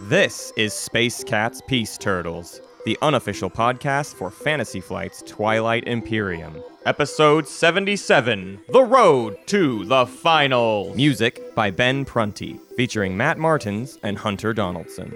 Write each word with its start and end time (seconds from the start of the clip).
This 0.00 0.52
is 0.56 0.72
Space 0.72 1.24
Cats 1.24 1.60
Peace 1.66 1.98
Turtles, 1.98 2.60
the 2.84 2.96
unofficial 3.02 3.50
podcast 3.50 4.14
for 4.14 4.30
Fantasy 4.30 4.80
Flight's 4.80 5.22
Twilight 5.22 5.86
Imperium. 5.88 6.62
Episode 6.86 7.48
77 7.48 8.60
The 8.68 8.82
Road 8.82 9.36
to 9.46 9.84
the 9.86 10.06
Finals. 10.06 10.96
Music 10.96 11.54
by 11.54 11.70
Ben 11.70 12.04
Prunty, 12.04 12.60
featuring 12.76 13.16
Matt 13.16 13.38
Martins 13.38 13.98
and 14.02 14.18
Hunter 14.18 14.52
Donaldson. 14.52 15.12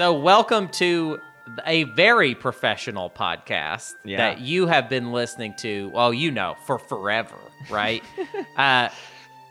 So, 0.00 0.14
welcome 0.14 0.68
to 0.78 1.20
a 1.66 1.82
very 1.82 2.34
professional 2.34 3.10
podcast 3.10 3.92
Yeah. 4.02 4.16
that 4.16 4.40
you 4.40 4.66
have 4.66 4.88
been 4.88 5.12
listening 5.12 5.52
to, 5.58 5.90
well, 5.92 6.14
you 6.14 6.30
know, 6.30 6.56
for 6.64 6.78
forever, 6.78 7.36
right? 7.68 8.02
uh, 8.56 8.88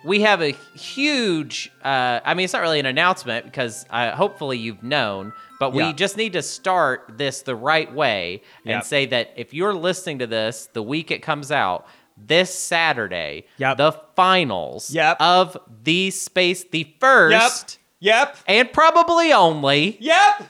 we 0.04 0.22
have 0.22 0.42
a 0.42 0.54
huge, 0.76 1.72
uh, 1.86 2.22
I 2.26 2.34
mean, 2.34 2.46
it's 2.46 2.54
not 2.54 2.64
really 2.64 2.80
an 2.80 2.88
announcement 2.88 3.46
because 3.46 3.86
uh, 3.92 4.16
hopefully 4.16 4.58
you've 4.58 4.82
known, 4.82 5.34
but 5.60 5.72
we 5.72 5.84
Yeah. 5.84 5.92
just 5.92 6.18
need 6.18 6.34
to 6.34 6.42
start 6.42 7.12
this 7.16 7.44
the 7.44 7.56
right 7.56 7.94
way 7.94 8.42
and 8.66 8.72
Yep. 8.78 8.84
say 8.86 9.06
that 9.06 9.32
if 9.36 9.54
you're 9.54 9.76
listening 9.76 10.18
to 10.18 10.26
this 10.26 10.68
the 10.74 10.82
week 10.82 11.12
it 11.12 11.22
comes 11.22 11.52
out, 11.52 11.86
this 12.18 12.52
Saturday, 12.52 13.46
Yep. 13.60 13.78
the 13.78 13.92
finals 14.16 14.90
Yep. 14.90 15.18
of 15.22 15.58
the 15.84 16.10
space, 16.10 16.64
the 16.64 16.88
first 17.00 17.78
Yep. 18.00 18.38
and 18.48 18.72
probably 18.72 19.34
only 19.34 19.98
Yep. 20.00 20.44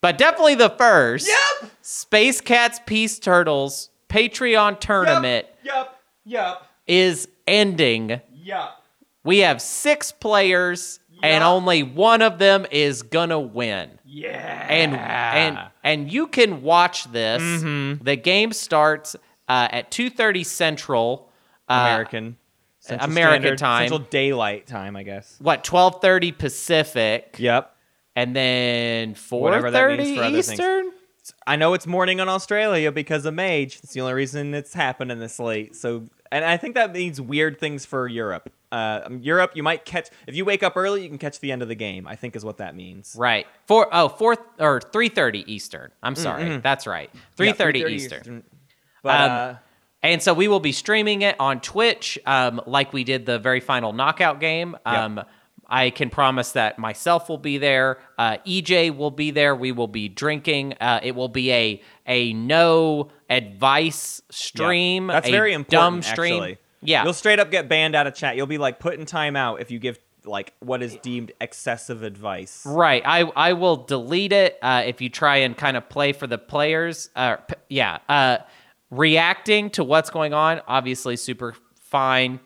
but 0.00 0.18
definitely 0.18 0.54
the 0.54 0.70
first. 0.70 1.28
Yep. 1.28 1.70
Space 1.82 2.40
Cats 2.40 2.80
Peace 2.86 3.18
Turtles 3.18 3.90
Patreon 4.08 4.80
tournament 4.80 5.46
Yep. 5.62 5.98
Yep. 6.24 6.62
is 6.86 7.28
ending. 7.46 8.20
Yep. 8.34 8.70
We 9.24 9.38
have 9.38 9.62
six 9.62 10.10
players, 10.12 10.98
and 11.22 11.44
only 11.44 11.82
one 11.84 12.22
of 12.22 12.38
them 12.38 12.66
is 12.72 13.02
gonna 13.02 13.38
win. 13.38 13.90
Yeah. 14.04 14.66
And 14.68 14.94
and 14.96 15.58
and 15.84 16.12
you 16.12 16.26
can 16.26 16.62
watch 16.62 17.04
this. 17.12 17.40
Mm-hmm. 17.40 18.02
The 18.04 18.16
game 18.16 18.52
starts 18.52 19.14
uh, 19.48 19.68
at 19.70 19.90
two 19.92 20.10
thirty 20.10 20.42
Central. 20.44 21.28
Uh, 21.68 21.74
American. 21.86 22.36
Central 22.82 23.10
American 23.10 23.42
Standard- 23.42 23.58
time. 23.58 23.88
Central 23.88 23.98
Daylight 24.10 24.66
Time, 24.66 24.96
I 24.96 25.02
guess. 25.02 25.36
What 25.40 25.64
twelve 25.64 26.00
thirty 26.02 26.32
Pacific, 26.32 27.36
Yep. 27.38 27.74
and 28.16 28.34
then 28.36 29.14
four 29.14 29.42
Whatever 29.42 29.70
that 29.70 29.88
means 29.88 29.98
thirty 30.00 30.16
for 30.16 30.22
other 30.22 30.30
things. 30.42 30.50
Eastern. 30.50 30.92
I 31.46 31.54
know 31.56 31.74
it's 31.74 31.86
morning 31.86 32.18
in 32.18 32.28
Australia 32.28 32.90
because 32.90 33.24
of 33.24 33.34
Mage. 33.34 33.78
It's 33.82 33.92
the 33.92 34.00
only 34.00 34.14
reason 34.14 34.54
it's 34.54 34.74
happening 34.74 35.20
this 35.20 35.38
late. 35.38 35.76
So, 35.76 36.08
and 36.32 36.44
I 36.44 36.56
think 36.56 36.74
that 36.74 36.92
means 36.92 37.20
weird 37.20 37.60
things 37.60 37.84
for 37.86 38.08
Europe. 38.08 38.50
Uh, 38.72 39.02
um, 39.04 39.20
Europe, 39.20 39.52
you 39.54 39.62
might 39.62 39.84
catch 39.84 40.08
if 40.26 40.34
you 40.34 40.44
wake 40.44 40.64
up 40.64 40.76
early, 40.76 41.02
you 41.04 41.08
can 41.08 41.18
catch 41.18 41.38
the 41.38 41.52
end 41.52 41.62
of 41.62 41.68
the 41.68 41.76
game. 41.76 42.08
I 42.08 42.16
think 42.16 42.34
is 42.34 42.44
what 42.44 42.56
that 42.56 42.74
means. 42.74 43.14
Right. 43.16 43.46
Four 43.68 43.88
oh 43.92 44.08
four 44.08 44.36
or 44.58 44.80
three 44.80 45.08
thirty 45.10 45.44
Eastern. 45.52 45.92
I'm 46.02 46.16
sorry. 46.16 46.42
Mm-hmm. 46.42 46.60
That's 46.62 46.88
right. 46.88 47.10
Three 47.36 47.52
thirty 47.52 47.80
Eastern. 47.84 48.42
But 49.04 49.20
Um, 49.20 49.30
uh, 49.30 49.54
And 50.02 50.20
so 50.22 50.34
we 50.34 50.48
will 50.48 50.60
be 50.60 50.72
streaming 50.72 51.22
it 51.22 51.36
on 51.38 51.60
Twitch, 51.60 52.18
um, 52.26 52.60
like 52.66 52.92
we 52.92 53.04
did 53.04 53.24
the 53.24 53.38
very 53.38 53.60
final 53.60 53.92
knockout 53.92 54.40
game. 54.40 54.76
Um, 54.84 55.22
I 55.68 55.90
can 55.90 56.10
promise 56.10 56.52
that 56.52 56.78
myself 56.78 57.28
will 57.28 57.38
be 57.38 57.56
there. 57.58 57.98
Uh, 58.18 58.36
EJ 58.46 58.94
will 58.96 59.10
be 59.10 59.30
there. 59.30 59.54
We 59.56 59.72
will 59.72 59.88
be 59.88 60.08
drinking. 60.08 60.74
Uh, 60.80 61.00
it 61.02 61.14
will 61.14 61.28
be 61.28 61.52
a 61.52 61.82
a 62.06 62.32
no 62.34 63.10
advice 63.30 64.20
stream. 64.30 65.06
That's 65.06 65.28
a 65.28 65.30
very 65.30 65.54
important. 65.54 66.02
Dumb 66.02 66.02
stream. 66.02 66.34
Actually. 66.34 66.58
Yeah. 66.84 67.04
you'll 67.04 67.12
straight 67.14 67.38
up 67.38 67.50
get 67.50 67.68
banned 67.68 67.94
out 67.94 68.06
of 68.06 68.14
chat. 68.14 68.36
You'll 68.36 68.46
be 68.48 68.58
like 68.58 68.80
put 68.80 68.98
in 68.98 69.06
timeout 69.06 69.60
if 69.60 69.70
you 69.70 69.78
give 69.78 69.98
like 70.24 70.52
what 70.60 70.82
is 70.82 70.96
deemed 70.96 71.32
excessive 71.40 72.02
advice. 72.02 72.64
Right. 72.66 73.02
I 73.04 73.20
I 73.20 73.52
will 73.54 73.76
delete 73.76 74.32
it 74.32 74.58
uh, 74.62 74.82
if 74.84 75.00
you 75.00 75.08
try 75.08 75.38
and 75.38 75.56
kind 75.56 75.76
of 75.76 75.88
play 75.88 76.12
for 76.12 76.26
the 76.26 76.38
players. 76.38 77.08
Uh, 77.16 77.36
p- 77.36 77.54
yeah. 77.68 77.98
Uh, 78.08 78.38
reacting 78.92 79.70
to 79.70 79.82
what's 79.82 80.10
going 80.10 80.34
on, 80.34 80.60
obviously 80.68 81.16
super 81.16 81.54
fine. 81.80 82.38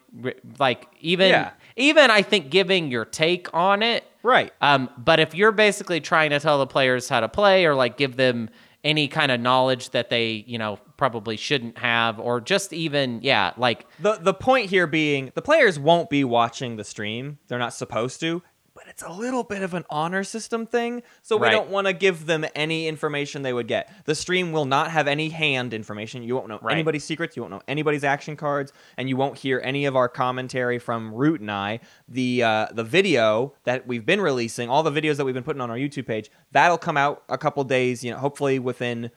Like 0.59 0.87
even 1.01 1.29
Yeah. 1.29 1.51
even 1.77 2.11
I 2.11 2.23
think 2.23 2.51
giving 2.51 2.91
your 2.91 3.05
take 3.05 3.53
on 3.53 3.83
it. 3.83 4.05
Right. 4.23 4.53
Um, 4.61 4.89
but 4.97 5.21
if 5.21 5.35
you're 5.35 5.53
basically 5.53 6.01
trying 6.01 6.31
to 6.31 6.41
tell 6.41 6.59
the 6.59 6.67
players 6.67 7.09
how 7.09 7.21
to 7.21 7.29
play 7.29 7.67
or 7.67 7.75
like 7.75 7.97
give 7.97 8.17
them 8.17 8.49
any 8.85 9.09
kind 9.09 9.33
of 9.33 9.41
knowledge 9.41 9.91
that 9.91 10.09
they 10.11 10.45
you 10.47 10.57
know 10.59 10.79
probably 10.97 11.37
shouldn't 11.37 11.77
have 11.79 12.21
or 12.21 12.41
just 12.41 12.73
even 12.73 13.19
yeah 13.23 13.53
like 13.57 13.85
The 13.99 14.15
the 14.15 14.33
point 14.35 14.71
here 14.71 14.87
being 14.87 15.33
the 15.35 15.43
players 15.43 15.79
won't 15.79 16.09
be 16.09 16.23
watching 16.23 16.77
the 16.77 16.85
stream. 16.85 17.39
They're 17.49 17.59
not 17.59 17.75
supposed 17.75 18.21
to, 18.21 18.43
it's 18.97 19.03
a 19.03 19.13
little 19.13 19.45
bit 19.45 19.61
of 19.61 19.75
an 19.75 19.85
honor 19.91 20.25
system 20.25 20.65
thing. 20.65 21.03
So 21.21 21.37
we 21.37 21.43
Right. 21.49 21.53
don't 21.53 21.69
want 21.69 21.87
to 21.87 21.93
give 21.93 22.25
them 22.25 22.47
any 22.55 22.89
information 22.89 23.43
they 23.43 23.53
would 23.53 23.69
get. 23.69 23.93
The 24.07 24.15
stream 24.15 24.53
will 24.53 24.65
not 24.65 24.91
have 24.91 25.07
any 25.07 25.29
hand 25.29 25.75
information. 25.75 26.23
You 26.23 26.35
won't 26.35 26.49
know 26.49 26.59
Right. 26.63 26.73
anybody's 26.73 27.05
secrets, 27.05 27.37
you 27.37 27.43
won't 27.43 27.53
know 27.53 27.61
anybody's 27.69 28.05
action 28.05 28.37
cards, 28.37 28.73
and 28.97 29.07
you 29.07 29.15
won't 29.19 29.37
hear 29.37 29.61
any 29.63 29.85
of 29.85 29.97
our 29.97 30.09
commentary 30.09 30.79
from 30.79 31.13
Root 31.13 31.43
and 31.43 31.51
I. 31.51 31.81
The 32.09 32.43
uh, 32.43 32.67
the 32.73 32.85
video 32.85 33.53
that 33.65 33.87
we've 33.87 34.07
been 34.07 34.23
releasing, 34.23 34.71
all 34.71 34.83
the 34.83 34.91
videos 34.91 35.17
that 35.19 35.27
we've 35.27 35.35
been 35.35 35.45
putting 35.45 35.61
on 35.61 35.71
our 35.71 35.77
YouTube 35.77 36.07
page, 36.07 36.31
that'll 36.53 36.79
come 36.79 36.97
out 36.97 37.23
a 37.29 37.37
couple 37.37 37.63
days, 37.65 38.03
you 38.03 38.11
know, 38.13 38.17
hopefully 38.17 38.59
within 38.59 39.11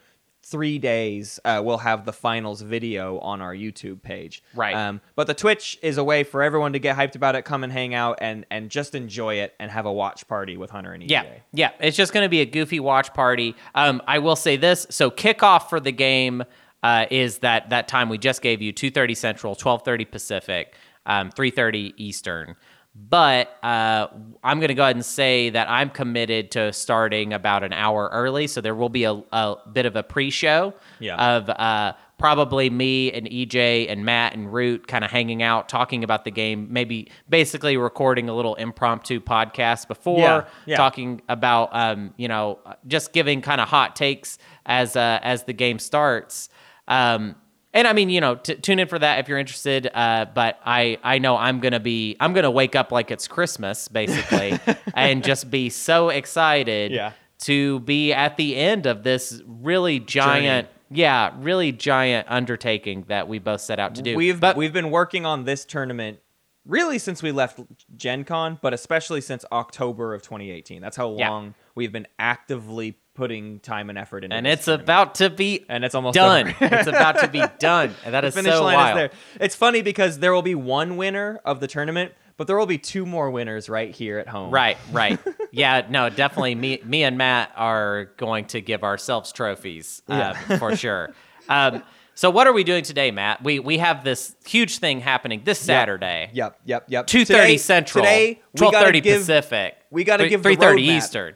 three 0.50 0.80
days 0.80 1.40
uh, 1.46 1.62
we'll 1.64 1.78
have 1.78 2.06
the 2.06 2.14
finals 2.14 2.62
video 2.62 3.20
on 3.20 3.42
our 3.42 3.54
youtube 3.54 4.02
page 4.02 4.42
Right. 4.56 4.76
um, 4.76 5.00
but 5.16 5.28
the 5.28 5.34
twitch 5.34 5.78
is 5.82 5.98
a 5.98 6.04
way 6.04 6.24
for 6.24 6.42
everyone 6.42 6.74
to 6.74 6.80
get 6.80 6.98
hyped 6.98 7.16
about 7.16 7.36
it 7.36 7.44
come 7.44 7.64
and 7.64 7.72
hang 7.72 7.94
out 7.94 8.18
and 8.22 8.46
and 8.50 8.70
just 8.70 8.96
enjoy 8.96 9.36
it 9.36 9.54
and 9.60 9.70
have 9.72 9.86
a 9.86 9.92
watch 9.94 10.28
party 10.28 10.58
with 10.58 10.70
hunter 10.72 10.92
and 10.94 11.04
EJ. 11.04 11.10
Yeah, 11.10 11.26
yeah. 11.54 11.72
It's 11.80 11.96
just 11.98 12.14
going 12.14 12.26
to 12.26 12.30
be 12.30 12.42
a 12.42 12.46
goofy 12.46 12.80
watch 12.80 13.14
party. 13.14 13.56
Um, 13.76 14.02
I 14.08 14.20
will 14.20 14.36
say 14.36 14.58
this: 14.58 14.88
so 14.90 15.12
kickoff 15.12 15.70
for 15.70 15.80
the 15.80 15.92
game 15.92 16.44
uh, 16.84 17.06
is 17.12 17.40
that 17.40 17.70
that 17.70 17.88
time 17.88 18.10
we 18.10 18.18
just 18.18 18.42
gave 18.42 18.62
you 18.62 18.72
two 18.72 18.90
thirty 18.92 19.14
Central, 19.16 19.56
twelve 19.56 19.84
thirty 19.84 20.06
Pacific, 20.06 20.76
um, 21.06 21.30
three 21.31 21.52
thirty 21.52 21.94
Eastern. 21.98 22.56
But 22.95 23.55
uh, 23.63 24.07
I'm 24.44 24.59
going 24.59 24.67
to 24.69 24.73
go 24.73 24.83
ahead 24.83 24.95
and 24.95 25.05
say 25.05 25.51
that 25.51 25.69
I'm 25.69 25.89
committed 25.89 26.51
to 26.51 26.73
starting 26.73 27.33
about 27.33 27.63
an 27.63 27.72
hour 27.72 28.09
early, 28.11 28.47
so 28.47 28.61
there 28.61 28.75
will 28.75 28.89
be 28.89 29.03
a, 29.05 29.13
a 29.31 29.55
bit 29.72 29.85
of 29.85 29.95
a 29.95 30.03
pre-show 30.03 30.73
Yeah. 31.00 31.35
of 31.38 31.50
uh, 31.50 31.94
probably 32.17 32.69
me 32.69 33.11
and 33.13 33.25
EJ 33.27 33.89
and 33.89 34.03
Matt 34.03 34.33
and 34.35 34.51
Root 34.51 34.88
kind 34.88 35.05
of 35.05 35.11
hanging 35.11 35.41
out, 35.41 35.69
talking 35.69 36.03
about 36.03 36.25
the 36.25 36.31
game, 36.31 36.67
maybe 36.72 37.09
basically 37.29 37.77
recording 37.77 38.27
a 38.27 38.35
little 38.35 38.55
impromptu 38.55 39.21
podcast 39.21 39.88
before 39.88 40.19
Yeah, 40.19 40.45
yeah. 40.66 40.75
talking 40.75 41.21
about 41.29 41.69
um, 41.73 42.13
you 42.17 42.27
know 42.27 42.59
just 42.88 43.13
giving 43.13 43.41
kind 43.41 43.61
of 43.61 43.69
hot 43.69 43.95
takes 43.95 44.38
as 44.66 44.95
uh, 44.97 45.19
as 45.21 45.44
the 45.44 45.53
game 45.53 45.79
starts. 45.79 46.50
Um, 46.88 47.35
and 47.79 47.88
I 47.88 47.94
mean, 47.94 48.09
you 48.09 48.19
know, 48.22 48.35
t- 48.35 48.56
tune 48.56 48.79
in 48.79 48.88
for 48.88 49.00
that 49.00 49.19
if 49.19 49.28
you're 49.28 49.38
interested. 49.40 49.90
Uh, 49.94 50.25
but 50.34 50.59
I, 50.66 50.97
I 51.03 51.17
know 51.19 51.38
I'm 51.38 51.59
gonna 51.59 51.79
be, 51.79 52.16
I'm 52.19 52.34
gonna 52.34 52.51
wake 52.51 52.75
up 52.75 52.91
like 52.91 53.09
it's 53.12 53.28
Christmas, 53.28 53.88
basically, 53.88 54.59
and 54.94 55.23
just 55.23 55.50
be 55.50 55.69
so 55.69 56.09
excited 56.09 56.91
Yeah. 56.91 57.13
to 57.39 57.79
be 57.81 58.13
at 58.13 58.38
the 58.38 58.56
end 58.56 58.85
of 58.85 59.03
this 59.03 59.41
really 59.45 60.00
giant, 60.00 60.68
yeah, 60.91 61.31
really 61.39 61.71
giant 61.71 62.27
undertaking 62.30 63.06
that 63.07 63.27
we 63.27 63.39
both 63.39 63.62
set 63.62 63.80
out 63.80 63.95
to 63.95 64.01
do. 64.01 64.15
we've 64.15 64.39
but 64.39 64.57
we've 64.57 64.74
been 64.74 64.92
working 64.92 65.25
on 65.25 65.45
this 65.45 65.63
tournament 65.65 66.19
really 66.65 67.00
since 67.00 67.24
we 67.24 67.31
left 67.31 67.59
gen 67.95 68.24
con 68.25 68.59
but 68.62 68.74
especially 68.74 69.21
since 69.21 69.45
october 69.51 70.13
of 70.13 70.21
2018 70.21 70.81
that's 70.81 70.98
how 70.98 71.15
Yeah. 71.15 71.30
long 71.30 71.54
we've 71.74 71.92
been 71.92 72.06
actively 72.19 72.98
putting 73.19 73.60
time 73.60 73.89
and 73.89 73.98
effort 74.00 74.24
into 74.24 74.33
and 74.36 74.48
it's 74.48 74.63
tournament. 74.66 74.86
about 74.86 75.16
to 75.16 75.30
be 75.30 75.66
and 75.68 75.83
it's 75.83 75.94
almost 75.94 76.16
done. 76.16 76.56
it's 76.62 76.88
about 76.88 77.19
to 77.19 77.27
be 77.27 77.44
done, 77.60 77.94
and 78.06 78.13
that 78.13 78.21
the 78.21 78.27
is 78.27 78.33
finish 78.33 78.54
so 78.54 78.63
line 78.63 78.75
wild. 78.75 78.89
is 78.89 78.95
there. 78.95 79.12
It's 79.45 79.56
funny 79.56 79.81
because 79.81 80.19
there 80.19 80.33
will 80.33 80.42
be 80.42 80.56
one 80.56 80.95
winner 80.95 81.42
of 81.44 81.60
the 81.60 81.68
tournament, 81.68 82.13
but 82.38 82.48
there 82.48 82.57
will 82.57 82.66
be 82.66 82.77
two 82.77 83.06
more 83.06 83.30
winners 83.30 83.68
right 83.68 83.94
here 83.94 84.19
at 84.19 84.30
home. 84.30 84.51
Right, 84.51 84.77
right. 84.94 85.19
yeah, 85.51 85.86
no, 85.89 86.10
definitely. 86.10 86.56
Me, 86.56 86.80
me 86.86 87.04
and 87.04 87.18
Matt 87.18 87.51
are 87.57 88.06
going 88.16 88.45
to 88.45 88.62
give 88.62 88.83
ourselves 88.86 89.33
trophies, 89.33 90.01
uh, 90.07 90.33
for 90.57 90.74
sure. 90.86 91.13
Um, 91.50 91.83
so, 92.16 92.30
what 92.30 92.48
are 92.48 92.54
we 92.54 92.63
doing 92.63 92.83
today, 92.83 93.12
Matt? 93.12 93.44
We 93.44 93.60
we 93.60 93.77
have 93.80 94.04
this 94.04 94.36
huge 94.45 94.80
thing 94.80 95.00
happening 95.01 95.42
this 95.45 95.60
Saturday, 95.60 96.30
Yep, 96.33 96.60
yep, 96.66 96.86
yep. 96.89 97.07
Two 97.07 97.24
thirty 97.25 97.57
Central, 97.57 98.04
Today, 98.04 98.42
we 98.54 98.57
twelve 98.57 98.74
thirty 98.74 99.00
give- 99.01 99.19
Pacific. 99.21 99.75
we 99.89 100.04
gotta 100.06 100.27
give 100.30 100.42
the 100.44 100.50
three 100.50 100.56
thirty. 100.57 100.83
Eastern. 100.83 101.36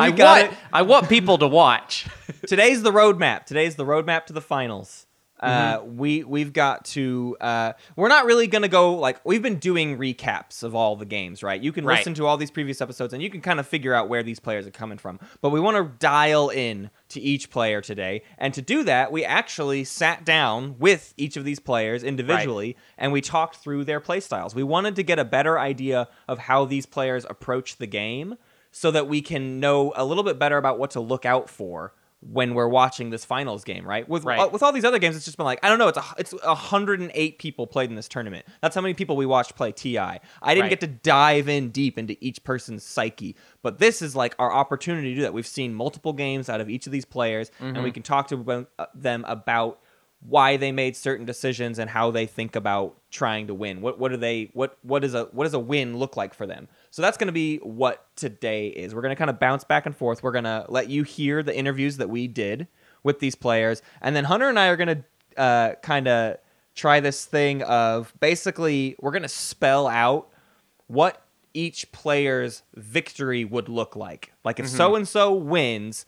I 0.00 0.10
gotta- 0.10 0.46
want 0.48 0.56
I 0.72 0.82
want 0.82 1.08
people 1.08 1.38
to 1.38 1.48
watch. 1.48 2.06
today's 2.46 2.82
the 2.82 2.92
roadmap. 2.92 3.44
Today's 3.46 3.76
the 3.76 3.84
roadmap 3.84 4.26
to 4.26 4.32
the 4.32 4.40
finals. 4.42 5.04
Uh, 5.40 5.80
we 5.86 6.24
we've 6.24 6.52
got 6.52 6.84
to. 6.84 7.36
Uh, 7.40 7.72
we're 7.94 8.08
not 8.08 8.24
really 8.26 8.48
gonna 8.48 8.66
go 8.66 8.96
like 8.96 9.24
we've 9.24 9.40
been 9.40 9.60
doing 9.60 9.96
recaps 9.96 10.64
of 10.64 10.74
all 10.74 10.96
the 10.96 11.04
games, 11.04 11.44
right? 11.44 11.62
You 11.62 11.70
can 11.70 11.84
Right. 11.84 11.98
listen 11.98 12.12
to 12.14 12.26
all 12.26 12.36
these 12.36 12.50
previous 12.50 12.80
episodes 12.80 13.12
and 13.14 13.22
you 13.22 13.30
can 13.30 13.40
kind 13.40 13.60
of 13.60 13.66
figure 13.68 13.94
out 13.94 14.08
where 14.08 14.24
these 14.24 14.40
players 14.40 14.66
are 14.66 14.72
coming 14.72 14.98
from. 14.98 15.20
But 15.40 15.50
we 15.50 15.60
want 15.60 15.76
to 15.76 15.96
dial 16.04 16.48
in 16.48 16.90
to 17.10 17.20
each 17.20 17.50
player 17.50 17.80
today, 17.80 18.22
and 18.36 18.52
to 18.54 18.60
do 18.60 18.82
that, 18.82 19.12
we 19.12 19.24
actually 19.24 19.84
sat 19.84 20.24
down 20.24 20.74
with 20.80 21.14
each 21.16 21.36
of 21.36 21.44
these 21.44 21.60
players 21.60 22.02
individually 22.02 22.76
and 22.98 23.12
we 23.12 23.20
talked 23.20 23.58
through 23.58 23.84
their 23.84 24.00
play 24.00 24.18
styles. 24.18 24.56
We 24.56 24.64
wanted 24.64 24.96
to 24.96 25.04
get 25.04 25.20
a 25.20 25.24
better 25.24 25.56
idea 25.56 26.08
of 26.26 26.40
how 26.40 26.64
these 26.64 26.84
players 26.84 27.24
approach 27.30 27.76
the 27.76 27.86
game 27.86 28.38
so 28.70 28.90
that 28.90 29.08
we 29.08 29.20
can 29.22 29.60
know 29.60 29.92
a 29.96 30.04
little 30.04 30.24
bit 30.24 30.38
better 30.38 30.56
about 30.58 30.78
what 30.78 30.90
to 30.92 31.00
look 31.00 31.24
out 31.26 31.48
for 31.50 31.94
when 32.20 32.54
we're 32.54 32.66
watching 32.66 33.10
this 33.10 33.24
finals 33.24 33.62
game, 33.62 33.86
right? 33.86 34.08
With 34.08 34.24
Right. 34.24 34.40
uh, 34.40 34.48
with 34.48 34.60
all 34.62 34.72
these 34.72 34.84
other 34.84 34.98
games, 34.98 35.14
it's 35.14 35.24
just 35.24 35.36
been 35.36 35.46
like 35.46 35.60
I 35.62 35.68
don't 35.68 35.78
know. 35.78 35.86
It's 35.86 35.98
a, 35.98 36.04
it's 36.18 36.34
108 36.42 37.38
people 37.38 37.66
played 37.66 37.90
in 37.90 37.96
this 37.96 38.08
tournament. 38.08 38.44
That's 38.60 38.74
how 38.74 38.80
many 38.80 38.94
people 38.94 39.16
we 39.16 39.24
watched 39.26 39.54
play 39.54 39.70
Ti. 39.72 39.98
I 39.98 40.18
didn't 40.48 40.62
Right. 40.62 40.70
get 40.70 40.80
to 40.80 40.86
dive 40.88 41.48
in 41.48 41.70
deep 41.70 41.96
into 41.96 42.16
each 42.20 42.42
person's 42.42 42.82
psyche, 42.82 43.36
but 43.62 43.78
this 43.78 44.02
is 44.02 44.16
like 44.16 44.34
our 44.40 44.52
opportunity 44.52 45.10
to 45.10 45.14
do 45.16 45.22
that. 45.22 45.32
We've 45.32 45.46
seen 45.46 45.74
multiple 45.74 46.12
games 46.12 46.48
out 46.48 46.60
of 46.60 46.68
each 46.68 46.86
of 46.86 46.92
these 46.92 47.04
players, 47.04 47.50
and 47.60 47.74
Mm-hmm. 47.76 47.84
we 47.84 47.92
can 47.92 48.02
talk 48.02 48.26
to 48.28 48.36
them- 48.36 48.66
uh, 48.78 48.86
them 48.94 49.24
about 49.28 49.78
why 50.20 50.56
they 50.56 50.72
made 50.72 50.96
certain 50.96 51.24
decisions 51.24 51.78
and 51.78 51.88
how 51.88 52.10
they 52.10 52.26
think 52.26 52.56
about 52.56 52.96
trying 53.10 53.46
to 53.46 53.54
win. 53.54 53.80
What 53.80 53.98
what 53.98 54.10
do 54.10 54.16
they 54.16 54.50
what 54.52 54.76
what 54.82 55.04
is 55.04 55.14
a 55.14 55.24
what 55.32 55.44
does 55.44 55.54
a 55.54 55.58
win 55.58 55.96
look 55.96 56.16
like 56.16 56.34
for 56.34 56.46
them? 56.46 56.68
So 56.90 57.02
that's 57.02 57.16
going 57.16 57.28
to 57.28 57.32
be 57.32 57.58
what 57.58 58.04
today 58.16 58.68
is. 58.68 58.94
We're 58.94 59.02
going 59.02 59.14
to 59.14 59.18
kind 59.18 59.30
of 59.30 59.38
bounce 59.38 59.64
back 59.64 59.86
and 59.86 59.96
forth. 59.96 60.22
We're 60.22 60.32
going 60.32 60.44
to 60.44 60.66
let 60.68 60.90
you 60.90 61.04
hear 61.04 61.42
the 61.42 61.56
interviews 61.56 61.98
that 61.98 62.10
we 62.10 62.26
did 62.26 62.66
with 63.04 63.20
these 63.20 63.36
players, 63.36 63.80
and 64.00 64.16
then 64.16 64.24
Hunter 64.24 64.48
and 64.48 64.58
I 64.58 64.68
are 64.68 64.76
going 64.76 64.88
to 64.88 65.40
uh, 65.40 65.74
kind 65.82 66.08
of 66.08 66.36
try 66.74 67.00
this 67.00 67.24
thing 67.24 67.62
of 67.62 68.12
basically 68.20 68.96
we're 69.00 69.12
going 69.12 69.22
to 69.22 69.28
spell 69.28 69.86
out 69.86 70.28
what 70.88 71.22
each 71.54 71.90
player's 71.92 72.62
victory 72.74 73.44
would 73.44 73.68
look 73.68 73.96
like. 73.96 74.32
Like 74.44 74.58
if 74.60 74.68
so 74.68 74.94
and 74.94 75.06
so 75.06 75.32
wins 75.32 76.06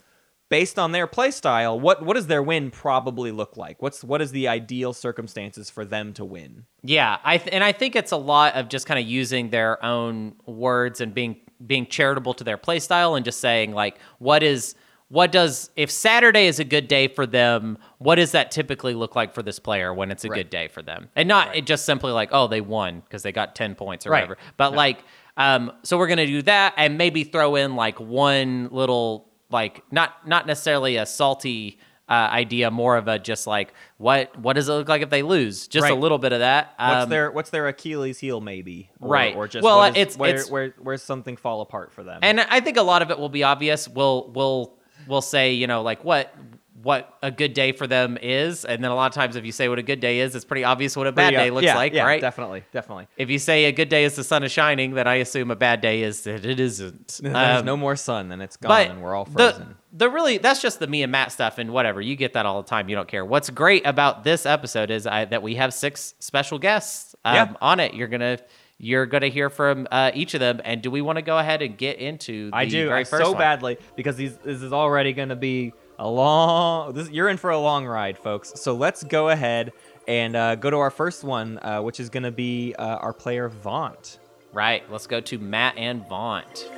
based 0.50 0.78
on 0.78 0.92
their 0.92 1.06
play 1.06 1.30
style, 1.30 1.80
what 1.80 2.04
what 2.04 2.14
does 2.14 2.26
their 2.26 2.42
win 2.42 2.70
probably 2.70 3.30
look 3.32 3.56
like? 3.56 3.80
What's 3.80 4.04
what 4.04 4.20
is 4.20 4.32
the 4.32 4.48
ideal 4.48 4.92
circumstances 4.92 5.70
for 5.70 5.84
them 5.86 6.12
to 6.14 6.24
win? 6.24 6.66
Yeah, 6.82 7.16
I 7.24 7.38
th- 7.38 7.54
and 7.54 7.64
I 7.64 7.72
think 7.72 7.96
it's 7.96 8.12
a 8.12 8.16
lot 8.18 8.54
of 8.56 8.68
just 8.68 8.86
kind 8.86 9.00
of 9.00 9.06
using 9.06 9.48
their 9.50 9.82
own 9.82 10.34
words 10.44 11.00
and 11.00 11.14
being 11.14 11.36
being 11.66 11.86
charitable 11.86 12.34
to 12.34 12.44
their 12.44 12.56
play 12.58 12.80
style 12.80 13.14
and 13.14 13.24
just 13.24 13.40
saying 13.40 13.72
like 13.72 13.98
what 14.18 14.42
is 14.42 14.74
what 15.08 15.32
does 15.32 15.70
if 15.76 15.90
Saturday 15.90 16.46
is 16.46 16.60
a 16.60 16.64
good 16.64 16.86
day 16.86 17.08
for 17.08 17.26
them, 17.26 17.76
what 17.98 18.14
does 18.14 18.30
that 18.32 18.50
typically 18.52 18.94
look 18.94 19.16
like 19.16 19.34
for 19.34 19.42
this 19.42 19.58
player 19.58 19.92
when 19.92 20.10
it's 20.12 20.24
a 20.24 20.28
Right. 20.28 20.36
good 20.36 20.50
day 20.50 20.68
for 20.68 20.82
them? 20.82 21.08
And 21.16 21.28
not 21.28 21.56
it 21.56 21.66
just 21.66 21.84
simply 21.84 22.12
like, 22.12 22.28
oh, 22.32 22.46
they 22.46 22.60
won 22.60 23.00
because 23.00 23.22
they 23.24 23.32
got 23.32 23.56
10 23.56 23.74
points 23.74 24.06
or 24.06 24.10
Right. 24.10 24.18
whatever. 24.20 24.38
But 24.56 24.72
like 24.72 25.02
um 25.36 25.72
so 25.84 25.96
we're 25.98 26.06
going 26.08 26.18
to 26.18 26.26
do 26.26 26.42
that 26.42 26.74
and 26.76 26.98
maybe 26.98 27.24
throw 27.24 27.56
in 27.56 27.76
like 27.76 27.98
one 28.00 28.68
little 28.72 29.29
like 29.50 29.82
not 29.90 30.26
not 30.28 30.46
necessarily 30.46 30.96
a 30.96 31.06
salty 31.06 31.78
uh, 32.08 32.28
idea, 32.32 32.70
more 32.72 32.96
of 32.96 33.06
a 33.06 33.18
just 33.20 33.46
like 33.46 33.72
what 33.98 34.36
what 34.38 34.54
does 34.54 34.68
it 34.68 34.72
look 34.72 34.88
like 34.88 35.02
if 35.02 35.10
they 35.10 35.22
lose? 35.22 35.68
Just 35.68 35.88
a 35.88 35.94
little 35.94 36.18
bit 36.18 36.32
of 36.32 36.40
that. 36.40 36.74
What's 36.78 37.04
Um, 37.04 37.08
their 37.10 37.30
what's 37.30 37.50
their 37.50 37.68
Achilles 37.68 38.18
heel 38.18 38.40
maybe? 38.40 38.90
Or, 39.00 39.08
Right. 39.10 39.36
Or 39.36 39.46
just 39.46 39.62
Well, 39.62 39.82
is- 39.84 39.96
it's- 39.96 40.16
where, 40.16 40.30
it's- 40.30 40.50
where 40.50 40.74
where's 40.80 41.02
something 41.02 41.36
fall 41.36 41.60
apart 41.60 41.92
for 41.92 42.02
them? 42.02 42.18
and 42.22 42.40
I 42.40 42.60
think 42.60 42.76
a 42.78 42.82
lot 42.82 43.02
of 43.02 43.10
it 43.10 43.18
will 43.18 43.28
be 43.28 43.44
obvious. 43.44 43.88
We'll 43.88 44.30
we'll 44.34 44.74
we'll 45.06 45.22
say 45.22 45.52
you 45.52 45.66
know 45.68 45.82
like 45.82 46.02
what 46.04 46.34
what 46.82 47.18
a 47.22 47.30
good 47.30 47.52
day 47.52 47.72
for 47.72 47.86
them 47.86 48.16
is, 48.22 48.64
and 48.64 48.82
then 48.82 48.90
a 48.90 48.94
lot 48.94 49.06
of 49.10 49.14
times 49.14 49.36
if 49.36 49.44
you 49.44 49.52
say 49.52 49.68
what 49.68 49.78
a 49.78 49.82
good 49.82 50.00
day 50.00 50.20
is, 50.20 50.34
it's 50.34 50.44
pretty 50.44 50.64
obvious 50.64 50.96
what 50.96 51.06
a 51.06 51.12
bad 51.12 51.34
Pretty, 51.34 51.36
day 51.44 51.50
looks 51.50 51.64
yeah, 51.66 51.76
like, 51.76 51.92
yeah, 51.92 52.04
right? 52.04 52.20
Definitely, 52.20 52.64
definitely. 52.72 53.06
If 53.16 53.28
you 53.30 53.38
say 53.38 53.66
a 53.66 53.72
good 53.72 53.88
day 53.88 54.04
is 54.04 54.16
the 54.16 54.24
sun 54.24 54.42
is 54.44 54.52
shining, 54.52 54.94
then 54.94 55.06
I 55.06 55.16
assume 55.16 55.50
a 55.50 55.56
bad 55.56 55.80
day 55.80 56.02
is 56.02 56.22
that 56.22 56.44
it 56.44 56.58
isn't. 56.60 57.20
There's 57.22 57.60
Um, 57.60 57.64
no 57.66 57.76
more 57.76 57.96
sun, 57.96 58.28
then 58.28 58.40
it's 58.40 58.56
gone, 58.56 58.80
and 58.82 59.02
we're 59.02 59.14
all 59.14 59.24
the, 59.24 59.50
frozen. 59.52 59.76
the 59.92 60.08
really 60.08 60.38
that's 60.38 60.62
just 60.62 60.78
the 60.78 60.86
me 60.86 61.02
and 61.02 61.12
Matt 61.12 61.32
stuff 61.32 61.58
and 61.58 61.70
whatever 61.72 62.00
you 62.00 62.16
get 62.16 62.32
that 62.34 62.46
all 62.46 62.62
the 62.62 62.68
time. 62.68 62.88
You 62.88 62.96
don't 62.96 63.08
care. 63.08 63.24
What's 63.24 63.50
great 63.50 63.86
about 63.86 64.24
this 64.24 64.46
episode 64.46 64.90
is 64.90 65.06
I, 65.06 65.24
that 65.26 65.42
we 65.42 65.56
have 65.56 65.74
six 65.74 66.14
special 66.18 66.58
guests 66.58 67.14
um, 67.24 67.34
Yeah. 67.34 67.52
on 67.60 67.80
it. 67.80 67.94
You're 67.94 68.08
gonna 68.08 68.38
you're 68.82 69.04
gonna 69.04 69.28
hear 69.28 69.50
from 69.50 69.86
uh, 69.90 70.10
each 70.14 70.32
of 70.32 70.40
them. 70.40 70.60
And 70.64 70.80
do 70.80 70.90
we 70.90 71.02
want 71.02 71.16
to 71.16 71.22
go 71.22 71.36
ahead 71.36 71.60
and 71.60 71.76
get 71.76 71.98
into? 71.98 72.50
The 72.50 72.56
I 72.56 72.64
do 72.64 72.86
very 72.88 73.00
I 73.00 73.02
so 73.02 73.32
one? 73.32 73.38
badly 73.38 73.76
because 73.94 74.16
these, 74.16 74.38
this 74.38 74.62
is 74.62 74.72
already 74.72 75.12
going 75.12 75.28
to 75.28 75.36
be 75.36 75.74
a 76.00 76.08
long. 76.08 76.94
This, 76.94 77.10
you're 77.10 77.28
in 77.28 77.36
for 77.36 77.50
a 77.50 77.58
long 77.58 77.86
ride, 77.86 78.18
folks. 78.18 78.52
So 78.56 78.74
let's 78.74 79.04
go 79.04 79.28
ahead 79.28 79.72
and 80.08 80.34
uh, 80.34 80.54
go 80.56 80.70
to 80.70 80.78
our 80.78 80.90
first 80.90 81.22
one, 81.22 81.58
uh, 81.58 81.82
which 81.82 82.00
is 82.00 82.08
going 82.08 82.22
to 82.24 82.32
be 82.32 82.74
uh, 82.78 82.96
our 82.96 83.12
player 83.12 83.48
Vaunt. 83.48 84.18
Right. 84.52 84.82
Let's 84.90 85.06
go 85.06 85.20
to 85.20 85.38
Matt 85.38 85.76
and 85.76 86.08
Vaunt. 86.08 86.70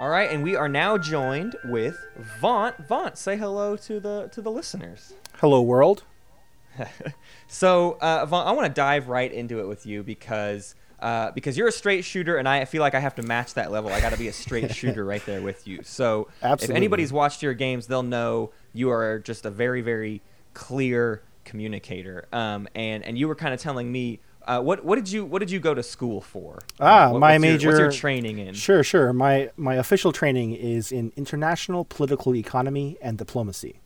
All 0.00 0.08
right, 0.08 0.30
and 0.30 0.44
we 0.44 0.54
are 0.54 0.68
now 0.68 0.96
joined 0.96 1.56
with 1.64 1.98
Vaunt. 2.40 2.86
Vaunt, 2.86 3.18
say 3.18 3.36
hello 3.36 3.76
to 3.78 3.98
the 3.98 4.28
to 4.30 4.40
the 4.40 4.50
listeners. 4.50 5.12
Hello, 5.34 5.60
world. 5.60 6.04
So, 7.50 7.96
uh, 8.02 8.26
Vaunt, 8.26 8.46
I 8.46 8.52
want 8.52 8.66
to 8.66 8.72
dive 8.72 9.08
right 9.08 9.32
into 9.32 9.58
it 9.58 9.66
with 9.66 9.86
you 9.86 10.02
because 10.02 10.74
uh, 11.00 11.30
because 11.32 11.56
you're 11.56 11.68
a 11.68 11.72
straight 11.72 12.04
shooter, 12.04 12.36
and 12.36 12.48
I 12.48 12.64
feel 12.64 12.80
like 12.82 12.94
I 12.94 13.00
have 13.00 13.14
to 13.16 13.22
match 13.22 13.54
that 13.54 13.70
level. 13.70 13.90
I 13.92 14.00
got 14.00 14.12
to 14.12 14.18
be 14.18 14.28
a 14.28 14.32
straight 14.32 14.74
shooter 14.74 15.04
right 15.04 15.24
there 15.26 15.40
with 15.40 15.66
you. 15.66 15.82
So, 15.82 16.28
if 16.42 16.70
anybody's 16.70 17.12
watched 17.12 17.42
your 17.42 17.54
games, 17.54 17.86
they'll 17.86 18.02
know 18.02 18.50
you 18.72 18.90
are 18.90 19.18
just 19.18 19.46
a 19.46 19.50
very, 19.50 19.80
very 19.80 20.20
clear 20.54 21.22
communicator. 21.44 22.26
Um, 22.32 22.68
and 22.74 23.04
and 23.04 23.16
you 23.18 23.28
were 23.28 23.36
kind 23.36 23.54
of 23.54 23.60
telling 23.60 23.90
me. 23.90 24.20
Uh, 24.46 24.62
what 24.62 24.82
what 24.82 24.96
did 24.96 25.10
you 25.12 25.26
what 25.26 25.40
did 25.40 25.50
you 25.50 25.60
go 25.60 25.74
to 25.74 25.82
school 25.82 26.22
for? 26.22 26.58
Ah, 26.80 27.08
Uh, 27.08 27.12
what- 27.12 27.18
my 27.20 27.32
what's 27.32 27.44
your- 27.44 27.52
major. 27.52 27.68
what's 27.68 27.78
your 27.80 27.90
training 27.92 28.38
in? 28.38 28.54
Sure, 28.54 28.82
sure. 28.82 29.12
My 29.12 29.50
my 29.58 29.74
official 29.74 30.10
training 30.10 30.54
is 30.54 30.90
in 30.90 31.12
international 31.16 31.84
political 31.84 32.34
economy 32.34 32.96
and 33.02 33.18
diplomacy. 33.18 33.80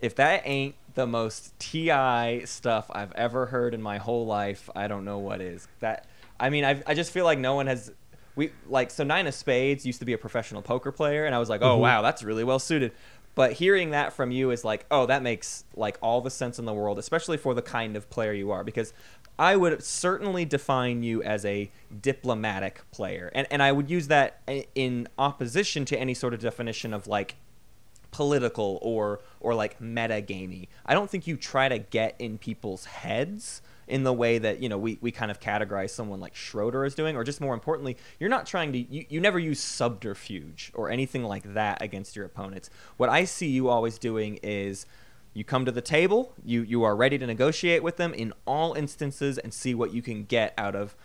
if 0.00 0.14
that 0.16 0.42
ain't 0.44 0.74
the 0.96 1.06
most 1.06 1.56
TI 1.60 2.44
stuff 2.46 2.90
I've 2.90 3.12
ever 3.12 3.46
heard 3.46 3.74
in 3.74 3.82
my 3.82 3.98
whole 3.98 4.26
life, 4.26 4.68
I 4.74 4.88
don't 4.88 5.04
know 5.04 5.18
what 5.18 5.40
is. 5.40 5.68
That 5.80 6.06
I 6.40 6.50
mean, 6.50 6.64
I 6.64 6.82
I 6.86 6.94
just 6.94 7.12
feel 7.12 7.24
like 7.24 7.38
no 7.38 7.54
one 7.54 7.68
has 7.68 7.92
we 8.34 8.50
like 8.68 8.90
so 8.90 9.04
nine 9.04 9.26
of 9.26 9.34
spades 9.34 9.86
used 9.86 10.00
to 10.00 10.04
be 10.04 10.14
a 10.14 10.18
professional 10.18 10.62
poker 10.62 10.90
player 10.90 11.24
and 11.24 11.34
I 11.34 11.38
was 11.38 11.48
like, 11.48 11.62
"Oh, 11.62 11.74
mm-hmm. 11.74 11.82
wow, 11.82 12.02
that's 12.02 12.24
really 12.24 12.44
well 12.44 12.58
suited." 12.58 12.92
But 13.34 13.52
hearing 13.52 13.90
that 13.90 14.14
from 14.14 14.30
you 14.30 14.50
is 14.50 14.64
like, 14.64 14.86
"Oh, 14.90 15.04
that 15.06 15.22
makes 15.22 15.64
like 15.74 15.98
all 16.00 16.22
the 16.22 16.30
sense 16.30 16.58
in 16.58 16.64
the 16.64 16.72
world, 16.72 16.98
especially 16.98 17.36
for 17.36 17.54
the 17.54 17.62
kind 17.62 17.94
of 17.94 18.08
player 18.08 18.32
you 18.32 18.50
are 18.50 18.64
because 18.64 18.94
I 19.38 19.56
would 19.56 19.82
certainly 19.82 20.44
define 20.46 21.02
you 21.02 21.22
as 21.22 21.44
a 21.44 21.70
diplomatic 22.00 22.82
player. 22.90 23.30
And 23.34 23.46
and 23.50 23.62
I 23.62 23.72
would 23.72 23.90
use 23.90 24.08
that 24.08 24.40
in 24.74 25.08
opposition 25.18 25.84
to 25.86 25.98
any 25.98 26.14
sort 26.14 26.32
of 26.32 26.40
definition 26.40 26.94
of 26.94 27.06
like 27.06 27.36
political 28.16 28.78
or 28.80 29.20
or 29.40 29.54
like 29.54 29.78
meta 29.78 30.22
gamey. 30.22 30.70
I 30.86 30.94
don't 30.94 31.10
think 31.10 31.26
you 31.26 31.36
try 31.36 31.68
to 31.68 31.78
get 31.78 32.16
in 32.18 32.38
people's 32.38 32.86
heads 32.86 33.60
in 33.86 34.04
the 34.04 34.12
way 34.12 34.38
that 34.38 34.62
you 34.62 34.70
know 34.70 34.78
we, 34.78 34.96
we 35.02 35.10
kind 35.10 35.30
of 35.30 35.38
categorize 35.38 35.90
someone 35.90 36.18
like 36.18 36.34
Schroeder 36.34 36.86
is 36.86 36.94
doing, 36.94 37.14
or 37.14 37.24
just 37.24 37.42
more 37.42 37.52
importantly, 37.52 37.98
you're 38.18 38.30
not 38.30 38.46
trying 38.46 38.72
to 38.72 38.78
you, 38.78 39.04
you 39.10 39.20
never 39.20 39.38
use 39.38 39.60
subterfuge 39.60 40.72
or 40.74 40.88
anything 40.88 41.24
like 41.24 41.52
that 41.52 41.82
against 41.82 42.16
your 42.16 42.24
opponents. 42.24 42.70
What 42.96 43.10
I 43.10 43.26
see 43.26 43.48
you 43.48 43.68
always 43.68 43.98
doing 43.98 44.40
is 44.42 44.86
you 45.34 45.44
come 45.44 45.66
to 45.66 45.72
the 45.72 45.82
table, 45.82 46.32
you 46.42 46.62
you 46.62 46.84
are 46.84 46.96
ready 46.96 47.18
to 47.18 47.26
negotiate 47.26 47.82
with 47.82 47.98
them 47.98 48.14
in 48.14 48.32
all 48.46 48.72
instances 48.72 49.36
and 49.36 49.52
see 49.52 49.74
what 49.74 49.92
you 49.92 50.00
can 50.00 50.24
get 50.24 50.54
out 50.56 50.74
of 50.74 50.96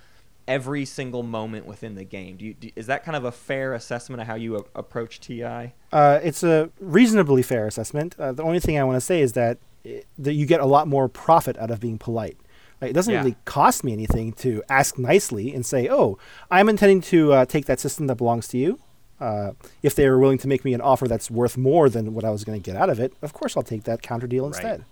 every 0.47 0.85
single 0.85 1.23
moment 1.23 1.65
within 1.65 1.95
the 1.95 2.03
game. 2.03 2.37
Do 2.37 2.45
you, 2.45 2.53
do, 2.53 2.69
is 2.75 2.87
that 2.87 3.03
kind 3.03 3.15
of 3.15 3.23
a 3.25 3.31
fair 3.31 3.73
assessment 3.73 4.21
of 4.21 4.27
how 4.27 4.35
you 4.35 4.57
a- 4.57 4.79
approach 4.79 5.19
TI? 5.19 5.73
Uh, 5.91 6.19
it's 6.23 6.43
a 6.43 6.69
reasonably 6.79 7.41
fair 7.43 7.67
assessment. 7.67 8.15
Uh, 8.19 8.31
the 8.31 8.43
only 8.43 8.59
thing 8.59 8.77
I 8.79 8.83
want 8.83 8.97
to 8.97 9.01
say 9.01 9.21
is 9.21 9.33
that, 9.33 9.57
i 9.85 10.03
that 10.19 10.33
you 10.33 10.45
get 10.45 10.59
a 10.59 10.65
lot 10.65 10.87
more 10.87 11.07
profit 11.09 11.57
out 11.57 11.71
of 11.71 11.79
being 11.79 11.97
polite. 11.97 12.37
Like, 12.81 12.91
it 12.91 12.93
doesn't 12.93 13.13
Yeah. 13.13 13.19
really 13.19 13.35
cost 13.45 13.83
me 13.83 13.93
anything 13.93 14.33
to 14.33 14.63
ask 14.69 14.97
nicely 14.97 15.53
and 15.53 15.63
say, 15.65 15.87
"Oh, 15.89 16.17
I'm 16.49 16.67
intending 16.69 17.01
to 17.01 17.31
uh, 17.33 17.45
take 17.45 17.65
that 17.65 17.79
system 17.79 18.07
that 18.07 18.15
belongs 18.15 18.47
to 18.49 18.57
you." 18.57 18.79
Uh, 19.19 19.51
if 19.83 19.93
they 19.93 20.05
are 20.07 20.17
willing 20.17 20.39
to 20.39 20.47
make 20.47 20.65
me 20.65 20.73
an 20.73 20.81
offer 20.81 21.07
that's 21.07 21.29
worth 21.29 21.55
more 21.57 21.89
than 21.89 22.15
what 22.15 22.25
I 22.25 22.31
was 22.31 22.43
going 22.43 22.59
to 22.59 22.63
get 22.71 22.75
out 22.75 22.89
of 22.89 22.99
it, 22.99 23.13
of 23.21 23.33
course 23.33 23.55
I'll 23.55 23.61
take 23.61 23.83
that 23.83 24.01
counter 24.01 24.25
deal 24.25 24.47
instead. 24.47 24.83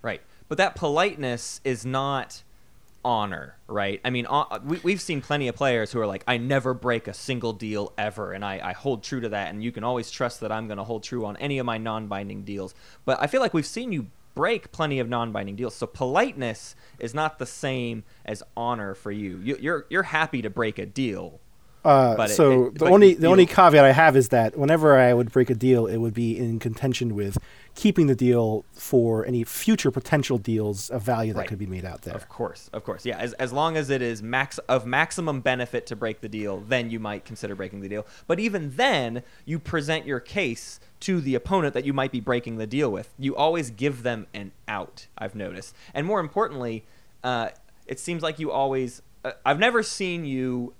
Right. 0.00 0.22
But 0.48 0.56
that 0.56 0.74
politeness 0.76 1.60
is 1.62 1.84
not 1.84 2.42
honor, 3.06 3.56
right? 3.68 4.00
I 4.04 4.10
mean, 4.10 4.26
uh, 4.28 4.58
we, 4.64 4.80
we've 4.82 5.00
seen 5.00 5.22
plenty 5.22 5.46
of 5.46 5.54
players 5.54 5.92
who 5.92 6.00
are 6.00 6.08
like, 6.08 6.24
I 6.26 6.38
never 6.38 6.74
break 6.74 7.06
a 7.06 7.14
single 7.14 7.52
deal 7.52 7.92
ever, 7.96 8.32
and 8.32 8.44
I, 8.44 8.60
I 8.60 8.72
hold 8.72 9.04
true 9.04 9.20
to 9.20 9.28
that, 9.28 9.48
and 9.48 9.62
you 9.62 9.70
can 9.70 9.84
always 9.84 10.10
trust 10.10 10.40
that 10.40 10.50
I'm 10.50 10.66
going 10.66 10.78
to 10.78 10.84
hold 10.84 11.04
true 11.04 11.24
on 11.24 11.36
any 11.36 11.60
of 11.60 11.66
my 11.66 11.78
non 11.78 12.08
binding 12.08 12.42
deals. 12.42 12.74
But 13.04 13.22
I 13.22 13.28
feel 13.28 13.40
like 13.40 13.54
we've 13.54 13.64
seen 13.64 13.92
you 13.92 14.08
break 14.34 14.72
plenty 14.72 14.98
of 14.98 15.08
non 15.08 15.30
binding 15.30 15.54
deals. 15.54 15.76
So 15.76 15.86
politeness 15.86 16.74
is 16.98 17.14
not 17.14 17.38
the 17.38 17.46
same 17.46 18.02
as 18.24 18.42
honor 18.56 18.94
for 18.94 19.12
you. 19.12 19.38
you 19.38 19.56
you're, 19.60 19.86
you're 19.88 20.02
happy 20.02 20.42
to 20.42 20.50
break 20.50 20.80
a 20.80 20.84
deal. 20.84 21.38
Uh, 21.86 22.16
But 22.16 22.30
it- 22.30 22.34
so 22.34 22.66
it- 22.66 22.78
the 22.80 22.86
only 22.86 23.14
the 23.14 23.28
only 23.28 23.46
caveat 23.46 23.84
I 23.84 23.92
have 23.92 24.16
is 24.16 24.28
that 24.30 24.58
whenever 24.58 24.98
I 24.98 25.14
would 25.14 25.30
break 25.30 25.50
a 25.50 25.54
deal, 25.54 25.86
it 25.86 25.98
would 25.98 26.14
be 26.14 26.36
in 26.36 26.58
contention 26.58 27.14
with 27.14 27.38
keeping 27.76 28.06
the 28.08 28.14
deal 28.16 28.64
for 28.72 29.24
any 29.26 29.44
future 29.44 29.90
potential 29.90 30.38
deals 30.38 30.90
of 30.90 31.02
value 31.02 31.32
that 31.34 31.40
Right. 31.40 31.48
could 31.48 31.58
be 31.58 31.66
made 31.66 31.84
out 31.84 32.02
there. 32.02 32.14
Of 32.14 32.28
course, 32.28 32.70
of 32.72 32.82
course, 32.84 33.04
yeah. 33.06 33.18
As, 33.18 33.34
as 33.34 33.52
long 33.52 33.76
as 33.76 33.90
it 33.90 34.00
is 34.02 34.22
max 34.22 34.58
of 34.68 34.84
maximum 34.86 35.40
benefit 35.42 35.86
to 35.86 35.94
break 35.96 36.22
the 36.22 36.28
deal, 36.28 36.58
then 36.66 36.90
you 36.90 36.98
might 36.98 37.24
consider 37.24 37.54
breaking 37.54 37.80
the 37.82 37.88
deal. 37.88 38.04
But 38.26 38.40
even 38.40 38.72
then, 38.76 39.22
you 39.44 39.58
present 39.58 40.06
your 40.06 40.20
case 40.20 40.80
to 41.00 41.20
the 41.20 41.34
opponent 41.34 41.74
that 41.74 41.84
you 41.84 41.92
might 41.92 42.10
be 42.10 42.20
breaking 42.20 42.56
the 42.56 42.66
deal 42.66 42.90
with. 42.90 43.12
You 43.18 43.36
always 43.36 43.70
give 43.70 44.02
them 44.02 44.26
an 44.34 44.52
out. 44.66 45.06
I've 45.18 45.34
noticed, 45.34 45.74
and 45.94 46.06
more 46.06 46.18
importantly, 46.20 46.84
uh, 47.22 47.50
it 47.86 48.00
seems 48.00 48.22
like 48.22 48.38
you 48.40 48.50
always. 48.50 49.02
Uh, 49.24 49.32
I've 49.44 49.58
never 49.60 49.82
seen 49.84 50.24
you. 50.24 50.72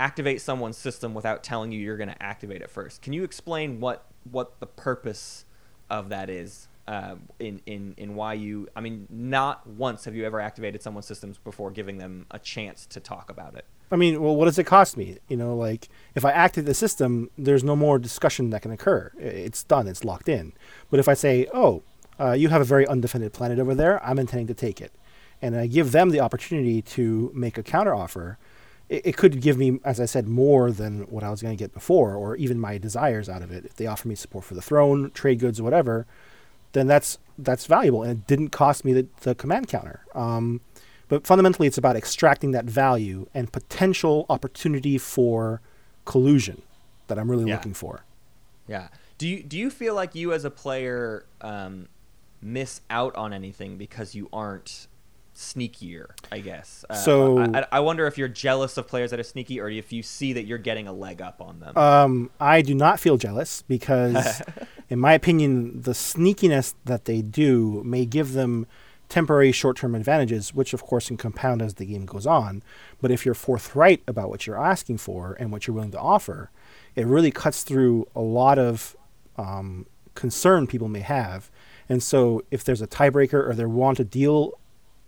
Activate 0.00 0.40
someone's 0.40 0.78
system 0.78 1.12
without 1.12 1.44
telling 1.44 1.72
you 1.72 1.78
you're 1.78 1.98
going 1.98 2.08
to 2.08 2.22
activate 2.22 2.62
it 2.62 2.70
first. 2.70 3.02
Can 3.02 3.12
you 3.12 3.22
explain 3.22 3.80
what 3.80 4.06
what 4.30 4.58
the 4.58 4.66
purpose 4.66 5.44
of 5.90 6.08
that 6.08 6.30
is? 6.30 6.68
Uh, 6.88 7.16
in, 7.38 7.60
in 7.66 7.94
in 7.98 8.14
why 8.14 8.32
you 8.32 8.66
I 8.74 8.80
mean 8.80 9.06
not 9.10 9.66
once 9.66 10.06
have 10.06 10.14
you 10.16 10.24
ever 10.24 10.40
activated 10.40 10.82
someone's 10.82 11.06
systems 11.06 11.38
before 11.38 11.70
giving 11.70 11.98
them 11.98 12.26
a 12.30 12.38
chance 12.38 12.86
to 12.86 12.98
talk 12.98 13.30
about 13.30 13.54
it. 13.54 13.66
I 13.92 13.96
mean, 13.96 14.22
well, 14.22 14.34
what 14.34 14.46
does 14.46 14.58
it 14.58 14.64
cost 14.64 14.96
me? 14.96 15.18
You 15.28 15.36
know, 15.36 15.54
like 15.54 15.88
if 16.14 16.24
I 16.24 16.30
activate 16.30 16.66
the 16.66 16.74
system, 16.74 17.28
there's 17.36 17.62
no 17.62 17.76
more 17.76 17.98
discussion 17.98 18.50
that 18.50 18.62
can 18.62 18.70
occur. 18.70 19.12
It's 19.18 19.62
done. 19.62 19.86
It's 19.86 20.04
locked 20.04 20.28
in. 20.28 20.52
But 20.90 20.98
if 20.98 21.08
I 21.08 21.14
say, 21.14 21.46
"Oh, 21.52 21.82
uh, 22.18 22.32
you 22.32 22.48
have 22.48 22.62
a 22.62 22.64
very 22.64 22.86
undefended 22.86 23.32
planet 23.32 23.58
over 23.58 23.74
there. 23.74 24.02
I'm 24.04 24.18
intending 24.18 24.46
to 24.48 24.54
take 24.54 24.80
it," 24.80 24.92
and 25.42 25.54
I 25.56 25.66
give 25.66 25.92
them 25.92 26.10
the 26.10 26.20
opportunity 26.20 26.82
to 26.96 27.30
make 27.34 27.58
a 27.58 27.62
counteroffer, 27.62 28.36
it, 28.90 29.06
it 29.06 29.16
could 29.16 29.40
give 29.40 29.56
me, 29.56 29.80
as 29.84 29.98
I 30.00 30.04
said, 30.04 30.28
more 30.28 30.70
than 30.70 31.02
what 31.04 31.24
I 31.24 31.30
was 31.30 31.40
going 31.40 31.56
to 31.56 31.62
get 31.64 31.72
before, 31.72 32.14
or 32.14 32.36
even 32.36 32.60
my 32.60 32.76
desires 32.76 33.28
out 33.30 33.40
of 33.40 33.50
it. 33.50 33.64
If 33.64 33.74
they 33.76 33.86
offer 33.86 34.06
me 34.08 34.14
support 34.14 34.44
for 34.44 34.54
the 34.54 34.60
throne, 34.62 35.10
trade 35.12 35.38
goods, 35.38 35.62
whatever, 35.62 36.06
then 36.72 36.86
that's 36.86 37.18
that's 37.38 37.64
valuable, 37.66 38.02
and 38.02 38.12
it 38.12 38.26
didn't 38.26 38.50
cost 38.50 38.84
me 38.84 38.92
the, 38.92 39.06
the 39.22 39.34
command 39.34 39.68
counter. 39.68 40.04
Um, 40.14 40.60
but 41.08 41.26
fundamentally, 41.26 41.66
it's 41.66 41.78
about 41.78 41.96
extracting 41.96 42.50
that 42.52 42.66
value 42.66 43.26
and 43.32 43.50
potential 43.50 44.26
opportunity 44.28 44.98
for 44.98 45.60
collusion 46.04 46.62
that 47.06 47.18
I'm 47.18 47.30
really 47.30 47.46
Yeah. 47.48 47.54
looking 47.56 47.74
for. 47.74 48.04
Yeah. 48.68 48.88
Do 49.18 49.26
you 49.26 49.42
do 49.42 49.58
you 49.58 49.70
feel 49.70 49.94
like 49.94 50.14
you 50.14 50.32
as 50.32 50.44
a 50.44 50.50
player 50.50 51.26
um, 51.40 51.88
miss 52.40 52.80
out 52.90 53.14
on 53.16 53.32
anything 53.32 53.76
because 53.78 54.14
you 54.14 54.28
aren't 54.32 54.86
sneakier? 55.40 56.10
I 56.30 56.40
guess. 56.40 56.84
Uh, 56.88 56.94
So- 56.94 57.38
I, 57.40 57.66
I- 57.72 57.80
wonder 57.80 58.06
if 58.06 58.16
you're 58.18 58.28
jealous 58.28 58.76
of 58.76 58.86
players 58.86 59.10
that 59.10 59.18
are 59.18 59.24
sneaky, 59.24 59.58
or 59.60 59.68
if 59.68 59.92
you 59.92 60.02
see 60.02 60.32
that 60.34 60.44
you're 60.44 60.58
getting 60.58 60.86
a 60.86 60.92
leg 60.92 61.20
up 61.22 61.40
on 61.40 61.60
them. 61.60 61.76
Um, 61.76 62.30
I 62.38 62.62
do 62.62 62.74
not 62.74 63.00
feel 63.00 63.16
jealous 63.16 63.62
because, 63.62 64.42
in 64.90 64.98
my 65.00 65.14
opinion, 65.14 65.80
the 65.82 65.92
sneakiness 65.92 66.74
that 66.84 67.06
they 67.06 67.22
do 67.22 67.82
may 67.84 68.04
give 68.04 68.32
them 68.34 68.66
temporary 69.08 69.50
short-term 69.50 69.96
advantages, 69.96 70.54
which 70.54 70.72
of 70.72 70.84
course 70.84 71.08
can 71.08 71.16
compound 71.16 71.60
as 71.60 71.74
the 71.74 71.86
game 71.86 72.06
goes 72.06 72.26
on. 72.26 72.62
But 73.00 73.10
if 73.10 73.24
you're 73.26 73.34
forthright 73.34 74.02
about 74.06 74.28
what 74.28 74.46
you're 74.46 74.62
asking 74.62 74.98
for 74.98 75.36
and 75.40 75.50
what 75.50 75.66
you're 75.66 75.74
willing 75.74 75.90
to 75.92 75.98
offer, 75.98 76.50
it 76.94 77.06
really 77.06 77.32
cuts 77.32 77.64
through 77.64 78.06
a 78.14 78.20
lot 78.20 78.56
of 78.58 78.94
um, 79.36 79.86
concern 80.14 80.68
people 80.68 80.86
may 80.88 81.00
have. 81.00 81.50
And 81.88 82.00
so, 82.04 82.44
if 82.52 82.62
there's 82.62 82.80
a 82.82 82.86
tiebreaker 82.86 83.48
or 83.48 83.52
they 83.52 83.64
want 83.64 83.96
to 83.96 84.04
deal 84.04 84.59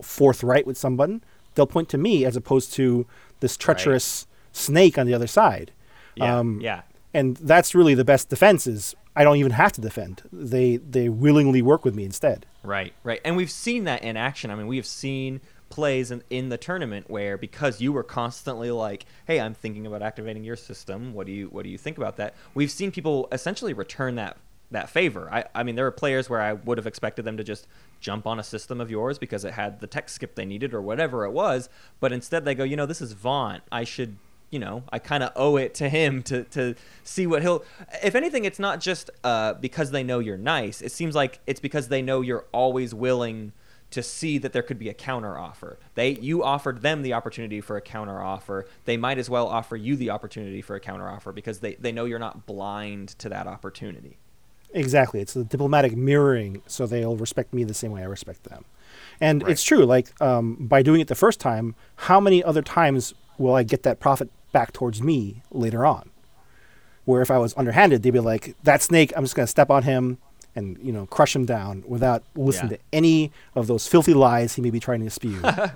forthright 0.03 0.67
with 0.67 0.77
someone, 0.77 1.23
they'll 1.55 1.67
point 1.67 1.89
to 1.91 1.99
me 1.99 2.25
as 2.25 2.37
opposed 2.37 2.73
to 2.75 3.07
this 3.41 3.57
treacherous 3.57 4.27
snake 4.53 4.99
on 4.99 5.07
the 5.07 5.15
other 5.15 5.27
side. 5.27 5.73
yeah. 6.15 6.39
um, 6.39 6.61
yeah. 6.61 6.83
and 7.15 7.37
that's 7.39 7.75
really 7.75 7.95
the 7.95 8.05
best 8.05 8.29
defense 8.29 8.67
is 8.67 8.95
I 9.15 9.25
don't 9.25 9.37
even 9.37 9.53
have 9.53 9.73
to 9.73 9.81
defend. 9.81 10.23
They 10.33 10.77
they 10.79 11.09
willingly 11.09 11.63
work 11.63 11.85
with 11.85 11.95
me 11.95 12.05
instead. 12.05 12.47
Right, 12.63 12.95
right. 13.05 13.21
And 13.25 13.37
we've 13.37 13.51
seen 13.51 13.85
that 13.85 14.03
in 14.03 14.17
action. 14.17 14.51
I 14.51 14.55
mean, 14.55 14.67
we 14.67 14.77
have 14.77 14.87
seen 14.87 15.41
plays 15.69 16.11
in, 16.11 16.23
in 16.29 16.51
the 16.51 16.59
tournament 16.59 17.09
where 17.09 17.39
because 17.39 17.81
you 17.81 17.93
were 17.93 18.03
constantly 18.03 18.71
like, 18.71 19.05
"Hey, 19.27 19.41
I'm 19.41 19.55
thinking 19.55 19.87
about 19.87 20.03
activating 20.03 20.45
your 20.45 20.57
system. 20.57 21.13
What 21.13 21.27
do 21.27 21.33
you 21.33 21.49
what 21.49 21.65
do 21.65 21.71
you 21.71 21.79
think 21.79 21.99
about 21.99 22.17
that?" 22.17 22.35
We've 22.55 22.71
seen 22.71 22.91
people 22.91 23.29
essentially 23.33 23.75
return 23.75 24.15
that 24.15 24.39
that 24.73 24.91
favor. 24.91 25.29
I 25.33 25.45
I 25.55 25.63
mean, 25.63 25.77
there 25.77 25.87
are 25.87 25.93
players 25.93 26.29
where 26.29 26.41
I 26.41 26.53
would 26.53 26.79
have 26.79 26.87
expected 26.87 27.25
them 27.25 27.37
to 27.37 27.45
just 27.45 27.67
jump 28.01 28.27
on 28.27 28.39
a 28.39 28.43
system 28.43 28.81
of 28.81 28.91
yours 28.91 29.19
because 29.19 29.45
it 29.45 29.55
had 29.55 29.81
the 29.81 29.87
tech 29.87 30.09
skip 30.09 30.35
they 30.35 30.45
needed 30.45 30.75
or 30.75 30.83
whatever 30.83 31.25
it 31.25 31.31
was, 31.31 31.69
but 32.01 32.13
instead 32.13 32.45
they 32.45 32.55
go, 32.55 32.65
"You 32.65 32.77
know, 32.77 32.87
this 32.87 33.01
is 33.01 33.13
Vaunt. 33.13 33.63
I 33.71 33.85
should 33.85 34.17
you 34.53 34.59
know, 34.59 34.85
I 34.93 34.99
kind 34.99 35.23
of 35.23 35.33
owe 35.35 35.57
it 35.57 35.75
to 35.77 35.89
him 35.89 36.23
to 36.25 36.45
to 36.45 36.75
see 37.05 37.27
what 37.27 37.41
he'll. 37.41 37.65
If 38.05 38.15
anything, 38.15 38.45
it's 38.45 38.59
not 38.59 38.81
just 38.81 39.11
uh, 39.25 39.55
because 39.55 39.91
they 39.91 40.05
know 40.05 40.19
you're 40.19 40.37
nice. 40.37 40.83
It 40.83 40.93
seems 40.93 41.15
like 41.15 41.41
it's 41.47 41.59
because 41.59 41.89
they 41.89 42.03
know 42.03 42.21
you're 42.21 42.45
always 42.53 42.95
willing 42.95 43.53
to 43.93 44.03
see 44.03 44.39
that 44.39 44.53
there 44.53 44.63
could 44.63 44.79
be 44.79 44.89
a 44.89 44.95
counter 44.95 45.39
offer. 45.39 45.79
They 45.95 46.11
you 46.11 46.45
offered 46.45 46.83
them 46.83 47.03
the 47.03 47.15
opportunity 47.15 47.63
for 47.63 47.77
a 47.77 47.81
counter 47.81 48.21
offer. 48.21 48.67
They 48.85 48.99
might 48.99 49.19
as 49.19 49.31
well 49.31 49.47
offer 49.49 49.75
you 49.75 49.97
the 49.97 50.11
opportunity 50.11 50.61
for 50.61 50.77
a 50.77 50.81
counter 50.81 51.09
offer 51.09 51.33
because 51.33 51.61
they 51.61 51.75
they 51.77 51.93
know 51.93 52.05
you're 52.05 52.19
not 52.19 52.45
blind 52.45 53.09
to 53.21 53.31
that 53.31 53.47
opportunity. 53.47 54.19
Exactly. 54.75 55.21
It's 55.21 55.35
the 55.35 55.45
diplomatic 55.45 55.97
mirroring, 55.97 56.63
so 56.67 56.87
they'll 56.87 57.17
respect 57.17 57.53
me 57.53 57.65
the 57.65 57.75
same 57.75 57.93
way 57.93 58.03
I 58.03 58.07
respect 58.07 58.45
them. 58.45 58.65
And 59.21 59.43
Right. 59.43 59.53
it's 59.53 59.63
true. 59.63 59.85
Like 59.85 60.21
um, 60.21 60.57
by 60.61 60.83
doing 60.83 61.01
it 61.01 61.09
the 61.09 61.15
first 61.15 61.41
time, 61.41 61.75
how 61.97 62.21
many 62.21 62.43
other 62.43 62.63
times 62.63 63.15
will 63.39 63.55
I 63.55 63.63
get 63.63 63.83
that 63.85 64.01
profit 64.01 64.31
back 64.53 64.73
towards 64.73 65.03
me 65.03 65.43
later 65.51 65.85
on? 65.87 66.11
Where 67.05 67.21
if 67.21 67.31
I 67.31 67.39
was 67.39 67.53
underhanded, 67.57 68.03
they'd 68.03 68.11
be 68.13 68.21
like, 68.21 68.55
"That 68.63 68.81
snake, 68.81 69.13
I'm 69.17 69.25
just 69.25 69.35
going 69.35 69.45
to 69.47 69.51
step 69.51 69.71
on 69.71 69.83
him." 69.83 70.19
And 70.55 70.77
you 70.83 70.93
know, 70.93 71.07
crush 71.07 71.35
him 71.35 71.47
down 71.47 71.83
without 71.87 72.23
listening 72.37 72.73
Yeah. 72.73 72.77
to 72.77 72.83
any 72.93 73.33
of 73.55 73.67
those 73.67 73.87
filthy 73.87 74.13
lies 74.15 74.55
he 74.55 74.61
may 74.63 74.71
be 74.71 74.81
trying 74.81 75.03
to 75.05 75.11
spew. 75.11 75.41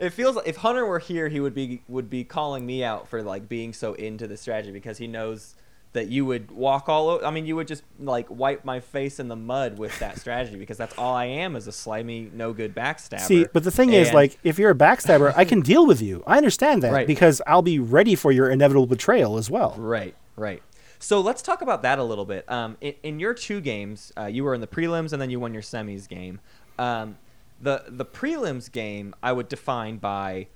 It 0.00 0.10
feels 0.10 0.36
like 0.36 0.46
if 0.46 0.58
Hunter 0.58 0.86
were 0.86 1.00
here, 1.00 1.28
he 1.28 1.40
would 1.40 1.52
be 1.52 1.82
would 1.88 2.08
be 2.08 2.22
calling 2.22 2.64
me 2.64 2.84
out 2.84 3.08
for 3.08 3.24
like 3.24 3.48
being 3.48 3.72
so 3.72 3.94
into 3.94 4.28
the 4.28 4.36
strategy 4.36 4.70
because 4.70 4.98
he 4.98 5.08
knows 5.08 5.56
that 5.92 6.08
you 6.08 6.24
would 6.24 6.52
walk 6.52 6.88
all 6.88 7.08
over. 7.08 7.24
I 7.26 7.30
mean, 7.32 7.46
you 7.46 7.56
would 7.56 7.66
just 7.66 7.82
like 7.98 8.26
wipe 8.30 8.64
my 8.64 8.78
face 8.78 9.18
in 9.18 9.26
the 9.28 9.34
mud 9.36 9.76
with 9.78 9.98
that 9.98 10.18
strategy 10.20 10.56
because 10.56 10.76
that's 10.78 10.96
all 10.96 11.14
I 11.14 11.24
am 11.24 11.56
is 11.56 11.66
a 11.66 11.72
slimy, 11.72 12.30
no 12.32 12.52
good 12.52 12.74
backstabber. 12.76 13.20
See, 13.20 13.46
but 13.52 13.64
the 13.64 13.72
thing 13.72 13.92
is, 13.92 14.12
like, 14.12 14.38
if 14.44 14.58
you're 14.58 14.70
a 14.70 14.74
backstabber, 14.74 15.32
I 15.36 15.44
can 15.44 15.60
deal 15.62 15.86
with 15.86 16.00
you. 16.00 16.22
I 16.26 16.36
understand 16.36 16.82
that 16.84 16.92
Right. 16.92 17.06
because 17.08 17.42
I'll 17.46 17.62
be 17.62 17.78
ready 17.80 18.14
for 18.14 18.30
your 18.30 18.48
inevitable 18.50 18.86
betrayal 18.86 19.36
as 19.36 19.50
well. 19.50 19.74
Right, 19.76 20.14
right. 20.36 20.62
So 21.00 21.20
let's 21.20 21.42
talk 21.42 21.60
about 21.62 21.82
that 21.82 21.98
a 21.98 22.04
little 22.04 22.26
bit. 22.26 22.48
Um, 22.50 22.76
in, 22.80 22.94
in 23.02 23.20
your 23.20 23.34
two 23.34 23.60
games, 23.60 24.12
uh, 24.18 24.26
you 24.26 24.44
were 24.44 24.54
in 24.54 24.60
the 24.60 24.66
prelims 24.68 25.12
and 25.12 25.20
then 25.20 25.30
you 25.30 25.40
won 25.40 25.52
your 25.54 25.62
semis 25.62 26.06
game. 26.08 26.40
Um, 26.78 27.18
the 27.60 27.84
the 27.88 28.04
prelims 28.04 28.70
game 28.70 29.14
I 29.22 29.32
would 29.32 29.48
define 29.48 29.96
by 29.98 30.46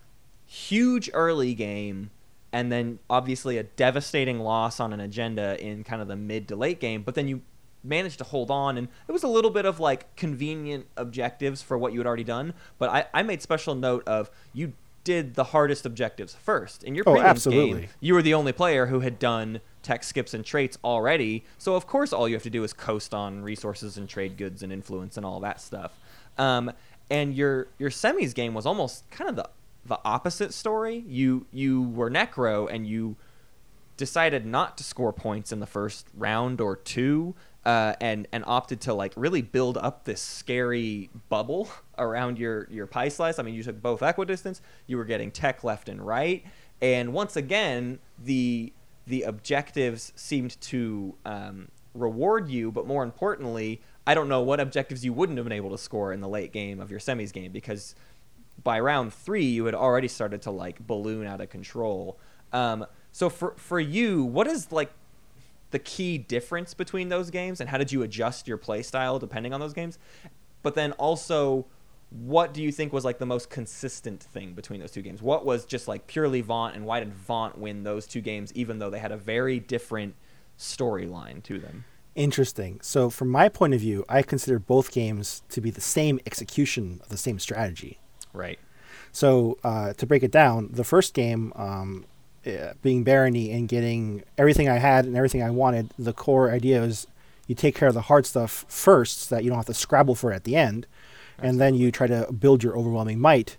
huge 0.46 1.10
early 1.12 1.54
game 1.54 2.10
and 2.54 2.70
then 2.70 3.00
obviously 3.10 3.58
a 3.58 3.64
devastating 3.64 4.38
loss 4.38 4.78
on 4.78 4.92
an 4.92 5.00
agenda 5.00 5.60
in 5.60 5.82
kind 5.82 6.00
of 6.00 6.06
the 6.06 6.14
mid 6.14 6.46
to 6.48 6.54
late 6.56 6.78
game. 6.78 7.02
But 7.02 7.16
then 7.16 7.26
you 7.26 7.42
managed 7.82 8.18
to 8.18 8.24
hold 8.24 8.48
on 8.48 8.78
and 8.78 8.86
it 9.08 9.12
was 9.12 9.24
a 9.24 9.28
little 9.28 9.50
bit 9.50 9.66
of 9.66 9.80
like 9.80 10.14
convenient 10.14 10.86
objectives 10.96 11.60
for 11.62 11.76
what 11.76 11.92
you 11.92 11.98
had 11.98 12.06
already 12.06 12.22
done. 12.22 12.54
But 12.78 12.90
I, 12.90 13.06
I 13.12 13.22
made 13.24 13.42
special 13.42 13.74
note 13.74 14.04
of 14.06 14.30
you 14.52 14.72
did 15.02 15.34
the 15.34 15.44
hardest 15.44 15.84
objectives 15.84 16.32
first 16.34 16.84
in 16.84 16.94
your 16.94 17.04
Oh, 17.08 17.18
absolutely. 17.20 17.80
game 17.82 17.90
you 18.00 18.14
were 18.14 18.22
the 18.22 18.34
only 18.34 18.52
player 18.52 18.86
who 18.86 19.00
had 19.00 19.18
done 19.18 19.60
tech 19.82 20.04
skips 20.04 20.32
and 20.32 20.44
traits 20.44 20.78
already. 20.84 21.44
So 21.58 21.74
of 21.74 21.88
course, 21.88 22.12
all 22.12 22.28
you 22.28 22.36
have 22.36 22.42
to 22.44 22.50
do 22.50 22.62
is 22.62 22.72
coast 22.72 23.12
on 23.12 23.42
resources 23.42 23.98
and 23.98 24.08
trade 24.08 24.36
goods 24.36 24.62
and 24.62 24.72
influence 24.72 25.16
and 25.16 25.26
all 25.26 25.40
that 25.40 25.60
stuff. 25.60 25.92
Um, 26.38 26.70
and 27.10 27.34
your 27.34 27.66
your 27.78 27.90
semis 27.90 28.32
game 28.32 28.54
was 28.54 28.64
almost 28.64 29.10
kind 29.10 29.28
of 29.28 29.34
the 29.36 29.48
the 29.86 29.98
opposite 30.04 30.54
story. 30.54 31.04
You 31.06 31.46
you 31.52 31.82
were 31.82 32.10
Nekro 32.10 32.68
and 32.70 32.86
you 32.86 33.16
decided 33.96 34.44
not 34.44 34.76
to 34.78 34.84
score 34.84 35.12
points 35.12 35.52
in 35.52 35.60
the 35.60 35.66
first 35.66 36.08
round 36.14 36.60
or 36.60 36.76
two. 36.76 37.34
Uh, 37.64 37.94
and 37.98 38.28
and 38.30 38.44
opted 38.46 38.78
to 38.78 38.92
like 38.92 39.14
really 39.16 39.40
build 39.40 39.78
up 39.78 40.04
this 40.04 40.20
scary 40.20 41.08
bubble 41.30 41.70
around 41.98 42.38
your 42.38 42.68
your 42.70 42.86
pie 42.86 43.08
slice. 43.08 43.38
I 43.38 43.42
mean, 43.42 43.54
you 43.54 43.62
took 43.62 43.80
both 43.80 44.02
equidistance. 44.02 44.60
You 44.86 44.98
were 44.98 45.06
getting 45.06 45.30
tech 45.30 45.64
left 45.64 45.88
and 45.88 46.06
right, 46.06 46.44
and 46.82 47.14
once 47.14 47.36
again, 47.36 48.00
the 48.22 48.74
the 49.06 49.22
objectives 49.22 50.12
seemed 50.14 50.60
to 50.60 51.14
um, 51.24 51.68
reward 51.94 52.50
you. 52.50 52.70
But 52.70 52.86
more 52.86 53.02
importantly, 53.02 53.80
I 54.06 54.14
don't 54.14 54.28
know 54.28 54.42
what 54.42 54.60
objectives 54.60 55.02
you 55.02 55.14
wouldn't 55.14 55.38
have 55.38 55.46
been 55.46 55.52
able 55.52 55.70
to 55.70 55.78
score 55.78 56.12
in 56.12 56.20
the 56.20 56.28
late 56.28 56.52
game 56.52 56.80
of 56.80 56.90
your 56.90 57.00
semis 57.00 57.32
game 57.32 57.52
because 57.52 57.94
by 58.64 58.80
round 58.80 59.12
three 59.12 59.44
you 59.44 59.66
had 59.66 59.74
already 59.74 60.08
started 60.08 60.42
to 60.42 60.50
like 60.50 60.84
balloon 60.86 61.26
out 61.26 61.40
of 61.40 61.50
control. 61.50 62.18
Um, 62.52 62.86
so 63.12 63.30
for 63.30 63.54
for 63.56 63.78
you, 63.78 64.24
what 64.24 64.46
is 64.46 64.72
like 64.72 64.90
the 65.70 65.78
key 65.78 66.18
difference 66.18 66.72
between 66.74 67.08
those 67.08 67.30
games, 67.30 67.60
and 67.60 67.68
how 67.68 67.78
did 67.78 67.92
you 67.92 68.02
adjust 68.02 68.48
your 68.48 68.56
play 68.56 68.82
style 68.82 69.18
depending 69.18 69.52
on 69.52 69.60
those 69.60 69.72
games? 69.72 69.98
But 70.62 70.74
then 70.74 70.92
also, 70.92 71.66
what 72.10 72.54
do 72.54 72.62
you 72.62 72.70
think 72.70 72.92
was 72.92 73.04
like 73.04 73.18
the 73.18 73.26
most 73.26 73.50
consistent 73.50 74.22
thing 74.22 74.54
between 74.54 74.80
those 74.80 74.92
two 74.92 75.02
games? 75.02 75.20
What 75.20 75.44
was 75.44 75.64
just 75.64 75.88
like 75.88 76.06
purely 76.06 76.40
Vaunt, 76.40 76.76
and 76.76 76.86
why 76.86 77.00
did 77.00 77.12
Vaunt 77.12 77.58
win 77.58 77.82
those 77.82 78.06
two 78.06 78.20
games, 78.20 78.52
even 78.54 78.78
though 78.78 78.88
they 78.88 79.00
had 79.00 79.12
a 79.12 79.16
very 79.16 79.58
different 79.58 80.14
storyline 80.58 81.42
to 81.42 81.58
them? 81.58 81.84
Interesting. 82.14 82.80
So, 82.80 83.10
from 83.10 83.28
my 83.28 83.48
point 83.48 83.74
of 83.74 83.80
view, 83.80 84.04
I 84.08 84.22
consider 84.22 84.60
both 84.60 84.92
games 84.92 85.42
to 85.48 85.60
be 85.60 85.70
the 85.70 85.80
same 85.80 86.20
execution 86.24 87.00
of 87.02 87.08
the 87.08 87.16
same 87.16 87.40
strategy. 87.40 87.98
Right. 88.34 88.58
So, 89.12 89.58
uh, 89.64 89.92
to 89.94 90.06
break 90.06 90.22
it 90.22 90.32
down, 90.32 90.70
the 90.72 90.84
first 90.84 91.14
game, 91.14 91.52
um, 91.54 92.04
uh, 92.46 92.74
being 92.82 93.04
Barony 93.04 93.52
and 93.52 93.68
getting 93.68 94.22
everything 94.36 94.68
I 94.68 94.78
had 94.78 95.06
and 95.06 95.16
everything 95.16 95.42
I 95.42 95.50
wanted, 95.50 95.90
the 95.98 96.12
core 96.12 96.50
idea 96.50 96.82
is 96.82 97.06
you 97.46 97.54
take 97.54 97.74
care 97.74 97.88
of 97.88 97.94
the 97.94 98.02
hard 98.02 98.26
stuff 98.26 98.66
first 98.68 99.22
so 99.22 99.34
that 99.34 99.44
you 99.44 99.50
don't 99.50 99.58
have 99.58 99.66
to 99.66 99.74
scrabble 99.74 100.14
for 100.14 100.32
it 100.32 100.36
at 100.36 100.44
the 100.44 100.56
end. 100.56 100.86
And 101.38 101.60
then 101.60 101.74
you 101.74 101.90
try 101.90 102.06
to 102.06 102.32
build 102.32 102.62
your 102.62 102.76
overwhelming 102.76 103.18
might. 103.18 103.56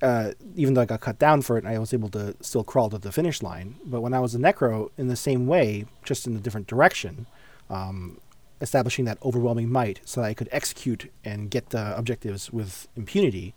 Uh, 0.00 0.32
even 0.56 0.74
though 0.74 0.80
I 0.82 0.86
got 0.86 1.00
cut 1.00 1.18
down 1.18 1.42
for 1.42 1.58
it, 1.58 1.64
I 1.64 1.78
was 1.78 1.92
able 1.92 2.08
to 2.10 2.34
still 2.40 2.64
crawl 2.64 2.90
to 2.90 2.98
the 2.98 3.12
finish 3.12 3.42
line. 3.42 3.76
But 3.84 4.00
when 4.00 4.14
I 4.14 4.20
was 4.20 4.34
a 4.34 4.38
Nekro, 4.38 4.90
in 4.96 5.08
the 5.08 5.16
same 5.16 5.46
way, 5.46 5.86
just 6.04 6.26
in 6.26 6.34
a 6.34 6.40
different 6.40 6.66
direction, 6.66 7.26
um, 7.70 8.20
establishing 8.60 9.04
that 9.04 9.18
overwhelming 9.22 9.70
might 9.70 10.00
so 10.04 10.20
that 10.20 10.26
I 10.26 10.34
could 10.34 10.48
execute 10.50 11.10
and 11.24 11.50
get 11.50 11.70
the 11.70 11.96
objectives 11.96 12.52
with 12.52 12.88
impunity 12.96 13.54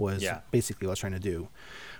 was 0.00 0.22
Yeah. 0.22 0.40
basically 0.50 0.86
what 0.86 0.90
I 0.90 0.94
was 0.94 0.98
trying 0.98 1.12
to 1.12 1.18
do. 1.20 1.48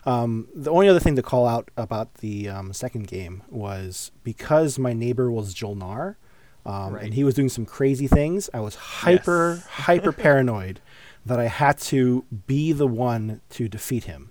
Um, 0.07 0.49
the 0.55 0.71
only 0.71 0.89
other 0.89 0.99
thing 1.01 1.15
to 1.17 1.23
call 1.23 1.47
out 1.47 1.71
about 1.77 2.15
the 2.15 2.49
um, 2.49 2.73
second 2.73 3.07
game 3.07 3.43
was 3.51 4.11
because 4.25 4.79
my 4.79 4.93
neighbor 4.93 5.31
was 5.31 5.55
Jolnar, 5.55 6.17
um, 6.65 6.95
Right. 6.95 7.05
and 7.05 7.15
he 7.15 7.23
was 7.23 7.35
doing 7.35 7.49
some 7.51 7.67
crazy 7.67 8.07
things. 8.09 8.49
I 8.55 8.61
was 8.61 8.75
hyper, 8.75 9.57
Yes. 9.57 9.67
hyper 9.87 10.13
paranoid 10.13 10.81
that 11.27 11.39
I 11.39 11.47
had 11.49 11.77
to 11.79 12.25
be 12.47 12.73
the 12.73 12.87
one 12.87 13.43
to 13.51 13.69
defeat 13.69 14.05
him. 14.05 14.31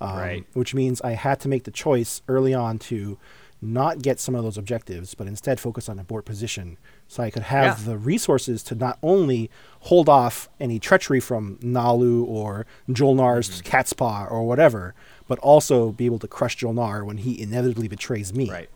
Um, 0.00 0.18
Right. 0.18 0.46
Which 0.52 0.74
means 0.74 1.00
I 1.00 1.12
had 1.12 1.40
to 1.40 1.48
make 1.48 1.64
the 1.64 1.70
choice 1.70 2.20
early 2.28 2.52
on 2.52 2.78
to 2.80 3.18
not 3.62 4.02
get 4.02 4.20
some 4.20 4.34
of 4.34 4.44
those 4.44 4.58
objectives, 4.58 5.14
but 5.14 5.26
instead 5.26 5.58
focus 5.58 5.88
on 5.88 5.98
a 5.98 6.04
board 6.04 6.26
position 6.26 6.76
so 7.08 7.22
I 7.22 7.30
could 7.30 7.44
have 7.44 7.78
Yeah. 7.80 7.84
the 7.92 7.98
resources 7.98 8.62
to 8.64 8.74
not 8.74 8.98
only 9.02 9.50
hold 9.80 10.08
off 10.08 10.48
any 10.58 10.78
treachery 10.78 11.20
from 11.20 11.56
Nalu 11.58 12.24
or 12.26 12.66
Jolnar's 12.88 13.48
Mm-hmm. 13.48 13.60
cat's 13.64 13.92
paw 13.92 14.26
or 14.28 14.42
whatever, 14.44 14.94
but 15.28 15.38
also 15.40 15.92
be 15.92 16.06
able 16.06 16.18
to 16.20 16.28
crush 16.28 16.56
Jolnar 16.56 17.04
when 17.04 17.18
he 17.18 17.40
inevitably 17.40 17.88
betrays 17.88 18.34
me. 18.34 18.50
Right. 18.50 18.68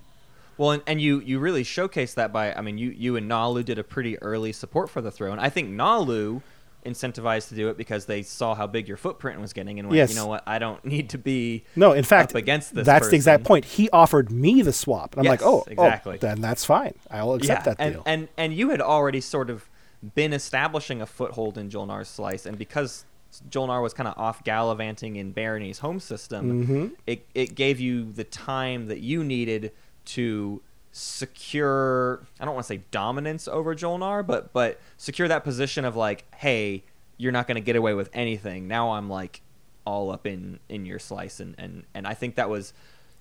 Well, 0.59 0.73
and, 0.73 0.83
and 0.87 1.01
you 1.01 1.21
you 1.21 1.39
really 1.39 1.65
showcased 1.65 2.15
that 2.15 2.33
by 2.33 2.53
I 2.53 2.61
mean 2.61 2.77
you 2.79 2.91
you 2.91 3.17
and 3.17 3.31
Nalu 3.31 3.65
did 3.65 3.79
a 3.79 3.85
pretty 3.85 4.19
early 4.23 4.53
support 4.53 4.91
for 4.91 5.01
the 5.01 5.11
throne. 5.11 5.39
I 5.39 5.49
think 5.49 5.71
Nalu 5.71 6.43
incentivized 6.85 7.49
to 7.49 7.55
do 7.55 7.69
it 7.69 7.77
because 7.77 8.07
they 8.07 8.23
saw 8.23 8.55
how 8.55 8.67
big 8.67 8.89
your 8.89 8.97
footprint 8.97 9.41
was 9.41 9.53
getting 9.53 9.79
and 9.79 9.89
went, 9.89 9.97
Yes. 9.97 10.11
you 10.11 10.17
know 10.17 10.27
what, 10.27 10.43
I 10.47 10.59
don't 10.59 10.85
need 10.95 11.11
to 11.11 11.19
be 11.19 11.65
No, 11.77 11.93
in 11.93 12.05
fact, 12.05 12.33
up 12.33 12.37
against 12.37 12.75
this. 12.75 12.87
that's 12.87 13.09
the 13.09 13.17
exact 13.17 13.45
point. 13.45 13.65
He 13.65 13.91
offered 13.91 14.31
me 14.31 14.63
the 14.63 14.73
swap, 14.73 15.17
and 15.17 15.27
I'm 15.27 15.31
like, 15.31 15.43
oh, 15.43 15.65
exactly. 15.67 16.15
oh, 16.17 16.19
then 16.19 16.41
that's 16.41 16.65
fine. 16.65 16.95
I'll 17.11 17.35
accept 17.35 17.65
that 17.67 17.77
and, 17.79 17.95
deal. 17.95 18.03
And 18.07 18.29
and 18.37 18.55
you 18.55 18.71
had 18.71 18.81
already 18.81 19.21
sort 19.21 19.51
of 19.51 19.69
been 20.15 20.33
establishing 20.33 21.03
a 21.03 21.07
foothold 21.07 21.59
in 21.59 21.69
Jolnar's 21.69 22.09
slice, 22.09 22.47
and 22.47 22.57
because 22.57 23.05
Jolnar 23.49 23.81
was 23.83 23.93
kind 23.95 24.09
of 24.09 24.19
off 24.19 24.43
gallivanting 24.43 25.17
in 25.17 25.33
Barony's 25.33 25.79
home 25.81 26.01
system, 26.01 26.67
Mhm. 26.67 26.91
it 27.07 27.27
it 27.35 27.55
gave 27.55 27.79
you 27.79 28.11
the 28.11 28.25
time 28.25 28.87
that 28.89 29.01
you 29.01 29.23
needed 29.23 29.73
to 30.07 30.63
secure. 30.93 32.27
I 32.39 32.45
don't 32.45 32.55
want 32.55 32.67
to 32.67 32.75
say 32.75 32.83
dominance 32.91 33.49
over 33.49 33.75
Jolnar, 33.75 34.27
but 34.27 34.53
but 34.53 34.81
secure 34.97 35.29
that 35.29 35.45
position 35.45 35.85
of 35.85 35.97
like, 35.97 36.25
hey, 36.35 36.85
you're 37.17 37.33
not 37.33 37.47
going 37.47 37.57
to 37.57 37.61
get 37.61 37.77
away 37.77 37.95
with 37.95 38.11
anything. 38.13 38.67
Now 38.69 38.93
I'm 38.93 39.09
like 39.09 39.43
all 39.85 40.11
up 40.11 40.27
in 40.27 40.59
in 40.69 40.87
your 40.87 40.99
slice, 40.99 41.41
and 41.41 41.55
and 41.59 41.85
and 41.95 42.07
I 42.07 42.15
think 42.15 42.37
that 42.37 42.49
was 42.49 42.73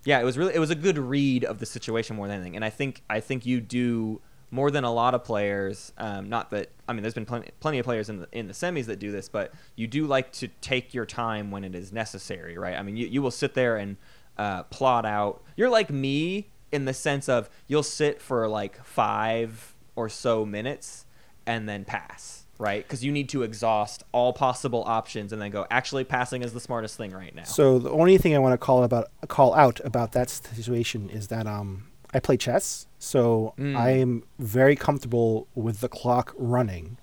yeah, 0.05 0.19
it 0.19 0.23
was 0.23 0.37
really 0.37 0.55
it 0.55 0.59
was 0.59 0.69
a 0.69 0.75
good 0.75 0.97
read 0.97 1.43
of 1.43 1.59
the 1.59 1.65
situation 1.65 2.15
more 2.15 2.27
than 2.27 2.37
anything, 2.37 2.55
and 2.55 2.65
I 2.65 2.69
think 2.69 3.03
I 3.09 3.19
think 3.19 3.45
you 3.45 3.59
do 3.61 4.21
more 4.51 4.71
than 4.71 4.83
a 4.83 4.91
lot 4.91 5.13
of 5.13 5.23
players. 5.23 5.91
Um, 5.97 6.29
not 6.29 6.49
that 6.51 6.71
I 6.87 6.93
mean, 6.93 7.01
there's 7.01 7.13
been 7.13 7.25
plenty 7.25 7.49
plenty 7.59 7.79
of 7.79 7.85
players 7.85 8.09
in 8.09 8.21
the 8.21 8.27
in 8.31 8.47
the 8.47 8.53
semis 8.53 8.85
that 8.85 8.99
do 8.99 9.11
this, 9.11 9.29
but 9.29 9.53
you 9.75 9.87
do 9.87 10.07
like 10.07 10.31
to 10.33 10.47
take 10.61 10.93
your 10.93 11.05
time 11.05 11.51
when 11.51 11.63
it 11.63 11.75
is 11.75 11.91
necessary, 11.91 12.57
right? 12.57 12.75
I 12.75 12.81
mean, 12.81 12.97
you 12.97 13.07
you 13.07 13.21
will 13.21 13.31
sit 13.31 13.53
there 13.53 13.77
and 13.77 13.97
uh, 14.37 14.63
plot 14.63 15.05
out. 15.05 15.43
You're 15.57 15.69
like 15.69 15.89
me 15.89 16.49
in 16.71 16.85
the 16.85 16.93
sense 16.93 17.27
of 17.29 17.49
you'll 17.67 17.83
sit 17.83 18.21
for 18.21 18.47
like 18.47 18.83
five 18.85 19.75
or 19.95 20.09
so 20.09 20.45
minutes 20.45 21.05
and 21.45 21.67
then 21.67 21.85
pass. 21.85 22.45
Right, 22.57 22.83
because 22.85 23.05
you 23.05 23.13
need 23.13 23.29
to 23.29 23.43
exhaust 23.43 24.03
all 24.11 24.33
possible 24.33 24.83
options 24.85 25.31
and 25.31 25.41
then 25.41 25.49
go. 25.49 25.65
Actually, 25.71 26.03
passing 26.03 26.41
is 26.43 26.51
the 26.51 26.59
smartest 26.59 26.97
thing 26.97 27.11
right 27.11 27.33
now. 27.33 27.45
So 27.45 27.79
the 27.79 27.89
only 27.89 28.17
thing 28.17 28.35
I 28.35 28.39
want 28.39 28.51
to 28.51 28.57
call 28.57 28.83
about 28.83 29.07
call 29.29 29.53
out 29.55 29.79
about 29.85 30.11
that 30.11 30.29
situation 30.29 31.09
is 31.09 31.29
that 31.29 31.47
um, 31.47 31.85
I 32.13 32.19
play 32.19 32.35
chess, 32.35 32.85
so 32.97 33.53
Mm. 33.57 33.77
I 33.77 33.91
am 33.91 34.23
very 34.39 34.75
comfortable 34.75 35.47
with 35.55 35.79
the 35.79 35.87
clock 35.87 36.33
running 36.37 36.97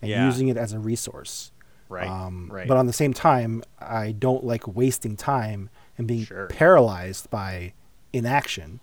and 0.00 0.10
Yeah. 0.10 0.24
using 0.24 0.48
it 0.48 0.56
as 0.56 0.72
a 0.72 0.78
resource. 0.78 1.52
right, 1.90 2.08
Um, 2.08 2.48
right. 2.50 2.66
But 2.66 2.78
on 2.78 2.86
the 2.86 2.92
same 2.94 3.12
time, 3.12 3.62
I 3.78 4.12
don't 4.12 4.44
like 4.44 4.66
wasting 4.66 5.14
time 5.14 5.68
and 5.98 6.08
being 6.08 6.24
Sure. 6.24 6.46
paralyzed 6.46 7.28
by 7.28 7.74
inaction. 8.14 8.80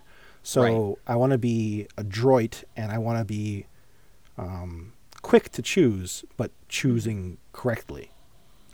So 0.49 0.97
I 1.05 1.15
want 1.15 1.31
to 1.31 1.37
be 1.37 1.87
adroit 1.97 2.63
and 2.75 2.91
I 2.91 2.97
want 2.97 3.19
to 3.19 3.25
be 3.25 3.67
um, 4.37 4.93
quick 5.21 5.49
to 5.51 5.61
choose, 5.61 6.25
but 6.37 6.51
choosing 6.67 7.37
correctly. 7.53 8.11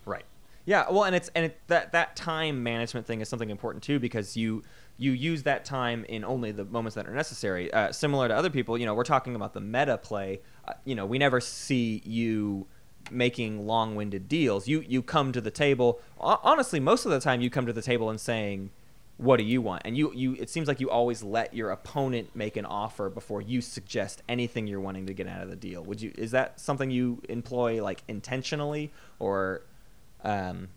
Right. 0.06 0.24
Yeah. 0.66 0.90
Well, 0.90 1.04
and 1.04 1.16
it's 1.16 1.30
and 1.36 1.46
it, 1.46 1.60
that 1.68 1.92
that 1.92 2.16
time 2.16 2.64
management 2.64 3.06
thing 3.06 3.20
is 3.20 3.28
something 3.28 3.50
important 3.50 3.84
too 3.84 4.00
because 4.00 4.38
you 4.38 4.64
you 4.98 5.12
use 5.12 5.44
that 5.44 5.66
time 5.66 6.06
in 6.06 6.24
only 6.24 6.54
the 6.54 6.64
moments 6.64 6.96
that 6.96 7.08
are 7.08 7.14
necessary. 7.14 7.72
Uh, 7.74 7.92
similar 7.92 8.30
to 8.30 8.34
other 8.34 8.50
people, 8.50 8.78
you 8.78 8.86
know, 8.86 8.94
we're 8.94 9.04
talking 9.04 9.36
about 9.36 9.54
the 9.54 9.60
meta 9.60 9.98
play. 9.98 10.40
Uh, 10.66 10.74
you 10.86 10.96
know, 10.96 11.06
we 11.06 11.18
never 11.18 11.42
see 11.42 12.02
you 12.06 12.68
making 13.12 13.68
long-winded 13.68 14.30
deals. 14.30 14.66
You 14.68 14.80
you 14.88 15.02
come 15.02 15.34
to 15.34 15.42
the 15.42 15.52
table. 15.52 16.00
Honestly, 16.20 16.80
most 16.80 17.04
of 17.06 17.12
the 17.12 17.20
time 17.20 17.42
you 17.42 17.50
come 17.50 17.66
to 17.66 17.74
the 17.74 17.82
table 17.82 18.10
and 18.10 18.20
saying, 18.20 18.72
"What 19.18 19.38
do 19.38 19.44
you 19.44 19.62
want?" 19.62 19.84
And 19.86 19.98
you 19.98 20.12
you 20.14 20.34
it 20.34 20.50
seems 20.50 20.68
like 20.68 20.80
you 20.80 20.90
always 20.90 21.24
let 21.24 21.54
your 21.54 21.72
opponent 21.72 22.36
make 22.36 22.58
an 22.58 22.66
offer 22.66 23.10
before 23.10 23.42
you 23.42 23.62
suggest 23.62 24.22
anything 24.28 24.68
you're 24.68 24.80
wanting 24.80 25.06
to 25.08 25.14
get 25.14 25.28
out 25.28 25.42
of 25.42 25.50
the 25.50 25.56
deal. 25.56 25.84
Would 25.84 26.02
you 26.02 26.12
is 26.18 26.32
that 26.32 26.60
something 26.60 26.92
you 26.92 27.22
employ 27.30 27.84
like 27.84 28.04
intentionally 28.08 28.92
or 29.20 29.62
um, 30.24 30.70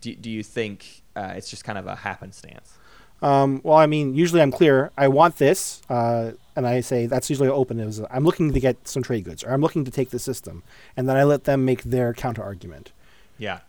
do, 0.00 0.14
do 0.14 0.30
you 0.30 0.42
think 0.42 1.02
uh, 1.16 1.32
it's 1.36 1.48
just 1.48 1.64
kind 1.64 1.78
of 1.78 1.86
a 1.86 1.96
happenstance? 1.96 2.78
Um, 3.22 3.60
well, 3.62 3.76
I 3.76 3.86
mean, 3.86 4.14
usually 4.14 4.40
I'm 4.40 4.50
clear. 4.50 4.90
I 4.96 5.08
want 5.08 5.36
this, 5.36 5.82
uh, 5.90 6.32
and 6.56 6.66
I 6.66 6.80
say 6.80 7.06
that's 7.06 7.28
usually 7.28 7.50
open. 7.50 7.78
Is 7.78 8.00
I'm 8.10 8.24
looking 8.24 8.52
to 8.52 8.60
get 8.60 8.88
some 8.88 9.02
trade 9.02 9.24
goods, 9.24 9.44
or 9.44 9.52
I'm 9.52 9.60
looking 9.60 9.84
to 9.84 9.90
take 9.90 10.10
the 10.10 10.18
system, 10.18 10.62
and 10.96 11.08
then 11.08 11.16
I 11.16 11.24
let 11.24 11.44
them 11.44 11.64
make 11.64 11.82
their 11.82 12.14
counter 12.14 12.42
argument. 12.42 12.92
Yeah, 13.36 13.60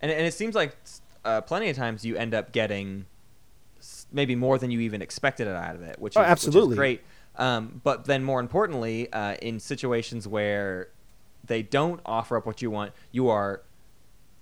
and 0.00 0.10
and 0.10 0.26
it 0.26 0.34
seems 0.34 0.56
like 0.56 0.76
uh, 1.24 1.40
plenty 1.42 1.68
of 1.68 1.76
times 1.76 2.04
you 2.04 2.16
end 2.16 2.34
up 2.34 2.50
getting 2.50 3.06
maybe 4.12 4.34
more 4.34 4.58
than 4.58 4.70
you 4.70 4.80
even 4.80 5.02
expected 5.02 5.46
out 5.48 5.74
of 5.74 5.82
it, 5.82 5.98
which 6.00 6.12
is, 6.12 6.16
Oh, 6.16 6.20
which 6.20 6.26
is 6.26 6.30
absolutely. 6.32 6.76
great. 6.76 7.02
Um, 7.36 7.80
but 7.84 8.04
then 8.04 8.24
more 8.24 8.40
importantly, 8.40 9.12
uh, 9.12 9.34
in 9.40 9.60
situations 9.60 10.26
where 10.28 10.88
they 11.44 11.62
don't 11.62 12.00
offer 12.04 12.36
up 12.36 12.44
what 12.46 12.60
you 12.60 12.70
want, 12.70 12.92
you 13.12 13.28
are 13.28 13.62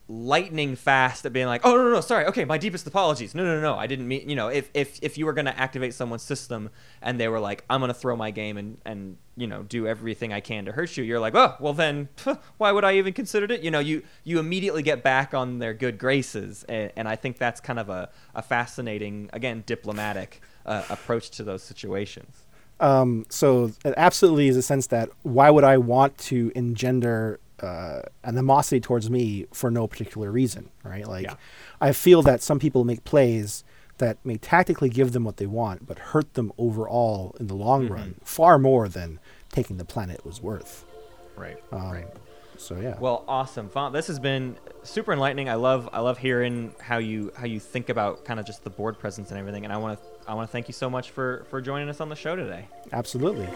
lightning 0.09 0.75
fast 0.75 1.27
at 1.27 1.33
being 1.35 1.47
like, 1.47 1.61
oh 1.65 1.77
no, 1.77 1.85
no, 1.85 1.91
no, 1.91 2.01
sorry, 2.01 2.25
okay, 2.25 2.45
my 2.45 2.57
deepest 2.57 2.87
apologies. 2.87 3.35
No, 3.35 3.45
no, 3.45 3.61
no, 3.61 3.75
I 3.75 3.87
didn't 3.87 4.09
mean, 4.09 4.29
you 4.29 4.35
know, 4.35 4.49
if 4.49 4.71
if 4.73 4.99
if 5.03 5.19
you 5.19 5.27
were 5.27 5.35
gonna 5.35 5.55
activate 5.57 5.93
someone's 5.93 6.23
system 6.23 6.71
and 7.03 7.21
they 7.21 7.29
were 7.29 7.41
like, 7.41 7.65
I'm 7.69 7.81
gonna 7.81 7.93
throw 7.95 8.17
my 8.17 8.31
game 8.31 8.57
and 8.57 8.79
and 8.87 9.19
you 9.37 9.47
know 9.47 9.63
do 9.63 9.87
everything 9.87 10.33
I 10.33 10.41
can 10.41 10.65
to 10.65 10.73
hurt 10.73 10.97
you, 10.97 11.05
you're 11.05 11.21
like, 11.21 11.35
oh, 11.35 11.57
well 11.61 11.75
then, 11.75 12.09
why 12.57 12.73
would 12.73 12.85
I 12.85 12.95
even 12.97 13.13
consider 13.13 13.53
it? 13.53 13.61
You 13.61 13.71
know, 13.71 13.81
you 13.81 14.03
you 14.25 14.39
immediately 14.39 14.83
get 14.83 15.03
back 15.03 15.35
on 15.35 15.59
their 15.59 15.75
good 15.75 15.99
graces, 15.99 16.65
and, 16.65 16.91
and 16.97 17.07
I 17.07 17.17
think 17.17 17.37
that's 17.37 17.61
kind 17.61 17.79
of 17.79 17.91
a 17.91 18.09
a 18.35 18.41
fascinating, 18.41 19.29
again, 19.35 19.63
diplomatic 19.67 20.41
uh, 20.65 20.85
approach 20.89 21.31
to 21.33 21.45
those 21.45 21.63
situations. 21.63 22.45
Um, 22.81 23.27
so 23.29 23.73
it 23.85 23.95
absolutely 23.97 24.49
is 24.49 24.57
a 24.57 24.63
sense 24.63 24.87
that 24.87 25.11
why 25.23 25.51
would 25.51 25.65
I 25.65 25.79
want 25.79 26.17
to 26.19 26.53
engender 26.55 27.41
uh, 27.63 28.03
animosity 28.25 28.81
towards 28.81 29.11
me 29.11 29.47
for 29.53 29.71
no 29.71 29.87
particular 29.87 30.31
reason, 30.31 30.71
right? 30.85 31.07
Like, 31.07 31.25
Yeah. 31.25 31.35
I 31.81 31.93
feel 31.93 32.23
that 32.23 32.43
some 32.43 32.59
people 32.59 32.85
make 32.85 33.05
plays 33.05 33.65
that 33.99 34.17
may 34.25 34.37
tactically 34.37 34.89
give 34.89 35.13
them 35.13 35.25
what 35.25 35.39
they 35.39 35.47
want, 35.47 35.87
but 35.87 35.99
hurt 35.99 36.35
them 36.35 36.53
overall 36.57 37.35
in 37.41 37.49
the 37.49 37.55
long 37.57 37.85
Mm-hmm. 37.85 37.95
run 37.95 38.15
far 38.25 38.59
more 38.59 38.89
than 38.89 39.19
taking 39.51 39.77
the 39.77 39.85
planet 39.85 40.25
was 40.25 40.41
worth. 40.43 40.85
Right. 41.37 41.57
Um, 41.73 42.05
So 42.57 42.79
yeah. 42.81 42.97
Well, 42.99 43.25
awesome, 43.29 43.69
Vaunt. 43.69 43.93
This 43.95 44.09
has 44.09 44.19
been 44.19 44.57
super 44.83 45.13
enlightening. 45.13 45.49
I 45.49 45.55
love 45.55 45.89
I 45.93 46.01
love 46.01 46.19
hearing 46.19 46.75
how 46.81 46.99
you 46.99 47.33
how 47.37 47.47
you 47.47 47.61
think 47.61 47.89
about 47.89 48.25
kind 48.25 48.41
of 48.41 48.47
just 48.47 48.65
the 48.65 48.71
board 48.71 48.99
presence 48.99 49.31
and 49.31 49.39
everything. 49.39 49.63
And 49.65 49.73
I 49.73 49.77
want 49.77 49.99
to 50.01 50.05
I 50.31 50.35
want 50.35 50.49
to 50.49 50.53
thank 50.53 50.67
you 50.69 50.75
so 50.75 50.91
much 50.91 51.11
for 51.11 51.45
for 51.51 51.61
joining 51.61 51.89
us 51.89 52.01
on 52.01 52.09
the 52.09 52.17
show 52.17 52.35
today. 52.37 52.67
absolutely. 52.93 53.47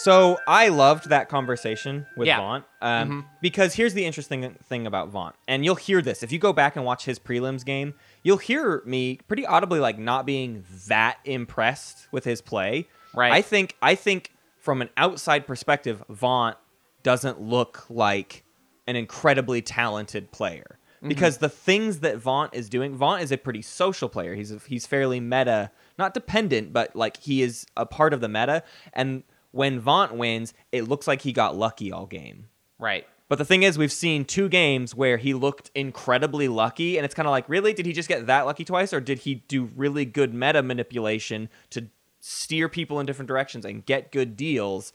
So 0.00 0.38
I 0.48 0.68
loved 0.68 1.10
that 1.10 1.28
conversation 1.28 2.06
with 2.16 2.26
Yeah. 2.26 2.38
Vaunt 2.38 2.64
um, 2.80 3.26
because 3.42 3.74
here's 3.74 3.92
the 3.92 4.06
interesting 4.06 4.56
thing 4.64 4.86
about 4.86 5.10
Vaunt, 5.10 5.34
and 5.46 5.62
you'll 5.62 5.74
hear 5.74 6.00
this 6.00 6.22
if 6.22 6.32
you 6.32 6.38
go 6.38 6.54
back 6.54 6.74
and 6.74 6.86
watch 6.86 7.04
his 7.04 7.18
prelims 7.18 7.66
game. 7.66 7.92
You'll 8.22 8.38
hear 8.38 8.82
me 8.86 9.18
pretty 9.28 9.44
audibly 9.44 9.78
like 9.78 9.98
not 9.98 10.24
being 10.24 10.64
that 10.88 11.18
impressed 11.26 12.08
with 12.12 12.24
his 12.24 12.40
play. 12.40 12.88
Right. 13.14 13.30
I 13.30 13.42
think 13.42 13.76
I 13.82 13.94
think 13.94 14.32
from 14.58 14.80
an 14.80 14.88
outside 14.96 15.46
perspective, 15.46 16.02
Vaunt 16.08 16.56
doesn't 17.02 17.40
look 17.40 17.84
like 17.90 18.44
an 18.86 18.96
incredibly 18.96 19.60
talented 19.60 20.32
player 20.32 20.78
because 21.06 21.38
the 21.38 21.48
things 21.48 22.00
that 22.00 22.18
Vaunt 22.18 22.54
is 22.54 22.68
doing, 22.68 22.94
Vaunt 22.94 23.22
is 23.22 23.32
a 23.32 23.38
pretty 23.38 23.62
social 23.62 24.08
player. 24.08 24.34
He's 24.34 24.52
he's 24.64 24.86
fairly 24.86 25.20
meta, 25.20 25.70
not 25.98 26.14
dependent, 26.14 26.72
but 26.72 26.96
like 26.96 27.18
he 27.18 27.42
is 27.42 27.66
a 27.76 27.84
part 27.84 28.14
of 28.14 28.20
the 28.20 28.28
meta. 28.28 28.62
And 28.92 29.24
when 29.52 29.80
Vaunt 29.80 30.14
wins, 30.14 30.54
it 30.72 30.82
looks 30.88 31.06
like 31.08 31.22
he 31.22 31.32
got 31.32 31.56
lucky 31.56 31.90
all 31.92 32.06
game. 32.06 32.46
Right. 32.78 33.06
But 33.28 33.38
the 33.38 33.44
thing 33.44 33.62
is, 33.62 33.78
we've 33.78 33.92
seen 33.92 34.24
two 34.24 34.48
games 34.48 34.92
where 34.94 35.16
he 35.16 35.34
looked 35.34 35.70
incredibly 35.74 36.48
lucky, 36.48 36.96
and 36.96 37.04
it's 37.04 37.14
kind 37.14 37.26
of 37.28 37.30
like, 37.30 37.48
really, 37.48 37.72
did 37.72 37.86
he 37.86 37.92
just 37.92 38.08
get 38.08 38.26
that 38.26 38.44
lucky 38.44 38.64
twice, 38.64 38.92
or 38.92 39.00
did 39.00 39.20
he 39.20 39.36
do 39.46 39.70
really 39.76 40.04
good 40.04 40.34
meta 40.34 40.62
manipulation 40.62 41.48
to 41.70 41.86
steer 42.18 42.68
people 42.68 42.98
in 42.98 43.06
different 43.06 43.28
directions 43.28 43.64
and 43.64 43.86
get 43.86 44.10
good 44.10 44.36
deals? 44.36 44.92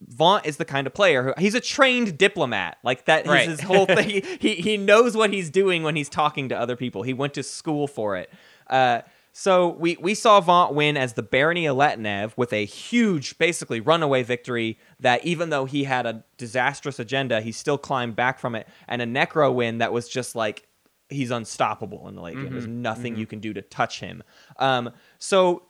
Vaunt 0.00 0.44
is 0.46 0.56
the 0.58 0.64
kind 0.64 0.86
of 0.86 0.94
player 0.94 1.22
who 1.22 1.34
he's 1.38 1.54
a 1.54 1.60
trained 1.60 2.18
diplomat. 2.18 2.78
Like 2.84 3.04
that 3.06 3.24
is 3.26 3.30
Right. 3.30 3.48
his 3.48 3.60
whole 3.60 3.86
thing. 3.86 4.08
He, 4.08 4.20
he 4.40 4.54
he 4.56 4.76
knows 4.76 5.16
what 5.16 5.32
he's 5.32 5.50
doing 5.50 5.82
when 5.82 5.96
he's 5.96 6.08
talking 6.08 6.48
to 6.50 6.58
other 6.58 6.76
people. 6.76 7.02
He 7.02 7.12
went 7.12 7.34
to 7.34 7.42
school 7.42 7.86
for 7.88 8.16
it. 8.16 8.30
Uh, 8.68 9.00
so 9.38 9.68
we 9.68 9.96
we 10.00 10.14
saw 10.14 10.40
Vaunt 10.40 10.74
win 10.74 10.96
as 10.96 11.12
the 11.12 11.22
Barony 11.22 11.66
of 11.66 11.76
Letnev 11.76 12.32
with 12.36 12.52
a 12.52 12.64
huge, 12.64 13.38
basically 13.38 13.78
runaway 13.78 14.24
victory. 14.24 14.80
That 14.98 15.24
even 15.24 15.50
though 15.50 15.64
he 15.64 15.84
had 15.84 16.06
a 16.06 16.24
disastrous 16.38 16.98
agenda, 16.98 17.40
he 17.40 17.52
still 17.52 17.78
climbed 17.78 18.16
back 18.16 18.40
from 18.40 18.56
it, 18.56 18.66
and 18.88 19.00
a 19.00 19.06
Nekro 19.06 19.54
win 19.54 19.78
that 19.78 19.92
was 19.92 20.08
just 20.08 20.34
like 20.34 20.66
he's 21.08 21.30
unstoppable 21.30 22.08
in 22.08 22.16
the 22.16 22.20
late 22.20 22.34
game. 22.34 22.50
There's 22.50 22.66
nothing 22.66 23.16
you 23.16 23.26
can 23.26 23.38
do 23.38 23.52
to 23.52 23.62
touch 23.62 24.00
him. 24.00 24.24
Um, 24.58 24.90
so 25.20 25.62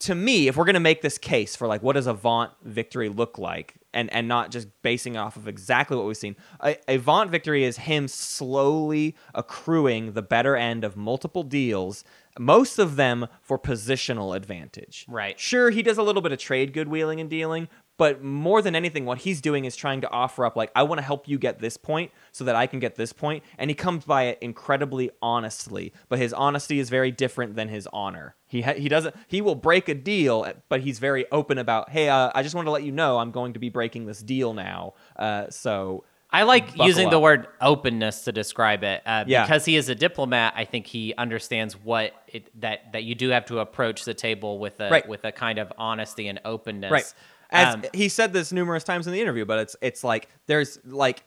to 0.00 0.16
me, 0.16 0.48
if 0.48 0.56
we're 0.56 0.64
gonna 0.64 0.80
make 0.80 1.00
this 1.00 1.16
case 1.16 1.54
for 1.54 1.68
like 1.68 1.84
what 1.84 1.92
does 1.92 2.08
a 2.08 2.14
Vaunt 2.14 2.50
victory 2.64 3.08
look 3.08 3.38
like, 3.38 3.76
and 3.92 4.12
and 4.12 4.26
not 4.26 4.50
just 4.50 4.66
basing 4.82 5.16
off 5.16 5.36
of 5.36 5.46
exactly 5.46 5.96
what 5.96 6.04
we've 6.04 6.16
seen, 6.16 6.34
a, 6.60 6.76
a 6.88 6.96
Vaunt 6.96 7.30
victory 7.30 7.62
is 7.62 7.76
him 7.76 8.08
slowly 8.08 9.14
accruing 9.36 10.14
the 10.14 10.22
better 10.22 10.56
end 10.56 10.82
of 10.82 10.96
multiple 10.96 11.44
deals, 11.44 12.02
most 12.38 12.78
of 12.78 12.96
them 12.96 13.26
for 13.42 13.58
positional 13.58 14.36
advantage. 14.36 15.06
Right. 15.08 15.38
Sure, 15.38 15.70
he 15.70 15.82
does 15.82 15.98
a 15.98 16.02
little 16.02 16.22
bit 16.22 16.32
of 16.32 16.38
trade 16.38 16.72
good 16.72 16.88
wheeling 16.88 17.20
and 17.20 17.30
dealing, 17.30 17.68
but 17.96 18.22
more 18.22 18.60
than 18.60 18.74
anything, 18.74 19.04
what 19.04 19.18
he's 19.18 19.40
doing 19.40 19.64
is 19.64 19.76
trying 19.76 20.00
to 20.00 20.10
offer 20.10 20.44
up 20.44 20.56
like 20.56 20.72
I 20.74 20.82
want 20.82 20.98
to 20.98 21.04
help 21.04 21.28
you 21.28 21.38
get 21.38 21.60
this 21.60 21.76
point 21.76 22.10
so 22.32 22.44
that 22.44 22.56
I 22.56 22.66
can 22.66 22.80
get 22.80 22.96
this 22.96 23.12
point, 23.12 23.44
and 23.56 23.70
he 23.70 23.74
comes 23.74 24.04
by 24.04 24.24
it 24.24 24.38
incredibly 24.40 25.10
honestly. 25.22 25.92
But 26.08 26.18
his 26.18 26.32
honesty 26.32 26.80
is 26.80 26.90
very 26.90 27.12
different 27.12 27.54
than 27.54 27.68
his 27.68 27.86
honor. 27.92 28.34
He 28.46 28.62
ha- 28.62 28.74
he 28.74 28.88
doesn't 28.88 29.14
he 29.28 29.40
will 29.40 29.54
break 29.54 29.88
a 29.88 29.94
deal, 29.94 30.46
but 30.68 30.80
he's 30.80 30.98
very 30.98 31.30
open 31.30 31.58
about 31.58 31.90
hey, 31.90 32.08
uh, 32.08 32.32
I 32.34 32.42
just 32.42 32.54
want 32.54 32.66
to 32.66 32.72
let 32.72 32.82
you 32.82 32.92
know 32.92 33.18
I'm 33.18 33.30
going 33.30 33.52
to 33.52 33.60
be 33.60 33.68
breaking 33.68 34.06
this 34.06 34.20
deal 34.20 34.54
now. 34.54 34.94
Uh, 35.16 35.48
so 35.50 36.04
I 36.34 36.42
like 36.42 36.66
Buckle 36.72 36.86
using 36.86 37.10
the 37.10 37.18
word 37.20 37.46
openness 37.60 38.22
to 38.24 38.32
describe 38.32 38.82
it 38.82 39.02
uh, 39.06 39.24
Yeah. 39.26 39.44
because 39.44 39.64
he 39.64 39.76
is 39.76 39.88
a 39.88 39.94
diplomat. 39.94 40.54
I 40.56 40.64
think 40.64 40.86
he 40.86 41.14
understands 41.16 41.74
what 41.76 42.12
it, 42.26 42.50
that 42.60 42.92
that 42.92 43.04
you 43.04 43.14
do 43.14 43.28
have 43.30 43.46
to 43.46 43.60
approach 43.60 44.04
the 44.04 44.14
table 44.14 44.58
with 44.58 44.80
a 44.80 44.90
Right. 44.90 45.08
with 45.08 45.24
a 45.24 45.32
kind 45.32 45.58
of 45.58 45.72
honesty 45.78 46.26
and 46.28 46.40
openness. 46.44 46.90
Right. 46.90 47.14
As 47.50 47.74
Um, 47.74 47.84
he 47.94 48.08
said 48.08 48.32
this 48.32 48.52
numerous 48.52 48.82
times 48.84 49.06
in 49.06 49.12
the 49.12 49.20
interview, 49.20 49.44
but 49.44 49.60
it's 49.60 49.76
it's 49.80 50.02
like 50.02 50.28
there's 50.46 50.78
like 50.84 51.22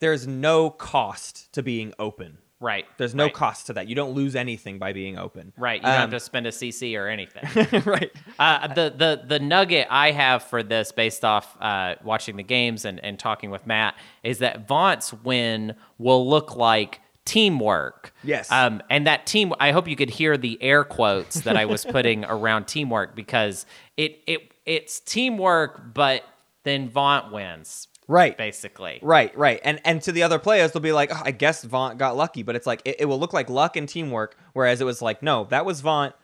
there's 0.00 0.26
no 0.26 0.68
cost 0.70 1.52
to 1.54 1.62
being 1.62 1.94
open. 1.98 2.38
Right. 2.60 2.86
There's 2.98 3.14
no 3.14 3.24
right. 3.24 3.34
cost 3.34 3.66
to 3.66 3.72
that. 3.72 3.88
You 3.88 3.94
don't 3.94 4.12
lose 4.12 4.36
anything 4.36 4.78
by 4.78 4.92
being 4.92 5.18
open. 5.18 5.52
Right. 5.56 5.80
You 5.80 5.86
don't 5.86 5.92
have 5.92 6.04
Um, 6.04 6.10
to 6.12 6.20
spend 6.20 6.46
a 6.46 6.50
CC 6.50 6.96
or 6.98 7.08
anything. 7.08 7.82
right. 7.86 8.12
Uh, 8.38 8.68
the 8.68 8.94
the 8.96 9.22
the 9.26 9.38
nugget 9.40 9.86
I 9.90 10.12
have 10.12 10.42
for 10.44 10.62
this, 10.62 10.92
based 10.92 11.24
off 11.24 11.56
uh, 11.60 11.96
watching 12.04 12.36
the 12.36 12.42
games 12.42 12.84
and, 12.84 13.02
and 13.04 13.18
talking 13.18 13.50
with 13.50 13.66
Matt, 13.66 13.94
is 14.22 14.38
that 14.38 14.68
Vaunt's 14.68 15.12
win 15.12 15.74
will 15.98 16.28
look 16.28 16.54
like 16.56 17.00
teamwork. 17.24 18.12
Yes. 18.24 18.50
Um, 18.50 18.82
and 18.90 19.06
that 19.06 19.26
team, 19.26 19.52
I 19.60 19.70
hope 19.72 19.86
you 19.88 19.96
could 19.96 20.10
hear 20.10 20.36
the 20.36 20.60
air 20.62 20.84
quotes 20.84 21.42
that 21.42 21.56
I 21.56 21.64
was 21.64 21.84
putting 21.96 22.24
around 22.24 22.64
teamwork 22.66 23.14
because 23.14 23.66
it 23.96 24.20
it 24.26 24.52
it's 24.66 25.00
teamwork, 25.00 25.94
but 25.94 26.22
then 26.64 26.88
Vaunt 26.90 27.32
wins. 27.32 27.88
Right. 28.10 28.36
Basically. 28.36 28.98
Right, 29.02 29.36
right. 29.38 29.60
And 29.62 29.80
and 29.84 30.02
to 30.02 30.10
the 30.12 30.22
other 30.24 30.38
players, 30.40 30.72
they'll 30.72 30.82
be 30.82 30.90
like, 30.92 31.10
oh, 31.14 31.22
I 31.24 31.30
guess 31.30 31.62
Vaunt 31.64 31.96
got 31.98 32.16
lucky, 32.16 32.42
but 32.42 32.56
it's 32.56 32.66
like 32.66 32.82
it, 32.84 32.96
it 33.00 33.04
will 33.04 33.20
look 33.20 33.32
like 33.32 33.48
luck 33.48 33.76
and 33.76 33.88
teamwork, 33.88 34.36
whereas 34.52 34.80
it 34.80 34.84
was 34.84 35.00
like, 35.00 35.22
no, 35.22 35.44
that 35.44 35.64
was 35.64 35.80
Vaunt 35.80 36.14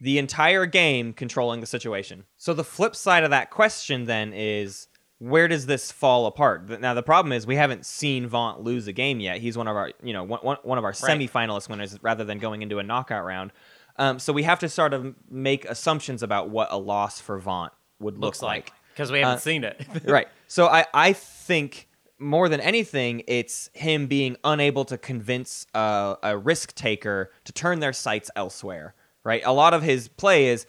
the 0.00 0.18
entire 0.18 0.64
game 0.64 1.12
controlling 1.12 1.60
the 1.60 1.66
situation. 1.66 2.24
So 2.36 2.54
the 2.54 2.62
flip 2.62 2.94
side 2.94 3.24
of 3.24 3.30
that 3.30 3.50
question 3.50 4.04
then 4.04 4.32
is 4.32 4.86
where 5.18 5.48
does 5.48 5.66
this 5.66 5.90
fall 5.90 6.26
apart? 6.26 6.80
Now 6.80 6.94
the 6.94 7.02
problem 7.02 7.32
is 7.32 7.48
we 7.48 7.56
haven't 7.56 7.84
seen 7.84 8.28
Vaunt 8.28 8.60
lose 8.62 8.86
a 8.86 8.92
game 8.92 9.18
yet. 9.18 9.38
He's 9.40 9.58
one 9.58 9.66
of 9.66 9.74
our, 9.74 9.90
you 10.00 10.12
know, 10.12 10.22
one, 10.22 10.56
one 10.62 10.78
of 10.78 10.84
our 10.84 10.94
Right. 11.02 11.18
semifinalist 11.18 11.68
winners 11.68 11.98
rather 12.00 12.22
than 12.22 12.38
going 12.38 12.62
into 12.62 12.78
a 12.78 12.84
knockout 12.84 13.24
round. 13.24 13.50
Um, 13.96 14.20
so 14.20 14.32
we 14.32 14.44
have 14.44 14.60
to 14.60 14.68
sort 14.68 14.94
of 14.94 15.16
make 15.28 15.64
assumptions 15.64 16.22
about 16.22 16.48
what 16.50 16.68
a 16.70 16.78
loss 16.78 17.20
for 17.20 17.36
Vaunt 17.40 17.72
would 17.98 18.14
look 18.14 18.22
Looks 18.26 18.42
like 18.42 18.72
because 18.94 19.10
we 19.10 19.18
haven't 19.18 19.38
Uh, 19.38 19.40
seen 19.40 19.64
it. 19.64 19.84
right. 20.04 20.28
So 20.48 20.66
I 20.66 20.86
I 20.92 21.12
think 21.12 21.88
more 22.18 22.48
than 22.48 22.60
anything, 22.60 23.22
it's 23.28 23.70
him 23.74 24.08
being 24.08 24.36
unable 24.42 24.84
to 24.86 24.98
convince 24.98 25.66
a, 25.72 26.16
a 26.22 26.36
risk 26.36 26.74
taker 26.74 27.30
to 27.44 27.52
turn 27.52 27.78
their 27.78 27.92
sights 27.92 28.30
elsewhere. 28.34 28.94
Right. 29.22 29.42
A 29.44 29.52
lot 29.52 29.74
of 29.74 29.82
his 29.82 30.08
play 30.08 30.48
is 30.48 30.66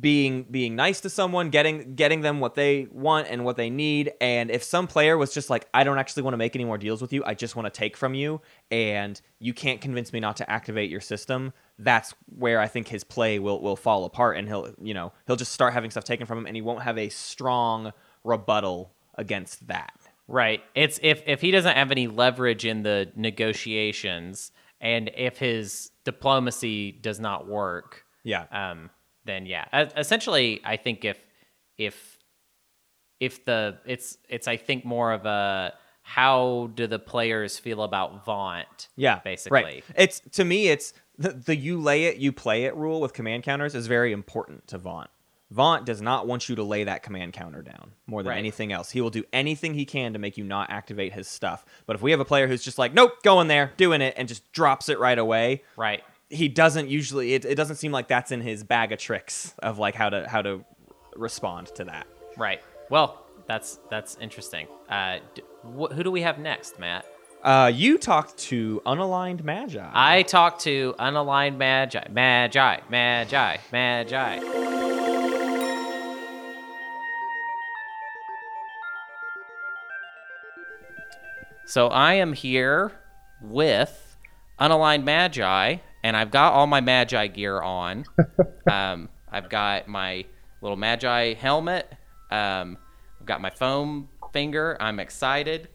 being 0.00 0.44
being 0.44 0.74
nice 0.74 1.02
to 1.02 1.10
someone, 1.10 1.50
getting 1.50 1.94
getting 1.94 2.22
them 2.22 2.40
what 2.40 2.54
they 2.54 2.86
want 2.90 3.28
and 3.28 3.44
what 3.44 3.56
they 3.56 3.68
need. 3.68 4.12
And 4.22 4.50
if 4.50 4.62
some 4.62 4.86
player 4.86 5.18
was 5.18 5.34
just 5.34 5.50
like, 5.50 5.68
I 5.74 5.84
don't 5.84 5.98
actually 5.98 6.22
want 6.22 6.32
to 6.32 6.38
make 6.38 6.56
any 6.56 6.64
more 6.64 6.78
deals 6.78 7.02
with 7.02 7.12
you, 7.12 7.22
I 7.26 7.34
just 7.34 7.56
want 7.56 7.66
to 7.66 7.70
take 7.70 7.96
from 7.96 8.14
you, 8.14 8.40
and 8.70 9.20
you 9.38 9.52
can't 9.52 9.82
convince 9.82 10.12
me 10.12 10.20
not 10.20 10.38
to 10.38 10.50
activate 10.50 10.88
your 10.88 11.02
system, 11.02 11.52
that's 11.78 12.14
where 12.26 12.58
I 12.58 12.68
think 12.68 12.88
his 12.88 13.04
play 13.04 13.38
will 13.38 13.60
will 13.60 13.76
fall 13.76 14.06
apart, 14.06 14.38
and 14.38 14.48
he'll 14.48 14.72
you 14.80 14.94
know 14.94 15.12
he'll 15.26 15.36
just 15.36 15.52
start 15.52 15.74
having 15.74 15.90
stuff 15.90 16.04
taken 16.04 16.26
from 16.26 16.38
him, 16.38 16.46
and 16.46 16.56
he 16.56 16.62
won't 16.62 16.82
have 16.82 16.96
a 16.96 17.10
strong 17.10 17.92
rebuttal 18.24 18.92
against 19.16 19.66
that. 19.68 19.92
Right. 20.28 20.62
It's 20.74 20.98
if 21.02 21.22
if 21.26 21.40
he 21.40 21.50
doesn't 21.50 21.76
have 21.76 21.90
any 21.90 22.06
leverage 22.06 22.64
in 22.64 22.82
the 22.82 23.10
negotiations, 23.16 24.52
and 24.80 25.10
if 25.16 25.38
his 25.38 25.90
diplomacy 26.04 26.92
does 26.92 27.20
not 27.20 27.46
work, 27.46 28.04
Yeah. 28.24 28.44
um, 28.50 28.90
then 29.24 29.46
yeah. 29.46 29.66
Essentially, 29.96 30.60
I 30.64 30.76
think 30.76 31.04
if 31.04 31.18
if 31.78 32.18
if 33.20 33.44
the 33.44 33.78
it's 33.86 34.18
it's 34.28 34.48
I 34.48 34.56
think 34.56 34.84
more 34.84 35.12
of 35.12 35.26
a 35.26 35.74
how 36.04 36.70
do 36.74 36.86
the 36.88 36.98
players 36.98 37.58
feel 37.58 37.82
about 37.82 38.24
Vaunt? 38.24 38.88
Yeah, 38.96 39.20
basically. 39.20 39.62
Right. 39.62 39.84
It's 39.96 40.20
to 40.32 40.44
me, 40.44 40.68
it's 40.68 40.92
the, 41.18 41.30
the 41.30 41.54
you 41.56 41.80
lay 41.80 42.04
it, 42.04 42.16
you 42.16 42.32
play 42.32 42.64
it 42.64 42.74
rule 42.74 43.00
with 43.00 43.12
command 43.12 43.44
counters 43.44 43.74
is 43.74 43.86
very 43.86 44.12
important 44.12 44.66
to 44.68 44.78
Vaunt. 44.78 45.10
Vaunt 45.52 45.84
does 45.84 46.00
not 46.00 46.26
want 46.26 46.48
you 46.48 46.56
to 46.56 46.62
lay 46.62 46.84
that 46.84 47.02
command 47.02 47.34
counter 47.34 47.60
down 47.62 47.92
more 48.06 48.22
than 48.22 48.30
Right. 48.30 48.38
anything 48.38 48.72
else. 48.72 48.90
He 48.90 49.00
will 49.02 49.10
do 49.10 49.22
anything 49.32 49.74
he 49.74 49.84
can 49.84 50.14
to 50.14 50.18
make 50.18 50.38
you 50.38 50.44
not 50.44 50.70
activate 50.70 51.12
his 51.12 51.28
stuff. 51.28 51.64
But 51.86 51.94
if 51.96 52.02
we 52.02 52.10
have 52.10 52.20
a 52.20 52.24
player 52.24 52.48
who's 52.48 52.62
just 52.64 52.78
like, 52.78 52.94
nope, 52.94 53.22
going 53.22 53.48
there, 53.48 53.72
doing 53.76 54.00
it, 54.00 54.14
and 54.16 54.26
just 54.28 54.50
drops 54.52 54.88
it 54.88 54.98
right 54.98 55.18
away, 55.18 55.62
Right. 55.76 56.02
he 56.30 56.48
doesn't 56.48 56.88
usually. 56.88 57.34
It, 57.34 57.44
it 57.44 57.54
doesn't 57.56 57.76
seem 57.76 57.92
like 57.92 58.08
that's 58.08 58.32
in 58.32 58.40
his 58.40 58.64
bag 58.64 58.92
of 58.92 58.98
tricks 58.98 59.54
of 59.62 59.78
like 59.78 59.94
how 59.94 60.08
to 60.08 60.26
how 60.28 60.40
to 60.42 60.64
respond 61.16 61.66
to 61.74 61.84
that. 61.84 62.06
Right. 62.38 62.62
Well, 62.88 63.22
that's 63.46 63.78
that's 63.90 64.16
interesting. 64.20 64.66
Uh, 64.88 65.18
d- 65.34 65.42
wh- 65.62 65.92
who 65.92 66.02
do 66.02 66.10
we 66.10 66.22
have 66.22 66.38
next, 66.38 66.78
Matt? 66.78 67.04
Uh, 67.42 67.70
you 67.74 67.98
talked 67.98 68.38
to 68.38 68.80
unaligned 68.86 69.42
magi. 69.42 69.84
I 69.92 70.22
talked 70.22 70.60
to 70.62 70.94
unaligned 70.98 71.56
magi, 71.58 72.04
magi, 72.10 72.78
magi, 72.88 73.56
magi. 73.72 74.91
So 81.66 81.88
I 81.88 82.14
am 82.14 82.32
here 82.32 82.92
with 83.40 84.16
unaligned 84.60 85.04
magi, 85.04 85.76
and 86.02 86.16
I've 86.16 86.30
got 86.30 86.52
all 86.52 86.66
my 86.66 86.80
magi 86.80 87.28
gear 87.28 87.60
on. 87.60 88.04
um, 88.70 89.08
I've 89.30 89.48
got 89.48 89.88
my 89.88 90.24
little 90.60 90.76
magi 90.76 91.34
helmet. 91.34 91.90
Um, 92.30 92.78
I've 93.20 93.26
got 93.26 93.40
my 93.40 93.50
foam 93.50 94.08
finger. 94.32 94.76
I'm 94.80 95.00
excited. 95.00 95.68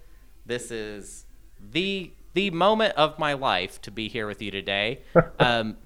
This 0.45 0.71
is 0.71 1.25
the 1.71 2.11
the 2.33 2.51
moment 2.51 2.93
of 2.95 3.17
my 3.17 3.33
life 3.33 3.81
to 3.81 3.91
be 3.91 4.09
here 4.09 4.27
with 4.27 4.41
you 4.41 4.51
today. 4.51 5.01
Um, 5.39 5.77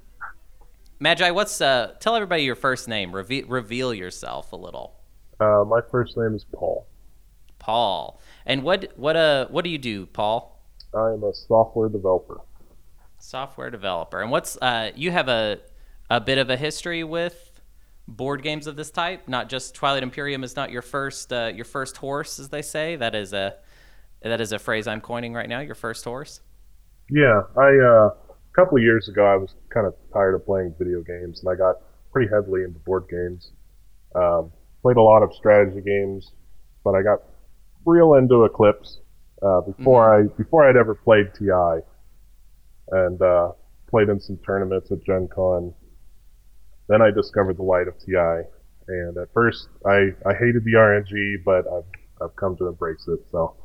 Magi, 1.00 1.32
what's 1.32 1.60
uh? 1.62 1.94
Tell 2.00 2.16
everybody 2.16 2.44
your 2.44 2.56
first 2.56 2.88
name. 2.88 3.12
Reve- 3.12 3.50
reveal 3.50 3.92
yourself 3.92 4.52
a 4.52 4.56
little. 4.56 4.94
Uh, 5.40 5.64
my 5.66 5.82
first 5.90 6.16
name 6.16 6.36
is 6.36 6.46
Paul. 6.54 6.86
Paul. 7.62 8.20
And 8.46 8.64
what 8.64 8.92
what 8.98 9.16
uh 9.16 9.48
what 9.50 9.64
do 9.64 9.70
you 9.70 9.78
do, 9.78 10.08
Paul? 10.08 10.60
I 10.94 11.12
am 11.12 11.24
a 11.24 11.34
software 11.34 11.88
developer. 11.88 12.42
Software 13.20 13.70
developer. 13.70 14.22
And 14.22 14.32
what's 14.32 14.58
uh 14.62 14.92
you 14.96 15.12
have 15.12 15.30
a 15.30 15.60
a 16.10 16.20
bit 16.20 16.38
of 16.38 16.50
a 16.50 16.58
history 16.58 17.04
with 17.04 17.62
board 18.08 18.42
games 18.42 18.66
of 18.68 18.76
this 18.76 18.90
type? 18.90 19.28
Not 19.28 19.48
just 19.48 19.76
Twilight 19.76 20.04
Imperium 20.04 20.44
is 20.44 20.56
not 20.56 20.72
your 20.72 20.82
first 20.82 21.32
uh, 21.32 21.52
your 21.56 21.66
first 21.66 21.98
horse, 21.98 22.40
as 22.40 22.50
they 22.50 22.64
say. 22.64 22.96
That 22.96 23.16
is 23.16 23.32
a 23.32 23.56
that 24.24 24.42
is 24.42 24.52
a 24.52 24.60
phrase 24.60 24.88
I'm 24.88 25.02
coining 25.02 25.34
right 25.34 25.48
now. 25.48 25.60
Your 25.60 25.76
first 25.76 26.04
horse. 26.04 26.42
Yeah, 27.10 27.44
I 27.56 27.68
uh, 27.78 28.10
a 28.10 28.56
couple 28.56 28.78
of 28.78 28.84
years 28.84 29.08
ago 29.08 29.24
I 29.24 29.36
was 29.36 29.54
kind 29.70 29.86
of 29.86 29.94
tired 30.12 30.34
of 30.34 30.46
playing 30.46 30.74
video 30.80 31.02
games, 31.02 31.42
and 31.42 31.50
I 31.50 31.56
got 31.56 31.76
pretty 32.12 32.30
heavily 32.34 32.64
into 32.64 32.80
board 32.80 33.06
games. 33.08 33.52
Um, 34.16 34.52
played 34.82 34.98
a 34.98 35.02
lot 35.02 35.22
of 35.22 35.32
strategy 35.34 35.82
games, 35.82 36.32
but 36.84 36.96
I 36.96 37.04
got 37.04 37.22
real 37.86 38.16
into 38.16 38.44
Eclipse 38.44 39.00
uh, 39.42 39.62
before 39.62 40.20
I 40.20 40.28
before 40.38 40.68
I'd 40.68 40.78
ever 40.78 40.96
played 40.96 41.34
TI, 41.34 41.82
and 42.92 43.22
uh, 43.22 43.52
played 43.90 44.10
in 44.10 44.20
some 44.20 44.38
tournaments 44.38 44.92
at 44.92 45.04
Gen 45.04 45.28
Con. 45.28 45.74
Then 46.88 47.02
I 47.02 47.12
discovered 47.12 47.58
the 47.58 47.64
light 47.64 47.88
of 47.88 47.98
TI, 48.00 48.48
and 48.88 49.18
at 49.18 49.32
first 49.34 49.68
I, 49.86 50.12
I 50.26 50.34
hated 50.34 50.64
the 50.64 50.74
RNG, 50.74 51.44
but 51.44 51.66
I've 51.68 51.86
I've 52.22 52.36
come 52.36 52.56
to 52.58 52.68
embrace 52.68 53.08
it. 53.08 53.20
So 53.32 53.56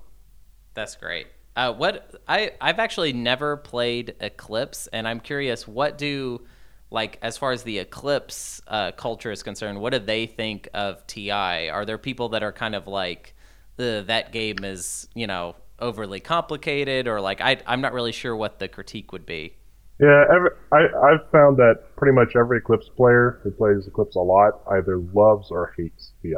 That's 0.75 0.97
great. 0.97 1.27
Uh, 1.55 1.73
what 1.73 2.15
I 2.29 2.53
I've 2.61 2.79
actually 2.79 3.13
never 3.13 3.57
played 3.57 4.15
Eclipse, 4.21 4.89
and 4.89 5.07
I'm 5.07 5.21
curious 5.21 5.67
what 5.67 5.99
do 5.99 6.47
like 6.91 7.19
as 7.23 7.37
far 7.37 7.53
as 7.53 7.63
the 7.63 7.79
Eclipse 7.79 8.61
uh, 8.67 8.93
culture 8.93 9.33
is 9.33 9.43
concerned, 9.43 9.81
what 9.81 9.93
do 9.93 9.99
they 9.99 10.27
think 10.27 10.69
of 10.73 11.07
TI? 11.07 11.69
Are 11.69 11.85
there 11.85 11.99
people 11.99 12.31
that 12.31 12.43
are 12.43 12.53
kind 12.53 12.75
of 12.75 12.87
like 12.87 13.35
"Ugh, 13.79 14.07
that 14.07 14.33
game 14.33 14.65
is 14.65 15.09
you 15.15 15.27
know 15.27 15.57
overly 15.79 16.21
complicated, 16.21 17.07
or 17.07 17.21
like 17.21 17.41
I 17.41 17.59
I'm 17.67 17.81
not 17.81 17.93
really 17.93 18.13
sure 18.13 18.37
what 18.37 18.59
the 18.59 18.69
critique 18.69 19.13
would 19.13 19.27
be. 19.27 19.55
Yeah, 19.99 20.25
every, 20.35 20.51
I, 20.73 20.89
I've 21.09 21.31
found 21.31 21.57
that 21.57 21.97
pretty 21.97 22.15
much 22.15 22.37
every 22.37 22.59
Eclipse 22.59 22.91
player 22.97 23.41
who 23.43 23.51
plays 23.51 23.87
Eclipse 23.87 24.15
a 24.17 24.21
lot 24.21 24.61
either 24.73 24.99
loves 25.15 25.51
or 25.51 25.73
hates 25.75 26.13
TI. 26.21 26.35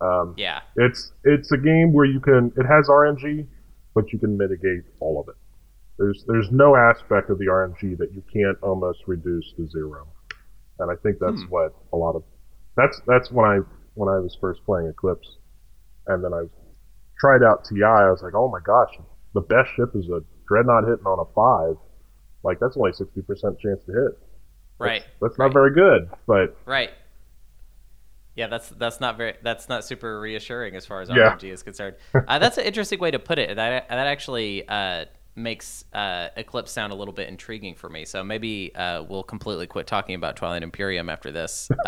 Um, 0.00 0.34
Yeah, 0.36 0.60
It's 0.76 1.12
it's 1.24 1.50
a 1.50 1.56
game 1.56 1.92
where 1.92 2.04
you 2.04 2.20
can 2.20 2.52
it 2.56 2.66
has 2.66 2.88
RNG, 2.88 3.46
but 3.94 4.12
you 4.12 4.18
can 4.18 4.36
mitigate 4.36 4.84
all 5.00 5.20
of 5.20 5.28
it. 5.28 5.34
There's 5.98 6.24
there's 6.26 6.50
no 6.50 6.76
aspect 6.76 7.30
of 7.30 7.38
the 7.38 7.46
RNG 7.46 7.98
that 7.98 8.12
you 8.12 8.22
can't 8.32 8.58
almost 8.62 9.00
reduce 9.06 9.52
to 9.56 9.68
zero, 9.68 10.06
and 10.78 10.90
I 10.90 10.94
think 11.02 11.18
that's 11.18 11.42
what 11.48 11.74
a 11.92 11.96
lot 11.96 12.14
of 12.16 12.22
that's 12.76 13.00
that's 13.06 13.30
when 13.30 13.46
I 13.46 13.58
when 13.94 14.08
I 14.08 14.18
was 14.18 14.36
first 14.40 14.64
playing 14.64 14.88
Eclipse, 14.88 15.36
and 16.06 16.22
then 16.22 16.32
I 16.32 16.44
tried 17.24 17.42
out 17.42 17.64
TI. 17.64 17.82
I 17.82 18.10
was 18.10 18.22
like, 18.22 18.34
oh 18.34 18.48
my 18.48 18.60
gosh, 18.64 18.90
the 19.32 19.40
best 19.40 19.70
ship 19.76 19.90
is 19.94 20.08
a 20.10 20.22
dreadnought 20.46 20.84
hitting 20.84 21.06
on 21.06 21.18
a 21.18 21.24
five. 21.34 21.76
Like 22.42 22.60
that's 22.60 22.76
only 22.76 22.92
sixty 22.92 23.22
percent 23.22 23.58
chance 23.58 23.80
to 23.86 23.92
hit. 23.92 24.18
right, 24.78 25.04
That's 25.22 25.38
not 25.38 25.52
very 25.52 25.72
good, 25.72 26.10
but 26.26 26.56
right. 26.66 26.90
Yeah, 28.36 28.48
that's 28.48 28.68
that's 28.70 29.00
not 29.00 29.16
very 29.16 29.34
that's 29.42 29.68
not 29.68 29.84
super 29.84 30.20
reassuring 30.20 30.74
as 30.76 30.84
far 30.84 31.00
as 31.00 31.08
Yeah. 31.08 31.34
RNG 31.36 31.44
is 31.44 31.62
concerned. 31.62 31.96
Uh, 32.14 32.38
that's 32.38 32.58
an 32.58 32.64
interesting 32.64 32.98
way 32.98 33.10
to 33.10 33.18
put 33.18 33.38
it. 33.38 33.56
That 33.56 33.88
that 33.88 34.06
actually 34.06 34.66
uh, 34.68 35.06
makes 35.36 35.84
uh, 35.92 36.28
Eclipse 36.36 36.72
sound 36.72 36.92
a 36.92 36.96
little 36.96 37.14
bit 37.14 37.28
intriguing 37.28 37.74
for 37.74 37.88
me. 37.88 38.04
So 38.04 38.22
maybe 38.24 38.74
uh, 38.74 39.04
we'll 39.04 39.22
completely 39.22 39.66
quit 39.66 39.86
talking 39.86 40.14
about 40.14 40.36
Twilight 40.36 40.62
Imperium 40.62 41.08
after 41.08 41.30
this. 41.32 41.68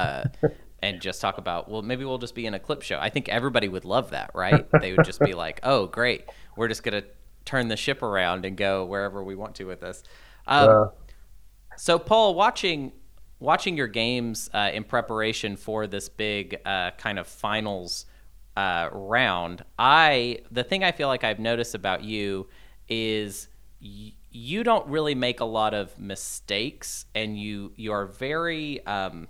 And 0.83 1.01
just 1.01 1.21
talk 1.21 1.39
about 1.39 1.71
well, 1.71 1.83
maybe 1.83 2.05
we'll 2.05 2.19
just 2.19 2.35
be 2.35 2.47
in 2.47 2.55
a 2.55 2.59
clip 2.61 2.83
show. 2.83 2.99
I 3.01 3.09
think 3.11 3.29
everybody 3.29 3.69
would 3.69 3.85
love 3.85 4.11
that, 4.11 4.31
right? 4.35 4.69
They 4.81 4.93
would 4.93 5.03
just 5.05 5.23
be 5.23 5.33
like, 5.35 5.61
"Oh, 5.62 5.87
great, 5.87 6.25
we're 6.57 6.69
just 6.69 6.83
gonna 6.83 7.03
turn 7.45 7.69
the 7.69 7.77
ship 7.77 8.03
around 8.03 8.45
and 8.45 8.57
go 8.57 8.85
wherever 8.85 9.23
we 9.25 9.35
want 9.35 9.55
to 9.57 9.65
with 9.65 9.81
this." 9.81 10.03
Um, 10.47 10.83
uh, 10.83 10.87
so, 11.77 11.99
Paul, 11.99 12.35
watching 12.35 12.93
watching 13.39 13.77
your 13.77 13.87
games 13.87 14.49
uh, 14.55 14.71
in 14.73 14.85
preparation 14.85 15.57
for 15.57 15.87
this 15.87 16.09
big 16.09 16.59
uh, 16.65 16.93
kind 16.93 17.19
of 17.19 17.27
finals 17.27 18.07
uh, 18.57 18.89
round, 18.93 19.65
I 19.79 20.39
the 20.51 20.65
thing 20.65 20.85
I 20.85 20.93
feel 20.93 21.09
like 21.09 21.25
I've 21.25 21.39
noticed 21.39 21.75
about 21.75 22.03
you 22.03 22.49
is 22.89 23.49
y- 23.83 24.12
you 24.31 24.65
don't 24.65 24.87
really 24.89 25.15
make 25.15 25.41
a 25.41 25.45
lot 25.45 25.75
of 25.75 25.99
mistakes, 25.99 27.07
and 27.15 27.39
you 27.39 27.73
you 27.77 27.93
are 27.93 28.07
very. 28.07 28.85
Um, 28.87 29.29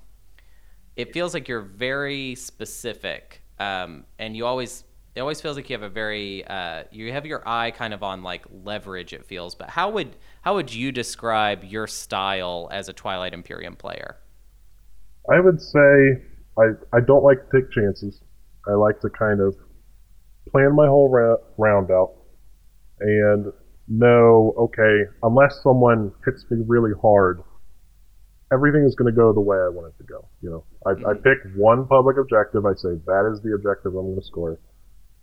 it 0.96 1.12
feels 1.12 1.34
like 1.34 1.48
you're 1.48 1.60
very 1.60 2.34
specific, 2.34 3.42
um, 3.58 4.04
and 4.18 4.36
you 4.36 4.46
always 4.46 4.84
it 5.14 5.20
always 5.20 5.40
feels 5.40 5.56
like 5.56 5.70
you 5.70 5.74
have 5.74 5.82
a 5.82 5.88
very 5.88 6.46
uh, 6.46 6.84
you 6.90 7.12
have 7.12 7.24
your 7.24 7.46
eye 7.48 7.70
kind 7.70 7.94
of 7.94 8.02
on 8.02 8.22
like 8.22 8.44
leverage. 8.64 9.12
It 9.12 9.24
feels, 9.24 9.54
but 9.54 9.70
how 9.70 9.90
would 9.90 10.16
how 10.42 10.54
would 10.54 10.72
you 10.72 10.92
describe 10.92 11.64
your 11.64 11.86
style 11.86 12.68
as 12.72 12.88
a 12.88 12.92
Twilight 12.92 13.34
Imperium 13.34 13.76
player? 13.76 14.16
I 15.30 15.40
would 15.40 15.60
say 15.60 16.22
I 16.58 16.64
I 16.92 17.00
don't 17.00 17.22
like 17.22 17.38
to 17.50 17.60
take 17.60 17.70
chances. 17.70 18.20
I 18.66 18.72
like 18.72 19.00
to 19.00 19.10
kind 19.10 19.40
of 19.40 19.54
plan 20.50 20.74
my 20.74 20.86
whole 20.86 21.08
ra- 21.08 21.36
round 21.56 21.90
out 21.90 22.14
and 23.00 23.52
know, 23.88 24.54
okay, 24.58 25.04
unless 25.22 25.60
someone 25.62 26.12
hits 26.24 26.44
me 26.50 26.62
really 26.66 26.92
hard, 27.00 27.40
everything 28.52 28.84
is 28.84 28.94
going 28.94 29.12
to 29.12 29.16
go 29.16 29.32
the 29.32 29.40
way 29.40 29.56
I 29.56 29.68
want 29.68 29.92
it 29.92 29.98
to 29.98 30.04
go. 30.04 30.28
You 30.42 30.50
know, 30.50 30.64
I, 30.86 30.90
I 31.10 31.14
pick 31.14 31.38
one 31.56 31.86
public 31.86 32.16
objective. 32.18 32.64
I 32.64 32.74
say 32.74 32.94
that 33.06 33.30
is 33.32 33.42
the 33.42 33.54
objective 33.54 33.94
I'm 33.94 34.06
going 34.06 34.20
to 34.20 34.24
score. 34.24 34.58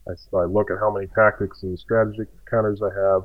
I 0.08 0.44
look 0.44 0.70
at 0.70 0.78
how 0.80 0.92
many 0.92 1.08
tactics 1.16 1.64
and 1.64 1.80
strategy 1.80 2.24
counters 2.50 2.82
I 2.84 2.92
have, 2.92 3.24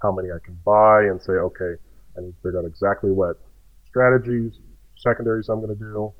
how 0.00 0.10
many 0.12 0.30
I 0.30 0.38
can 0.42 0.58
buy, 0.64 1.02
and 1.04 1.20
say, 1.20 1.32
okay, 1.32 1.76
I 2.16 2.22
need 2.22 2.32
to 2.32 2.40
figure 2.42 2.58
out 2.60 2.64
exactly 2.64 3.10
what 3.10 3.36
strategies, 3.86 4.58
secondaries 4.96 5.50
I'm 5.50 5.60
going 5.60 5.76
to 5.76 5.78
do. 5.78 6.12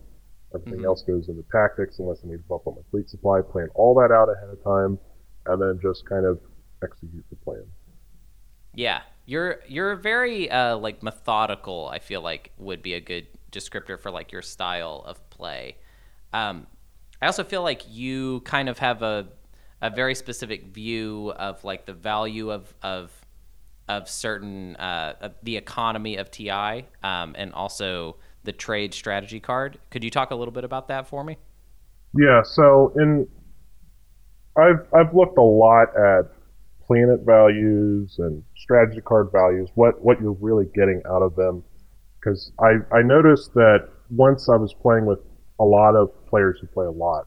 Everything 0.55 0.81
Mhm. 0.81 0.87
else 0.87 1.03
goes 1.03 1.29
into 1.29 1.43
tactics 1.51 1.99
unless 1.99 2.23
I 2.23 2.29
need 2.29 2.37
to 2.37 2.49
bump 2.49 2.67
up 2.67 2.77
my 2.77 2.83
fleet 2.91 3.09
supply. 3.09 3.41
Plan 3.41 3.69
all 3.75 3.95
that 3.95 4.13
out 4.13 4.29
ahead 4.29 4.51
of 4.51 4.63
time, 4.63 4.99
and 5.47 5.61
then 5.61 5.81
just 5.81 6.05
kind 6.07 6.27
of 6.27 6.39
execute 6.83 7.25
the 7.31 7.37
plan. 7.37 7.65
Yeah, 8.75 9.03
you're 9.27 9.61
you're 9.67 9.97
very 9.97 10.51
uh, 10.51 10.77
like 10.77 11.03
methodical. 11.03 11.89
I 11.91 11.99
feel 11.99 12.21
like 12.21 12.53
would 12.59 12.83
be 12.83 12.95
a 12.95 13.01
good 13.01 13.27
descriptor 13.51 13.99
for 13.99 14.11
like 14.11 14.33
your 14.33 14.43
style 14.43 15.03
of 15.07 15.29
play. 15.31 15.77
Um, 16.33 16.67
I 17.23 17.27
also 17.27 17.45
feel 17.45 17.63
like 17.63 17.83
you 17.89 18.41
kind 18.41 18.69
of 18.69 18.79
have 18.79 19.03
a 19.03 19.29
a 19.81 19.91
very 19.91 20.15
specific 20.15 20.67
view 20.67 21.33
of 21.37 21.63
like 21.65 21.87
the 21.87 21.93
value 21.93 22.51
of 22.51 22.75
of 22.83 23.13
of 23.89 24.09
certain 24.09 24.77
uh, 24.77 25.15
of 25.21 25.35
the 25.43 25.57
economy 25.57 26.17
of 26.17 26.31
TI 26.31 26.87
um, 27.03 27.35
and 27.37 27.53
also 27.53 28.17
the 28.45 28.53
trade 28.53 28.95
strategy 28.95 29.41
card. 29.41 29.79
Could 29.91 30.05
you 30.05 30.11
talk 30.11 30.31
a 30.31 30.35
little 30.35 30.53
bit 30.53 30.65
about 30.65 30.89
that 30.89 31.07
for 31.07 31.25
me? 31.25 31.39
Yeah, 32.15 32.43
so 32.43 32.93
in 32.97 33.27
I've 34.57 34.87
I've 34.95 35.15
looked 35.15 35.39
a 35.39 35.43
lot 35.43 35.89
at 35.97 36.31
planet 36.87 37.21
values 37.25 38.17
and 38.19 38.43
strategy 38.57 39.01
card 39.01 39.31
values, 39.33 39.69
what 39.75 40.03
what 40.05 40.21
you're 40.21 40.37
really 40.41 40.67
getting 40.75 41.03
out 41.09 41.23
of 41.23 41.35
them. 41.37 41.63
Because 42.21 42.53
I 42.61 42.77
I 42.95 43.03
noticed 43.03 43.55
that 43.55 43.89
once 44.11 44.49
I 44.49 44.57
was 44.57 44.75
playing 44.75 45.07
with 45.07 45.21
a 45.61 45.65
lot 45.65 45.95
of 45.95 46.11
players 46.27 46.59
who 46.61 46.67
play 46.67 46.87
a 46.87 46.91
lot, 46.91 47.27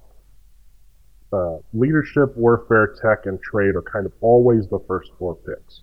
uh, 1.34 1.58
leadership, 1.74 2.36
warfare, 2.36 2.96
tech, 3.02 3.26
and 3.26 3.42
trade 3.42 3.76
are 3.76 3.82
kind 3.82 4.06
of 4.06 4.14
always 4.22 4.68
the 4.70 4.80
first 4.88 5.12
four 5.18 5.36
picks. 5.36 5.82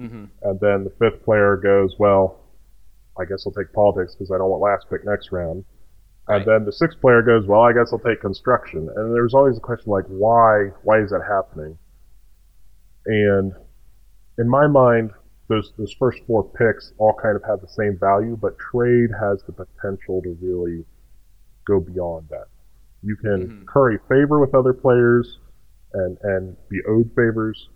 Mm-hmm. 0.00 0.24
And 0.42 0.60
then 0.60 0.84
the 0.84 0.92
fifth 0.98 1.24
player 1.24 1.56
goes, 1.56 1.94
well, 1.98 2.40
I 3.18 3.24
guess 3.24 3.46
I'll 3.46 3.52
take 3.52 3.72
politics 3.72 4.14
because 4.14 4.30
I 4.30 4.36
don't 4.38 4.50
want 4.50 4.62
last 4.62 4.86
pick 4.90 5.04
next 5.04 5.32
round. 5.32 5.64
And 6.28 6.38
Right. 6.38 6.46
then 6.46 6.64
the 6.64 6.72
sixth 6.72 7.00
player 7.00 7.22
goes, 7.22 7.46
well, 7.46 7.60
I 7.62 7.72
guess 7.72 7.92
I'll 7.92 7.98
take 8.00 8.20
construction. 8.20 8.88
And 8.94 9.14
there's 9.14 9.32
always 9.32 9.56
a 9.56 9.60
question 9.60 9.90
like, 9.92 10.04
why? 10.08 10.70
Why 10.82 11.00
is 11.00 11.10
that 11.10 11.22
happening? 11.22 11.78
And 13.06 13.52
in 14.38 14.48
my 14.48 14.66
mind, 14.66 15.12
those 15.48 15.72
those 15.78 15.92
first 15.92 16.18
four 16.26 16.42
picks 16.44 16.92
all 16.98 17.14
kind 17.22 17.36
of 17.36 17.42
have 17.44 17.60
the 17.60 17.68
same 17.68 17.96
value, 17.98 18.36
but 18.40 18.58
trade 18.58 19.10
has 19.18 19.42
the 19.44 19.52
potential 19.52 20.20
to 20.22 20.36
really 20.40 20.84
go 21.66 21.80
beyond 21.80 22.28
that. 22.30 22.46
You 23.02 23.16
can 23.16 23.48
Mhm. 23.48 23.66
curry 23.66 23.98
favor 24.08 24.40
with 24.40 24.54
other 24.54 24.72
players 24.72 25.38
and 25.94 26.18
and 26.22 26.56
be 26.68 26.82
owed 26.88 27.12
favors. 27.14 27.70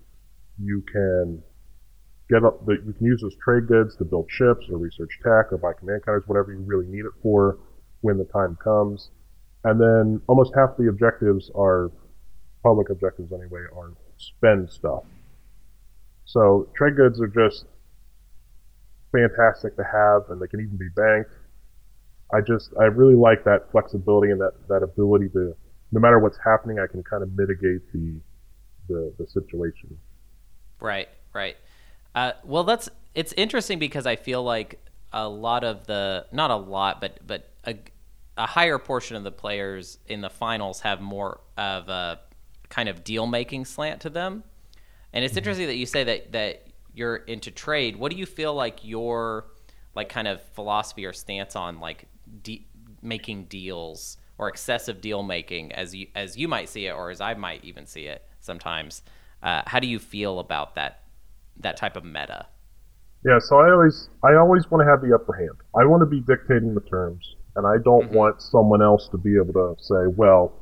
You 0.59 0.81
can 0.81 1.41
get 2.29 2.43
up 2.43 2.65
the, 2.65 2.73
you 2.73 2.93
can 2.93 3.05
use 3.05 3.21
those 3.21 3.35
trade 3.37 3.67
goods 3.67 3.95
to 3.97 4.05
build 4.05 4.29
ships 4.29 4.69
or 4.69 4.77
research 4.77 5.19
tech 5.23 5.51
or 5.51 5.57
buy 5.57 5.73
command 5.73 6.03
counters, 6.05 6.27
whatever 6.27 6.51
you 6.53 6.59
really 6.59 6.87
need 6.87 7.05
it 7.05 7.11
for 7.21 7.57
when 8.01 8.17
the 8.17 8.25
time 8.25 8.57
comes. 8.57 9.11
And 9.63 9.79
then 9.79 10.21
almost 10.27 10.53
half 10.55 10.75
the 10.77 10.87
objectives 10.87 11.51
are 11.55 11.91
public 12.63 12.89
objectives 12.89 13.31
anyway, 13.31 13.61
are 13.75 13.91
spend 14.17 14.69
stuff. 14.69 15.03
So 16.31 16.69
trade 16.77 16.95
goods 16.95 17.19
are 17.19 17.27
just 17.27 17.65
fantastic 19.11 19.75
to 19.75 19.83
have 19.83 20.29
and 20.29 20.41
they 20.41 20.47
can 20.47 20.61
even 20.61 20.77
be 20.77 20.87
banked. 20.95 21.31
I 22.33 22.39
just 22.39 22.71
I 22.79 22.85
really 22.85 23.15
like 23.15 23.43
that 23.43 23.69
flexibility 23.71 24.31
and 24.31 24.39
that, 24.39 24.53
that 24.69 24.81
ability 24.81 25.27
to 25.29 25.53
no 25.91 25.99
matter 25.99 26.19
what's 26.19 26.37
happening, 26.41 26.79
I 26.79 26.87
can 26.87 27.03
kind 27.03 27.21
of 27.21 27.35
mitigate 27.37 27.81
the 27.91 28.21
the, 28.87 29.13
the 29.19 29.27
situation. 29.27 29.97
Right, 30.79 31.09
right. 31.33 31.57
Uh, 32.15 32.31
well, 32.45 32.63
that's 32.63 32.89
it's 33.13 33.33
interesting 33.33 33.77
because 33.77 34.05
I 34.05 34.15
feel 34.15 34.41
like 34.41 34.79
a 35.11 35.27
lot 35.27 35.65
of 35.65 35.85
the 35.85 36.27
not 36.31 36.49
a 36.49 36.55
lot, 36.55 37.01
but 37.01 37.19
but 37.27 37.49
a, 37.65 37.75
a 38.37 38.45
higher 38.47 38.79
portion 38.79 39.17
of 39.17 39.25
the 39.25 39.33
players 39.33 39.97
in 40.07 40.21
the 40.21 40.29
finals 40.29 40.79
have 40.79 41.01
more 41.01 41.41
of 41.57 41.89
a 41.89 42.21
kind 42.69 42.87
of 42.87 43.03
deal 43.03 43.27
making 43.27 43.65
slant 43.65 43.99
to 44.01 44.09
them. 44.09 44.45
And 45.13 45.25
it's 45.25 45.35
interesting 45.35 45.67
that 45.67 45.75
you 45.75 45.85
say 45.85 46.03
that 46.03 46.31
that 46.31 46.67
you're 46.93 47.17
into 47.17 47.51
trade. 47.51 47.95
What 47.95 48.11
do 48.11 48.17
you 48.17 48.25
feel 48.25 48.53
like 48.53 48.83
your 48.83 49.47
like 49.95 50.09
kind 50.09 50.27
of 50.27 50.41
philosophy 50.41 51.05
or 51.05 51.13
stance 51.13 51.55
on 51.55 51.79
like 51.79 52.07
de- 52.43 52.67
making 53.01 53.45
deals 53.45 54.17
or 54.37 54.47
excessive 54.47 55.01
deal 55.01 55.23
making 55.23 55.71
as 55.73 55.93
you 55.93 56.07
as 56.15 56.37
you 56.37 56.47
might 56.47 56.69
see 56.69 56.85
it 56.87 56.91
or 56.91 57.09
as 57.09 57.21
I 57.21 57.33
might 57.33 57.63
even 57.63 57.85
see 57.85 58.05
it 58.05 58.25
sometimes? 58.39 59.03
Uh, 59.43 59.63
how 59.65 59.79
do 59.79 59.87
you 59.87 59.99
feel 59.99 60.39
about 60.39 60.75
that 60.75 61.03
that 61.57 61.77
type 61.77 61.95
of 61.95 62.03
meta? 62.05 62.45
Yeah, 63.25 63.39
so 63.39 63.59
I 63.59 63.71
always 63.71 64.09
I 64.23 64.35
always 64.35 64.69
want 64.71 64.81
to 64.85 64.89
have 64.89 65.01
the 65.01 65.13
upper 65.13 65.33
hand. 65.33 65.57
I 65.79 65.85
want 65.85 66.01
to 66.01 66.05
be 66.07 66.21
dictating 66.21 66.73
the 66.73 66.81
terms, 66.81 67.35
and 67.55 67.67
I 67.67 67.77
don't 67.83 68.09
Mhm. 68.09 68.15
want 68.15 68.41
someone 68.41 68.81
else 68.81 69.07
to 69.09 69.17
be 69.17 69.35
able 69.35 69.53
to 69.53 69.75
say, 69.83 70.07
"Well, 70.07 70.53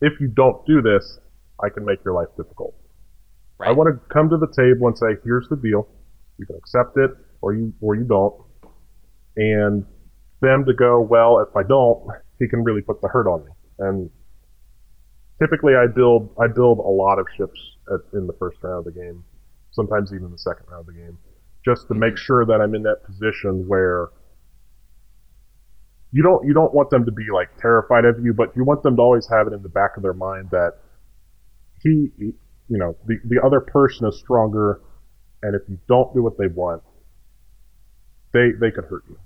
if 0.00 0.18
you 0.20 0.28
don't 0.28 0.64
do 0.66 0.80
this, 0.80 1.18
I 1.62 1.68
can 1.68 1.84
make 1.84 2.02
your 2.04 2.14
life 2.14 2.28
difficult." 2.36 2.74
Right. 3.60 3.68
I 3.68 3.72
want 3.72 3.94
to 3.94 4.00
come 4.14 4.30
to 4.30 4.38
the 4.38 4.46
table 4.48 4.88
and 4.88 4.96
say, 4.96 5.16
"Here's 5.22 5.48
the 5.48 5.56
deal. 5.56 5.86
You 6.38 6.46
can 6.46 6.56
accept 6.56 6.96
it, 6.96 7.10
or 7.42 7.52
you 7.52 7.74
or 7.82 7.94
you 7.94 8.04
don't," 8.04 8.34
and 9.36 9.84
them 10.40 10.64
to 10.64 10.72
go, 10.72 11.00
"Well, 11.00 11.40
if 11.40 11.54
I 11.54 11.62
don't, 11.62 12.08
he 12.38 12.48
can 12.48 12.64
really 12.64 12.80
put 12.80 13.02
the 13.02 13.08
hurt 13.08 13.26
on 13.28 13.44
me." 13.44 13.50
And 13.78 14.10
typically, 15.38 15.74
I 15.74 15.86
build 15.88 16.30
I 16.40 16.46
build 16.46 16.78
a 16.78 16.82
lot 16.88 17.18
of 17.18 17.26
ships 17.36 17.76
at, 17.92 18.00
in 18.18 18.26
the 18.26 18.32
first 18.34 18.62
round 18.62 18.86
of 18.86 18.94
the 18.94 18.98
game, 18.98 19.24
sometimes 19.72 20.14
even 20.14 20.30
the 20.30 20.38
second 20.38 20.64
round 20.70 20.88
of 20.88 20.94
the 20.94 20.98
game, 20.98 21.18
just 21.62 21.86
to 21.88 21.94
make 21.94 22.16
sure 22.16 22.46
that 22.46 22.62
I'm 22.62 22.74
in 22.74 22.82
that 22.84 23.04
position 23.04 23.68
where 23.68 24.08
you 26.12 26.22
don't 26.22 26.46
you 26.46 26.54
don't 26.54 26.72
want 26.72 26.88
them 26.88 27.04
to 27.04 27.12
be 27.12 27.26
like 27.30 27.56
terrified 27.58 28.06
of 28.06 28.24
you, 28.24 28.32
but 28.32 28.56
you 28.56 28.64
want 28.64 28.82
them 28.82 28.96
to 28.96 29.02
always 29.02 29.28
have 29.28 29.46
it 29.46 29.52
in 29.52 29.62
the 29.62 29.68
back 29.68 29.98
of 29.98 30.02
their 30.02 30.14
mind 30.14 30.48
that 30.50 30.78
he, 31.82 32.08
he- 32.18 32.34
you 32.70 32.78
know, 32.78 32.96
the 33.06 33.18
the 33.26 33.42
other 33.44 33.60
person 33.60 34.08
is 34.08 34.18
stronger, 34.20 34.80
and 35.42 35.56
if 35.56 35.62
you 35.68 35.78
don't 35.88 36.14
do 36.14 36.22
what 36.22 36.38
they 36.38 36.48
want, 36.48 36.82
they 38.32 38.52
they 38.60 38.70
could 38.70 38.84
hurt 38.86 39.04
you. 39.08 39.18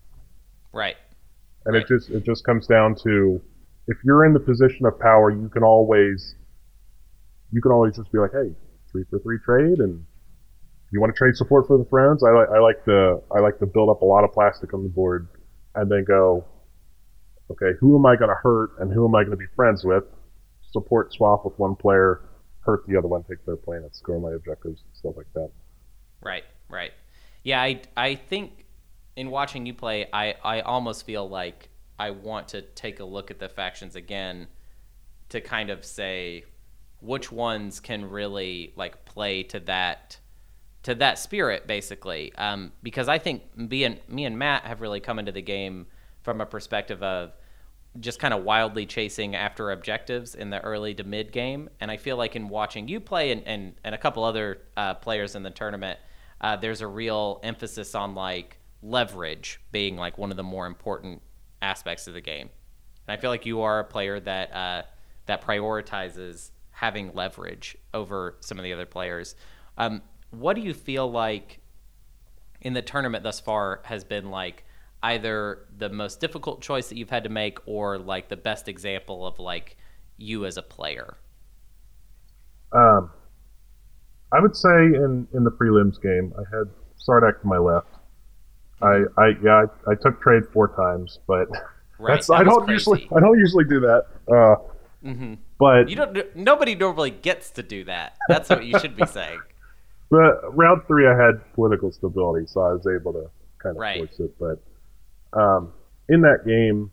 right. 0.73 0.97
And 1.67 1.75
Right. 1.75 1.83
it 1.83 1.89
just 1.89 2.11
it 2.11 2.25
just 2.25 2.45
comes 2.45 2.67
down 2.67 2.97
to 3.05 3.43
if 3.89 3.99
you're 4.05 4.25
in 4.27 4.35
the 4.35 4.41
position 4.41 4.87
of 4.87 4.99
power, 5.01 5.31
you 5.31 5.49
can 5.51 5.63
always 5.63 6.37
you 7.53 7.63
can 7.63 7.73
always 7.73 7.97
just 7.97 8.13
be 8.13 8.19
like, 8.19 8.33
hey, 8.33 8.55
three 8.93 9.05
for 9.11 9.19
three 9.21 9.39
trade, 9.45 9.79
and 9.81 10.05
you 10.93 11.01
want 11.01 11.15
to 11.15 11.19
trade 11.19 11.37
support 11.37 11.67
for 11.67 11.79
the 11.79 11.87
friends. 11.87 12.25
I 12.25 12.31
like 12.33 12.49
I 12.51 12.61
like 12.61 12.85
to 12.87 13.23
I 13.35 13.41
like 13.41 13.59
to 13.61 13.67
build 13.67 13.91
up 13.91 14.03
a 14.03 14.07
lot 14.07 14.25
of 14.25 14.33
plastic 14.33 14.75
on 14.75 14.83
the 14.83 14.89
board, 14.91 15.29
and 15.75 15.91
then 15.91 16.05
go, 16.05 16.47
okay, 17.51 17.73
who 17.81 17.97
am 17.97 18.07
I 18.07 18.17
going 18.17 18.31
to 18.31 18.37
hurt, 18.43 18.73
and 18.81 18.93
who 18.93 19.07
am 19.07 19.15
I 19.15 19.21
going 19.23 19.33
to 19.33 19.37
be 19.39 19.51
friends 19.57 19.85
with? 19.85 20.05
Support 20.73 21.13
swap 21.15 21.45
with 21.45 21.59
one 21.59 21.77
player, 21.77 22.23
hurt 22.65 22.87
the 22.87 22.97
other 22.97 23.09
one, 23.09 23.23
take 23.25 23.45
their 23.45 23.57
planets, 23.57 23.99
score 23.99 24.21
my 24.21 24.33
objectives, 24.33 24.83
and 24.83 24.97
stuff 24.97 25.15
like 25.17 25.33
that. 25.35 25.51
Right, 26.23 26.45
right. 26.69 26.93
Yeah, 27.43 27.61
I, 27.61 27.83
I 27.97 28.15
think 28.15 28.65
in 29.17 29.31
watching 29.31 29.67
you 29.67 29.75
play, 29.75 30.07
I, 30.13 30.35
I 30.43 30.61
almost 30.61 31.05
feel 31.05 31.29
like 31.29 31.69
I 31.99 32.11
want 32.11 32.49
to 32.49 32.63
take 32.63 33.01
a 33.01 33.05
look 33.05 33.31
at 33.31 33.39
the 33.39 33.49
factions 33.49 33.97
again 33.97 34.49
to 35.29 35.41
kind 35.41 35.71
of 35.71 35.85
say 35.85 36.45
which 37.01 37.31
ones 37.31 37.81
can 37.81 38.09
really 38.09 38.73
like 38.77 39.05
play 39.05 39.43
to 39.43 39.61
that 39.61 40.19
to 40.83 40.95
that 40.95 41.19
spirit 41.19 41.67
basically 41.67 42.33
um, 42.37 42.73
because 42.83 43.09
I 43.09 43.19
think 43.19 43.43
me 43.57 43.85
and 43.85 44.01
me 44.09 44.25
and 44.25 44.39
Matt 44.39 44.65
have 44.65 44.81
really 44.81 45.01
come 45.01 45.19
into 45.19 45.33
the 45.33 45.43
game 45.43 45.87
from 46.23 46.41
a 46.41 46.47
perspective 46.47 47.03
of 47.03 47.33
just 48.01 48.19
kind 48.19 48.35
of 48.35 48.43
wildly 48.43 48.87
chasing 48.87 49.35
after 49.37 49.71
objectives 49.71 50.35
in 50.35 50.51
the 50.51 50.61
early 50.61 50.95
to 50.95 51.05
mid 51.05 51.33
game. 51.33 51.69
And 51.81 51.91
I 51.91 51.97
feel 51.97 52.17
like 52.17 52.35
in 52.35 52.49
watching 52.49 52.89
you 52.89 53.01
play 53.01 53.31
and, 53.31 53.43
and, 53.47 53.75
and 53.85 53.95
a 53.95 53.99
couple 53.99 54.25
other 54.25 54.63
uh, 54.77 54.95
players 54.95 55.35
in 55.35 55.43
the 55.43 55.51
tournament, 55.51 55.99
uh, 56.41 56.57
there's 56.57 56.81
a 56.81 56.87
real 56.87 57.41
emphasis 57.43 57.95
on 57.95 58.15
like 58.15 58.59
leverage 58.83 59.61
being 59.73 59.97
like 59.97 60.19
one 60.19 60.31
of 60.31 60.37
the 60.37 60.43
more 60.43 60.67
important 60.67 61.23
aspects 61.63 62.07
of 62.07 62.15
the 62.15 62.21
game. 62.21 62.51
And 63.07 63.17
I 63.17 63.21
feel 63.21 63.31
like 63.31 63.47
you 63.47 63.63
are 63.63 63.81
a 63.81 63.85
player 63.85 64.21
that 64.21 64.55
uh, 64.55 64.83
that 65.27 65.43
prioritizes 65.43 66.51
having 66.71 67.15
leverage 67.15 67.77
over 67.93 68.37
some 68.41 68.59
of 68.59 68.65
the 68.65 68.73
other 68.73 68.87
players. 68.87 69.37
Um, 69.79 70.03
what 70.31 70.55
do 70.55 70.63
you 70.63 70.75
feel 70.75 71.11
like 71.11 71.61
in 72.61 72.73
the 72.73 72.83
tournament 72.83 73.23
thus 73.23 73.41
far 73.41 73.81
has 73.85 74.05
been 74.05 74.31
like 74.31 74.65
either 75.13 75.67
the 75.77 75.89
most 75.89 76.21
difficult 76.21 76.63
choice 76.63 76.89
that 76.89 76.97
you've 76.97 77.11
had 77.11 77.25
to 77.25 77.31
make 77.31 77.59
or 77.67 77.99
like 77.99 78.29
the 78.29 78.37
best 78.37 78.69
example 78.69 79.27
of 79.27 79.39
like 79.39 79.77
you 80.17 80.47
as 80.47 80.57
a 80.57 80.63
player? 80.63 81.17
Um, 82.73 83.11
I 84.33 84.41
would 84.41 84.57
say 84.57 84.69
in, 84.69 85.29
in 85.35 85.45
the 85.45 85.51
prelims 85.51 86.01
game, 86.01 86.33
I 86.37 86.43
had 86.57 86.67
Sardakk 87.07 87.41
to 87.43 87.47
my 87.47 87.59
left. 87.59 87.89
I, 88.83 89.03
I 89.17 89.29
yeah, 89.43 89.65
I, 89.87 89.93
I 89.93 89.95
took 89.95 90.21
trade 90.21 90.43
four 90.53 90.69
times, 90.75 91.19
but 91.27 91.49
Right. 91.99 92.15
that's 92.17 92.27
that 92.27 92.35
I 92.35 92.45
don't 92.45 92.65
crazy. 92.65 92.73
usually 92.73 93.09
I 93.17 93.21
don't 93.21 93.39
usually 93.39 93.65
do 93.65 93.81
that. 93.81 94.07
Uh, 94.29 94.57
Mhm. 95.07 95.39
but 95.59 95.89
You 95.89 95.97
don't. 95.97 96.35
Nobody 96.35 96.75
normally 96.75 97.11
gets 97.11 97.51
to 97.53 97.63
do 97.63 97.85
that. 97.85 98.17
That's 98.29 98.49
what 98.49 98.65
you 98.65 98.79
should 98.81 98.97
be 98.97 99.07
saying. 99.19 99.39
But 100.11 100.57
round 100.57 100.83
three, 100.89 101.07
I 101.07 101.15
had 101.15 101.35
political 101.55 101.93
stability, 101.93 102.47
so 102.47 102.61
I 102.63 102.73
was 102.73 102.87
able 102.87 103.13
to 103.13 103.31
kind 103.63 103.77
of 103.77 103.81
Right. 103.81 103.99
force 103.99 104.19
it. 104.19 104.35
But 104.41 104.61
um, 105.35 105.73
in 106.09 106.21
that 106.23 106.47
game, 106.47 106.91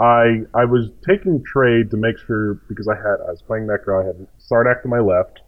I 0.00 0.44
I 0.54 0.64
was 0.64 0.90
taking 1.08 1.42
trade 1.44 1.90
to 1.90 1.96
make 1.96 2.16
sure 2.26 2.54
because 2.68 2.88
I 2.88 2.94
had 2.94 3.18
I 3.26 3.30
was 3.30 3.42
playing 3.42 3.66
Nekro. 3.66 4.02
I 4.02 4.06
had 4.06 4.26
Sardakk 4.38 4.82
to 4.82 4.88
my 4.88 5.00
left, 5.00 5.40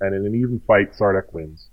and 0.00 0.14
in 0.14 0.24
an 0.26 0.34
even 0.34 0.60
fight, 0.66 0.92
Sardakk 0.92 1.32
wins. 1.32 1.68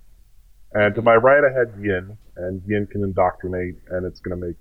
And 0.72 0.94
to 0.96 1.02
my 1.02 1.14
right, 1.14 1.42
I 1.44 1.56
had 1.56 1.80
Yin, 1.80 2.18
and 2.36 2.60
Yin 2.66 2.88
can 2.90 3.04
indoctrinate, 3.04 3.76
and 3.90 4.04
it's 4.04 4.20
gonna 4.20 4.36
make 4.36 4.56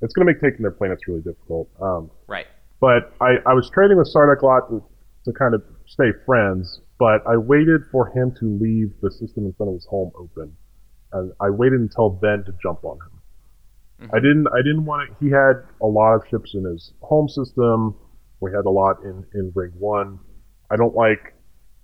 it's 0.00 0.14
gonna 0.14 0.26
make 0.26 0.40
taking 0.40 0.62
their 0.62 0.70
planets 0.70 1.06
really 1.06 1.20
difficult. 1.22 1.68
Um, 1.80 2.10
Right. 2.26 2.46
but 2.80 3.12
I, 3.20 3.36
I 3.46 3.54
was 3.54 3.70
trading 3.70 3.98
with 3.98 4.12
Sardakk 4.14 4.42
a 4.42 4.46
lot 4.46 4.68
to, 4.70 4.82
to 5.24 5.32
kind 5.32 5.54
of 5.54 5.62
stay 5.86 6.12
friends, 6.26 6.80
but 6.98 7.26
I 7.26 7.36
waited 7.36 7.82
for 7.92 8.08
him 8.08 8.34
to 8.40 8.58
leave 8.60 8.92
the 9.02 9.10
system 9.10 9.44
in 9.44 9.52
front 9.54 9.70
of 9.70 9.74
his 9.74 9.86
home 9.86 10.10
open. 10.18 10.56
And 11.12 11.32
I 11.40 11.50
waited 11.50 11.80
until 11.80 12.18
then 12.20 12.44
to 12.44 12.52
jump 12.62 12.84
on 12.84 12.96
him. 12.96 13.13
I 14.12 14.18
didn't 14.20 14.48
I 14.48 14.58
didn't 14.58 14.84
want 14.84 15.08
to 15.08 15.16
he 15.24 15.30
had 15.30 15.62
a 15.80 15.86
lot 15.86 16.14
of 16.14 16.22
ships 16.28 16.54
in 16.54 16.64
his 16.64 16.92
home 17.00 17.28
system. 17.28 17.94
We 18.40 18.50
had 18.50 18.66
a 18.66 18.70
lot 18.70 19.02
in, 19.04 19.24
in 19.34 19.52
ring 19.54 19.72
one. 19.78 20.18
I 20.70 20.76
don't 20.76 20.94
like 20.94 21.34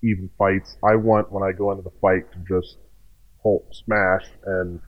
even 0.03 0.29
fights. 0.37 0.77
I 0.83 0.97
want 0.97 1.31
when 1.33 1.43
I 1.43 1.53
go 1.53 1.71
into 1.71 1.83
the 1.83 1.93
fight 2.01 2.31
to 2.33 2.39
just 2.49 2.79
hold 3.39 3.65
smash 3.73 4.25
and 4.45 4.81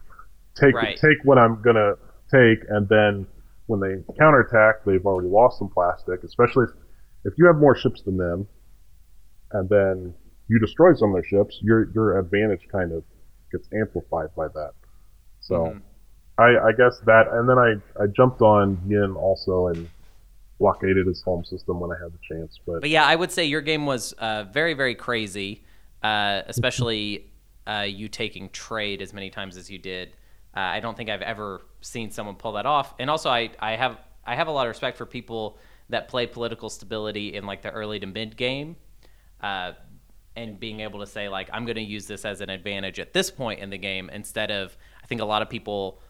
take 0.60 0.74
Right. 0.74 0.96
take 0.96 1.18
what 1.24 1.38
I'm 1.38 1.62
gonna 1.62 1.94
take 2.30 2.64
and 2.68 2.88
then 2.88 3.26
when 3.66 3.80
they 3.80 4.02
counterattack 4.18 4.84
they've 4.84 5.04
already 5.06 5.28
lost 5.28 5.58
some 5.58 5.68
plastic, 5.68 6.24
especially 6.24 6.64
if, 6.64 6.70
if 7.32 7.38
you 7.38 7.46
have 7.46 7.56
more 7.56 7.76
ships 7.76 8.02
than 8.02 8.16
them 8.18 8.46
and 9.52 9.68
then 9.68 10.12
you 10.48 10.58
destroy 10.58 10.92
some 10.94 11.10
of 11.10 11.14
their 11.14 11.24
ships, 11.24 11.58
your 11.62 11.90
your 11.94 12.18
advantage 12.18 12.66
kind 12.70 12.92
of 12.92 13.04
gets 13.50 13.68
amplified 13.72 14.28
by 14.36 14.48
that. 14.48 14.72
So 15.40 15.54
Mhm. 15.54 15.82
I, 16.38 16.56
I 16.68 16.72
guess 16.72 16.98
that, 17.06 17.28
and 17.32 17.48
then 17.48 17.58
I, 17.58 17.74
I 18.02 18.06
jumped 18.06 18.40
on 18.40 18.80
Yin 18.86 19.14
also 19.16 19.68
and 19.68 19.88
blockaded 20.58 21.06
his 21.06 21.20
home 21.22 21.44
system 21.44 21.80
when 21.80 21.90
I 21.90 22.00
had 22.02 22.12
the 22.12 22.18
chance. 22.22 22.58
But, 22.64 22.80
But 22.80 22.90
yeah, 22.90 23.04
I 23.04 23.16
would 23.16 23.30
say 23.30 23.44
your 23.44 23.60
game 23.60 23.84
was 23.84 24.12
uh, 24.12 24.44
very, 24.44 24.74
very 24.74 24.94
crazy, 24.94 25.64
uh, 26.02 26.42
especially 26.46 27.32
uh, 27.66 27.84
you 27.86 28.08
taking 28.08 28.48
trade 28.50 29.02
as 29.02 29.12
many 29.12 29.28
times 29.28 29.56
as 29.56 29.70
you 29.70 29.78
did. 29.78 30.10
Uh, 30.56 30.60
I 30.60 30.80
don't 30.80 30.96
think 30.96 31.10
I've 31.10 31.22
ever 31.22 31.62
seen 31.80 32.10
someone 32.10 32.36
pull 32.36 32.52
that 32.52 32.66
off. 32.66 32.94
And 32.98 33.10
also, 33.10 33.28
I, 33.28 33.50
I 33.58 33.76
have 33.76 33.98
I 34.24 34.36
have 34.36 34.48
a 34.48 34.50
lot 34.50 34.66
of 34.66 34.68
respect 34.68 34.96
for 34.98 35.06
people 35.06 35.58
that 35.88 36.08
play 36.08 36.26
political 36.26 36.70
stability 36.70 37.34
in 37.34 37.44
like 37.44 37.62
the 37.62 37.70
early 37.70 37.98
to 38.00 38.06
mid 38.06 38.36
game, 38.36 38.76
uh, 39.42 39.72
and 40.36 40.60
being 40.60 40.80
able 40.80 41.00
to 41.00 41.06
say 41.06 41.28
like 41.28 41.50
I'm 41.52 41.64
going 41.64 41.76
to 41.76 41.82
use 41.82 42.06
this 42.06 42.24
as 42.24 42.40
an 42.40 42.50
advantage 42.50 43.00
at 43.00 43.12
this 43.12 43.30
point 43.30 43.60
in 43.60 43.70
the 43.70 43.78
game 43.78 44.10
instead 44.10 44.50
of 44.50 44.76
I 45.02 45.06
think 45.06 45.20
a 45.20 45.24
lot 45.24 45.42
of 45.42 45.50
people 45.50 46.00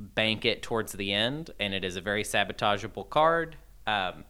bank 0.00 0.44
it 0.44 0.62
towards 0.62 0.92
the 0.92 1.12
end, 1.12 1.50
and 1.60 1.74
it 1.74 1.84
is 1.84 1.96
a 1.96 2.00
very 2.00 2.22
sabotageable 2.24 3.08
card. 3.08 3.56
Um, 3.86 4.24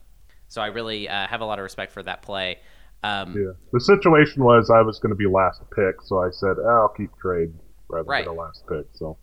so 0.47 0.61
I 0.61 0.67
really 0.67 1.07
uh, 1.07 1.27
have 1.27 1.41
a 1.41 1.45
lot 1.45 1.59
of 1.59 1.63
respect 1.63 1.91
for 1.93 2.03
that 2.03 2.21
play. 2.21 2.59
Um, 3.03 3.35
yeah. 3.35 3.53
The 3.73 3.79
situation 3.79 4.43
was 4.43 4.69
I 4.69 4.81
was 4.81 4.99
going 4.99 5.09
to 5.11 5.15
be 5.15 5.25
last 5.27 5.61
pick, 5.75 6.01
so 6.03 6.19
I 6.19 6.29
said, 6.31 6.57
"Ah, 6.63 6.81
I'll 6.81 6.93
keep 6.95 7.09
trade 7.17 7.53
rather 7.89 8.07
Right. 8.07 8.25
than 8.25 8.35
a 8.35 8.37
last 8.39 8.63
pick. 8.67 8.85
So 8.93 9.17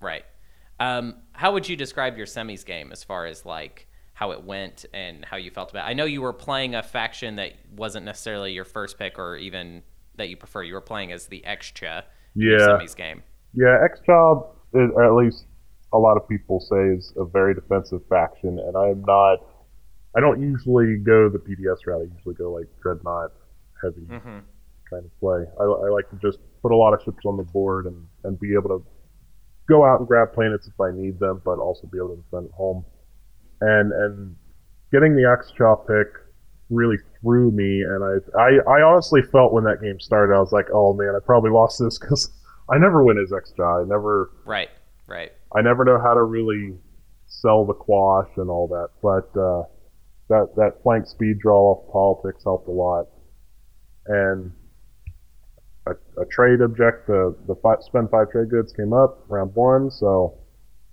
Right. 0.00 0.24
Um, 0.80 1.16
how 1.32 1.52
would 1.52 1.68
you 1.68 1.76
describe 1.76 2.16
your 2.16 2.26
semis 2.26 2.64
game 2.66 2.90
as 2.90 3.04
far 3.04 3.26
as 3.26 3.46
like 3.46 3.86
how 4.14 4.30
it 4.30 4.44
went 4.44 4.84
and 4.94 5.24
how 5.24 5.36
you 5.36 5.50
felt 5.50 5.70
about 5.70 5.86
it. 5.86 5.90
I 5.90 5.92
know 5.94 6.04
you 6.04 6.22
were 6.22 6.32
playing 6.32 6.74
a 6.76 6.82
faction 6.84 7.36
that 7.36 7.52
wasn't 7.76 8.06
necessarily 8.06 8.52
your 8.52 8.64
first 8.64 8.96
pick 8.96 9.18
or 9.18 9.36
even 9.36 9.82
that 10.16 10.28
you 10.28 10.36
prefer. 10.36 10.62
You 10.62 10.74
were 10.74 10.80
playing 10.80 11.10
as 11.10 11.26
the 11.26 11.42
Xxcha 11.46 12.04
Yeah. 12.34 12.58
semis 12.58 12.94
game. 12.96 13.22
Yeah, 13.54 13.76
Xxcha 13.88 14.46
at 15.04 15.12
least 15.14 15.46
a 15.94 15.98
lot 15.98 16.16
of 16.16 16.28
people 16.28 16.60
say, 16.60 16.88
is 16.96 17.12
a 17.16 17.24
very 17.24 17.54
defensive 17.54 18.02
faction, 18.08 18.58
and 18.58 18.76
I'm 18.76 19.02
not. 19.06 19.38
I 20.16 20.20
don't 20.20 20.40
usually 20.40 20.98
go 20.98 21.28
the 21.28 21.38
PDS 21.38 21.86
route. 21.86 22.02
I 22.02 22.14
usually 22.14 22.34
go 22.34 22.52
like 22.52 22.66
Dreadnought 22.82 23.30
heavy 23.82 24.06
Mm-hmm. 24.06 24.38
kind 24.90 25.04
of 25.04 25.20
play. 25.20 25.44
I, 25.60 25.64
I 25.64 25.88
like 25.90 26.08
to 26.10 26.16
just 26.22 26.38
put 26.62 26.72
a 26.72 26.76
lot 26.76 26.94
of 26.94 27.00
ships 27.02 27.24
on 27.24 27.36
the 27.36 27.42
board 27.42 27.86
and, 27.86 28.06
and 28.24 28.38
be 28.38 28.54
able 28.54 28.68
to 28.78 28.86
go 29.68 29.84
out 29.84 29.98
and 30.00 30.08
grab 30.08 30.32
planets 30.32 30.66
if 30.66 30.78
I 30.80 30.90
need 30.92 31.18
them, 31.18 31.40
but 31.44 31.58
also 31.58 31.86
be 31.88 31.98
able 31.98 32.16
to 32.16 32.22
defend 32.22 32.46
at 32.46 32.52
home. 32.52 32.84
And 33.60 33.92
and 33.92 34.36
getting 34.92 35.16
the 35.16 35.28
X 35.30 35.52
pick 35.86 36.08
really 36.70 36.96
threw 37.20 37.50
me, 37.50 37.82
and 37.82 38.04
I, 38.04 38.40
I 38.40 38.78
I 38.78 38.82
honestly 38.82 39.22
felt 39.22 39.52
when 39.52 39.64
that 39.64 39.80
game 39.82 40.00
started, 40.00 40.34
I 40.34 40.40
was 40.40 40.52
like, 40.52 40.66
oh 40.72 40.92
man, 40.92 41.14
I 41.16 41.18
probably 41.24 41.50
lost 41.50 41.78
this 41.78 41.98
because 41.98 42.30
I 42.70 42.78
never 42.78 43.02
win 43.02 43.18
as 43.18 43.30
Xxcha. 43.30 43.84
I 43.84 43.88
never 43.88 44.30
Right, 44.44 44.70
right. 45.06 45.32
I 45.54 45.62
never 45.62 45.84
know 45.84 46.00
how 46.00 46.14
to 46.14 46.22
really 46.22 46.76
sell 47.26 47.64
the 47.64 47.74
quash 47.74 48.30
and 48.36 48.50
all 48.50 48.68
that. 48.68 48.88
But 49.02 49.40
uh, 49.40 49.64
that 50.28 50.54
that 50.56 50.82
flank 50.82 51.06
speed 51.06 51.38
draw 51.38 51.72
off 51.72 51.92
politics 51.92 52.44
helped 52.44 52.68
a 52.68 52.72
lot, 52.72 53.06
and 54.06 54.52
a, 55.86 55.92
a 56.20 56.26
trade 56.26 56.60
object 56.60 57.06
the 57.06 57.36
the 57.46 57.54
five, 57.56 57.82
spend 57.82 58.10
five 58.10 58.30
trade 58.30 58.50
goods 58.50 58.72
came 58.72 58.92
up 58.92 59.24
round 59.28 59.54
one. 59.54 59.90
So 59.90 60.38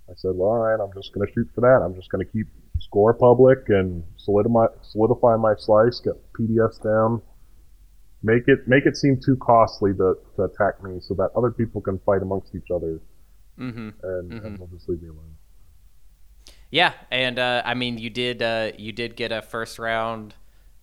I 0.08 0.12
said, 0.16 0.32
well, 0.34 0.50
all 0.50 0.58
right, 0.58 0.82
I'm 0.82 0.92
just 0.94 1.12
going 1.14 1.26
to 1.26 1.32
shoot 1.32 1.48
for 1.54 1.62
that. 1.62 1.82
I'm 1.84 1.94
just 1.94 2.10
going 2.10 2.24
to 2.24 2.30
keep 2.30 2.46
score 2.80 3.14
public 3.14 3.68
and 3.68 4.04
solidify 4.16 4.66
solidify 4.82 5.36
my 5.36 5.54
slice, 5.56 6.00
get 6.00 6.14
PDS 6.34 6.82
down. 6.82 7.22
Make 8.22 8.44
it 8.46 8.68
make 8.68 8.86
it 8.86 8.96
seem 8.96 9.18
too 9.18 9.36
costly 9.36 9.92
to, 9.94 10.14
to 10.36 10.44
attack 10.44 10.82
me, 10.82 11.00
so 11.00 11.14
that 11.14 11.30
other 11.36 11.50
people 11.50 11.80
can 11.80 11.98
fight 12.06 12.22
amongst 12.22 12.54
each 12.54 12.70
other 12.72 13.00
Mm-hmm. 13.62 13.90
and, 14.02 14.32
and 14.42 14.58
they'll 14.58 14.66
just 14.66 14.88
leave 14.88 15.02
me 15.02 15.08
alone. 15.08 15.36
Yeah, 16.70 16.94
and 17.10 17.38
uh, 17.38 17.62
I 17.64 17.74
mean, 17.74 17.98
you 17.98 18.10
did 18.10 18.42
uh, 18.42 18.72
you 18.78 18.92
did 18.92 19.16
get 19.16 19.30
a 19.32 19.42
first 19.42 19.78
round 19.78 20.34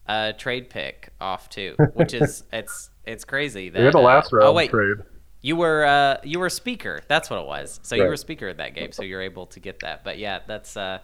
uh, 0.07 0.33
trade 0.33 0.69
pick 0.69 1.09
off 1.19 1.49
too, 1.49 1.79
which 1.93 2.13
is 2.13 2.43
it's 2.53 2.89
it's 3.05 3.25
crazy. 3.25 3.69
That, 3.69 3.79
We 3.79 3.85
had 3.85 3.95
a 3.95 3.99
last 3.99 4.31
uh, 4.33 4.37
round 4.37 4.47
Oh 4.47 4.53
wait, 4.53 4.69
trade. 4.69 4.97
you 5.41 5.55
were 5.55 5.85
uh, 5.85 6.17
you 6.23 6.39
were 6.39 6.47
a 6.47 6.51
speaker. 6.51 7.01
That's 7.07 7.29
what 7.29 7.39
it 7.41 7.47
was. 7.47 7.79
So 7.83 7.95
you 7.95 8.01
Right. 8.03 8.09
were 8.09 8.17
speaker 8.17 8.49
of 8.49 8.57
that 8.57 8.75
game, 8.75 8.91
so 8.91 9.03
you're 9.03 9.21
able 9.21 9.47
to 9.47 9.59
get 9.59 9.81
that. 9.81 10.03
But 10.03 10.19
yeah, 10.19 10.39
that's 10.47 10.77
uh, 10.77 10.99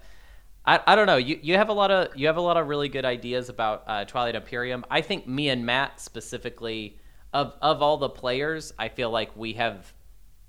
I, 0.65 0.81
I 0.87 0.95
don't 0.95 1.07
know. 1.07 1.17
You 1.17 1.39
you 1.41 1.55
have 1.55 1.69
a 1.69 1.73
lot 1.73 1.91
of 1.91 2.15
you 2.15 2.27
have 2.27 2.37
a 2.37 2.41
lot 2.41 2.57
of 2.57 2.67
really 2.67 2.89
good 2.89 3.05
ideas 3.05 3.49
about 3.49 3.85
uh, 3.87 4.05
Twilight 4.05 4.35
Imperium. 4.35 4.85
I 4.91 5.01
think 5.01 5.27
me 5.27 5.49
and 5.49 5.65
Matt 5.65 5.99
specifically 6.01 6.99
of 7.33 7.55
of 7.61 7.81
all 7.81 7.97
the 7.97 8.09
players, 8.09 8.73
I 8.79 8.89
feel 8.89 9.11
like 9.11 9.35
we 9.37 9.53
have 9.55 9.93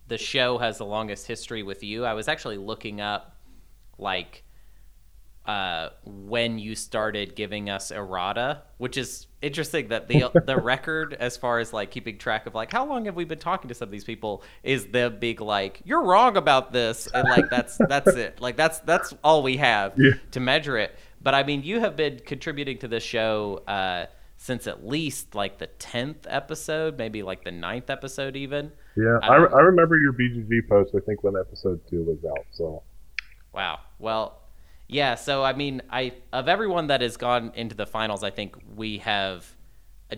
the 0.08 0.18
show 0.18 0.58
has 0.58 0.78
the 0.78 0.84
longest 0.86 1.26
history 1.26 1.62
with 1.62 1.82
you. 1.82 2.04
I 2.04 2.14
was 2.14 2.28
actually 2.28 2.58
looking 2.58 3.00
up 3.00 3.36
like 3.98 4.44
uh, 5.46 5.90
when 6.04 6.58
you 6.58 6.74
started 6.74 7.36
giving 7.36 7.70
us 7.70 7.92
errata, 7.92 8.62
which 8.78 8.96
is 8.96 9.28
interesting 9.42 9.88
that 9.88 10.08
the 10.08 10.24
the 10.46 10.56
record 10.56 11.14
as 11.14 11.36
far 11.36 11.60
as 11.60 11.72
like 11.72 11.90
keeping 11.92 12.18
track 12.18 12.46
of 12.46 12.54
like 12.54 12.72
how 12.72 12.84
long 12.84 13.04
have 13.04 13.14
we 13.14 13.24
been 13.24 13.38
talking 13.38 13.68
to 13.68 13.74
some 13.74 13.86
of 13.86 13.92
these 13.92 14.02
people 14.04 14.42
is 14.64 14.86
the 14.88 15.08
big 15.20 15.40
like 15.40 15.80
you're 15.84 16.02
wrong 16.02 16.36
about 16.36 16.72
this 16.72 17.06
and 17.14 17.28
like 17.28 17.48
that's 17.48 17.78
that's 17.88 18.08
it 18.16 18.40
like 18.40 18.56
that's 18.56 18.80
that's 18.80 19.14
all 19.22 19.42
we 19.44 19.56
have 19.56 19.92
Yeah. 19.96 20.12
to 20.32 20.40
measure 20.40 20.78
it. 20.78 20.96
But 21.22 21.34
I 21.34 21.42
mean, 21.44 21.62
you 21.62 21.80
have 21.80 21.96
been 21.96 22.20
contributing 22.24 22.78
to 22.78 22.88
this 22.88 23.02
show 23.02 23.62
uh, 23.68 24.06
since 24.36 24.66
at 24.66 24.86
least 24.86 25.34
like 25.34 25.58
the 25.58 25.66
tenth 25.66 26.26
episode, 26.28 26.98
maybe 26.98 27.22
like 27.22 27.44
the 27.44 27.50
ninth 27.52 27.88
episode 27.90 28.36
even. 28.36 28.72
Yeah, 28.96 29.18
I, 29.22 29.36
Um, 29.36 29.54
I 29.54 29.60
remember 29.60 29.98
your 29.98 30.12
BGG 30.12 30.68
post. 30.68 30.94
I 30.96 31.00
think 31.00 31.22
when 31.22 31.36
episode 31.36 31.80
two 31.88 32.02
was 32.04 32.18
out. 32.24 32.46
So 32.52 32.82
Wow. 33.52 33.80
Well, 33.98 34.40
yeah. 34.88 35.14
So 35.14 35.42
I 35.42 35.52
mean, 35.52 35.82
I 35.90 36.14
of 36.32 36.48
everyone 36.48 36.88
that 36.88 37.00
has 37.00 37.16
gone 37.16 37.52
into 37.54 37.74
the 37.74 37.86
finals, 37.86 38.22
I 38.22 38.30
think 38.30 38.56
we 38.74 38.98
have 38.98 39.46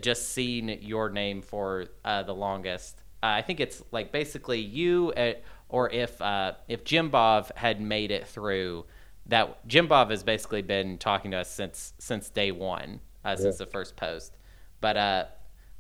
just 0.01 0.31
seen 0.33 0.79
your 0.83 1.09
name 1.09 1.43
for 1.43 1.87
uh, 2.05 2.23
the 2.23 2.35
longest. 2.35 3.03
Uh, 3.23 3.27
I 3.27 3.43
think 3.43 3.61
it's 3.61 3.83
like 3.91 4.13
basically 4.13 4.61
you, 4.61 5.13
uh, 5.17 5.33
or 5.69 5.91
if 5.91 6.21
uh, 6.21 6.53
if 6.69 6.85
Jim 6.85 7.11
Bov 7.11 7.55
had 7.57 7.81
made 7.81 8.11
it 8.11 8.27
through, 8.27 8.87
that 9.27 9.67
Jim 9.67 9.89
Bov 9.89 10.11
has 10.11 10.23
basically 10.23 10.63
been 10.63 10.99
talking 10.99 11.31
to 11.33 11.39
us 11.39 11.51
since 11.51 11.95
since 11.99 12.29
day 12.29 12.53
one, 12.53 13.01
uh, 13.25 13.37
since 13.37 13.57
the 13.57 13.67
first 13.67 13.97
post. 13.97 14.37
But 14.81 14.97
uh, 14.97 15.25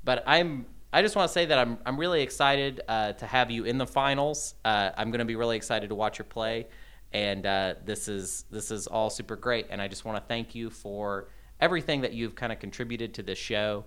but 0.04 0.24
I'm 0.26 0.66
I 0.92 1.02
just 1.02 1.16
want 1.16 1.28
to 1.28 1.32
say 1.32 1.44
that 1.46 1.58
I'm 1.58 1.78
I'm 1.84 1.98
really 1.98 2.22
excited 2.22 2.80
uh, 2.88 3.12
to 3.12 3.26
have 3.26 3.50
you 3.50 3.64
in 3.64 3.78
the 3.78 3.86
finals. 3.86 4.54
Uh, 4.64 4.90
I'm 4.96 5.10
going 5.10 5.18
to 5.18 5.26
be 5.26 5.36
really 5.36 5.56
excited 5.56 5.90
to 5.90 5.94
watch 5.94 6.18
your 6.18 6.24
play, 6.24 6.66
and 7.12 7.44
uh, 7.44 7.74
this 7.84 8.08
is 8.08 8.44
this 8.50 8.70
is 8.70 8.86
all 8.86 9.10
super 9.10 9.36
great. 9.36 9.66
And 9.70 9.82
I 9.82 9.88
just 9.88 10.04
want 10.04 10.16
to 10.16 10.26
thank 10.26 10.54
you 10.54 10.70
for 10.70 11.28
everything 11.60 12.00
that 12.02 12.14
you've 12.14 12.34
kind 12.34 12.52
of 12.52 12.58
contributed 12.58 13.14
to 13.14 13.22
this 13.22 13.38
show, 13.38 13.84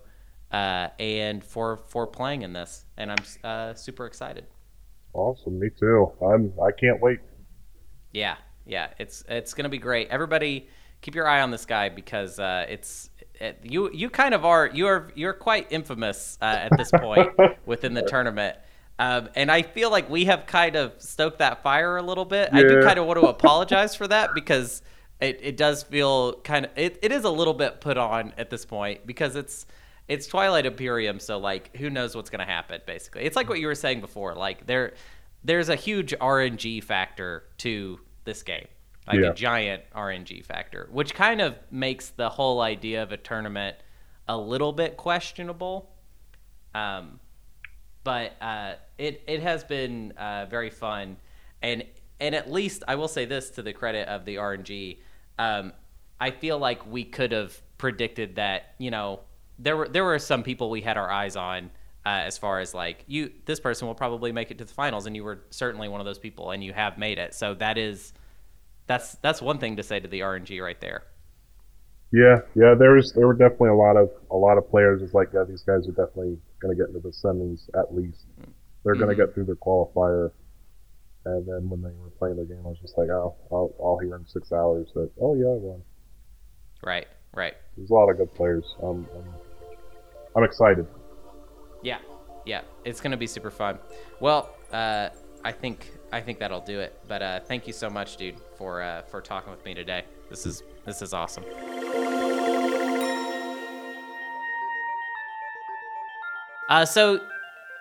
uh, 0.52 0.90
and 1.00 1.44
for 1.44 1.78
for 1.78 2.06
playing 2.06 2.44
in 2.44 2.54
this. 2.54 2.86
And 2.98 3.12
I'm 3.12 3.24
uh, 3.44 3.74
super 3.74 4.06
excited. 4.06 4.46
awesome, 5.14 5.60
me 5.60 5.70
too. 5.80 6.12
I'm. 6.24 6.54
I 6.62 6.72
can't 6.72 7.02
wait. 7.02 7.20
Yeah, 8.14 8.36
yeah, 8.66 8.90
it's 9.00 9.24
it's 9.28 9.56
gonna 9.56 9.70
be 9.70 9.80
great. 9.80 10.10
Everybody, 10.10 10.70
keep 11.02 11.16
your 11.16 11.28
eye 11.28 11.42
on 11.42 11.50
this 11.50 11.66
guy 11.66 11.90
because 11.90 12.40
uh, 12.40 12.68
it's 12.70 13.10
it, 13.10 13.11
you 13.64 13.92
you 13.92 14.10
kind 14.10 14.34
of 14.34 14.46
are 14.46 14.70
you 14.74 14.88
are 14.88 15.12
you're 15.16 15.34
quite 15.34 15.68
infamous 15.72 16.38
uh, 16.42 16.46
at 16.46 16.78
this 16.78 16.92
point 16.92 17.32
within 17.66 17.94
the 17.94 18.04
tournament. 18.04 18.58
Um, 19.00 19.30
and 19.36 19.50
I 19.50 19.64
feel 19.64 19.90
like 19.90 20.10
we 20.10 20.26
have 20.26 20.46
kind 20.46 20.76
of 20.76 20.94
stoked 21.00 21.40
that 21.40 21.64
fire 21.64 21.98
a 21.98 22.04
little 22.04 22.26
bit. 22.26 22.50
I 22.54 22.62
do 22.62 22.84
kind 22.84 23.00
of 23.00 23.08
want 23.08 23.20
to 23.20 23.28
apologize 23.28 23.96
for 23.96 24.08
that 24.08 24.36
because 24.36 24.84
it, 25.20 25.40
it 25.42 25.58
does 25.58 25.82
feel 25.82 26.34
kind 26.42 26.66
of 26.66 26.72
it, 26.76 27.00
it 27.02 27.12
is 27.12 27.24
a 27.24 27.30
little 27.30 27.54
bit 27.54 27.82
put 27.82 27.98
on 27.98 28.34
at 28.38 28.50
this 28.50 28.66
point 28.66 29.08
because 29.08 29.36
it's 29.36 29.66
it's 30.08 30.28
Twilight 30.28 30.66
Imperium, 30.66 31.20
so 31.20 31.38
like 31.40 31.76
who 31.78 31.90
knows 31.90 32.16
what's 32.16 32.30
gonna 32.30 32.46
happen 32.46 32.82
basically. 32.86 33.24
It's 33.24 33.36
like 33.36 33.50
what 33.50 33.60
you 33.60 33.68
were 33.68 33.76
saying 33.76 34.02
before, 34.02 34.36
like 34.36 34.68
there 34.68 34.94
there's 35.44 35.70
a 35.70 35.76
huge 35.76 36.14
RNG 36.20 36.84
factor 36.84 37.46
to 37.60 38.00
this 38.26 38.44
game. 38.44 38.68
Like 39.08 39.20
Yeah. 39.20 39.30
a 39.30 39.34
giant 39.34 39.84
RNG 39.96 40.42
factor, 40.46 40.88
which 40.92 41.14
kind 41.16 41.42
of 41.42 41.58
makes 41.72 42.10
the 42.10 42.30
whole 42.30 42.62
idea 42.62 43.02
of 43.02 43.12
a 43.12 43.18
tournament 43.18 43.76
a 44.28 44.38
little 44.38 44.72
bit 44.72 44.96
questionable. 44.96 45.90
Um, 46.76 47.20
but 48.04 48.34
uh, 48.42 48.74
it 48.98 49.24
it 49.28 49.42
has 49.42 49.64
been 49.64 50.12
uh, 50.14 50.46
very 50.50 50.70
fun, 50.70 51.18
and 51.62 51.84
and 52.20 52.36
at 52.36 52.52
least 52.52 52.84
I 52.88 52.96
will 52.96 53.08
say 53.08 53.26
this 53.26 53.50
to 53.52 53.62
the 53.64 53.74
credit 53.74 54.08
of 54.08 54.26
the 54.26 54.36
RNG, 54.36 55.00
um, 55.40 55.74
I 56.20 56.32
feel 56.32 56.60
like 56.60 56.86
we 56.86 57.04
could 57.04 57.32
have 57.32 57.60
predicted 57.78 58.36
that 58.36 58.76
you 58.78 58.92
know 58.92 59.22
there 59.60 59.76
were 59.78 59.88
there 59.88 60.04
were 60.04 60.20
some 60.20 60.44
people 60.44 60.70
we 60.70 60.82
had 60.82 60.98
our 60.98 61.10
eyes 61.10 61.36
on 61.36 61.72
uh, 62.06 62.10
as 62.10 62.38
far 62.38 62.60
as 62.60 62.74
like 62.74 63.04
you 63.08 63.32
this 63.46 63.60
person 63.60 63.88
will 63.88 63.96
probably 63.96 64.32
make 64.32 64.52
it 64.52 64.58
to 64.60 64.66
the 64.66 64.74
finals, 64.74 65.06
and 65.08 65.16
you 65.16 65.24
were 65.24 65.42
certainly 65.50 65.88
one 65.88 66.00
of 66.00 66.06
those 66.06 66.20
people, 66.20 66.52
and 66.52 66.64
you 66.64 66.74
have 66.74 66.98
made 66.98 67.18
it. 67.20 67.34
So 67.34 67.54
that 67.56 67.78
is 67.78 68.14
that's 68.88 69.16
that's 69.16 69.42
one 69.42 69.58
thing 69.58 69.76
to 69.78 69.84
say 69.84 70.00
to 70.00 70.08
the 70.08 70.22
RNG 70.22 70.62
right 70.62 70.80
there. 70.82 71.04
Yeah, 72.12 72.42
yeah. 72.56 72.74
There 72.74 72.92
was 72.92 73.14
there 73.14 73.26
were 73.26 73.34
definitely 73.34 73.70
a 73.70 73.76
lot 73.76 73.96
of 73.96 74.10
a 74.30 74.36
lot 74.36 74.58
of 74.58 74.70
players. 74.70 75.02
It's 75.02 75.14
like 75.14 75.30
yeah, 75.34 75.44
these 75.48 75.62
guys 75.62 75.88
are 75.88 75.92
definitely 75.92 76.38
going 76.62 76.76
to 76.76 76.82
get 76.82 76.90
into 76.90 77.00
the 77.00 77.10
semis 77.10 77.70
at 77.80 77.96
least. 77.96 78.26
They're 78.84 78.96
going 78.96 79.10
to 79.10 79.16
get 79.16 79.34
through 79.34 79.46
their 79.46 79.56
qualifier. 79.56 80.32
And 81.24 81.48
then 81.48 81.70
when 81.70 81.82
they 81.84 81.96
were 82.02 82.10
playing 82.18 82.38
the 82.38 82.46
game, 82.46 82.62
I 82.66 82.70
was 82.70 82.80
just 82.80 82.98
like, 82.98 83.10
oh, 83.10 83.36
I'll, 83.52 83.72
I'll 83.80 84.00
hear 84.00 84.16
in 84.16 84.26
six 84.28 84.52
hours 84.52 84.88
that 84.96 85.10
oh 85.22 85.36
yeah, 85.36 85.46
I 85.46 85.58
won. 85.58 85.82
Right, 86.84 87.08
right. 87.34 87.54
There's 87.78 87.92
a 87.92 87.94
lot 87.94 88.10
of 88.10 88.18
good 88.18 88.34
players. 88.34 88.76
Um, 88.82 89.08
I'm, 89.16 89.34
I'm 90.36 90.44
excited. 90.44 90.88
Yeah, 91.84 92.00
yeah, 92.46 92.62
it's 92.84 93.00
gonna 93.02 93.18
be 93.18 93.28
super 93.28 93.52
fun. 93.52 93.78
Well, 94.20 94.56
uh, 94.72 95.10
I 95.44 95.52
think 95.52 95.92
I 96.12 96.22
think 96.22 96.40
that'll 96.40 96.62
do 96.62 96.80
it. 96.80 97.00
But 97.08 97.22
uh, 97.22 97.40
thank 97.42 97.68
you 97.68 97.74
so 97.74 97.90
much, 97.90 98.18
dude, 98.18 98.36
for 98.58 98.82
uh, 98.82 99.02
for 99.04 99.22
talking 99.22 99.52
with 99.52 99.64
me 99.66 99.74
today. 99.74 100.04
This 100.30 100.46
is 100.46 100.64
this 100.86 101.02
is 101.02 101.14
awesome. 101.14 101.44
Uh, 106.70 106.86
so 106.86 107.20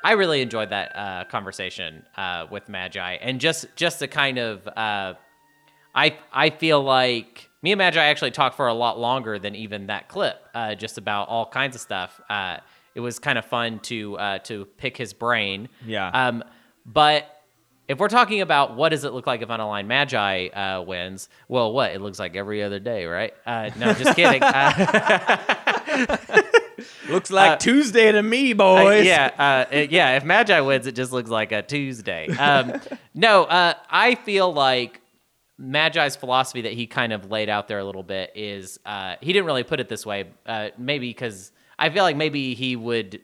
I 0.02 0.12
really 0.12 0.40
enjoyed 0.40 0.70
that 0.70 0.96
uh, 0.96 1.24
conversation 1.24 2.04
uh, 2.16 2.46
with 2.50 2.68
Magi, 2.68 3.14
and 3.14 3.40
just 3.40 3.66
just 3.76 3.98
to 4.00 4.08
kind 4.08 4.38
of, 4.38 4.66
uh, 4.66 5.14
I 5.94 6.16
I 6.32 6.50
feel 6.50 6.82
like 6.82 7.50
me 7.62 7.72
and 7.72 7.78
Magi 7.78 8.02
actually 8.02 8.30
talked 8.30 8.56
for 8.56 8.68
a 8.68 8.74
lot 8.74 8.98
longer 8.98 9.38
than 9.38 9.54
even 9.54 9.86
that 9.88 10.08
clip, 10.08 10.42
uh, 10.54 10.74
just 10.74 10.98
about 10.98 11.28
all 11.28 11.46
kinds 11.46 11.76
of 11.76 11.82
stuff. 11.82 12.20
Uh, 12.28 12.56
it 12.94 13.00
was 13.00 13.18
kind 13.18 13.38
of 13.38 13.44
fun 13.44 13.78
to 13.80 14.16
uh, 14.18 14.38
to 14.40 14.64
pick 14.76 14.96
his 14.96 15.12
brain. 15.12 15.68
Yeah. 15.86 16.08
Um, 16.08 16.42
but 16.86 17.39
if 17.90 17.98
we're 17.98 18.08
talking 18.08 18.40
about 18.40 18.76
what 18.76 18.90
does 18.90 19.04
it 19.04 19.12
look 19.12 19.26
like 19.26 19.42
if 19.42 19.48
unaligned 19.48 19.86
magi 19.86 20.46
uh, 20.48 20.80
wins, 20.82 21.28
well, 21.48 21.72
what 21.72 21.90
it 21.90 22.00
looks 22.00 22.18
like 22.18 22.36
every 22.36 22.62
other 22.62 22.78
day, 22.78 23.04
right? 23.04 23.34
Uh, 23.44 23.70
no, 23.76 23.92
just 23.94 24.14
kidding. 24.16 24.42
Uh, 24.42 25.36
Looks 27.10 27.30
like 27.30 27.50
Uh, 27.52 27.56
Tuesday 27.56 28.10
to 28.12 28.22
me, 28.22 28.52
boys. 28.52 29.04
yeah, 29.04 29.66
uh, 29.70 29.76
yeah. 29.90 30.16
If 30.16 30.24
Magi 30.24 30.60
wins, 30.60 30.86
it 30.86 30.92
just 30.94 31.12
looks 31.12 31.28
like 31.28 31.52
a 31.52 31.60
Tuesday. 31.62 32.28
Um, 32.28 32.80
no, 33.14 33.44
uh, 33.44 33.74
I 33.90 34.14
feel 34.14 34.50
like 34.52 35.00
Magi's 35.58 36.16
philosophy 36.16 36.62
that 36.62 36.72
he 36.72 36.86
kind 36.86 37.12
of 37.12 37.30
laid 37.30 37.48
out 37.50 37.68
there 37.68 37.80
a 37.80 37.84
little 37.84 38.02
bit 38.04 38.30
is 38.34 38.78
uh, 38.86 39.16
he 39.20 39.32
didn't 39.32 39.46
really 39.46 39.64
put 39.64 39.80
it 39.80 39.88
this 39.88 40.06
way. 40.06 40.30
Uh, 40.46 40.68
maybe 40.78 41.08
because 41.10 41.52
I 41.78 41.90
feel 41.90 42.04
like 42.04 42.16
maybe 42.16 42.54
he 42.54 42.76
would. 42.76 43.20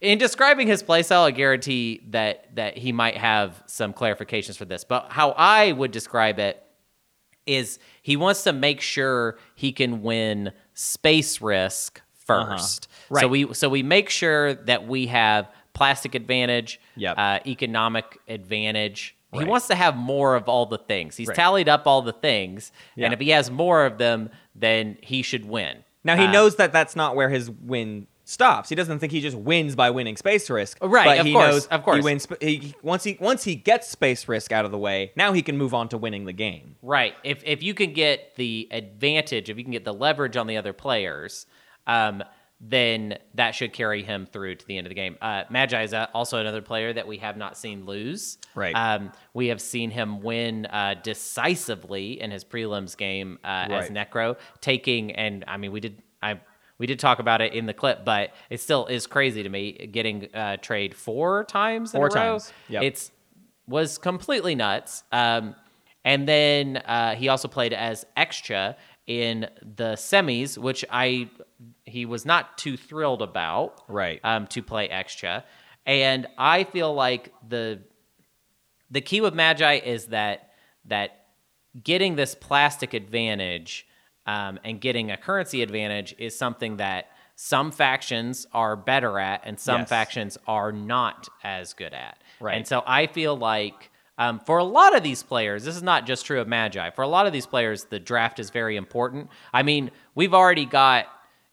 In 0.00 0.18
describing 0.18 0.66
his 0.66 0.82
playstyle, 0.82 1.24
I 1.24 1.30
guarantee 1.30 2.00
that 2.08 2.54
that 2.56 2.78
he 2.78 2.90
might 2.92 3.16
have 3.16 3.62
some 3.66 3.92
clarifications 3.92 4.56
for 4.56 4.64
this. 4.64 4.82
But 4.84 5.06
how 5.10 5.30
I 5.36 5.72
would 5.72 5.90
describe 5.90 6.38
it 6.38 6.62
is 7.46 7.78
he 8.02 8.16
wants 8.16 8.44
to 8.44 8.52
make 8.52 8.80
sure 8.80 9.36
he 9.54 9.72
can 9.72 10.02
win 10.02 10.52
space 10.74 11.40
risk 11.40 12.00
1st 12.26 12.84
So 12.84 12.92
Uh-huh. 13.14 13.14
Right. 13.26 13.30
we 13.30 13.54
so 13.54 13.68
we 13.68 13.82
make 13.82 14.08
sure 14.08 14.54
that 14.54 14.86
we 14.86 15.06
have 15.08 15.48
plastic 15.74 16.14
advantage, 16.14 16.80
Yep. 16.96 17.14
uh, 17.18 17.38
economic 17.46 18.18
advantage. 18.28 19.16
He 19.32 19.44
wants 19.44 19.68
to 19.68 19.76
have 19.76 19.96
more 19.96 20.34
of 20.34 20.48
all 20.48 20.66
the 20.66 20.78
things. 20.78 21.16
He's 21.16 21.28
Right. 21.28 21.36
tallied 21.36 21.68
up 21.68 21.86
all 21.86 22.02
the 22.02 22.12
things, 22.12 22.72
Yeah. 22.96 23.04
and 23.06 23.14
if 23.14 23.20
he 23.20 23.28
has 23.30 23.48
more 23.50 23.86
of 23.86 23.96
them, 23.98 24.30
then 24.56 24.98
he 25.02 25.22
should 25.22 25.44
win. 25.44 25.84
Now 26.02 26.16
he 26.16 26.24
Uh, 26.24 26.32
knows 26.32 26.56
that 26.56 26.72
that's 26.72 26.96
not 26.96 27.14
where 27.14 27.28
his 27.28 27.48
win 27.48 28.06
stops. 28.30 28.68
He 28.68 28.74
doesn't 28.74 28.98
think 29.00 29.12
he 29.12 29.20
just 29.20 29.36
wins 29.36 29.74
by 29.74 29.90
winning 29.90 30.16
space 30.16 30.48
risk. 30.48 30.78
Right, 30.80 31.04
But 31.04 31.18
of 31.20 31.26
he 31.26 31.32
course, 31.32 31.50
knows 31.50 31.66
of 31.66 31.82
course. 31.82 31.96
He 31.96 32.02
wins. 32.02 32.26
He, 32.40 32.74
once 32.82 33.04
he 33.04 33.16
once 33.20 33.44
he 33.44 33.54
gets 33.54 33.88
space 33.88 34.28
risk 34.28 34.52
out 34.52 34.64
of 34.64 34.70
the 34.70 34.78
way, 34.78 35.12
now 35.16 35.32
he 35.32 35.42
can 35.42 35.58
move 35.58 35.74
on 35.74 35.88
to 35.90 35.98
winning 35.98 36.24
the 36.24 36.32
game. 36.32 36.76
Right. 36.82 37.14
If 37.24 37.42
if 37.44 37.62
you 37.62 37.74
can 37.74 37.92
get 37.92 38.36
the 38.36 38.68
advantage, 38.70 39.50
if 39.50 39.58
you 39.58 39.64
can 39.64 39.72
get 39.72 39.84
the 39.84 39.94
leverage 39.94 40.36
on 40.36 40.46
the 40.46 40.56
other 40.56 40.72
players, 40.72 41.46
um, 41.86 42.22
then 42.60 43.16
that 43.34 43.54
should 43.54 43.72
carry 43.72 44.02
him 44.02 44.26
through 44.26 44.54
to 44.54 44.66
the 44.66 44.76
end 44.76 44.86
of 44.86 44.90
the 44.90 44.94
game. 44.94 45.16
Uh, 45.22 45.44
Magi 45.48 45.82
is 45.82 45.94
also 46.12 46.38
another 46.38 46.60
player 46.60 46.92
that 46.92 47.06
we 47.08 47.16
have 47.16 47.36
not 47.38 47.56
seen 47.56 47.86
lose. 47.86 48.36
Right. 48.54 48.74
Um, 48.74 49.12
we 49.32 49.46
have 49.46 49.62
seen 49.62 49.90
him 49.90 50.20
win 50.20 50.66
uh, 50.66 50.94
decisively 51.02 52.20
in 52.20 52.30
his 52.30 52.44
prelims 52.44 52.96
game 52.96 53.38
uh, 53.42 53.66
as 53.70 53.90
Nekro, 53.90 54.36
taking 54.60 55.12
and 55.12 55.44
I 55.48 55.56
mean 55.56 55.72
we 55.72 55.80
did 55.80 56.02
I. 56.22 56.40
We 56.80 56.86
did 56.86 56.98
talk 56.98 57.18
about 57.18 57.42
it 57.42 57.52
in 57.52 57.66
the 57.66 57.74
clip, 57.74 58.06
but 58.06 58.30
it 58.48 58.58
still 58.58 58.86
is 58.86 59.06
crazy 59.06 59.42
to 59.42 59.48
me 59.50 59.72
getting 59.92 60.34
uh, 60.34 60.56
trade 60.56 60.96
four 60.96 61.44
times. 61.44 61.94
in 61.94 61.98
Four 61.98 62.08
times. 62.08 62.50
Yep. 62.70 62.82
It's 62.82 63.12
was 63.66 63.98
completely 63.98 64.54
nuts. 64.54 65.04
Um, 65.12 65.54
and 66.06 66.26
then 66.26 66.78
uh, 66.78 67.16
he 67.16 67.28
also 67.28 67.48
played 67.48 67.74
as 67.74 68.06
Xxcha 68.16 68.76
in 69.06 69.46
the 69.60 69.92
semis, 69.92 70.56
which 70.56 70.82
I 70.90 71.28
he 71.84 72.06
was 72.06 72.24
not 72.24 72.56
too 72.56 72.78
thrilled 72.78 73.20
about. 73.20 73.82
Right. 73.86 74.18
Um, 74.24 74.46
to 74.46 74.62
play 74.62 74.88
Xxcha, 74.88 75.44
and 75.84 76.26
I 76.38 76.64
feel 76.64 76.94
like 76.94 77.34
the 77.46 77.82
the 78.90 79.02
key 79.02 79.20
with 79.20 79.34
Magi 79.34 79.74
is 79.74 80.06
that 80.06 80.52
that 80.86 81.26
getting 81.84 82.16
this 82.16 82.34
plastic 82.34 82.94
advantage 82.94 83.86
um, 84.26 84.58
and 84.64 84.80
getting 84.80 85.10
a 85.10 85.16
currency 85.16 85.62
advantage 85.62 86.14
is 86.18 86.36
something 86.36 86.76
that 86.78 87.06
some 87.36 87.72
factions 87.72 88.46
are 88.52 88.76
better 88.76 89.18
at 89.18 89.40
and 89.44 89.58
some 89.58 89.80
Yes. 89.80 89.88
factions 89.88 90.38
are 90.46 90.72
not 90.72 91.28
as 91.42 91.72
good 91.72 91.94
at. 91.94 92.18
Right. 92.38 92.56
And 92.56 92.66
so 92.66 92.82
I 92.86 93.06
feel 93.06 93.36
like 93.36 93.90
um, 94.18 94.38
for 94.40 94.58
a 94.58 94.64
lot 94.64 94.94
of 94.94 95.02
these 95.02 95.22
players, 95.22 95.64
this 95.64 95.74
is 95.74 95.82
not 95.82 96.06
just 96.06 96.26
true 96.26 96.40
of 96.40 96.46
Magi. 96.48 96.90
For 96.90 97.00
a 97.00 97.08
lot 97.08 97.26
of 97.26 97.32
these 97.32 97.46
players, 97.46 97.84
the 97.84 97.98
draft 97.98 98.38
is 98.38 98.50
very 98.50 98.76
important. 98.76 99.30
I 99.54 99.62
mean, 99.62 99.90
we've 100.14 100.34
already 100.34 100.66
got, 100.66 101.06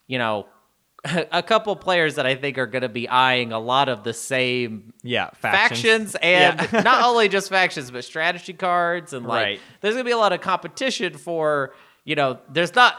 you 0.06 0.18
know, 0.18 0.46
a 1.32 1.42
couple 1.42 1.74
players 1.76 2.16
that 2.16 2.26
I 2.26 2.34
think 2.34 2.58
are 2.58 2.66
going 2.66 2.82
to 2.82 2.88
be 2.90 3.08
eyeing 3.08 3.52
a 3.52 3.58
lot 3.58 3.88
of 3.88 4.04
the 4.04 4.12
same 4.12 4.92
Yeah, 5.02 5.30
factions, 5.30 6.12
factions. 6.12 6.16
and 6.22 6.84
not 6.84 7.04
only 7.04 7.28
just 7.30 7.48
factions 7.48 7.90
but 7.90 8.04
strategy 8.04 8.52
cards 8.52 9.12
and 9.14 9.24
like 9.24 9.42
Right. 9.44 9.60
there's 9.80 9.94
gonna 9.94 10.04
be 10.04 10.10
a 10.10 10.18
lot 10.18 10.32
of 10.34 10.40
competition 10.42 11.16
for 11.16 11.72
you 12.04 12.14
know 12.14 12.38
there's 12.50 12.74
not 12.74 12.94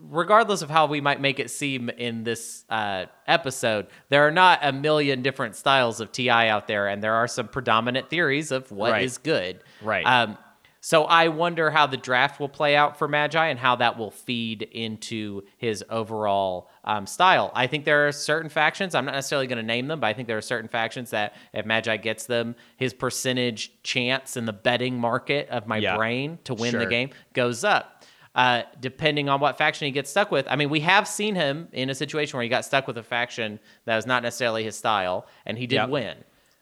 regardless 0.00 0.60
of 0.62 0.68
how 0.70 0.86
we 0.86 1.00
might 1.00 1.20
make 1.20 1.38
it 1.38 1.50
seem 1.50 1.88
in 1.90 2.24
this 2.24 2.64
uh, 2.68 3.06
episode 3.26 3.86
there 4.10 4.26
are 4.26 4.30
not 4.30 4.58
a 4.62 4.72
million 4.72 5.22
different 5.22 5.54
styles 5.56 6.00
of 6.00 6.10
ti 6.12 6.28
out 6.30 6.66
there 6.66 6.88
and 6.88 7.02
there 7.02 7.14
are 7.14 7.28
some 7.28 7.48
predominant 7.48 8.10
theories 8.10 8.50
of 8.50 8.70
what 8.70 9.00
is 9.02 9.16
Right. 9.18 9.24
good 9.24 9.60
Right. 9.82 10.04
um, 10.04 10.36
so 10.80 11.04
I 11.04 11.28
wonder 11.28 11.70
how 11.70 11.86
the 11.86 11.96
draft 11.96 12.38
will 12.38 12.50
play 12.50 12.76
out 12.76 12.98
for 12.98 13.08
Magi 13.08 13.46
and 13.46 13.58
how 13.58 13.76
that 13.76 13.96
will 13.96 14.10
feed 14.10 14.60
into 14.60 15.40
his 15.56 15.82
overall 15.88 16.68
um, 16.84 17.06
style. 17.06 17.50
I 17.54 17.66
think 17.68 17.86
there 17.86 18.06
are 18.06 18.12
certain 18.12 18.50
factions. 18.50 18.94
I'm 18.94 19.06
not 19.06 19.14
necessarily 19.14 19.46
going 19.46 19.56
to 19.56 19.62
name 19.66 19.86
them, 19.88 20.00
but 20.00 20.08
I 20.08 20.12
think 20.12 20.28
there 20.28 20.36
are 20.36 20.42
certain 20.42 20.68
factions 20.68 21.08
that 21.08 21.36
if 21.54 21.64
Magi 21.64 21.96
gets 21.96 22.26
them, 22.26 22.54
his 22.76 22.92
percentage 22.92 23.72
chance 23.82 24.36
in 24.36 24.44
the 24.44 24.52
betting 24.52 24.98
market 25.00 25.48
of 25.48 25.66
my 25.66 25.78
Yeah. 25.78 25.96
brain 25.96 26.38
to 26.44 26.52
win 26.52 26.76
the 26.76 26.84
game 26.84 27.08
goes 27.32 27.64
up. 27.64 27.93
Uh, 28.34 28.62
depending 28.80 29.28
on 29.28 29.38
what 29.38 29.56
faction 29.56 29.86
he 29.86 29.92
gets 29.92 30.10
stuck 30.10 30.32
with. 30.32 30.44
I 30.50 30.56
mean, 30.56 30.68
we 30.68 30.80
have 30.80 31.06
seen 31.06 31.36
him 31.36 31.68
in 31.72 31.88
a 31.88 31.94
situation 31.94 32.36
where 32.36 32.42
he 32.42 32.48
got 32.48 32.64
stuck 32.64 32.88
with 32.88 32.98
a 32.98 33.02
faction 33.04 33.60
that 33.84 33.94
was 33.94 34.06
not 34.06 34.24
necessarily 34.24 34.64
his 34.64 34.74
style, 34.76 35.26
and 35.46 35.56
he 35.56 35.68
did 35.68 35.76
Yep. 35.76 35.88
win. 35.90 36.16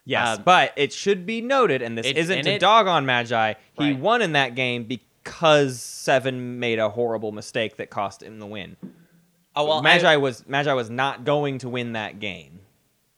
Yes, 0.05 0.37
Um, 0.37 0.43
but 0.45 0.73
it 0.77 0.93
should 0.93 1.25
be 1.25 1.41
noted, 1.41 1.81
and 1.81 1.97
this 1.97 2.07
isn't 2.07 2.43
to 2.45 2.51
it- 2.53 2.59
dog 2.61 2.89
on 2.89 3.07
Magi. 3.07 3.55
He 3.79 3.85
Right. 3.93 3.99
won 3.99 4.20
in 4.20 4.33
that 4.33 4.55
game 4.55 4.85
because 4.85 5.81
Seven 5.81 6.59
made 6.59 6.79
a 6.79 6.91
horrible 6.91 7.33
mistake 7.33 7.77
that 7.79 7.89
cost 7.89 8.23
him 8.23 8.39
the 8.39 8.47
win. 8.47 8.77
Oh 9.57 9.64
well, 9.66 9.79
I- 9.79 9.83
Magi 9.83 10.16
was 10.16 10.47
Magi 10.47 10.73
was 10.75 10.91
not 10.91 11.25
going 11.25 11.59
to 11.59 11.68
win 11.70 11.93
that 11.93 12.20
game. 12.20 12.61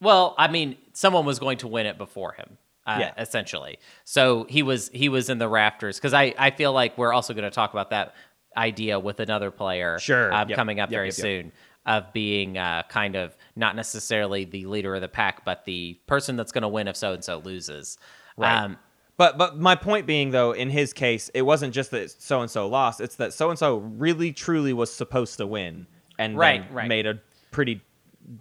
Well, 0.00 0.34
I 0.38 0.46
mean, 0.48 0.76
someone 0.92 1.24
was 1.24 1.38
going 1.40 1.58
to 1.58 1.68
win 1.68 1.86
it 1.86 1.98
before 1.98 2.32
him. 2.34 2.58
Uh, 2.86 2.98
Yeah. 3.00 3.12
essentially. 3.16 3.78
So 4.04 4.44
he 4.50 4.62
was 4.62 4.90
he 4.92 5.08
was 5.08 5.30
in 5.30 5.38
the 5.38 5.48
rafters 5.48 5.96
because 5.96 6.12
I 6.12 6.34
I 6.38 6.50
feel 6.50 6.72
like 6.72 6.96
we're 6.98 7.12
also 7.14 7.32
going 7.34 7.44
to 7.44 7.50
talk 7.50 7.72
about 7.72 7.90
that 7.90 8.14
idea 8.56 8.98
with 8.98 9.20
another 9.20 9.50
player. 9.50 9.98
Sure. 9.98 10.32
um, 10.32 10.48
Yep. 10.48 10.56
coming 10.56 10.80
up 10.80 10.90
Yep, 10.90 10.96
very 10.96 11.06
yep, 11.08 11.14
soon 11.14 11.52
of 11.86 12.12
being 12.12 12.56
uh, 12.56 12.82
kind 12.88 13.14
of 13.14 13.36
not 13.56 13.76
necessarily 13.76 14.44
the 14.44 14.64
leader 14.66 14.94
of 14.94 15.00
the 15.02 15.08
pack, 15.08 15.44
but 15.44 15.64
the 15.66 15.98
person 16.06 16.34
that's 16.36 16.50
going 16.52 16.62
to 16.62 16.68
win 16.68 16.88
if 16.88 16.96
so 16.96 17.12
and 17.12 17.22
so 17.22 17.38
loses. 17.38 17.98
Right. 18.38 18.56
Um, 18.64 18.78
But 19.16 19.36
but 19.38 19.58
my 19.58 19.76
point 19.76 20.06
being 20.06 20.30
though, 20.30 20.52
in 20.52 20.70
his 20.70 20.92
case, 20.92 21.30
it 21.34 21.42
wasn't 21.42 21.74
just 21.74 21.90
that 21.92 22.10
so 22.10 22.40
and 22.40 22.50
so 22.50 22.66
lost. 22.68 23.00
It's 23.00 23.16
that 23.16 23.32
so 23.34 23.50
and 23.50 23.58
so 23.58 23.76
really 23.76 24.32
truly 24.32 24.72
was 24.72 24.92
supposed 24.92 25.36
to 25.38 25.46
win 25.46 25.86
and 26.18 26.36
Right, 26.38 26.66
then 26.66 26.74
right. 26.74 26.88
made 26.88 27.06
a 27.06 27.20
pretty 27.50 27.80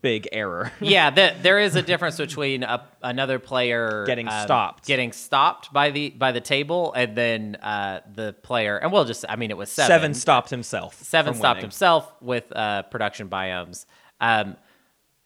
big 0.02 0.28
error. 0.32 0.72
yeah, 0.80 1.10
the, 1.10 1.36
there 1.42 1.60
is 1.60 1.76
a 1.76 1.82
difference 1.82 2.18
between 2.18 2.64
a, 2.64 2.88
another 3.02 3.40
player 3.40 4.06
Getting 4.06 4.28
um, 4.28 4.44
stopped. 4.44 4.86
getting 4.86 5.12
stopped 5.12 5.72
by 5.74 5.92
the 5.92 6.10
by 6.12 6.32
the 6.32 6.42
table, 6.42 6.94
and 6.94 7.16
then 7.16 7.56
uh, 7.62 8.02
the 8.14 8.34
player, 8.44 8.78
and 8.78 8.92
we'll 8.92 9.06
just, 9.06 9.26
I 9.28 9.36
mean, 9.36 9.52
it 9.52 9.58
was 9.58 9.70
seven. 9.70 9.90
Seven 9.90 10.14
stopped 10.14 10.50
himself. 10.50 11.02
Seven 11.02 11.34
stopped 11.34 11.58
winning. 11.58 11.64
himself 11.64 12.12
with 12.22 12.46
uh, 12.56 12.84
production 12.84 13.30
biomes. 13.30 13.86
Um, 14.22 14.58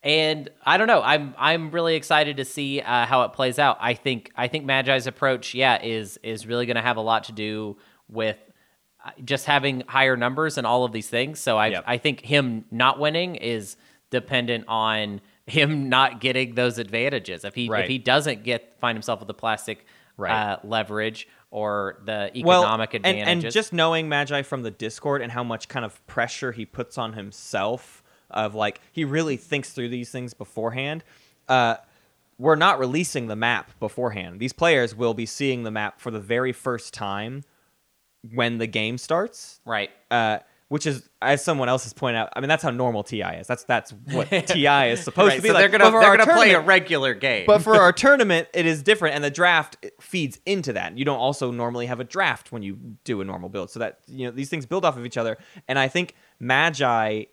and 0.03 0.49
I 0.63 0.77
don't 0.77 0.87
know. 0.87 1.01
I'm 1.01 1.33
I'm 1.37 1.71
really 1.71 1.95
excited 1.95 2.37
to 2.37 2.45
see 2.45 2.81
uh, 2.81 3.05
how 3.05 3.23
it 3.23 3.33
plays 3.33 3.59
out. 3.59 3.77
I 3.81 3.93
think 3.93 4.31
I 4.35 4.47
think 4.47 4.65
Magi's 4.65 5.07
approach, 5.07 5.53
yeah, 5.53 5.83
is 5.83 6.17
is 6.23 6.45
really 6.47 6.65
going 6.65 6.75
to 6.75 6.81
have 6.81 6.97
a 6.97 7.01
lot 7.01 7.25
to 7.25 7.31
do 7.31 7.77
with 8.07 8.37
uh, 9.03 9.11
just 9.25 9.45
having 9.45 9.83
higher 9.87 10.15
numbers 10.15 10.57
and 10.57 10.65
all 10.65 10.85
of 10.85 10.91
these 10.91 11.09
things. 11.09 11.39
So 11.39 11.57
I 11.57 11.67
Yep. 11.67 11.83
I 11.87 11.97
think 11.97 12.21
him 12.21 12.65
not 12.71 12.99
winning 12.99 13.35
is 13.35 13.75
dependent 14.09 14.65
on 14.67 15.21
him 15.45 15.89
not 15.89 16.19
getting 16.19 16.55
those 16.55 16.77
advantages. 16.77 17.43
If 17.45 17.55
he 17.55 17.67
if 17.71 17.87
he 17.87 17.97
doesn't 17.97 18.43
get 18.43 18.77
find 18.79 18.95
himself 18.95 19.19
with 19.19 19.27
the 19.27 19.33
plastic 19.33 19.85
Right. 20.19 20.31
uh, 20.53 20.57
leverage 20.63 21.27
or 21.51 21.99
the 22.05 22.31
well, 22.43 22.63
economic 22.63 22.95
and, 22.95 23.05
advantages, 23.05 23.43
and 23.43 23.53
just 23.53 23.71
knowing 23.71 24.09
Magi 24.09 24.41
from 24.41 24.63
the 24.63 24.71
Discord 24.71 25.21
and 25.21 25.31
how 25.31 25.43
much 25.43 25.67
kind 25.67 25.85
of 25.85 26.05
pressure 26.07 26.51
he 26.51 26.65
puts 26.65 26.97
on 26.97 27.13
himself 27.13 28.01
of 28.31 28.55
like 28.55 28.81
he 28.91 29.05
really 29.05 29.37
thinks 29.37 29.73
through 29.73 29.89
these 29.89 30.09
things 30.09 30.33
beforehand. 30.33 31.03
Uh, 31.47 31.75
we're 32.39 32.55
not 32.55 32.79
releasing 32.79 33.27
the 33.27 33.35
map 33.35 33.79
beforehand. 33.79 34.39
These 34.39 34.53
players 34.53 34.95
will 34.95 35.13
be 35.13 35.27
seeing 35.27 35.61
the 35.61 35.71
map 35.71 36.01
for 36.01 36.09
the 36.09 36.19
very 36.19 36.51
first 36.51 36.95
time 36.95 37.43
when 38.33 38.57
the 38.57 38.67
game 38.67 38.97
starts. 38.97 39.59
right. 39.65 39.91
Uh, 40.09 40.39
which 40.69 40.85
is, 40.85 41.09
as 41.21 41.43
someone 41.43 41.69
else 41.69 41.83
has 41.83 41.93
pointed 41.93 42.17
out, 42.19 42.29
I 42.35 42.41
mean 42.41 42.49
that's 42.49 42.63
how 42.63 42.71
normal 42.71 43.03
TI 43.03 43.21
is. 43.21 43.47
That's 43.47 43.63
that's 43.63 43.91
what 44.11 44.29
TI 44.47 44.67
is 44.89 45.01
supposed 45.03 45.29
Right, 45.29 45.35
to 45.37 45.41
be 45.41 45.47
so 45.49 45.53
like. 45.53 45.61
they're 45.71 45.79
gonna 45.79 45.91
they're 45.99 46.17
gonna 46.17 46.33
play 46.33 46.53
a 46.53 46.59
regular 46.59 47.13
game. 47.13 47.45
but 47.47 47.61
for 47.61 47.75
our 47.75 47.91
tournament, 48.05 48.47
it 48.53 48.65
is 48.65 48.83
different, 48.83 49.15
and 49.15 49.23
the 49.23 49.29
draft 49.31 49.77
feeds 50.01 50.39
into 50.45 50.73
that. 50.73 50.97
You 50.97 51.05
don't 51.05 51.19
also 51.19 51.51
normally 51.51 51.85
have 51.85 51.99
a 51.99 52.03
draft 52.03 52.51
when 52.51 52.63
you 52.63 52.77
do 53.03 53.21
a 53.21 53.25
normal 53.25 53.49
build, 53.49 53.69
so 53.71 53.79
that 53.79 53.99
you 54.07 54.25
know 54.25 54.31
these 54.31 54.49
things 54.49 54.65
build 54.65 54.83
off 54.85 54.97
of 54.97 55.05
each 55.05 55.17
other. 55.17 55.37
And 55.67 55.79
I 55.79 55.87
think 55.87 56.15
Magi 56.39 57.23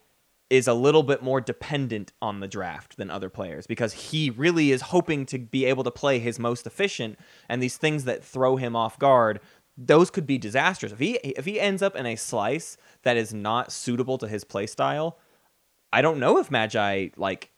is 0.50 0.68
a 0.68 0.74
little 0.74 1.02
bit 1.02 1.22
more 1.22 1.40
dependent 1.40 2.12
on 2.22 2.38
the 2.40 2.46
draft 2.46 2.96
than 2.98 3.10
other 3.10 3.30
players 3.30 3.66
because 3.66 3.92
he 3.94 4.30
really 4.30 4.70
is 4.70 4.82
hoping 4.82 5.24
to 5.26 5.38
be 5.38 5.64
able 5.64 5.82
to 5.82 5.90
play 5.90 6.18
his 6.18 6.38
most 6.38 6.66
efficient 6.66 7.18
and 7.48 7.62
these 7.62 7.76
things 7.78 8.04
that 8.04 8.22
throw 8.22 8.56
him 8.56 8.76
off 8.76 8.98
guard 8.98 9.40
those 9.76 10.10
could 10.10 10.26
be 10.26 10.38
disastrous 10.38 10.92
if 10.92 10.98
he 11.00 11.14
if 11.16 11.46
he 11.46 11.58
ends 11.58 11.82
up 11.82 11.96
in 11.96 12.06
a 12.06 12.14
slice 12.14 12.76
that 13.04 13.16
is 13.16 13.32
not 13.32 13.72
suitable 13.72 14.18
to 14.18 14.28
his 14.28 14.44
play 14.44 14.66
style 14.66 15.18
i 15.92 16.02
don't 16.02 16.18
know 16.18 16.38
if 16.38 16.50
magi 16.50 17.08
like 17.16 17.50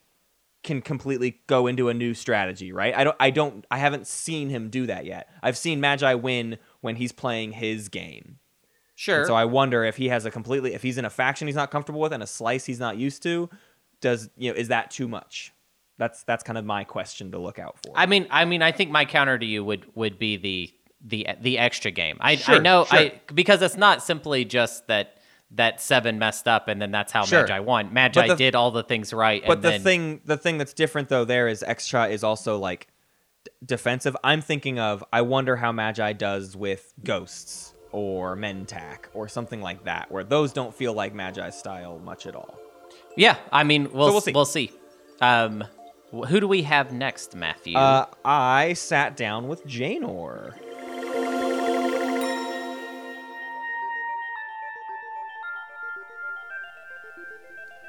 can 0.62 0.82
completely 0.82 1.40
go 1.47 1.66
into 1.66 1.88
a 1.88 1.94
new 1.94 2.12
strategy 2.12 2.72
right 2.72 2.94
i 2.97 3.05
don't 3.05 3.16
i 3.20 3.30
don't 3.30 3.64
i 3.70 3.78
haven't 3.78 4.07
seen 4.07 4.49
him 4.51 4.68
do 4.68 4.86
that 4.86 5.05
yet 5.05 5.28
i've 5.42 5.57
seen 5.57 5.80
magi 5.80 6.14
win 6.14 6.59
when 6.80 6.97
he's 6.97 7.12
playing 7.12 7.53
his 7.53 7.88
game 7.88 8.38
Sure. 8.99 9.18
and 9.18 9.26
so 9.26 9.34
I 9.34 9.44
wonder 9.44 9.84
if 9.84 9.99
he 9.99 10.09
has 10.09 10.24
a 10.24 10.30
completely 10.30 10.72
if 10.72 10.82
he's 10.82 10.97
in 10.97 11.05
a 11.05 11.11
faction 11.11 11.47
he's 11.47 11.55
not 11.55 11.70
comfortable 11.70 12.01
with 12.01 12.14
and 12.14 12.22
a 12.22 12.26
slice 12.26 12.64
he's 12.64 12.80
not 12.80 12.97
used 12.97 13.22
to, 13.24 13.51
does 14.01 14.30
you 14.38 14.51
know 14.51 14.57
is 14.57 14.68
that 14.68 14.90
too 14.90 15.07
much? 15.07 15.53
That's 15.99 16.22
that's 16.22 16.42
kind 16.42 16.57
of 16.57 16.64
my 16.64 16.82
question 16.84 17.30
to 17.32 17.38
look 17.38 17.59
out 17.59 17.76
for. 17.84 17.92
I 17.94 18.07
mean, 18.07 18.26
I 18.30 18.47
mean, 18.47 18.62
I 18.62 18.72
think 18.72 18.90
my 18.90 19.05
counter 19.05 19.38
to 19.38 19.44
you 19.44 19.62
would 19.62 19.84
would 19.94 20.18
be 20.18 20.38
the 20.38 20.72
the 21.03 21.26
the 21.42 21.57
Xxcha 21.57 21.94
game. 21.94 22.16
I 22.20 22.42
I 22.47 22.59
know 22.59 22.86
sure. 22.86 22.99
I 22.99 23.20
because 23.34 23.61
it's 23.61 23.76
not 23.76 24.03
simply 24.03 24.47
just 24.47 24.86
that 24.86 25.18
that 25.53 25.80
seven 25.80 26.18
messed 26.18 26.49
up 26.49 26.68
and 26.68 26.82
then 26.82 26.90
that's 26.90 27.12
how 27.12 27.24
Sure. 27.24 27.42
Magi 27.42 27.61
won. 27.61 27.92
Magi 27.92 28.28
the- 28.28 28.36
did 28.36 28.55
all 28.55 28.70
the 28.70 28.82
things 28.82 29.12
right. 29.12 29.42
but 29.47 29.62
the 29.62 29.70
then, 29.70 29.80
thing 29.82 30.20
the 30.24 30.36
thing 30.36 30.59
that's 30.59 30.72
different 30.72 31.09
though 31.09 31.24
there 31.24 31.47
is 31.49 31.64
Xxcha 31.66 32.11
is 32.11 32.24
also 32.24 32.59
like 32.59 32.88
d- 33.44 33.51
defensive. 33.64 34.16
I'm 34.24 34.40
thinking 34.40 34.78
of 34.80 35.05
I 35.12 35.22
wonder 35.22 35.57
how 35.57 35.70
Magi 35.72 36.12
does 36.14 36.57
with 36.57 36.92
ghosts 37.05 37.74
or 37.92 38.36
Mentak 38.36 39.05
or 39.14 39.28
something 39.28 39.62
like 39.62 39.84
that, 39.84 40.11
where 40.11 40.24
those 40.24 40.53
don't 40.53 40.74
feel 40.74 40.92
like 40.92 41.14
Magi 41.14 41.49
style 41.51 41.99
much 42.05 42.26
at 42.26 42.34
all. 42.34 42.59
yeah, 43.16 43.36
I 43.53 43.62
mean, 43.64 43.84
we'll 43.92 44.11
we'll 44.12 44.20
see. 44.20 44.32
we'll 44.32 44.44
see. 44.44 44.70
Um, 45.20 45.64
who 46.11 46.40
do 46.40 46.49
we 46.49 46.62
have 46.62 46.92
next, 46.92 47.34
Matthew? 47.34 47.76
Uh, 47.76 48.07
I 48.24 48.72
sat 48.74 49.16
down 49.16 49.49
with 49.49 49.66
Janor. 49.66 50.55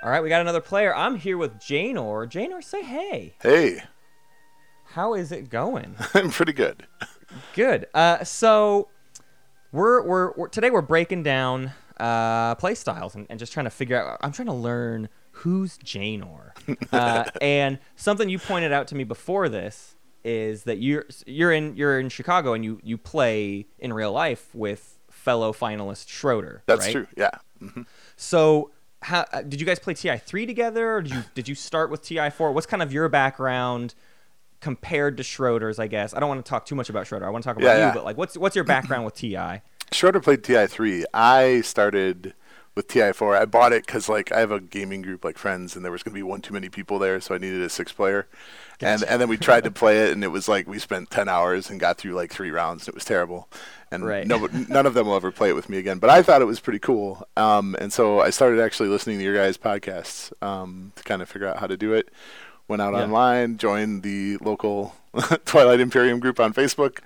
All 0.08 0.12
right, 0.14 0.24
we 0.24 0.30
got 0.30 0.40
another 0.40 0.62
player. 0.62 0.96
I'm 0.96 1.18
here 1.18 1.38
with 1.38 1.60
Janor. 1.60 2.32
Janor, 2.32 2.64
say 2.64 2.82
hey. 2.82 3.34
Hey, 3.42 3.84
How 4.86 5.14
is 5.16 5.34
it 5.34 5.50
going? 5.50 5.98
I'm 6.14 6.30
pretty 6.30 6.54
good. 6.54 6.88
Good. 7.54 7.88
Uh, 7.94 8.24
so 8.24 8.88
we're, 9.74 10.02
we're 10.08 10.32
we're 10.38 10.48
today 10.48 10.70
we're 10.70 10.82
breaking 10.82 11.24
down 11.24 11.74
uh 12.00 12.56
play 12.56 12.74
styles 12.74 13.16
and, 13.16 13.28
and 13.30 13.38
just 13.38 13.52
trying 13.52 13.66
to 13.66 13.70
figure 13.70 14.02
out. 14.02 14.20
I'm 14.22 14.32
trying 14.32 14.46
to 14.46 14.54
learn 14.54 15.10
who's 15.32 15.78
Janor. 15.80 16.52
Uh, 16.94 17.26
and 17.42 17.78
something 17.98 18.30
you 18.30 18.40
pointed 18.40 18.72
out 18.72 18.88
to 18.88 18.96
me 18.96 19.04
before 19.04 19.50
this 19.50 19.98
is 20.24 20.64
that 20.64 20.78
you're 20.78 21.06
you're 21.26 21.52
in 21.52 21.76
you're 21.76 22.00
in 22.00 22.08
Chicago 22.08 22.54
and 22.54 22.64
you 22.64 22.80
you 22.82 22.98
play 22.98 23.68
in 23.78 23.92
real 23.92 24.14
life 24.14 24.56
with 24.56 25.00
fellow 25.12 25.52
finalist 25.52 26.08
Schroeder. 26.08 26.64
That's 26.66 26.86
right? 26.86 26.92
true. 26.94 27.08
Yeah. 27.18 27.32
hmm 27.60 27.82
So. 28.16 28.72
How, 29.08 29.26
uh, 29.32 29.42
did 29.42 29.62
you 29.62 29.66
guys 29.66 29.80
play 29.80 29.94
TI 29.94 30.18
three 30.18 30.46
together, 30.46 30.96
or 30.98 31.02
did 31.02 31.14
you 31.14 31.24
did 31.34 31.48
you 31.48 31.56
start 31.56 31.90
with 31.90 32.02
TI 32.02 32.30
four? 32.30 32.52
What's 32.52 32.66
kind 32.68 32.84
of 32.84 32.92
your 32.92 33.08
background 33.08 33.96
compared 34.60 35.16
to 35.16 35.24
Schroeder's? 35.24 35.80
I 35.80 35.88
guess 35.88 36.14
I 36.14 36.20
don't 36.20 36.28
want 36.28 36.44
to 36.46 36.50
talk 36.50 36.66
too 36.66 36.76
much 36.76 36.90
about 36.90 37.08
Schroeder. 37.08 37.26
I 37.26 37.30
want 37.30 37.42
to 37.44 37.48
talk 37.50 37.56
about 37.56 37.68
Yeah, 37.68 37.76
you, 37.76 37.82
yeah. 37.86 37.94
but 37.94 38.04
like, 38.04 38.18
what's 38.18 38.38
what's 38.38 38.54
your 38.56 38.66
background 38.66 39.06
with 39.06 39.16
TI? 39.16 39.62
Schroeder 39.94 40.20
played 40.20 40.44
TI3. 40.44 41.06
I 41.14 41.62
started 41.62 42.34
with 42.76 42.90
TI4. 42.90 43.40
I 43.40 43.46
bought 43.46 43.72
it 43.72 43.86
because 43.86 44.10
like 44.10 44.32
I 44.34 44.40
have 44.42 44.52
a 44.52 44.60
gaming 44.60 45.02
group 45.02 45.24
like 45.24 45.38
friends, 45.38 45.78
and 45.78 45.86
there 45.86 45.92
was 45.92 46.04
going 46.04 46.12
to 46.14 46.18
be 46.20 46.24
one 46.24 46.42
too 46.42 46.54
many 46.54 46.68
people 46.68 47.00
there, 47.00 47.22
so 47.22 47.34
I 47.34 47.38
needed 47.38 47.62
a 47.62 47.70
six 47.70 47.94
player. 47.94 48.28
And 48.80 49.04
and 49.04 49.20
then 49.20 49.28
we 49.28 49.38
tried 49.38 49.64
to 49.64 49.72
play 49.72 50.00
it, 50.06 50.12
and 50.12 50.24
it 50.24 50.28
was 50.28 50.48
like 50.48 50.68
we 50.68 50.78
spent 50.80 51.10
ten 51.10 51.28
hours 51.28 51.70
and 51.70 51.80
got 51.80 51.98
through 51.98 52.14
like 52.14 52.32
three 52.32 52.52
rounds. 52.52 52.84
And 52.84 52.90
it 52.90 52.96
was 52.96 53.06
terrible, 53.06 53.50
and 53.92 54.06
Right. 54.06 54.28
no, 54.28 54.48
none 54.70 54.86
of 54.86 54.94
them 54.94 55.08
will 55.08 55.16
ever 55.16 55.32
play 55.32 55.50
it 55.50 55.56
with 55.56 55.68
me 55.70 55.78
again. 55.78 55.98
But 55.98 56.10
I 56.12 56.22
thought 56.22 56.42
it 56.42 56.46
was 56.46 56.60
pretty 56.60 56.80
cool, 56.80 57.28
um, 57.36 57.76
and 57.80 57.92
so 57.92 58.20
I 58.22 58.30
started 58.30 58.60
actually 58.60 58.90
listening 58.90 59.18
to 59.18 59.24
your 59.24 59.34
guys' 59.36 59.58
podcasts 59.58 60.32
um, 60.44 60.92
to 60.96 61.04
kind 61.04 61.22
of 61.24 61.30
figure 61.30 61.48
out 61.48 61.58
how 61.58 61.66
to 61.68 61.76
do 61.78 61.94
it. 61.94 62.10
Went 62.68 62.82
out 62.82 62.94
Yeah. 62.94 63.04
online, 63.04 63.58
joined 63.58 64.04
the 64.04 64.38
local 64.38 64.94
Twilight 65.46 65.80
Imperium 65.80 66.20
group 66.20 66.40
on 66.40 66.54
Facebook, 66.54 67.00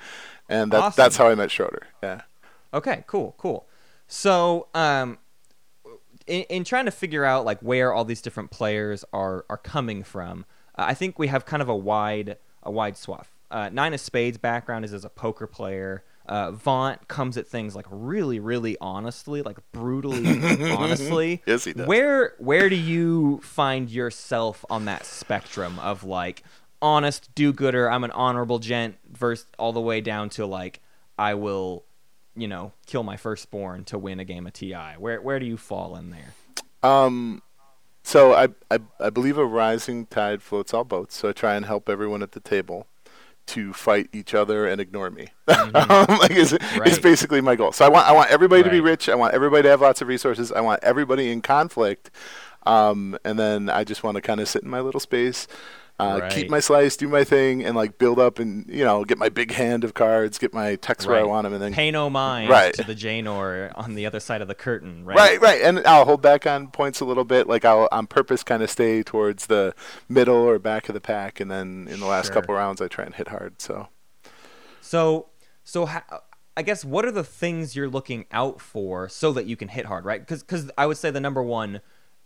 and 0.49 0.71
that, 0.73 0.81
Awesome. 0.81 1.01
that's 1.01 1.15
how 1.17 1.27
I 1.29 1.35
met 1.35 1.51
Schroeder. 1.51 1.87
Yeah. 2.03 2.21
Okay, 2.73 3.03
cool, 3.07 3.35
cool. 3.37 3.65
So, 4.07 4.67
um, 4.73 5.19
in, 6.27 6.43
in 6.49 6.63
trying 6.63 6.85
to 6.85 6.91
figure 6.91 7.23
out 7.25 7.45
like 7.45 7.59
where 7.61 7.93
all 7.93 8.03
these 8.05 8.21
different 8.21 8.51
players 8.51 9.05
are 9.13 9.45
are 9.49 9.57
coming 9.57 10.03
from, 10.03 10.45
uh, 10.81 10.85
I 10.87 10.93
think 10.93 11.19
we 11.19 11.27
have 11.27 11.45
kind 11.45 11.61
of 11.61 11.69
a 11.69 11.75
wide 11.75 12.37
a 12.63 12.71
wide 12.71 12.97
swath. 12.97 13.29
Uh, 13.49 13.69
Nine 13.71 13.93
of 13.93 13.99
Spades' 13.99 14.37
background 14.37 14.85
is 14.85 14.93
as 14.93 15.05
a 15.05 15.09
poker 15.09 15.47
player. 15.47 16.03
Uh, 16.25 16.51
Vaunt 16.51 17.07
comes 17.07 17.35
at 17.37 17.47
things 17.47 17.75
like 17.75 17.85
really, 17.89 18.39
really 18.39 18.77
honestly, 18.79 19.41
like 19.41 19.57
brutally 19.71 20.71
honestly. 20.71 21.41
Yes, 21.45 21.65
he 21.65 21.73
does. 21.73 21.87
Where 21.87 22.35
where 22.39 22.69
do 22.69 22.75
you 22.75 23.41
find 23.43 23.89
yourself 23.89 24.63
on 24.69 24.85
that 24.85 25.05
spectrum 25.05 25.79
of 25.79 26.03
like 26.03 26.43
honest 26.81 27.33
do-gooder, 27.35 27.91
I'm 27.91 28.03
an 28.03 28.11
honorable 28.11 28.59
gent, 28.59 28.95
versus 29.11 29.45
all 29.59 29.73
the 29.73 29.81
way 29.81 30.01
down 30.01 30.29
to 30.31 30.45
like 30.45 30.79
I 31.17 31.33
will, 31.33 31.83
you 32.35 32.47
know, 32.47 32.71
kill 32.85 33.03
my 33.03 33.17
firstborn 33.17 33.83
to 33.85 33.97
win 33.97 34.19
a 34.19 34.25
game 34.25 34.47
of 34.47 34.53
TI. 34.53 34.95
Where 34.97 35.21
where 35.21 35.39
do 35.39 35.45
you 35.45 35.57
fall 35.57 35.95
in 35.95 36.11
there? 36.11 36.33
Um, 36.89 37.43
so 38.11 38.33
I, 38.33 38.49
I 38.69 38.79
I 38.99 39.09
believe 39.09 39.37
a 39.37 39.45
rising 39.45 40.05
tide 40.05 40.41
floats 40.41 40.73
all 40.73 40.83
boats. 40.83 41.15
So 41.15 41.29
I 41.29 41.31
try 41.31 41.55
and 41.55 41.65
help 41.65 41.87
everyone 41.87 42.21
at 42.21 42.33
the 42.33 42.41
table 42.41 42.87
to 43.47 43.71
fight 43.71 44.09
each 44.11 44.33
other 44.33 44.67
and 44.67 44.81
ignore 44.81 45.09
me. 45.09 45.29
um, 45.47 45.71
like 46.19 46.31
is, 46.31 46.51
is 46.51 46.59
Mm-hmm. 46.59 47.01
Basically 47.01 47.39
my 47.39 47.55
goal. 47.55 47.71
So 47.71 47.85
I 47.85 47.89
want 47.89 48.07
I 48.07 48.11
want 48.11 48.29
everybody 48.29 48.63
to 48.63 48.69
be 48.69 48.81
rich. 48.81 49.07
I 49.07 49.15
want 49.15 49.33
everybody 49.33 49.63
to 49.63 49.69
have 49.69 49.79
lots 49.79 50.01
of 50.01 50.09
resources. 50.09 50.51
I 50.51 50.59
want 50.59 50.83
everybody 50.83 51.31
in 51.31 51.41
conflict. 51.41 52.11
Um, 52.65 53.17
and 53.23 53.39
then 53.39 53.69
I 53.69 53.85
just 53.85 54.03
want 54.03 54.15
to 54.15 54.21
kind 54.21 54.41
of 54.41 54.47
sit 54.49 54.63
in 54.63 54.69
my 54.69 54.81
little 54.81 54.99
space. 54.99 55.47
Uh, 56.01 56.29
keep 56.29 56.49
my 56.49 56.59
slice, 56.59 56.95
do 56.97 57.07
my 57.07 57.23
thing, 57.23 57.63
and 57.63 57.75
like 57.75 57.97
build 57.97 58.17
up 58.19 58.39
and 58.39 58.65
you 58.69 58.83
know 58.83 59.03
get 59.05 59.17
my 59.17 59.29
big 59.29 59.51
hand 59.51 59.83
of 59.83 59.93
cards, 59.93 60.37
get 60.37 60.53
my 60.53 60.75
text 60.75 61.07
where 61.07 61.17
I 61.17 61.23
want 61.23 61.43
them, 61.45 61.53
and 61.53 61.61
then 61.61 61.73
Pay 61.73 61.91
no 61.91 62.09
mind 62.09 62.49
Right. 62.49 62.73
to 62.73 62.83
the 62.83 62.95
Janor 62.95 63.71
on 63.75 63.95
the 63.95 64.05
other 64.05 64.19
side 64.19 64.41
of 64.41 64.47
the 64.47 64.55
curtain, 64.55 65.05
right? 65.05 65.15
Right, 65.17 65.41
right, 65.41 65.61
and 65.61 65.79
I'll 65.85 66.05
hold 66.05 66.21
back 66.21 66.45
on 66.47 66.67
points 66.67 66.99
a 67.01 67.05
little 67.05 67.23
bit. 67.25 67.47
Like 67.47 67.65
I'll 67.65 67.87
on 67.91 68.07
purpose 68.07 68.43
kind 68.43 68.63
of 68.63 68.69
stay 68.69 69.03
towards 69.03 69.47
the 69.47 69.73
middle 70.09 70.35
or 70.37 70.57
back 70.59 70.89
of 70.89 70.93
the 70.93 71.01
pack, 71.01 71.39
and 71.39 71.49
then 71.51 71.87
in 71.89 71.99
the 71.99 72.05
last 72.07 72.27
Sure. 72.27 72.35
couple 72.35 72.55
rounds 72.55 72.81
I 72.81 72.87
try 72.87 73.05
and 73.05 73.13
hit 73.15 73.27
hard. 73.29 73.61
So 73.61 73.89
So, 74.81 75.27
so 75.63 75.85
ha- 75.85 76.05
I 76.57 76.63
guess 76.63 76.83
what 76.83 77.05
are 77.05 77.11
the 77.11 77.23
things 77.23 77.75
you're 77.75 77.89
looking 77.89 78.25
out 78.31 78.59
for 78.59 79.07
so 79.07 79.31
that 79.33 79.45
you 79.45 79.55
can 79.55 79.69
hit 79.69 79.85
hard, 79.85 80.03
right? 80.05 80.19
Because 80.25 80.69
I 80.77 80.85
would 80.85 80.97
say 80.97 81.09
the 81.11 81.21
number 81.21 81.41
one 81.41 81.81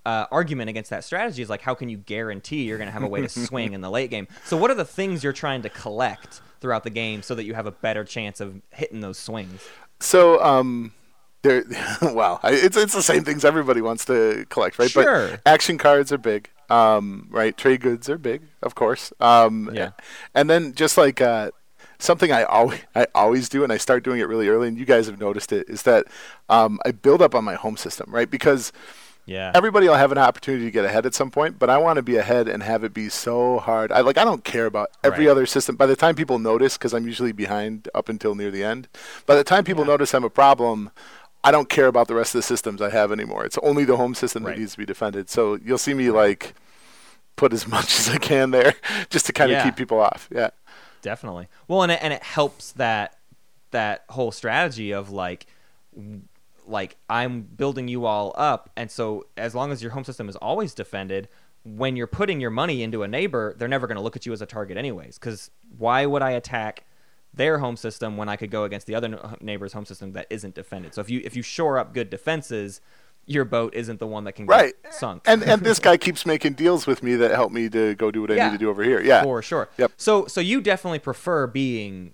uh, 0.06 0.28
argument 0.32 0.70
against 0.70 0.90
that 0.92 1.04
strategy 1.04 1.42
is 1.42 1.50
like, 1.50 1.62
how 1.62 1.74
can 1.74 1.90
you 1.90 1.98
guarantee 1.98 2.64
you're 2.64 2.78
going 2.78 2.88
to 2.88 2.94
have 2.94 3.04
a 3.04 3.08
way 3.08 3.22
to 3.22 3.30
swing 3.30 3.74
in 3.74 3.82
the 3.82 3.90
late 3.90 4.10
game? 4.10 4.28
So, 4.44 4.56
what 4.58 4.72
are 4.72 4.76
the 4.76 4.86
things 4.86 5.24
you're 5.24 5.34
trying 5.34 5.64
to 5.64 5.70
collect 5.70 6.42
throughout 6.62 6.84
the 6.84 6.90
game 6.90 7.22
so 7.22 7.36
that 7.36 7.44
you 7.44 7.54
have 7.54 7.66
a 7.66 7.72
better 7.72 8.04
chance 8.04 8.40
of 8.40 8.62
hitting 8.72 9.02
those 9.02 9.18
swings? 9.18 9.68
so 10.00 10.42
um. 10.44 10.94
There, 11.42 11.64
wow, 12.02 12.40
it's 12.44 12.76
it's 12.76 12.94
the 12.94 13.04
same 13.04 13.24
things 13.24 13.46
everybody 13.46 13.80
wants 13.80 14.04
to 14.06 14.48
collect, 14.50 14.80
right? 14.80 14.90
Sure. 14.90 15.30
But 15.30 15.42
action 15.46 15.78
cards 15.78 16.12
are 16.12 16.18
big, 16.18 16.50
um, 16.72 17.28
right? 17.30 17.56
Trade 17.56 17.82
goods 17.82 18.10
are 18.10 18.18
big, 18.18 18.42
of 18.64 18.74
course. 18.74 19.14
Um, 19.20 19.70
Yeah. 19.72 19.92
And 20.34 20.50
then 20.50 20.74
just 20.74 20.98
like 20.98 21.22
uh, 21.22 21.52
something 22.00 22.32
I 22.32 22.44
always 22.44 22.80
I 22.96 23.08
always 23.14 23.50
do, 23.50 23.64
and 23.64 23.72
I 23.72 23.78
start 23.78 24.04
doing 24.04 24.20
it 24.20 24.28
really 24.28 24.48
early, 24.48 24.68
and 24.68 24.78
you 24.78 24.86
guys 24.86 25.06
have 25.06 25.20
noticed 25.20 25.52
it, 25.52 25.70
is 25.70 25.84
that 25.84 26.06
um, 26.50 26.80
I 26.84 26.92
build 26.92 27.22
up 27.22 27.36
on 27.36 27.44
my 27.44 27.56
home 27.56 27.78
system, 27.78 28.12
right? 28.12 28.30
Because 28.30 28.72
Yeah. 29.28 29.52
everybody 29.56 29.88
will 29.88 29.96
have 29.96 30.12
an 30.12 30.18
opportunity 30.20 30.66
to 30.66 30.72
get 30.72 30.86
ahead 30.86 31.06
at 31.06 31.16
some 31.16 31.32
point, 31.32 31.58
but 31.58 31.70
I 31.70 31.78
want 31.80 31.98
to 31.98 32.04
be 32.04 32.16
ahead 32.18 32.48
and 32.48 32.62
have 32.62 32.84
it 32.84 32.94
be 32.94 33.10
so 33.10 33.58
hard. 33.60 33.92
I 33.92 34.02
like 34.02 34.18
I 34.18 34.24
don't 34.24 34.44
care 34.44 34.66
about 34.68 34.92
every 35.04 35.26
Right. 35.26 35.32
other 35.32 35.46
system. 35.46 35.76
By 35.76 35.88
the 35.88 35.96
time 35.96 36.16
people 36.16 36.38
notice, 36.40 36.78
because 36.78 36.94
I'm 36.94 37.06
usually 37.08 37.32
behind 37.32 37.90
up 37.96 38.08
until 38.10 38.36
near 38.36 38.52
the 38.52 38.64
end, 38.64 38.88
by 39.26 39.36
the 39.36 39.44
time 39.44 39.64
people 39.64 39.84
notice 39.86 40.14
I'm 40.14 40.24
a 40.24 40.30
problem, 40.30 40.92
I 41.44 41.52
don't 41.52 41.70
care 41.70 41.88
about 41.88 42.08
the 42.08 42.16
rest 42.16 42.36
of 42.36 42.40
the 42.40 42.44
systems 42.44 42.82
I 42.82 42.90
have 42.92 43.12
anymore. 43.12 43.46
It's 43.46 43.58
only 43.64 43.84
the 43.84 43.98
home 43.98 44.14
system 44.16 44.44
Right. 44.44 44.56
that 44.56 44.60
needs 44.60 44.74
to 44.74 44.78
be 44.78 44.86
defended. 44.86 45.30
So 45.30 45.56
you'll 45.64 45.78
see 45.80 45.94
me 45.94 46.12
like 46.12 46.54
put 47.36 47.52
as 47.52 47.68
much 47.76 47.98
as 48.00 48.10
I 48.10 48.18
can 48.18 48.52
there, 48.52 48.74
just 49.10 49.26
to 49.26 49.34
kind 49.34 49.52
of 49.52 49.64
keep 49.64 49.76
people 49.76 50.00
off. 50.00 50.30
Yeah. 50.32 50.50
definitely 51.02 51.48
well 51.68 51.84
and 51.84 51.92
it, 51.92 52.00
and 52.02 52.12
it 52.14 52.24
helps 52.24 52.72
that 52.72 53.18
that 53.72 54.06
whole 54.10 54.32
strategy 54.32 54.92
of 54.92 55.12
like 55.12 55.46
like 56.68 56.98
i'm 57.10 57.42
building 57.42 57.88
you 57.88 58.06
all 58.06 58.34
up 58.36 58.70
and 58.76 58.90
so 58.92 59.26
as 59.38 59.54
long 59.56 59.72
as 59.72 59.82
your 59.82 59.92
home 59.92 60.04
system 60.04 60.28
is 60.30 60.36
always 60.38 60.74
defended 60.74 61.28
when 61.64 61.96
you're 61.96 62.08
putting 62.08 62.40
your 62.40 62.50
money 62.52 62.84
into 62.84 63.04
a 63.04 63.08
neighbor 63.08 63.56
they're 63.58 63.68
never 63.68 63.88
going 63.88 63.98
to 63.98 64.02
look 64.02 64.16
at 64.16 64.26
you 64.26 64.34
as 64.34 64.42
a 64.42 64.46
target 64.46 64.78
anyways 64.78 65.18
because 65.18 65.52
why 65.78 66.06
would 66.06 66.22
i 66.22 66.32
attack 66.32 66.84
their 67.34 67.58
home 67.60 67.76
system 67.78 68.18
when 68.18 68.30
i 68.30 68.36
could 68.36 68.52
go 68.52 68.64
against 68.64 68.88
the 68.88 68.96
other 68.96 69.38
neighbor's 69.42 69.74
home 69.74 69.86
system 69.86 70.14
that 70.14 70.26
isn't 70.30 70.56
defended 70.56 70.94
so 70.94 71.02
if 71.02 71.10
you 71.10 71.22
if 71.24 71.36
you 71.36 71.42
shore 71.42 71.78
up 71.78 71.94
good 71.94 72.10
defenses 72.10 72.82
your 73.28 73.44
boat 73.44 73.74
isn't 73.74 73.98
the 74.00 74.06
one 74.06 74.24
that 74.26 74.34
can 74.34 74.46
Right. 74.46 74.76
get 74.84 74.94
sunk. 74.94 75.24
And 75.26 75.42
and 75.42 75.64
this 75.64 75.80
guy 75.80 75.98
keeps 75.98 76.28
making 76.28 76.54
deals 76.54 76.86
with 76.86 77.02
me 77.02 77.16
that 77.16 77.32
help 77.32 77.52
me 77.52 77.68
to 77.70 77.96
go 77.96 78.12
do 78.12 78.22
what 78.22 78.30
I 78.30 78.36
Yeah. 78.36 78.46
need 78.50 78.52
to 78.52 78.58
do 78.60 78.70
over 78.70 78.84
here. 78.84 79.02
Yeah. 79.02 79.24
for 79.24 79.42
sure. 79.42 79.68
Yep. 79.80 79.94
So 79.98 80.28
so 80.28 80.40
you 80.42 80.62
definitely 80.62 81.00
prefer 81.00 81.48
being 81.48 82.14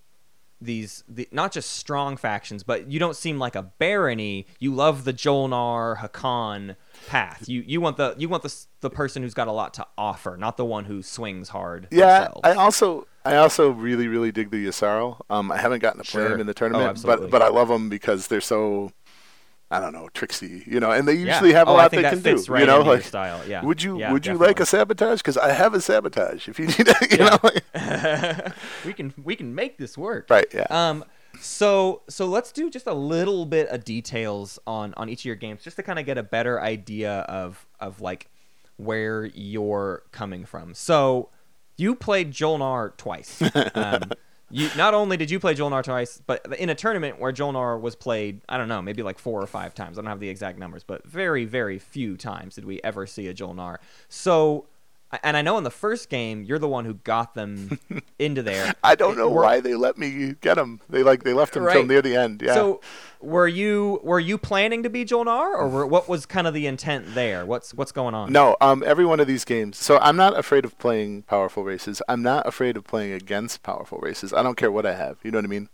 these 0.62 1.03
the, 1.09 1.28
not 1.32 1.51
just 1.51 1.72
strong 1.72 2.16
factions, 2.18 2.64
but 2.64 2.91
you 2.91 2.99
don't 2.99 3.16
seem 3.16 3.39
like 3.39 3.55
a 3.55 3.64
barony. 3.64 4.45
You 4.59 4.74
love 4.74 5.03
the 5.03 5.14
Jolnar 5.14 5.97
Hacan 5.97 6.76
path. 7.07 7.49
You 7.49 7.64
you 7.66 7.82
want 7.82 7.97
the 7.97 8.14
you 8.18 8.30
want 8.30 8.43
the 8.43 8.55
the 8.82 8.89
person 8.89 9.24
who's 9.24 9.34
got 9.34 9.47
a 9.47 9.51
lot 9.51 9.74
to 9.76 9.88
offer, 9.97 10.38
not 10.38 10.57
the 10.57 10.66
one 10.66 10.86
who 10.86 11.01
swings 11.01 11.49
hard. 11.49 11.88
Yeah, 11.91 12.20
themselves. 12.26 12.41
I 12.43 12.53
also 12.53 13.07
I 13.26 13.36
also 13.38 13.70
really 13.72 14.07
really 14.07 14.32
dig 14.32 14.51
the 14.51 14.66
Yssaril. 14.68 15.20
Um, 15.30 15.51
I 15.51 15.57
haven't 15.57 15.80
gotten 15.80 16.01
to 16.03 16.09
play 16.09 16.22
Sure. 16.22 16.30
them 16.30 16.39
in 16.41 16.45
the 16.47 16.51
Oh, 16.51 16.53
tournament, 16.53 16.89
absolutely. 16.91 17.26
but 17.28 17.32
but 17.32 17.41
I 17.41 17.47
love 17.49 17.68
them 17.70 17.89
because 17.89 18.28
they're 18.28 18.41
so 18.41 18.91
I 19.74 19.80
don't 19.80 19.93
know 19.93 20.09
tricksy, 20.14 20.64
you 20.68 20.82
know, 20.82 20.91
and 20.91 21.07
they 21.07 21.14
Yeah. 21.14 21.28
usually 21.36 21.53
have 21.53 21.70
a 21.70 21.72
Oh, 21.72 21.76
lot 21.76 21.91
they 21.91 22.01
can 22.03 22.22
do. 22.22 22.36
right 22.49 22.59
you 22.59 22.66
know, 22.68 22.82
like 22.82 23.03
style. 23.03 23.41
Yeah. 23.47 23.64
would 23.64 23.82
you 23.82 23.97
Yeah, 23.99 24.12
would 24.12 24.26
you 24.26 24.38
like 24.38 24.59
a 24.59 24.66
sabotage? 24.66 25.20
Because 25.20 25.38
I 25.38 25.53
have 25.53 25.74
a 25.74 25.80
sabotage. 25.80 26.49
If 26.49 26.59
you 26.59 26.68
need, 26.68 26.76
it, 26.89 27.12
you 27.18 27.20
know, 27.20 27.39
we 28.86 28.93
can 28.93 29.13
we 29.23 29.36
can 29.36 29.53
make 29.53 29.77
this 29.77 29.97
work. 29.97 30.27
right? 30.29 30.47
Yeah. 30.53 30.67
Um, 30.69 31.05
so 31.39 32.01
so 32.09 32.25
let's 32.25 32.51
do 32.51 32.69
just 32.69 32.88
a 32.88 32.93
little 32.93 33.45
bit 33.45 33.69
of 33.69 33.86
details 33.86 34.59
on 34.67 34.93
on 34.95 35.09
each 35.09 35.21
of 35.21 35.25
your 35.25 35.36
games, 35.36 35.63
just 35.63 35.77
to 35.77 35.84
kind 35.84 35.99
of 35.99 36.05
get 36.05 36.17
a 36.17 36.23
better 36.23 36.61
idea 36.61 37.19
of 37.21 37.65
of 37.79 38.01
like 38.01 38.29
where 38.77 39.25
you're 39.25 40.03
coming 40.11 40.45
from. 40.45 40.73
So 40.73 41.29
you 41.77 41.95
played 41.95 42.32
Jolnar 42.32 42.95
twice. 42.97 43.41
Um, 43.75 44.11
you 44.53 44.69
not 44.75 44.93
only 44.93 45.15
did 45.15 45.32
you 45.32 45.39
play 45.39 45.55
Jolnar 45.55 45.82
twice, 45.82 46.21
but 46.25 46.45
in 46.59 46.69
a 46.69 46.75
tournament 46.75 47.19
where 47.19 47.32
Jolnar 47.32 47.79
was 47.79 47.95
played, 47.95 48.41
I 48.49 48.57
don't 48.57 48.67
know, 48.67 48.82
maybe 48.82 49.01
like 49.01 49.17
four 49.17 49.41
or 49.41 49.47
five 49.47 49.73
times. 49.73 49.97
I 49.97 50.01
don't 50.01 50.09
have 50.09 50.19
the 50.19 50.27
exact 50.27 50.59
numbers, 50.59 50.84
but 50.84 51.07
very 51.07 51.45
very 51.45 51.79
few 51.79 52.17
times 52.17 52.55
did 52.55 52.65
we 52.65 52.82
ever 52.84 53.07
see 53.07 53.27
a 53.27 53.34
Jolnar. 53.34 53.77
So. 54.09 54.65
And 55.24 55.36
I 55.36 55.41
know 55.41 55.57
in 55.57 55.64
the 55.64 55.72
first 55.72 56.09
game, 56.09 56.43
you're 56.43 56.59
the 56.59 56.68
one 56.68 56.86
who 56.86 56.93
got 56.95 57.34
them 57.34 57.80
into 58.20 58.41
there. 58.41 58.74
I 58.84 58.95
don't 58.95 59.18
know 59.18 59.30
Were- 59.30 59.43
why 59.43 59.59
they 59.59 59.76
let 59.76 59.97
me 59.97 60.36
get 60.41 60.55
them. 60.55 60.80
They 60.89 61.03
like 61.03 61.24
they 61.24 61.34
left 61.34 61.53
them 61.53 61.68
till 61.72 61.86
near 61.86 62.01
the 62.01 62.16
end. 62.16 62.41
Yeah. 62.41 62.53
So, 62.53 62.82
were 63.20 63.47
you 63.47 63.99
were 64.03 64.20
you 64.20 64.38
planning 64.38 64.84
to 64.84 64.89
be 64.89 65.05
Jolnar, 65.05 65.53
or 65.53 65.68
were, 65.68 65.86
what 65.86 66.07
was 66.07 66.26
kind 66.26 66.47
of 66.47 66.53
the 66.53 66.66
intent 66.68 67.14
there? 67.14 67.45
What's 67.45 67.74
what's 67.74 67.91
going 67.91 68.16
on? 68.16 68.32
No, 68.32 68.55
um, 68.62 68.84
every 68.86 69.05
one 69.05 69.20
of 69.20 69.28
these 69.28 69.45
games. 69.45 69.78
So 69.78 69.97
I'm 69.99 70.16
not 70.16 70.38
afraid 70.38 70.66
of 70.66 70.78
playing 70.80 71.24
powerful 71.24 71.64
races. 71.64 72.01
I'm 72.07 72.24
not 72.24 72.47
afraid 72.47 72.78
of 72.78 72.84
playing 72.86 73.14
against 73.14 73.64
powerful 73.64 73.99
races. 73.99 74.34
I 74.34 74.43
don't 74.43 74.55
care 74.55 74.72
what 74.72 74.86
I 74.86 74.95
have. 74.95 75.18
You 75.24 75.32
know 75.32 75.38
what 75.39 75.45
I 75.45 75.49
mean? 75.49 75.70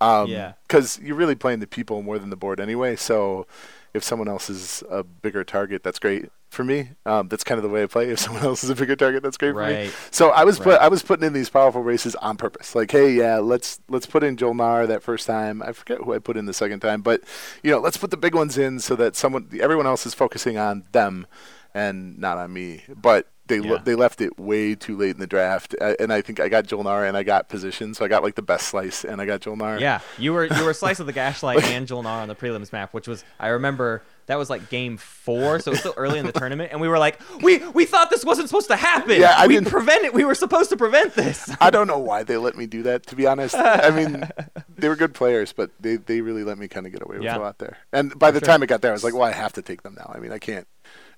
Um, 0.00 0.28
Yeah. 0.28 0.52
Because 0.66 0.98
you're 1.02 1.16
really 1.16 1.34
playing 1.34 1.60
the 1.60 1.66
people 1.66 2.02
more 2.02 2.18
than 2.18 2.30
the 2.30 2.36
board 2.36 2.60
anyway. 2.60 2.96
So 2.96 3.46
if 3.94 4.02
someone 4.04 4.28
else 4.28 4.48
is 4.50 4.82
a 4.90 5.02
bigger 5.02 5.44
target, 5.44 5.82
that's 5.82 5.98
great 5.98 6.30
for 6.50 6.64
me. 6.64 6.90
Um, 7.06 7.28
that's 7.28 7.44
kind 7.44 7.58
of 7.58 7.62
the 7.62 7.68
way 7.68 7.82
I 7.82 7.86
play. 7.86 8.08
If 8.10 8.18
someone 8.18 8.42
else 8.50 8.64
is 8.64 8.70
a 8.70 8.74
bigger 8.74 8.96
target, 8.96 9.22
that's 9.22 9.36
great 9.36 9.52
for 9.54 9.66
me. 9.66 9.90
So 10.10 10.30
I 10.30 10.44
was 10.44 10.58
put, 10.58 10.68
Right. 10.68 10.80
I 10.82 10.88
was 10.88 11.02
putting 11.02 11.26
in 11.26 11.32
these 11.32 11.48
powerful 11.50 11.82
races 11.82 12.14
on 12.16 12.36
purpose. 12.36 12.74
Like, 12.74 12.90
hey, 12.90 13.12
yeah, 13.12 13.38
let's 13.38 13.80
let's 13.88 14.06
put 14.06 14.24
in 14.24 14.36
Joel 14.36 14.54
Jolnar 14.54 14.86
that 14.88 15.02
first 15.02 15.26
time. 15.26 15.62
I 15.62 15.72
forget 15.72 15.98
who 15.98 16.14
I 16.14 16.18
put 16.18 16.36
in 16.36 16.46
the 16.46 16.54
second 16.54 16.80
time, 16.80 17.02
but 17.02 17.22
you 17.62 17.70
know, 17.70 17.78
let's 17.78 17.96
put 17.96 18.10
the 18.10 18.16
big 18.16 18.34
ones 18.34 18.56
in 18.58 18.80
so 18.80 18.96
that 18.96 19.14
someone, 19.14 19.48
everyone 19.60 19.86
else 19.86 20.06
is 20.06 20.14
focusing 20.14 20.56
on 20.58 20.84
them 20.92 21.26
and 21.74 22.18
not 22.18 22.38
on 22.38 22.52
me. 22.52 22.82
But 22.96 23.28
they 23.46 23.60
le- 23.60 23.82
they 23.82 23.94
left 23.94 24.20
it 24.20 24.38
way 24.38 24.74
too 24.74 24.96
late 24.96 25.10
in 25.14 25.20
the 25.20 25.26
draft, 25.26 25.74
uh, 25.80 25.94
and 25.98 26.12
I 26.12 26.20
think 26.20 26.38
I 26.40 26.48
got 26.48 26.64
Jolnar 26.66 27.08
and 27.08 27.16
I 27.16 27.22
got 27.22 27.48
position, 27.48 27.94
so 27.94 28.04
I 28.04 28.08
got 28.08 28.22
like 28.22 28.34
the 28.34 28.42
best 28.42 28.68
slice, 28.68 29.04
and 29.04 29.20
I 29.22 29.26
got 29.26 29.40
Jolnar. 29.40 29.80
Yeah, 29.80 30.00
you 30.18 30.32
were 30.34 30.44
you 30.44 30.64
were 30.64 30.74
slice 30.74 31.00
of 31.00 31.06
the 31.06 31.12
gaslight 31.12 31.62
and 31.64 31.86
Jolnar 31.86 32.20
on 32.22 32.28
the 32.28 32.34
prelims 32.34 32.72
map, 32.72 32.92
which 32.92 33.08
was 33.08 33.24
I 33.40 33.48
remember 33.48 34.02
that 34.28 34.38
was 34.38 34.48
like 34.48 34.70
game 34.70 34.96
four, 34.96 35.58
so 35.58 35.70
it 35.70 35.72
was 35.72 35.80
still 35.80 35.94
early 35.96 36.18
in 36.18 36.24
the 36.26 36.32
tournament, 36.32 36.70
and 36.70 36.80
we 36.80 36.86
were 36.88 36.98
like, 36.98 37.18
we 37.42 37.58
we 37.70 37.84
thought 37.84 38.08
this 38.10 38.24
wasn't 38.24 38.48
supposed 38.48 38.68
to 38.68 38.76
happen. 38.76 39.20
Yeah, 39.20 39.34
I 39.36 39.46
we 39.46 39.54
didn't- 39.54 39.68
prevent 39.68 40.04
it. 40.04 40.14
We 40.14 40.24
were 40.24 40.34
supposed 40.36 40.70
to 40.70 40.76
prevent 40.76 41.14
this. 41.14 41.50
I 41.60 41.70
don't 41.70 41.86
know 41.88 41.98
why 41.98 42.22
they 42.22 42.36
let 42.36 42.56
me 42.56 42.66
do 42.66 42.82
that. 42.84 43.06
To 43.08 43.16
be 43.16 43.26
honest, 43.26 43.54
I 43.56 43.90
mean, 43.90 44.28
they 44.76 44.88
were 44.88 44.96
good 44.96 45.12
players, 45.14 45.52
but 45.52 45.70
they, 45.80 45.96
they 45.96 46.20
really 46.20 46.44
let 46.44 46.56
me 46.58 46.68
kind 46.68 46.86
of 46.86 46.92
get 46.92 47.02
away 47.02 47.16
with 47.16 47.24
Yeah. 47.24 47.36
a 47.36 47.40
lot 47.40 47.58
there. 47.58 47.78
And 47.92 48.16
by 48.18 48.30
the 48.30 48.38
sure. 48.38 48.46
time 48.46 48.62
it 48.62 48.66
got 48.68 48.80
there, 48.82 48.92
I 48.92 48.94
was 48.94 49.02
like, 49.04 49.14
well, 49.14 49.24
I 49.24 49.32
have 49.32 49.52
to 49.54 49.62
take 49.62 49.82
them 49.82 49.94
now. 49.98 50.12
I 50.14 50.18
mean, 50.20 50.30
I 50.32 50.38
can't. 50.38 50.66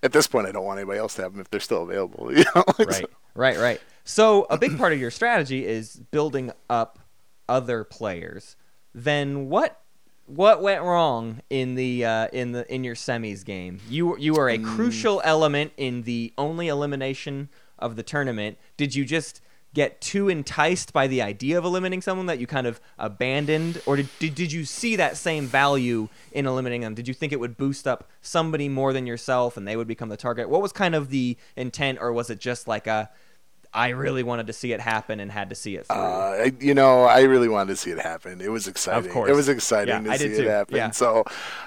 At 0.02 0.12
this 0.12 0.26
point, 0.26 0.46
I 0.46 0.52
don't 0.52 0.64
want 0.64 0.78
anybody 0.78 0.98
else 0.98 1.14
to 1.16 1.22
have 1.22 1.32
them 1.32 1.40
if 1.42 1.50
they're 1.50 1.60
still 1.60 1.82
available. 1.82 2.32
You 2.36 2.44
know? 2.54 2.64
Like, 2.78 2.78
right, 2.88 2.92
so- 2.94 3.06
right, 3.34 3.58
right. 3.58 3.80
So 4.04 4.46
a 4.48 4.56
big 4.56 4.78
part 4.78 4.92
of 4.92 4.98
your 5.00 5.10
strategy 5.10 5.66
is 5.66 5.96
building 6.10 6.52
up 6.70 6.98
other 7.48 7.84
players. 7.84 8.56
Then 8.94 9.48
what? 9.48 9.78
What 10.30 10.62
went 10.62 10.82
wrong 10.82 11.40
in 11.50 11.74
the 11.74 12.04
uh, 12.04 12.28
in 12.32 12.52
the 12.52 12.72
in 12.72 12.84
your 12.84 12.94
semis 12.94 13.44
game? 13.44 13.80
You 13.88 14.16
you 14.16 14.34
were 14.34 14.48
a 14.48 14.58
Mm. 14.58 14.76
crucial 14.76 15.20
element 15.24 15.72
in 15.76 16.02
the 16.02 16.32
only 16.38 16.68
elimination 16.68 17.48
of 17.80 17.96
the 17.96 18.04
tournament. 18.04 18.56
Did 18.76 18.94
you 18.94 19.04
just 19.04 19.40
get 19.74 20.00
too 20.00 20.28
enticed 20.28 20.92
by 20.92 21.06
the 21.08 21.20
idea 21.22 21.58
of 21.58 21.64
eliminating 21.64 22.00
someone 22.00 22.26
that 22.26 22.38
you 22.38 22.46
kind 22.46 22.66
of 22.68 22.80
abandoned, 22.96 23.82
or 23.86 23.96
did 23.96 24.08
did, 24.20 24.34
did 24.36 24.52
you 24.52 24.64
see 24.64 24.94
that 24.94 25.16
same 25.16 25.46
value 25.46 26.08
in 26.30 26.46
eliminating 26.46 26.82
them? 26.82 26.94
Did 26.94 27.08
you 27.08 27.14
think 27.14 27.32
it 27.32 27.40
would 27.40 27.56
boost 27.56 27.88
up 27.88 28.08
somebody 28.22 28.68
more 28.68 28.92
than 28.92 29.08
yourself, 29.08 29.56
and 29.56 29.66
they 29.66 29.76
would 29.76 29.88
become 29.88 30.10
the 30.10 30.16
target? 30.16 30.48
What 30.48 30.62
was 30.62 30.70
kind 30.72 30.94
of 30.94 31.10
the 31.10 31.36
intent, 31.56 31.98
or 32.00 32.12
was 32.12 32.30
it 32.30 32.38
just 32.38 32.68
like 32.68 32.86
a 32.86 33.10
I 33.72 33.90
really 33.90 34.22
wanted 34.24 34.48
to 34.48 34.52
see 34.52 34.72
it 34.72 34.80
happen 34.80 35.20
and 35.20 35.30
had 35.30 35.48
to 35.50 35.54
see 35.54 35.76
it 35.76 35.86
through? 35.86 35.96
Uh, 35.96 36.50
you 36.58 36.74
know, 36.74 37.04
I 37.04 37.20
really 37.22 37.48
wanted 37.48 37.68
to 37.72 37.76
see 37.76 37.90
it 37.90 38.00
happen. 38.00 38.40
It 38.40 38.50
was 38.50 38.66
exciting. 38.66 39.06
Of 39.06 39.12
course. 39.12 39.30
It 39.30 39.34
was 39.34 39.48
exciting 39.48 39.94
Yeah, 39.94 40.00
to 40.02 40.10
I 40.10 40.16
see 40.16 40.24
it 40.26 40.46
happen. 40.48 40.76
Yeah. 40.76 40.90
So, 40.90 41.24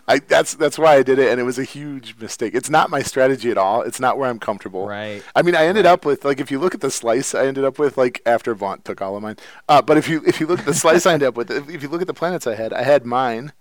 I 0.07 0.19
that's 0.19 0.55
that's 0.55 0.77
why 0.77 0.95
I 0.95 1.03
did 1.03 1.17
it, 1.17 1.31
and 1.31 1.39
it 1.39 1.43
was 1.43 1.57
a 1.57 1.63
huge 1.63 2.17
mistake. 2.19 2.55
It's 2.55 2.69
not 2.69 2.89
my 2.89 3.01
strategy 3.01 3.51
at 3.51 3.57
all. 3.57 3.81
It's 3.83 3.99
not 4.01 4.17
where 4.17 4.29
I'm 4.29 4.39
comfortable. 4.39 4.85
Right. 4.87 5.23
I 5.35 5.41
mean, 5.43 5.55
I 5.55 5.65
ended 5.65 5.85
Right. 5.85 5.91
up 5.91 6.05
with 6.05 6.25
like 6.25 6.39
if 6.41 6.51
you 6.51 6.59
look 6.59 6.73
at 6.75 6.81
the 6.81 6.91
slice, 6.91 7.33
I 7.33 7.45
ended 7.45 7.63
up 7.63 7.79
with 7.79 7.97
like 7.97 8.21
after 8.25 8.53
Vaunt 8.53 8.83
took 8.83 9.01
all 9.01 9.15
of 9.15 9.23
mine. 9.23 9.37
Uh, 9.69 9.81
but 9.81 9.97
if 9.97 10.09
you 10.09 10.21
if 10.25 10.41
you 10.41 10.47
look 10.47 10.59
at 10.59 10.65
the 10.65 10.73
slice, 10.73 11.05
I 11.05 11.13
ended 11.13 11.27
up 11.29 11.37
with 11.37 11.49
if, 11.51 11.69
if 11.69 11.81
you 11.83 11.87
look 11.89 12.01
at 12.01 12.07
the 12.07 12.13
planets 12.13 12.45
I 12.47 12.55
had, 12.55 12.73
I 12.73 12.83
had 12.83 13.05
mine. 13.05 13.53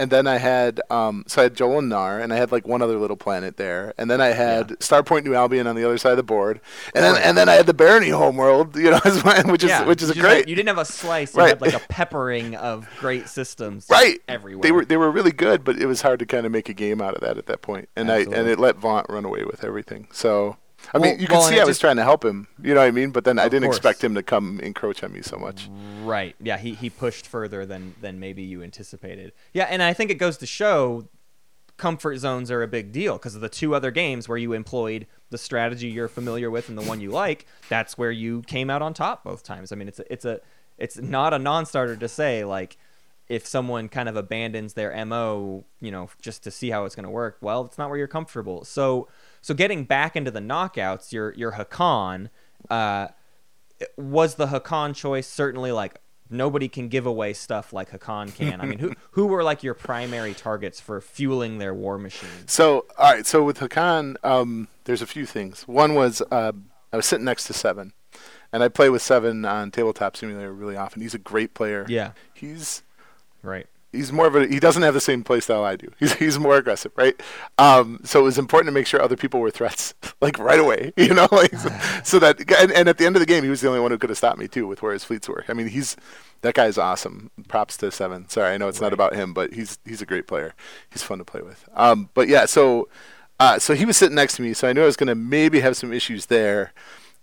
And 0.00 0.10
then 0.12 0.28
I 0.28 0.36
had, 0.38 0.80
um, 0.90 1.24
so 1.26 1.40
I 1.40 1.44
had 1.44 1.56
Jol 1.56 1.78
and 1.80 1.88
Nar, 1.88 2.20
and 2.20 2.32
I 2.32 2.36
had 2.36 2.52
like 2.52 2.68
one 2.68 2.82
other 2.82 2.96
little 2.98 3.16
planet 3.16 3.56
there, 3.56 3.94
and 3.98 4.08
then 4.08 4.20
I 4.20 4.28
had 4.28 4.68
Starpoint 4.78 5.24
New 5.24 5.34
Albion 5.34 5.66
on 5.66 5.74
the 5.74 5.84
other 5.84 5.98
side 5.98 6.12
of 6.12 6.16
the 6.18 6.22
board, 6.22 6.60
and 6.94 7.02
then 7.04 7.16
and 7.20 7.36
then 7.36 7.48
I 7.48 7.54
had 7.54 7.66
the 7.66 7.74
Barony 7.74 8.10
homeworld, 8.10 8.76
you 8.76 8.90
know, 8.92 9.00
which 9.46 9.64
is 9.64 9.70
yeah, 9.70 9.84
which 9.84 10.00
is 10.02 10.14
you 10.14 10.22
a 10.22 10.24
great. 10.24 10.36
had- 10.36 10.48
you 10.48 10.54
didn't 10.54 10.68
have 10.68 10.78
a 10.78 10.84
slice. 10.84 11.34
You 11.34 11.40
Right. 11.40 11.48
had 11.48 11.60
like 11.60 11.74
a 11.74 11.80
peppering 11.88 12.54
of 12.54 12.88
great 13.00 13.28
systems. 13.28 13.86
right 13.90 14.20
everywhere. 14.28 14.62
They 14.62 14.70
were 14.72 14.84
they 14.84 14.96
were 14.96 15.10
really 15.10 15.32
good, 15.32 15.64
but 15.64 15.78
it 15.80 15.86
was 15.86 16.02
hard 16.02 16.20
to 16.20 16.26
kind 16.26 16.46
of 16.46 16.52
make 16.52 16.68
a 16.68 16.74
game 16.74 17.00
out 17.02 17.14
of 17.14 17.20
that 17.22 17.36
at 17.36 17.46
that 17.46 17.60
point, 17.62 17.88
and 17.96 18.08
I 18.10 18.18
Absolutely. 18.18 18.38
and 18.40 18.48
it 18.50 18.58
let 18.60 18.76
Vaunt 18.76 19.06
run 19.08 19.24
away 19.24 19.42
with 19.44 19.64
everything. 19.64 20.06
So 20.12 20.58
I 20.94 20.98
Well- 20.98 21.10
mean, 21.10 21.20
you 21.20 21.26
well, 21.30 21.40
and 21.44 21.54
see 21.54 21.60
I 21.60 21.64
was 21.64 21.70
just- 21.70 21.80
trying 21.80 21.96
to 21.96 22.04
help 22.04 22.24
him, 22.24 22.46
you 22.62 22.72
know 22.74 22.80
what 22.80 22.86
I 22.86 22.90
mean? 22.90 23.10
But 23.10 23.24
then 23.24 23.38
I 23.38 23.48
didn't 23.48 23.64
course. 23.64 23.76
expect 23.76 24.02
him 24.02 24.14
to 24.14 24.22
come 24.22 24.60
encroach 24.60 25.02
on 25.02 25.12
me 25.12 25.22
so 25.22 25.36
much. 25.36 25.68
Right. 26.02 26.34
Yeah, 26.40 26.56
he, 26.58 26.74
he 26.74 26.88
pushed 26.90 27.26
further 27.26 27.66
than 27.66 27.94
than 28.00 28.18
maybe 28.20 28.42
you 28.42 28.62
anticipated. 28.62 29.32
Yeah, 29.52 29.64
and 29.64 29.82
I 29.82 29.92
think 29.92 30.10
it 30.10 30.14
goes 30.16 30.36
to 30.38 30.46
show 30.46 31.08
comfort 31.76 32.16
zones 32.18 32.50
are 32.50 32.62
a 32.62 32.66
big 32.68 32.90
deal 32.90 33.14
because 33.14 33.34
of 33.36 33.40
the 33.40 33.48
two 33.48 33.74
other 33.74 33.90
games 33.92 34.28
where 34.28 34.38
you 34.38 34.52
employed 34.52 35.06
the 35.30 35.38
strategy 35.38 35.86
you're 35.88 36.08
familiar 36.08 36.50
with 36.50 36.68
and 36.68 36.76
the 36.76 36.82
one 36.82 37.00
you 37.00 37.10
like. 37.10 37.46
That's 37.68 37.96
where 37.96 38.10
you 38.10 38.42
came 38.42 38.68
out 38.70 38.82
on 38.82 38.94
top 38.94 39.22
both 39.22 39.44
times. 39.44 39.70
I 39.70 39.76
mean, 39.76 39.86
it's 39.88 40.00
a, 40.00 40.12
it's 40.12 40.24
a 40.24 40.40
it's 40.76 40.96
not 40.98 41.34
a 41.34 41.38
non-starter 41.38 41.96
to 41.96 42.08
say 42.08 42.44
like 42.44 42.76
if 43.28 43.46
someone 43.46 43.88
kind 43.88 44.08
of 44.08 44.16
abandons 44.16 44.72
their 44.72 45.04
mo, 45.04 45.64
you 45.80 45.90
know, 45.90 46.08
just 46.22 46.42
to 46.44 46.50
see 46.50 46.70
how 46.70 46.84
it's 46.84 46.94
going 46.94 47.04
to 47.04 47.10
work. 47.10 47.36
Well, 47.42 47.64
it's 47.66 47.76
not 47.78 47.90
where 47.90 47.98
you're 47.98 48.06
comfortable. 48.08 48.64
So 48.64 49.06
so 49.40 49.54
getting 49.54 49.84
back 49.84 50.16
into 50.16 50.30
the 50.30 50.40
knockouts, 50.40 51.12
your 51.12 51.32
your 51.34 51.52
Hacan. 51.52 52.30
Uh, 52.68 53.08
was 53.96 54.34
the 54.34 54.48
Hacan 54.48 54.94
choice 54.94 55.26
certainly 55.26 55.72
like 55.72 56.00
nobody 56.30 56.68
can 56.68 56.88
give 56.88 57.06
away 57.06 57.32
stuff 57.32 57.72
like 57.72 57.90
Hacan 57.90 58.34
can? 58.34 58.60
I 58.60 58.66
mean, 58.66 58.78
who 58.78 58.94
who 59.12 59.26
were 59.26 59.42
like 59.42 59.62
your 59.62 59.74
primary 59.74 60.34
targets 60.34 60.80
for 60.80 61.00
fueling 61.00 61.58
their 61.58 61.74
war 61.74 61.98
machine? 61.98 62.28
So 62.46 62.86
all 62.98 63.12
right, 63.12 63.26
so 63.26 63.42
with 63.42 63.58
Hacan, 63.58 64.16
um, 64.24 64.68
there's 64.84 65.02
a 65.02 65.06
few 65.06 65.26
things. 65.26 65.62
One 65.62 65.94
was 65.94 66.22
uh, 66.30 66.52
I 66.92 66.96
was 66.96 67.06
sitting 67.06 67.24
next 67.24 67.44
to 67.44 67.52
Seven, 67.52 67.92
and 68.52 68.62
I 68.62 68.68
play 68.68 68.90
with 68.90 69.02
Seven 69.02 69.44
on 69.44 69.70
Tabletop 69.70 70.16
Simulator 70.16 70.52
really 70.52 70.76
often. 70.76 71.02
He's 71.02 71.14
a 71.14 71.18
great 71.18 71.54
player. 71.54 71.86
Yeah, 71.88 72.12
he's 72.34 72.82
right. 73.42 73.66
He's 73.92 74.12
more 74.12 74.26
of 74.26 74.34
a 74.36 74.46
he 74.46 74.60
doesn't 74.60 74.82
have 74.82 74.92
the 74.94 75.00
same 75.00 75.24
play 75.24 75.40
style 75.40 75.64
I 75.64 75.76
do. 75.76 75.88
He's 75.98 76.12
he's 76.14 76.38
more 76.38 76.56
aggressive, 76.56 76.92
right? 76.96 77.18
Um, 77.56 78.00
so 78.04 78.20
it 78.20 78.22
was 78.24 78.38
important 78.38 78.68
to 78.68 78.72
make 78.72 78.86
sure 78.86 79.00
other 79.00 79.16
people 79.16 79.40
were 79.40 79.50
threats, 79.50 79.94
like 80.20 80.38
right 80.38 80.60
away, 80.60 80.92
you 80.98 81.14
know, 81.14 81.26
like 81.32 81.54
so, 81.54 81.70
so 82.04 82.18
that 82.18 82.38
and, 82.60 82.70
and 82.72 82.88
at 82.88 82.98
the 82.98 83.06
end 83.06 83.16
of 83.16 83.20
the 83.20 83.26
game, 83.26 83.44
he 83.44 83.50
was 83.50 83.60
the 83.62 83.68
only 83.68 83.80
one 83.80 83.90
who 83.90 83.98
could 83.98 84.10
have 84.10 84.18
stopped 84.18 84.38
me 84.38 84.46
too 84.48 84.66
with 84.66 84.82
where 84.82 84.92
his 84.92 85.04
fleets 85.04 85.28
were. 85.28 85.44
I 85.48 85.54
mean, 85.54 85.68
he's 85.68 85.96
that 86.42 86.54
guy's 86.54 86.76
awesome. 86.78 87.30
Props 87.48 87.76
to 87.78 87.90
Seven. 87.90 88.28
Sorry, 88.28 88.52
I 88.52 88.58
know 88.58 88.68
it's 88.68 88.78
Right. 88.80 88.86
not 88.86 88.92
about 88.92 89.14
him, 89.14 89.32
but 89.32 89.54
he's 89.54 89.78
he's 89.86 90.02
a 90.02 90.06
great 90.06 90.26
player. 90.26 90.54
He's 90.90 91.02
fun 91.02 91.18
to 91.18 91.24
play 91.24 91.40
with. 91.40 91.66
Um, 91.74 92.10
but 92.14 92.28
yeah, 92.28 92.44
so 92.44 92.88
uh, 93.40 93.58
so 93.58 93.74
he 93.74 93.84
was 93.86 93.96
sitting 93.96 94.16
next 94.16 94.36
to 94.36 94.42
me, 94.42 94.52
so 94.52 94.68
I 94.68 94.72
knew 94.74 94.82
I 94.82 94.86
was 94.86 94.96
going 94.96 95.08
to 95.08 95.14
maybe 95.14 95.60
have 95.60 95.76
some 95.76 95.92
issues 95.92 96.26
there. 96.26 96.72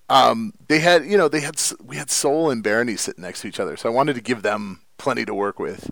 Um, 0.10 0.54
they 0.68 0.80
had, 0.80 1.06
you 1.06 1.18
know, 1.18 1.28
they 1.28 1.42
had 1.42 1.60
we 1.84 1.98
had 1.98 2.10
Sol 2.10 2.50
and 2.52 2.64
Barony 2.64 2.96
sitting 2.96 3.24
next 3.24 3.42
to 3.42 3.48
each 3.48 3.60
other, 3.60 3.76
so 3.78 3.90
I 3.90 3.92
wanted 3.94 4.16
to 4.16 4.22
give 4.22 4.42
them 4.44 4.82
plenty 4.98 5.26
to 5.26 5.34
work 5.34 5.60
with, 5.60 5.90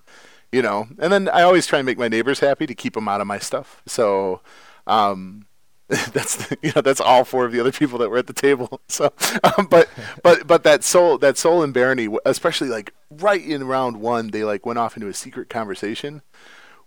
you 0.54 0.62
know. 0.62 0.88
And 0.98 1.12
then 1.12 1.28
I 1.28 1.42
always 1.42 1.66
try 1.66 1.78
and 1.80 1.86
make 1.86 1.98
my 1.98 2.08
neighbors 2.08 2.40
happy 2.40 2.66
to 2.66 2.74
keep 2.74 2.94
them 2.94 3.08
out 3.08 3.20
of 3.20 3.26
my 3.26 3.38
stuff. 3.38 3.82
So 3.86 4.40
Um, 4.86 5.46
that's 5.88 6.36
the, 6.36 6.56
you 6.62 6.72
know 6.74 6.80
that's 6.80 7.00
all 7.00 7.24
four 7.24 7.44
of 7.44 7.52
the 7.52 7.60
other 7.60 7.72
people 7.72 7.98
that 7.98 8.10
were 8.10 8.18
at 8.18 8.26
the 8.26 8.32
table. 8.32 8.80
So, 8.88 9.12
um, 9.44 9.66
but 9.66 9.88
but 10.22 10.46
but 10.46 10.62
that 10.64 10.84
Sol 10.84 11.18
that 11.18 11.36
Sol 11.38 11.62
and 11.62 11.74
barony, 11.74 12.08
especially 12.24 12.68
like 12.68 12.94
right 13.10 13.44
in 13.44 13.64
round 13.64 13.98
one, 14.00 14.30
they 14.30 14.44
like 14.44 14.64
went 14.66 14.78
off 14.78 14.96
into 14.96 15.08
a 15.08 15.14
secret 15.14 15.50
conversation, 15.50 16.22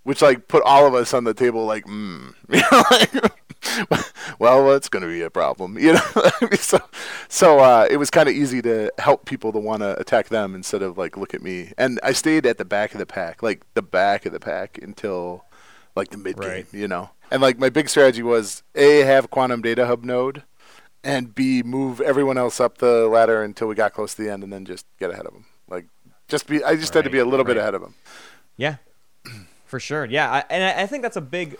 which 0.03 0.22
like 0.22 0.47
put 0.47 0.63
all 0.63 0.88
of 0.88 0.93
us 0.95 1.13
on 1.13 1.26
the 1.26 1.34
table 1.34 1.65
like, 1.65 1.86
mm. 1.86 2.34
you 2.49 2.61
know, 2.72 2.84
like, 2.91 3.34
well, 4.39 4.74
it's 4.74 4.89
going 4.89 5.01
to 5.03 5.07
be 5.09 5.22
a 5.22 5.30
problem, 5.30 5.78
you 5.78 5.93
know. 5.93 6.01
so 6.59 6.80
so 7.28 7.59
uh, 7.59 7.88
it 7.89 7.97
was 7.97 8.09
kind 8.09 8.30
of 8.30 8.36
easy 8.36 8.61
to 8.61 8.91
help 8.97 9.26
people 9.26 9.51
to 9.53 9.59
want 9.59 9.82
to 9.82 9.99
attack 9.99 10.30
them 10.30 10.55
instead 10.55 10.82
of 10.82 10.97
like 10.97 11.18
look 11.18 11.34
at 11.34 11.41
me. 11.41 11.74
And 11.78 11.99
I 12.03 12.11
stayed 12.13 12.45
at 12.45 12.57
the 12.57 12.65
back 12.65 12.93
of 12.93 12.99
the 12.99 13.05
pack, 13.05 13.43
like 13.43 13.65
the 13.74 13.82
back 13.82 14.26
of 14.26 14.34
the 14.34 14.39
pack 14.39 14.78
until 14.82 15.45
like 15.95 16.09
the 16.09 16.18
mid 16.18 16.39
game, 16.39 16.49
Right. 16.49 16.68
you 16.72 16.88
know. 16.88 17.09
And 17.32 17.41
like 17.41 17.59
my 17.59 17.70
big 17.70 17.89
strategy 17.89 18.24
was 18.24 18.63
a 18.76 18.99
have 18.99 19.30
quantum 19.30 19.61
data 19.61 19.86
hub 19.86 20.03
node, 20.03 20.43
and 21.03 21.34
b 21.36 21.61
move 21.63 21.99
everyone 22.01 22.38
else 22.38 22.59
up 22.59 22.78
the 22.78 23.07
ladder 23.07 23.43
until 23.43 23.68
we 23.68 23.76
got 23.76 23.93
close 23.93 24.13
to 24.15 24.24
the 24.24 24.32
end, 24.32 24.43
and 24.43 24.53
then 24.53 24.65
just 24.65 24.86
get 24.99 25.09
ahead 25.11 25.26
of 25.26 25.34
them. 25.34 25.45
Like 25.70 25.88
just 26.28 26.47
be, 26.47 26.63
I 26.63 26.76
just 26.76 26.93
had 26.93 27.03
to 27.03 27.09
be 27.09 27.20
a 27.20 27.24
Right, 27.24 27.30
little 27.32 27.45
bit 27.45 27.57
ahead 27.57 27.74
of 27.76 27.82
them. 27.82 27.95
Yeah, 28.55 28.78
for 29.65 29.80
sure. 29.80 30.05
Yeah, 30.05 30.32
I, 30.32 30.43
and 30.49 30.63
I 30.63 30.86
think 30.88 31.03
that's 31.03 31.18
a 31.18 31.22
big 31.22 31.57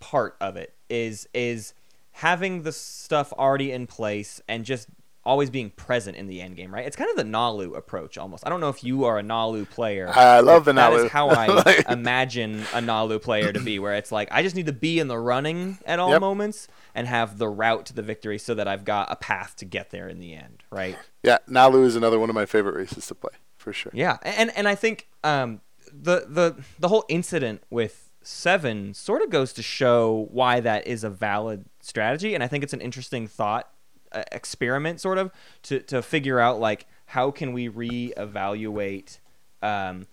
part 0.00 0.36
of 0.40 0.56
it 0.56 0.73
is 0.88 1.28
is 1.34 1.74
having 2.12 2.62
the 2.62 2.72
stuff 2.72 3.32
already 3.32 3.72
in 3.72 3.86
place 3.86 4.40
and 4.48 4.64
just 4.64 4.88
always 5.26 5.48
being 5.48 5.70
present 5.70 6.16
in 6.18 6.26
the 6.26 6.42
end 6.42 6.54
game. 6.54 6.72
Right? 6.72 6.84
It's 6.86 6.96
kind 6.96 7.08
of 7.10 7.16
the 7.16 7.22
Naalu 7.24 7.74
approach 7.76 8.18
almost. 8.18 8.46
I 8.46 8.50
don't 8.50 8.60
know 8.60 8.68
if 8.68 8.84
you 8.84 9.04
are 9.04 9.18
a 9.18 9.22
Naalu 9.22 9.68
player. 9.68 10.08
I 10.14 10.40
love 10.40 10.66
the 10.66 10.74
That 10.74 10.92
Naalu. 10.92 10.96
That 10.98 11.04
is 11.06 11.10
how 11.12 11.28
I 11.30 11.46
Like- 11.64 11.88
imagine 11.88 12.60
a 12.74 12.80
Naalu 12.80 13.20
player 13.22 13.50
to 13.52 13.58
be, 13.60 13.78
where 13.78 13.94
it's 13.94 14.12
like 14.12 14.28
I 14.30 14.42
just 14.42 14.54
need 14.54 14.66
to 14.66 14.72
be 14.72 14.98
in 14.98 15.08
the 15.08 15.18
running 15.18 15.78
at 15.86 15.98
all 15.98 16.10
Yep. 16.10 16.20
moments 16.20 16.68
and 16.94 17.08
have 17.08 17.38
the 17.38 17.48
route 17.48 17.86
to 17.86 17.94
the 17.94 18.02
victory, 18.02 18.38
so 18.38 18.54
that 18.54 18.68
I've 18.68 18.84
got 18.84 19.10
a 19.10 19.16
path 19.16 19.56
to 19.56 19.64
get 19.64 19.90
there 19.90 20.08
in 20.08 20.20
the 20.20 20.34
end. 20.34 20.62
Right? 20.70 20.96
Yeah, 21.22 21.38
Naalu 21.48 21.84
is 21.84 21.96
another 21.96 22.18
one 22.18 22.28
of 22.28 22.34
my 22.34 22.44
favorite 22.46 22.76
races 22.76 23.06
to 23.06 23.14
play 23.14 23.32
for 23.56 23.72
sure. 23.72 23.92
Yeah, 23.94 24.18
and 24.22 24.52
and 24.56 24.68
I 24.68 24.74
think 24.74 25.08
um, 25.24 25.62
the 25.90 26.26
the 26.28 26.62
the 26.78 26.88
whole 26.88 27.06
incident 27.08 27.62
with 27.70 28.03
Seven 28.26 28.94
sort 28.94 29.22
of 29.22 29.30
goes 29.30 29.52
to 29.54 29.62
show 29.62 30.28
why 30.30 30.60
that 30.60 30.86
is 30.86 31.04
a 31.04 31.10
valid 31.10 31.66
strategy, 31.80 32.34
and 32.34 32.42
I 32.42 32.48
think 32.48 32.64
it's 32.64 32.72
an 32.72 32.80
interesting 32.80 33.26
thought 33.26 33.68
uh, 34.12 34.22
experiment, 34.32 35.00
sort 35.00 35.18
of, 35.18 35.30
to 35.64 35.80
to 35.80 36.02
figure 36.02 36.40
out 36.40 36.58
like 36.58 36.86
how 37.06 37.30
can 37.30 37.52
we 37.52 37.68
reevaluate 37.68 39.18
um, 39.62 40.06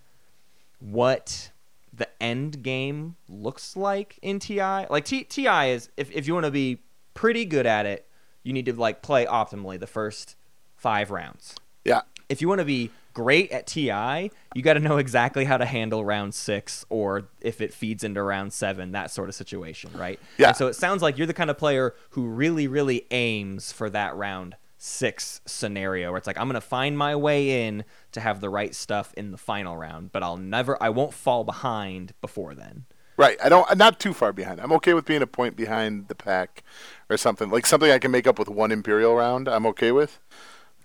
what 0.79 1.51
the 1.93 2.07
end 2.21 2.63
game 2.63 3.15
looks 3.29 3.75
like 3.75 4.17
in 4.21 4.39
TI. 4.39 4.85
Like 4.89 5.05
T- 5.05 5.23
TI 5.23 5.69
is 5.69 5.89
if 5.97 6.11
if 6.11 6.27
you 6.27 6.33
want 6.33 6.45
to 6.45 6.51
be 6.51 6.79
pretty 7.13 7.45
good 7.45 7.65
at 7.65 7.85
it, 7.85 8.07
you 8.43 8.53
need 8.53 8.65
to 8.65 8.73
like 8.73 9.01
play 9.01 9.25
optimally 9.25 9.79
the 9.79 9.87
first 9.87 10.35
five 10.75 11.11
rounds. 11.11 11.55
Yeah, 11.85 12.01
if 12.29 12.41
you 12.41 12.47
want 12.47 12.59
to 12.59 12.65
be 12.65 12.91
great 13.13 13.51
at 13.51 13.67
TI, 13.67 14.31
you 14.53 14.61
got 14.61 14.73
to 14.73 14.79
know 14.79 14.97
exactly 14.97 15.45
how 15.45 15.57
to 15.57 15.65
handle 15.65 16.03
round 16.05 16.33
six 16.33 16.85
or 16.89 17.27
if 17.41 17.61
it 17.61 17.73
feeds 17.73 18.03
into 18.03 18.21
round 18.23 18.53
seven, 18.53 18.91
that 18.93 19.11
sort 19.11 19.29
of 19.29 19.35
situation, 19.35 19.91
right? 19.95 20.19
Yeah. 20.37 20.49
And 20.49 20.57
so 20.57 20.67
it 20.67 20.75
sounds 20.75 21.01
like 21.01 21.17
you're 21.17 21.27
the 21.27 21.33
kind 21.33 21.49
of 21.49 21.57
player 21.57 21.93
who 22.11 22.25
really, 22.27 22.67
really 22.67 23.05
aims 23.11 23.71
for 23.71 23.89
that 23.89 24.15
round 24.15 24.55
six 24.77 25.41
scenario 25.45 26.09
where 26.09 26.17
it's 26.17 26.25
like, 26.27 26.37
I'm 26.39 26.47
going 26.47 26.55
to 26.55 26.61
find 26.61 26.97
my 26.97 27.15
way 27.15 27.67
in 27.67 27.83
to 28.13 28.19
have 28.19 28.41
the 28.41 28.49
right 28.49 28.73
stuff 28.73 29.13
in 29.15 29.31
the 29.31 29.37
final 29.37 29.77
round, 29.77 30.11
but 30.11 30.23
I'll 30.23 30.37
never, 30.37 30.81
I 30.81 30.89
won't 30.89 31.13
fall 31.13 31.43
behind 31.43 32.13
before 32.21 32.55
then. 32.55 32.85
right. 33.17 33.37
I 33.43 33.49
don't. 33.49 33.69
I'm 33.69 33.77
not 33.77 33.99
too 33.99 34.13
far 34.13 34.33
behind. 34.33 34.59
I'm 34.59 34.71
okay 34.73 34.95
with 34.95 35.05
being 35.05 35.21
a 35.21 35.27
point 35.27 35.55
behind 35.55 36.07
the 36.07 36.15
pack, 36.15 36.63
or 37.09 37.17
something 37.17 37.51
like 37.51 37.67
something 37.67 37.91
I 37.91 37.99
can 37.99 38.09
make 38.09 38.25
up 38.25 38.39
with 38.39 38.49
one 38.49 38.71
imperial 38.71 39.13
round. 39.15 39.47
I'm 39.47 39.67
okay 39.67 39.91
with. 39.91 40.17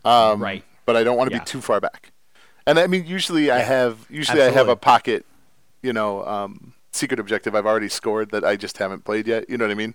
Um, 0.05 0.43
Right. 0.43 0.63
But 0.85 0.97
I 0.97 1.03
don't 1.03 1.17
want 1.17 1.31
to 1.31 1.37
Yeah. 1.37 1.41
be 1.43 1.47
too 1.47 1.61
far 1.63 1.81
back. 1.81 2.13
And 2.67 2.79
I 2.79 2.87
mean, 2.87 3.07
usually 3.07 3.51
I 3.51 3.61
have 3.61 4.07
usually 4.11 4.43
I 4.43 4.51
have 4.51 4.69
a 4.69 4.77
pocket, 4.77 5.25
you 5.83 5.93
know, 5.93 6.25
um, 6.27 6.75
secret 6.93 7.21
objective 7.21 7.55
I've 7.55 7.67
already 7.67 7.89
scored 7.89 8.31
that 8.31 8.45
I 8.45 8.57
just 8.57 8.79
haven't 8.79 9.05
played 9.05 9.27
yet. 9.27 9.49
You 9.49 9.57
know 9.57 9.65
what 9.65 9.71
I 9.71 9.75
mean? 9.75 9.95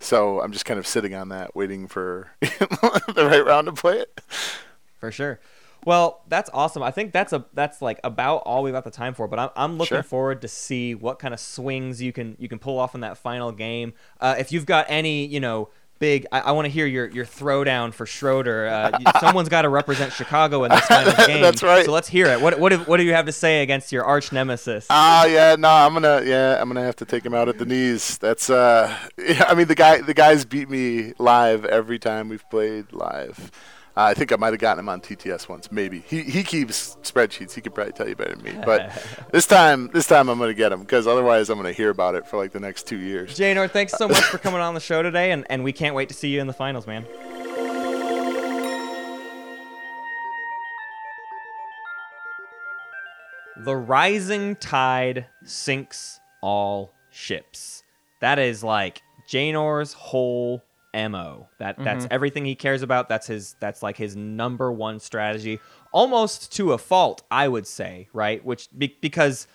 So 0.00 0.40
I'm 0.40 0.50
just 0.52 0.64
kind 0.64 0.78
of 0.80 0.86
sitting 0.86 1.14
on 1.14 1.28
that, 1.28 1.54
waiting 1.54 1.86
for 1.86 2.32
the 2.40 3.28
right 3.30 3.44
round 3.44 3.66
to 3.66 3.72
play 3.72 3.98
it. 3.98 4.20
For 4.98 5.12
sure. 5.12 5.40
Well, 5.84 6.22
that's 6.28 6.50
awesome. 6.52 6.82
I 6.82 6.90
think 6.90 7.12
that's 7.12 7.32
a 7.32 7.46
that's 7.54 7.80
like 7.80 8.00
about 8.04 8.38
all 8.38 8.62
we've 8.62 8.74
got 8.74 8.84
the 8.84 8.90
time 8.90 9.14
for. 9.14 9.26
But 9.28 9.38
I'm, 9.38 9.50
I'm 9.56 9.72
looking 9.78 9.96
Sure. 9.96 10.02
forward 10.02 10.42
to 10.42 10.48
see 10.48 10.94
what 10.94 11.18
kind 11.18 11.32
of 11.32 11.40
swings 11.40 12.02
you 12.02 12.12
can 12.12 12.36
you 12.38 12.48
can 12.48 12.58
pull 12.58 12.78
off 12.78 12.94
in 12.94 13.00
that 13.02 13.16
final 13.18 13.52
game. 13.52 13.94
Uh, 14.20 14.34
if 14.38 14.52
you've 14.52 14.66
got 14.66 14.86
any, 14.88 15.24
you 15.26 15.40
know, 15.40 15.68
big, 16.00 16.26
I, 16.32 16.40
I 16.40 16.52
want 16.52 16.64
to 16.64 16.70
hear 16.70 16.86
your 16.86 17.06
your 17.06 17.24
throwdown 17.24 17.92
for 17.92 18.06
Schroeder. 18.06 18.66
Uh, 18.66 19.20
someone's 19.20 19.48
got 19.48 19.62
to 19.62 19.68
represent 19.68 20.12
Chicago 20.12 20.64
in 20.64 20.70
this 20.70 20.84
final 20.86 21.12
game. 21.26 21.40
That's 21.40 21.62
right. 21.62 21.84
So 21.84 21.92
let's 21.92 22.08
hear 22.08 22.26
it. 22.26 22.40
What 22.40 22.58
what 22.58 22.70
do, 22.70 22.78
what 22.78 22.96
do 22.96 23.04
you 23.04 23.12
have 23.12 23.26
to 23.26 23.32
say 23.32 23.62
against 23.62 23.92
your 23.92 24.04
arch 24.04 24.32
nemesis? 24.32 24.88
Ah, 24.90 25.26
yeah, 25.26 25.54
no, 25.56 25.68
I'm 25.68 25.92
gonna, 25.92 26.22
yeah, 26.24 26.60
I'm 26.60 26.68
gonna 26.68 26.82
have 26.82 26.96
to 26.96 27.04
take 27.04 27.24
him 27.24 27.34
out 27.34 27.48
at 27.48 27.58
the 27.58 27.66
knees. 27.66 28.18
That's, 28.18 28.50
uh, 28.50 28.96
yeah, 29.16 29.44
I 29.48 29.54
mean, 29.54 29.68
the 29.68 29.76
guy, 29.76 30.00
the 30.00 30.14
guys 30.14 30.44
beat 30.44 30.68
me 30.68 31.12
live 31.18 31.64
every 31.64 32.00
time 32.00 32.28
we've 32.28 32.48
played 32.50 32.92
live. 32.92 33.52
Uh, 34.00 34.04
I 34.04 34.14
think 34.14 34.32
I 34.32 34.36
might 34.36 34.54
have 34.54 34.60
gotten 34.60 34.80
him 34.80 34.88
on 34.88 35.02
TTS 35.02 35.46
once, 35.46 35.70
maybe. 35.70 36.02
He 36.06 36.22
he 36.22 36.42
keeps 36.42 36.96
spreadsheets. 37.02 37.52
He 37.52 37.60
could 37.60 37.74
probably 37.74 37.92
tell 37.92 38.08
you 38.08 38.16
better 38.16 38.34
than 38.34 38.42
me. 38.42 38.58
But 38.64 38.90
this 39.30 39.46
time, 39.46 39.90
this 39.92 40.06
time 40.06 40.30
I'm 40.30 40.38
gonna 40.38 40.54
get 40.54 40.72
him 40.72 40.80
because 40.80 41.06
otherwise 41.06 41.50
I'm 41.50 41.58
gonna 41.58 41.72
hear 41.72 41.90
about 41.90 42.14
it 42.14 42.26
for 42.26 42.38
like 42.38 42.52
the 42.52 42.60
next 42.60 42.86
two 42.86 42.96
years. 42.96 43.36
Janor, 43.36 43.70
thanks 43.70 43.92
so 43.92 44.08
much 44.08 44.22
for 44.24 44.38
coming 44.38 44.62
on 44.62 44.72
the 44.72 44.80
show 44.80 45.02
today, 45.02 45.32
and, 45.32 45.44
and 45.50 45.62
we 45.62 45.72
can't 45.72 45.94
wait 45.94 46.08
to 46.08 46.14
see 46.14 46.28
you 46.28 46.40
in 46.40 46.46
the 46.46 46.54
finals, 46.54 46.86
man. 46.86 47.04
The 53.58 53.76
rising 53.76 54.56
tide 54.56 55.26
sinks 55.44 56.20
all 56.40 56.94
ships. 57.10 57.82
That 58.22 58.38
is 58.38 58.64
like 58.64 59.02
Janor's 59.28 59.92
whole 59.92 60.62
mo. 60.94 61.48
That 61.58 61.76
that's 61.78 62.04
mm-hmm. 62.04 62.14
everything 62.14 62.44
he 62.44 62.54
cares 62.54 62.82
about. 62.82 63.08
That's 63.08 63.26
his 63.26 63.56
that's 63.60 63.82
like 63.82 63.96
his 63.96 64.16
number 64.16 64.72
one 64.72 65.00
strategy, 65.00 65.60
almost 65.92 66.52
to 66.56 66.72
a 66.72 66.78
fault, 66.78 67.22
I 67.30 67.48
would 67.48 67.66
say, 67.66 68.08
right? 68.12 68.44
Which 68.44 68.68
be, 68.76 68.96
because 69.00 69.46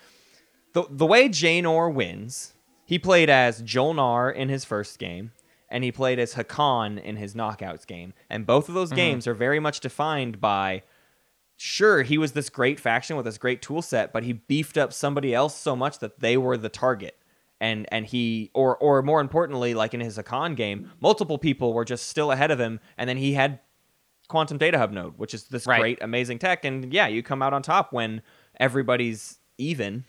the 0.72 0.84
the 0.90 1.06
way 1.06 1.28
Janor 1.28 1.92
wins, 1.92 2.54
he 2.84 2.98
played 2.98 3.30
as 3.30 3.62
Jolnar 3.62 4.34
in 4.34 4.48
his 4.48 4.64
first 4.64 4.98
game, 4.98 5.32
and 5.68 5.84
he 5.84 5.92
played 5.92 6.18
as 6.18 6.34
Hacan 6.34 7.02
in 7.02 7.16
his 7.16 7.34
knockouts 7.34 7.86
game, 7.86 8.14
and 8.30 8.46
both 8.46 8.68
of 8.68 8.74
those 8.74 8.88
mm-hmm. 8.88 8.96
games 8.96 9.26
are 9.26 9.34
very 9.34 9.60
much 9.60 9.80
defined 9.80 10.40
by. 10.40 10.82
Sure, 11.58 12.02
he 12.02 12.18
was 12.18 12.32
this 12.32 12.50
great 12.50 12.78
faction 12.78 13.16
with 13.16 13.24
this 13.24 13.38
great 13.38 13.62
tool 13.62 13.80
set, 13.80 14.12
but 14.12 14.24
he 14.24 14.34
beefed 14.34 14.76
up 14.76 14.92
somebody 14.92 15.34
else 15.34 15.56
so 15.56 15.74
much 15.74 16.00
that 16.00 16.20
they 16.20 16.36
were 16.36 16.58
the 16.58 16.68
target. 16.68 17.16
And 17.60 17.86
and 17.90 18.04
he 18.04 18.50
or 18.54 18.76
or 18.76 19.02
more 19.02 19.20
importantly, 19.20 19.72
like 19.74 19.94
in 19.94 20.00
his 20.00 20.18
Hacan 20.18 20.56
game, 20.56 20.90
multiple 21.00 21.38
people 21.38 21.72
were 21.72 21.84
just 21.86 22.08
still 22.08 22.30
ahead 22.30 22.50
of 22.50 22.60
him, 22.60 22.80
and 22.98 23.08
then 23.08 23.16
he 23.16 23.32
had 23.32 23.60
quantum 24.28 24.58
data 24.58 24.76
hub 24.76 24.90
node, 24.92 25.16
which 25.18 25.32
is 25.32 25.44
this 25.44 25.66
Right. 25.66 25.80
great, 25.80 25.98
amazing 26.02 26.38
tech. 26.38 26.64
And 26.64 26.92
yeah, 26.92 27.06
you 27.06 27.22
come 27.22 27.40
out 27.42 27.54
on 27.54 27.62
top 27.62 27.92
when 27.92 28.20
everybody's 28.60 29.38
even, 29.56 30.04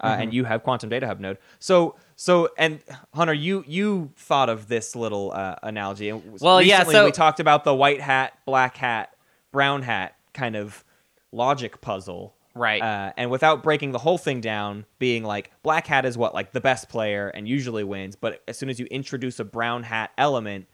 uh, 0.00 0.12
Mm-hmm. 0.12 0.22
and 0.22 0.34
you 0.34 0.44
have 0.44 0.62
quantum 0.62 0.88
data 0.88 1.06
hub 1.06 1.20
node. 1.20 1.38
So 1.58 1.96
so 2.14 2.48
and 2.56 2.80
Hunter, 3.12 3.34
you 3.34 3.64
you 3.66 4.12
thought 4.16 4.48
of 4.48 4.68
this 4.68 4.94
little 4.96 5.32
uh, 5.32 5.56
analogy. 5.62 6.08
And 6.10 6.38
Well, 6.40 6.62
yeah, 6.62 6.84
so- 6.84 7.04
we 7.06 7.12
talked 7.12 7.40
about 7.40 7.64
the 7.64 7.74
white 7.74 8.00
hat, 8.00 8.38
black 8.46 8.76
hat, 8.76 9.14
brown 9.52 9.82
hat 9.82 10.14
kind 10.32 10.54
of 10.56 10.84
logic 11.32 11.80
puzzle. 11.80 12.35
Right. 12.56 12.80
Uh, 12.82 13.12
and 13.16 13.30
without 13.30 13.62
breaking 13.62 13.92
the 13.92 13.98
whole 13.98 14.18
thing 14.18 14.40
down, 14.40 14.86
being 14.98 15.22
like 15.22 15.52
black 15.62 15.86
hat 15.86 16.06
is 16.06 16.16
what 16.16 16.34
like 16.34 16.52
the 16.52 16.60
best 16.60 16.88
player 16.88 17.28
and 17.28 17.46
usually 17.46 17.84
wins, 17.84 18.16
but 18.16 18.42
as 18.48 18.58
soon 18.58 18.70
as 18.70 18.80
you 18.80 18.86
introduce 18.86 19.38
a 19.38 19.44
brown 19.44 19.82
hat 19.82 20.10
element, 20.16 20.66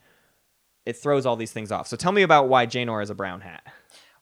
it 0.85 0.93
throws 0.97 1.25
all 1.25 1.35
these 1.35 1.51
things 1.51 1.71
off. 1.71 1.87
So 1.87 1.97
tell 1.97 2.11
me 2.11 2.21
about 2.21 2.47
why 2.47 2.65
Janor 2.65 3.03
is 3.03 3.09
a 3.09 3.15
brown 3.15 3.41
hat. 3.41 3.63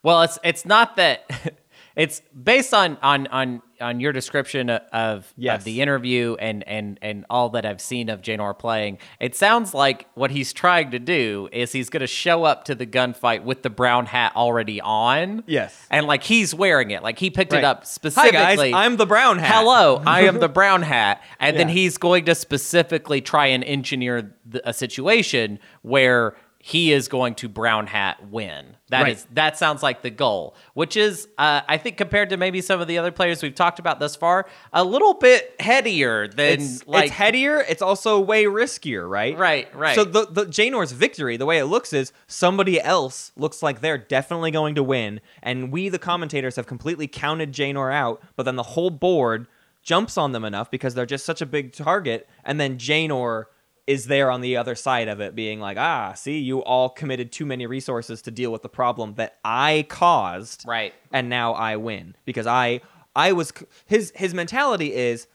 Well, 0.04 0.24
it's 0.24 0.40
it's 0.44 0.66
not 0.66 0.96
that 0.96 1.60
it's 1.96 2.22
based 2.44 2.74
on 2.74 2.98
on 3.02 3.28
on 3.28 3.62
on 3.82 4.00
your 4.00 4.12
description 4.14 4.70
of, 4.70 5.34
of 5.44 5.64
the 5.64 5.82
interview 5.82 6.36
and 6.40 6.66
and 6.68 7.00
and 7.02 7.26
all 7.30 7.50
that 7.50 7.66
I've 7.66 7.82
seen 7.82 8.10
of 8.10 8.22
Janor 8.22 8.58
playing. 8.58 9.00
It 9.20 9.36
sounds 9.36 9.74
like 9.74 10.08
what 10.14 10.30
he's 10.32 10.54
trying 10.54 10.92
to 10.92 11.00
do 11.00 11.50
is 11.52 11.72
he's 11.72 11.90
going 11.90 12.02
to 12.02 12.08
show 12.08 12.44
up 12.44 12.66
to 12.66 12.76
the 12.76 12.86
gunfight 12.86 13.44
with 13.44 13.64
the 13.64 13.70
brown 13.72 14.06
hat 14.06 14.34
already 14.36 14.80
on. 14.82 15.44
Yes. 15.48 15.88
and 15.90 16.06
like 16.06 16.24
he's 16.24 16.54
wearing 16.54 16.92
it, 16.92 17.02
like 17.04 17.18
he 17.20 17.30
picked 17.30 17.52
Right. 17.54 17.60
it 17.60 17.66
up 17.66 17.86
specifically. 17.86 18.38
Hi 18.38 18.56
guys, 18.56 18.74
I'm 18.74 18.98
the 18.98 19.06
brown 19.08 19.40
hat. 19.40 19.52
Hello, 19.54 20.02
I 20.06 20.22
am 20.22 20.40
the 20.40 20.50
brown 20.50 20.84
hat. 20.84 21.22
And 21.40 21.58
then 21.58 21.70
he's 21.70 21.98
going 21.98 22.26
to 22.26 22.36
specifically 22.36 23.20
try 23.22 23.48
and 23.48 23.64
engineer 23.64 24.36
the, 24.46 24.68
a 24.70 24.74
situation 24.74 25.60
where 25.82 26.36
he 26.64 26.92
is 26.92 27.08
going 27.08 27.34
to 27.36 27.50
brown 27.50 27.88
hat 27.88 28.30
win. 28.30 28.78
That 28.90 29.02
Right. 29.02 29.14
is 29.14 29.26
that 29.34 29.58
sounds 29.58 29.82
like 29.82 30.04
the 30.04 30.12
goal, 30.12 30.56
which 30.76 30.96
is 30.96 31.28
uh, 31.38 31.62
I 31.68 31.78
think 31.78 31.98
compared 31.98 32.30
to 32.30 32.38
maybe 32.38 32.62
some 32.62 32.80
of 32.80 32.88
the 32.88 32.98
other 33.00 33.12
players 33.12 33.42
we've 33.42 33.56
talked 33.56 33.80
about 33.80 34.00
thus 34.00 34.16
far, 34.16 34.48
a 34.72 34.84
little 34.84 35.16
bit 35.16 35.56
headier 35.60 36.28
than 36.28 36.62
It's, 36.62 36.86
like 36.86 37.06
it's 37.06 37.14
headier. 37.14 37.66
It's 37.68 37.82
also 37.82 38.20
way 38.20 38.44
riskier, 38.46 39.10
right? 39.10 39.36
Right, 39.36 39.74
right. 39.76 39.96
So 39.96 40.04
the 40.04 40.28
the 40.28 40.46
Janor's 40.46 40.92
victory, 40.92 41.36
the 41.36 41.48
way 41.48 41.58
it 41.58 41.66
looks 41.66 41.94
is 41.94 42.14
somebody 42.28 42.80
else 42.80 43.32
looks 43.36 43.64
like 43.64 43.82
they're 43.82 43.98
definitely 43.98 44.52
going 44.52 44.76
to 44.76 44.84
win, 44.84 45.20
and 45.42 45.72
we 45.72 45.90
the 45.90 46.00
commentators 46.00 46.58
have 46.58 46.68
completely 46.68 47.08
counted 47.08 47.54
Janor 47.54 47.92
out, 47.92 48.22
but 48.36 48.44
then 48.44 48.56
the 48.56 48.64
whole 48.64 48.92
board 48.92 49.48
jumps 49.82 50.16
on 50.16 50.32
them 50.32 50.46
enough 50.46 50.70
because 50.70 50.94
they're 50.94 51.08
just 51.08 51.26
such 51.26 51.42
a 51.42 51.46
big 51.48 51.74
target, 51.74 52.30
and 52.46 52.60
then 52.60 52.78
Janor 52.78 53.46
is 53.88 54.06
there 54.06 54.30
on 54.32 54.42
the 54.42 54.56
other 54.58 54.76
side 54.76 55.08
of 55.08 55.20
it 55.20 55.34
being 55.36 55.60
like 55.60 55.78
ah 55.78 56.14
see 56.14 56.40
you 56.40 56.64
all 56.64 56.90
committed 56.90 57.32
too 57.32 57.46
many 57.46 57.66
resources 57.66 58.22
to 58.22 58.32
deal 58.32 58.52
with 58.52 58.62
the 58.62 58.70
problem 58.70 59.16
that 59.16 59.38
i 59.44 59.86
caused 59.90 60.64
Right. 60.68 60.94
and 61.12 61.30
now 61.30 61.54
i 61.54 61.76
win 61.78 62.16
because 62.26 62.46
i 62.48 62.82
i 63.16 63.32
was 63.32 63.52
his 63.86 64.12
his 64.16 64.34
mentality 64.34 64.94
is 64.94 65.28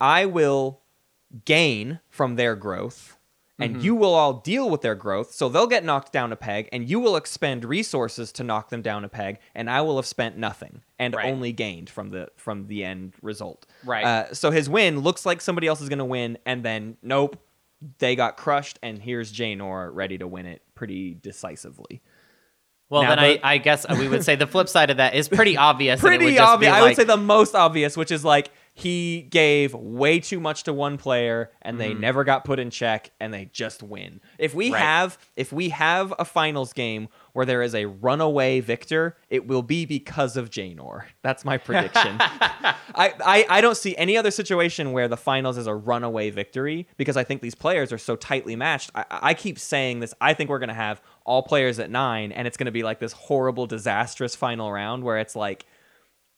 I 0.00 0.26
will 0.26 0.80
gain 1.44 2.00
from 2.08 2.36
their 2.36 2.54
growth 2.54 3.12
and 3.58 3.76
Mm-hmm. 3.76 3.80
you 3.84 3.94
will 3.94 4.12
all 4.14 4.34
deal 4.34 4.68
with 4.68 4.82
their 4.82 4.94
growth. 4.94 5.32
So 5.32 5.48
they'll 5.48 5.66
get 5.66 5.82
knocked 5.82 6.12
down 6.12 6.30
a 6.30 6.36
peg 6.36 6.68
and 6.72 6.86
you 6.90 7.00
will 7.00 7.16
expend 7.16 7.64
resources 7.64 8.30
to 8.32 8.44
knock 8.44 8.68
them 8.68 8.82
down 8.82 9.02
a 9.04 9.08
peg 9.08 9.38
and 9.54 9.70
I 9.70 9.80
will 9.80 9.96
have 9.96 10.04
spent 10.04 10.36
nothing 10.36 10.82
and 10.98 11.14
Right. 11.14 11.32
only 11.32 11.52
gained 11.52 11.88
from 11.88 12.10
the 12.10 12.28
from 12.36 12.66
the 12.66 12.84
end 12.84 13.14
result. 13.22 13.64
Right. 13.86 14.04
Uh, 14.04 14.34
so 14.34 14.50
his 14.50 14.68
win 14.68 15.00
looks 15.00 15.24
like 15.24 15.40
somebody 15.40 15.66
else 15.66 15.80
is 15.80 15.88
going 15.88 16.00
to 16.00 16.04
win 16.04 16.36
and 16.44 16.62
then 16.62 16.98
nope, 17.02 17.38
they 17.98 18.16
got 18.16 18.36
crushed 18.36 18.78
and 18.82 18.98
here's 19.00 19.32
Janor 19.32 19.90
ready 19.92 20.18
to 20.18 20.26
win 20.26 20.46
it 20.46 20.62
pretty 20.74 21.14
decisively. 21.14 22.02
Well, 22.88 23.02
Now 23.02 23.16
then 23.16 23.18
the- 23.18 23.46
I, 23.46 23.54
I 23.54 23.58
guess 23.58 23.86
we 23.98 24.08
would 24.08 24.24
say 24.24 24.36
the 24.36 24.46
flip 24.46 24.68
side 24.68 24.90
of 24.90 24.98
that 24.98 25.14
is 25.14 25.28
pretty 25.28 25.56
obvious. 25.56 26.00
and 26.02 26.08
it 26.08 26.18
would 26.18 26.18
pretty 26.24 26.38
obvious. 26.38 26.72
I 26.72 26.82
would 26.82 26.96
say 26.96 27.04
the 27.04 27.16
most 27.16 27.54
obvious, 27.54 27.96
which 27.96 28.10
is 28.12 28.24
like 28.24 28.50
he 28.78 29.22
gave 29.22 29.72
way 29.72 30.20
too 30.20 30.38
much 30.38 30.64
to 30.64 30.72
one 30.74 30.98
player 30.98 31.50
and 31.62 31.80
they 31.80 31.92
mm-hmm. 31.92 32.00
never 32.00 32.24
got 32.24 32.44
put 32.44 32.58
in 32.58 32.68
check 32.68 33.10
and 33.18 33.32
they 33.32 33.46
just 33.46 33.82
win. 33.82 34.20
If 34.38 34.54
we. 34.54 34.70
Right. 34.70 34.82
have 34.82 35.18
if 35.34 35.50
we 35.52 35.70
have 35.70 36.12
a 36.18 36.24
finals 36.24 36.74
game 36.74 37.08
where 37.32 37.46
there 37.46 37.62
is 37.62 37.74
a 37.74 37.86
runaway 37.86 38.60
victor, 38.60 39.16
it 39.30 39.46
will 39.46 39.62
be 39.62 39.86
because 39.86 40.36
of 40.36 40.50
Janor. 40.50 41.04
That's 41.22 41.44
my 41.44 41.56
prediction. 41.56 42.16
I, 42.20 43.14
I, 43.24 43.46
I 43.48 43.60
don't 43.60 43.76
see 43.76 43.96
any 43.96 44.16
other 44.16 44.30
situation 44.30 44.92
where 44.92 45.08
the 45.08 45.16
finals 45.16 45.56
is 45.56 45.66
a 45.66 45.74
runaway 45.74 46.30
victory 46.30 46.86
because 46.96 47.16
I 47.16 47.24
think 47.24 47.42
these 47.42 47.54
players 47.54 47.92
are 47.92 47.98
so 47.98 48.16
tightly 48.16 48.56
matched. 48.56 48.90
I, 48.94 49.04
I 49.10 49.34
keep 49.34 49.58
saying 49.58 50.00
this. 50.00 50.14
I 50.20 50.34
think 50.34 50.50
we're 50.50 50.58
going 50.58 50.68
to 50.68 50.74
have 50.74 51.00
all 51.24 51.42
players 51.42 51.78
at 51.78 51.90
nine, 51.90 52.32
and 52.32 52.46
it's 52.46 52.56
going 52.56 52.66
to 52.66 52.72
be 52.72 52.82
like 52.82 53.00
this 53.00 53.12
horrible, 53.12 53.66
disastrous 53.66 54.34
final 54.34 54.70
round 54.70 55.02
where 55.02 55.18
it's 55.18 55.36
like 55.36 55.66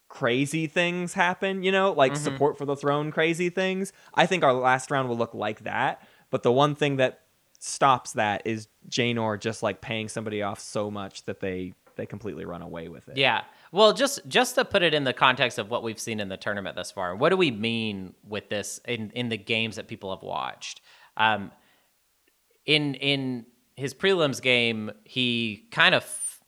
crazy 0.09 0.67
things 0.67 1.13
happen, 1.13 1.63
you 1.63 1.71
know, 1.71 1.93
like 1.93 2.17
support 2.17 2.57
for 2.57 2.65
the 2.65 2.77
throne 2.77 3.11
crazy 3.11 3.51
things. 3.51 3.93
I 4.15 4.27
think 4.27 4.43
our 4.43 4.53
last 4.53 4.91
round 4.91 5.09
will 5.09 5.19
look 5.19 5.35
like 5.35 5.65
that. 5.65 6.07
But 6.31 6.43
the 6.43 6.53
one 6.53 6.75
thing 6.75 6.97
that 6.97 7.21
stops 7.59 8.13
that 8.13 8.43
is 8.47 8.69
Janor 8.89 9.39
just 9.39 9.63
like 9.63 9.81
paying 9.81 10.09
somebody 10.09 10.43
off 10.43 10.61
so 10.61 10.91
much 10.91 11.25
that 11.25 11.41
they 11.41 11.75
they 11.97 12.07
completely 12.07 12.45
run 12.45 12.63
away 12.63 12.89
with 12.89 13.09
it. 13.09 13.17
Yeah. 13.17 13.43
Well, 13.73 13.93
just 13.93 14.27
just 14.29 14.55
to 14.55 14.65
put 14.65 14.83
it 14.83 14.95
in 14.95 15.05
the 15.05 15.13
context 15.13 15.59
of 15.59 15.69
what 15.69 15.83
we've 15.83 15.99
seen 15.99 16.21
in 16.21 16.29
the 16.29 16.37
tournament 16.37 16.77
thus 16.77 16.91
far, 16.91 17.15
what 17.15 17.31
do 17.31 17.37
we 17.37 17.51
mean 17.51 18.15
with 18.27 18.49
this 18.49 18.81
in 18.87 19.11
in 19.11 19.29
the 19.29 19.37
games 19.37 19.77
that 19.77 19.89
people 19.89 20.15
have 20.15 20.23
watched? 20.23 20.81
Um, 21.17 21.51
in 22.65 22.95
in 22.95 23.47
his 23.77 23.95
prelims 23.95 24.41
game, 24.41 24.93
he 25.05 25.67
kind 25.71 25.95
of 25.95 26.03
f- 26.03 26.41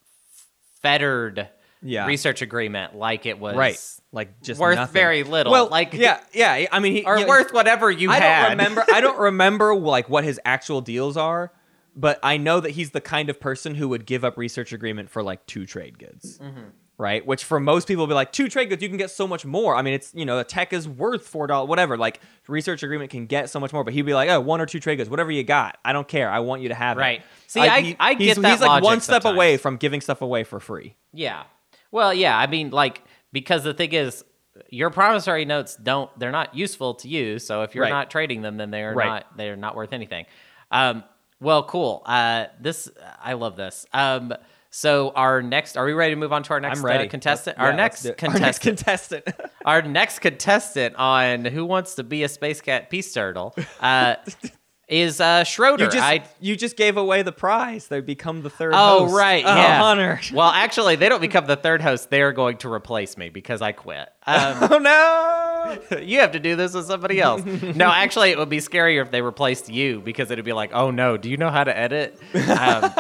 fettered 0.81 1.49
Yeah. 1.83 2.07
research 2.07 2.43
agreement 2.43 2.95
like 2.95 3.25
it 3.27 3.39
was 3.39 3.57
Right. 3.57 3.79
Like 4.13 4.43
just 4.43 4.61
worth 4.61 4.77
nothing. 4.77 4.93
very 4.93 5.23
little. 5.23 5.53
Well, 5.53 5.69
like 5.69 5.93
yeah, 5.95 6.21
yeah. 6.35 6.67
I 6.73 6.79
mean, 6.81 6.95
he, 6.97 7.05
or 7.05 7.27
worth 7.27 7.53
whatever 7.53 7.91
you 7.91 8.11
have. 8.11 8.23
I 8.23 8.25
had. 8.25 8.43
don't 8.43 8.51
remember. 8.59 8.85
I 8.93 9.01
don't 9.01 9.19
remember 9.31 9.75
like 9.77 10.09
what 10.09 10.25
his 10.25 10.41
actual 10.45 10.81
deals 10.81 11.17
are, 11.17 11.53
but 11.97 12.19
I 12.23 12.37
know 12.37 12.61
that 12.61 12.71
he's 12.73 12.91
the 12.91 13.01
kind 13.01 13.31
of 13.31 13.39
person 13.41 13.75
who 13.77 13.89
would 13.89 14.05
give 14.07 14.25
up 14.25 14.37
research 14.37 14.73
agreement 14.73 15.11
for 15.11 15.23
like 15.23 15.47
two 15.47 15.65
trade 15.65 15.99
goods. 15.99 16.39
Mm-hmm. 16.39 16.61
Right, 16.99 17.25
which 17.27 17.45
for 17.45 17.59
most 17.59 17.89
people 17.89 18.03
will 18.03 18.09
be 18.09 18.15
like 18.15 18.31
two 18.31 18.51
trade 18.51 18.69
goods, 18.69 18.83
you 18.83 18.89
can 18.91 18.99
get 18.99 19.11
so 19.11 19.27
much 19.27 19.47
more. 19.47 19.75
I 19.75 19.81
mean, 19.81 19.95
it's 19.95 20.13
you 20.15 20.27
know 20.27 20.37
the 20.37 20.45
tech 20.45 20.75
is 20.75 20.87
worth 20.87 21.27
four 21.27 21.47
dollars, 21.47 21.67
whatever. 21.69 21.97
Like 21.97 22.21
research 22.47 22.83
agreement 22.83 23.11
can 23.11 23.25
get 23.25 23.49
so 23.49 23.59
much 23.59 23.73
more, 23.73 23.85
but 23.85 23.95
he'd 23.95 24.03
be 24.03 24.13
like, 24.13 24.29
oh, 24.29 24.39
one 24.41 24.61
or 24.61 24.67
two 24.67 24.81
trade 24.81 24.97
goods, 24.97 25.09
whatever 25.09 25.31
you 25.31 25.43
got, 25.43 25.79
I 25.83 25.95
don't 25.95 26.07
care. 26.07 26.29
I 26.31 26.41
want 26.41 26.61
you 26.61 26.69
to 26.69 26.75
have 26.75 26.99
it. 26.99 27.01
Right. 27.01 27.23
See, 27.47 27.61
I- 27.63 27.97
I 27.99 28.15
he's, 28.15 28.35
get 28.35 28.43
that 28.43 28.51
He's 28.51 28.61
like 28.61 28.83
one 28.83 29.01
step 29.01 29.23
sometimes. 29.23 29.35
away 29.35 29.57
from 29.57 29.77
giving 29.79 30.03
stuff 30.03 30.21
away 30.21 30.45
for 30.45 30.61
free. 30.61 30.95
Yeah. 31.15 31.45
Well, 31.91 32.13
yeah. 32.15 32.39
I 32.39 32.47
mean, 32.47 32.71
like, 32.71 33.03
because 33.33 33.65
the 33.65 33.75
thing 33.75 33.93
is, 33.93 34.25
your 34.69 34.91
promissory 34.91 35.45
notes 35.45 35.77
don't, 35.77 36.11
they're 36.19 36.33
not 36.33 36.55
useful 36.55 36.95
to 36.95 37.09
you. 37.09 37.39
So 37.39 37.63
if 37.63 37.75
you're 37.75 37.85
Right. 37.85 37.91
not 37.91 38.11
trading 38.11 38.43
them, 38.43 38.57
then 38.57 38.71
they're 38.71 38.95
Right. 38.95 39.07
not, 39.09 39.37
they're 39.37 39.57
not 39.57 39.75
worth 39.75 39.93
anything. 39.93 40.27
Um, 40.71 41.03
well, 41.41 41.63
cool. 41.65 42.03
Uh, 42.05 42.47
this, 42.61 42.89
I 43.23 43.33
love 43.33 43.57
this. 43.57 43.87
Um, 43.93 44.35
so 44.73 45.11
our 45.11 45.43
next, 45.43 45.77
are 45.77 45.85
we 45.85 45.93
ready 45.95 46.13
to 46.13 46.17
move 46.17 46.33
on 46.33 46.43
to 46.45 46.53
our 46.53 46.61
next 46.61 46.85
uh, 46.85 47.07
contestant? 47.11 47.59
Our, 47.59 47.71
yeah, 47.71 47.77
next 47.77 48.05
it. 48.05 48.23
Our 48.23 48.39
next 48.39 48.59
contestant 48.61 49.25
contestant. 49.25 49.53
our 49.65 49.83
next 49.83 50.19
contestant 50.21 50.95
on 50.97 51.45
Who 51.45 51.65
Wants 51.65 51.95
to 51.97 52.05
Be 52.05 52.23
a 52.23 52.29
Space 52.29 52.61
Cat 52.61 52.91
Peace 52.91 53.13
Turtle 53.13 53.55
uh, 53.81 54.17
is 54.91 55.21
uh, 55.21 55.45
Schroeder. 55.45 55.85
you 55.85 55.91
just 55.91 56.05
I, 56.05 56.25
you 56.41 56.57
just 56.57 56.77
gave 56.77 56.97
away 56.97 57.23
the 57.23 57.33
prize. 57.33 57.87
They 57.87 58.01
become 58.01 58.43
the 58.43 58.51
third. 58.51 58.73
Oh 58.75 59.05
host. 59.05 59.15
right, 59.15 59.45
oh, 59.47 59.55
yeah. 59.55 60.19
Well, 60.33 60.51
actually, 60.51 60.97
they 60.97 61.09
don't 61.09 61.21
become 61.21 61.47
the 61.47 61.57
third 61.57 61.81
host. 61.81 62.11
They 62.11 62.21
are 62.23 62.33
going 62.33 62.59
to 62.59 62.73
replace 62.73 63.17
me 63.17 63.29
because 63.31 63.63
I 63.63 63.73
quit. 63.73 64.09
Um, 64.27 64.57
Oh 64.71 64.79
no! 64.79 65.99
you 66.03 66.19
have 66.21 66.33
to 66.33 66.41
do 66.41 66.57
this 66.57 66.75
with 66.75 66.87
somebody 66.87 67.21
else. 67.21 67.45
no, 67.45 67.87
actually, 67.89 68.31
it 68.31 68.39
would 68.39 68.49
be 68.49 68.59
scarier 68.59 69.03
if 69.03 69.11
they 69.11 69.23
replaced 69.23 69.69
you 69.69 70.01
because 70.01 70.31
it'd 70.31 70.45
be 70.45 70.53
like, 70.53 70.71
oh 70.75 70.91
no, 70.91 71.17
do 71.17 71.31
you 71.31 71.37
know 71.37 71.51
how 71.51 71.65
to 71.65 71.77
edit? 71.77 72.19
Um, 72.35 72.93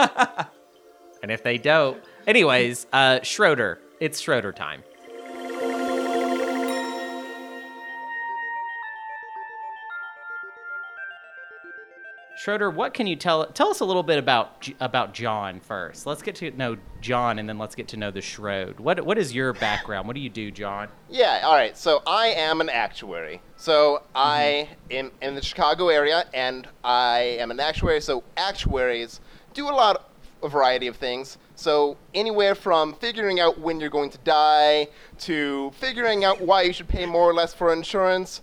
and 1.22 1.30
if 1.30 1.43
they 1.43 1.59
don't, 1.59 2.03
anyways, 2.26 2.86
uh, 2.93 3.20
Schroeder, 3.22 3.80
it's 3.99 4.20
Schroeder 4.20 4.53
time. 4.53 4.82
Schroeder, 12.41 12.70
what 12.70 12.95
can 12.95 13.07
you 13.07 13.16
tell 13.16 13.45
tell 13.49 13.68
us 13.68 13.80
a 13.80 13.84
little 13.84 14.03
bit 14.03 14.18
about 14.18 14.66
about 14.80 15.12
John 15.12 15.61
first? 15.61 16.07
Let's 16.07 16.22
get 16.22 16.36
to 16.36 16.51
know 16.53 16.78
John, 17.03 17.38
and 17.38 17.47
then 17.47 17.59
let's 17.59 17.74
get 17.74 17.88
to 17.88 17.99
know 17.99 18.11
the 18.11 18.20
Schroed. 18.20 18.80
What 18.80 19.05
what 19.05 19.18
is 19.18 19.34
your 19.34 19.53
background? 19.53 20.07
What 20.07 20.16
do 20.16 20.22
you 20.22 20.30
do, 20.30 20.51
John? 20.51 20.88
Yeah, 21.11 21.43
all 21.45 21.53
right. 21.53 21.76
So 21.76 22.03
I 22.07 22.28
am 22.28 22.62
an 22.62 22.70
actuary. 22.70 23.43
So 23.59 24.05
I 24.14 24.70
mm-hmm. 24.70 24.93
am 24.93 25.12
in 25.20 25.34
the 25.34 25.43
Chicago 25.43 25.88
area, 25.88 26.24
and 26.32 26.66
I 26.82 27.36
am 27.38 27.51
an 27.51 27.61
actuary. 27.61 28.01
So 28.01 28.24
actuaries 28.38 29.20
do 29.53 29.68
a 29.68 29.74
lot, 29.74 30.11
a 30.43 30.49
variety 30.49 30.86
of 30.86 30.97
things. 30.97 31.36
So 31.57 31.99
anywhere 32.14 32.55
from 32.55 32.95
figuring 32.95 33.38
out 33.38 33.61
when 33.61 33.80
you're 33.80 33.91
going 33.91 34.09
to 34.12 34.18
die 34.24 34.88
to 35.18 35.72
figuring 35.72 36.24
out 36.24 36.41
why 36.41 36.62
you 36.62 36.72
should 36.72 36.88
pay 36.88 37.05
more 37.05 37.28
or 37.28 37.34
less 37.34 37.53
for 37.53 37.70
insurance, 37.70 38.41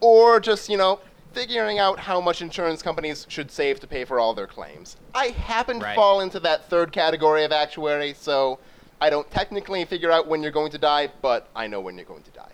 or 0.00 0.40
just 0.40 0.68
you 0.68 0.76
know 0.76 0.98
figuring 1.36 1.78
out 1.78 1.98
how 1.98 2.18
much 2.18 2.40
insurance 2.40 2.80
companies 2.80 3.26
should 3.28 3.50
save 3.50 3.78
to 3.78 3.86
pay 3.86 4.06
for 4.06 4.18
all 4.18 4.32
their 4.32 4.46
claims. 4.46 4.96
I 5.14 5.26
happen 5.26 5.78
to 5.80 5.94
fall 5.94 6.20
into 6.20 6.40
that 6.40 6.70
third 6.70 6.92
category 6.92 7.44
of 7.44 7.52
actuary, 7.52 8.14
so 8.14 8.58
I 9.02 9.10
don't 9.10 9.30
technically 9.30 9.84
figure 9.84 10.10
out 10.10 10.26
when 10.26 10.42
you're 10.42 10.50
going 10.50 10.72
to 10.72 10.78
die, 10.78 11.10
but 11.20 11.48
I 11.54 11.66
know 11.66 11.80
when 11.82 11.96
you're 11.96 12.06
going 12.06 12.22
to 12.22 12.30
die. 12.30 12.52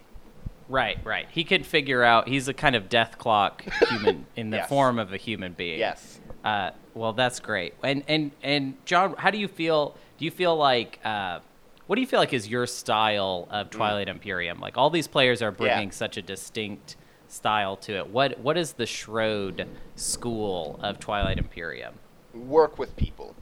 Right, 0.69 0.99
right. 1.05 1.29
He 1.31 1.45
can 1.45 1.63
figure 1.63 2.03
out. 2.03 2.27
He's 2.27 2.49
a 2.49 2.55
kind 2.55 2.75
of 2.75 2.89
death 2.89 3.19
clock 3.19 3.63
human 3.89 4.27
in 4.37 4.51
the 4.51 4.57
Yes. 4.59 4.69
form 4.69 4.99
of 4.99 5.13
a 5.13 5.17
human 5.17 5.53
being. 5.53 5.79
Yes. 5.79 6.19
Uh, 6.45 6.71
well, 6.95 7.13
that's 7.13 7.39
great. 7.39 7.75
And 7.85 8.03
and 8.09 8.33
and 8.43 8.75
John, 8.85 9.15
how 9.17 9.31
do 9.31 9.39
you 9.39 9.49
feel? 9.49 9.97
Do 10.19 10.25
you 10.25 10.31
feel 10.33 10.57
like? 10.57 10.99
Uh, 11.05 11.39
what 11.87 11.97
do 11.97 12.01
you 12.01 12.07
feel 12.07 12.21
like 12.21 12.33
is 12.33 12.49
your 12.49 12.67
style 12.67 13.47
of 13.51 13.69
Twilight 13.71 14.09
Imperium? 14.09 14.61
Like 14.61 14.79
all 14.79 14.89
these 14.89 15.07
players 15.07 15.43
are 15.43 15.51
bringing 15.53 15.91
such 15.93 16.17
a 16.17 16.23
distinct 16.23 16.97
style 17.33 17.77
to 17.77 17.97
it. 17.97 18.09
What 18.09 18.39
what 18.41 18.57
is 18.57 18.75
the 18.75 18.85
Schroed 18.85 19.67
school 19.97 20.79
of 20.83 21.01
Twilight 21.01 21.39
Imperium? 21.39 21.95
Work 22.35 22.79
with 22.79 22.95
people. 22.97 23.35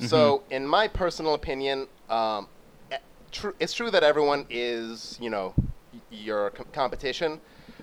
So, 0.00 0.42
in 0.50 0.66
my 0.66 0.88
personal 0.88 1.32
opinion, 1.32 1.86
um, 2.10 2.48
tr- 3.30 3.56
it's 3.58 3.72
true 3.72 3.90
that 3.90 4.02
everyone 4.02 4.44
is, 4.50 5.16
you 5.20 5.30
know, 5.30 5.54
your 6.10 6.50
com- 6.50 6.66
competition, 6.72 7.40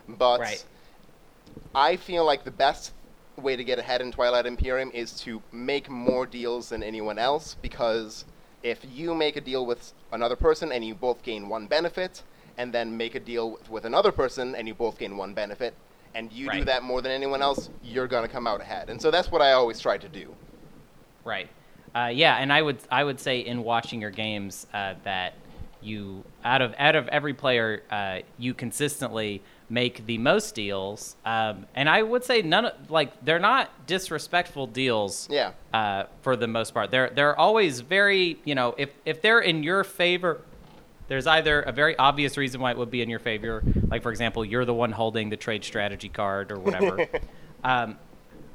but 0.07 0.39
Right. 0.39 0.63
I 1.73 1.95
feel 1.95 2.23
like 2.23 2.43
the 2.43 2.51
best 2.51 2.91
way 3.37 3.55
to 3.55 3.63
get 3.63 3.79
ahead 3.79 4.01
in 4.01 4.11
Twilight 4.11 4.45
Imperium 4.45 4.91
is 4.93 5.13
to 5.21 5.41
make 5.51 5.89
more 5.89 6.27
deals 6.27 6.69
than 6.69 6.83
anyone 6.83 7.17
else 7.17 7.55
because 7.61 8.25
if 8.61 8.85
you 8.93 9.15
make 9.15 9.35
a 9.35 9.41
deal 9.41 9.65
with 9.65 9.93
another 10.11 10.35
person 10.35 10.71
and 10.71 10.85
you 10.85 10.93
both 10.93 11.23
gain 11.23 11.49
one 11.49 11.65
benefit, 11.65 12.21
and 12.57 12.73
then 12.73 12.95
make 12.95 13.15
a 13.15 13.19
deal 13.19 13.51
with, 13.51 13.69
with 13.69 13.85
another 13.85 14.11
person 14.11 14.55
and 14.55 14.67
you 14.67 14.73
both 14.73 14.97
gain 14.97 15.17
one 15.17 15.33
benefit, 15.33 15.73
and 16.13 16.31
you 16.31 16.51
do 16.51 16.65
that 16.65 16.83
more 16.83 17.01
than 17.01 17.11
anyone 17.11 17.41
else, 17.41 17.69
you're 17.83 18.07
going 18.07 18.23
to 18.23 18.31
come 18.31 18.47
out 18.47 18.61
ahead. 18.61 18.89
And 18.89 19.01
so 19.01 19.11
that's 19.11 19.31
what 19.31 19.41
I 19.41 19.53
always 19.53 19.79
try 19.79 19.97
to 19.97 20.09
do. 20.09 20.35
Right. 21.23 21.49
Uh, 21.93 22.11
yeah, 22.13 22.37
and 22.37 22.53
I 22.53 22.61
would 22.61 22.77
I 22.89 23.03
would 23.03 23.19
say 23.19 23.39
in 23.39 23.63
watching 23.63 23.99
your 23.99 24.11
games 24.11 24.65
uh, 24.73 24.95
that 25.03 25.33
you 25.81 26.23
out 26.43 26.61
of 26.61 26.73
out 26.77 26.95
of 26.95 27.07
every 27.09 27.33
player 27.33 27.83
uh, 27.91 28.19
you 28.37 28.53
consistently 28.53 29.41
make 29.69 30.05
the 30.05 30.17
most 30.17 30.55
deals, 30.55 31.15
um, 31.25 31.65
and 31.75 31.89
I 31.89 32.03
would 32.03 32.23
say 32.23 32.41
none 32.41 32.65
of 32.65 32.91
like 32.91 33.25
they're 33.25 33.39
not 33.39 33.69
disrespectful 33.87 34.67
deals. 34.67 35.27
Yeah. 35.29 35.51
Uh, 35.73 36.03
for 36.21 36.35
the 36.35 36.47
most 36.47 36.73
part, 36.73 36.91
they're 36.91 37.09
they're 37.09 37.37
always 37.37 37.81
very 37.81 38.39
you 38.45 38.55
know 38.55 38.73
if 38.77 38.91
if 39.05 39.21
they're 39.21 39.39
in 39.39 39.63
your 39.63 39.83
favor. 39.83 40.41
There's 41.11 41.27
either 41.27 41.59
a 41.63 41.73
very 41.73 41.97
obvious 41.97 42.37
reason 42.37 42.61
why 42.61 42.71
it 42.71 42.77
would 42.77 42.89
be 42.89 43.01
in 43.01 43.09
your 43.09 43.19
favor, 43.19 43.61
like 43.89 44.01
for 44.01 44.11
example, 44.11 44.45
you're 44.45 44.63
the 44.63 44.73
one 44.73 44.93
holding 44.93 45.29
the 45.29 45.35
trade 45.35 45.61
strategy 45.65 46.07
card 46.07 46.53
or 46.53 46.57
whatever, 46.57 47.05
um, 47.65 47.97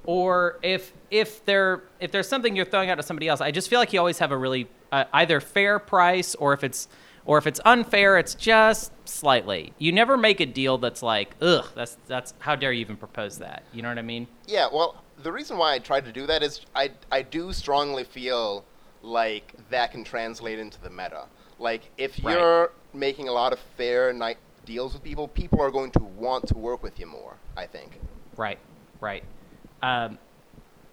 or 0.07 0.59
if 0.63 0.91
if 1.11 1.45
there 1.45 1.83
if 2.01 2.13
there's 2.13 2.27
something 2.27 2.57
you're 2.57 2.65
throwing 2.65 2.89
out 2.89 2.95
to 2.95 3.03
somebody 3.03 3.29
else, 3.29 3.43
I 3.43 3.51
just 3.51 3.69
feel 3.69 3.79
like 3.79 3.93
you 3.93 3.99
always 3.99 4.21
have 4.21 4.33
a 4.33 4.39
really 4.39 4.69
uh, 4.91 5.05
either 5.13 5.39
fair 5.39 5.79
price 5.79 6.35
or 6.37 6.55
if 6.55 6.65
it's 6.65 6.89
or 7.27 7.37
if 7.37 7.47
it's 7.47 7.61
unfair, 7.67 8.17
it's 8.17 8.35
just 8.35 8.91
slightly. 9.07 9.75
You 9.77 9.93
never 9.93 10.17
make 10.17 10.41
a 10.41 10.47
deal 10.47 10.79
that's 10.79 11.03
like, 11.03 11.37
ugh, 11.43 11.67
that's 11.75 11.99
that's 12.07 12.33
how 12.39 12.57
dare 12.57 12.73
you 12.73 12.81
even 12.81 12.97
propose 12.97 13.37
that? 13.37 13.65
You 13.75 13.83
know 13.83 13.91
what 13.91 13.99
I 13.99 14.03
mean? 14.03 14.29
Yeah, 14.47 14.69
well, 14.73 15.05
the 15.23 15.31
reason 15.31 15.59
why 15.59 15.75
I 15.75 15.79
tried 15.79 16.07
to 16.07 16.13
do 16.13 16.27
that 16.27 16.43
is 16.43 16.63
I, 16.75 16.93
I 17.13 17.21
do 17.21 17.53
strongly 17.53 18.05
feel 18.05 18.65
like 19.03 19.53
that 19.69 19.93
can 19.93 20.05
translate 20.05 20.59
into 20.59 20.81
the 20.81 20.89
meta. 20.89 21.27
Like, 21.59 21.91
if 21.97 22.23
Right. 22.23 22.37
you're 22.39 22.73
making 22.93 23.29
a 23.29 23.33
lot 23.33 23.53
of 23.53 23.59
fair 23.77 24.13
night 24.13 24.39
deals 24.65 24.93
with 24.95 25.03
people, 25.03 25.29
people 25.29 25.61
are 25.61 25.71
going 25.71 25.91
to 25.93 26.01
want 26.01 26.49
to 26.49 26.59
work 26.59 26.83
with 26.83 26.99
you 26.99 27.07
more, 27.07 27.37
I 27.57 27.67
think. 27.67 27.99
Right, 28.37 28.59
right. 29.01 29.25
Um, 29.83 30.19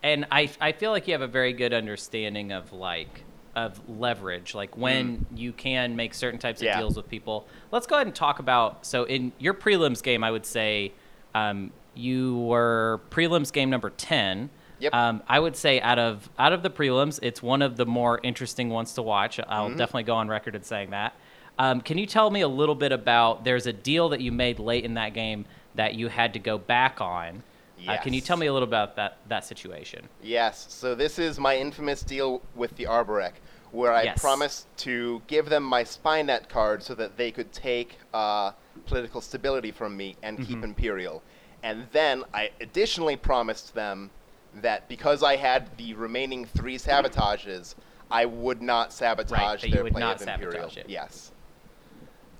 and 0.02 0.26
I 0.32 0.50
I 0.60 0.74
feel 0.74 0.92
like 0.92 1.08
you 1.08 1.14
have 1.14 1.22
a 1.22 1.28
very 1.28 1.54
good 1.54 1.74
understanding 1.74 2.52
of 2.52 2.72
like 2.74 3.24
of 3.56 3.80
leverage, 3.88 4.56
like 4.56 4.76
when 4.76 5.26
you 5.36 5.54
can 5.54 5.96
make 5.96 6.14
certain 6.14 6.40
types 6.40 6.60
of 6.62 6.66
Yeah. 6.66 6.80
deals 6.80 6.98
with 6.98 7.08
people. 7.08 7.46
Let's 7.72 7.86
go 7.88 7.96
ahead 7.96 8.08
and 8.08 8.16
talk 8.16 8.40
about. 8.40 8.86
So 8.86 9.04
in 9.04 9.32
your 9.38 9.54
prelims 9.54 10.02
game, 10.02 10.24
I 10.24 10.32
would 10.32 10.46
say 10.46 10.92
um, 11.36 11.72
you 11.94 12.38
were 12.40 13.00
prelims 13.12 13.52
game 13.54 13.70
number 13.70 13.90
ten. 13.92 14.50
Yep. 14.84 14.94
Um, 14.94 15.24
I 15.30 15.40
would 15.40 15.56
say 15.56 15.80
out 15.80 15.98
of 15.98 16.30
out 16.38 16.52
of 16.52 16.62
the 16.62 16.70
prelims, 16.70 17.18
it's 17.22 17.42
one 17.42 17.62
of 17.62 17.78
the 17.78 17.86
more 17.86 18.20
interesting 18.22 18.70
ones 18.70 18.94
to 18.96 19.02
watch. 19.02 19.40
I'll 19.48 19.70
definitely 19.70 20.04
go 20.04 20.16
on 20.16 20.28
record 20.28 20.56
in 20.56 20.64
saying 20.64 20.90
that. 20.90 21.14
Um, 21.58 21.80
can 21.82 21.98
you 21.98 22.06
tell 22.06 22.30
me 22.30 22.42
a 22.42 22.48
little 22.48 22.76
bit 22.76 22.92
about? 22.92 23.46
There's 23.46 23.66
a 23.66 23.72
deal 23.74 24.10
that 24.10 24.20
you 24.20 24.32
made 24.34 24.60
late 24.60 24.84
in 24.84 24.96
that 24.96 25.14
game 25.14 25.46
that 25.76 25.96
you 25.96 26.10
had 26.10 26.34
to 26.34 26.40
go 26.40 26.58
back 26.58 27.00
on. 27.00 27.44
Uh, 27.88 27.98
can 27.98 28.14
you 28.14 28.22
tell 28.22 28.38
me 28.38 28.48
a 28.48 28.54
little 28.54 28.68
about 28.68 28.96
that 28.98 29.18
that 29.30 29.46
situation? 29.46 30.08
Yes, 30.22 30.66
so 30.70 30.96
this 30.96 31.18
is 31.18 31.40
my 31.40 31.56
infamous 31.58 32.02
deal 32.02 32.42
with 32.56 32.76
the 32.76 32.86
Arborec, 32.86 33.34
where 33.72 33.94
I 33.94 34.04
Yes. 34.04 34.20
promised 34.22 34.68
to 34.80 35.22
give 35.28 35.48
them 35.50 35.64
my 35.64 35.84
Spynet 35.84 36.50
card 36.50 36.82
so 36.84 36.94
that 36.96 37.16
they 37.18 37.32
could 37.32 37.52
take 37.54 37.98
uh, 38.14 38.52
political 38.86 39.22
stability 39.22 39.72
from 39.72 39.96
me 39.96 40.16
and 40.24 40.38
Mm-hmm. 40.40 40.48
keep 40.54 40.64
Imperial. 40.64 41.24
And 41.62 41.88
then 41.94 42.24
I 42.34 42.52
additionally 42.62 43.16
promised 43.18 43.74
them 43.76 44.12
that 44.56 44.88
because 44.88 45.24
I 45.24 45.36
had 45.36 45.78
the 45.78 45.94
remaining 45.94 46.46
three 46.46 46.78
sabotages, 46.78 47.76
I 48.12 48.26
would 48.26 48.62
not 48.62 48.94
sabotage 48.94 49.62
that 49.62 49.68
you 49.70 49.74
their 49.76 49.84
would 49.84 49.94
not 49.96 50.22
of 50.22 50.28
Imperial. 50.28 50.52
sabotage 50.54 50.78
it. 50.78 50.90
Yes. 50.90 51.32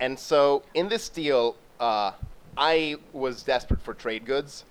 And 0.00 0.18
so 0.18 0.64
in 0.74 0.88
this 0.88 1.08
deal, 1.08 1.56
uh, 1.80 2.12
I 2.56 2.96
was 3.12 3.42
desperate 3.42 3.80
for 3.80 3.94
trade 3.94 4.24
goods 4.24 4.64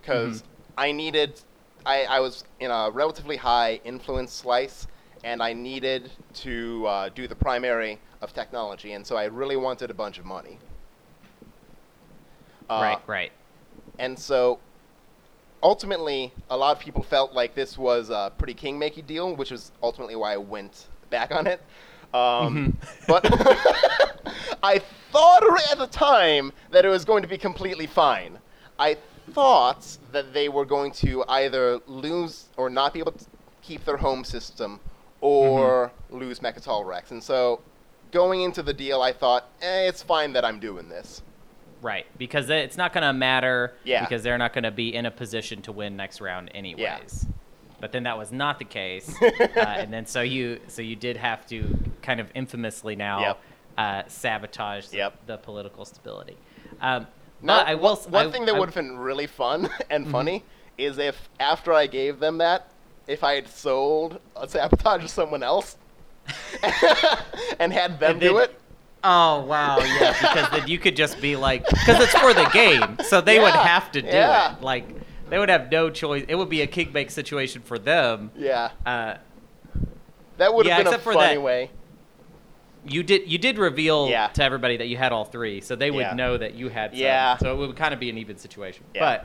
because 0.00 0.42
Mm-hmm. 0.42 0.46
I 0.78 0.92
needed, 0.92 1.40
I, 1.84 2.04
I 2.04 2.20
was 2.20 2.44
in 2.58 2.70
a 2.70 2.90
relatively 2.90 3.36
high 3.36 3.80
influence 3.84 4.32
slice, 4.32 4.86
and 5.22 5.42
I 5.42 5.52
needed 5.52 6.10
to 6.34 6.86
uh, 6.86 7.08
do 7.10 7.28
the 7.28 7.36
primary 7.36 8.00
of 8.22 8.32
technology, 8.32 8.92
and 8.92 9.06
so 9.06 9.16
I 9.16 9.24
really 9.24 9.56
wanted 9.56 9.90
a 9.90 9.94
bunch 9.94 10.18
of 10.18 10.24
money. 10.24 10.58
Uh, 12.68 12.80
right, 12.82 12.98
right. 13.06 13.32
And 13.98 14.18
so 14.18 14.60
ultimately, 15.62 16.32
a 16.48 16.56
lot 16.56 16.76
of 16.76 16.82
people 16.82 17.02
felt 17.02 17.32
like 17.32 17.54
this 17.54 17.76
was 17.78 18.10
a 18.10 18.32
pretty 18.38 18.54
kingmaking 18.54 19.06
deal, 19.06 19.34
which 19.36 19.52
is 19.52 19.72
ultimately 19.82 20.16
why 20.16 20.34
I 20.34 20.36
went 20.36 20.86
back 21.10 21.32
on 21.32 21.46
it. 21.46 21.60
Um, 22.14 22.76
But 23.06 23.24
I 24.62 24.80
thought 25.12 25.42
at 25.70 25.78
the 25.78 25.86
time 25.86 26.52
that 26.70 26.84
it 26.84 26.88
was 26.88 27.04
going 27.04 27.22
to 27.22 27.28
be 27.28 27.38
completely 27.38 27.86
fine. 27.86 28.38
I 28.78 28.96
thought 29.32 29.98
that 30.12 30.32
they 30.32 30.48
were 30.48 30.64
going 30.64 30.92
to 30.92 31.24
either 31.28 31.80
lose 31.86 32.46
or 32.56 32.70
not 32.70 32.92
be 32.92 32.98
able 33.00 33.12
to 33.12 33.24
keep 33.62 33.84
their 33.84 33.96
home 33.96 34.24
system 34.24 34.80
or 35.20 35.92
lose 36.10 36.40
Mecatol 36.40 36.84
Rex. 36.86 37.10
And 37.10 37.22
so 37.22 37.60
going 38.10 38.42
into 38.42 38.62
the 38.62 38.72
deal, 38.72 39.02
I 39.02 39.12
thought, 39.12 39.48
eh, 39.60 39.86
it's 39.88 40.02
fine 40.02 40.32
that 40.32 40.44
I'm 40.44 40.58
doing 40.58 40.88
this. 40.88 41.22
Right, 41.82 42.06
because 42.18 42.50
it's 42.50 42.76
not 42.76 42.92
going 42.92 43.04
to 43.04 43.12
matter. 43.12 43.74
Yeah. 43.84 44.00
Because 44.04 44.22
they're 44.22 44.36
not 44.38 44.52
going 44.52 44.64
to 44.64 44.70
be 44.70 44.94
in 44.94 45.06
a 45.06 45.10
position 45.10 45.62
to 45.62 45.72
win 45.72 45.96
next 45.96 46.20
round 46.20 46.50
anyways. 46.54 47.26
But 47.80 47.92
then 47.92 48.02
that 48.02 48.18
was 48.18 48.30
not 48.30 48.58
the 48.58 48.66
case, 48.66 49.10
uh, 49.22 49.26
and 49.56 49.90
then 49.90 50.04
so 50.04 50.20
you 50.20 50.60
so 50.68 50.82
you 50.82 50.96
did 50.96 51.16
have 51.16 51.46
to 51.46 51.78
kind 52.02 52.20
of 52.20 52.30
infamously 52.34 52.94
now 52.96 53.20
Yep. 53.20 53.38
uh, 53.78 54.02
sabotage 54.08 54.88
the, 54.88 54.98
Yep. 54.98 55.26
the 55.26 55.36
political 55.38 55.86
stability. 55.86 56.36
Um, 56.82 57.06
Now, 57.40 57.60
I 57.64 57.74
will. 57.76 57.96
one- 57.96 58.26
I- 58.26 58.30
thing 58.30 58.44
that 58.44 58.56
would 58.58 58.68
have 58.68 58.74
been 58.74 58.98
really 58.98 59.26
fun 59.26 59.70
and 59.90 60.04
Mm-hmm. 60.04 60.12
funny 60.12 60.44
is 60.76 60.98
if 60.98 61.30
after 61.40 61.72
I 61.72 61.86
gave 61.86 62.20
them 62.20 62.36
that, 62.38 62.70
if 63.06 63.24
I 63.24 63.34
had 63.36 63.48
sold 63.48 64.20
a 64.36 64.46
sabotage 64.46 65.00
to 65.02 65.08
someone 65.08 65.42
else 65.42 65.78
and 67.58 67.72
had 67.72 67.98
them 68.00 68.12
And 68.12 68.20
do 68.20 68.38
it. 68.38 68.58
Oh 69.02 69.44
wow, 69.44 69.78
yeah, 69.78 70.12
because 70.20 70.50
then 70.50 70.68
you 70.68 70.78
could 70.78 70.94
just 70.96 71.20
be 71.20 71.34
like, 71.36 71.66
because 71.68 72.02
it's 72.02 72.14
for 72.18 72.34
the 72.34 72.48
game, 72.52 72.98
so 73.08 73.20
they 73.20 73.38
would 73.38 73.54
have 73.54 73.90
to 73.92 74.02
do 74.02 74.08
yeah. 74.08 74.56
it. 74.56 74.62
Like 74.62 74.86
they 75.30 75.38
would 75.38 75.48
have 75.48 75.70
no 75.72 75.88
choice. 75.90 76.24
It 76.28 76.34
would 76.34 76.50
be 76.50 76.60
a 76.62 76.66
kickback 76.66 77.10
situation 77.10 77.62
for 77.62 77.78
them. 77.78 78.30
Yeah, 78.36 78.70
Uh, 78.84 79.14
that 80.36 80.52
would 80.54 80.66
Yeah, 80.66 80.76
have 80.76 80.84
been 80.84 80.94
a 80.94 80.98
funny 80.98 81.18
that- 81.36 81.42
way. 81.42 81.70
you 82.86 83.02
did 83.02 83.30
you 83.30 83.38
did 83.38 83.58
reveal 83.58 84.08
Yeah. 84.10 84.28
to 84.28 84.42
everybody 84.44 84.76
that 84.78 84.88
you 84.88 84.96
had 84.96 85.12
all 85.12 85.24
three, 85.24 85.60
so 85.60 85.76
they 85.76 85.90
would 85.90 86.00
Yeah. 86.00 86.14
know 86.14 86.36
that 86.36 86.54
you 86.54 86.68
had. 86.68 86.90
Some, 86.92 87.00
Yeah. 87.00 87.36
So 87.38 87.52
it 87.52 87.56
would 87.56 87.76
kind 87.76 87.94
of 87.94 88.00
be 88.00 88.10
an 88.10 88.18
even 88.18 88.36
situation. 88.36 88.84
Yeah. 88.94 89.20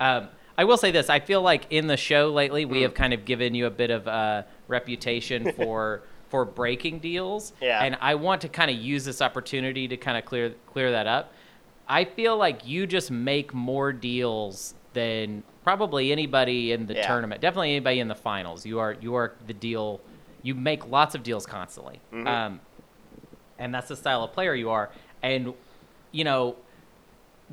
But 0.00 0.04
um, 0.04 0.28
I 0.56 0.64
will 0.64 0.76
say 0.76 0.90
this: 0.90 1.08
I 1.08 1.20
feel 1.20 1.40
like 1.42 1.66
in 1.70 1.86
the 1.86 1.96
show 1.96 2.30
lately, 2.30 2.64
Mm. 2.66 2.70
we 2.70 2.82
have 2.82 2.94
kind 2.94 3.12
of 3.14 3.24
given 3.24 3.54
you 3.54 3.66
a 3.66 3.70
bit 3.70 3.90
of 3.90 4.06
a 4.08 4.44
reputation 4.66 5.52
for 5.56 6.02
for 6.28 6.44
breaking 6.44 6.98
deals. 6.98 7.52
Yeah. 7.60 7.82
And 7.82 7.96
I 8.00 8.14
want 8.14 8.40
to 8.42 8.48
kind 8.48 8.70
of 8.70 8.76
use 8.76 9.04
this 9.04 9.22
opportunity 9.22 9.88
to 9.88 9.96
kind 9.96 10.16
of 10.18 10.24
clear 10.24 10.54
clear 10.66 10.90
that 10.92 11.06
up. 11.06 11.32
I 11.88 12.04
feel 12.04 12.36
like 12.36 12.66
you 12.66 12.86
just 12.86 13.10
make 13.10 13.54
more 13.54 13.92
deals 13.92 14.74
than 14.92 15.42
probably 15.64 16.12
anybody 16.12 16.72
in 16.72 16.86
the 16.86 16.94
Yeah. 16.94 17.06
tournament. 17.06 17.40
Definitely 17.40 17.70
anybody 17.72 18.00
in 18.00 18.08
the 18.08 18.14
finals. 18.14 18.66
You 18.66 18.78
are 18.78 18.96
you 19.00 19.14
are 19.14 19.34
the 19.46 19.54
deal. 19.54 20.00
You 20.42 20.54
make 20.54 20.86
lots 20.88 21.14
of 21.14 21.22
deals 21.22 21.46
constantly. 21.46 22.00
Mm-hmm. 22.12 22.26
Um, 22.26 22.60
and 23.58 23.74
that's 23.74 23.88
the 23.88 23.96
style 23.96 24.22
of 24.24 24.32
player 24.32 24.54
you 24.54 24.70
are. 24.70 24.90
And 25.22 25.54
you 26.12 26.24
know, 26.24 26.56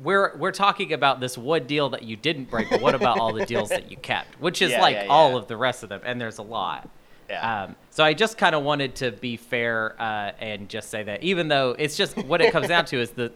we're 0.02 0.36
we're 0.36 0.52
talking 0.52 0.92
about 0.92 1.20
this 1.20 1.38
one 1.38 1.66
deal 1.66 1.88
that 1.90 2.02
you 2.02 2.16
didn't 2.16 2.50
break, 2.50 2.68
but 2.68 2.80
what 2.82 2.94
about 2.94 3.18
all 3.18 3.32
the 3.32 3.46
deals 3.46 3.70
that 3.70 3.90
you 3.90 3.96
kept? 4.02 4.38
Which 4.40 4.60
is 4.60 4.72
Yeah, 4.72 4.80
like 4.82 4.96
yeah, 4.96 5.06
all 5.08 5.36
of 5.36 5.46
the 5.46 5.56
rest 5.56 5.82
of 5.82 5.88
them, 5.88 6.00
and 6.04 6.20
there's 6.20 6.38
a 6.38 6.42
lot. 6.42 6.88
Yeah. 7.30 7.64
Um, 7.64 7.76
so 7.96 8.04
I 8.04 8.12
just 8.12 8.36
kind 8.36 8.54
of 8.54 8.62
wanted 8.62 8.94
to 8.96 9.10
be 9.10 9.38
fair 9.38 9.96
uh, 9.98 10.32
and 10.38 10.68
just 10.68 10.90
say 10.90 11.02
that, 11.04 11.22
even 11.22 11.48
though 11.48 11.74
it's 11.78 11.96
just 11.96 12.14
what 12.26 12.42
it 12.42 12.52
comes 12.52 12.68
down 12.68 12.84
to 12.86 13.00
is 13.00 13.12
the 13.12 13.32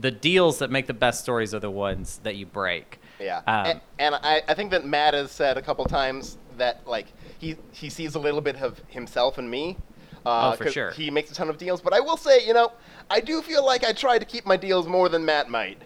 the 0.00 0.10
deals 0.10 0.58
that 0.58 0.72
make 0.72 0.88
the 0.88 0.94
best 0.94 1.20
stories 1.22 1.54
are 1.54 1.60
the 1.60 1.70
ones 1.70 2.18
that 2.24 2.34
you 2.34 2.44
break. 2.46 2.98
Yeah, 3.20 3.42
Um, 3.46 3.66
and, 3.66 3.80
and 4.00 4.14
I, 4.16 4.42
I 4.48 4.54
think 4.54 4.72
that 4.72 4.84
Matt 4.84 5.14
has 5.14 5.30
said 5.30 5.56
a 5.56 5.62
couple 5.62 5.84
times 5.84 6.36
that 6.58 6.84
like 6.84 7.06
he 7.38 7.54
he 7.70 7.88
sees 7.90 8.16
a 8.16 8.18
little 8.18 8.40
bit 8.40 8.56
of 8.56 8.80
himself 8.88 9.38
in 9.38 9.48
me. 9.48 9.76
Uh, 10.26 10.50
Oh, 10.52 10.56
for 10.56 10.68
sure. 10.68 10.90
He 10.90 11.08
makes 11.10 11.30
a 11.30 11.34
ton 11.34 11.48
of 11.48 11.56
deals, 11.56 11.80
but 11.80 11.92
I 11.92 12.00
will 12.00 12.16
say, 12.16 12.44
you 12.44 12.54
know, 12.54 12.72
I 13.08 13.20
do 13.20 13.40
feel 13.40 13.64
like 13.64 13.84
I 13.84 13.92
try 13.92 14.18
to 14.18 14.24
keep 14.24 14.44
my 14.46 14.56
deals 14.56 14.88
more 14.88 15.08
than 15.08 15.24
Matt 15.24 15.48
might. 15.48 15.80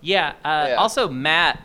Yeah. 0.00 0.30
Uh, 0.44 0.66
Yeah. 0.70 0.74
Also, 0.76 1.08
Matt, 1.08 1.60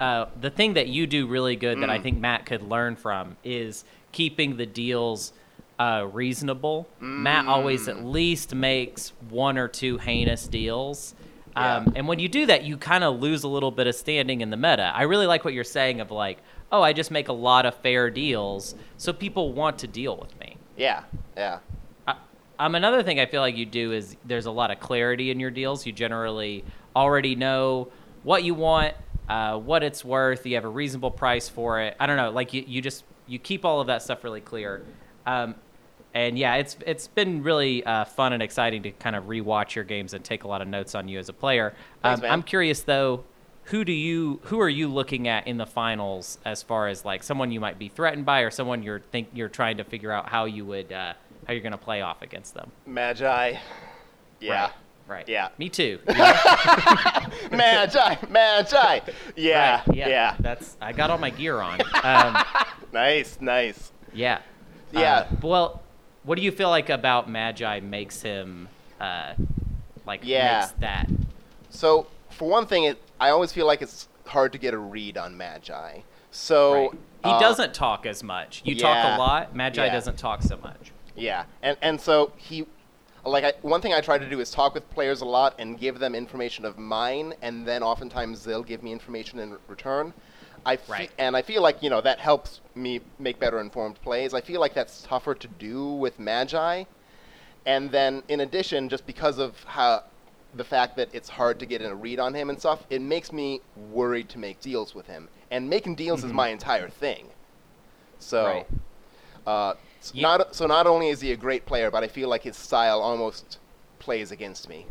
uh, 0.00 0.26
the 0.40 0.50
thing 0.50 0.74
that 0.74 0.88
you 0.88 1.06
do 1.06 1.26
really 1.28 1.56
good 1.56 1.80
that 1.80 1.90
I 1.90 1.98
Mm. 1.98 2.02
think 2.02 2.18
Matt 2.18 2.44
could 2.46 2.62
learn 2.62 2.96
from 2.96 3.36
is 3.44 3.84
keeping 4.16 4.56
the 4.56 4.64
deals 4.64 5.34
uh, 5.78 6.08
reasonable. 6.10 6.88
Matt 7.00 7.46
always 7.46 7.86
at 7.86 8.02
least 8.02 8.54
makes 8.54 9.12
one 9.28 9.58
or 9.58 9.68
two 9.68 9.98
heinous 9.98 10.48
deals. 10.48 11.14
Yeah. 11.54 11.76
Um, 11.76 11.92
and 11.94 12.08
when 12.08 12.18
you 12.18 12.28
do 12.28 12.46
that, 12.46 12.64
you 12.64 12.78
kind 12.78 13.04
of 13.04 13.20
lose 13.20 13.42
a 13.44 13.48
little 13.48 13.70
bit 13.70 13.86
of 13.86 13.94
standing 13.94 14.40
in 14.40 14.48
the 14.48 14.56
meta. 14.56 14.90
I 14.94 15.02
really 15.02 15.26
like 15.26 15.44
what 15.44 15.52
you're 15.52 15.64
saying 15.64 16.00
of 16.00 16.10
like, 16.10 16.38
oh, 16.72 16.80
I 16.80 16.94
just 16.94 17.10
make 17.10 17.28
a 17.28 17.32
lot 17.34 17.66
of 17.66 17.74
fair 17.74 18.08
deals, 18.08 18.74
so 18.96 19.12
people 19.12 19.52
want 19.52 19.78
to 19.80 19.86
deal 19.86 20.16
with 20.16 20.38
me. 20.40 20.56
Yeah, 20.78 21.04
yeah, 21.36 21.58
Um, 22.58 22.74
another 22.74 23.02
thing 23.02 23.20
I 23.20 23.26
feel 23.26 23.42
like 23.42 23.56
you 23.56 23.66
do 23.66 23.92
is 23.92 24.16
there's 24.24 24.46
a 24.46 24.50
lot 24.50 24.70
of 24.70 24.80
clarity 24.80 25.30
in 25.30 25.38
your 25.40 25.50
deals. 25.50 25.84
You 25.84 25.92
generally 25.92 26.64
already 26.94 27.34
know 27.34 27.88
what 28.22 28.44
you 28.44 28.54
want, 28.54 28.94
uh, 29.28 29.58
what 29.58 29.82
it's 29.82 30.02
worth. 30.02 30.46
You 30.46 30.54
have 30.54 30.64
a 30.64 30.68
reasonable 30.68 31.10
price 31.10 31.50
for 31.50 31.82
it. 31.82 31.96
I 32.00 32.06
don't 32.06 32.16
know, 32.16 32.30
like 32.30 32.54
you, 32.54 32.64
you 32.66 32.80
just 32.80 33.04
you 33.26 33.38
keep 33.38 33.64
all 33.64 33.80
of 33.80 33.86
that 33.88 34.02
stuff 34.02 34.24
really 34.24 34.40
clear. 34.40 34.82
Um, 35.26 35.54
and 36.14 36.38
yeah, 36.38 36.54
it's 36.54 36.76
it's 36.86 37.08
been 37.08 37.42
really 37.42 37.84
uh, 37.84 38.04
fun 38.06 38.32
and 38.32 38.42
exciting 38.42 38.82
to 38.84 38.90
kind 38.92 39.14
of 39.16 39.24
rewatch 39.24 39.74
your 39.74 39.84
games 39.84 40.14
and 40.14 40.24
take 40.24 40.44
a 40.44 40.48
lot 40.48 40.62
of 40.62 40.68
notes 40.68 40.94
on 40.94 41.08
you 41.08 41.18
as 41.18 41.28
a 41.28 41.32
player. 41.34 41.74
Thanks, 42.02 42.20
um, 42.20 42.22
man. 42.22 42.32
I'm 42.32 42.42
curious 42.42 42.82
though, 42.82 43.24
who 43.64 43.84
do 43.84 43.92
you 43.92 44.40
who 44.44 44.60
are 44.60 44.68
you 44.68 44.88
looking 44.88 45.28
at 45.28 45.46
in 45.46 45.58
the 45.58 45.66
finals 45.66 46.38
as 46.44 46.62
far 46.62 46.88
as 46.88 47.04
like 47.04 47.22
someone 47.22 47.50
you 47.50 47.60
might 47.60 47.78
be 47.78 47.88
threatened 47.88 48.24
by 48.24 48.40
or 48.40 48.50
someone 48.50 48.82
you're 48.82 49.00
think 49.00 49.28
you're 49.34 49.48
trying 49.50 49.76
to 49.76 49.84
figure 49.84 50.10
out 50.10 50.28
how 50.28 50.46
you 50.46 50.64
would 50.64 50.90
uh, 50.90 51.12
how 51.46 51.52
you're 51.52 51.62
going 51.62 51.72
to 51.72 51.78
play 51.78 52.00
off 52.00 52.22
against 52.22 52.54
them? 52.54 52.70
Magi. 52.86 53.58
Yeah. 54.40 54.62
Right. 54.62 54.72
Right. 55.08 55.28
Yeah. 55.28 55.50
Me 55.58 55.68
too. 55.68 56.00
you 56.08 56.14
know? 56.14 56.34
Magi. 57.52 58.16
Magi. 58.28 59.00
Yeah. 59.36 59.82
Right, 59.86 59.96
Yeah. 59.96 60.36
That's 60.40 60.76
I 60.80 60.92
got 60.92 61.10
all 61.10 61.18
my 61.18 61.30
gear 61.30 61.60
on. 61.60 61.80
Um, 62.02 62.42
Nice. 62.96 63.38
Nice. 63.40 63.92
yeah. 64.14 64.40
Yeah. 64.92 65.16
Uh, 65.18 65.26
well, 65.42 65.82
what 66.22 66.36
do 66.38 66.42
you 66.42 66.50
feel 66.50 66.70
like 66.70 66.88
about 66.88 67.28
Magi 67.28 67.80
makes 67.80 68.22
him 68.22 68.68
uh, 69.00 69.34
like 70.06 70.20
Yeah. 70.22 70.60
makes 70.60 70.72
that? 70.80 71.10
So, 71.68 72.06
for 72.30 72.48
one 72.48 72.66
thing, 72.66 72.84
it, 72.84 73.02
I 73.20 73.28
always 73.30 73.52
feel 73.52 73.66
like 73.66 73.82
it's 73.82 74.08
hard 74.24 74.52
to 74.52 74.58
get 74.58 74.72
a 74.72 74.78
read 74.78 75.18
on 75.18 75.36
Magi. 75.36 76.00
So 76.30 76.72
Right. 76.72 76.90
He 77.24 77.30
uh, 77.30 77.40
doesn't 77.40 77.74
talk 77.74 78.06
as 78.06 78.22
much. 78.22 78.62
You 78.64 78.76
talk 78.76 79.04
a 79.04 79.18
lot. 79.18 79.54
Magi 79.54 79.84
yeah. 79.84 79.92
doesn't 79.92 80.16
talk 80.16 80.42
so 80.42 80.56
much. 80.62 80.92
Yeah, 81.16 81.44
and 81.62 81.76
and 81.82 82.00
so 82.00 82.32
he, 82.36 82.66
like, 83.24 83.42
I, 83.44 83.52
one 83.62 83.80
thing 83.80 83.92
I 83.94 84.00
try 84.00 84.16
to 84.18 84.28
do 84.28 84.38
is 84.40 84.50
talk 84.50 84.74
with 84.74 84.88
players 84.90 85.22
a 85.22 85.24
lot 85.24 85.54
and 85.58 85.78
give 85.78 85.98
them 85.98 86.14
information 86.14 86.64
of 86.64 86.78
mine, 86.78 87.34
and 87.42 87.66
then 87.66 87.82
oftentimes 87.82 88.44
they'll 88.44 88.62
give 88.62 88.82
me 88.82 88.92
information 88.92 89.38
in 89.38 89.56
return. 89.66 90.12
I 90.66 90.76
fe- 90.76 90.92
Right. 90.92 91.10
and 91.18 91.36
I 91.36 91.42
feel 91.42 91.62
like 91.62 91.82
you 91.82 91.88
know 91.90 92.00
that 92.02 92.18
helps 92.18 92.60
me 92.74 93.00
make 93.18 93.38
better 93.38 93.60
informed 93.60 94.00
plays. 94.02 94.34
I 94.34 94.40
feel 94.42 94.60
like 94.60 94.74
that's 94.74 95.02
tougher 95.02 95.34
to 95.34 95.48
do 95.48 95.92
with 95.92 96.18
Magi, 96.18 96.84
and 97.64 97.90
then 97.90 98.22
in 98.28 98.40
addition, 98.40 98.88
just 98.88 99.06
because 99.06 99.38
of 99.38 99.62
how 99.64 100.02
the 100.54 100.64
fact 100.64 100.96
that 100.96 101.08
it's 101.12 101.28
hard 101.28 101.58
to 101.60 101.66
get 101.66 101.80
in 101.82 101.90
a 101.90 101.94
read 101.94 102.18
on 102.18 102.34
him 102.34 102.50
and 102.50 102.58
stuff, 102.58 102.84
it 102.90 103.00
makes 103.02 103.32
me 103.32 103.60
worried 103.92 104.28
to 104.30 104.38
make 104.38 104.60
deals 104.60 104.94
with 104.94 105.06
him. 105.06 105.28
And 105.50 105.68
making 105.70 105.94
deals 105.96 106.24
is 106.24 106.32
my 106.32 106.48
entire 106.48 106.88
thing. 106.88 107.28
So, 108.18 108.44
Right. 108.46 108.66
uh, 109.46 109.74
s- 110.00 110.12
Ye- 110.14 110.22
not 110.22 110.54
so 110.54 110.66
not 110.66 110.86
only 110.86 111.08
is 111.10 111.20
he 111.20 111.30
a 111.32 111.36
great 111.36 111.66
player, 111.66 111.90
but 111.90 112.02
I 112.02 112.08
feel 112.08 112.28
like 112.28 112.42
his 112.42 112.56
style 112.56 113.00
almost 113.00 113.58
plays 113.98 114.30
against 114.32 114.68
me. 114.68 114.86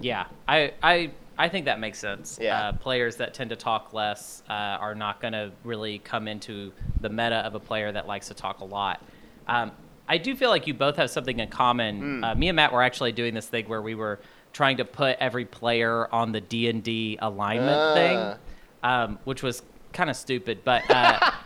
Yeah, 0.00 0.26
I 0.46 0.72
I 0.82 1.10
I 1.36 1.48
think 1.48 1.64
that 1.66 1.80
makes 1.80 1.98
sense. 1.98 2.38
Yeah. 2.40 2.68
Uh, 2.68 2.72
players 2.72 3.16
that 3.16 3.34
tend 3.34 3.50
to 3.50 3.56
talk 3.56 3.92
less 3.92 4.42
uh, 4.48 4.52
are 4.52 4.94
not 4.94 5.20
going 5.20 5.32
to 5.32 5.50
really 5.64 5.98
come 5.98 6.28
into 6.28 6.72
the 7.00 7.08
meta 7.08 7.36
of 7.36 7.54
a 7.54 7.60
player 7.60 7.90
that 7.90 8.06
likes 8.06 8.28
to 8.28 8.34
talk 8.34 8.60
a 8.60 8.64
lot. 8.64 9.02
Um, 9.48 9.72
I 10.08 10.18
do 10.18 10.36
feel 10.36 10.50
like 10.50 10.66
you 10.66 10.74
both 10.74 10.96
have 10.96 11.10
something 11.10 11.38
in 11.40 11.48
common. 11.48 12.18
Hmm. 12.18 12.24
Uh, 12.24 12.34
me 12.34 12.48
and 12.48 12.56
Matt 12.56 12.72
were 12.72 12.82
actually 12.82 13.12
doing 13.12 13.34
this 13.34 13.46
thing 13.48 13.66
where 13.68 13.82
we 13.82 13.94
were 13.94 14.20
trying 14.52 14.76
to 14.76 14.84
put 14.84 15.16
every 15.18 15.44
player 15.44 16.12
on 16.14 16.30
the 16.32 16.40
D 16.40 16.68
and 16.68 16.82
D 16.84 17.18
alignment 17.20 17.76
Ah. 17.76 17.94
thing, 17.94 18.38
um, 18.82 19.18
which 19.24 19.42
was 19.42 19.62
kind 19.92 20.08
of 20.10 20.16
stupid. 20.16 20.60
But 20.64 20.88
uh, 20.90 21.18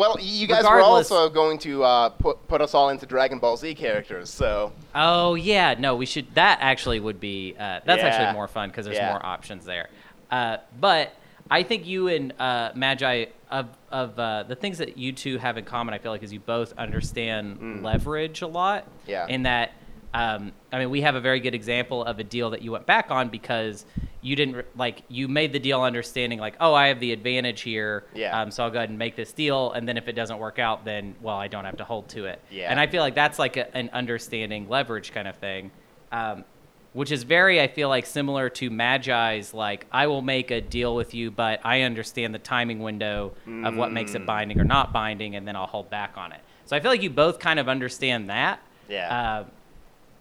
Well, 0.00 0.16
you 0.18 0.46
guys 0.46 0.64
were 0.64 0.80
also 0.80 1.28
going 1.28 1.58
to 1.58 1.84
uh, 1.84 2.08
put 2.08 2.48
put 2.48 2.62
us 2.62 2.72
all 2.72 2.88
into 2.88 3.04
Dragon 3.04 3.38
Ball 3.38 3.58
Z 3.58 3.74
characters, 3.74 4.30
so 4.30 4.72
Oh 4.94 5.34
yeah, 5.34 5.74
no, 5.78 5.94
we 5.94 6.06
should. 6.06 6.34
That 6.36 6.56
actually 6.62 7.00
would 7.00 7.20
be. 7.20 7.54
Uh, 7.54 7.80
that's 7.84 8.02
Yeah. 8.02 8.08
actually 8.08 8.32
more 8.32 8.48
fun 8.48 8.70
because 8.70 8.86
there's 8.86 8.96
Yeah. 8.96 9.10
more 9.10 9.24
options 9.24 9.66
there. 9.66 9.90
Uh, 10.30 10.56
but 10.80 11.12
I 11.50 11.64
think 11.64 11.86
you 11.86 12.08
and 12.08 12.32
uh, 12.40 12.70
Magi 12.74 13.26
of 13.50 13.68
of 13.92 14.18
uh, 14.18 14.44
the 14.44 14.54
things 14.54 14.78
that 14.78 14.96
you 14.96 15.12
two 15.12 15.36
have 15.36 15.58
in 15.58 15.66
common, 15.66 15.92
I 15.92 15.98
feel 15.98 16.12
like, 16.12 16.22
is 16.22 16.32
you 16.32 16.40
both 16.40 16.72
understand 16.78 17.82
leverage 17.84 18.40
a 18.40 18.46
lot. 18.46 18.86
Yeah. 19.06 19.26
In 19.26 19.42
that, 19.42 19.72
um, 20.12 20.52
I 20.72 20.78
mean, 20.80 20.90
we 20.90 21.02
have 21.02 21.14
a 21.14 21.20
very 21.20 21.38
good 21.40 21.54
example 21.54 22.04
of 22.04 22.18
a 22.18 22.24
deal 22.24 22.50
that 22.50 22.62
you 22.62 22.72
went 22.72 22.84
back 22.86 23.10
on 23.10 23.28
because 23.28 23.84
you 24.22 24.34
didn't 24.34 24.66
like 24.76 25.02
you 25.08 25.28
made 25.28 25.52
the 25.52 25.58
deal 25.60 25.80
understanding 25.82 26.38
like, 26.40 26.56
oh, 26.60 26.74
I 26.74 26.88
have 26.88 26.98
the 27.00 27.12
advantage 27.12 27.60
here. 27.60 28.04
Yeah. 28.14 28.38
Um, 28.40 28.50
so 28.50 28.64
I'll 28.64 28.70
go 28.70 28.78
ahead 28.78 28.88
and 28.90 28.98
make 28.98 29.14
this 29.14 29.32
deal, 29.32 29.70
and 29.72 29.88
then 29.88 29.96
if 29.96 30.08
it 30.08 30.12
doesn't 30.14 30.38
work 30.38 30.58
out, 30.58 30.84
then 30.84 31.14
well, 31.22 31.36
I 31.36 31.46
don't 31.48 31.64
have 31.64 31.76
to 31.76 31.84
hold 31.84 32.08
to 32.10 32.24
it. 32.26 32.40
Yeah. 32.50 32.70
And 32.70 32.80
I 32.80 32.86
feel 32.88 33.02
like 33.02 33.14
that's 33.14 33.38
like 33.38 33.56
a, 33.56 33.74
an 33.76 33.88
understanding 33.92 34.68
leverage 34.68 35.12
kind 35.12 35.28
of 35.28 35.36
thing, 35.36 35.70
um, 36.10 36.44
which 36.92 37.12
is 37.12 37.22
very, 37.22 37.60
I 37.60 37.68
feel 37.68 37.88
like, 37.88 38.04
similar 38.04 38.50
to 38.50 38.68
Magi's. 38.68 39.54
Like, 39.54 39.86
I 39.92 40.08
will 40.08 40.22
make 40.22 40.50
a 40.50 40.60
deal 40.60 40.96
with 40.96 41.14
you, 41.14 41.30
but 41.30 41.60
I 41.64 41.82
understand 41.82 42.34
the 42.34 42.40
timing 42.40 42.80
window 42.80 43.32
of 43.64 43.76
what 43.76 43.92
makes 43.92 44.10
Mm. 44.10 44.16
it 44.16 44.26
binding 44.26 44.60
or 44.60 44.64
not 44.64 44.92
binding, 44.92 45.36
and 45.36 45.46
then 45.46 45.54
I'll 45.54 45.68
hold 45.68 45.88
back 45.88 46.14
on 46.16 46.32
it. 46.32 46.40
So 46.66 46.76
I 46.76 46.80
feel 46.80 46.90
like 46.90 47.02
you 47.02 47.10
both 47.10 47.38
kind 47.38 47.60
of 47.60 47.68
understand 47.68 48.28
that. 48.28 48.58
Yeah. 48.88 49.16
Uh, 49.40 49.44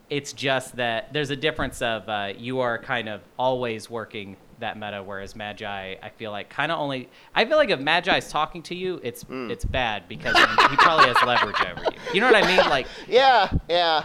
it's 0.10 0.34
just 0.34 0.76
that 0.78 1.14
there's 1.14 1.30
a 1.30 1.36
difference 1.36 1.82
of 1.82 2.08
uh, 2.10 2.34
you 2.38 2.60
are 2.60 2.78
kind 2.78 3.08
of 3.10 3.22
always 3.38 3.90
working 3.90 4.38
that 4.60 4.78
meta, 4.78 5.02
whereas 5.02 5.38
Magi, 5.38 5.96
I 6.04 6.10
feel 6.10 6.32
like 6.32 6.50
kind 6.50 6.70
of 6.72 6.80
only. 6.80 7.08
I 7.34 7.46
feel 7.46 7.56
like 7.56 7.70
if 7.70 7.80
Magi's 7.80 8.30
talking 8.30 8.62
to 8.64 8.76
you, 8.76 9.00
it's 9.04 9.24
Hmm. 9.24 9.50
it's 9.50 9.64
bad 9.64 10.10
because 10.10 10.36
he 10.38 10.76
probably 10.78 11.08
has 11.08 11.16
leverage 11.26 11.56
over 11.62 11.82
you. 11.84 11.98
You 12.14 12.20
know 12.22 12.30
what 12.32 12.44
I 12.44 12.48
mean? 12.48 12.70
Like 12.70 12.86
yeah, 13.08 13.50
yeah, 13.70 14.04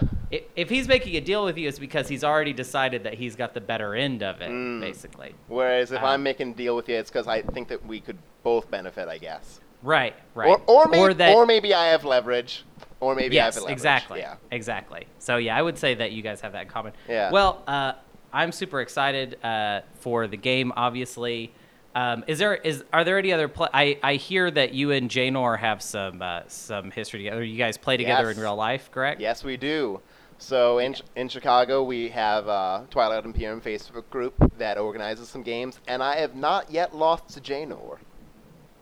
if 0.55 0.69
he's 0.71 0.87
making 0.87 1.17
a 1.17 1.21
deal 1.21 1.45
with 1.45 1.59
you, 1.59 1.67
it's 1.69 1.81
because 1.81 2.07
he's 2.09 2.23
already 2.23 2.53
decided 2.53 3.03
that 3.03 3.15
he's 3.15 3.35
got 3.35 3.53
the 3.55 3.61
better 3.61 3.95
end 3.97 4.23
of 4.23 4.41
it, 4.43 4.51
Mm. 4.51 4.81
basically. 4.81 5.35
Whereas 5.49 5.91
if 5.91 5.99
Um, 5.99 6.05
I'm 6.05 6.23
making 6.23 6.51
a 6.53 6.55
deal 6.55 6.77
with 6.77 6.89
you, 6.89 6.95
it's 6.97 7.11
because 7.11 7.27
I 7.27 7.43
think 7.43 7.67
that 7.69 7.85
we 7.85 7.99
could 7.99 8.19
both 8.45 8.71
benefit, 8.71 9.09
I 9.09 9.19
guess. 9.19 9.61
Right, 9.83 10.15
right. 10.35 10.49
Or 10.49 10.63
or, 10.67 10.97
or, 10.97 11.15
that 11.15 11.47
maybe 11.49 11.75
I 11.75 11.89
have 11.89 12.05
leverage, 12.05 12.65
or 13.01 13.15
maybe 13.15 13.35
yes, 13.35 13.63
exactly, 13.65 14.21
Yeah. 14.21 14.37
exactly. 14.51 15.07
So 15.19 15.37
yeah, 15.37 15.57
I 15.57 15.63
would 15.63 15.79
say 15.79 15.95
that 15.95 16.13
you 16.13 16.23
guys 16.23 16.41
have 16.41 16.53
that 16.53 16.63
in 16.63 16.69
common. 16.69 16.93
Yeah. 17.09 17.31
Well, 17.31 17.63
uh, 17.67 17.93
I'm 18.33 18.53
super 18.53 18.81
excited 18.81 19.43
uh, 19.45 19.83
for 20.01 20.27
the 20.27 20.37
game. 20.37 20.73
Obviously, 20.77 21.53
um, 21.95 22.25
is 22.27 22.39
there 22.39 22.55
is 22.57 22.83
are 22.93 23.05
there 23.05 23.19
any 23.19 23.33
other? 23.33 23.47
Pl- 23.49 23.69
I 23.73 23.99
I 24.03 24.15
hear 24.15 24.51
that 24.51 24.75
you 24.75 24.91
and 24.91 25.09
Janor 25.09 25.59
have 25.59 25.81
some 25.83 26.21
uh, 26.23 26.43
some 26.49 26.91
history 26.91 27.21
together. 27.21 27.45
You 27.45 27.57
guys 27.59 27.77
play 27.79 27.97
together 27.97 28.29
Yes. 28.29 28.37
in 28.37 28.43
real 28.43 28.57
life, 28.57 28.91
correct? 28.91 29.21
Yes, 29.21 29.45
we 29.45 29.57
do. 29.57 30.01
So 30.39 30.79
in 30.79 30.97
in 31.15 31.29
Chicago, 31.29 31.85
we 31.85 32.09
have 32.09 32.49
a 32.49 32.87
Twilight 32.91 33.25
Imperium 33.25 33.61
Facebook 33.61 34.11
group 34.11 34.35
that 34.59 34.79
organizes 34.79 35.29
some 35.29 35.43
games, 35.45 35.79
and 35.87 36.03
I 36.03 36.17
have 36.17 36.35
not 36.35 36.71
yet 36.73 36.95
lost 36.97 37.29
to 37.35 37.41
Janor. 37.41 37.99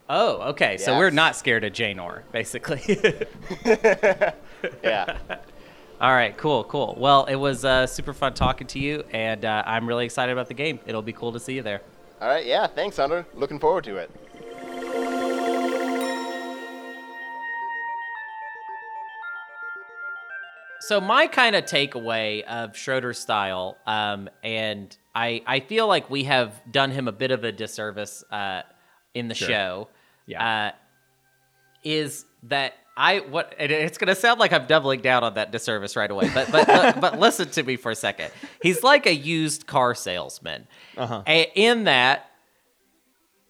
Oh, 0.09 0.51
okay. 0.51 0.77
So 0.79 0.99
we're 0.99 1.11
not 1.11 1.37
scared 1.37 1.65
of 1.65 1.73
Janor, 1.73 2.23
basically. 2.33 2.83
Yeah. 4.83 5.19
All 6.01 6.13
right, 6.13 6.37
cool, 6.37 6.65
cool. 6.65 6.97
Well, 6.99 7.25
it 7.27 7.37
was 7.37 7.65
uh, 7.65 7.87
super 7.87 8.13
fun 8.13 8.35
talking 8.35 8.67
to 8.69 8.79
you, 8.79 9.05
and 9.13 9.45
uh, 9.45 9.63
I'm 9.67 9.87
really 9.87 10.05
excited 10.05 10.33
about 10.33 10.49
the 10.49 10.55
game. 10.55 10.81
It'll 10.87 11.03
be 11.03 11.13
cool 11.13 11.33
to 11.33 11.41
see 11.41 11.55
you 11.55 11.63
there. 11.63 11.81
All 12.21 12.29
right. 12.29 12.47
Yeah. 12.47 12.67
Thanks, 12.67 12.97
Hunter. 12.97 13.27
Looking 13.35 13.59
forward 13.59 13.85
to 13.85 13.97
it. 13.97 14.11
So 20.81 21.01
my 21.01 21.29
kind 21.29 21.55
of 21.55 21.65
takeaway 21.65 22.43
of 22.43 22.77
Schroeder's 22.77 23.19
style, 23.19 23.79
um, 23.87 24.29
and 24.43 24.97
I 25.15 25.43
I 25.47 25.61
feel 25.61 25.87
like 25.87 26.11
we 26.11 26.25
have 26.25 26.61
done 26.71 26.91
him 26.91 27.07
a 27.07 27.13
bit 27.13 27.31
of 27.31 27.45
a 27.45 27.53
disservice 27.53 28.25
uh, 28.33 28.63
in 29.15 29.29
the 29.29 29.35
show. 29.35 29.89
Yeah. 30.27 30.71
Uh, 30.73 30.73
is 31.85 32.25
that 32.45 32.75
I 32.97 33.21
what 33.21 33.55
and 33.59 33.73
it's 33.73 33.99
gonna 33.99 34.15
sound 34.15 34.39
like 34.39 34.53
I'm 34.53 34.67
doubling 34.67 35.01
down 35.01 35.25
on 35.25 35.35
that 35.35 35.51
disservice 35.51 35.97
right 35.97 36.11
away, 36.11 36.31
but 36.33 36.51
but 36.53 36.67
but, 36.67 37.01
but 37.01 37.19
listen 37.19 37.49
to 37.51 37.63
me 37.63 37.77
for 37.77 37.91
a 37.91 37.95
second. 37.97 38.31
He's 38.63 38.83
like 38.83 39.07
a 39.07 39.15
used 39.15 39.67
car 39.67 39.95
salesman, 39.95 40.67
Uh-huh. 40.97 41.23
A- 41.27 41.51
in 41.55 41.85
that. 41.85 42.29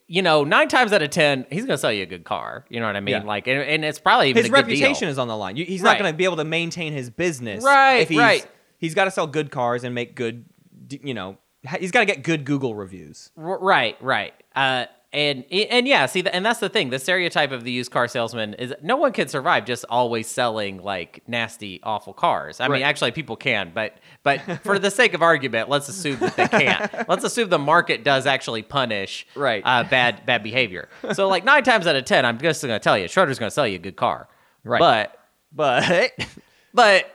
You 0.09 0.21
know, 0.21 0.45
nine 0.45 0.69
times 0.69 0.93
out 0.93 1.01
of 1.01 1.09
ten, 1.09 1.47
he's 1.51 1.65
gonna 1.65 1.79
sell 1.79 1.93
you 1.93 2.03
a 2.03 2.07
good 2.07 2.25
car. 2.25 2.67
You 2.69 2.81
know 2.81 2.87
what 2.87 2.97
I 2.97 3.01
mean? 3.01 3.13
Yeah. 3.15 3.23
Like, 3.23 3.47
and, 3.47 3.61
and 3.63 3.83
it's 3.85 3.99
probably 3.99 4.29
even 4.29 4.43
his 4.43 4.51
a 4.51 4.53
good 4.53 4.67
deal. 4.67 4.75
reputation 4.75 5.09
is 5.09 5.19
on 5.19 5.27
the 5.29 5.37
line. 5.37 5.57
He's 5.57 5.81
Right. 5.81 5.93
not 5.93 5.99
going 5.99 6.13
to 6.13 6.17
be 6.17 6.25
able 6.25 6.37
to 6.37 6.45
maintain 6.45 6.93
his 6.93 7.09
business. 7.09 7.65
Right, 7.65 8.01
If 8.01 8.11
he's, 8.11 8.19
right. 8.19 8.47
He's 8.77 8.95
got 8.95 9.05
to 9.07 9.11
sell 9.11 9.27
good 9.27 9.51
cars 9.51 9.85
and 9.85 9.95
make 9.95 10.15
good, 10.15 10.45
you 10.91 11.15
know, 11.15 11.39
he's 11.79 11.93
got 11.93 12.01
to 12.01 12.07
get 12.07 12.23
good 12.25 12.45
Google 12.45 12.75
reviews. 12.75 13.31
R- 13.39 13.59
Right, 13.59 13.97
right. 14.03 14.35
Uh, 14.55 14.85
and 15.13 15.45
and 15.53 15.87
yeah, 15.87 16.07
see, 16.07 16.25
and 16.27 16.45
that's 16.45 16.61
the 16.61 16.69
thing. 16.69 16.91
The 16.91 16.99
stereotype 16.99 17.53
of 17.53 17.65
the 17.65 17.71
used 17.71 17.91
car 17.91 18.09
salesman 18.09 18.55
is 18.55 18.73
no 18.83 18.97
one 18.97 19.13
can 19.13 19.29
survive 19.29 19.67
just 19.67 19.85
always 19.91 20.27
selling 20.27 20.83
like 20.83 21.23
nasty, 21.27 21.81
awful 21.83 22.13
cars. 22.15 22.61
I 22.61 22.67
Right. 22.69 22.77
mean, 22.79 22.83
actually, 22.85 23.13
people 23.13 23.37
can, 23.37 23.73
but 23.75 23.97
but 24.23 24.41
for 24.65 24.79
the 24.79 24.91
sake 24.91 25.13
of 25.15 25.21
argument, 25.23 25.69
let's 25.69 25.89
assume 25.89 26.19
that 26.21 26.37
they 26.37 26.49
can't. 26.49 26.91
let's 27.09 27.25
assume 27.25 27.49
the 27.51 27.59
market 27.59 28.05
does 28.05 28.27
actually 28.27 28.63
punish 28.63 29.27
Right. 29.35 29.63
uh, 29.67 29.85
bad 29.85 30.25
bad 30.25 30.43
behavior. 30.43 30.89
So 31.13 31.29
like 31.29 31.45
nine 31.45 31.63
times 31.65 31.87
out 31.87 31.97
of 31.97 32.05
ten, 32.07 32.25
I'm 32.25 32.39
just 32.39 32.63
gonna 32.63 32.79
tell 32.79 32.97
you, 32.97 33.07
Schroeder's 33.09 33.39
gonna 33.39 33.51
sell 33.51 33.67
you 33.69 33.77
a 33.77 33.79
good 33.79 33.97
car. 33.97 34.29
Right. 34.65 34.79
But 34.81 35.19
But 35.55 36.13
but 36.75 37.07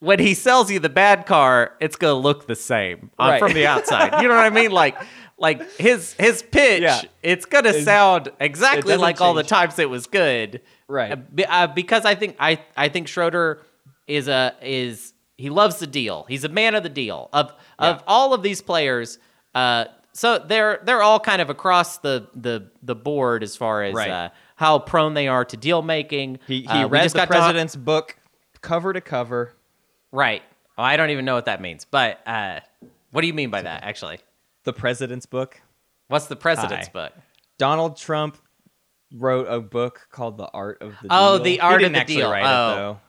when 0.00 0.18
he 0.18 0.34
sells 0.34 0.70
you 0.70 0.78
the 0.80 0.88
bad 0.88 1.26
car, 1.26 1.74
it's 1.80 1.96
gonna 1.96 2.14
look 2.14 2.46
the 2.46 2.56
same 2.56 3.10
uh, 3.18 3.28
Right. 3.28 3.38
from 3.38 3.52
the 3.52 3.66
outside. 3.66 4.20
You 4.22 4.28
know 4.28 4.34
what 4.34 4.46
I 4.46 4.50
mean? 4.50 4.70
Like, 4.72 4.96
like 5.42 5.70
his 5.76 6.14
his 6.14 6.42
pitch, 6.42 6.80
Yeah. 6.82 7.02
it's 7.22 7.44
gonna 7.44 7.74
sound 7.82 8.30
exactly 8.40 8.96
like 8.96 9.20
all 9.20 9.34
the 9.34 9.42
times 9.42 9.78
it 9.78 9.90
was 9.90 10.06
good, 10.06 10.62
Right. 10.88 11.12
Uh, 11.12 11.42
uh, 11.48 11.66
because 11.66 12.04
I 12.06 12.14
think 12.14 12.36
I 12.40 12.60
I 12.76 12.88
think 12.88 13.08
Schroeder 13.08 13.60
is 14.06 14.28
a 14.28 14.54
is 14.62 15.12
he 15.36 15.50
loves 15.50 15.76
the 15.78 15.86
deal. 15.86 16.24
He's 16.28 16.44
a 16.44 16.48
man 16.48 16.74
of 16.74 16.82
the 16.82 16.88
deal. 16.88 17.28
Of 17.32 17.52
of 17.78 18.02
all 18.06 18.32
of 18.32 18.42
these 18.42 18.62
players, 18.62 19.18
uh, 19.54 19.86
so 20.12 20.38
they're 20.38 20.80
they're 20.84 21.02
all 21.02 21.18
kind 21.20 21.42
of 21.42 21.50
across 21.50 21.98
the 21.98 22.28
the 22.34 22.70
the 22.82 22.94
board 22.94 23.42
as 23.42 23.56
far 23.56 23.82
as 23.82 23.94
Right. 23.94 24.10
uh, 24.10 24.28
how 24.56 24.78
prone 24.78 25.14
they 25.14 25.26
are 25.28 25.44
to 25.46 25.56
deal 25.56 25.82
making. 25.82 26.38
He, 26.46 26.60
he 26.62 26.66
Uh, 26.68 26.86
read 26.88 27.10
the 27.10 27.26
president's 27.26 27.74
book 27.74 28.16
cover 28.60 28.92
to 28.92 29.00
cover. 29.00 29.54
right. 30.12 30.42
I 30.78 30.96
don't 30.96 31.10
even 31.10 31.24
know 31.26 31.34
what 31.34 31.44
that 31.46 31.60
means, 31.60 31.84
but 31.84 32.26
uh, 32.26 32.60
what 33.10 33.20
do 33.20 33.26
you 33.26 33.34
mean 33.34 33.50
by 33.50 33.62
that? 33.62 33.82
Actually, 33.84 34.20
The 34.64 34.72
president's 34.72 35.26
book. 35.26 35.60
what's 36.08 36.26
the 36.26 36.36
president's 36.36 36.86
Hi. 36.88 36.92
book? 36.92 37.12
Donald 37.58 37.96
Trump 37.96 38.38
wrote 39.14 39.46
a 39.48 39.60
book 39.60 40.08
called 40.10 40.36
The 40.38 40.48
Art 40.48 40.80
of 40.82 40.94
the 41.02 41.08
Oh, 41.10 41.36
Deal. 41.38 41.44
The 41.44 41.60
Art 41.60 41.74
of 41.74 41.80
didn't 41.80 41.92
the 41.94 41.98
actually 42.00 42.16
Deal. 42.16 42.30
Write 42.30 42.44
Oh. 42.44 42.72
it, 42.72 42.76
though. 42.76 43.00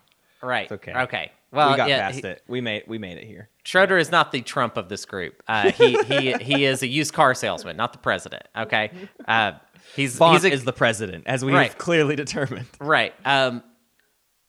Right. 0.47 0.63
It's 0.63 0.71
okay. 0.73 0.93
Okay. 0.93 1.31
Well, 1.51 1.71
we 1.71 1.77
got 1.77 1.87
yeah, 1.89 1.99
past 2.09 2.19
he- 2.21 2.27
it. 2.27 2.41
We 2.47 2.61
made 2.61 2.83
we 2.87 2.97
made 2.97 3.17
it 3.17 3.25
here. 3.25 3.49
Schroeder 3.63 3.97
is 3.99 4.09
not 4.11 4.31
the 4.31 4.41
Trump 4.41 4.75
of 4.75 4.89
this 4.89 5.05
group. 5.05 5.41
Uh, 5.47 5.71
he 5.71 6.01
he 6.03 6.33
he 6.33 6.65
is 6.65 6.81
a 6.81 6.87
used 6.87 7.13
car 7.13 7.33
salesman, 7.35 7.77
not 7.77 7.93
the 7.93 7.99
president. 7.99 8.43
Okay. 8.57 8.89
Uh, 9.27 9.53
he's 9.95 10.15
Vaunt 10.15 10.33
he's 10.41 10.45
a, 10.51 10.53
is 10.53 10.63
the 10.63 10.73
president, 10.73 11.25
as 11.27 11.45
we've 11.45 11.77
clearly 11.77 12.15
determined. 12.15 12.65
right. 12.79 13.13
Um, 13.23 13.63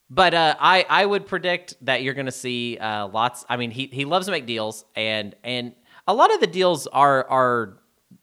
but 0.09 0.32
uh, 0.32 0.56
I 0.59 0.86
I 0.89 1.05
would 1.06 1.26
predict 1.26 1.74
that 1.82 2.02
you're 2.02 2.14
going 2.14 2.26
to 2.26 2.32
see 2.32 2.78
uh, 2.78 3.06
lots. 3.09 3.44
I 3.51 3.59
mean, 3.59 3.70
he 3.70 3.86
he 3.86 4.06
loves 4.06 4.24
to 4.26 4.32
make 4.32 4.47
deals, 4.47 4.85
and 4.97 5.35
and 5.44 5.74
a 6.06 6.14
lot 6.14 6.32
of 6.35 6.40
the 6.40 6.47
deals 6.47 6.86
are 6.89 7.28
are 7.28 7.78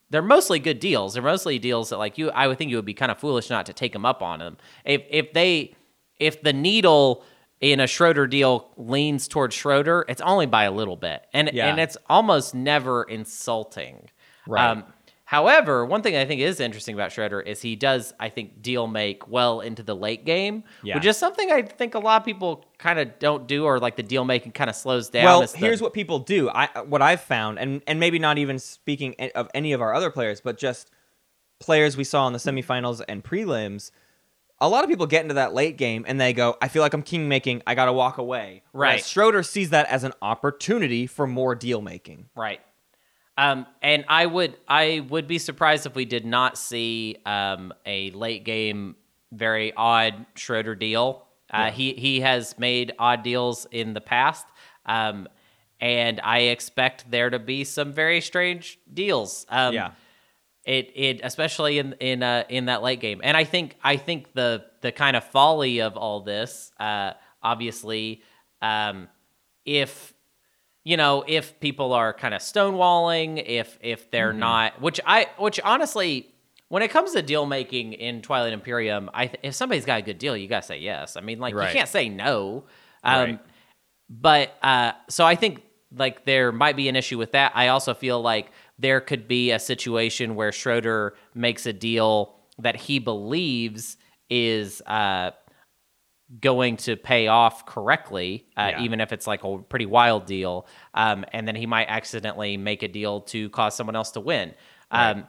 they're 0.09 0.21
mostly 0.21 0.59
good 0.59 0.79
deals. 0.79 1.13
They're 1.13 1.23
mostly 1.23 1.57
deals 1.59 1.89
that 1.89 1.97
like 1.97 2.17
you. 2.17 2.29
I 2.31 2.47
would 2.47 2.57
think 2.57 2.69
you 2.69 2.75
would 2.77 2.85
be 2.85 2.93
kind 2.93 3.11
of 3.11 3.17
foolish 3.19 3.49
not 3.49 3.65
to 3.67 3.73
take 3.73 3.93
them 3.93 4.05
up 4.05 4.21
on 4.21 4.39
them. 4.39 4.57
If 4.85 5.03
if 5.09 5.33
they 5.33 5.73
if 6.19 6.41
the 6.41 6.53
needle 6.53 7.23
in 7.59 7.79
a 7.79 7.87
Schroeder 7.87 8.27
deal 8.27 8.71
leans 8.77 9.27
towards 9.27 9.55
Schroeder, 9.55 10.03
it's 10.09 10.21
only 10.21 10.47
by 10.47 10.63
a 10.65 10.71
little 10.71 10.97
bit, 10.97 11.23
and 11.33 11.49
Yeah. 11.53 11.67
and 11.67 11.79
it's 11.79 11.95
almost 12.09 12.53
never 12.55 13.03
insulting. 13.03 14.09
Right. 14.47 14.69
Um, 14.69 14.83
however, 15.31 15.85
one 15.85 16.01
thing 16.01 16.17
I 16.17 16.25
think 16.25 16.41
is 16.41 16.59
interesting 16.59 16.93
about 16.93 17.13
Schroeder 17.13 17.39
is 17.39 17.61
he 17.61 17.77
does, 17.77 18.13
I 18.19 18.27
think, 18.27 18.61
deal 18.61 18.85
make 18.85 19.29
well 19.29 19.61
into 19.61 19.81
the 19.81 19.95
late 19.95 20.25
game, 20.25 20.65
Yeah. 20.83 20.95
which 20.95 21.05
is 21.05 21.15
something 21.17 21.49
I 21.49 21.61
think 21.61 21.95
a 21.95 21.99
lot 21.99 22.21
of 22.21 22.25
people 22.25 22.65
kind 22.77 22.99
of 22.99 23.17
don't 23.17 23.47
do, 23.47 23.63
or 23.63 23.79
like 23.79 23.95
the 23.95 24.03
deal 24.03 24.25
making 24.25 24.51
kind 24.51 24.69
of 24.69 24.75
slows 24.75 25.07
down. 25.09 25.23
Well, 25.23 25.43
as 25.43 25.53
the- 25.53 25.59
here's 25.59 25.81
what 25.81 25.93
people 25.93 26.19
do. 26.19 26.49
I 26.49 26.67
uh, 26.75 26.83
what 26.83 27.01
I've 27.01 27.21
found, 27.21 27.59
and 27.59 27.81
and 27.87 27.97
maybe 27.97 28.19
not 28.19 28.37
even 28.39 28.59
speaking 28.59 29.15
of 29.33 29.49
any 29.53 29.71
of 29.71 29.81
our 29.81 29.93
other 29.93 30.11
players, 30.11 30.41
but 30.41 30.57
just 30.57 30.91
players 31.61 31.95
we 31.95 32.03
saw 32.03 32.27
in 32.27 32.33
the 32.33 32.39
semifinals 32.39 33.01
and 33.07 33.23
prelims. 33.23 33.91
A 34.59 34.67
lot 34.67 34.83
of 34.83 34.89
people 34.89 35.07
get 35.07 35.21
into 35.23 35.35
that 35.35 35.53
late 35.53 35.77
game 35.77 36.03
and 36.07 36.19
they 36.19 36.33
go, 36.33 36.57
"I 36.61 36.67
feel 36.67 36.81
like 36.81 36.93
I'm 36.93 37.03
king 37.03 37.29
making. 37.29 37.63
I 37.65 37.73
got 37.73 37.85
to 37.85 37.93
walk 37.93 38.17
away." 38.17 38.63
Whereas 38.73 38.93
Right. 38.95 39.05
Schroeder 39.05 39.43
sees 39.43 39.69
that 39.69 39.87
as 39.87 40.03
an 40.03 40.11
opportunity 40.21 41.07
for 41.07 41.25
more 41.25 41.55
deal 41.55 41.81
making. 41.81 42.27
Right. 42.35 42.59
Um, 43.37 43.65
and 43.81 44.05
I 44.07 44.25
would 44.25 44.57
I 44.67 45.05
would 45.09 45.27
be 45.27 45.39
surprised 45.39 45.85
if 45.85 45.95
we 45.95 46.05
did 46.05 46.25
not 46.25 46.57
see 46.57 47.17
um, 47.25 47.73
a 47.85 48.11
late 48.11 48.43
game 48.43 48.95
very 49.31 49.73
odd 49.73 50.25
Schroeder 50.35 50.75
deal. 50.75 51.25
Uh, 51.49 51.71
He 51.71 51.93
he 51.93 52.19
has 52.21 52.57
made 52.59 52.93
odd 52.99 53.23
deals 53.23 53.65
in 53.71 53.93
the 53.93 54.01
past, 54.01 54.45
um, 54.85 55.27
and 55.79 56.19
I 56.23 56.39
expect 56.39 57.09
there 57.09 57.29
to 57.29 57.39
be 57.39 57.63
some 57.63 57.93
very 57.93 58.21
strange 58.21 58.79
deals. 58.93 59.45
Um, 59.49 59.73
Yeah. 59.73 59.91
it 60.65 60.91
it 60.95 61.21
especially 61.23 61.79
in 61.79 61.93
in 61.99 62.21
uh, 62.23 62.43
in 62.49 62.65
that 62.65 62.83
late 62.83 62.99
game 62.99 63.19
and 63.23 63.35
i 63.35 63.43
think 63.43 63.75
i 63.83 63.97
think 63.97 64.31
the 64.33 64.63
the 64.81 64.91
kind 64.91 65.17
of 65.17 65.23
folly 65.23 65.79
of 65.81 65.97
all 65.97 66.19
this 66.21 66.71
uh 66.79 67.13
obviously 67.41 68.21
um 68.61 69.07
if 69.65 70.13
you 70.83 70.97
know 70.97 71.23
if 71.27 71.59
people 71.59 71.93
are 71.93 72.13
kind 72.13 72.33
of 72.33 72.41
stonewalling 72.41 73.41
if 73.45 73.77
if 73.81 74.09
they're 74.11 74.33
not 74.33 74.81
which 74.81 74.99
i 75.05 75.27
which 75.37 75.59
honestly 75.63 76.27
when 76.69 76.81
it 76.83 76.89
comes 76.89 77.11
to 77.13 77.21
deal 77.21 77.45
making 77.45 77.93
in 77.93 78.21
twilight 78.21 78.53
imperium 78.53 79.09
i 79.13 79.27
th- 79.27 79.39
if 79.43 79.53
somebody's 79.55 79.85
got 79.85 79.99
a 79.99 80.01
good 80.01 80.17
deal 80.17 80.35
you 80.35 80.47
gotta 80.47 80.65
say 80.65 80.79
yes 80.79 81.15
i 81.17 81.21
mean 81.21 81.39
like 81.39 81.53
Right. 81.53 81.69
you 81.69 81.73
can't 81.77 81.89
say 81.89 82.09
no 82.09 82.63
um 83.03 83.21
Right. 83.21 83.39
but 84.09 84.55
uh, 84.61 84.91
so 85.09 85.25
I 85.25 85.35
think 85.35 85.61
like 85.95 86.25
there 86.25 86.51
might 86.51 86.75
be 86.75 86.87
an 86.89 86.95
issue 86.95 87.17
with 87.17 87.31
that. 87.33 87.51
I 87.55 87.67
also 87.69 87.93
feel 87.93 88.21
like 88.21 88.51
there 88.79 89.01
could 89.01 89.27
be 89.27 89.51
a 89.51 89.59
situation 89.59 90.35
where 90.35 90.51
Schroeder 90.51 91.15
makes 91.33 91.65
a 91.65 91.73
deal 91.73 92.35
that 92.59 92.75
he 92.75 92.99
believes 92.99 93.97
is 94.29 94.81
uh, 94.85 95.31
going 96.39 96.77
to 96.77 96.95
pay 96.95 97.27
off 97.27 97.65
correctly, 97.65 98.45
uh, 98.55 98.69
Yeah. 98.71 98.81
even 98.83 99.01
if 99.01 99.11
it's 99.11 99.27
like 99.27 99.43
a 99.43 99.57
pretty 99.57 99.85
wild 99.85 100.25
deal, 100.25 100.65
um, 100.93 101.25
and 101.33 101.47
then 101.47 101.55
he 101.55 101.65
might 101.65 101.87
accidentally 101.89 102.55
make 102.57 102.83
a 102.83 102.87
deal 102.87 103.21
to 103.21 103.49
cause 103.49 103.75
someone 103.75 103.95
else 103.95 104.11
to 104.11 104.19
win. 104.21 104.53
Um, 104.91 105.27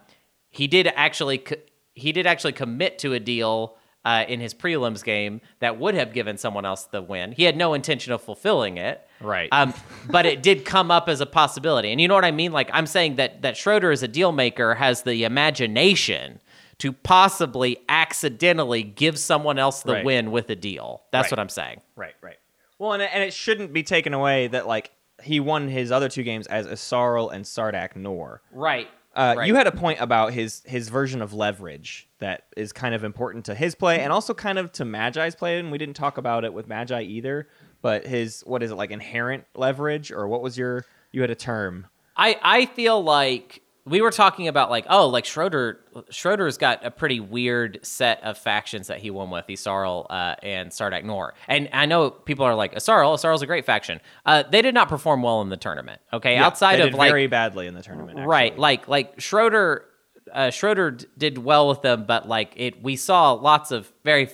he 0.49 0.67
did 0.67 0.87
actually 0.95 1.39
co- 1.39 1.55
he 1.93 2.11
did 2.11 2.25
actually 2.25 2.53
commit 2.53 2.99
to 2.99 3.13
a 3.13 3.19
deal 3.19 3.77
uh, 4.05 4.25
in 4.27 4.39
his 4.39 4.53
prelims 4.53 5.03
game 5.03 5.39
that 5.59 5.77
would 5.79 5.95
have 5.95 6.11
given 6.13 6.37
someone 6.37 6.65
else 6.65 6.85
the 6.85 7.01
win. 7.01 7.31
He 7.31 7.43
had 7.43 7.55
no 7.55 7.73
intention 7.73 8.11
of 8.13 8.21
fulfilling 8.21 8.77
it, 8.77 9.05
Right. 9.21 9.47
Um, 9.53 9.73
but 10.09 10.25
it 10.25 10.43
did 10.43 10.65
come 10.65 10.91
up 10.91 11.07
as 11.07 11.21
a 11.21 11.25
possibility, 11.25 11.91
and 11.91 12.01
you 12.01 12.07
know 12.09 12.15
what 12.15 12.25
I 12.25 12.31
mean. 12.31 12.51
Like 12.51 12.69
I'm 12.73 12.85
saying 12.87 13.15
that 13.15 13.41
that 13.43 13.55
Schroeder 13.55 13.91
as 13.91 14.03
a 14.03 14.07
deal 14.07 14.31
maker 14.33 14.75
has 14.75 15.03
the 15.03 15.23
imagination 15.23 16.39
to 16.83 16.91
possibly 16.91 17.77
accidentally 17.87 18.83
give 18.83 19.17
someone 19.17 19.57
else 19.57 19.83
the 19.83 19.93
Right. 19.93 20.03
win 20.03 20.31
with 20.31 20.49
a 20.49 20.55
deal. 20.57 21.03
That's 21.11 21.27
Right. 21.27 21.31
what 21.31 21.39
I'm 21.39 21.47
saying. 21.47 21.79
Right, 21.95 22.13
right. 22.21 22.35
Well, 22.77 22.91
and 22.91 23.01
it, 23.01 23.09
and 23.13 23.23
it 23.23 23.31
shouldn't 23.33 23.71
be 23.71 23.83
taken 23.83 24.13
away 24.13 24.47
that 24.47 24.67
like 24.67 24.91
he 25.23 25.39
won 25.39 25.69
his 25.69 25.93
other 25.93 26.09
two 26.09 26.23
games 26.23 26.45
as 26.47 26.67
Yssaril 26.67 27.31
and 27.31 27.45
Sardakk 27.45 27.93
N'orr. 27.95 28.39
Right. 28.51 28.89
Uh, 29.15 29.35
right. 29.37 29.47
You 29.47 29.55
had 29.55 29.65
a 29.65 29.71
point 29.71 30.01
about 30.01 30.33
his 30.33 30.61
his 30.65 30.89
version 30.89 31.21
of 31.21 31.33
leverage 31.33 32.09
that 32.19 32.47
is 32.57 32.73
kind 32.73 32.93
of 32.93 33.05
important 33.05 33.45
to 33.45 33.55
his 33.55 33.75
play 33.75 34.01
and 34.01 34.11
also 34.11 34.33
kind 34.33 34.57
of 34.59 34.73
to 34.73 34.83
Magi's 34.83 35.35
play, 35.35 35.59
and 35.59 35.71
we 35.71 35.77
didn't 35.77 35.95
talk 35.95 36.17
about 36.17 36.43
it 36.43 36.53
with 36.53 36.67
Magi 36.67 37.01
either. 37.03 37.47
But 37.81 38.05
his 38.05 38.41
what 38.45 38.61
is 38.61 38.71
it 38.71 38.75
like 38.75 38.91
inherent 38.91 39.45
leverage 39.55 40.11
or 40.11 40.27
what 40.27 40.41
was 40.41 40.57
your 40.57 40.83
you 41.13 41.21
had 41.21 41.29
a 41.29 41.35
term? 41.35 41.87
I 42.17 42.37
I 42.43 42.65
feel 42.65 43.01
like 43.01 43.61
we 43.85 44.01
were 44.01 44.11
talking 44.11 44.47
about 44.47 44.69
like 44.69 44.85
oh 44.89 45.07
like 45.09 45.25
Schroeder 45.25 45.79
Schroeder's 46.09 46.57
got 46.57 46.85
a 46.85 46.91
pretty 46.91 47.19
weird 47.19 47.79
set 47.83 48.23
of 48.23 48.37
factions 48.37 48.87
that 48.87 48.99
he 48.99 49.09
won 49.11 49.29
with 49.29 49.45
Yssaril 49.47 50.05
uh, 50.09 50.35
and 50.41 50.69
Sardakk 50.71 51.03
N'orr. 51.03 51.31
And 51.47 51.69
I 51.73 51.85
know 51.85 52.09
people 52.09 52.45
are 52.45 52.55
like 52.55 52.73
Yssaril? 52.75 53.13
Yssaril's 53.15 53.41
a 53.41 53.45
great 53.45 53.65
faction. 53.65 53.99
Uh, 54.25 54.43
they 54.49 54.61
did 54.61 54.73
not 54.73 54.87
perform 54.87 55.21
well 55.21 55.41
in 55.41 55.49
the 55.49 55.57
tournament 55.57 55.99
okay? 56.13 56.35
Yeah, 56.35 56.45
outside 56.45 56.79
of 56.79 56.93
like 56.93 57.09
very 57.11 57.27
badly 57.27 57.67
in 57.67 57.73
the 57.73 57.81
tournament. 57.83 58.11
actually. 58.19 58.27
right 58.27 58.57
like 58.57 58.87
like 58.87 59.19
Schroeder 59.19 59.85
uh, 60.31 60.49
Schroeder 60.49 60.91
d- 60.91 61.05
did 61.17 61.37
well 61.37 61.67
with 61.67 61.81
them 61.81 62.05
but 62.05 62.27
like 62.27 62.53
it 62.55 62.81
we 62.81 62.95
saw 62.95 63.33
lots 63.33 63.71
of 63.71 63.91
very 64.05 64.29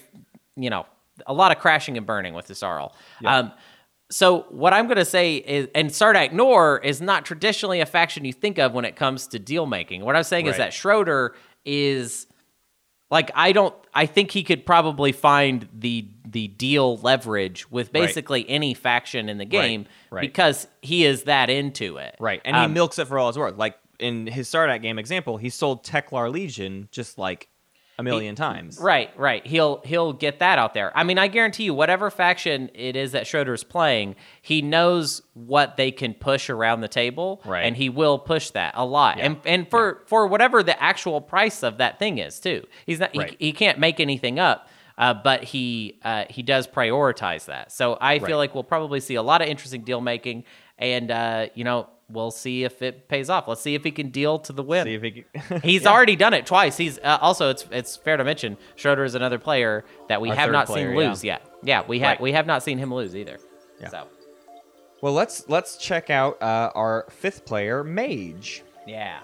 you 0.55 0.69
know 0.69 0.85
a 1.25 1.33
lot 1.33 1.51
of 1.51 1.57
crashing 1.59 1.97
and 1.97 2.05
burning 2.05 2.33
with 2.33 2.47
Yssaril. 2.47 2.93
Um 3.25 3.51
so 4.11 4.41
what 4.49 4.73
I'm 4.73 4.85
going 4.87 4.97
to 4.97 5.05
say 5.05 5.35
is, 5.35 5.67
and 5.75 5.89
Sardakk 5.89 6.31
N'orr 6.31 6.83
is 6.83 6.99
not 7.01 7.25
traditionally 7.25 7.79
a 7.79 7.85
faction 7.85 8.25
you 8.25 8.33
think 8.33 8.57
of 8.57 8.73
when 8.73 8.85
it 8.85 8.95
comes 8.95 9.27
to 9.27 9.39
deal 9.39 9.65
making. 9.65 10.03
What 10.03 10.15
I'm 10.15 10.23
saying 10.23 10.47
is 10.47 10.57
that 10.57 10.73
Schroeder 10.73 11.35
is 11.65 12.25
like 13.11 13.31
I 13.35 13.51
don't. 13.51 13.75
I 13.93 14.05
think 14.05 14.31
he 14.31 14.43
could 14.43 14.65
probably 14.65 15.11
find 15.11 15.67
the 15.73 16.07
the 16.27 16.47
deal 16.47 16.97
leverage 16.97 17.69
with 17.71 17.87
Right. 17.87 17.93
basically 18.05 18.47
any 18.49 18.73
faction 18.73 19.29
in 19.29 19.37
the 19.39 19.45
game 19.45 19.85
right. 20.11 20.21
because 20.21 20.67
he 20.81 21.05
is 21.05 21.23
that 21.23 21.49
into 21.49 21.97
it. 21.97 22.15
Right, 22.19 22.41
and 22.45 22.55
he 22.55 22.63
Um, 22.63 22.73
milks 22.73 22.99
it 22.99 23.07
for 23.07 23.17
all 23.17 23.27
his 23.27 23.37
worth. 23.37 23.57
Like 23.57 23.77
in 23.99 24.27
his 24.27 24.47
Sardakk 24.47 24.81
game 24.83 24.99
example, 24.99 25.37
he 25.37 25.49
sold 25.49 25.83
Tekklar 25.83 26.31
Legion 26.31 26.87
just 26.91 27.17
like 27.17 27.47
a 27.99 28.03
million 28.03 28.33
times. 28.35 28.79
Right, 28.81 29.09
right. 29.17 29.45
He'll 29.45 29.81
he'll 29.85 30.13
get 30.13 30.39
that 30.39 30.57
out 30.57 30.73
there. 30.73 30.91
I 30.97 31.03
mean, 31.03 31.17
I 31.17 31.27
guarantee 31.27 31.65
you, 31.65 31.73
whatever 31.73 32.09
faction 32.09 32.69
it 32.73 32.95
is 32.95 33.11
that 33.11 33.27
Schroeder's 33.27 33.63
playing, 33.63 34.15
he 34.41 34.61
knows 34.61 35.21
what 35.33 35.77
they 35.77 35.91
can 35.91 36.13
push 36.13 36.49
around 36.49 36.81
the 36.81 36.87
table, 36.87 37.41
Right. 37.45 37.61
and 37.65 37.75
he 37.75 37.89
will 37.89 38.17
push 38.17 38.49
that 38.51 38.73
a 38.75 38.85
lot. 38.85 39.19
And 39.19 39.37
and 39.45 39.69
for 39.69 40.01
for 40.07 40.25
whatever 40.27 40.63
the 40.63 40.81
actual 40.81 41.21
price 41.21 41.61
of 41.63 41.77
that 41.79 41.99
thing 41.99 42.17
is, 42.17 42.39
too. 42.39 42.65
He's 42.85 42.99
not 42.99 43.15
Right. 43.15 43.35
he, 43.37 43.47
he 43.47 43.51
can't 43.53 43.77
make 43.79 43.99
anything 43.99 44.39
up. 44.39 44.67
Uh, 44.97 45.13
but 45.13 45.43
he 45.45 45.97
uh, 46.03 46.25
he 46.29 46.41
does 46.43 46.67
prioritize 46.67 47.45
that, 47.45 47.71
so 47.71 47.97
I 48.01 48.19
feel 48.19 48.35
like 48.35 48.53
we'll 48.53 48.65
probably 48.65 48.99
see 48.99 49.15
a 49.15 49.21
lot 49.21 49.41
of 49.41 49.47
interesting 49.47 49.83
deal 49.83 50.01
making, 50.01 50.43
and 50.77 51.09
uh, 51.09 51.47
you 51.55 51.63
know 51.63 51.87
we'll 52.09 52.31
see 52.31 52.63
if 52.63 52.81
it 52.81 53.07
pays 53.07 53.29
off. 53.29 53.47
Let's 53.47 53.61
see 53.61 53.75
if 53.75 53.83
he 53.83 53.91
can 53.91 54.09
deal 54.09 54.39
to 54.39 54.53
the 54.53 54.63
win. 54.63 54.85
See 54.85 54.93
if 54.95 55.01
he 55.03 55.11
can- 55.23 55.61
He's 55.63 55.85
already 55.85 56.15
done 56.15 56.33
it 56.33 56.45
twice. 56.45 56.75
He's 56.77 56.97
uh, 56.99 57.17
also 57.21 57.49
it's 57.49 57.65
it's 57.71 57.95
fair 57.97 58.17
to 58.17 58.23
mention 58.23 58.57
Schroeder 58.75 59.03
is 59.03 59.15
another 59.15 59.39
player 59.39 59.85
that 60.07 60.19
we 60.21 60.29
Our 60.29 60.35
have 60.35 60.51
not 60.51 60.67
player, 60.67 60.89
seen 60.91 60.99
yeah. 60.99 61.09
lose 61.09 61.23
yet. 61.23 61.45
Yeah, 61.63 61.83
we 61.87 61.99
have 61.99 62.07
Right. 62.13 62.21
we 62.21 62.31
have 62.33 62.45
not 62.47 62.63
seen 62.63 62.77
him 62.77 62.93
lose 62.93 63.15
either. 63.15 63.37
Yeah. 63.81 63.89
So 63.89 64.07
well, 65.01 65.13
let's 65.13 65.47
let's 65.47 65.77
check 65.77 66.09
out 66.09 66.41
uh, 66.41 66.71
our 66.75 67.05
fifth 67.09 67.45
player, 67.45 67.83
Mage. 67.83 68.63
yeah. 68.87 69.19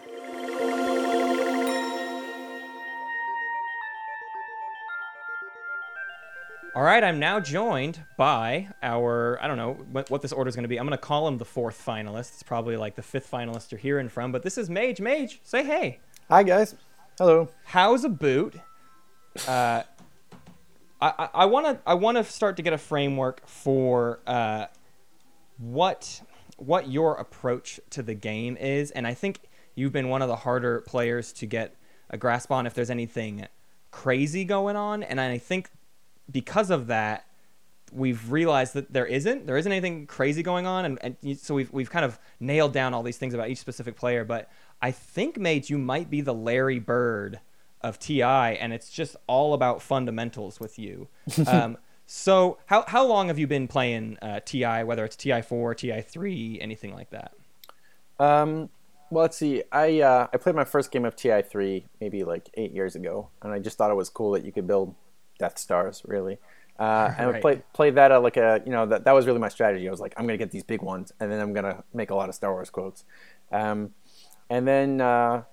All 6.75 6.83
right, 6.83 7.01
I'm 7.01 7.19
now 7.19 7.39
joined 7.39 8.03
by 8.17 8.67
our, 8.83 9.41
I 9.41 9.47
don't 9.47 9.55
know 9.55 9.75
what, 9.93 10.09
what 10.11 10.21
this 10.21 10.33
order 10.33 10.49
is 10.49 10.57
going 10.57 10.65
to 10.65 10.67
be. 10.67 10.77
I'm 10.77 10.85
going 10.85 10.91
to 10.91 11.01
call 11.01 11.25
him 11.25 11.37
the 11.37 11.45
fourth 11.45 11.81
finalist. 11.83 12.33
It's 12.33 12.43
probably 12.43 12.75
like 12.75 12.95
the 12.95 13.01
fifth 13.01 13.31
finalist 13.31 13.71
you're 13.71 13.79
hearing 13.79 14.09
from, 14.09 14.33
but 14.33 14.43
this 14.43 14.57
is 14.57 14.69
Mage. 14.69 14.99
Mage, 14.99 15.39
say 15.45 15.63
hey. 15.63 15.99
Hi 16.27 16.43
guys. 16.43 16.75
Hello. 17.17 17.47
How's 17.63 18.03
a 18.03 18.09
boot? 18.09 18.55
Uh, 19.47 19.83
I, 20.99 21.29
I 21.33 21.45
want 21.45 21.65
to 21.65 21.79
I 21.85 21.93
want 21.93 22.17
to 22.17 22.25
start 22.25 22.57
to 22.57 22.61
get 22.61 22.73
a 22.73 22.77
framework 22.77 23.47
for 23.47 24.19
uh, 24.27 24.65
what 25.57 26.21
what 26.57 26.89
your 26.89 27.15
approach 27.15 27.79
to 27.91 28.03
the 28.03 28.15
game 28.15 28.57
is, 28.57 28.91
and 28.91 29.07
I 29.07 29.13
think 29.13 29.39
you've 29.75 29.93
been 29.93 30.09
one 30.09 30.21
of 30.21 30.27
the 30.27 30.35
harder 30.35 30.81
players 30.81 31.31
to 31.33 31.45
get 31.45 31.73
a 32.09 32.17
grasp 32.17 32.51
on 32.51 32.67
if 32.67 32.73
there's 32.73 32.89
anything 32.89 33.47
crazy 33.91 34.43
going 34.43 34.75
on, 34.75 35.03
and 35.03 35.21
I 35.21 35.37
think 35.37 35.69
because 36.31 36.69
of 36.69 36.87
that, 36.87 37.25
we've 37.91 38.31
realized 38.31 38.73
that 38.73 38.91
there 38.91 39.05
isn't 39.05 39.47
there 39.47 39.57
isn't 39.57 39.71
anything 39.71 40.07
crazy 40.07 40.43
going 40.43 40.65
on, 40.65 40.85
and, 40.85 41.17
and 41.23 41.39
so 41.39 41.55
we've 41.55 41.71
we've 41.71 41.89
kind 41.89 42.05
of 42.05 42.19
nailed 42.39 42.73
down 42.73 42.93
all 42.93 43.03
these 43.03 43.17
things 43.17 43.33
about 43.33 43.49
each 43.49 43.59
specific 43.59 43.95
player. 43.95 44.23
But 44.23 44.49
I 44.81 44.91
think, 44.91 45.37
mate, 45.37 45.69
you 45.69 45.77
might 45.77 46.09
be 46.09 46.21
the 46.21 46.33
Larry 46.33 46.79
Bird 46.79 47.39
of 47.81 47.99
TI, 47.99 48.21
and 48.23 48.73
it's 48.73 48.89
just 48.89 49.15
all 49.27 49.53
about 49.53 49.81
fundamentals 49.81 50.59
with 50.59 50.77
you. 50.79 51.07
um, 51.47 51.77
so 52.05 52.57
how 52.65 52.83
how 52.87 53.05
long 53.05 53.27
have 53.27 53.39
you 53.39 53.47
been 53.47 53.67
playing 53.67 54.17
uh, 54.21 54.41
TI? 54.45 54.83
Whether 54.83 55.05
it's 55.05 55.15
TI 55.15 55.41
four, 55.41 55.73
TI 55.73 56.01
three, 56.01 56.59
anything 56.61 56.93
like 56.93 57.09
that? 57.11 57.33
Um, 58.19 58.69
well, 59.09 59.23
let's 59.23 59.37
see. 59.37 59.63
I 59.71 60.01
uh, 60.01 60.27
I 60.33 60.37
played 60.37 60.55
my 60.55 60.63
first 60.63 60.91
game 60.91 61.05
of 61.05 61.15
TI 61.15 61.41
three 61.41 61.85
maybe 62.01 62.23
like 62.23 62.49
eight 62.55 62.71
years 62.73 62.95
ago, 62.95 63.29
and 63.41 63.53
I 63.53 63.59
just 63.59 63.77
thought 63.77 63.91
it 63.91 63.95
was 63.95 64.09
cool 64.09 64.31
that 64.31 64.43
you 64.43 64.51
could 64.51 64.67
build 64.67 64.95
Death 65.39 65.57
Stars. 65.57 66.01
Really, 66.05 66.39
uh, 66.79 67.13
and 67.17 67.35
I 67.35 67.39
played 67.39 67.63
played 67.73 67.95
that 67.95 68.11
at 68.11 68.17
like 68.17 68.37
a 68.37 68.61
you 68.65 68.71
know 68.71 68.85
that 68.85 69.05
that 69.05 69.11
was 69.13 69.25
really 69.25 69.39
my 69.39 69.49
strategy. 69.49 69.87
I 69.87 69.91
was 69.91 69.99
like, 69.99 70.13
I'm 70.17 70.25
gonna 70.25 70.37
get 70.37 70.51
these 70.51 70.63
big 70.63 70.81
ones, 70.81 71.11
and 71.19 71.31
then 71.31 71.39
I'm 71.39 71.53
gonna 71.53 71.83
make 71.93 72.09
a 72.09 72.15
lot 72.15 72.29
of 72.29 72.35
Star 72.35 72.51
Wars 72.51 72.69
quotes. 72.69 73.03
Um, 73.51 73.91
and 74.49 74.67
then 74.67 75.01
uh, 75.01 75.43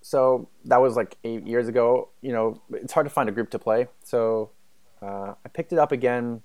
so 0.00 0.48
that 0.64 0.80
was 0.80 0.96
like 0.96 1.16
eight 1.24 1.46
years 1.46 1.68
ago. 1.68 2.10
You 2.20 2.32
know, 2.32 2.62
it's 2.72 2.92
hard 2.92 3.06
to 3.06 3.10
find 3.10 3.28
a 3.28 3.32
group 3.32 3.50
to 3.50 3.58
play, 3.58 3.88
so 4.02 4.50
uh, 5.02 5.34
I 5.44 5.48
picked 5.52 5.72
it 5.72 5.78
up 5.78 5.92
again 5.92 6.42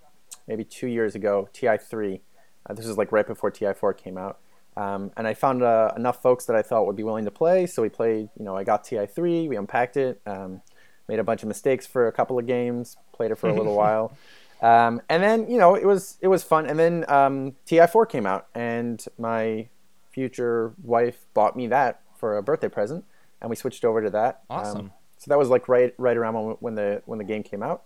maybe 0.47 0.63
two 0.63 0.87
years 0.87 1.15
ago. 1.15 1.49
TI 1.53 1.77
three. 1.77 2.21
Uh, 2.69 2.73
this 2.73 2.85
was 2.85 2.97
like 2.97 3.11
right 3.11 3.27
before 3.27 3.51
TI 3.51 3.73
four 3.73 3.93
came 3.93 4.17
out. 4.17 4.39
Um, 4.75 5.11
and 5.17 5.27
I 5.27 5.33
found 5.33 5.61
uh, 5.63 5.91
enough 5.95 6.21
folks 6.21 6.45
that 6.45 6.55
I 6.55 6.61
thought 6.61 6.87
would 6.87 6.95
be 6.95 7.03
willing 7.03 7.25
to 7.25 7.31
play. 7.31 7.65
So 7.67 7.81
we 7.81 7.89
played, 7.89 8.29
you 8.37 8.45
know, 8.45 8.55
I 8.55 8.63
got 8.63 8.83
TI3, 8.83 9.47
we 9.47 9.55
unpacked 9.55 9.97
it, 9.97 10.21
um, 10.25 10.61
made 11.07 11.19
a 11.19 11.23
bunch 11.23 11.41
of 11.43 11.47
mistakes 11.47 11.85
for 11.85 12.07
a 12.07 12.11
couple 12.11 12.37
of 12.39 12.45
games, 12.47 12.97
played 13.13 13.31
it 13.31 13.37
for 13.37 13.49
a 13.49 13.53
little 13.57 13.75
while. 13.75 14.15
Um, 14.61 15.01
and 15.09 15.21
then, 15.21 15.49
you 15.49 15.57
know, 15.57 15.75
it 15.75 15.85
was 15.85 16.17
it 16.21 16.27
was 16.29 16.43
fun. 16.43 16.65
And 16.65 16.79
then 16.79 17.05
um, 17.09 17.55
TI4 17.67 18.07
came 18.09 18.25
out, 18.25 18.47
and 18.55 19.03
my 19.17 19.67
future 20.11 20.73
wife 20.83 21.25
bought 21.33 21.55
me 21.55 21.67
that 21.67 22.01
for 22.17 22.37
a 22.37 22.43
birthday 22.43 22.69
present, 22.69 23.03
and 23.41 23.49
we 23.49 23.55
switched 23.55 23.83
over 23.83 24.01
to 24.01 24.09
that. 24.11 24.41
Um, 24.49 24.59
Awesome. 24.59 24.91
so 25.17 25.29
that 25.29 25.37
was 25.37 25.49
like 25.49 25.67
right 25.67 25.93
right 25.97 26.15
around 26.15 26.33
when, 26.35 26.55
when 26.59 26.75
the 26.75 27.01
when 27.05 27.17
the 27.19 27.25
game 27.25 27.43
came 27.43 27.61
out. 27.63 27.83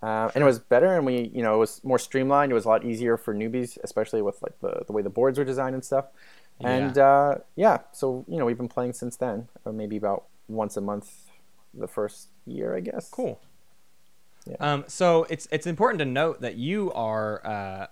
Uh, 0.00 0.30
and 0.34 0.42
it 0.42 0.44
was 0.44 0.60
better, 0.60 0.94
and 0.94 1.04
we, 1.04 1.28
you 1.34 1.42
know, 1.42 1.54
it 1.54 1.58
was 1.58 1.82
more 1.82 1.98
streamlined. 1.98 2.52
It 2.52 2.54
was 2.54 2.66
a 2.66 2.68
lot 2.68 2.84
easier 2.84 3.16
for 3.16 3.34
newbies, 3.34 3.78
especially 3.82 4.22
with 4.22 4.40
like 4.42 4.60
the, 4.60 4.82
the 4.86 4.92
way 4.92 5.02
the 5.02 5.10
boards 5.10 5.38
were 5.38 5.44
designed 5.44 5.74
and 5.74 5.84
stuff. 5.84 6.04
And 6.60 6.96
Yeah. 6.96 7.04
uh, 7.04 7.38
yeah, 7.56 7.78
so 7.92 8.24
you 8.28 8.36
know, 8.36 8.44
we've 8.44 8.56
been 8.58 8.68
playing 8.68 8.92
since 8.92 9.16
then, 9.16 9.48
or 9.64 9.72
maybe 9.72 9.96
about 9.96 10.24
once 10.48 10.76
a 10.76 10.80
month, 10.80 11.27
the 11.78 11.88
first 11.88 12.28
year, 12.46 12.76
I 12.76 12.80
guess. 12.80 13.08
Cool. 13.10 13.40
Yeah. 14.46 14.56
Um, 14.60 14.84
so 14.86 15.26
it's 15.28 15.46
it's 15.50 15.66
important 15.66 15.98
to 15.98 16.04
note 16.04 16.40
that 16.40 16.56
you 16.56 16.92
are 16.92 17.46
uh, 17.46 17.86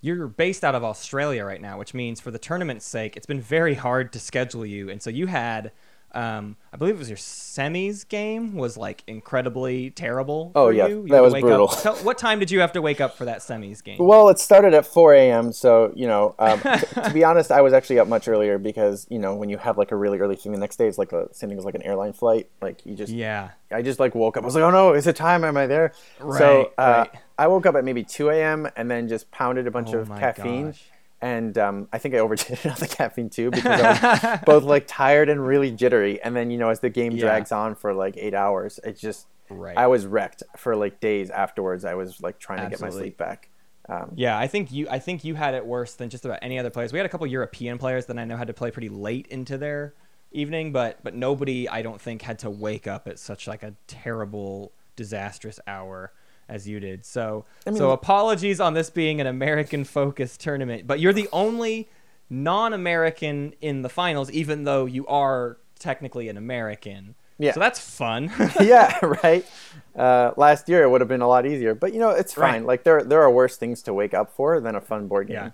you're 0.00 0.28
based 0.28 0.64
out 0.64 0.74
of 0.74 0.84
Australia 0.84 1.44
right 1.44 1.60
now, 1.60 1.78
which 1.78 1.92
means 1.92 2.20
for 2.20 2.30
the 2.30 2.38
tournament's 2.38 2.86
sake, 2.86 3.16
it's 3.16 3.26
been 3.26 3.40
very 3.40 3.74
hard 3.74 4.12
to 4.12 4.20
schedule 4.20 4.64
you. 4.64 4.88
And 4.88 5.02
so 5.02 5.10
you 5.10 5.26
had, 5.26 5.72
um, 6.12 6.56
I 6.72 6.76
believe 6.76 6.94
it 6.94 6.98
was 6.98 7.08
your 7.10 7.18
semis 7.18 8.08
game 8.08 8.54
was 8.54 8.76
like 8.76 9.02
incredibly 9.06 9.90
terrible. 9.90 10.52
Oh, 10.54 10.68
for 10.68 10.72
yeah, 10.72 10.86
you. 10.86 11.02
You 11.02 11.08
that 11.08 11.22
was 11.22 11.34
brutal. 11.34 11.68
Up, 11.68 11.80
tell, 11.82 11.96
what 11.96 12.18
time 12.18 12.38
did 12.38 12.50
you 12.50 12.60
have 12.60 12.72
to 12.72 12.82
wake 12.82 13.00
up 13.00 13.16
for 13.16 13.26
that 13.26 13.38
semis 13.40 13.84
game? 13.84 13.98
Well, 14.00 14.28
it 14.28 14.38
started 14.38 14.74
at 14.74 14.86
4 14.86 15.14
a.m. 15.14 15.52
So 15.52 15.92
you 15.94 16.06
know, 16.06 16.34
um, 16.38 16.60
t- 16.62 17.00
to 17.02 17.10
be 17.12 17.24
honest, 17.24 17.52
I 17.52 17.60
was 17.60 17.72
actually 17.72 17.98
up 17.98 18.08
much 18.08 18.26
earlier 18.28 18.58
because 18.58 19.06
you 19.10 19.18
know 19.18 19.34
when 19.34 19.50
you 19.50 19.58
have 19.58 19.76
like 19.76 19.92
a 19.92 19.96
really 19.96 20.18
early 20.18 20.36
thing 20.36 20.52
the 20.52 20.58
next 20.58 20.76
day, 20.76 20.88
it's 20.88 20.98
like 20.98 21.12
a 21.12 21.32
same 21.34 21.50
thing 21.50 21.58
as 21.58 21.64
like 21.64 21.74
an 21.74 21.82
airline 21.82 22.12
flight. 22.14 22.48
Like 22.62 22.84
you 22.86 22.94
just 22.94 23.12
yeah. 23.12 23.50
I 23.70 23.82
just 23.82 24.00
like 24.00 24.14
woke 24.14 24.36
up. 24.38 24.44
I 24.44 24.46
was 24.46 24.54
like, 24.54 24.64
oh 24.64 24.70
no, 24.70 24.94
is 24.94 25.06
it 25.06 25.14
time? 25.16 25.44
Am 25.44 25.56
I 25.56 25.66
there? 25.66 25.92
Right, 26.20 26.38
so 26.38 26.72
uh, 26.78 27.06
right. 27.12 27.20
I 27.38 27.46
woke 27.48 27.66
up 27.66 27.74
at 27.74 27.84
maybe 27.84 28.02
2 28.02 28.30
a.m. 28.30 28.66
and 28.76 28.90
then 28.90 29.08
just 29.08 29.30
pounded 29.30 29.66
a 29.66 29.70
bunch 29.70 29.90
Oh 29.92 29.98
of 29.98 30.08
my 30.08 30.18
caffeine. 30.18 30.68
gosh. 30.68 30.84
And 31.20 31.58
um, 31.58 31.88
I 31.92 31.98
think 31.98 32.14
I 32.14 32.18
overdid 32.18 32.50
it 32.64 32.66
on 32.66 32.76
the 32.78 32.86
caffeine 32.86 33.28
too 33.30 33.50
because 33.50 33.80
I 33.80 33.90
was 34.32 34.40
both 34.46 34.62
like 34.64 34.84
tired 34.86 35.28
and 35.28 35.44
really 35.44 35.70
jittery. 35.72 36.20
And 36.22 36.34
then 36.36 36.50
you 36.50 36.58
know 36.58 36.68
as 36.68 36.80
the 36.80 36.90
game 36.90 37.12
Yeah. 37.12 37.22
drags 37.22 37.50
on 37.52 37.74
for 37.74 37.92
like 37.92 38.16
eight 38.16 38.34
hours, 38.34 38.78
it 38.84 38.96
just 38.98 39.26
Right. 39.50 39.76
I 39.78 39.86
was 39.86 40.04
wrecked 40.04 40.42
for 40.58 40.76
like 40.76 41.00
days 41.00 41.30
afterwards. 41.30 41.84
I 41.86 41.94
was 41.94 42.20
like 42.20 42.38
trying 42.38 42.62
to 42.64 42.68
get 42.70 42.80
my 42.82 42.90
sleep 42.90 43.16
back. 43.16 43.48
Um, 43.88 44.12
Yeah, 44.14 44.38
I 44.38 44.46
think 44.46 44.70
you 44.70 44.86
I 44.90 44.98
think 44.98 45.24
you 45.24 45.34
had 45.34 45.54
it 45.54 45.64
worse 45.64 45.94
than 45.94 46.10
just 46.10 46.24
about 46.26 46.38
any 46.42 46.58
other 46.58 46.68
players. 46.70 46.92
We 46.92 46.98
had 46.98 47.06
a 47.06 47.08
couple 47.08 47.26
European 47.26 47.78
players 47.78 48.06
that 48.06 48.18
I 48.18 48.24
know 48.26 48.36
had 48.36 48.48
to 48.48 48.52
play 48.54 48.70
pretty 48.70 48.90
late 48.90 49.26
into 49.28 49.56
their 49.56 49.94
evening, 50.30 50.70
but 50.72 51.02
but 51.02 51.14
nobody 51.14 51.66
I 51.68 51.80
don't 51.80 51.98
think 52.00 52.20
had 52.22 52.38
to 52.40 52.50
wake 52.50 52.86
up 52.86 53.08
at 53.08 53.18
such 53.18 53.48
like 53.48 53.62
a 53.62 53.74
terrible 53.86 54.72
disastrous 54.96 55.58
hour 55.66 56.12
as 56.48 56.66
you 56.66 56.80
did. 56.80 57.04
So 57.04 57.44
I 57.66 57.70
mean- 57.70 57.78
so 57.78 57.90
apologies 57.90 58.60
on 58.60 58.74
this 58.74 58.90
being 58.90 59.20
an 59.20 59.26
American 59.26 59.84
focused 59.84 60.40
tournament, 60.40 60.86
but 60.86 61.00
you're 61.00 61.12
the 61.12 61.28
only 61.32 61.88
non-American 62.30 63.54
in 63.60 63.82
the 63.82 63.88
finals 63.88 64.30
even 64.30 64.64
though 64.64 64.84
you 64.86 65.06
are 65.06 65.58
technically 65.78 66.28
an 66.28 66.36
American. 66.36 67.14
Yeah. 67.38 67.52
So 67.52 67.60
that's 67.60 67.78
fun. 67.78 68.32
yeah, 68.60 68.98
right. 69.04 69.46
Uh, 69.94 70.32
last 70.36 70.68
year 70.68 70.82
it 70.82 70.90
would 70.90 71.00
have 71.00 71.08
been 71.08 71.20
a 71.22 71.28
lot 71.28 71.46
easier, 71.46 71.74
but 71.74 71.92
you 71.92 72.00
know 72.00 72.10
it's 72.10 72.34
fine. 72.34 72.62
Right. 72.62 72.64
Like 72.64 72.84
there 72.84 73.02
there 73.04 73.22
are 73.22 73.30
worse 73.30 73.56
things 73.56 73.82
to 73.82 73.94
wake 73.94 74.12
up 74.14 74.32
for 74.34 74.60
than 74.60 74.74
a 74.74 74.80
fun 74.80 75.06
board 75.06 75.28
game. 75.28 75.36
Yeah. 75.36 75.50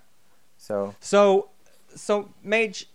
So 0.57 0.95
So, 0.99 1.49
so 1.95 2.29
Mage, 2.43 2.87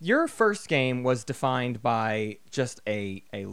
your 0.00 0.28
first 0.28 0.68
game 0.68 1.02
was 1.02 1.24
defined 1.24 1.82
by 1.82 2.38
just 2.50 2.80
a 2.86 3.22
a 3.34 3.46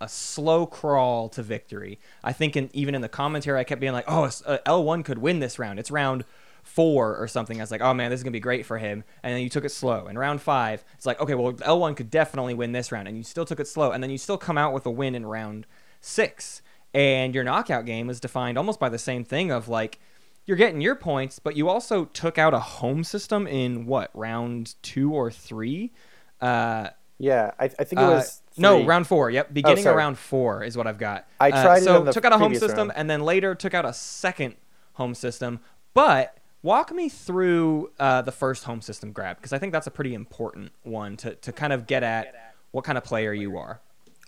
a 0.00 0.08
slow 0.08 0.66
crawl 0.66 1.28
to 1.30 1.42
victory. 1.42 1.98
I 2.22 2.32
think, 2.32 2.56
in, 2.56 2.70
even 2.72 2.94
in 2.94 3.00
the 3.00 3.08
commentary, 3.08 3.58
I 3.58 3.64
kept 3.64 3.80
being 3.80 3.92
like, 3.92 4.04
"Oh, 4.06 4.30
L 4.66 4.84
one 4.84 5.02
could 5.02 5.18
win 5.18 5.40
this 5.40 5.58
round. 5.58 5.78
It's 5.78 5.90
round 5.90 6.24
four 6.62 7.16
or 7.16 7.26
something." 7.26 7.58
I 7.58 7.62
was 7.62 7.70
like, 7.70 7.80
"Oh 7.80 7.94
man, 7.94 8.10
this 8.10 8.20
is 8.20 8.24
gonna 8.24 8.32
be 8.32 8.40
great 8.40 8.66
for 8.66 8.78
him." 8.78 9.04
And 9.22 9.34
then 9.34 9.42
you 9.42 9.48
took 9.48 9.64
it 9.64 9.70
slow. 9.70 10.06
And 10.06 10.18
round 10.18 10.42
five, 10.42 10.84
it's 10.94 11.06
like, 11.06 11.20
"Okay, 11.20 11.34
well, 11.34 11.54
L 11.62 11.80
one 11.80 11.94
could 11.94 12.10
definitely 12.10 12.54
win 12.54 12.72
this 12.72 12.92
round," 12.92 13.08
and 13.08 13.16
you 13.16 13.22
still 13.24 13.46
took 13.46 13.60
it 13.60 13.68
slow. 13.68 13.92
And 13.92 14.02
then 14.02 14.10
you 14.10 14.18
still 14.18 14.38
come 14.38 14.58
out 14.58 14.74
with 14.74 14.84
a 14.84 14.90
win 14.90 15.14
in 15.14 15.24
round 15.24 15.66
six. 16.00 16.60
And 16.94 17.34
your 17.34 17.44
knockout 17.44 17.86
game 17.86 18.06
was 18.06 18.20
defined 18.20 18.58
almost 18.58 18.78
by 18.78 18.90
the 18.90 18.98
same 18.98 19.24
thing 19.24 19.50
of 19.50 19.66
like 19.68 19.98
you're 20.46 20.56
getting 20.56 20.80
your 20.80 20.94
points, 20.96 21.38
but 21.38 21.56
you 21.56 21.68
also 21.68 22.06
took 22.06 22.38
out 22.38 22.54
a 22.54 22.58
home 22.58 23.04
system 23.04 23.46
in 23.46 23.86
what 23.86 24.10
round 24.14 24.74
two 24.82 25.12
or 25.12 25.30
three? 25.30 25.92
Uh, 26.40 26.88
yeah, 27.18 27.52
I, 27.58 27.64
I 27.66 27.68
think 27.84 28.00
it 28.00 28.04
uh, 28.04 28.10
was 28.10 28.42
no 28.56 28.84
round 28.84 29.06
four. 29.06 29.30
Yep, 29.30 29.54
beginning 29.54 29.78
of 29.78 29.82
sorry. 29.84 29.96
round 29.96 30.18
four 30.18 30.64
is 30.64 30.76
what 30.76 30.86
I've 30.86 30.98
got. 30.98 31.26
I 31.40 31.50
Uh, 31.50 31.62
tried 31.62 31.78
it 31.78 31.84
so 31.84 32.10
took 32.12 32.24
out 32.24 32.32
a 32.32 32.38
home 32.38 32.54
system 32.54 32.88
round. 32.88 32.92
and 32.96 33.08
then 33.08 33.22
later 33.22 33.54
took 33.54 33.74
out 33.74 33.84
a 33.84 33.92
second 33.92 34.56
home 34.94 35.14
system. 35.14 35.60
But 35.94 36.36
walk 36.62 36.92
me 36.92 37.08
through 37.08 37.90
uh, 38.00 38.22
the 38.22 38.32
first 38.32 38.64
home 38.64 38.80
system 38.80 39.12
grab 39.12 39.36
because 39.36 39.52
I 39.52 39.58
think 39.58 39.72
that's 39.72 39.86
a 39.86 39.90
pretty 39.90 40.14
important 40.14 40.72
one 40.82 41.16
to 41.18 41.34
to 41.36 41.52
kind 41.52 41.72
of 41.72 41.86
get 41.86 42.02
at 42.02 42.34
what 42.72 42.84
kind 42.84 42.98
of 42.98 43.04
player 43.04 43.32
you 43.32 43.56
are. 43.56 43.80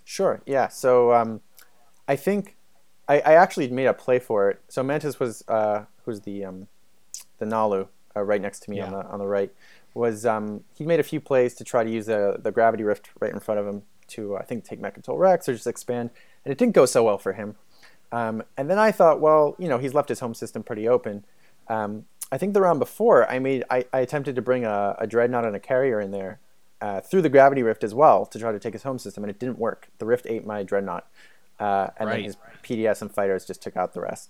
Sure. 0.05 0.41
Yeah. 0.45 0.69
So 0.69 1.13
um, 1.13 1.41
I 2.07 2.15
think 2.15 2.55
I, 3.07 3.19
I 3.19 3.33
actually 3.33 3.67
made 3.69 3.87
a 3.87 3.93
play 3.93 4.19
for 4.19 4.49
it. 4.49 4.61
So 4.69 4.83
Mantis 4.83 5.19
was 5.19 5.43
uh, 5.47 5.85
who's 6.05 6.21
the 6.21 6.45
um, 6.45 6.67
the 7.39 7.45
Naalu 7.45 7.87
uh, 8.15 8.21
right 8.21 8.41
next 8.41 8.61
to 8.61 8.69
me 8.69 8.79
on 8.81 8.91
the 8.91 9.05
on 9.07 9.19
the 9.19 9.27
right 9.27 9.51
was 9.93 10.25
um, 10.25 10.63
he 10.77 10.85
made 10.85 10.99
a 10.99 11.03
few 11.03 11.19
plays 11.21 11.53
to 11.55 11.63
try 11.63 11.83
to 11.83 11.89
use 11.89 12.05
the 12.05 12.37
the 12.41 12.51
gravity 12.51 12.83
rift 12.83 13.09
right 13.19 13.31
in 13.31 13.39
front 13.39 13.59
of 13.59 13.67
him 13.67 13.83
to 14.07 14.37
I 14.37 14.43
think 14.43 14.63
take 14.63 14.79
Mecatol 14.81 15.17
Rex 15.17 15.49
or 15.49 15.53
just 15.53 15.67
expand, 15.67 16.09
and 16.43 16.51
it 16.51 16.57
didn't 16.57 16.73
go 16.75 16.85
so 16.85 17.03
well 17.03 17.17
for 17.17 17.33
him. 17.33 17.55
Um, 18.11 18.43
and 18.55 18.69
then 18.69 18.77
I 18.79 18.91
thought, 18.91 19.19
well, 19.19 19.55
you 19.57 19.67
know, 19.67 19.77
he's 19.77 19.93
left 19.93 20.09
his 20.09 20.19
home 20.19 20.33
system 20.33 20.63
pretty 20.63 20.87
open. 20.87 21.25
Um, 21.67 22.05
I 22.31 22.37
think 22.37 22.53
the 22.53 22.61
round 22.61 22.79
before, 22.79 23.29
I 23.29 23.39
made 23.39 23.63
I, 23.69 23.85
I 23.91 23.99
attempted 23.99 24.35
to 24.35 24.41
bring 24.41 24.63
a, 24.65 24.95
a 24.99 25.07
dreadnought 25.07 25.45
and 25.45 25.55
a 25.55 25.59
carrier 25.59 25.99
in 25.99 26.11
there 26.11 26.39
uh, 26.81 27.01
through 27.01 27.21
the 27.23 27.29
gravity 27.29 27.63
rift 27.63 27.83
as 27.83 27.93
well 27.93 28.25
to 28.27 28.39
try 28.39 28.51
to 28.51 28.59
take 28.59 28.73
his 28.73 28.83
home 28.83 28.99
system, 28.99 29.23
and 29.23 29.31
it 29.31 29.39
didn't 29.39 29.57
work. 29.59 29.89
The 29.97 30.05
rift 30.05 30.25
ate 30.29 30.45
my 30.45 30.63
dreadnought, 30.63 31.07
uh, 31.59 31.87
and 31.97 32.09
then 32.09 32.17
Right. 32.17 32.25
his 32.25 32.37
PDS 32.63 33.01
and 33.01 33.11
fighters 33.11 33.45
just 33.45 33.61
took 33.61 33.75
out 33.75 33.93
the 33.93 34.01
rest. 34.01 34.29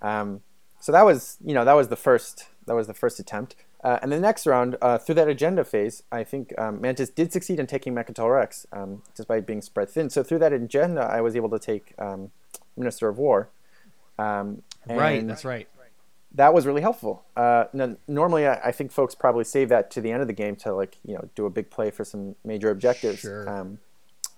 Um, 0.00 0.42
so 0.82 0.90
that 0.90 1.06
was 1.06 1.38
you 1.44 1.54
know 1.54 1.64
that 1.64 1.74
was 1.74 1.88
the 1.88 1.96
first 1.96 2.48
that 2.66 2.74
was 2.74 2.88
the 2.88 2.94
first 2.94 3.18
attempt. 3.20 3.54
Uh, 3.84 3.98
and 4.00 4.12
the 4.12 4.20
next 4.20 4.46
round, 4.46 4.76
uh, 4.80 4.96
through 4.96 5.16
that 5.16 5.26
agenda 5.26 5.64
phase, 5.64 6.04
I 6.12 6.22
think 6.22 6.56
um, 6.56 6.80
Mantis 6.80 7.08
did 7.08 7.32
succeed 7.32 7.58
in 7.58 7.66
taking 7.66 7.92
Mecatol 7.92 8.32
Rex, 8.32 8.64
um, 8.72 9.02
despite 9.16 9.44
being 9.44 9.60
spread 9.60 9.90
thin. 9.90 10.08
So 10.08 10.22
through 10.22 10.38
that 10.38 10.52
agenda, 10.52 11.00
I 11.00 11.20
was 11.20 11.34
able 11.34 11.50
to 11.50 11.58
take 11.58 11.92
um, 11.98 12.30
Minister 12.76 13.08
of 13.08 13.18
War. 13.18 13.48
Um, 14.20 14.62
Right, 14.88 15.26
that's 15.26 15.44
right. 15.44 15.68
That 16.34 16.54
was 16.54 16.66
really 16.66 16.80
helpful. 16.80 17.24
Uh, 17.36 17.64
normally, 18.06 18.46
I, 18.46 18.54
I 18.68 18.72
think 18.72 18.90
folks 18.92 19.14
probably 19.14 19.44
save 19.44 19.68
that 19.68 19.90
to 19.92 20.00
the 20.00 20.10
end 20.12 20.22
of 20.22 20.28
the 20.28 20.32
game 20.32 20.56
to 20.56 20.74
like 20.74 20.96
you 21.04 21.14
know 21.14 21.28
do 21.34 21.46
a 21.46 21.50
big 21.50 21.70
play 21.70 21.90
for 21.90 22.04
some 22.04 22.36
major 22.44 22.70
objectives. 22.70 23.20
Sure. 23.20 23.48
Um, 23.48 23.78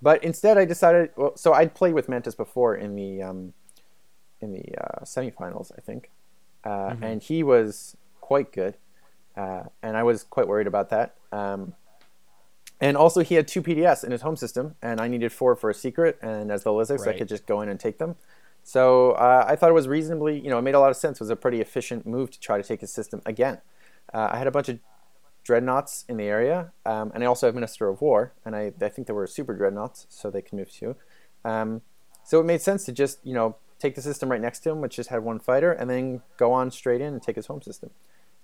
but 0.03 0.23
instead, 0.25 0.59
I 0.59 0.65
decided. 0.65 1.11
Well, 1.17 1.37
so 1.37 1.53
I'd 1.53 1.75
played 1.75 1.95
with 1.95 2.09
Mantis 2.09 2.35
before 2.35 2.75
in 2.75 2.97
the 2.97 3.23
um, 3.23 3.53
in 4.41 4.53
the 4.53 4.65
uh, 4.79 5.05
semifinals, 5.05 5.73
I 5.77 5.81
think, 5.81 6.11
uh, 6.65 6.95
and 7.01 7.23
he 7.23 7.43
was 7.43 7.97
quite 8.21 8.53
good, 8.53 8.77
uh, 9.37 9.65
and 9.83 9.97
I 9.97 10.03
was 10.03 10.23
quite 10.23 10.49
worried 10.49 10.67
about 10.67 10.91
that. 10.91 11.17
Um, 11.33 11.75
and 12.81 12.97
also, 12.97 13.21
he 13.21 13.37
had 13.37 13.47
two 13.47 13.63
PDS 13.63 14.05
in 14.05 14.11
his 14.11 14.23
home 14.23 14.37
system, 14.37 14.75
and 14.83 15.01
I 15.01 15.09
needed 15.09 15.33
four 15.33 15.57
for 15.57 15.71
a 15.71 15.75
secret. 15.75 16.19
And 16.21 16.51
as 16.51 16.65
the 16.65 16.71
L1Z1X, 16.71 17.07
I 17.09 17.17
could 17.17 17.29
just 17.29 17.47
go 17.47 17.61
in 17.61 17.69
and 17.69 17.79
take 17.79 17.99
them. 17.99 18.17
So 18.65 19.13
uh, 19.13 19.45
I 19.47 19.57
thought 19.57 19.71
it 19.71 19.75
was 19.75 19.87
reasonably, 19.87 20.41
you 20.41 20.49
know, 20.49 20.59
it 20.59 20.63
made 20.63 20.75
a 20.75 20.81
lot 20.81 20.91
of 20.91 20.97
sense. 20.97 21.19
It 21.19 21.21
was 21.21 21.31
a 21.31 21.37
pretty 21.37 21.61
efficient 21.61 22.07
move 22.07 22.31
to 22.31 22.41
try 22.41 22.57
to 22.57 22.67
take 22.67 22.81
his 22.81 22.93
system 22.93 23.21
again. 23.27 23.61
Uh, 24.13 24.31
I 24.33 24.39
had 24.39 24.47
a 24.47 24.51
bunch 24.51 24.71
of 24.71 24.79
dreadnoughts 25.45 26.05
in 26.09 26.17
the 26.17 26.25
area, 26.25 26.73
um, 26.87 27.13
and 27.15 27.23
I 27.23 27.27
also 27.27 27.47
have 27.47 27.55
Minister 27.55 27.89
of 27.89 28.01
War, 28.01 28.33
and 28.45 28.57
I, 28.57 28.73
I 28.81 28.89
think 28.89 29.07
there 29.07 29.15
were 29.15 29.27
super 29.27 29.55
dreadnoughts, 29.55 30.07
so 30.09 30.31
they 30.31 30.41
can 30.41 30.59
move 30.59 30.73
too. 30.73 30.97
Um, 31.45 31.83
so 32.25 32.41
it 32.41 32.45
made 32.45 32.63
sense 32.63 32.85
to 32.87 32.93
just, 32.93 33.19
you 33.23 33.35
know, 33.35 33.57
take 33.85 33.95
the 33.95 34.03
system 34.03 34.31
right 34.31 34.41
next 34.41 34.61
to 34.61 34.71
him, 34.71 34.81
which 34.81 34.97
just 34.97 35.11
had 35.11 35.23
one 35.23 35.39
fighter, 35.39 35.71
and 35.73 35.89
then 35.91 36.23
go 36.37 36.53
on 36.53 36.71
straight 36.71 37.01
in 37.01 37.13
and 37.13 37.23
take 37.23 37.37
his 37.37 37.47
home 37.47 37.63
system. 37.63 37.91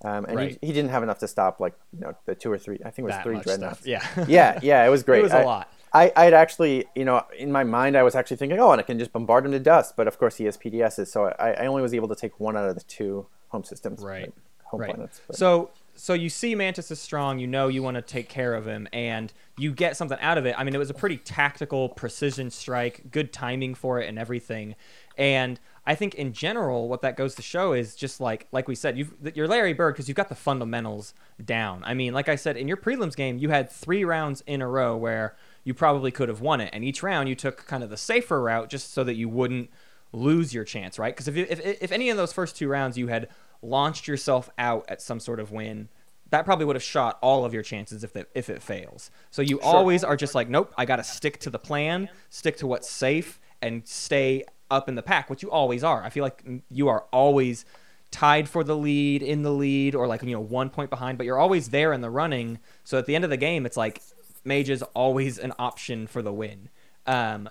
Um, 0.02 0.24
and 0.26 0.36
Right. 0.36 0.58
he, 0.60 0.68
he 0.68 0.72
didn't 0.72 0.90
have 0.90 1.02
enough 1.02 1.18
to 1.18 1.28
stop, 1.28 1.60
like, 1.60 1.74
you 1.92 2.00
know, 2.00 2.14
the 2.26 2.34
two 2.34 2.50
or 2.50 2.58
three, 2.58 2.78
I 2.84 2.90
think 2.90 3.00
it 3.00 3.02
was 3.04 3.14
That 3.16 3.22
three 3.24 3.38
dreadnoughts. 3.40 3.80
stuff. 3.80 3.86
Yeah. 3.86 4.24
yeah, 4.28 4.58
yeah, 4.62 4.86
it 4.86 4.90
was 4.90 5.02
great. 5.02 5.20
It 5.20 5.24
was 5.24 5.32
a 5.32 5.38
I- 5.40 5.44
lot. 5.44 5.72
I, 5.92 6.12
I'd 6.14 6.34
actually, 6.34 6.84
you 6.94 7.04
know, 7.04 7.24
in 7.36 7.50
my 7.50 7.64
mind, 7.64 7.96
I 7.96 8.04
was 8.04 8.14
actually 8.14 8.36
thinking, 8.36 8.60
oh, 8.60 8.70
and 8.70 8.80
I 8.80 8.84
can 8.84 8.96
just 8.98 9.12
bombard 9.12 9.44
him 9.44 9.50
to 9.50 9.58
dust. 9.58 9.94
But 9.96 10.06
of 10.06 10.18
course, 10.18 10.36
he 10.36 10.44
has 10.44 10.56
PDSs, 10.56 11.08
so 11.08 11.24
I, 11.38 11.50
I 11.62 11.66
only 11.66 11.82
was 11.82 11.92
able 11.94 12.06
to 12.08 12.14
take 12.14 12.38
one 12.38 12.56
out 12.56 12.68
of 12.68 12.76
the 12.76 12.84
two 12.84 13.26
home 13.48 13.64
systems, 13.64 14.00
Right. 14.00 14.26
like, 14.26 14.32
home 14.66 14.80
right. 14.82 14.94
planets. 14.94 15.20
but- 15.26 15.36
So 15.36 15.70
so 15.96 16.14
you 16.14 16.30
see 16.30 16.54
Mantis 16.54 16.90
is 16.90 16.98
strong, 17.00 17.38
you 17.40 17.46
know 17.46 17.68
you 17.68 17.82
want 17.82 17.96
to 17.96 18.02
take 18.02 18.28
care 18.30 18.54
of 18.54 18.66
him, 18.66 18.88
and 18.92 19.30
you 19.58 19.70
get 19.72 19.96
something 19.98 20.16
out 20.20 20.38
of 20.38 20.46
it. 20.46 20.54
I 20.56 20.64
mean, 20.64 20.74
it 20.74 20.78
was 20.78 20.88
a 20.88 20.94
pretty 20.94 21.18
tactical 21.18 21.88
precision 21.90 22.50
strike, 22.50 23.10
good 23.10 23.32
timing 23.34 23.74
for 23.74 24.00
it, 24.00 24.08
and 24.08 24.18
everything. 24.18 24.76
And 25.16 25.60
I 25.86 25.94
think 25.94 26.14
in 26.14 26.32
general, 26.32 26.88
what 26.88 27.02
that 27.02 27.16
goes 27.16 27.34
to 27.36 27.42
show 27.42 27.72
is 27.72 27.94
just 27.94 28.20
like 28.20 28.46
like 28.52 28.68
we 28.68 28.74
said, 28.74 28.96
you've 28.96 29.14
you're 29.34 29.48
Larry 29.48 29.72
Bird 29.72 29.94
because 29.94 30.08
you've 30.08 30.16
got 30.16 30.28
the 30.28 30.34
fundamentals 30.34 31.14
down. 31.44 31.82
I 31.84 31.94
mean, 31.94 32.12
like 32.12 32.28
I 32.28 32.36
said, 32.36 32.56
in 32.56 32.68
your 32.68 32.76
prelims 32.76 33.16
game, 33.16 33.38
you 33.38 33.48
had 33.48 33.70
three 33.70 34.04
rounds 34.04 34.42
in 34.46 34.62
a 34.62 34.68
row 34.68 34.96
where 34.96 35.36
you 35.64 35.74
probably 35.74 36.10
could 36.10 36.28
have 36.28 36.40
won 36.40 36.60
it, 36.60 36.70
and 36.72 36.84
each 36.84 37.02
round 37.02 37.28
you 37.28 37.34
took 37.34 37.66
kind 37.66 37.82
of 37.82 37.90
the 37.90 37.96
safer 37.96 38.40
route 38.40 38.70
just 38.70 38.92
so 38.92 39.04
that 39.04 39.14
you 39.14 39.28
wouldn't 39.28 39.70
lose 40.12 40.52
your 40.52 40.64
chance, 40.64 40.98
right? 40.98 41.14
Because 41.14 41.28
if, 41.28 41.36
you, 41.36 41.46
if 41.48 41.60
if 41.60 41.92
any 41.92 42.10
of 42.10 42.16
those 42.16 42.32
first 42.32 42.56
two 42.56 42.68
rounds 42.68 42.98
you 42.98 43.08
had 43.08 43.28
launched 43.62 44.06
yourself 44.06 44.50
out 44.58 44.84
at 44.88 45.02
some 45.02 45.20
sort 45.20 45.40
of 45.40 45.50
win, 45.50 45.88
that 46.30 46.44
probably 46.44 46.64
would 46.64 46.76
have 46.76 46.82
shot 46.82 47.18
all 47.22 47.44
of 47.44 47.52
your 47.52 47.62
chances 47.62 48.04
if 48.04 48.12
that 48.12 48.28
if 48.34 48.48
it 48.48 48.62
fails. 48.62 49.10
So 49.30 49.42
you 49.42 49.60
always 49.60 50.04
are 50.04 50.16
just 50.16 50.34
like, 50.34 50.48
nope, 50.48 50.72
I 50.76 50.84
got 50.84 50.96
to 50.96 51.04
stick 51.04 51.38
to 51.40 51.50
the 51.50 51.58
plan, 51.58 52.08
stick 52.28 52.56
to 52.58 52.66
what's 52.66 52.88
safe, 52.90 53.40
and 53.62 53.86
stay 53.86 54.44
up 54.70 54.88
in 54.88 54.94
the 54.94 55.02
pack, 55.02 55.28
which 55.30 55.42
you 55.42 55.50
always 55.50 55.82
are. 55.84 56.02
I 56.02 56.10
feel 56.10 56.24
like 56.24 56.44
you 56.70 56.88
are 56.88 57.04
always 57.12 57.64
tied 58.10 58.48
for 58.48 58.64
the 58.64 58.76
lead, 58.76 59.22
in 59.22 59.42
the 59.42 59.52
lead, 59.52 59.94
or 59.94 60.06
like 60.06 60.22
you 60.22 60.32
know 60.32 60.40
one 60.40 60.70
point 60.70 60.90
behind, 60.90 61.18
but 61.18 61.24
you're 61.24 61.38
always 61.38 61.70
there 61.70 61.92
in 61.92 62.00
the 62.00 62.10
running. 62.10 62.58
So 62.84 62.98
at 62.98 63.06
the 63.06 63.14
end 63.14 63.24
of 63.24 63.30
the 63.30 63.36
game, 63.36 63.66
it's 63.66 63.76
like 63.76 64.02
mage 64.44 64.70
is 64.70 64.82
always 64.94 65.38
an 65.38 65.52
option 65.58 66.06
for 66.06 66.22
the 66.22 66.32
win. 66.32 66.68
Um, 67.06 67.48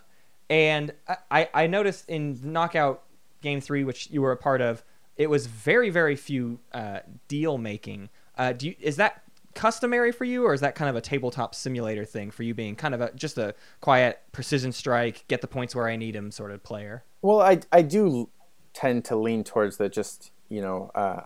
and 0.49 0.93
I- 1.29 1.49
I, 1.53 1.67
noticed 1.67 2.09
in 2.09 2.39
knockout 2.43 3.03
game 3.41 3.61
three, 3.61 3.83
which 3.83 4.09
you 4.09 4.21
were 4.21 4.31
a 4.31 4.37
part 4.37 4.61
of, 4.61 4.83
it 5.15 5.29
was 5.29 5.45
very 5.47 5.89
very 5.89 6.15
few 6.15 6.59
uh, 6.73 6.99
deal 7.27 7.57
making. 7.57 8.09
Uh, 8.37 8.53
do 8.53 8.69
you, 8.69 8.75
is 8.79 8.95
that 8.97 9.23
customary 9.53 10.11
for 10.11 10.23
you, 10.23 10.45
or 10.45 10.53
is 10.53 10.61
that 10.61 10.75
kind 10.75 10.89
of 10.89 10.95
a 10.95 11.01
tabletop 11.01 11.53
simulator 11.53 12.05
thing 12.05 12.31
for 12.31 12.43
you, 12.43 12.53
being 12.53 12.75
kind 12.75 12.93
of 12.93 13.01
a 13.01 13.11
just 13.13 13.37
a 13.37 13.53
quiet 13.81 14.19
precision 14.31 14.71
strike, 14.71 15.25
get 15.27 15.41
the 15.41 15.47
points 15.47 15.75
where 15.75 15.87
I 15.87 15.95
need 15.95 16.15
them 16.15 16.31
sort 16.31 16.51
of 16.51 16.63
player? 16.63 17.03
Well, 17.21 17.41
I, 17.41 17.59
I 17.71 17.81
do 17.81 18.29
tend 18.73 19.05
to 19.05 19.15
lean 19.15 19.43
towards 19.43 19.77
the 19.77 19.89
just, 19.89 20.31
you 20.47 20.61
know, 20.61 20.91
uh, 20.95 21.21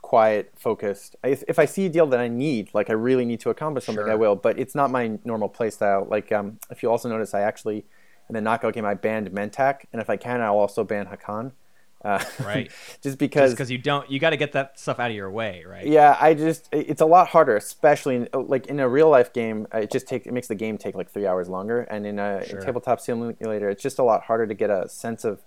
quiet, 0.00 0.52
focused. 0.56 1.16
If, 1.24 1.42
if 1.48 1.58
I 1.58 1.64
see 1.64 1.86
a 1.86 1.88
deal 1.88 2.06
that 2.06 2.20
I 2.20 2.28
need, 2.28 2.70
like 2.72 2.88
I 2.88 2.94
really 2.94 3.24
need 3.24 3.40
to 3.40 3.50
accomplish 3.50 3.84
something, 3.84 4.08
I 4.08 4.14
will. 4.14 4.36
But 4.36 4.58
it's 4.58 4.74
not 4.74 4.90
my 4.90 5.18
normal 5.24 5.48
play 5.48 5.70
style. 5.70 6.06
Like, 6.08 6.30
um, 6.32 6.58
if 6.70 6.82
you 6.82 6.90
also 6.90 7.08
notice, 7.08 7.34
I 7.34 7.40
actually, 7.40 7.84
in 8.28 8.34
the 8.34 8.40
knockout 8.40 8.74
game, 8.74 8.84
I 8.84 8.94
banned 8.94 9.28
Mentak. 9.30 9.80
And 9.92 10.00
if 10.00 10.08
I 10.08 10.16
can, 10.16 10.40
I'll 10.40 10.58
also 10.58 10.84
ban 10.84 11.06
Hacan. 11.06 11.52
Uh, 12.04 12.22
Right. 12.44 12.70
just 13.02 13.18
because 13.18 13.52
Because 13.52 13.70
you 13.70 13.78
don't, 13.78 14.08
you 14.10 14.18
got 14.20 14.30
to 14.30 14.36
get 14.36 14.52
that 14.52 14.78
stuff 14.78 15.00
out 15.00 15.10
of 15.10 15.16
your 15.16 15.30
way, 15.30 15.64
right? 15.66 15.86
yeah, 15.86 16.16
I 16.20 16.34
just 16.34 16.68
it's 16.72 17.00
a 17.00 17.06
lot 17.06 17.28
harder, 17.28 17.56
especially 17.56 18.16
in, 18.16 18.28
like 18.32 18.66
in 18.66 18.78
a 18.80 18.88
real 18.88 19.08
life 19.10 19.32
game. 19.32 19.66
uh, 19.74 19.78
It 19.78 19.90
just 19.90 20.06
take 20.06 20.26
it 20.26 20.32
makes 20.32 20.46
the 20.48 20.54
game 20.54 20.78
take 20.78 20.94
like 20.94 21.10
three 21.10 21.26
hours 21.26 21.48
longer, 21.48 21.80
and 21.82 22.06
in 22.06 22.18
a, 22.18 22.44
Sure. 22.44 22.58
a 22.60 22.62
tabletop 22.64 23.00
simulator, 23.00 23.68
it's 23.68 23.82
just 23.82 23.98
a 23.98 24.04
lot 24.04 24.22
harder 24.22 24.46
to 24.46 24.54
get 24.54 24.70
a 24.70 24.88
sense 24.88 25.24
of. 25.24 25.40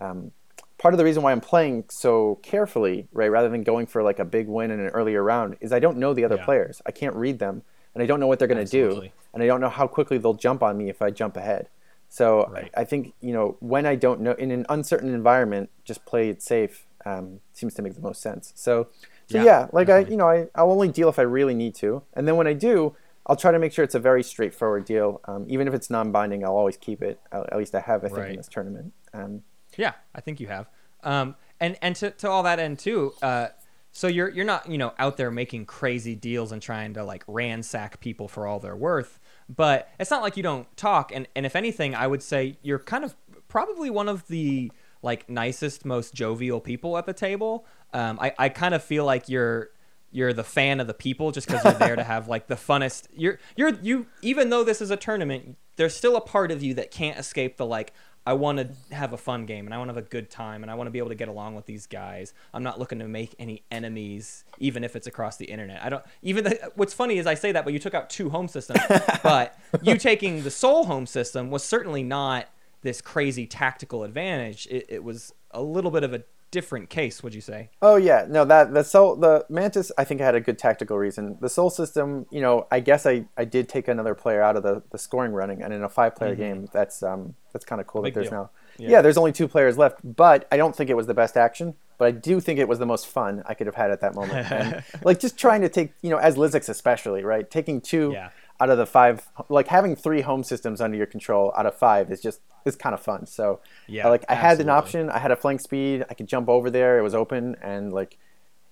Um, 0.00 0.32
part 0.78 0.94
of 0.94 0.98
the 0.98 1.04
reason 1.04 1.22
why 1.22 1.30
I'm 1.32 1.42
playing 1.42 1.84
so 1.90 2.38
carefully, 2.42 3.06
right, 3.12 3.30
rather 3.30 3.50
than 3.50 3.62
going 3.62 3.86
for 3.86 4.02
like 4.02 4.18
a 4.18 4.24
big 4.24 4.48
win 4.48 4.70
in 4.70 4.80
an 4.80 4.88
earlier 4.88 5.22
round, 5.22 5.56
is 5.60 5.72
I 5.72 5.78
don't 5.78 5.98
know 5.98 6.14
the 6.14 6.24
other 6.24 6.36
Yeah. 6.36 6.44
players. 6.46 6.80
I 6.86 6.90
can't 6.90 7.14
read 7.14 7.38
them, 7.38 7.62
and 7.94 8.02
I 8.02 8.06
don't 8.06 8.18
know 8.20 8.26
what 8.26 8.38
they're 8.38 8.48
going 8.48 8.64
to 8.64 8.70
do, 8.70 9.10
and 9.34 9.42
I 9.42 9.46
don't 9.46 9.60
know 9.60 9.68
how 9.68 9.86
quickly 9.86 10.16
they'll 10.16 10.32
jump 10.32 10.62
on 10.62 10.78
me 10.78 10.88
if 10.88 11.02
I 11.02 11.10
jump 11.10 11.36
ahead. 11.36 11.68
So 12.10 12.50
Right. 12.50 12.70
I, 12.76 12.82
I 12.82 12.84
think 12.84 13.14
you 13.22 13.32
know 13.32 13.56
when 13.60 13.86
I 13.86 13.96
don't 13.96 14.20
know 14.20 14.32
in 14.32 14.50
an 14.50 14.66
uncertain 14.68 15.14
environment, 15.14 15.70
just 15.84 16.04
play 16.06 16.28
it 16.28 16.42
safe 16.42 16.86
um, 17.06 17.40
seems 17.54 17.74
to 17.74 17.82
make 17.82 17.94
the 17.94 18.02
most 18.02 18.20
sense. 18.20 18.52
So, 18.56 18.88
so 19.26 19.38
Yeah, 19.38 19.44
yeah, 19.44 19.68
like 19.72 19.88
I 19.88 20.00
you 20.00 20.16
know 20.18 20.28
I 20.28 20.48
I'll 20.54 20.72
only 20.72 20.88
deal 20.88 21.08
if 21.08 21.18
I 21.18 21.22
really 21.22 21.54
need 21.54 21.74
to, 21.76 22.02
and 22.14 22.28
then 22.28 22.36
when 22.36 22.46
I 22.48 22.52
do, 22.54 22.96
I'll 23.26 23.36
try 23.36 23.52
to 23.52 23.58
make 23.58 23.72
sure 23.72 23.84
it's 23.84 23.94
a 23.94 24.00
very 24.00 24.22
straightforward 24.22 24.84
deal. 24.84 25.20
Um, 25.26 25.46
even 25.48 25.68
if 25.68 25.74
it's 25.74 25.90
non-binding, 25.90 26.44
I'll 26.44 26.56
always 26.56 26.76
keep 26.76 27.02
it. 27.02 27.20
At 27.32 27.52
at 27.52 27.58
least 27.58 27.74
I 27.74 27.80
have, 27.80 28.04
I 28.04 28.08
think, 28.08 28.18
Right. 28.18 28.30
in 28.30 28.36
this 28.36 28.48
tournament. 28.48 28.92
Um, 29.14 29.42
Yeah, 29.76 29.92
I 30.14 30.20
think 30.20 30.40
you 30.40 30.48
have. 30.48 30.68
Um, 31.04 31.36
and 31.60 31.78
and 31.82 31.94
to, 31.96 32.10
to 32.10 32.28
all 32.28 32.42
that 32.42 32.58
end 32.58 32.78
too. 32.80 33.14
Uh, 33.22 33.48
so 33.92 34.08
you're 34.08 34.28
you're 34.30 34.44
not 34.44 34.68
you 34.68 34.78
know 34.78 34.94
out 34.98 35.16
there 35.16 35.30
making 35.30 35.66
crazy 35.66 36.16
deals 36.16 36.52
and 36.52 36.60
trying 36.62 36.94
to 36.94 37.04
like 37.04 37.24
ransack 37.28 38.00
people 38.00 38.28
for 38.28 38.46
all 38.48 38.58
they're 38.60 38.76
worth. 38.76 39.18
But 39.54 39.90
it's 39.98 40.10
not 40.10 40.22
like 40.22 40.36
you 40.36 40.42
don't 40.42 40.74
talk. 40.76 41.12
And 41.12 41.26
and 41.34 41.44
if 41.44 41.56
anything, 41.56 41.94
I 41.94 42.06
would 42.06 42.22
say 42.22 42.56
you're 42.62 42.78
kind 42.78 43.04
of 43.04 43.16
probably 43.48 43.90
one 43.90 44.08
of 44.08 44.26
the 44.28 44.70
like 45.02 45.28
nicest, 45.28 45.84
most 45.84 46.14
jovial 46.14 46.60
people 46.60 46.96
at 46.96 47.06
the 47.06 47.12
table. 47.12 47.66
Um, 47.92 48.18
I 48.20 48.32
I 48.38 48.48
kind 48.48 48.74
of 48.74 48.82
feel 48.82 49.04
like 49.04 49.28
you're 49.28 49.70
you're 50.12 50.32
the 50.32 50.44
fan 50.44 50.80
of 50.80 50.86
the 50.86 50.94
people 50.94 51.30
just 51.30 51.46
because 51.46 51.64
you're 51.64 51.72
there 51.74 51.96
to 51.96 52.04
have 52.04 52.28
like 52.28 52.48
the 52.48 52.56
funnest 52.56 53.06
you're 53.14 53.38
you're 53.56 53.78
you 53.80 54.06
even 54.22 54.50
though 54.50 54.64
this 54.64 54.80
is 54.80 54.90
a 54.90 54.96
tournament 54.96 55.56
there's 55.76 55.94
still 55.94 56.16
a 56.16 56.20
part 56.20 56.50
of 56.50 56.62
you 56.62 56.74
that 56.74 56.90
can't 56.90 57.18
escape 57.18 57.56
the 57.56 57.66
like 57.66 57.92
i 58.26 58.32
want 58.32 58.58
to 58.58 58.94
have 58.94 59.12
a 59.12 59.16
fun 59.16 59.46
game 59.46 59.66
and 59.66 59.74
i 59.74 59.78
want 59.78 59.88
to 59.88 59.94
have 59.94 60.04
a 60.04 60.08
good 60.08 60.30
time 60.30 60.62
and 60.62 60.70
i 60.70 60.74
want 60.74 60.86
to 60.86 60.90
be 60.90 60.98
able 60.98 61.08
to 61.08 61.14
get 61.14 61.28
along 61.28 61.54
with 61.54 61.66
these 61.66 61.86
guys. 61.86 62.32
I'm 62.52 62.62
not 62.62 62.78
looking 62.78 62.98
to 62.98 63.08
make 63.08 63.34
any 63.38 63.62
enemies 63.70 64.44
even 64.58 64.84
if 64.84 64.96
it's 64.96 65.06
across 65.06 65.36
the 65.36 65.46
internet. 65.46 65.82
I 65.82 65.88
don't 65.88 66.04
even 66.22 66.44
the, 66.44 66.72
what's 66.74 66.94
funny 66.94 67.18
is 67.18 67.26
i 67.26 67.34
say 67.34 67.52
that 67.52 67.64
but 67.64 67.72
you 67.72 67.78
took 67.78 67.94
out 67.94 68.10
two 68.10 68.30
home 68.30 68.48
systems. 68.48 68.80
But 69.22 69.58
you 69.82 69.96
taking 69.96 70.42
the 70.42 70.50
Sol 70.50 70.84
home 70.84 71.06
system 71.06 71.50
was 71.50 71.62
certainly 71.62 72.02
not 72.02 72.48
this 72.82 73.00
crazy 73.00 73.46
tactical 73.46 74.04
advantage. 74.04 74.66
It, 74.70 74.86
it 74.88 75.04
was 75.04 75.32
a 75.50 75.62
little 75.62 75.90
bit 75.90 76.04
of 76.04 76.14
a 76.14 76.22
different 76.50 76.90
case 76.90 77.22
would 77.22 77.34
you 77.34 77.40
say 77.40 77.70
Oh 77.80 77.96
yeah, 77.96 78.26
no 78.28 78.44
that 78.44 78.74
the 78.74 78.82
Sol 78.82 79.16
the 79.16 79.46
mantis 79.48 79.92
I 79.96 80.04
think 80.04 80.20
I 80.20 80.24
had 80.24 80.34
a 80.34 80.40
good 80.40 80.58
tactical 80.58 80.98
reason. 80.98 81.38
The 81.40 81.48
Sol 81.48 81.70
system, 81.70 82.26
you 82.30 82.40
know, 82.40 82.66
I 82.70 82.80
guess 82.80 83.06
I, 83.06 83.26
I 83.36 83.44
did 83.44 83.68
take 83.68 83.88
another 83.88 84.14
player 84.14 84.42
out 84.42 84.56
of 84.56 84.62
the, 84.62 84.82
the 84.90 84.98
scoring 84.98 85.32
running, 85.32 85.62
and 85.62 85.72
in 85.72 85.82
a 85.84 85.88
five 85.88 86.16
player 86.16 86.34
game, 86.34 86.68
that's 86.72 87.02
um 87.02 87.34
that's 87.52 87.64
kind 87.64 87.80
of 87.80 87.86
cool 87.86 88.02
that 88.02 88.14
there's 88.14 88.30
deal. 88.30 88.38
now. 88.38 88.50
Yeah. 88.78 88.90
Yeah. 88.90 89.02
there's 89.02 89.16
only 89.16 89.32
two 89.32 89.48
players 89.48 89.76
left, 89.78 89.98
but 90.04 90.46
I 90.50 90.56
don't 90.56 90.74
think 90.74 90.90
it 90.90 90.94
was 90.96 91.06
the 91.06 91.14
best 91.14 91.36
action. 91.36 91.74
But 91.98 92.06
I 92.06 92.10
do 92.12 92.40
think 92.40 92.58
it 92.58 92.66
was 92.66 92.78
the 92.78 92.86
most 92.86 93.06
fun 93.06 93.42
I 93.44 93.52
could 93.52 93.66
have 93.66 93.76
had 93.76 93.90
at 93.90 94.00
that 94.00 94.14
moment. 94.14 94.50
And, 94.50 94.82
like 95.04 95.20
just 95.20 95.36
trying 95.36 95.60
to 95.60 95.68
take, 95.68 95.92
you 96.00 96.08
know, 96.08 96.16
as 96.16 96.34
L1Z1X 96.36 96.70
especially, 96.70 97.22
right? 97.24 97.48
Taking 97.50 97.82
two 97.82 98.12
Yeah. 98.14 98.30
Out 98.60 98.70
of 98.70 98.78
the 98.78 98.86
five, 98.86 99.28
like 99.48 99.68
having 99.68 99.96
three 99.96 100.20
home 100.20 100.44
systems 100.44 100.80
under 100.80 100.96
your 100.96 101.06
control 101.06 101.52
out 101.56 101.66
of 101.66 101.74
five 101.74 102.10
is 102.10 102.20
just 102.20 102.40
is 102.64 102.76
kind 102.76 102.94
of 102.94 103.00
fun. 103.00 103.26
So 103.26 103.60
Yeah, 103.88 104.08
like 104.08 104.24
I 104.28 104.34
had 104.34 104.60
an 104.60 104.68
option. 104.68 105.08
I 105.10 105.18
had 105.18 105.30
a 105.30 105.36
flank 105.36 105.60
speed. 105.60 106.04
I 106.10 106.14
could 106.14 106.26
jump 106.26 106.48
over 106.48 106.70
there. 106.70 106.98
It 106.98 107.02
was 107.02 107.14
open, 107.14 107.56
and 107.62 107.92
like, 107.92 108.18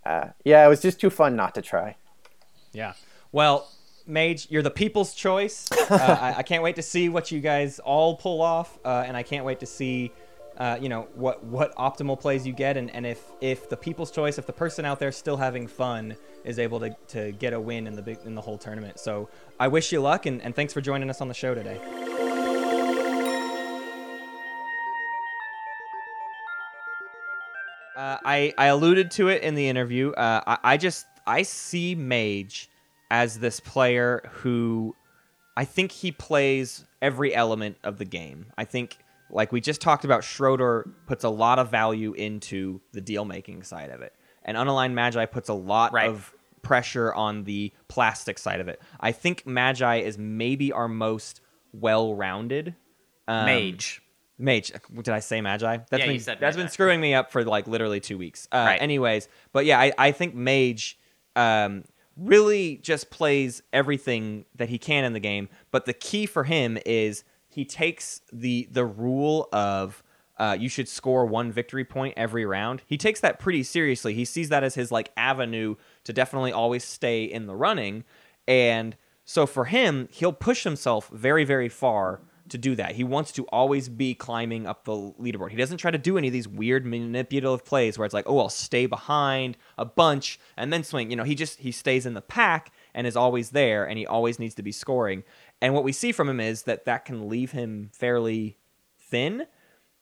uh, 0.04 0.28
yeah, 0.44 0.64
it 0.64 0.68
was 0.68 0.80
just 0.80 1.00
too 1.00 1.10
fun 1.10 1.36
not 1.36 1.54
to 1.54 1.62
try. 1.62 1.96
Yeah. 2.72 2.92
Well, 3.32 3.68
Mage, 4.06 4.48
you're 4.50 4.62
the 4.62 4.70
people's 4.70 5.14
choice. 5.14 5.68
Uh, 5.90 6.18
I, 6.20 6.34
I 6.38 6.42
can't 6.42 6.62
wait 6.62 6.76
to 6.76 6.82
see 6.82 7.08
what 7.08 7.30
you 7.30 7.40
guys 7.40 7.78
all 7.78 8.16
pull 8.16 8.42
off, 8.42 8.78
uh, 8.84 9.04
and 9.06 9.16
I 9.16 9.22
can't 9.22 9.46
wait 9.46 9.60
to 9.60 9.66
see, 9.66 10.12
uh, 10.58 10.76
you 10.80 10.88
know, 10.88 11.06
what 11.14 11.44
what 11.44 11.74
optimal 11.76 12.18
plays 12.18 12.44
you 12.44 12.52
get, 12.52 12.76
and, 12.76 12.90
and 12.90 13.06
if 13.06 13.22
if 13.40 13.68
the 13.68 13.76
people's 13.76 14.10
choice, 14.10 14.38
if 14.38 14.46
the 14.46 14.52
person 14.52 14.84
out 14.84 14.98
there 14.98 15.12
still 15.12 15.36
having 15.36 15.68
fun 15.68 16.16
is 16.44 16.58
able 16.58 16.80
to, 16.80 16.90
to 17.06 17.30
get 17.32 17.52
a 17.52 17.60
win 17.60 17.86
in 17.86 17.94
the 17.94 18.02
big 18.02 18.18
in 18.24 18.34
the 18.34 18.40
whole 18.40 18.58
tournament. 18.58 18.98
So 18.98 19.28
I 19.60 19.68
wish 19.68 19.92
you 19.92 20.00
luck, 20.00 20.26
and, 20.26 20.42
and 20.42 20.56
thanks 20.56 20.72
for 20.72 20.80
joining 20.80 21.10
us 21.10 21.20
on 21.20 21.28
the 21.28 21.34
show 21.34 21.54
today. 21.54 21.78
Uh, 27.96 28.18
I 28.24 28.52
I 28.58 28.66
alluded 28.66 29.12
to 29.12 29.28
it 29.28 29.42
in 29.42 29.54
the 29.54 29.68
interview. 29.68 30.10
Uh, 30.10 30.42
I, 30.44 30.58
I 30.72 30.76
just 30.76 31.06
I 31.24 31.42
see 31.42 31.94
Mage 31.94 32.68
as 33.12 33.38
this 33.38 33.60
player 33.60 34.28
who 34.32 34.96
I 35.56 35.64
think 35.64 35.92
he 35.92 36.10
plays 36.10 36.84
every 37.00 37.32
element 37.32 37.76
of 37.84 37.98
the 37.98 38.04
game. 38.04 38.46
I 38.58 38.64
think 38.64 38.98
like 39.30 39.52
we 39.52 39.60
just 39.60 39.80
talked 39.80 40.04
about, 40.04 40.24
Schroeder 40.24 40.88
puts 41.06 41.24
a 41.24 41.28
lot 41.28 41.58
of 41.58 41.70
value 41.70 42.12
into 42.12 42.80
the 42.92 43.00
deal 43.00 43.24
making 43.24 43.62
side 43.62 43.90
of 43.90 44.00
it, 44.02 44.14
and 44.44 44.56
Unaligned 44.56 44.92
Magi 44.94 45.24
puts 45.26 45.48
a 45.48 45.54
lot 45.54 45.92
Right. 45.92 46.08
of 46.08 46.32
pressure 46.62 47.14
on 47.14 47.44
the 47.44 47.72
plastic 47.88 48.38
side 48.38 48.60
of 48.60 48.68
it. 48.68 48.80
I 49.00 49.12
think 49.12 49.46
Magi 49.46 49.96
is 49.96 50.18
maybe 50.18 50.72
our 50.72 50.88
most 50.88 51.40
well 51.72 52.14
rounded. 52.14 52.74
Um, 53.26 53.44
Mage. 53.46 54.02
Mage. 54.38 54.72
Did 54.94 55.08
I 55.10 55.20
say 55.20 55.40
Magi? 55.40 55.76
That's 55.76 55.90
Yeah, 56.00 56.06
been, 56.06 56.14
you 56.14 56.20
said 56.20 56.38
That's 56.40 56.56
been 56.56 56.68
screwing 56.68 57.00
me 57.00 57.12
up 57.14 57.30
for 57.32 57.44
like 57.44 57.66
literally 57.68 58.00
two 58.00 58.16
weeks. 58.18 58.46
Uh, 58.52 58.64
Right. 58.66 58.80
Anyways, 58.82 59.28
but 59.52 59.64
yeah, 59.66 59.78
I, 59.78 59.92
I 59.98 60.12
think 60.12 60.34
Mage 60.34 60.98
um, 61.36 61.84
really 62.16 62.76
just 62.78 63.10
plays 63.10 63.62
everything 63.72 64.44
that 64.56 64.68
he 64.68 64.78
can 64.78 65.04
in 65.04 65.12
the 65.12 65.20
game. 65.20 65.48
But 65.70 65.86
the 65.86 65.92
key 65.92 66.26
for 66.26 66.44
him 66.44 66.78
is 66.86 67.24
he 67.58 67.64
takes 67.64 68.20
the 68.32 68.68
the 68.70 68.84
rule 68.84 69.48
of 69.52 70.04
uh, 70.38 70.56
you 70.60 70.68
should 70.68 70.88
score 70.88 71.26
one 71.26 71.50
victory 71.50 71.84
point 71.84 72.14
every 72.16 72.46
round. 72.46 72.82
He 72.86 72.96
takes 72.96 73.18
that 73.18 73.40
pretty 73.40 73.64
seriously. 73.64 74.14
He 74.14 74.24
sees 74.24 74.48
that 74.50 74.62
as 74.62 74.76
his 74.76 74.92
like 74.92 75.10
avenue 75.16 75.74
to 76.04 76.12
definitely 76.12 76.52
always 76.52 76.84
stay 76.84 77.24
in 77.24 77.46
the 77.46 77.56
running, 77.56 78.04
and 78.46 78.96
so 79.24 79.44
for 79.44 79.64
him, 79.64 80.08
he'll 80.12 80.32
push 80.32 80.62
himself 80.62 81.08
very 81.08 81.44
very 81.44 81.68
far 81.68 82.20
to 82.50 82.58
do 82.58 82.74
that. 82.76 82.94
He 82.94 83.04
wants 83.04 83.32
to 83.32 83.44
always 83.46 83.88
be 83.88 84.14
climbing 84.14 84.66
up 84.66 84.84
the 84.84 84.92
leaderboard. 84.92 85.50
He 85.50 85.56
doesn't 85.56 85.78
try 85.78 85.90
to 85.90 85.98
do 85.98 86.16
any 86.18 86.28
of 86.28 86.32
these 86.32 86.48
weird 86.48 86.86
manipulative 86.86 87.64
plays 87.64 87.98
where 87.98 88.06
it's 88.06 88.14
like, 88.14 88.28
oh, 88.28 88.38
I'll 88.38 88.48
stay 88.48 88.86
behind 88.86 89.56
a 89.76 89.84
bunch 89.84 90.38
and 90.56 90.72
then 90.72 90.84
swing. 90.84 91.10
You 91.10 91.16
know, 91.16 91.24
he 91.24 91.34
just 91.34 91.58
he 91.58 91.72
stays 91.72 92.06
in 92.06 92.14
the 92.14 92.22
pack 92.22 92.72
and 92.94 93.06
is 93.06 93.16
always 93.16 93.50
there, 93.50 93.84
and 93.84 93.98
he 93.98 94.06
always 94.06 94.38
needs 94.38 94.54
to 94.56 94.62
be 94.62 94.72
scoring. 94.72 95.24
And 95.60 95.74
what 95.74 95.84
we 95.84 95.92
see 95.92 96.12
from 96.12 96.28
him 96.28 96.40
is 96.40 96.62
that 96.62 96.84
that 96.84 97.04
can 97.04 97.28
leave 97.28 97.52
him 97.52 97.90
fairly 97.92 98.56
thin. 98.98 99.46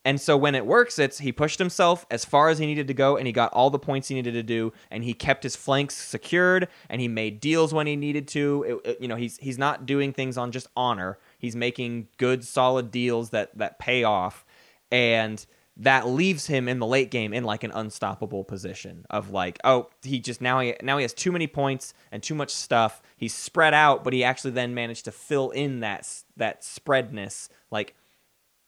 And 0.05 0.21
so 0.21 0.37
when 0.37 0.55
it 0.55 0.65
works, 0.65 0.99
it's 0.99 1.17
he 1.17 1.33
pushed 1.33 1.59
himself 1.59 2.05
as 2.09 2.23
far 2.23 2.47
as 2.47 2.59
he 2.59 2.65
needed 2.65 2.87
to 2.87 2.93
go, 2.93 3.17
and 3.17 3.27
he 3.27 3.33
got 3.33 3.51
all 3.51 3.69
the 3.69 3.79
points 3.79 4.07
he 4.07 4.15
needed 4.15 4.33
to 4.35 4.43
do, 4.43 4.71
and 4.89 5.03
he 5.03 5.13
kept 5.13 5.43
his 5.43 5.57
flanks 5.57 5.95
secured, 5.95 6.69
and 6.89 7.01
he 7.01 7.09
made 7.09 7.41
deals 7.41 7.73
when 7.73 7.87
he 7.87 7.97
needed 7.97 8.25
to. 8.29 8.81
It- 8.85 8.89
it- 8.89 9.01
you 9.01 9.07
know, 9.09 9.17
he's 9.17 9.35
he's 9.37 9.57
not 9.57 9.85
doing 9.85 10.13
things 10.13 10.37
on 10.37 10.53
just 10.53 10.67
honor. 10.77 11.17
He's 11.37 11.57
making 11.57 12.07
good, 12.17 12.45
solid 12.45 12.89
deals 12.89 13.31
that 13.31 13.57
that 13.57 13.79
pay 13.79 14.03
off, 14.05 14.45
and 14.91 15.45
that 15.79 16.07
leaves 16.07 16.47
him 16.47 16.67
in 16.67 16.79
the 16.79 16.85
late 16.87 17.11
game 17.11 17.33
in 17.33 17.43
like 17.43 17.63
an 17.63 17.71
unstoppable 17.71 18.43
position 18.43 19.05
of 19.09 19.29
like, 19.29 19.59
oh, 19.63 19.89
he 20.01 20.19
just 20.19 20.41
now 20.41 20.59
he 20.59 20.75
now 20.81 20.97
he 20.97 21.03
has 21.03 21.13
too 21.13 21.31
many 21.31 21.45
points 21.47 21.93
and 22.11 22.23
too 22.23 22.33
much 22.35 22.49
stuff. 22.49 23.01
He's 23.15 23.33
spread 23.33 23.73
out, 23.73 24.03
but 24.03 24.11
he 24.13 24.23
actually 24.23 24.51
then 24.51 24.73
managed 24.73 25.05
to 25.05 25.11
fill 25.11 25.51
in 25.51 25.81
that 25.81 26.07
that 26.35 26.63
spreadness 26.63 27.49
like 27.71 27.95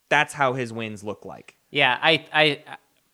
that's 0.09 0.33
how 0.33 0.53
his 0.53 0.71
wins 0.73 1.03
look 1.03 1.25
like. 1.25 1.55
Yeah, 1.71 1.97
I, 2.01 2.25
I, 2.33 2.63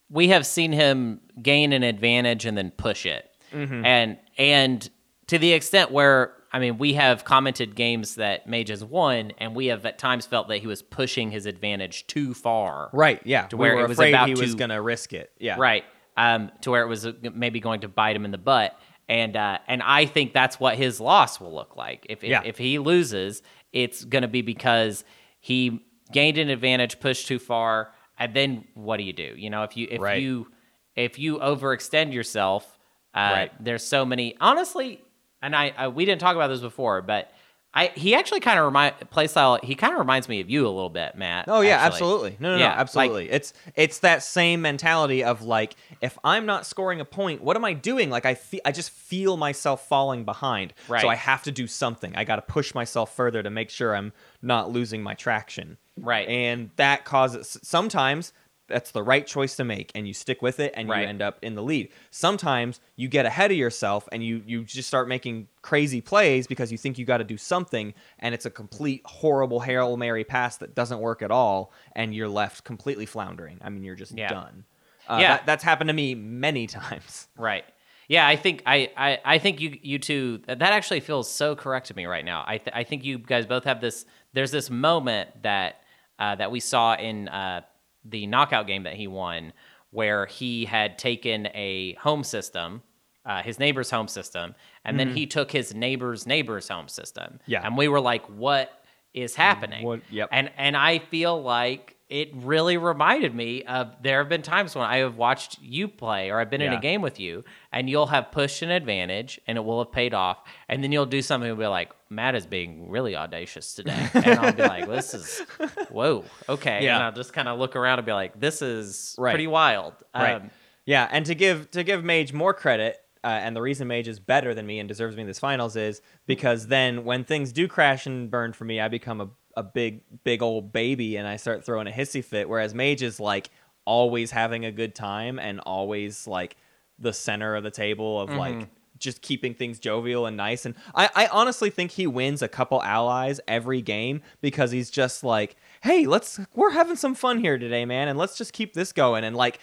we 0.09 0.29
have 0.29 0.45
seen 0.45 0.71
him 0.71 1.19
gain 1.41 1.73
an 1.73 1.83
advantage 1.83 2.45
and 2.45 2.57
then 2.57 2.71
push 2.71 3.05
it, 3.05 3.29
Mm-hmm. 3.53 3.85
and 3.85 4.17
and 4.37 4.89
to 5.27 5.37
the 5.37 5.53
extent 5.53 5.91
where 5.91 6.33
I 6.55 6.59
mean, 6.59 6.77
we 6.77 6.93
have 6.93 7.25
commented 7.25 7.75
games 7.75 8.15
that 8.15 8.47
Mage 8.47 8.69
has 8.69 8.81
won, 8.83 9.33
and 9.39 9.53
we 9.55 9.65
have 9.67 9.85
at 9.85 9.97
times 9.99 10.25
felt 10.25 10.47
that 10.47 10.59
he 10.59 10.67
was 10.67 10.81
pushing 10.81 11.29
his 11.29 11.45
advantage 11.45 12.07
too 12.07 12.33
far. 12.33 12.89
Right. 12.93 13.21
Yeah. 13.25 13.47
To 13.47 13.57
we 13.57 13.61
where 13.67 13.79
it 13.79 13.87
was 13.89 13.97
afraid 13.97 14.13
about 14.13 14.29
he 14.29 14.35
was 14.35 14.51
to- 14.51 14.57
gonna 14.57 14.81
risk 14.81 15.11
it. 15.11 15.31
Yeah. 15.37 15.57
Right. 15.59 15.83
Um, 16.15 16.49
to 16.61 16.71
where 16.71 16.81
it 16.81 16.87
was 16.87 17.05
uh, 17.05 17.11
maybe 17.33 17.59
going 17.59 17.81
to 17.81 17.89
bite 17.89 18.15
him 18.15 18.23
in 18.23 18.31
the 18.31 18.37
butt. 18.37 18.79
And 19.09 19.35
uh, 19.35 19.57
and 19.67 19.83
I 19.83 20.05
think 20.05 20.31
that's 20.33 20.57
what 20.59 20.77
his 20.77 20.99
loss 21.01 21.39
will 21.41 21.53
look 21.53 21.75
like. 21.75 22.05
If 22.09 22.23
if, 22.23 22.29
Yeah. 22.29 22.41
if 22.45 22.57
he 22.57 22.79
loses, 22.79 23.41
it's 23.73 24.05
going 24.05 24.21
to 24.21 24.27
be 24.29 24.41
because 24.41 25.03
he 25.41 25.85
gained 26.13 26.37
an 26.37 26.49
advantage, 26.49 26.99
pushed 27.01 27.27
too 27.27 27.37
far, 27.37 27.91
and 28.17 28.33
then 28.33 28.63
what 28.75 28.97
do 28.97 29.03
you 29.03 29.13
do? 29.13 29.33
You 29.35 29.49
know, 29.49 29.63
if 29.63 29.75
you 29.75 29.87
if 29.91 29.99
Right. 30.01 30.21
you 30.21 30.47
if 30.95 31.19
you 31.19 31.37
overextend 31.39 32.13
yourself, 32.13 32.79
uh, 33.13 33.19
Right. 33.19 33.51
there's 33.63 33.83
so 33.85 34.05
many. 34.05 34.35
Honestly, 34.39 35.01
and 35.41 35.55
I, 35.55 35.73
I 35.77 35.87
we 35.89 36.05
didn't 36.05 36.21
talk 36.21 36.35
about 36.35 36.47
this 36.47 36.61
before, 36.61 37.01
but 37.01 37.31
I 37.73 37.87
he 37.93 38.15
actually 38.15 38.39
kind 38.39 38.57
of 38.57 38.63
remind 38.65 38.95
play 39.09 39.27
style. 39.27 39.59
He 39.61 39.75
kind 39.75 39.91
of 39.93 39.99
reminds 39.99 40.29
me 40.29 40.39
of 40.39 40.49
you 40.49 40.65
a 40.65 40.69
little 40.69 40.89
bit, 40.89 41.15
Matt. 41.15 41.45
Oh 41.49 41.59
yeah, 41.61 41.75
actually. 41.75 41.87
absolutely. 41.87 42.37
No, 42.39 42.51
no, 42.51 42.57
Yeah, 42.57 42.61
no, 42.63 42.69
like- 42.69 42.77
absolutely. 42.79 43.29
it's 43.31 43.53
it's 43.75 43.99
that 43.99 44.23
same 44.23 44.61
mentality 44.61 45.25
of 45.25 45.41
like, 45.41 45.75
if 46.01 46.17
I'm 46.23 46.45
not 46.45 46.65
scoring 46.65 47.01
a 47.01 47.05
point, 47.05 47.41
what 47.43 47.57
am 47.57 47.65
I 47.65 47.73
doing? 47.73 48.09
Like 48.09 48.25
I 48.25 48.35
feel, 48.35 48.61
I 48.63 48.71
just 48.71 48.91
feel 48.91 49.35
myself 49.35 49.87
falling 49.89 50.23
behind. 50.23 50.73
Right. 50.87 51.01
So 51.01 51.09
I 51.09 51.15
have 51.15 51.43
to 51.43 51.51
do 51.51 51.67
something. 51.67 52.15
I 52.15 52.23
got 52.23 52.37
to 52.37 52.41
push 52.43 52.73
myself 52.73 53.13
further 53.13 53.43
to 53.43 53.49
make 53.49 53.69
sure 53.69 53.93
I'm 53.93 54.13
not 54.41 54.71
losing 54.71 55.03
my 55.03 55.13
traction. 55.13 55.77
Right. 55.97 56.27
And 56.29 56.69
that 56.77 57.03
causes 57.03 57.57
sometimes 57.61 58.31
that's 58.67 58.91
the 58.91 59.03
right 59.03 59.25
choice 59.27 59.55
to 59.57 59.63
make, 59.63 59.91
and 59.95 60.07
you 60.07 60.13
stick 60.13 60.41
with 60.41 60.59
it, 60.59 60.73
and 60.75 60.89
Right. 60.89 61.01
you 61.03 61.07
end 61.07 61.21
up 61.21 61.37
in 61.41 61.55
the 61.55 61.61
lead. 61.63 61.89
Sometimes 62.11 62.79
you 62.95 63.07
get 63.07 63.25
ahead 63.25 63.51
of 63.51 63.57
yourself, 63.57 64.07
and 64.11 64.23
you 64.23 64.41
you 64.45 64.63
just 64.63 64.87
start 64.87 65.07
making 65.07 65.47
crazy 65.61 66.01
plays 66.01 66.47
because 66.47 66.71
you 66.71 66.77
think 66.77 66.97
you 66.97 67.05
got 67.05 67.17
to 67.17 67.23
do 67.23 67.37
something, 67.37 67.93
and 68.19 68.33
it's 68.33 68.45
a 68.45 68.49
complete 68.49 69.01
horrible 69.05 69.59
hail 69.59 69.97
mary 69.97 70.23
pass 70.23 70.57
that 70.57 70.73
doesn't 70.73 70.99
work 70.99 71.21
at 71.21 71.31
all, 71.31 71.71
and 71.95 72.15
you're 72.15 72.27
left 72.29 72.63
completely 72.63 73.05
floundering. 73.05 73.59
I 73.61 73.69
mean, 73.69 73.83
you're 73.83 73.95
just 73.95 74.17
Yeah. 74.17 74.29
done. 74.29 74.63
Uh, 75.07 75.17
Yeah. 75.21 75.27
that- 75.37 75.45
that's 75.45 75.63
happened 75.63 75.89
to 75.89 75.93
me 75.93 76.15
many 76.15 76.65
times. 76.79 77.27
Right. 77.37 77.65
Yeah, 78.07 78.27
I 78.27 78.35
think 78.35 78.61
I, 78.67 78.91
I, 78.95 79.19
I 79.25 79.37
think 79.39 79.59
you 79.61 79.77
you 79.81 79.97
two 79.99 80.39
that 80.47 80.61
actually 80.61 80.99
feels 80.99 81.29
so 81.29 81.55
correct 81.55 81.87
to 81.87 81.95
me 81.95 82.05
right 82.05 82.23
now. 82.23 82.43
I 82.47 82.57
th- 82.59 82.71
I 82.75 82.83
think 82.83 83.03
you 83.03 83.17
guys 83.17 83.45
both 83.45 83.63
have 83.63 83.81
this. 83.81 84.05
There's 84.33 84.51
this 84.51 84.69
moment 84.69 85.41
that 85.41 85.81
uh, 86.19 86.35
that 86.35 86.51
we 86.51 86.59
saw 86.59 86.93
in 86.95 87.27
uh, 87.29 87.61
the 88.07 88.27
knockout 88.27 88.67
game 88.67 88.83
that 88.83 88.93
he 88.93 89.07
won, 89.07 89.51
where 89.91 90.25
he 90.25 90.65
had 90.65 90.97
taken 90.97 91.47
a 91.53 91.93
home 91.95 92.23
system, 92.23 92.83
uh, 93.25 93.41
his 93.41 93.57
neighbor's 93.59 93.89
home 93.89 94.07
system, 94.07 94.53
and 94.83 94.99
then 94.99 95.15
he 95.15 95.25
took 95.25 95.51
his 95.51 95.73
neighbor's 95.73 96.27
neighbor's 96.27 96.67
home 96.67 96.87
system. 96.87 97.39
Yeah. 97.47 97.61
and 97.65 97.75
we 97.77 97.87
were 97.87 97.99
like, 98.01 98.25
"What 98.27 98.71
is 99.13 99.35
happening?" 99.35 99.83
What- 99.83 100.01
yep. 100.11 100.29
And 100.31 100.51
and 100.57 100.77
I 100.77 100.99
feel 100.99 101.41
like 101.41 101.94
it 102.09 102.29
really 102.35 102.77
reminded 102.77 103.33
me 103.33 103.63
of 103.63 103.95
there 104.03 104.19
have 104.19 104.29
been 104.29 104.43
times 104.43 104.75
when 104.75 104.85
I 104.85 104.97
have 104.97 105.17
watched 105.17 105.57
you 105.61 105.87
play 105.87 106.29
or 106.29 106.39
I've 106.39 106.49
been 106.51 106.61
in 106.61 106.71
a 106.71 106.79
game 106.79 107.01
with 107.01 107.19
you 107.19 107.43
and 107.71 107.89
you'll 107.89 108.05
have 108.07 108.31
pushed 108.31 108.61
an 108.61 108.69
advantage 108.69 109.39
and 109.47 109.57
it 109.57 109.61
will 109.65 109.83
have 109.83 109.91
paid 109.91 110.13
off 110.13 110.37
and 110.69 110.83
then 110.83 110.91
you'll 110.91 111.07
do 111.07 111.21
something 111.23 111.49
and 111.49 111.57
be 111.57 111.65
like 111.65 111.91
Matt 112.11 112.35
is 112.35 112.45
being 112.45 112.89
really 112.89 113.15
audacious 113.15 113.73
today 113.73 114.07
and 114.13 114.39
I'll 114.39 114.53
be 114.53 114.61
like 114.61 114.87
this 114.87 115.13
is 115.15 115.41
whoa 115.89 116.25
okay 116.47 116.83
Yeah. 116.83 116.95
and 116.95 117.03
I'll 117.05 117.11
just 117.11 117.33
kind 117.33 117.47
of 117.47 117.57
look 117.57 117.75
around 117.75 117.97
and 117.99 118.05
be 118.05 118.13
like 118.13 118.39
this 118.39 118.61
is 118.61 119.15
Right. 119.17 119.31
pretty 119.31 119.47
wild 119.47 119.93
Right. 120.13 120.35
Um, 120.35 120.51
yeah, 120.85 121.07
and 121.11 121.25
to 121.25 121.33
give 121.33 121.71
to 121.71 121.83
give 121.83 122.03
Mage 122.03 122.31
more 122.31 122.53
credit, 122.53 122.97
uh, 123.23 123.27
and 123.29 123.55
the 123.55 123.61
reason 123.63 123.87
Mage 123.87 124.07
is 124.07 124.19
better 124.19 124.53
than 124.53 124.67
me 124.67 124.77
and 124.77 124.87
deserves 124.87 125.15
me 125.15 125.21
in 125.23 125.27
this 125.27 125.39
finals 125.39 125.75
is 125.75 125.99
because 126.27 126.67
then 126.67 127.03
when 127.05 127.23
things 127.23 127.51
do 127.51 127.67
crash 127.67 128.05
and 128.05 128.29
burn 128.29 128.53
for 128.53 128.65
me, 128.65 128.79
I 128.79 128.87
become 128.87 129.19
a, 129.19 129.29
a 129.55 129.63
big 129.63 130.01
big 130.23 130.41
old 130.41 130.71
baby 130.71 131.15
and 131.17 131.27
I 131.27 131.37
start 131.37 131.65
throwing 131.65 131.87
a 131.87 131.91
hissy 131.91 132.23
fit. 132.23 132.49
Whereas 132.49 132.73
Mage 132.73 133.01
is 133.01 133.19
like 133.19 133.49
always 133.85 134.31
having 134.31 134.65
a 134.65 134.71
good 134.71 134.95
time 134.95 135.39
and 135.39 135.59
always 135.61 136.27
like 136.27 136.57
the 136.99 137.13
center 137.13 137.55
of 137.55 137.63
the 137.63 137.71
table 137.71 138.19
of 138.19 138.31
like 138.31 138.55
mm-hmm. 138.55 138.69
just 138.97 139.21
keeping 139.21 139.53
things 139.53 139.79
jovial 139.79 140.25
and 140.25 140.37
nice. 140.37 140.65
And 140.65 140.75
I, 140.93 141.09
I 141.15 141.27
honestly 141.27 141.69
think 141.69 141.91
he 141.91 142.07
wins 142.07 142.41
a 142.41 142.47
couple 142.47 142.81
allies 142.81 143.39
every 143.47 143.81
game 143.81 144.21
because 144.41 144.71
he's 144.71 144.89
just 144.89 145.23
like, 145.23 145.55
hey, 145.81 146.05
let's 146.05 146.39
we're 146.53 146.71
having 146.71 146.95
some 146.95 147.15
fun 147.15 147.39
here 147.39 147.57
today, 147.57 147.85
man, 147.85 148.07
and 148.07 148.17
let's 148.17 148.37
just 148.37 148.53
keep 148.53 148.73
this 148.73 148.91
going. 148.91 149.23
And 149.23 149.35
like 149.35 149.59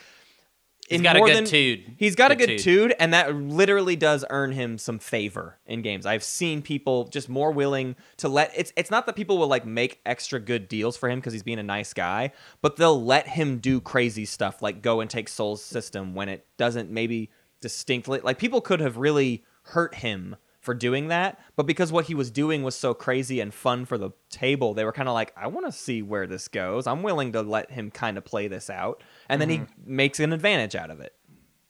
He's 0.88 1.00
got 1.00 1.16
a 1.16 1.20
good 1.20 1.36
than- 1.36 1.44
tude. 1.46 1.94
He's 1.96 2.14
got 2.16 2.32
a 2.32 2.34
Good 2.36 2.48
good 2.48 2.58
tude. 2.58 2.90
tude, 2.90 2.94
and 2.98 3.14
that 3.14 3.34
literally 3.34 3.96
does 3.96 4.24
earn 4.30 4.52
him 4.52 4.76
some 4.78 4.98
favor 4.98 5.58
in 5.64 5.80
games. 5.80 6.04
I've 6.04 6.24
seen 6.24 6.60
people 6.60 7.04
just 7.04 7.28
more 7.28 7.50
willing 7.50 7.96
to 8.18 8.28
let 8.28 8.52
it's 8.56 8.72
it's 8.76 8.90
not 8.90 9.06
that 9.06 9.16
people 9.16 9.38
will 9.38 9.46
like 9.46 9.64
make 9.64 10.00
extra 10.04 10.38
good 10.40 10.68
deals 10.68 10.96
for 10.96 11.08
him 11.08 11.18
because 11.20 11.32
he's 11.32 11.42
being 11.44 11.58
a 11.60 11.62
nice 11.62 11.94
guy, 11.94 12.32
but 12.60 12.76
they'll 12.76 13.02
let 13.02 13.28
him 13.28 13.58
do 13.58 13.80
crazy 13.80 14.24
stuff 14.24 14.60
like 14.60 14.82
go 14.82 15.00
and 15.00 15.08
take 15.08 15.28
Sol's 15.28 15.62
system 15.64 16.14
when 16.14 16.28
it 16.28 16.46
doesn't 16.58 16.90
maybe 16.90 17.30
distinctly 17.60 18.20
like 18.22 18.38
people 18.38 18.60
could 18.60 18.80
have 18.80 18.96
really 18.96 19.44
hurt 19.62 19.94
him 19.94 20.34
for 20.62 20.72
doing 20.74 21.08
that, 21.08 21.38
but 21.56 21.66
because 21.66 21.92
what 21.92 22.06
he 22.06 22.14
was 22.14 22.30
doing 22.30 22.62
was 22.62 22.74
so 22.74 22.94
crazy 22.94 23.40
and 23.40 23.52
fun 23.52 23.84
for 23.84 23.98
the 23.98 24.10
table, 24.30 24.72
they 24.72 24.84
were 24.86 24.92
kind 24.92 25.08
of 25.08 25.14
like, 25.14 25.32
I 25.36 25.48
want 25.48 25.66
to 25.66 25.72
see 25.72 26.00
where 26.02 26.26
this 26.26 26.48
goes. 26.48 26.86
I'm 26.86 27.02
willing 27.02 27.32
to 27.32 27.42
let 27.42 27.70
him 27.70 27.90
kind 27.90 28.16
of 28.16 28.24
play 28.24 28.48
this 28.48 28.70
out. 28.70 29.02
And 29.28 29.40
then 29.42 29.50
he 29.50 29.62
makes 29.84 30.18
an 30.20 30.32
advantage 30.32 30.74
out 30.74 30.90
of 30.90 31.00
it. 31.00 31.12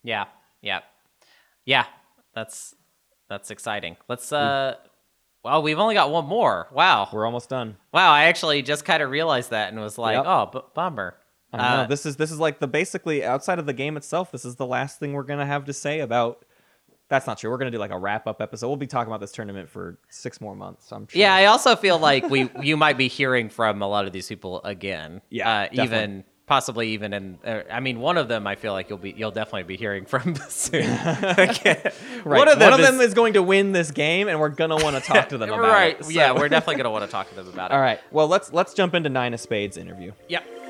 yeah 0.04 0.26
yeah 0.60 0.80
yeah 1.64 1.86
that's 2.34 2.74
that's 3.28 3.50
exciting 3.50 3.96
let's 4.08 4.32
uh 4.32 4.74
well 5.44 5.62
we've 5.62 5.78
only 5.78 5.94
got 5.94 6.10
one 6.10 6.26
more 6.26 6.68
wow 6.72 7.08
We're 7.12 7.26
almost 7.26 7.48
done. 7.48 7.76
wow 7.92 8.12
I 8.12 8.24
actually 8.24 8.62
just 8.62 8.84
kind 8.84 9.02
of 9.02 9.10
realized 9.10 9.50
that 9.50 9.72
and 9.72 9.80
was 9.80 9.98
like 9.98 10.16
Yep. 10.16 10.24
oh 10.26 10.50
b- 10.52 10.60
bummer 10.74 11.16
I 11.52 11.56
don't 11.58 11.66
know. 11.66 11.82
Uh, 11.82 11.86
This 11.86 12.06
is 12.06 12.16
this 12.16 12.30
is 12.30 12.38
like 12.38 12.60
the 12.60 12.66
basically 12.66 13.24
outside 13.24 13.58
of 13.58 13.66
the 13.66 13.72
game 13.74 13.96
itself. 13.96 14.30
This 14.32 14.44
is 14.44 14.56
the 14.56 14.66
last 14.66 14.98
thing 14.98 15.12
we're 15.12 15.22
gonna 15.24 15.44
have 15.46 15.64
to 15.66 15.72
say 15.72 16.00
about. 16.00 16.44
That's 17.12 17.26
not 17.26 17.36
true. 17.36 17.50
We're 17.50 17.58
gonna 17.58 17.70
do 17.70 17.76
like 17.76 17.90
a 17.90 17.98
wrap 17.98 18.26
up 18.26 18.40
episode. 18.40 18.68
We'll 18.68 18.78
be 18.78 18.86
talking 18.86 19.10
about 19.12 19.20
this 19.20 19.32
tournament 19.32 19.68
for 19.68 19.98
six 20.08 20.40
more 20.40 20.56
months. 20.56 20.90
I'm 20.90 21.06
sure. 21.06 21.20
Yeah, 21.20 21.34
I 21.34 21.44
also 21.44 21.76
feel 21.76 21.98
like 21.98 22.30
we 22.30 22.48
you 22.62 22.78
might 22.78 22.96
be 22.96 23.06
hearing 23.08 23.50
from 23.50 23.82
a 23.82 23.86
lot 23.86 24.06
of 24.06 24.14
these 24.14 24.26
people 24.26 24.62
again. 24.64 25.20
Yeah, 25.28 25.68
uh, 25.70 25.82
even 25.84 26.24
possibly 26.46 26.88
even 26.92 27.12
in. 27.12 27.38
Uh, 27.44 27.64
I 27.70 27.80
mean, 27.80 28.00
one 28.00 28.16
of 28.16 28.28
them 28.28 28.46
I 28.46 28.54
feel 28.54 28.72
like 28.72 28.88
you'll 28.88 28.96
be 28.96 29.12
you'll 29.14 29.30
definitely 29.30 29.64
be 29.64 29.76
hearing 29.76 30.06
from 30.06 30.36
soon. 30.48 30.84
Right. 32.24 32.38
One 32.38 32.48
of 32.48 32.60
them, 32.60 33.00
is, 33.00 33.08
is 33.08 33.14
going 33.14 33.32
to 33.32 33.42
win 33.42 33.72
this 33.72 33.90
game, 33.90 34.28
and 34.28 34.38
we're 34.38 34.48
gonna 34.48 34.76
want 34.76 34.94
to 34.96 35.02
talk 35.02 35.30
to 35.30 35.38
them 35.38 35.50
about 35.50 35.60
right. 35.60 36.00
it. 36.00 36.10
Yeah, 36.10 36.28
So- 36.28 36.40
we're 36.40 36.48
definitely 36.48 36.76
gonna 36.76 36.92
want 36.92 37.04
to 37.04 37.10
talk 37.10 37.28
to 37.30 37.34
them 37.34 37.48
about 37.48 37.72
it. 37.72 37.74
All 37.74 37.80
right. 37.80 38.00
Well, 38.10 38.28
let's 38.28 38.52
let's 38.52 38.72
jump 38.74 38.94
into 38.94 39.10
Nine 39.10 39.34
of 39.34 39.40
Spades 39.40 39.76
interview. 39.76 40.12
Yep. 40.28 40.61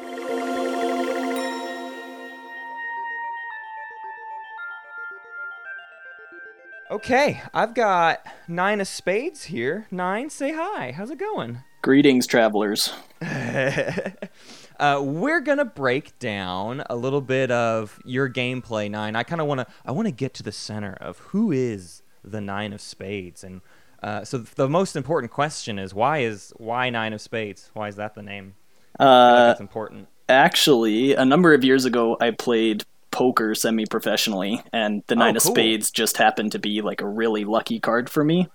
Okay, 6.92 7.40
I've 7.54 7.72
got 7.72 8.20
Nine 8.46 8.78
of 8.78 8.86
Spades 8.86 9.44
here. 9.44 9.86
Nine, 9.90 10.28
say 10.28 10.52
hi. 10.54 10.92
How's 10.92 11.10
it 11.10 11.16
going? 11.18 11.60
Greetings, 11.80 12.26
travelers. 12.26 12.92
uh, 13.22 15.00
we're 15.02 15.40
gonna 15.40 15.64
break 15.64 16.18
down 16.18 16.82
a 16.90 16.94
little 16.94 17.22
bit 17.22 17.50
of 17.50 17.98
your 18.04 18.28
gameplay, 18.28 18.90
Nine. 18.90 19.16
I 19.16 19.22
kind 19.22 19.40
of 19.40 19.46
want 19.46 19.60
to 19.60 19.66
I 19.86 19.92
want 19.92 20.06
to 20.08 20.12
get 20.12 20.34
to 20.34 20.42
the 20.42 20.52
center 20.52 20.92
of 21.00 21.16
who 21.18 21.50
is 21.50 22.02
the 22.22 22.42
Nine 22.42 22.74
of 22.74 22.82
Spades, 22.82 23.42
and 23.42 23.62
uh, 24.02 24.22
so 24.24 24.36
the 24.36 24.68
most 24.68 24.94
important 24.94 25.32
question 25.32 25.78
is 25.78 25.94
why 25.94 26.18
is 26.18 26.52
why 26.58 26.90
Nine 26.90 27.14
of 27.14 27.22
Spades? 27.22 27.70
Why 27.72 27.88
is 27.88 27.96
that 27.96 28.14
the 28.14 28.22
name? 28.22 28.52
I 29.00 29.02
feel 29.02 29.06
like 29.06 29.32
Uh, 29.40 29.46
that's 29.46 29.60
important. 29.60 30.08
actually, 30.28 31.14
a 31.14 31.24
number 31.24 31.54
of 31.54 31.64
years 31.64 31.86
ago, 31.86 32.18
I 32.20 32.32
played 32.32 32.84
poker 33.12 33.54
semi 33.54 33.86
professionally, 33.86 34.62
and 34.72 35.02
the 35.06 35.14
Nine 35.16 35.36
of 35.36 35.42
Oh. 35.46 35.50
Spades 35.50 35.90
just 35.92 36.16
happened 36.16 36.52
to 36.52 36.58
be 36.58 36.80
like 36.82 37.00
a 37.00 37.08
really 37.08 37.44
lucky 37.44 37.78
card 37.78 38.10
for 38.10 38.24
me. 38.24 38.48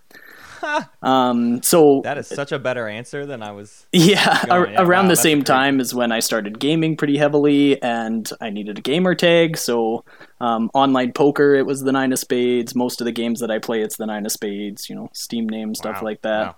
um, 1.04 1.62
so 1.62 2.02
That 2.04 2.18
is 2.18 2.28
such 2.28 2.52
a 2.52 2.58
better 2.60 2.88
answer 2.88 3.26
than 3.26 3.44
I 3.44 3.52
was. 3.52 3.86
Yeah, 3.94 4.44
going. 4.46 4.72
Yeah, 4.74 4.82
around 4.82 5.06
wow, 5.06 5.10
the 5.10 5.16
same 5.16 5.40
great. 5.40 5.46
time 5.46 5.80
is 5.80 5.94
when 5.94 6.12
I 6.12 6.20
started 6.20 6.60
gaming 6.60 6.98
pretty 6.98 7.18
heavily, 7.18 7.82
and 7.82 8.30
I 8.42 8.50
needed 8.50 8.80
a 8.80 8.82
gamer 8.82 9.14
tag. 9.16 9.56
So, 9.58 10.04
um, 10.42 10.70
online 10.74 11.14
poker, 11.14 11.54
it 11.56 11.66
was 11.66 11.82
the 11.82 11.92
Nine 11.92 12.12
of 12.12 12.20
Spades. 12.20 12.74
Most 12.76 13.02
of 13.02 13.06
the 13.06 13.12
games 13.12 13.40
that 13.40 13.52
I 13.52 13.60
play, 13.60 13.82
it's 13.82 13.98
the 13.98 14.08
Nine 14.08 14.26
of 14.26 14.32
Spades. 14.32 14.90
You 14.90 14.96
know, 14.96 15.10
Steam 15.14 15.48
name 15.48 15.76
stuff 15.76 15.98
Wow, 15.98 16.04
like 16.06 16.22
that. 16.24 16.46
wow. 16.48 16.56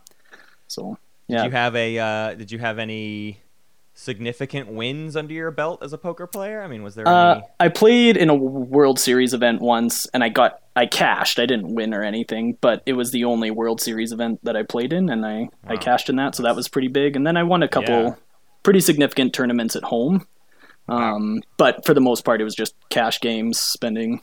So, 0.67 0.97
Did 1.27 1.33
yeah, 1.35 1.43
you 1.45 1.51
have 1.51 1.75
a? 1.75 1.99
Uh, 1.99 2.33
did 2.35 2.51
you 2.51 2.59
have 2.59 2.79
any 2.79 3.41
significant 3.99 4.69
wins 4.69 5.15
under 5.15 5.33
your 5.33 5.51
belt 5.51 5.83
as 5.83 5.91
a 5.93 5.97
poker 5.97 6.25
player? 6.25 6.61
I 6.63 6.67
mean, 6.67 6.83
was 6.83 6.95
there 6.95 7.07
Uh, 7.07 7.35
any? 7.35 7.43
I 7.59 7.67
played 7.67 8.15
in 8.17 8.29
a 8.29 8.35
World 8.35 8.99
Series 8.99 9.33
event 9.33 9.61
once, 9.61 10.05
and 10.13 10.23
I 10.23 10.29
got 10.29 10.61
I 10.75 10.85
cashed. 10.85 11.39
I 11.39 11.45
didn't 11.45 11.75
win 11.75 11.93
or 11.93 12.03
anything, 12.03 12.57
but 12.61 12.81
it 12.85 12.93
was 12.93 13.11
the 13.11 13.25
only 13.25 13.51
World 13.51 13.81
Series 13.81 14.11
event 14.13 14.39
that 14.43 14.55
I 14.55 14.63
played 14.63 14.93
in, 14.93 15.09
and 15.09 15.25
I 15.25 15.49
I 15.67 15.75
cashed 15.77 16.09
in 16.09 16.15
that, 16.15 16.35
so 16.35 16.43
that 16.43 16.55
was 16.55 16.69
pretty 16.69 16.87
big. 16.87 17.15
And 17.15 17.27
then 17.27 17.35
I 17.37 17.43
won 17.43 17.61
a 17.63 17.67
couple 17.67 17.93
Yeah. 18.03 18.15
pretty 18.63 18.79
significant 18.79 19.33
tournaments 19.33 19.75
at 19.75 19.83
home. 19.83 20.25
Um, 20.87 21.43
but 21.57 21.85
for 21.85 21.93
the 21.93 22.01
most 22.01 22.23
part, 22.25 22.41
it 22.41 22.45
was 22.45 22.55
just 22.55 22.73
cash 22.89 23.19
games, 23.19 23.59
spending 23.59 24.21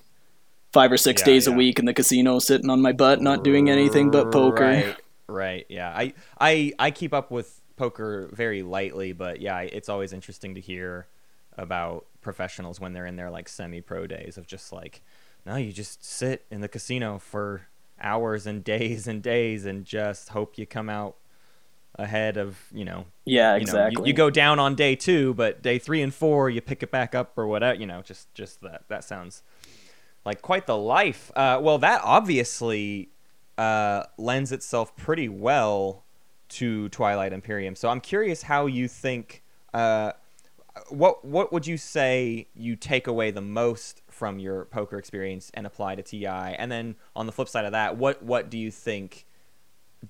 five 0.72 0.90
or 0.90 0.96
six 0.96 1.20
Yeah, 1.22 1.26
days 1.26 1.46
yeah. 1.46 1.52
a 1.52 1.56
week 1.56 1.78
in 1.78 1.84
the 1.84 1.94
casino, 1.94 2.38
sitting 2.38 2.70
on 2.70 2.82
my 2.82 2.92
butt, 2.92 3.20
not 3.20 3.44
doing 3.44 3.70
anything 3.70 4.10
but 4.10 4.32
poker. 4.32 4.64
Right, 4.64 4.96
right. 5.28 5.66
Yeah, 5.68 5.90
I, 5.90 6.12
I, 6.40 6.72
I 6.78 6.90
keep 6.90 7.14
up 7.14 7.30
with 7.30 7.60
poker 7.76 8.28
very 8.32 8.62
lightly, 8.62 9.12
but 9.12 9.40
yeah, 9.40 9.60
it's 9.60 9.88
always 9.88 10.12
interesting 10.12 10.54
to 10.54 10.60
hear 10.60 11.06
about 11.58 12.06
professionals 12.20 12.80
when 12.80 12.92
they're 12.92 13.06
in 13.06 13.16
their 13.16 13.30
like 13.30 13.48
semi-pro 13.48 14.06
days 14.06 14.36
of 14.36 14.46
just 14.46 14.72
like, 14.72 15.02
no, 15.44 15.56
you 15.56 15.72
just 15.72 16.04
sit 16.04 16.44
in 16.50 16.60
the 16.60 16.68
casino 16.68 17.18
for 17.18 17.68
hours 18.00 18.46
and 18.46 18.62
days 18.64 19.06
and 19.06 19.22
days 19.22 19.64
and 19.64 19.84
just 19.84 20.30
hope 20.30 20.58
you 20.58 20.66
come 20.66 20.88
out 20.90 21.16
ahead 21.98 22.36
of 22.36 22.58
you 22.74 22.84
know 22.84 23.06
Yeah, 23.24 23.56
you 23.56 23.64
know, 23.64 23.72
you- 23.72 23.78
exactly. 23.78 24.08
you, 24.08 24.12
go 24.12 24.28
down 24.28 24.58
on 24.58 24.74
day 24.74 24.94
two, 24.96 25.32
but 25.32 25.62
day 25.62 25.78
three 25.78 26.02
and 26.02 26.12
four, 26.14 26.50
you 26.50 26.60
pick 26.60 26.82
it 26.82 26.90
back 26.90 27.14
up 27.14 27.38
or 27.38 27.46
whatever. 27.46 27.78
You 27.78 27.86
know, 27.86 28.02
just 28.02 28.32
just 28.34 28.60
that 28.60 28.82
that 28.88 29.02
sounds 29.04 29.42
like 30.24 30.42
quite 30.42 30.66
the 30.66 30.76
life. 30.76 31.30
Uh, 31.34 31.58
well, 31.62 31.78
that 31.78 32.02
obviously 32.04 33.08
uh, 33.56 34.04
lends 34.18 34.52
itself 34.52 34.94
pretty 34.96 35.28
well 35.28 36.04
to 36.48 36.88
Twilight 36.90 37.32
Imperium. 37.32 37.76
So 37.76 37.88
I'm 37.88 38.00
curious 38.00 38.42
how 38.42 38.66
you 38.66 38.88
think. 38.88 39.42
Uh, 39.74 40.12
what 40.90 41.24
what 41.24 41.52
would 41.52 41.66
you 41.66 41.78
say 41.78 42.48
you 42.54 42.76
take 42.76 43.06
away 43.06 43.30
the 43.30 43.40
most 43.40 44.02
from 44.10 44.38
your 44.38 44.66
poker 44.66 44.98
experience 44.98 45.50
and 45.54 45.66
apply 45.66 45.94
to 45.94 46.02
TI? 46.02 46.26
And 46.26 46.70
then 46.70 46.96
on 47.14 47.26
the 47.26 47.32
flip 47.32 47.48
side 47.48 47.64
of 47.64 47.72
that, 47.72 47.96
what 47.96 48.22
what 48.22 48.50
do 48.50 48.58
you 48.58 48.70
think 48.70 49.26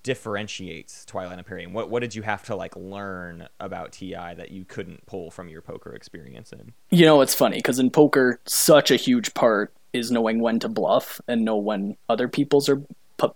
differentiates 0.03 1.05
Twilight 1.05 1.39
Imperium? 1.39 1.73
What 1.73 1.91
what 1.91 2.01
did 2.01 2.15
you 2.15 2.23
have 2.23 2.43
to 2.45 2.57
like 2.57 2.75
learn 2.77 3.49
about 3.61 3.93
TI 3.93 4.35
that 4.37 4.51
you 4.51 4.65
couldn't 4.65 5.07
pull 5.07 5.31
from 5.31 5.49
your 5.49 5.63
poker 5.63 5.95
experience 5.95 6.53
in? 6.53 6.73
You 6.91 7.07
know, 7.07 7.21
it's 7.21 7.35
funny 7.35 7.59
because 7.59 7.79
in 7.79 7.91
poker, 7.91 8.41
such 8.47 8.91
a 8.91 8.97
huge 8.97 9.35
part 9.35 9.73
is 9.93 10.11
knowing 10.11 10.41
when 10.41 10.59
to 10.61 10.69
bluff 10.69 11.21
and 11.27 11.45
know 11.45 11.57
when 11.57 11.97
other 12.09 12.29
people's 12.29 12.69
are 12.69 12.83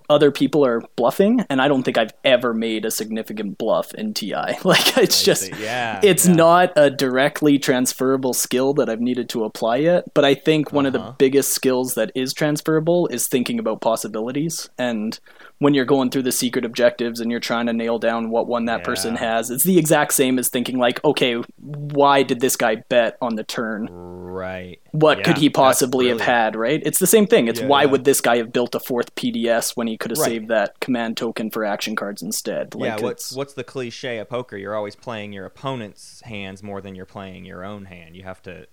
other 0.09 0.31
people 0.31 0.65
are 0.65 0.83
bluffing. 0.97 1.45
And 1.49 1.61
I 1.61 1.69
don't 1.69 1.83
think 1.83 1.97
I've 1.99 2.13
ever 2.25 2.53
made 2.55 2.85
a 2.85 2.91
significant 2.91 3.59
bluff 3.59 3.95
in 3.95 4.15
TI. 4.15 4.35
Like 4.65 4.97
it's 4.99 5.23
just, 5.23 5.57
yeah, 5.59 6.01
it's 6.03 6.27
yeah. 6.27 6.35
not 6.35 6.73
a 6.77 6.91
directly 6.91 7.59
transferable 7.59 8.35
skill 8.35 8.75
that 8.75 8.89
I've 8.89 9.01
needed 9.01 9.29
to 9.31 9.45
apply 9.45 9.77
yet. 9.77 10.05
But 10.15 10.25
I 10.25 10.35
think 10.35 10.73
one 10.73 10.87
of 10.87 10.95
Uh-huh. 10.95 11.07
the 11.09 11.13
biggest 11.19 11.53
skills 11.53 11.95
that 11.95 12.13
is 12.15 12.33
transferable 12.35 13.07
is 13.09 13.27
thinking 13.29 13.59
about 13.59 13.81
possibilities 13.81 14.69
and. 14.79 15.19
When 15.61 15.75
you're 15.75 15.85
going 15.85 16.11
through 16.11 16.23
the 16.23 16.33
secret 16.33 16.65
objectives 16.65 17.21
and 17.21 17.31
you're 17.31 17.39
trying 17.39 17.67
to 17.67 17.75
nail 17.75 17.99
down 17.99 18.31
what 18.31 18.49
one 18.49 18.65
that 18.65 18.83
person 18.83 19.15
has, 19.17 19.51
it's 19.51 19.63
the 19.63 19.79
exact 19.79 20.15
same 20.15 20.39
as 20.39 20.49
thinking 20.49 20.79
like, 20.79 21.05
okay, 21.05 21.35
why 21.59 22.23
did 22.23 22.41
this 22.41 22.57
guy 22.57 22.77
bet 22.89 23.19
on 23.21 23.37
the 23.37 23.45
turn? 23.45 23.89
Right. 24.33 24.81
what 24.93 25.19
Yeah, 25.19 25.25
could 25.25 25.37
he 25.39 25.51
possibly 25.51 26.09
have 26.09 26.21
had, 26.21 26.57
right? 26.57 26.81
It's 26.85 26.99
the 26.99 27.07
same 27.07 27.27
thing. 27.27 27.47
It's 27.47 27.61
Yeah, 27.61 27.67
why 27.69 27.85
would 27.85 28.05
this 28.05 28.21
guy 28.23 28.39
have 28.39 28.53
built 28.53 28.75
a 28.75 28.81
fourth 28.81 29.15
PDS 29.17 29.77
when 29.77 29.87
he 29.87 29.99
could 29.99 30.11
have 30.13 30.19
Right. 30.19 30.31
saved 30.31 30.49
that 30.49 30.81
command 30.81 31.17
token 31.19 31.51
for 31.51 31.65
action 31.65 31.95
cards 31.95 32.23
instead? 32.23 32.75
Like 32.75 32.99
yeah, 32.99 33.05
what's 33.05 33.33
what's 33.33 33.53
the 33.55 33.65
cliche 33.65 34.19
of 34.19 34.29
poker? 34.31 34.57
You're 34.57 34.75
always 34.75 34.97
playing 34.97 35.33
your 35.35 35.45
opponent's 35.45 36.23
hands 36.23 36.63
more 36.63 36.81
than 36.81 36.95
you're 36.95 37.07
playing 37.07 37.45
your 37.45 37.65
own 37.65 37.85
hand. 37.85 38.17
You 38.17 38.23
have 38.23 38.41
to 38.43 38.67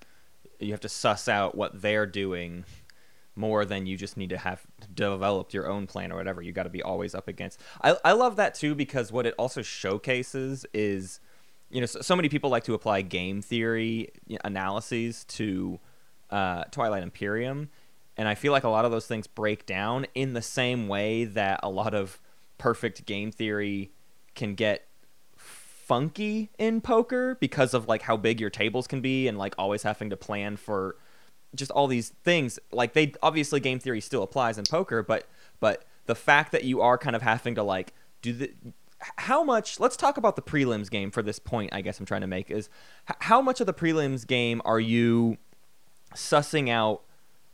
you 0.59 0.72
have 0.72 0.81
to 0.81 0.89
suss 0.89 1.27
out 1.27 1.55
what 1.55 1.81
they're 1.81 2.07
doing 2.07 2.64
more 3.38 3.65
than 3.65 3.85
you 3.85 3.95
just 3.95 4.18
need 4.18 4.30
to 4.30 4.38
have 4.38 4.65
developed 4.93 5.53
your 5.53 5.69
own 5.69 5.88
plan 5.88 6.11
or 6.11 6.15
whatever. 6.15 6.41
You 6.41 6.51
got 6.51 6.64
to 6.64 6.69
be 6.69 6.84
always 6.84 7.15
up 7.15 7.27
against. 7.27 7.59
I 7.81 7.95
I 8.03 8.11
love 8.14 8.35
that 8.38 8.55
too 8.55 8.76
because 8.76 9.11
what 9.11 9.26
it 9.26 9.35
also 9.38 9.61
showcases 9.61 10.65
is 10.73 11.19
you 11.69 11.80
know 11.80 11.85
so, 11.85 12.01
so 12.01 12.15
many 12.15 12.30
people 12.30 12.49
like 12.49 12.64
to 12.65 12.73
apply 12.73 13.01
game 13.01 13.41
theory 13.41 14.09
analyses 14.43 15.23
to 15.26 15.80
uh, 16.30 16.64
Twilight 16.65 17.03
Imperium, 17.03 17.69
and 18.18 18.27
I 18.27 18.35
feel 18.35 18.51
like 18.51 18.64
a 18.64 18.69
lot 18.69 18.85
of 18.85 18.91
those 18.91 19.07
things 19.07 19.27
break 19.27 19.65
down 19.65 20.07
in 20.15 20.34
the 20.34 20.41
same 20.41 20.88
way 20.88 21.26
that 21.26 21.59
a 21.64 21.69
lot 21.69 21.93
of 21.93 22.19
perfect 22.57 23.05
game 23.05 23.31
theory 23.31 23.91
can 24.35 24.55
get 24.55 24.88
funky 25.88 26.49
in 26.57 26.81
poker 26.81 27.38
because 27.39 27.73
of 27.73 27.88
like 27.88 28.01
how 28.01 28.18
big 28.18 28.41
your 28.41 28.49
tables 28.49 28.88
can 28.88 28.99
be 28.99 29.27
and 29.27 29.38
like 29.38 29.55
always 29.57 29.84
having 29.84 30.09
to 30.09 30.18
plan 30.18 30.57
for 30.57 30.97
just 31.57 31.71
all 31.71 31.88
these 31.88 32.09
things 32.23 32.59
like 32.71 32.93
they 32.93 33.13
obviously 33.21 33.59
game 33.59 33.79
theory 33.79 34.01
still 34.01 34.23
applies 34.23 34.57
in 34.57 34.65
poker 34.65 35.03
but 35.03 35.27
but 35.59 35.85
the 36.05 36.15
fact 36.15 36.51
that 36.51 36.63
you 36.63 36.81
are 36.81 36.97
kind 36.97 37.15
of 37.15 37.21
having 37.21 37.55
to 37.55 37.63
like 37.63 37.93
do 38.21 38.34
the 38.34 38.51
how 39.17 39.43
much 39.43 39.79
let's 39.79 39.95
talk 39.95 40.17
about 40.17 40.35
the 40.35 40.41
prelims 40.41 40.89
game 40.89 41.11
for 41.11 41.21
this 41.21 41.38
point 41.39 41.69
i 41.73 41.81
guess 41.81 41.99
i'm 41.99 42.05
trying 42.05 42.21
to 42.21 42.27
make 42.27 42.49
is 42.49 42.69
how 43.19 43.41
much 43.41 43.59
of 43.59 43.67
the 43.67 43.73
prelims 43.73 44.25
game 44.25 44.61
are 44.65 44.79
you 44.79 45.38
sussing 46.15 46.69
out 46.69 47.03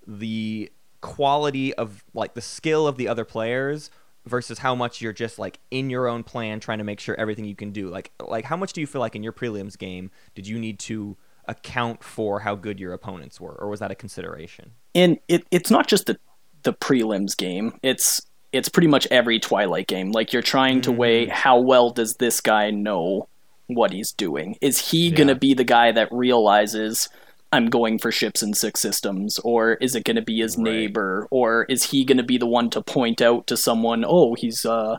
the 0.08 0.72
quality 1.02 1.74
of 1.74 2.04
like 2.14 2.34
the 2.34 2.42
skill 2.42 2.88
of 2.88 2.98
the 2.98 3.08
other 3.08 3.26
players 3.26 3.90
versus 4.26 4.60
how 4.60 4.74
much 4.74 5.02
you're 5.02 5.14
just 5.14 5.38
like 5.38 5.60
in 5.70 5.90
your 5.90 6.08
own 6.08 6.24
plan 6.24 6.60
trying 6.60 6.78
to 6.78 6.84
make 6.84 7.00
sure 7.00 7.14
everything 7.20 7.46
you 7.46 7.56
can 7.56 7.72
do? 7.72 7.90
Like 7.90 8.12
like 8.22 8.46
how 8.46 8.56
much 8.56 8.74
do 8.74 8.82
you 8.82 8.88
feel 8.88 9.02
like 9.02 9.16
in 9.16 9.22
your 9.22 9.34
prelims 9.34 9.78
game 9.78 10.12
did 10.34 10.48
you 10.48 10.58
need 10.58 10.80
to 10.80 11.18
account 11.48 12.04
for 12.04 12.40
how 12.40 12.56
good 12.56 12.80
your 12.80 12.94
opponents 12.94 13.40
were 13.42 13.54
or 13.54 13.68
was 13.70 13.80
that 13.80 13.92
a 13.92 13.96
consideration 13.96 14.72
and 14.96 15.20
it, 15.28 15.46
it's 15.52 15.70
not 15.72 15.88
just 15.88 16.06
the 16.06 16.18
the 16.64 16.74
prelims 16.74 17.36
game. 17.36 17.74
It's 17.84 18.22
it's 18.54 18.70
pretty 18.70 18.88
much 18.88 19.06
every 19.12 19.40
Twilight 19.40 19.88
game. 19.88 20.12
Like 20.12 20.32
you're 20.32 20.42
trying 20.44 20.80
to 20.82 20.92
weigh 20.92 21.24
Mm-hmm. 21.26 21.32
how 21.34 21.60
well 21.60 21.90
does 21.90 22.16
this 22.16 22.40
guy 22.40 22.70
know 22.72 23.28
what 23.68 23.92
he's 23.92 24.12
doing? 24.14 24.56
Is 24.62 24.92
he 24.92 25.10
Yeah. 25.10 25.16
gonna 25.18 25.36
be 25.36 25.54
the 25.54 25.64
guy 25.64 25.92
that 25.92 26.08
realizes 26.12 27.10
I'm 27.52 27.70
going 27.70 28.00
for 28.00 28.12
ships 28.12 28.42
and 28.42 28.56
six 28.56 28.80
systems, 28.80 29.40
or 29.40 29.74
is 29.74 29.96
it 29.96 30.06
gonna 30.06 30.22
be 30.22 30.40
his 30.40 30.56
Right. 30.58 30.64
neighbor, 30.64 31.28
or 31.32 31.66
is 31.68 31.84
he 31.84 32.06
gonna 32.06 32.24
be 32.24 32.38
the 32.38 32.48
one 32.48 32.70
to 32.70 32.82
point 32.82 33.22
out 33.22 33.46
to 33.48 33.58
someone, 33.58 34.06
oh, 34.08 34.36
he's 34.36 34.66
uh 34.66 34.98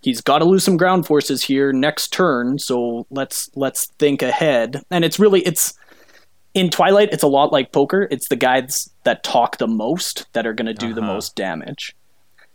he's 0.00 0.20
got 0.20 0.38
to 0.38 0.44
lose 0.44 0.64
some 0.64 0.76
ground 0.76 1.06
forces 1.06 1.42
here 1.44 1.72
next 1.72 2.12
turn, 2.12 2.58
so 2.58 3.06
let's 3.10 3.50
let's 3.54 3.86
think 3.98 4.22
ahead. 4.22 4.82
And 4.90 5.04
it's 5.04 5.18
really 5.18 5.40
it's 5.42 5.74
in 6.54 6.70
Twilight, 6.70 7.10
it's 7.12 7.22
a 7.22 7.28
lot 7.28 7.52
like 7.52 7.72
poker. 7.72 8.08
It's 8.10 8.28
the 8.28 8.36
guys 8.36 8.88
that 9.04 9.22
talk 9.22 9.58
the 9.58 9.66
most 9.68 10.26
that 10.32 10.46
are 10.46 10.54
going 10.54 10.66
to 10.66 10.74
do 10.74 10.94
the 10.94 11.02
Uh-huh. 11.02 11.12
most 11.14 11.36
damage. 11.36 11.94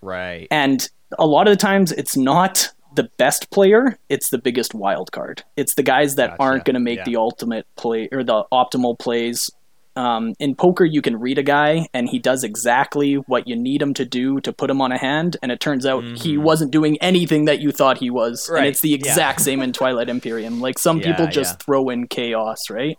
Right. 0.02 0.48
And 0.52 0.90
a 1.18 1.26
lot 1.28 1.48
of 1.48 1.52
the 1.52 1.58
times, 1.58 1.92
it's 1.94 2.18
not 2.18 2.70
the 2.96 3.10
best 3.18 3.50
player; 3.52 3.98
it's 4.10 4.30
the 4.30 4.38
biggest 4.38 4.74
wild 4.74 5.12
card. 5.12 5.44
It's 5.56 5.76
the 5.76 5.84
guys 5.84 6.16
that 6.16 6.32
Gotcha. 6.32 6.42
aren't 6.44 6.66
going 6.66 6.74
to 6.76 6.80
make 6.80 7.00
Yeah. 7.00 7.04
the 7.06 7.16
ultimate 7.18 7.66
play 7.76 8.10
or 8.12 8.24
the 8.24 8.44
optimal 8.52 8.98
plays. 9.00 9.50
Um, 9.96 10.34
in 10.40 10.56
poker, 10.56 10.86
you 10.86 11.02
can 11.04 11.20
read 11.20 11.38
a 11.38 11.44
guy 11.44 11.88
and 11.94 12.10
he 12.10 12.18
does 12.18 12.44
exactly 12.44 13.14
what 13.16 13.48
you 13.48 13.56
need 13.56 13.80
him 13.82 13.94
to 13.94 14.06
do 14.06 14.40
to 14.42 14.52
put 14.52 14.70
him 14.72 14.82
on 14.82 14.92
a 14.92 14.98
hand, 14.98 15.38
and 15.44 15.52
it 15.52 15.60
turns 15.60 15.86
out 15.86 16.04
he 16.04 16.36
wasn't 16.38 16.72
doing 16.72 16.98
anything 17.00 17.46
that 17.46 17.60
you 17.60 17.72
thought 17.72 18.00
he 18.00 18.10
was. 18.10 18.46
Mm-hmm. 18.46 18.54
Right, 18.54 18.60
And 18.62 18.68
it's 18.70 18.82
the 18.82 18.90
yeah. 18.90 18.96
exact 18.96 19.42
same 19.42 19.62
in 19.62 19.72
Twilight 19.72 20.10
Imperium. 20.10 20.60
Like 20.62 20.80
some 20.80 20.98
Yeah, 21.00 21.12
people 21.12 21.28
just 21.28 21.54
yeah. 21.60 21.66
throw 21.66 21.90
in 21.90 22.08
chaos, 22.08 22.70
right? 22.72 22.98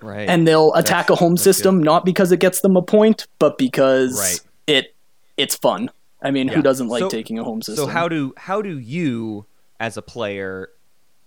right. 0.00 0.28
and 0.28 0.46
they'll 0.46 0.72
attack 0.74 1.08
a 1.10 1.14
home 1.14 1.34
that's 1.34 1.42
system 1.44 1.82
not 1.82 2.04
because 2.04 2.30
it 2.32 2.38
gets 2.40 2.60
them 2.60 2.76
a 2.76 2.82
point, 2.82 3.26
but 3.38 3.56
because 3.58 4.18
Right. 4.18 4.40
it 4.66 4.94
it's 5.36 5.56
fun. 5.56 5.90
I 6.22 6.30
mean, 6.30 6.48
Yeah. 6.48 6.54
who 6.54 6.62
doesn't 6.62 6.88
like 6.88 7.00
So- 7.00 7.08
taking 7.10 7.38
a 7.38 7.44
home 7.44 7.60
system? 7.62 7.84
So 7.86 7.90
how 7.90 8.08
do 8.08 8.32
how 8.38 8.62
do 8.62 8.78
you 8.78 9.44
as 9.80 9.96
a 9.98 10.02
player 10.02 10.70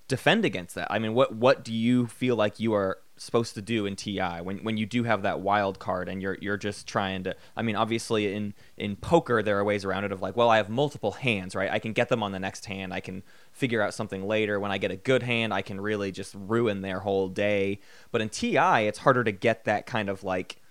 defend 0.07 0.43
against 0.45 0.73
that? 0.75 0.87
I 0.89 0.97
mean, 0.99 1.13
what 1.13 1.35
what 1.35 1.63
do 1.63 1.73
you 1.73 2.07
feel 2.07 2.35
like 2.35 2.59
you 2.59 2.73
are 2.73 2.97
supposed 3.18 3.56
to 3.56 3.61
do 3.61 3.85
in 3.85 3.95
TI 3.95 4.41
when 4.41 4.57
when 4.60 4.77
you 4.77 4.85
do 4.85 5.03
have 5.03 5.23
that 5.23 5.39
wild 5.39 5.80
card 5.80 6.07
and 6.10 6.22
you're 6.22 6.38
you're 6.41 6.57
just 6.57 6.88
trying 6.88 7.23
to 7.23 7.35
I 7.56 7.61
mean, 7.61 7.76
obviously 7.76 8.34
in 8.34 8.53
in 8.77 8.95
poker 8.95 9.41
there 9.41 9.57
are 9.57 9.64
ways 9.64 9.85
around 9.85 10.03
it 10.06 10.11
of 10.11 10.22
like, 10.22 10.35
well, 10.35 10.49
I 10.49 10.57
have 10.57 10.69
multiple 10.69 11.14
hands, 11.14 11.56
right? 11.56 11.72
I 11.72 11.80
can 11.80 11.94
get 11.94 12.10
them 12.10 12.23
on 12.23 12.31
the 12.31 12.39
next 12.39 12.65
hand. 12.65 12.94
I 12.94 12.99
can 12.99 13.23
figure 13.52 13.81
out 13.81 13.94
something 13.94 14.27
later. 14.27 14.60
When 14.60 14.72
I 14.72 14.77
get 14.77 14.91
a 14.91 14.95
good 14.95 15.23
hand, 15.23 15.53
I 15.53 15.61
can 15.61 15.81
really 15.81 16.11
just 16.11 16.35
ruin 16.35 16.81
their 16.81 16.99
whole 16.99 17.27
day. 17.27 17.80
But 18.11 18.22
in 18.22 18.30
TI, 18.30 18.88
it's 18.88 18.99
harder 18.99 19.23
to 19.23 19.31
get 19.31 19.65
that 19.65 19.85
kind 19.85 20.10
of 20.10 20.23
like 20.23 20.61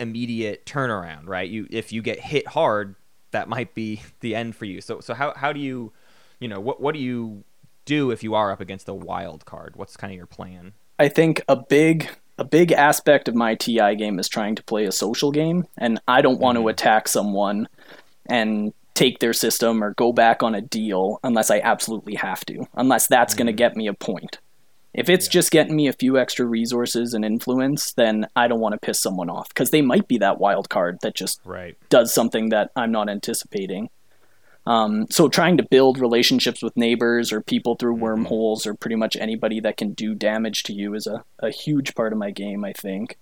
immediate 0.00 0.66
turnaround, 0.66 1.28
right? 1.28 1.48
You 1.48 1.66
if 1.70 1.92
you 1.92 2.02
get 2.02 2.20
hit 2.20 2.48
hard, 2.48 2.96
that 3.30 3.48
might 3.48 3.74
be 3.74 4.02
the 4.20 4.34
end 4.34 4.56
for 4.56 4.64
you. 4.64 4.80
So 4.80 5.00
so 5.00 5.14
how 5.14 5.34
how 5.34 5.52
do 5.52 5.60
you, 5.60 5.92
you 6.40 6.48
know, 6.48 6.60
what 6.60 6.80
what 6.80 6.94
do 6.94 7.00
you 7.00 7.44
do 7.84 8.10
if 8.10 8.22
you 8.22 8.34
are 8.34 8.50
up 8.50 8.60
against 8.60 8.88
a 8.88 8.94
wild 8.94 9.44
card? 9.44 9.76
What's 9.76 9.96
kind 9.96 10.12
of 10.12 10.16
your 10.16 10.26
plan? 10.26 10.72
I 10.98 11.08
think 11.08 11.42
a 11.48 11.56
big 11.56 12.08
a 12.36 12.44
big 12.44 12.72
aspect 12.72 13.28
of 13.28 13.34
my 13.36 13.54
TI 13.54 13.94
game 13.94 14.18
is 14.18 14.28
trying 14.28 14.56
to 14.56 14.62
play 14.64 14.86
a 14.86 14.92
social 14.92 15.30
game, 15.30 15.66
and 15.78 16.00
I 16.08 16.20
don't 16.20 16.40
want 16.40 16.56
Mm-hmm. 16.58 16.64
to 16.66 16.68
attack 16.70 17.08
someone 17.08 17.68
and 18.26 18.72
take 18.94 19.18
their 19.20 19.32
system 19.32 19.82
or 19.84 19.94
go 19.94 20.12
back 20.12 20.42
on 20.42 20.54
a 20.54 20.60
deal 20.60 21.18
unless 21.24 21.50
I 21.50 21.60
absolutely 21.60 22.14
have 22.16 22.44
to, 22.46 22.64
unless 22.74 23.06
that's 23.06 23.34
going 23.34 23.46
to 23.46 23.52
Mm-hmm. 23.52 23.56
get 23.56 23.76
me 23.76 23.86
a 23.86 23.94
point. 23.94 24.38
If 24.94 25.08
it's 25.08 25.26
just 25.26 25.50
getting 25.50 25.74
me 25.74 25.88
a 25.88 25.92
few 25.92 26.16
extra 26.18 26.46
resources 26.46 27.14
and 27.14 27.24
influence, 27.24 27.92
then 27.94 28.26
I 28.36 28.46
don't 28.46 28.60
want 28.60 28.74
to 28.74 28.78
piss 28.78 29.00
someone 29.00 29.28
off 29.28 29.48
because 29.48 29.70
they 29.70 29.82
might 29.82 30.06
be 30.06 30.18
that 30.18 30.38
wild 30.38 30.68
card 30.68 30.98
that 31.02 31.14
just 31.16 31.40
Right. 31.44 31.76
does 31.88 32.14
something 32.14 32.50
that 32.50 32.70
I'm 32.76 32.92
not 32.92 33.08
anticipating. 33.08 33.90
Um, 34.66 35.06
so 35.10 35.28
trying 35.28 35.56
to 35.58 35.62
build 35.62 35.98
relationships 35.98 36.62
with 36.62 36.76
neighbors 36.76 37.32
or 37.32 37.40
people 37.42 37.74
through 37.76 37.94
Mm-hmm. 37.94 38.02
wormholes 38.02 38.66
or 38.66 38.74
pretty 38.74 38.96
much 38.96 39.14
anybody 39.16 39.60
that 39.60 39.76
can 39.76 39.92
do 39.92 40.14
damage 40.14 40.62
to 40.64 40.72
you 40.72 40.94
is 40.94 41.06
a, 41.06 41.22
a 41.40 41.50
huge 41.50 41.94
part 41.94 42.12
of 42.12 42.18
my 42.18 42.30
game, 42.30 42.64
I 42.64 42.72
think. 42.72 43.18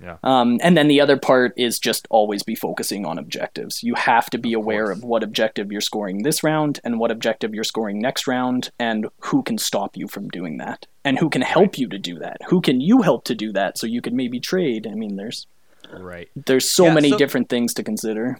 Yeah. 0.00 0.16
Um, 0.22 0.60
and 0.62 0.76
then 0.76 0.86
the 0.86 1.00
other 1.00 1.16
part 1.16 1.52
is 1.56 1.78
just 1.80 2.06
always 2.08 2.44
be 2.44 2.54
focusing 2.54 3.04
on 3.04 3.18
objectives. 3.18 3.82
You 3.82 3.96
have 3.96 4.30
to 4.30 4.38
be 4.38 4.52
aware 4.52 4.86
course. 4.86 4.98
of 4.98 5.04
what 5.04 5.24
objective 5.24 5.72
you're 5.72 5.80
scoring 5.80 6.22
this 6.22 6.44
round 6.44 6.78
and 6.84 7.00
what 7.00 7.10
objective 7.10 7.52
you're 7.52 7.64
scoring 7.64 8.00
next 8.00 8.28
round 8.28 8.70
and 8.78 9.08
who 9.22 9.42
can 9.42 9.58
stop 9.58 9.96
you 9.96 10.06
from 10.06 10.28
doing 10.28 10.58
that 10.58 10.86
and 11.04 11.18
who 11.18 11.28
can 11.28 11.42
help 11.42 11.78
you 11.78 11.88
to 11.88 11.98
do 11.98 12.16
that. 12.20 12.36
Who 12.48 12.60
can 12.60 12.80
you 12.80 13.02
help 13.02 13.24
to 13.24 13.34
do 13.34 13.52
that 13.54 13.76
so 13.76 13.88
you 13.88 14.00
can 14.00 14.14
maybe 14.14 14.38
trade? 14.38 14.86
I 14.86 14.94
mean, 14.94 15.16
there's 15.16 15.46
Right. 15.92 16.28
there's 16.46 16.70
so 16.70 16.84
Yeah, 16.86 16.94
many 16.94 17.10
so- 17.10 17.18
different 17.18 17.48
things 17.48 17.74
to 17.74 17.82
consider. 17.82 18.38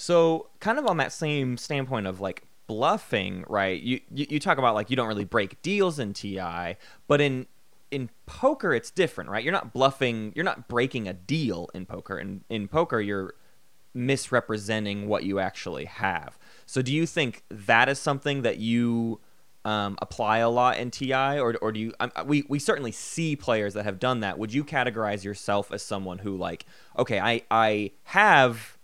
So, 0.00 0.48
kind 0.60 0.78
of 0.78 0.86
on 0.86 0.96
that 0.96 1.12
same 1.12 1.58
standpoint 1.58 2.06
of 2.06 2.22
like 2.22 2.44
bluffing, 2.66 3.44
right? 3.48 3.78
You, 3.78 4.00
you 4.10 4.26
you 4.30 4.40
talk 4.40 4.56
about 4.56 4.74
like 4.74 4.88
you 4.88 4.96
don't 4.96 5.08
really 5.08 5.26
break 5.26 5.60
deals 5.60 5.98
in 5.98 6.14
TI, 6.14 6.76
but 7.06 7.20
in 7.20 7.46
in 7.90 8.08
poker 8.24 8.72
it's 8.72 8.90
different, 8.90 9.28
right? 9.28 9.44
You're 9.44 9.52
not 9.52 9.74
bluffing, 9.74 10.32
you're 10.34 10.44
not 10.44 10.68
breaking 10.68 11.06
a 11.06 11.12
deal 11.12 11.68
in 11.74 11.84
poker. 11.84 12.18
In 12.18 12.44
in 12.48 12.66
poker 12.66 12.98
you're 12.98 13.34
misrepresenting 13.92 15.06
what 15.06 15.24
you 15.24 15.38
actually 15.38 15.84
have. 15.84 16.38
So, 16.64 16.80
do 16.80 16.94
you 16.94 17.04
think 17.04 17.44
that 17.50 17.90
is 17.90 17.98
something 17.98 18.40
that 18.40 18.56
you 18.56 19.20
um, 19.66 19.98
apply 20.00 20.38
a 20.38 20.48
lot 20.48 20.78
in 20.78 20.90
TI, 20.90 21.38
or 21.38 21.56
or 21.60 21.72
do 21.72 21.78
you? 21.80 21.92
Um, 22.00 22.10
we 22.24 22.44
we 22.48 22.58
certainly 22.58 22.92
see 22.92 23.36
players 23.36 23.74
that 23.74 23.84
have 23.84 23.98
done 23.98 24.20
that. 24.20 24.38
Would 24.38 24.54
you 24.54 24.64
categorize 24.64 25.24
yourself 25.24 25.70
as 25.70 25.82
someone 25.82 26.20
who 26.20 26.38
like, 26.38 26.64
okay, 26.96 27.20
I 27.20 27.42
I 27.50 27.90
have 28.04 28.78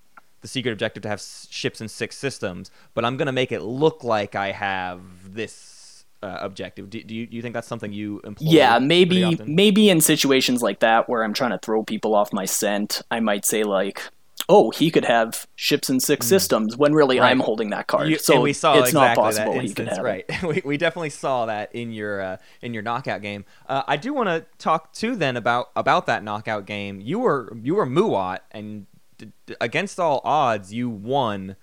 the 0.47 0.51
secret 0.51 0.71
objective 0.71 1.03
to 1.03 1.09
have 1.09 1.19
s- 1.19 1.49
ships 1.51 1.81
in 1.81 1.89
six 1.89 2.17
systems, 2.17 2.71
but 2.95 3.05
I'm 3.05 3.17
gonna 3.17 3.33
make 3.33 3.51
it 3.51 3.63
look 3.63 4.05
like 4.05 4.37
I 4.37 4.53
have 4.53 5.01
this 5.35 6.05
uh, 6.23 6.39
objective. 6.41 6.89
Do, 6.89 7.03
do 7.03 7.15
you 7.15 7.27
do 7.27 7.35
you 7.37 7.43
think 7.43 7.53
that's 7.55 7.67
something 7.67 7.93
you 7.93 8.21
employ? 8.25 8.47
Yeah, 8.49 8.79
maybe 8.79 9.37
maybe 9.45 9.91
in 9.91 10.01
situations 10.01 10.63
like 10.63 10.79
that 10.81 11.09
where 11.09 11.25
I'm 11.25 11.35
trying 11.35 11.51
to 11.51 11.59
throw 11.59 11.83
people 11.83 12.15
off 12.15 12.33
my 12.33 12.45
scent, 12.45 13.03
I 13.11 13.19
might 13.19 13.45
say 13.45 13.65
like, 13.65 14.01
"Oh, 14.49 14.71
he 14.71 14.91
could 14.93 15.05
have 15.05 15.47
ships 15.57 15.91
in 15.91 15.99
six 15.99 16.27
systems," 16.29 16.77
when 16.77 16.93
really. 16.95 17.19
Right. 17.19 17.31
I'm 17.31 17.41
holding 17.41 17.71
that 17.71 17.89
card. 17.89 18.09
You- 18.09 18.19
so 18.19 18.41
we 18.41 18.53
saw 18.53 18.79
it's 18.79 18.91
exactly 18.91 19.23
not 19.23 19.25
possible 19.25 19.55
that 19.55 19.63
he 19.63 19.75
could 19.75 19.89
instance, 19.89 19.97
have 19.97 20.05
right? 20.05 20.43
we, 20.45 20.63
we 20.65 20.77
definitely 20.77 21.11
saw 21.11 21.47
that 21.47 21.75
in 21.75 21.93
your 21.93 22.21
uh, 22.21 22.37
in 22.63 22.73
your 22.73 22.85
knockout 22.85 23.21
game. 23.21 23.45
Uh, 23.69 23.83
I 23.89 23.97
do 23.97 24.15
want 24.15 24.29
to 24.29 24.47
talk 24.59 24.93
too 24.93 25.17
then 25.17 25.37
about 25.37 25.71
about 25.75 26.07
that 26.07 26.23
knockout 26.23 26.67
game. 26.67 27.01
You 27.01 27.19
were 27.19 27.53
you 27.61 27.75
were 27.75 27.87
Muaat, 27.87 28.39
and 28.53 28.87
d- 29.19 29.33
against 29.61 29.99
all 30.01 30.21
odds, 30.25 30.73
you 30.73 30.89
won 30.89 31.57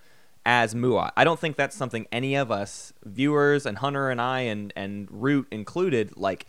as 0.46 0.74
Muaat. 0.76 1.12
I 1.16 1.24
don't 1.24 1.40
think 1.40 1.56
that's 1.56 1.76
something 1.76 2.06
any 2.12 2.36
of 2.36 2.52
us 2.52 2.94
viewers 3.04 3.66
and 3.66 3.78
Hunter 3.78 4.10
and 4.10 4.20
I 4.20 4.42
and 4.42 4.74
and 4.76 5.08
Root 5.10 5.48
included 5.52 6.18
like. 6.18 6.46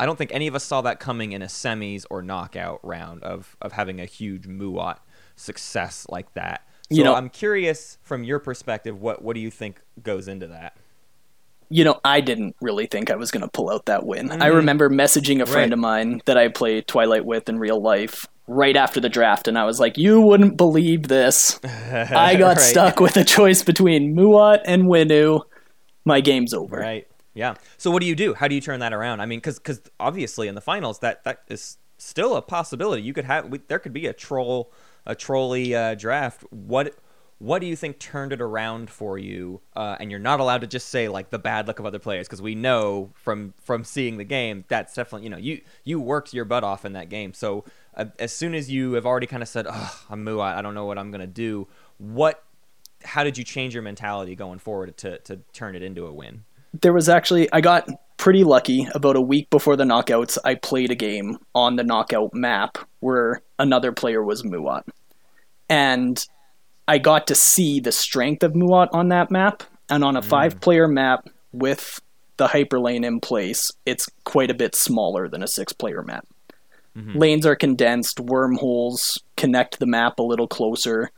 I 0.00 0.06
don't 0.06 0.16
think 0.18 0.34
any 0.34 0.48
of 0.48 0.56
us 0.56 0.64
saw 0.64 0.80
that 0.82 0.98
coming 0.98 1.30
in 1.30 1.40
a 1.40 1.46
semis 1.46 2.04
or 2.10 2.20
knockout 2.20 2.80
round 2.82 3.22
of 3.22 3.56
of 3.62 3.72
having 3.72 4.00
a 4.00 4.06
huge 4.06 4.44
Muaat 4.48 4.98
success 5.36 6.04
like 6.08 6.34
that. 6.34 6.66
So 6.90 6.96
You 6.96 7.04
know- 7.04 7.14
I'm 7.14 7.30
curious 7.30 7.98
from 8.02 8.24
your 8.24 8.38
perspective, 8.40 9.00
what 9.00 9.22
what 9.22 9.34
do 9.34 9.40
you 9.40 9.50
think 9.50 9.80
goes 10.02 10.26
into 10.26 10.48
that? 10.48 10.76
You 11.70 11.84
know, 11.84 12.00
I 12.04 12.20
didn't 12.20 12.56
really 12.60 12.86
think 12.86 13.10
I 13.10 13.16
was 13.16 13.30
going 13.30 13.40
to 13.42 13.48
pull 13.48 13.70
out 13.70 13.86
that 13.86 14.04
win. 14.04 14.30
I 14.30 14.36
mm-hmm. 14.36 14.56
remember 14.56 14.90
messaging 14.90 15.40
a 15.40 15.46
friend 15.46 15.70
Right. 15.70 15.72
of 15.72 15.78
mine 15.78 16.20
that 16.26 16.36
I 16.36 16.48
play 16.48 16.80
Twilight 16.82 17.24
with 17.24 17.48
in 17.48 17.58
real 17.58 17.80
life 17.80 18.26
right 18.46 18.76
after 18.76 19.00
the 19.00 19.08
draft, 19.08 19.48
and 19.48 19.58
I 19.58 19.64
was 19.64 19.80
like, 19.80 19.96
"You 19.98 20.20
wouldn't 20.20 20.56
believe 20.56 21.08
this. 21.08 21.58
I 21.64 22.36
got 22.36 22.56
Right. 22.56 22.60
stuck 22.60 23.00
with 23.00 23.16
a 23.16 23.24
choice 23.24 23.62
between 23.62 24.14
Muaat 24.14 24.60
and 24.64 24.84
Winnu. 24.84 25.40
My 26.04 26.20
game's 26.20 26.52
over." 26.54 26.76
Right. 26.78 27.06
Yeah. 27.34 27.54
So 27.78 27.90
what 27.90 28.00
do 28.00 28.06
you 28.06 28.14
do? 28.14 28.34
How 28.34 28.46
do 28.48 28.54
you 28.54 28.60
turn 28.60 28.80
that 28.80 28.92
around? 28.92 29.20
I 29.20 29.26
mean, 29.26 29.38
because 29.38 29.58
because 29.58 29.80
obviously 29.98 30.46
in 30.48 30.54
the 30.54 30.60
finals 30.60 31.00
that 31.00 31.24
that 31.24 31.42
is 31.48 31.78
still 31.98 32.36
a 32.36 32.42
possibility. 32.42 33.02
You 33.02 33.12
could 33.12 33.24
have 33.24 33.48
we, 33.48 33.58
there 33.66 33.78
could 33.78 33.92
be 33.92 34.06
a 34.06 34.12
troll 34.12 34.72
a 35.06 35.14
trolley 35.14 35.74
uh, 35.74 35.94
draft. 35.94 36.42
What 36.50 36.94
what 37.38 37.58
do 37.58 37.66
you 37.66 37.74
think 37.76 37.98
turned 37.98 38.32
it 38.32 38.40
around 38.40 38.88
for 38.88 39.18
you? 39.18 39.60
Uh, 39.74 39.96
and 39.98 40.10
you're 40.10 40.20
not 40.20 40.38
allowed 40.40 40.60
to 40.60 40.66
just 40.68 40.88
say 40.88 41.08
like 41.08 41.30
the 41.30 41.38
bad 41.38 41.66
luck 41.66 41.78
of 41.80 41.86
other 41.86 41.98
players 41.98 42.26
because 42.28 42.40
we 42.40 42.54
know 42.54 43.10
from 43.14 43.52
from 43.60 43.82
seeing 43.84 44.16
the 44.16 44.24
game 44.24 44.64
that's 44.68 44.94
definitely 44.94 45.24
you 45.24 45.30
know 45.30 45.36
you 45.36 45.60
you 45.82 46.00
worked 46.00 46.32
your 46.32 46.44
butt 46.44 46.62
off 46.62 46.84
in 46.84 46.92
that 46.92 47.08
game. 47.08 47.34
So 47.34 47.64
as 48.18 48.32
soon 48.32 48.54
as 48.54 48.70
you 48.70 48.92
have 48.92 49.06
already 49.06 49.26
kind 49.26 49.42
of 49.42 49.48
said, 49.48 49.66
"Oh, 49.68 50.00
I'm 50.10 50.24
Muaat. 50.24 50.56
I 50.56 50.62
don't 50.62 50.74
know 50.74 50.86
what 50.86 50.98
I'm 50.98 51.10
gonna 51.10 51.26
do." 51.26 51.68
What 51.98 52.42
how 53.04 53.22
did 53.22 53.36
you 53.36 53.44
change 53.44 53.74
your 53.74 53.82
mentality 53.82 54.34
going 54.34 54.58
forward 54.58 54.96
to 54.98 55.18
to 55.18 55.40
turn 55.52 55.76
it 55.76 55.82
into 55.82 56.06
a 56.06 56.12
win? 56.12 56.44
there 56.80 56.92
was 56.92 57.08
actually 57.08 57.50
I 57.52 57.60
got 57.60 57.88
pretty 58.16 58.44
lucky. 58.44 58.88
About 58.94 59.16
a 59.16 59.20
week 59.20 59.50
before 59.50 59.76
the 59.76 59.84
knockouts, 59.84 60.38
I 60.44 60.54
played 60.56 60.90
a 60.90 60.94
game 60.94 61.38
on 61.54 61.76
the 61.76 61.84
knockout 61.84 62.34
map 62.34 62.78
where 63.00 63.42
another 63.58 63.92
player 63.92 64.22
was 64.22 64.42
Muaat, 64.42 64.84
and 65.68 66.24
I 66.88 66.98
got 66.98 67.26
to 67.28 67.34
see 67.34 67.80
the 67.80 67.92
strength 67.92 68.42
of 68.42 68.52
Muaat 68.52 68.88
on 68.92 69.08
that 69.08 69.30
map. 69.30 69.62
And 69.90 70.02
on 70.02 70.16
a 70.16 70.22
mm. 70.22 70.24
five-player 70.24 70.88
map 70.88 71.28
with 71.52 72.00
the 72.38 72.46
hyperlane 72.46 73.04
in 73.04 73.20
place, 73.20 73.70
it's 73.84 74.08
quite 74.24 74.50
a 74.50 74.54
bit 74.54 74.74
smaller 74.74 75.28
than 75.28 75.42
a 75.42 75.46
six-player 75.46 76.02
map. 76.02 76.26
Mm-hmm. 76.96 77.18
Lanes 77.18 77.46
are 77.46 77.56
condensed, 77.56 78.20
wormholes 78.20 79.20
connect 79.36 79.78
the 79.78 79.86
map 79.86 80.18
a 80.18 80.22
little 80.22 80.46
closer. 80.46 81.10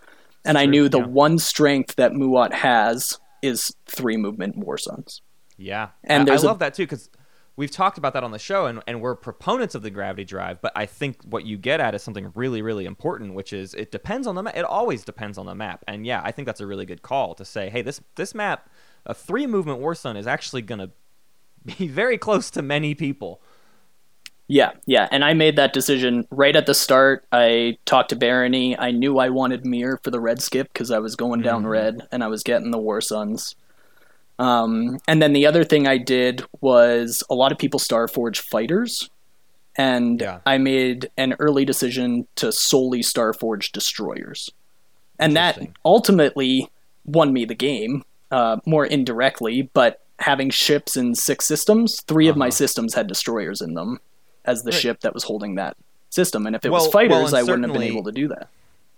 And 0.44 0.56
I 0.56 0.64
True, 0.64 0.70
knew 0.70 0.88
the 0.88 1.00
yeah. 1.00 1.06
one 1.06 1.38
strength 1.38 1.96
that 1.96 2.12
Muaat 2.12 2.52
has 2.52 3.18
is 3.42 3.74
three 3.86 4.16
movement 4.16 4.56
War 4.56 4.78
Suns. 4.78 5.20
Yeah, 5.58 5.88
And 6.04 6.20
I, 6.20 6.22
I 6.22 6.24
there's 6.26 6.42
a- 6.44 6.46
love 6.46 6.58
that 6.60 6.74
too 6.74 6.84
because 6.84 7.10
we've 7.56 7.70
talked 7.70 7.98
about 7.98 8.12
that 8.12 8.22
on 8.24 8.30
the 8.30 8.38
show, 8.38 8.66
and, 8.66 8.82
and 8.86 9.00
we're 9.00 9.14
proponents 9.16 9.74
of 9.74 9.82
the 9.82 9.90
gravity 9.90 10.24
drive. 10.24 10.60
But 10.60 10.72
I 10.76 10.86
think 10.86 11.22
what 11.24 11.44
you 11.44 11.56
get 11.56 11.80
at 11.80 11.94
is 11.94 12.02
something 12.02 12.30
really, 12.34 12.62
really 12.62 12.84
important, 12.84 13.34
which 13.34 13.52
is 13.52 13.74
it 13.74 13.90
depends 13.90 14.26
on 14.26 14.34
the 14.34 14.42
map. 14.42 14.56
It 14.56 14.64
always 14.64 15.04
depends 15.04 15.36
on 15.38 15.46
the 15.46 15.54
map, 15.54 15.84
and 15.88 16.06
yeah, 16.06 16.20
I 16.24 16.30
think 16.32 16.46
that's 16.46 16.60
a 16.60 16.66
really 16.66 16.86
good 16.86 17.02
call 17.02 17.34
to 17.34 17.44
say, 17.44 17.70
hey, 17.70 17.82
this 17.82 18.00
this 18.16 18.34
map, 18.34 18.68
a 19.04 19.14
three 19.14 19.46
movement 19.46 19.78
War 19.80 19.94
Sun 19.94 20.16
is 20.16 20.26
actually 20.26 20.62
going 20.62 20.78
to 20.80 20.90
be 21.78 21.88
very 21.88 22.18
close 22.18 22.50
to 22.52 22.62
many 22.62 22.94
people. 22.94 23.40
Yeah, 24.48 24.72
yeah, 24.86 25.08
and 25.10 25.24
I 25.24 25.34
made 25.34 25.56
that 25.56 25.72
decision 25.72 26.26
right 26.30 26.54
at 26.54 26.66
the 26.66 26.74
start. 26.74 27.24
I 27.32 27.78
talked 27.84 28.10
to 28.10 28.16
Barony. 28.16 28.78
I 28.78 28.92
knew 28.92 29.18
I 29.18 29.28
wanted 29.28 29.66
Meer 29.66 29.98
for 30.04 30.12
the 30.12 30.20
red 30.20 30.40
skip 30.40 30.68
because 30.72 30.92
I 30.92 31.00
was 31.00 31.16
going 31.16 31.42
down 31.42 31.66
red 31.66 32.06
and 32.12 32.22
I 32.22 32.28
was 32.28 32.44
getting 32.44 32.70
the 32.70 32.78
War 32.78 33.00
Suns. 33.00 33.56
Um, 34.38 34.98
and 35.08 35.20
then 35.20 35.32
the 35.32 35.46
other 35.46 35.64
thing 35.64 35.88
I 35.88 35.98
did 35.98 36.44
was 36.60 37.24
a 37.28 37.34
lot 37.34 37.50
of 37.50 37.58
people 37.58 37.80
Starforge 37.80 38.38
fighters, 38.38 39.10
and 39.76 40.20
Yeah. 40.20 40.38
I 40.46 40.58
made 40.58 41.10
an 41.16 41.34
early 41.40 41.64
decision 41.64 42.28
to 42.36 42.52
solely 42.52 43.00
Starforge 43.00 43.72
destroyers, 43.72 44.50
and 45.18 45.34
that 45.36 45.58
ultimately 45.84 46.70
won 47.04 47.32
me 47.32 47.46
the 47.46 47.54
game, 47.54 48.04
uh, 48.30 48.58
more 48.64 48.86
indirectly. 48.86 49.70
But 49.72 50.02
having 50.20 50.50
ships 50.50 50.96
in 50.96 51.14
six 51.16 51.46
systems, 51.46 52.00
3 52.02 52.28
of 52.28 52.36
my 52.36 52.46
Uh-huh. 52.46 52.50
systems 52.52 52.94
had 52.94 53.06
destroyers 53.08 53.60
in 53.60 53.74
them 53.74 53.98
as 54.46 54.62
the 54.62 54.70
Right. 54.70 54.80
ship 54.80 55.00
that 55.00 55.14
was 55.14 55.24
holding 55.24 55.56
that 55.56 55.76
system, 56.10 56.46
and 56.46 56.54
if 56.56 56.64
it 56.64 56.70
Well- 56.70 56.84
was 56.84 56.92
fighters, 56.92 57.32
and 57.32 57.36
I 57.36 57.42
wouldn't 57.42 57.64
have 57.64 57.72
been 57.72 57.82
able 57.82 58.04
to 58.04 58.12
do 58.12 58.28
that. 58.28 58.48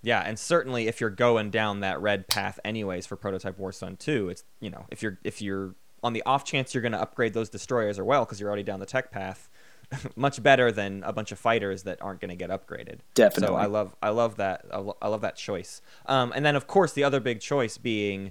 Yeah, 0.02 0.20
and 0.20 0.38
certainly 0.38 0.86
if 0.86 1.00
you're 1.00 1.10
going 1.10 1.50
down 1.50 1.80
that 1.80 2.00
red 2.00 2.28
path 2.28 2.60
anyways 2.64 3.06
for 3.06 3.16
prototype 3.16 3.58
War 3.58 3.72
Sun 3.72 3.96
2, 3.96 4.28
it's 4.28 4.44
you 4.60 4.70
know, 4.70 4.86
if 4.90 5.02
you're 5.02 5.18
if 5.24 5.42
you're 5.42 5.74
on 6.04 6.12
the 6.12 6.22
off 6.24 6.44
chance 6.44 6.72
you're 6.72 6.82
going 6.82 6.92
to 6.92 7.00
upgrade 7.00 7.34
those 7.34 7.48
destroyers 7.48 7.98
or 7.98 8.04
well 8.04 8.24
because 8.24 8.38
you're 8.38 8.48
already 8.48 8.62
down 8.62 8.78
the 8.78 8.86
tech 8.86 9.10
path, 9.10 9.48
much 10.16 10.40
better 10.40 10.70
than 10.70 11.02
a 11.02 11.12
bunch 11.12 11.32
of 11.32 11.38
fighters 11.40 11.82
that 11.82 12.00
aren't 12.00 12.20
going 12.20 12.28
to 12.28 12.36
get 12.36 12.50
upgraded. 12.50 12.98
Definitely. 13.14 13.48
So 13.48 13.56
I 13.56 13.66
love 13.66 13.96
I 14.00 14.10
love 14.10 14.36
that 14.36 14.64
I, 14.70 14.78
lo- 14.78 14.96
I 15.02 15.08
love 15.08 15.22
that 15.22 15.34
choice. 15.34 15.82
Um, 16.06 16.32
and 16.36 16.46
then 16.46 16.54
of 16.54 16.68
course 16.68 16.92
the 16.92 17.02
other 17.02 17.18
big 17.18 17.40
choice 17.40 17.76
being, 17.76 18.30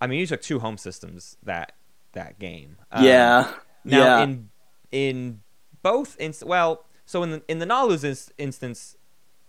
I 0.00 0.08
mean 0.08 0.18
you 0.18 0.26
took 0.26 0.42
two 0.42 0.58
home 0.58 0.76
systems 0.76 1.36
that 1.44 1.72
that 2.14 2.40
game. 2.40 2.78
Um, 2.90 3.04
yeah, 3.04 3.52
Now 3.84 3.98
yeah. 4.04 4.22
in 4.24 4.48
in 4.90 5.40
both 5.86 6.16
inst- 6.18 6.44
well, 6.44 6.84
so 7.04 7.22
in 7.22 7.30
the 7.30 7.42
in 7.46 7.58
the 7.60 7.66
Naalu's 7.66 8.02
ins- 8.02 8.32
instance, 8.38 8.96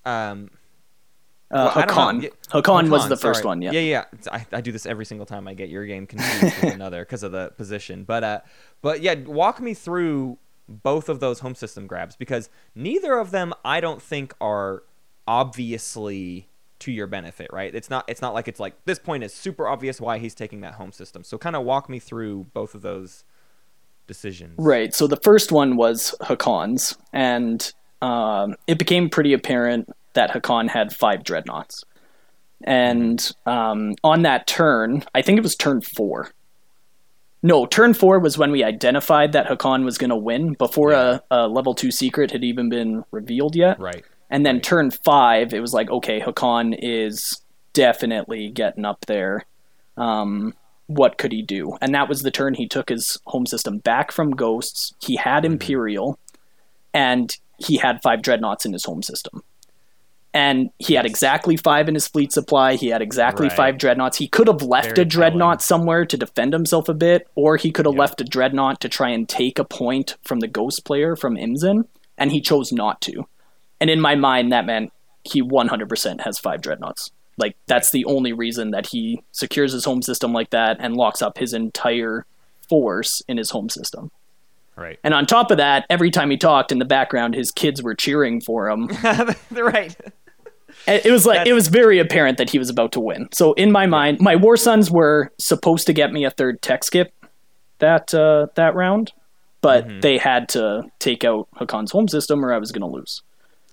um, 0.06 0.52
uh, 1.50 1.72
well. 1.76 1.88
Hacan. 1.88 2.32
Hacan 2.50 2.90
was 2.90 3.10
the 3.10 3.18
first 3.18 3.44
one. 3.44 3.62
Yeah. 3.62 3.72
yeah, 3.72 3.80
yeah. 3.80 4.04
I, 4.32 4.46
I 4.52 4.62
do 4.62 4.72
this 4.72 4.86
every 4.86 5.06
single 5.06 5.26
time 5.26 5.48
I 5.48 5.56
get 5.56 5.70
your 5.70 5.86
game 5.86 6.06
confused 6.06 6.62
with 6.62 6.74
another 6.80 7.04
because 7.04 7.24
of 7.24 7.32
the 7.32 7.52
position. 7.58 8.04
But 8.04 8.24
uh, 8.24 8.40
but 8.82 9.02
yeah, 9.02 9.16
walk 9.16 9.60
me 9.60 9.74
through 9.74 10.38
both 10.70 11.10
of 11.10 11.20
those 11.20 11.40
home 11.40 11.56
system 11.56 11.88
grabs 11.88 12.16
because 12.16 12.50
neither 12.76 13.18
of 13.18 13.32
them 13.32 13.54
I 13.66 13.80
don't 13.80 14.02
think 14.02 14.36
are 14.40 14.84
obviously 15.28 16.48
to 16.80 16.92
your 16.92 17.08
benefit, 17.08 17.50
right? 17.52 17.74
It's 17.74 17.90
not 17.90 18.06
it's 18.08 18.22
not 18.22 18.36
like 18.36 18.48
it's 18.48 18.60
like 18.60 18.76
this 18.86 19.00
point 19.00 19.24
is 19.24 19.34
super 19.34 19.68
obvious 19.68 20.00
why 20.00 20.20
he's 20.20 20.36
taking 20.36 20.62
that 20.62 20.76
home 20.76 20.92
system. 20.92 21.24
So 21.24 21.40
kind 21.40 21.56
of 21.56 21.64
walk 21.64 21.90
me 21.90 21.98
through 21.98 22.48
both 22.54 22.76
of 22.76 22.84
those 22.84 23.24
decisions. 24.08 24.56
Right. 24.58 24.94
So 24.94 25.08
the 25.08 25.18
first 25.18 25.52
one 25.52 25.76
was 25.76 26.16
Hacan's, 26.22 26.98
and 27.14 27.72
um, 28.02 28.56
it 28.68 28.78
became 28.80 29.10
pretty 29.10 29.34
apparent 29.34 29.90
that 30.14 30.32
Hacan 30.32 30.70
had 30.70 30.94
five 30.96 31.24
dreadnoughts. 31.24 31.84
And 32.64 33.32
um, 33.46 33.94
on 34.04 34.24
that 34.24 34.48
turn, 34.48 35.04
I 35.14 35.22
think 35.22 35.38
it 35.38 35.44
was 35.44 35.56
turn 35.56 35.82
four. 35.82 36.32
No, 37.44 37.68
turn 37.68 37.94
four 37.94 38.18
was 38.20 38.36
when 38.38 38.52
we 38.52 38.64
identified 38.64 39.34
that 39.34 39.46
Hakon 39.46 39.86
was 39.86 40.00
going 40.00 40.10
to 40.10 40.16
win 40.16 40.54
before 40.54 40.92
Yeah. 40.92 41.20
a, 41.30 41.46
a 41.46 41.48
level 41.48 41.76
two 41.76 41.92
secret 41.92 42.32
had 42.32 42.44
even 42.44 42.68
been 42.68 43.04
revealed 43.12 43.56
yet. 43.56 43.80
Right. 43.80 44.04
And 44.32 44.44
then 44.46 44.56
Right. 44.56 44.64
turn 44.64 44.92
five, 44.92 45.54
it 45.54 45.60
was 45.60 45.72
like, 45.72 45.90
okay, 45.92 46.20
Hacan 46.20 46.76
is 46.82 47.40
definitely 47.74 48.50
getting 48.50 48.86
up 48.86 49.06
there. 49.06 49.46
Um, 49.98 50.56
what 50.88 51.18
could 51.18 51.32
he 51.32 51.42
do? 51.42 51.78
And 51.82 51.94
that 51.94 52.10
was 52.10 52.22
the 52.22 52.32
turn 52.32 52.54
he 52.54 52.68
took 52.68 52.90
his 52.90 53.18
home 53.28 53.46
system 53.46 53.78
back 53.80 54.12
from 54.12 54.32
Ghosts. 54.32 54.94
He 55.02 55.16
had 55.18 55.44
Mm-hmm. 55.44 55.54
Imperial, 55.54 56.20
and 56.94 57.36
he 57.58 57.78
had 57.78 58.02
five 58.02 58.22
dreadnoughts 58.22 58.66
in 58.66 58.74
his 58.74 58.86
home 58.86 59.04
system. 59.04 59.44
And 60.34 60.70
he 60.78 60.94
had 60.94 61.06
exactly 61.06 61.58
five 61.58 61.88
in 61.88 61.96
his 61.96 62.08
fleet 62.08 62.32
supply. 62.32 62.76
He 62.76 62.88
had 62.90 63.02
exactly 63.02 63.48
Right. 63.48 63.56
five 63.58 63.78
dreadnoughts. 63.78 64.18
He 64.18 64.28
could 64.28 64.48
have 64.48 64.62
left 64.62 64.90
Very 64.96 65.02
a 65.02 65.06
dreadnought 65.06 65.62
somewhere 65.62 66.06
to 66.06 66.18
defend 66.18 66.54
himself 66.54 66.88
a 66.90 66.94
bit, 66.94 67.28
or 67.36 67.58
he 67.58 67.72
could 67.72 67.86
have 67.86 67.96
Yeah. 67.96 68.02
left 68.02 68.22
a 68.22 68.26
dreadnought 68.26 68.80
to 68.82 68.90
try 68.90 69.10
and 69.10 69.28
take 69.28 69.58
a 69.58 69.64
point 69.66 70.16
from 70.24 70.40
the 70.40 70.48
ghost 70.48 70.86
player 70.86 71.16
from 71.16 71.36
Imzin, 71.38 71.86
and 72.18 72.32
he 72.32 72.42
chose 72.42 72.72
not 72.72 73.02
to. 73.02 73.28
And 73.82 73.90
in 73.90 74.00
my 74.00 74.16
mind, 74.16 74.52
that 74.52 74.66
meant 74.66 74.92
he 75.24 75.42
100% 75.42 76.22
has 76.22 76.38
five 76.40 76.62
dreadnoughts. 76.62 77.12
Like, 77.38 77.56
that's 77.68 77.92
the 77.92 78.04
only 78.06 78.34
reason 78.34 78.72
that 78.72 78.88
he 78.88 79.22
secures 79.32 79.72
his 79.72 79.86
home 79.86 80.02
system 80.02 80.34
like 80.34 80.50
that 80.50 80.78
and 80.80 80.96
locks 80.96 81.22
up 81.22 81.38
his 81.38 81.54
entire 81.54 82.26
force 82.68 83.22
in 83.28 83.38
his 83.38 83.52
home 83.52 83.70
system. 83.70 84.12
Right. 84.76 85.00
And 85.04 85.14
on 85.14 85.26
top 85.26 85.52
of 85.52 85.58
that, 85.58 85.86
every 85.90 86.12
time 86.12 86.30
he 86.30 86.38
talked 86.38 86.72
in 86.72 86.80
the 86.80 86.86
background, 86.86 87.34
his 87.36 87.52
kids 87.52 87.82
were 87.82 87.96
cheering 87.96 88.42
for 88.42 88.70
him. 88.70 88.88
right. 89.52 89.96
It 90.88 91.12
was 91.12 91.26
like 91.26 91.38
That's- 91.38 91.50
it 91.50 91.54
was 91.54 91.68
very 91.70 92.00
apparent 92.00 92.38
that 92.38 92.50
he 92.52 92.60
was 92.60 92.70
about 92.70 92.92
to 92.94 93.00
win. 93.00 93.28
So 93.34 93.54
in 93.54 93.72
my 93.72 93.88
mind, 93.88 94.20
my 94.20 94.36
war 94.36 94.56
suns 94.58 94.92
were 94.92 95.32
supposed 95.40 95.88
to 95.88 95.94
get 95.94 96.12
me 96.14 96.24
a 96.26 96.32
third 96.32 96.62
tech 96.62 96.84
skip 96.84 97.12
that 97.80 98.14
uh, 98.14 98.48
that 98.56 98.76
round, 98.76 99.12
but 99.62 99.88
Mm-hmm. 99.88 100.00
they 100.02 100.18
had 100.18 100.48
to 100.50 100.84
take 101.00 101.24
out 101.24 101.48
Hacan's 101.58 101.92
home 101.92 102.08
system, 102.08 102.44
or 102.46 102.54
I 102.54 102.58
was 102.58 102.72
going 102.72 102.82
to 102.90 102.96
lose. 102.96 103.22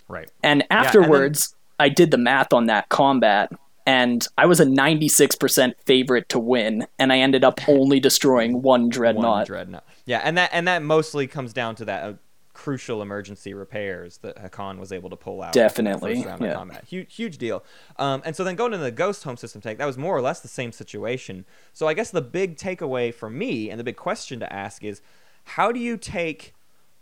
Right. 0.09 0.31
And 0.43 0.63
and 0.63 0.71
then- 0.71 0.79
afterwards, 0.87 1.55
I 1.85 1.91
did 1.91 2.11
the 2.11 2.17
math 2.17 2.55
on 2.55 2.65
that 2.67 2.89
combat, 2.89 3.53
and 3.85 4.27
I 4.39 4.47
was 4.47 4.59
a 4.59 4.65
96% 4.65 5.75
favorite 5.85 6.31
to 6.31 6.39
win, 6.39 6.87
and 6.99 7.13
I 7.13 7.19
ended 7.19 7.45
up 7.45 7.61
only 7.69 8.01
destroying 8.01 8.63
one 8.63 8.89
dreadnought. 8.89 9.23
One 9.23 9.45
dreadnought. 9.45 9.85
Yeah, 10.07 10.23
and 10.25 10.39
that 10.39 10.49
and 10.55 10.67
that 10.67 10.83
mostly 10.83 11.27
comes 11.27 11.53
down 11.53 11.75
to 11.75 11.85
that 11.85 12.03
uh, 12.03 12.15
crucial 12.55 13.03
emergency 13.03 13.53
repairs 13.53 14.17
that 14.23 14.37
Hacan 14.37 14.79
was 14.79 14.93
able 14.93 15.11
to 15.11 15.17
pull 15.17 15.43
out. 15.43 15.53
Definitely, 15.53 16.15
first 16.15 16.27
round 16.27 16.41
of 16.41 16.49
yeah. 16.49 16.55
combat. 16.55 16.85
Huge, 16.89 17.15
huge 17.15 17.37
deal. 17.37 17.63
Um, 17.99 18.23
and 18.25 18.35
so 18.35 18.45
then 18.45 18.55
going 18.55 18.73
into 18.73 18.83
the 18.83 18.91
Ghost 18.91 19.23
home 19.25 19.37
system 19.37 19.61
tank, 19.61 19.77
that 19.77 19.85
was 19.85 19.99
more 19.99 20.17
or 20.17 20.23
less 20.23 20.41
the 20.41 20.49
same 20.49 20.73
situation. 20.73 21.45
So 21.75 21.87
I 21.87 21.93
guess 21.93 22.11
the 22.11 22.23
big 22.23 22.57
takeaway 22.57 23.13
for 23.13 23.29
me 23.29 23.69
and 23.69 23.79
the 23.79 23.85
big 23.85 23.97
question 23.97 24.41
to 24.41 24.51
ask 24.51 24.83
is, 24.83 25.03
how 25.45 25.71
do 25.71 25.79
you 25.79 25.99
take 25.99 26.55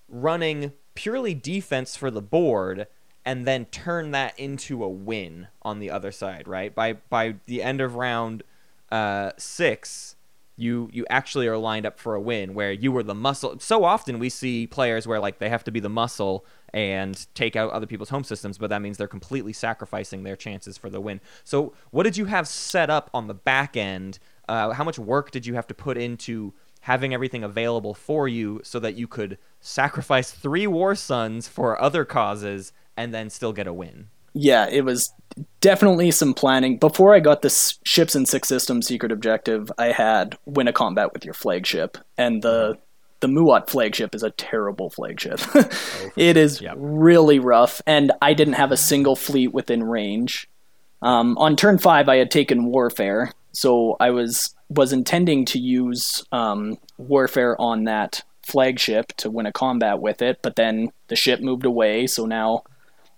running 0.09 0.72
purely 0.96 1.34
defense 1.34 1.94
for 1.94 2.10
the 2.10 2.22
board? 2.22 2.88
And 3.24 3.47
then 3.47 3.66
turn 3.66 4.11
that 4.11 4.39
into 4.39 4.82
a 4.82 4.89
win 4.89 5.47
on 5.62 5.78
the 5.78 5.90
other 5.90 6.11
side, 6.11 6.49
right? 6.49 6.74
By 6.74 6.94
by 6.94 7.36
the 7.47 7.62
end 7.62 7.81
of 7.81 7.94
round 7.94 8.43
uh, 8.90 9.31
six, 9.39 10.16
you 10.57 10.90
you 10.93 11.07
actually 11.09 11.47
are 11.47 11.57
lined 11.57 11.86
up 11.86 11.99
for 11.99 12.15
a 12.15 12.20
win 12.20 12.55
where 12.55 12.73
you 12.73 12.93
were 12.93 13.03
the 13.03 13.15
muscle. 13.15 13.59
So 13.61 13.85
often 13.85 14.19
we 14.19 14.28
see 14.28 14.66
players 14.66 15.07
where 15.07 15.20
like 15.20 15.39
they 15.39 15.49
have 15.49 15.65
to 15.65 15.70
be 15.70 15.81
the 15.81 15.89
muscle 15.89 16.44
and 16.74 17.27
take 17.35 17.57
out 17.57 17.70
other 17.70 17.86
people's 17.86 18.09
home 18.09 18.24
systems, 18.24 18.59
but 18.59 18.70
that 18.70 18.82
means 18.82 18.97
they're 18.97 19.07
completely 19.07 19.53
sacrificing 19.53 20.23
their 20.23 20.36
chances 20.36 20.77
for 20.77 20.90
the 20.90 21.01
win. 21.01 21.20
So 21.44 21.74
what 21.90 22.05
did 22.05 22.16
you 22.16 22.27
have 22.27 22.49
set 22.49 22.90
up 22.90 23.11
on 23.15 23.27
the 23.27 23.35
back 23.35 23.77
end? 23.77 24.19
Uh, 24.49 24.73
how 24.73 24.85
much 24.85 24.99
work 24.99 25.31
did 25.31 25.47
you 25.47 25.55
have 25.55 25.66
to 25.69 25.74
put 25.74 25.97
into 25.97 26.55
having 26.82 27.15
everything 27.15 27.44
available 27.44 27.94
for 27.94 28.27
you 28.27 28.61
so 28.65 28.81
that 28.81 28.94
you 28.94 29.07
could 29.07 29.39
sacrifice 29.61 30.32
three 30.32 30.66
war 30.66 30.94
suns 30.94 31.47
for 31.47 31.81
other 31.81 32.05
causes 32.05 32.73
and 32.97 33.12
then 33.14 33.31
still 33.31 33.52
get 33.52 33.66
a 33.66 33.73
win? 33.73 34.09
yeah, 34.35 34.66
it 34.70 34.82
was 34.82 35.12
definitely 35.60 36.10
some 36.10 36.32
planning. 36.32 36.78
Before 36.78 37.14
I 37.14 37.20
got 37.20 37.43
this 37.43 37.78
ships 37.85 38.14
and 38.14 38.27
six 38.27 38.48
systems 38.48 38.86
secret 38.86 39.12
objective, 39.12 39.70
I 39.77 39.93
had 39.93 40.39
win 40.47 40.69
a 40.69 40.73
combat 40.73 41.12
with 41.12 41.24
your 41.24 41.35
flagship, 41.35 41.98
and 42.16 42.43
the 42.43 42.78
the 43.20 43.28
Muaat 43.28 43.69
flagship 43.69 44.14
is 44.14 44.23
a 44.23 44.31
terrible 44.31 44.89
flagship. 44.90 45.39
it 46.16 46.36
is 46.36 46.60
Yep. 46.62 46.74
really 46.78 47.39
rough, 47.39 47.82
and 47.86 48.10
I 48.23 48.32
didn't 48.35 48.55
have 48.55 48.73
a 48.73 48.77
single 48.77 49.16
fleet 49.16 49.52
within 49.52 49.85
range. 49.85 50.48
Um, 51.02 51.36
on 51.39 51.55
turn 51.55 51.77
five, 51.78 52.09
I 52.09 52.16
had 52.16 52.31
taken 52.31 52.64
warfare, 52.64 53.32
so 53.52 53.97
I 54.01 54.10
was 54.10 54.55
was 54.70 54.94
intending 54.94 55.44
to 55.47 55.59
use 55.59 56.24
um, 56.32 56.78
warfare 56.97 57.55
on 57.60 57.85
that 57.85 58.23
flagship 58.47 59.09
to 59.19 59.31
win 59.31 59.44
a 59.47 59.52
combat 59.52 60.01
with 60.01 60.23
it, 60.23 60.39
but 60.43 60.56
then 60.56 60.90
the 61.09 61.16
ship 61.16 61.40
moved 61.40 61.66
away, 61.66 62.06
so 62.06 62.24
now 62.24 62.62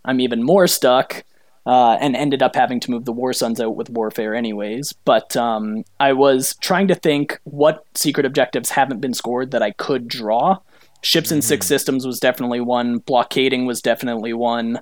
I'm 0.05 0.21
even 0.21 0.43
more 0.43 0.67
stuck, 0.67 1.25
uh, 1.67 1.97
and 2.01 2.15
ended 2.15 2.43
up 2.43 2.55
having 2.55 2.81
to 2.81 2.91
move 2.91 3.05
the 3.05 3.13
War 3.13 3.33
Suns 3.33 3.61
out 3.61 3.77
with 3.77 3.91
Warfare 3.91 4.35
anyways. 4.35 4.93
But 5.05 5.37
um, 5.37 5.85
I 5.99 6.13
was 6.13 6.57
trying 6.61 6.89
to 6.89 6.95
think 6.95 7.41
what 7.45 7.85
secret 7.95 8.27
objectives 8.27 8.71
haven't 8.71 9.01
been 9.01 9.15
scored 9.15 9.51
that 9.53 9.63
I 9.63 9.71
could 9.71 10.09
draw. 10.09 10.59
Ships 11.03 11.31
in 11.31 11.43
six 11.43 11.67
systems 11.67 12.07
was 12.07 12.19
definitely 12.19 12.61
one. 12.61 12.99
Blockading 12.99 13.67
was 13.67 13.83
definitely 13.83 14.33
one. 14.33 14.81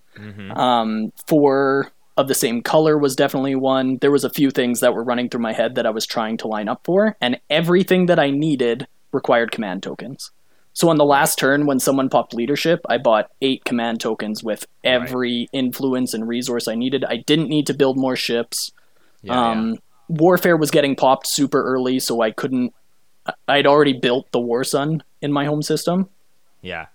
Um, 0.56 1.12
four 1.26 1.90
of 2.16 2.28
the 2.28 2.34
same 2.34 2.62
color 2.62 2.96
was 2.98 3.16
definitely 3.16 3.54
one. 3.56 3.98
There 4.00 4.10
was 4.10 4.22
a 4.22 4.30
few 4.30 4.50
things 4.50 4.80
that 4.80 4.94
were 4.94 5.02
running 5.02 5.28
through 5.28 5.40
my 5.40 5.52
head 5.52 5.74
that 5.74 5.86
I 5.86 5.90
was 5.90 6.06
trying 6.06 6.36
to 6.38 6.46
line 6.46 6.68
up 6.68 6.82
for, 6.84 7.16
and 7.20 7.40
everything 7.50 8.06
that 8.06 8.18
I 8.20 8.30
needed 8.30 8.86
required 9.12 9.50
command 9.50 9.82
tokens. 9.82 10.30
So 10.74 10.88
on 10.88 10.96
the 10.96 11.04
last 11.04 11.38
turn, 11.38 11.66
when 11.66 11.78
someone 11.78 12.08
popped 12.08 12.32
leadership, 12.34 12.80
I 12.88 12.98
bought 12.98 13.30
eight 13.42 13.64
command 13.64 14.00
tokens 14.00 14.42
with 14.42 14.64
every 14.84 15.48
influence 15.52 16.14
and 16.14 16.26
resource 16.26 16.66
I 16.66 16.74
needed. 16.74 17.04
I 17.04 17.18
didn't 17.18 17.48
need 17.48 17.66
to 17.66 17.74
build 17.74 17.98
more 17.98 18.16
ships. 18.16 18.72
um, 19.28 19.78
Warfare 20.08 20.56
was 20.56 20.70
getting 20.70 20.96
popped 20.96 21.26
super 21.26 21.62
early, 21.62 21.98
so 21.98 22.20
I 22.22 22.30
couldn't. 22.32 22.74
I'd 23.46 23.66
already 23.66 23.92
built 23.92 24.30
the 24.32 24.40
War 24.40 24.64
Sun 24.64 25.02
in 25.20 25.32
my 25.32 25.44
home 25.44 25.62
system. 25.62 26.08
yeah. 26.60 26.86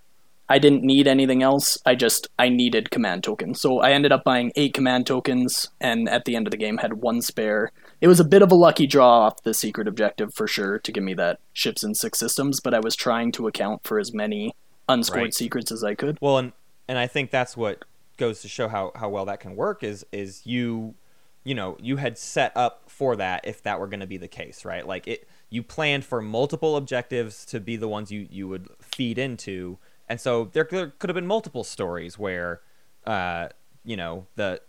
I 0.49 0.60
didn't 0.60 0.84
need 0.84 1.08
anything 1.08 1.44
else. 1.44 1.78
I 1.86 1.95
just 1.95 2.30
I 2.40 2.48
needed 2.48 2.90
command 2.90 3.24
tokens. 3.26 3.60
So 3.60 3.80
I 3.80 3.91
ended 3.91 4.14
up 4.14 4.24
buying 4.24 4.54
eight 4.56 4.74
command 4.74 5.06
tokens, 5.06 5.70
and 5.82 6.08
at 6.08 6.24
the 6.24 6.38
end 6.38 6.48
of 6.48 6.52
the 6.52 6.58
game 6.58 6.78
had 6.78 6.94
one 6.94 7.22
spare. 7.22 7.72
It 7.99 8.07
was 8.07 8.19
a 8.19 8.24
bit 8.26 8.41
of 8.41 8.52
a 8.52 8.56
lucky 8.56 8.86
draw 8.86 9.22
off 9.22 9.41
the 9.44 9.53
secret 9.53 9.88
objective 9.88 10.34
for 10.34 10.48
sure 10.48 10.78
to 10.80 10.91
give 10.91 11.03
me 11.03 11.14
that 11.15 11.40
ships 11.53 11.84
in 11.84 11.95
six 11.95 12.19
systems, 12.19 12.60
but 12.60 12.74
I 12.74 12.80
was 12.80 12.95
trying 12.95 13.32
to 13.34 13.48
account 13.48 13.84
for 13.84 13.98
as 13.99 14.14
many 14.14 14.53
unscored 14.88 15.22
Right. 15.24 15.34
secrets 15.34 15.72
as 15.72 15.84
I 15.84 15.95
could. 15.95 16.18
Well, 16.22 16.38
and 16.38 16.53
and 16.88 16.98
I 16.98 17.07
think 17.07 17.32
that's 17.32 17.57
what 17.57 17.84
goes 18.18 18.41
to 18.41 18.48
show 18.48 18.68
how 18.68 18.91
how 18.95 19.10
well 19.10 19.26
that 19.26 19.40
can 19.40 19.56
work 19.56 19.84
is 19.84 20.06
is 20.11 20.45
you 20.45 20.95
you 21.44 21.53
know 21.56 21.78
you 21.80 21.98
had 21.98 22.18
set 22.18 22.52
up 22.56 22.84
for 22.88 23.15
that 23.15 23.45
if 23.45 23.61
that 23.64 23.80
were 23.80 23.88
going 23.88 23.99
to 23.99 24.07
be 24.07 24.18
the 24.18 24.28
case, 24.28 24.64
right? 24.64 24.86
Like 24.86 25.07
it 25.07 25.28
you 25.49 25.64
planned 25.64 26.06
for 26.06 26.22
multiple 26.22 26.76
objectives 26.76 27.45
to 27.48 27.60
be 27.60 27.76
the 27.78 27.88
ones 27.88 28.11
you 28.11 28.28
you 28.30 28.48
would 28.48 28.69
feed 28.80 29.18
into, 29.18 29.78
and 30.07 30.22
so 30.22 30.45
there 30.53 30.65
could, 30.65 30.98
could 30.99 31.10
have 31.10 31.15
been 31.15 31.28
multiple 31.28 31.64
stories 31.64 32.18
where 32.19 32.61
uh 33.06 33.48
you 33.84 33.98
know 33.98 34.28
the 34.36 34.61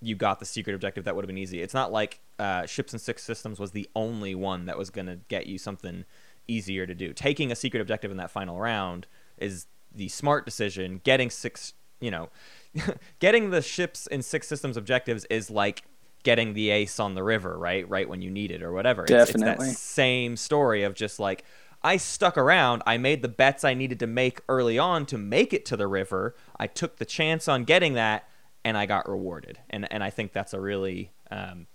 you 0.00 0.14
got 0.16 0.40
the 0.40 0.44
secret 0.44 0.74
objective 0.74 1.04
that 1.04 1.14
would 1.14 1.24
have 1.24 1.28
been 1.28 1.38
easy. 1.38 1.62
It's 1.62 1.74
not 1.74 1.92
like 1.92 2.20
uh, 2.42 2.66
ships 2.66 2.92
and 2.92 3.00
six 3.00 3.22
systems 3.22 3.58
was 3.60 3.70
the 3.72 3.88
only 3.94 4.34
one 4.34 4.66
that 4.66 4.76
was 4.78 4.90
going 4.90 5.06
to 5.06 5.18
get 5.28 5.46
you 5.46 5.58
something 5.58 6.04
easier 6.48 6.86
to 6.86 6.94
do. 6.94 7.12
Taking 7.12 7.52
a 7.52 7.56
secret 7.56 7.80
objective 7.80 8.10
in 8.10 8.16
that 8.16 8.30
final 8.30 8.58
round 8.58 9.06
is 9.38 9.66
the 9.94 10.08
smart 10.08 10.44
decision. 10.44 11.00
Getting 11.04 11.30
six, 11.30 11.74
you 12.00 12.10
know, 12.10 12.30
getting 13.20 13.50
the 13.50 13.62
ships 13.62 14.06
in 14.06 14.22
six 14.22 14.48
systems 14.48 14.76
objectives 14.76 15.24
is 15.26 15.50
like 15.50 15.82
getting 16.24 16.54
the 16.54 16.70
ace 16.70 16.98
on 17.00 17.14
the 17.14 17.22
river, 17.22 17.58
right? 17.58 17.88
Right 17.88 18.08
when 18.08 18.22
you 18.22 18.30
need 18.30 18.50
it 18.50 18.62
or 18.62 18.72
whatever. 18.72 19.04
It's- 19.04 19.28
It's, 19.28 19.32
Definitely. 19.32 19.68
that 19.68 19.76
same 19.76 20.36
story 20.36 20.82
of 20.82 20.94
just 20.94 21.18
like 21.20 21.44
I 21.84 21.96
stuck 21.96 22.36
around. 22.38 22.82
I 22.86 22.96
made 22.96 23.22
the 23.22 23.28
bets 23.28 23.64
I 23.64 23.74
needed 23.74 23.98
to 24.00 24.06
make 24.06 24.40
early 24.48 24.78
on 24.78 25.04
to 25.06 25.18
make 25.18 25.52
it 25.52 25.64
to 25.66 25.76
the 25.76 25.86
river. 25.88 26.34
I 26.56 26.66
took 26.68 26.96
the 26.96 27.04
chance 27.04 27.48
on 27.48 27.64
getting 27.64 27.94
that, 27.94 28.28
and 28.64 28.76
I 28.78 28.86
got 28.86 29.08
rewarded. 29.08 29.58
And 29.70 29.86
and 29.92 30.02
I 30.04 30.10
think 30.10 30.32
that's 30.32 30.54
a 30.54 30.60
really 30.60 31.10
um, 31.30 31.66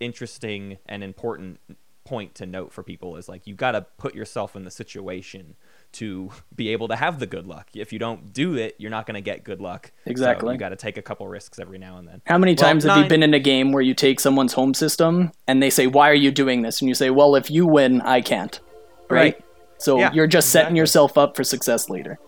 interesting 0.00 0.78
and 0.86 1.02
important 1.02 1.58
point 2.04 2.34
to 2.34 2.44
note 2.44 2.70
for 2.70 2.82
people 2.82 3.16
is 3.16 3.30
like 3.30 3.46
you 3.46 3.54
got 3.54 3.72
to 3.72 3.80
put 3.96 4.14
yourself 4.14 4.54
in 4.54 4.64
the 4.64 4.70
situation 4.70 5.56
to 5.90 6.30
be 6.54 6.68
able 6.68 6.86
to 6.86 6.96
have 6.96 7.18
the 7.18 7.26
good 7.26 7.46
luck. 7.46 7.68
If 7.74 7.94
you 7.94 7.98
don't 7.98 8.32
do 8.32 8.56
it, 8.56 8.74
you're 8.78 8.90
not 8.90 9.06
going 9.06 9.14
to 9.14 9.22
get 9.22 9.42
good 9.42 9.60
luck. 9.60 9.90
So 10.04 10.10
Exactly. 10.10 10.52
you 10.52 10.58
got 10.58 10.68
to 10.70 10.76
take 10.76 10.98
a 10.98 11.02
couple 11.02 11.26
risks 11.28 11.58
every 11.58 11.78
now 11.78 11.96
and 11.96 12.06
then. 12.06 12.20
How 12.26 12.36
many 12.36 12.52
Well, 12.52 12.68
times 12.68 12.84
have 12.84 12.98
you 12.98 13.08
been 13.08 13.22
in 13.22 13.32
a 13.32 13.38
game 13.38 13.72
where 13.72 13.82
you 13.82 13.94
take 13.94 14.20
someone's 14.20 14.52
home 14.52 14.74
system 14.74 15.32
and 15.48 15.62
they 15.62 15.70
say, 15.70 15.86
"Why 15.86 16.10
are 16.10 16.14
you 16.14 16.30
doing 16.30 16.60
this?" 16.62 16.80
and 16.82 16.88
you 16.90 16.94
say, 16.94 17.08
"Well, 17.08 17.36
if 17.36 17.50
you 17.50 17.66
win, 17.66 18.02
I 18.02 18.20
can't." 18.20 18.60
Right? 19.08 19.34
Right. 19.36 19.44
So 19.78 19.98
Yeah, 19.98 20.12
you're 20.12 20.26
just 20.26 20.50
setting 20.50 20.76
yourself 20.76 21.16
up 21.16 21.36
for 21.36 21.44
success 21.44 21.88
later. 21.88 22.18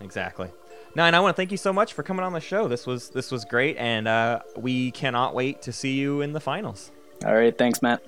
Exactly. 0.00 0.48
Nine, 0.94 1.14
I 1.14 1.20
want 1.20 1.36
to 1.36 1.40
thank 1.40 1.50
you 1.50 1.56
so 1.56 1.72
much 1.72 1.92
for 1.92 2.02
coming 2.02 2.24
on 2.24 2.32
the 2.32 2.40
show. 2.40 2.68
This 2.68 2.86
was 2.86 3.10
this 3.10 3.30
was 3.30 3.44
great, 3.44 3.76
and 3.76 4.08
uh, 4.08 4.40
we 4.56 4.90
cannot 4.92 5.34
wait 5.34 5.62
to 5.62 5.72
see 5.72 5.92
you 5.98 6.20
in 6.20 6.32
the 6.32 6.40
finals. 6.40 6.90
All 7.24 7.34
right, 7.34 7.56
thanks, 7.56 7.82
Matt. 7.82 8.02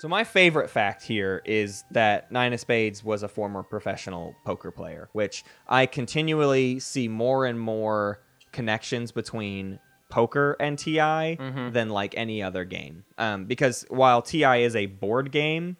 So 0.00 0.08
my 0.08 0.24
favorite 0.24 0.70
fact 0.70 1.02
here 1.02 1.42
is 1.44 1.84
that 1.90 2.32
Nine 2.32 2.54
of 2.54 2.60
Spades 2.60 3.04
was 3.04 3.22
a 3.22 3.28
former 3.28 3.62
professional 3.62 4.34
poker 4.46 4.70
player, 4.70 5.10
which 5.12 5.44
I 5.68 5.84
continually 5.84 6.78
see 6.80 7.06
more 7.06 7.44
and 7.44 7.60
more 7.60 8.22
connections 8.50 9.12
between 9.12 9.78
poker 10.08 10.56
and 10.58 10.78
TI 10.78 11.36
than 11.70 11.90
like 11.90 12.14
any 12.16 12.42
other 12.42 12.64
game. 12.64 13.04
Um, 13.18 13.44
because 13.44 13.84
while 13.90 14.22
TI 14.22 14.62
is 14.62 14.74
a 14.74 14.86
board 14.86 15.32
game, 15.32 15.76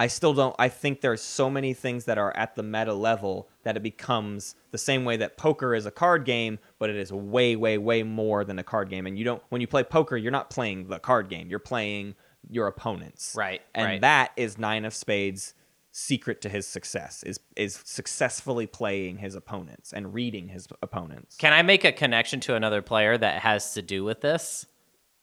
I 0.00 0.06
still 0.06 0.32
don't. 0.32 0.56
I 0.58 0.70
think 0.70 1.02
there's 1.02 1.20
so 1.20 1.50
many 1.50 1.74
things 1.74 2.06
that 2.06 2.16
are 2.16 2.34
at 2.34 2.54
the 2.54 2.62
meta 2.62 2.94
level 2.94 3.50
that 3.64 3.76
it 3.76 3.82
becomes 3.82 4.54
the 4.70 4.78
same 4.78 5.04
way 5.04 5.18
that 5.18 5.36
poker 5.36 5.74
is 5.74 5.84
a 5.84 5.90
card 5.90 6.24
game, 6.24 6.58
but 6.78 6.88
it 6.88 6.96
is 6.96 7.12
way, 7.12 7.54
way, 7.54 7.76
way 7.76 8.02
more 8.02 8.42
than 8.42 8.58
a 8.58 8.62
card 8.64 8.88
game. 8.88 9.06
And 9.06 9.18
you 9.18 9.26
don't. 9.26 9.42
When 9.50 9.60
you 9.60 9.66
play 9.66 9.84
poker, 9.84 10.16
you're 10.16 10.32
not 10.32 10.48
playing 10.48 10.88
the 10.88 10.98
card 10.98 11.28
game. 11.28 11.50
You're 11.50 11.58
playing 11.58 12.14
your 12.48 12.66
opponents. 12.66 13.34
Right, 13.36 13.60
And 13.74 13.84
right. 13.84 14.00
that 14.00 14.32
is 14.38 14.56
Nine 14.56 14.86
of 14.86 14.94
Spades' 14.94 15.52
secret 15.92 16.40
to 16.40 16.48
his 16.48 16.66
success 16.66 17.22
is 17.24 17.38
is 17.54 17.78
successfully 17.84 18.66
playing 18.66 19.18
his 19.18 19.34
opponents 19.34 19.92
and 19.92 20.14
reading 20.14 20.48
his 20.48 20.66
opponents. 20.80 21.36
Can 21.36 21.52
I 21.52 21.60
make 21.60 21.84
a 21.84 21.92
connection 21.92 22.40
to 22.40 22.54
another 22.54 22.80
player 22.80 23.18
that 23.18 23.42
has 23.42 23.74
to 23.74 23.82
do 23.82 24.02
with 24.04 24.22
this? 24.22 24.64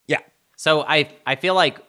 yeah. 0.05 0.19
So 0.55 0.83
I 0.83 1.09
I 1.25 1.35
feel 1.35 1.55
like 1.55 1.79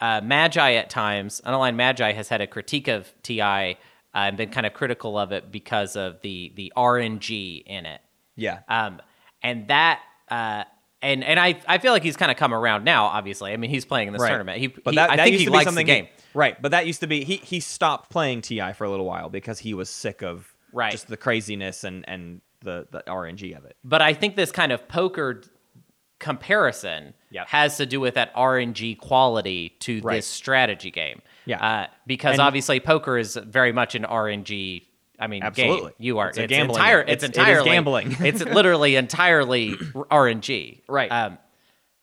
uh, 0.00 0.20
Magi 0.22 0.72
at 0.74 0.90
times, 0.90 1.40
Unaligned 1.44 1.76
Magi 1.76 2.12
has 2.12 2.28
had 2.28 2.40
a 2.40 2.46
critique 2.46 2.88
of 2.88 3.12
TI 3.22 3.40
uh, 3.42 3.74
and 4.14 4.36
been 4.36 4.50
kind 4.50 4.66
of 4.66 4.72
critical 4.74 5.18
of 5.18 5.32
it 5.32 5.50
because 5.52 5.96
of 5.96 6.20
the 6.22 6.52
the 6.54 6.72
RNG 6.76 7.62
in 7.66 7.86
it. 7.86 8.00
Yeah. 8.36 8.60
Um, 8.68 9.00
and 9.42 9.68
that 9.68 10.00
uh, 10.30 10.64
and 11.02 11.22
and 11.24 11.38
I 11.40 11.60
I 11.68 11.78
feel 11.78 11.92
like 11.92 12.02
he's 12.02 12.16
kind 12.16 12.30
of 12.30 12.36
come 12.36 12.52
around 12.54 12.84
now. 12.84 13.06
Obviously, 13.06 13.52
I 13.52 13.56
mean 13.56 13.70
he's 13.70 13.84
playing 13.84 14.08
in 14.08 14.12
this 14.12 14.22
Right. 14.22 14.28
tournament. 14.30 14.58
He, 14.58 14.66
But 14.68 14.92
he- 14.92 14.96
that, 14.96 15.10
I 15.10 15.16
that 15.16 15.22
think 15.24 15.32
used 15.32 15.40
he 15.40 15.44
to 15.46 15.50
be 15.52 15.56
likes 15.56 15.74
the 15.74 15.84
game. 15.84 16.08
right? 16.34 16.60
But 16.60 16.70
that 16.72 16.86
used 16.86 17.00
to 17.00 17.06
be 17.06 17.24
he 17.24 17.36
he 17.36 17.60
stopped 17.60 18.10
playing 18.10 18.42
Ti 18.42 18.72
for 18.74 18.84
a 18.84 18.90
little 18.90 19.06
while 19.06 19.28
because 19.28 19.58
he 19.60 19.74
was 19.74 19.88
sick 19.90 20.22
of 20.22 20.52
Right. 20.72 20.92
just 20.92 21.08
the 21.08 21.16
craziness 21.16 21.84
and 21.84 22.06
and 22.08 22.40
the 22.62 22.86
the 22.90 23.02
RNG 23.06 23.56
of 23.56 23.64
it. 23.64 23.76
But 23.84 24.02
I 24.02 24.12
think 24.14 24.36
this 24.36 24.50
kind 24.52 24.72
of 24.72 24.88
poker 24.88 25.42
comparison 26.18 27.14
Yep. 27.30 27.48
has 27.48 27.76
to 27.78 27.86
do 27.86 28.00
with 28.00 28.14
that 28.14 28.32
RNG 28.34 28.94
quality 28.98 29.70
to 29.80 30.00
Right. 30.00 30.16
this 30.16 30.26
strategy 30.26 30.90
game. 30.90 31.20
Yeah. 31.44 31.64
Uh, 31.64 31.86
because 32.06 32.32
And- 32.34 32.40
obviously 32.40 32.80
poker 32.80 33.18
is 33.18 33.36
very 33.36 33.72
much 33.72 33.94
an 33.94 34.04
RNG. 34.04 34.82
I 35.18 35.26
mean, 35.28 35.42
Absolutely. 35.42 35.90
game. 35.92 35.94
You 35.98 36.18
are. 36.18 36.28
It's 36.28 36.38
a 36.38 36.46
gambling 36.46 36.78
entire. 36.78 37.00
It's, 37.00 37.24
It's- 37.24 37.30
it 37.30 37.38
entirely 37.38 37.70
gambling. 37.70 38.16
it's 38.20 38.44
literally 38.44 38.96
entirely 38.96 39.70
RNG. 40.10 40.82
Right. 40.88 41.10
Um, 41.10 41.38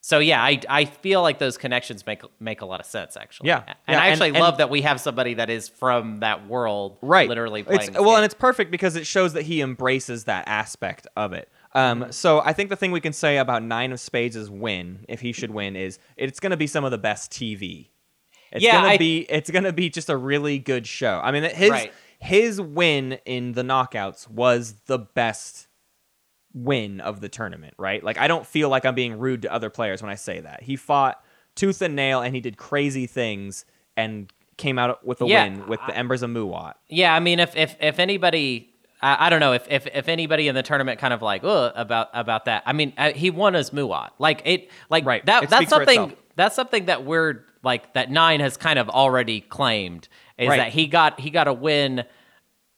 so 0.01 0.19
yeah, 0.19 0.43
I 0.43 0.59
I 0.67 0.85
feel 0.85 1.21
like 1.21 1.37
those 1.39 1.57
connections 1.57 2.05
make 2.05 2.21
make 2.39 2.61
a 2.61 2.65
lot 2.65 2.79
of 2.81 2.85
sense 2.85 3.15
actually. 3.15 3.47
Yeah. 3.47 3.63
And 3.67 3.75
Yeah, 3.95 4.01
I 4.01 4.07
actually 4.09 4.29
and- 4.29 4.39
love 4.39 4.57
that 4.57 4.69
we 4.69 4.81
have 4.81 4.99
somebody 4.99 5.35
that 5.35 5.49
is 5.49 5.69
from 5.69 6.19
that 6.19 6.47
world. 6.47 6.97
right 7.01 7.29
Literally 7.29 7.63
playing. 7.63 7.81
it's, 7.81 7.91
well 7.91 8.03
game. 8.05 8.15
and 8.17 8.25
it's 8.25 8.33
perfect 8.33 8.69
because 8.71 8.95
it 8.95 9.07
shows 9.07 9.33
that 9.33 9.43
he 9.43 9.61
embraces 9.61 10.25
that 10.25 10.47
aspect 10.47 11.07
of 11.15 11.33
it 11.33 11.49
um, 11.75 12.11
so 12.11 12.39
i 12.41 12.53
think 12.53 12.69
the 12.69 12.75
thing 12.75 12.91
we 12.91 13.01
can 13.01 13.13
say 13.13 13.37
about 13.37 13.63
nine 13.63 13.91
of 13.91 13.99
spades' 13.99 14.35
is 14.35 14.49
win 14.49 15.05
if 15.09 15.21
he 15.21 15.31
should 15.31 15.51
win 15.51 15.75
is 15.75 15.99
it's 16.17 16.39
going 16.39 16.51
to 16.51 16.57
be 16.57 16.67
some 16.67 16.83
of 16.83 16.91
the 16.91 16.97
best 16.97 17.31
tv 17.31 17.89
it's 18.51 18.63
Yeah, 18.63 18.73
gonna 18.81 18.87
I- 18.89 18.97
be 18.97 19.19
it's 19.29 19.49
gonna 19.49 19.73
be 19.73 19.89
just 19.89 20.09
a 20.09 20.15
really 20.17 20.59
good 20.59 20.85
show. 20.85 21.19
I 21.23 21.31
mean 21.31 21.43
his 21.43 21.71
Right. 21.71 21.93
his 22.19 22.61
win 22.61 23.13
in 23.25 23.53
the 23.53 23.63
knockouts 23.63 24.29
was 24.29 24.73
the 24.85 24.99
best 24.99 25.67
win 26.53 27.01
of 27.01 27.19
the 27.19 27.29
tournament 27.29 27.73
right? 27.79 28.03
Like 28.03 28.17
i 28.19 28.27
don't 28.27 28.45
feel 28.45 28.69
like 28.69 28.85
i'm 28.85 28.93
being 28.95 29.17
rude 29.17 29.41
to 29.41 29.51
other 29.51 29.69
players 29.71 30.01
when 30.03 30.11
i 30.11 30.15
say 30.15 30.39
that. 30.41 30.61
He 30.63 30.75
fought 30.75 31.23
tooth 31.55 31.81
and 31.81 31.95
nail 31.95 32.21
and 32.21 32.35
he 32.35 32.41
did 32.41 32.57
crazy 32.57 33.07
things 33.07 33.65
and 33.97 34.31
came 34.57 34.77
out 34.77 35.03
with 35.05 35.19
a 35.21 35.25
Yeah, 35.25 35.45
win 35.45 35.67
with 35.67 35.79
the 35.87 35.97
embers 35.97 36.21
of 36.21 36.29
muaat. 36.29 36.73
Yeah, 36.89 37.13
I 37.15 37.19
mean, 37.19 37.39
if 37.39 37.55
if 37.55 37.75
if 37.79 37.97
anybody, 37.97 38.72
I, 39.03 39.27
I 39.27 39.29
don't 39.29 39.39
know 39.41 39.53
if, 39.53 39.67
if 39.69 39.85
if 39.87 40.07
anybody 40.07 40.47
in 40.47 40.55
the 40.55 40.63
tournament 40.63 40.99
kind 40.99 41.13
of 41.13 41.21
like 41.21 41.43
about 41.43 42.09
about 42.13 42.45
that. 42.45 42.63
I 42.65 42.73
mean, 42.73 42.93
uh, 42.97 43.11
he 43.11 43.29
won 43.29 43.55
as 43.55 43.69
Muaat. 43.71 44.11
Like 44.17 44.41
it, 44.45 44.71
like 44.89 45.05
Right. 45.05 45.25
that. 45.25 45.43
It 45.43 45.49
that's 45.49 45.69
something. 45.69 46.15
That's 46.35 46.55
something 46.55 46.85
that 46.85 47.03
we're 47.05 47.45
like 47.63 47.93
that 47.93 48.09
nine 48.09 48.39
has 48.39 48.57
kind 48.57 48.79
of 48.79 48.89
already 48.89 49.41
claimed 49.41 50.07
is 50.37 50.47
Right. 50.49 50.57
that 50.57 50.69
he 50.69 50.87
got 50.87 51.19
he 51.19 51.29
got 51.29 51.47
a 51.47 51.53
win 51.53 52.03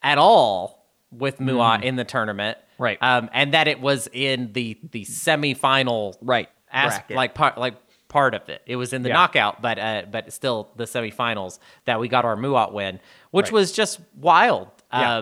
at 0.02 0.18
all 0.18 0.85
with 1.11 1.38
Muaat 1.39 1.84
in 1.84 1.95
the 1.95 2.03
tournament. 2.03 2.57
Right. 2.77 2.97
Um, 3.02 3.30
and 3.34 3.53
that 3.53 3.68
it 3.69 3.80
was 3.80 4.10
in 4.11 4.52
the 4.53 4.77
the 4.91 5.06
semifinal 5.06 6.15
Right. 6.22 6.49
as 6.72 6.99
like 7.10 7.34
part 7.35 7.57
like 7.57 7.76
part 8.07 8.34
of 8.34 8.47
it. 8.49 8.61
It 8.65 8.76
was 8.76 8.93
in 8.93 9.02
the 9.03 9.10
Yeah. 9.10 9.15
knockout, 9.15 9.61
but 9.61 9.80
uh, 9.80 10.03
but 10.11 10.31
still 10.34 10.69
the 10.76 10.84
semifinals 10.85 11.60
that 11.85 11.99
we 11.99 12.07
got 12.07 12.26
our 12.26 12.35
Muaat 12.35 12.72
win, 12.72 12.99
which 13.31 13.47
Right. 13.47 13.53
was 13.53 13.72
just 13.72 13.99
wild. 14.15 14.68
Yeah. 14.93 15.22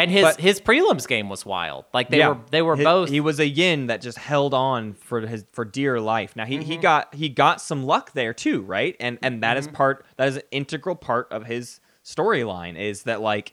And 0.00 0.10
his 0.10 0.22
But- 0.22 0.40
his 0.40 0.60
prelims 0.60 1.06
game 1.06 1.28
was 1.28 1.44
wild. 1.46 1.84
Like 1.94 2.08
they 2.10 2.18
Yeah. 2.18 2.28
were 2.30 2.38
they 2.50 2.62
were 2.62 2.76
He- 2.76 2.84
both 2.84 3.08
He 3.10 3.20
was 3.20 3.38
a 3.40 3.46
yin 3.48 3.86
that 3.88 4.00
just 4.00 4.18
held 4.18 4.54
on 4.54 4.94
for 4.94 5.20
his 5.20 5.44
for 5.52 5.64
dear 5.64 6.00
life. 6.00 6.34
Now 6.36 6.44
he, 6.46 6.58
he 6.58 6.74
Mm-hmm. 6.74 6.82
got 6.82 7.14
he 7.14 7.28
got 7.28 7.60
some 7.60 7.84
luck 7.84 8.12
there 8.12 8.32
too, 8.34 8.62
right? 8.62 8.96
And 9.00 9.18
and 9.22 9.42
that 9.42 9.56
is 9.56 9.66
Mm-hmm. 9.66 9.76
part 9.76 10.04
that 10.16 10.28
is 10.28 10.36
an 10.36 10.42
integral 10.50 10.96
part 10.96 11.28
of 11.30 11.46
his 11.46 11.80
storyline 12.04 12.78
is 12.78 13.02
that 13.04 13.20
like 13.20 13.52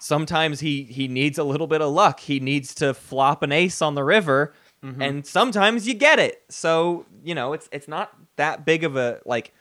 sometimes 0.00 0.60
he 0.60 0.84
he 0.84 1.08
needs 1.08 1.38
a 1.38 1.44
little 1.44 1.66
bit 1.66 1.80
of 1.80 1.90
luck. 1.92 2.20
He 2.20 2.40
needs 2.40 2.74
to 2.76 2.94
flop 2.94 3.42
an 3.42 3.52
ace 3.52 3.82
on 3.82 3.94
the 3.94 4.04
river, 4.04 4.52
Mm-hmm. 4.84 5.02
and 5.02 5.26
sometimes 5.26 5.88
you 5.88 5.94
get 5.94 6.20
it. 6.20 6.42
So 6.48 7.04
you 7.24 7.34
know 7.34 7.52
it's 7.52 7.68
it's 7.72 7.88
not 7.88 8.12
that 8.36 8.64
big 8.64 8.84
of 8.84 8.96
a 8.96 9.20
like 9.26 9.52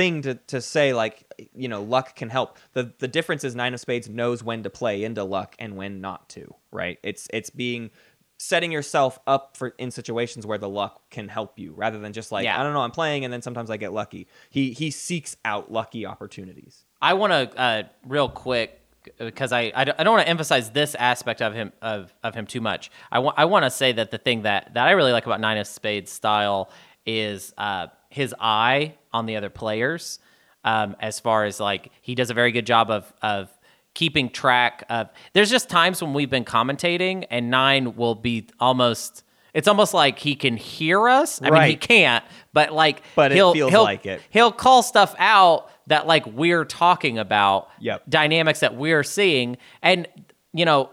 thing 0.00 0.22
to, 0.22 0.34
to 0.34 0.62
say 0.62 0.94
like 0.94 1.30
you 1.54 1.68
know 1.68 1.82
luck 1.82 2.16
can 2.16 2.30
help 2.30 2.56
the 2.72 2.92
the 2.98 3.08
difference 3.08 3.44
is 3.44 3.54
nine 3.54 3.74
of 3.74 3.80
spades 3.80 4.08
knows 4.08 4.42
when 4.42 4.62
to 4.62 4.70
play 4.70 5.04
into 5.04 5.22
luck 5.22 5.54
and 5.58 5.76
when 5.76 6.00
not 6.00 6.26
to 6.28 6.54
right 6.72 6.98
it's 7.02 7.28
it's 7.34 7.50
being 7.50 7.90
setting 8.38 8.72
yourself 8.72 9.18
up 9.26 9.54
for 9.58 9.68
in 9.76 9.90
situations 9.90 10.46
where 10.46 10.56
the 10.56 10.68
luck 10.68 11.02
can 11.10 11.28
help 11.28 11.58
you 11.58 11.74
rather 11.74 11.98
than 11.98 12.14
just 12.14 12.32
like 12.32 12.44
Yeah. 12.44 12.58
I 12.58 12.62
don't 12.62 12.72
know 12.72 12.80
I'm 12.80 12.90
playing 12.90 13.24
and 13.24 13.32
then 13.32 13.42
sometimes 13.42 13.68
I 13.68 13.76
get 13.76 13.92
lucky. 13.92 14.26
He 14.48 14.72
he 14.72 14.90
seeks 14.90 15.36
out 15.44 15.70
lucky 15.70 16.06
opportunities. 16.06 16.86
I 17.02 17.12
want 17.12 17.32
to 17.32 17.60
uh, 17.60 17.82
real 18.06 18.30
quick 18.30 18.80
because 19.18 19.52
I 19.52 19.72
I 19.74 19.84
don't, 19.84 20.00
I 20.00 20.04
don't 20.04 20.14
want 20.14 20.24
to 20.24 20.30
emphasize 20.30 20.70
this 20.70 20.94
aspect 20.94 21.42
of 21.42 21.52
him 21.52 21.72
of, 21.82 22.14
of 22.22 22.34
him 22.34 22.46
too 22.46 22.62
much. 22.62 22.90
I 23.12 23.18
want 23.18 23.38
I 23.38 23.44
want 23.44 23.66
to 23.66 23.70
say 23.70 23.92
that 23.92 24.10
the 24.10 24.18
thing 24.18 24.42
that 24.42 24.72
that 24.72 24.88
I 24.88 24.92
really 24.92 25.12
like 25.12 25.26
about 25.26 25.40
Nine 25.40 25.58
of 25.58 25.66
Spades 25.66 26.10
style 26.10 26.70
is 27.06 27.52
uh, 27.58 27.88
his 28.08 28.34
eye 28.38 28.94
on 29.12 29.26
the 29.26 29.36
other 29.36 29.50
players. 29.50 30.18
Um, 30.62 30.94
as 31.00 31.18
far 31.18 31.46
as 31.46 31.58
like 31.58 31.90
he 32.02 32.14
does 32.14 32.30
a 32.30 32.34
very 32.34 32.52
good 32.52 32.66
job 32.66 32.90
of 32.90 33.10
of 33.22 33.48
keeping 33.94 34.28
track 34.30 34.84
of. 34.90 35.08
There's 35.32 35.50
just 35.50 35.68
times 35.68 36.02
when 36.02 36.12
we've 36.12 36.30
been 36.30 36.44
commentating 36.44 37.26
and 37.30 37.50
Nine 37.50 37.96
will 37.96 38.14
be 38.14 38.46
almost. 38.60 39.24
It's 39.52 39.66
almost 39.66 39.94
like 39.94 40.18
he 40.18 40.36
can 40.36 40.56
hear 40.56 41.08
us. 41.08 41.42
I 41.42 41.50
mean, 41.50 41.62
he 41.70 41.76
can't, 41.76 42.24
but 42.52 42.72
like, 42.72 43.02
But 43.16 43.32
he'll, 43.32 43.52
feels 43.52 43.72
he'll, 43.72 43.82
like 43.82 44.06
it. 44.06 44.22
He'll 44.30 44.52
call 44.52 44.84
stuff 44.84 45.12
out 45.18 45.68
that 45.88 46.06
like 46.06 46.24
we're 46.26 46.64
talking 46.64 47.18
about 47.18 47.68
Yep. 47.80 48.04
dynamics 48.08 48.60
that 48.60 48.76
we're 48.76 49.02
seeing 49.02 49.56
and 49.82 50.06
you 50.52 50.64
know 50.64 50.90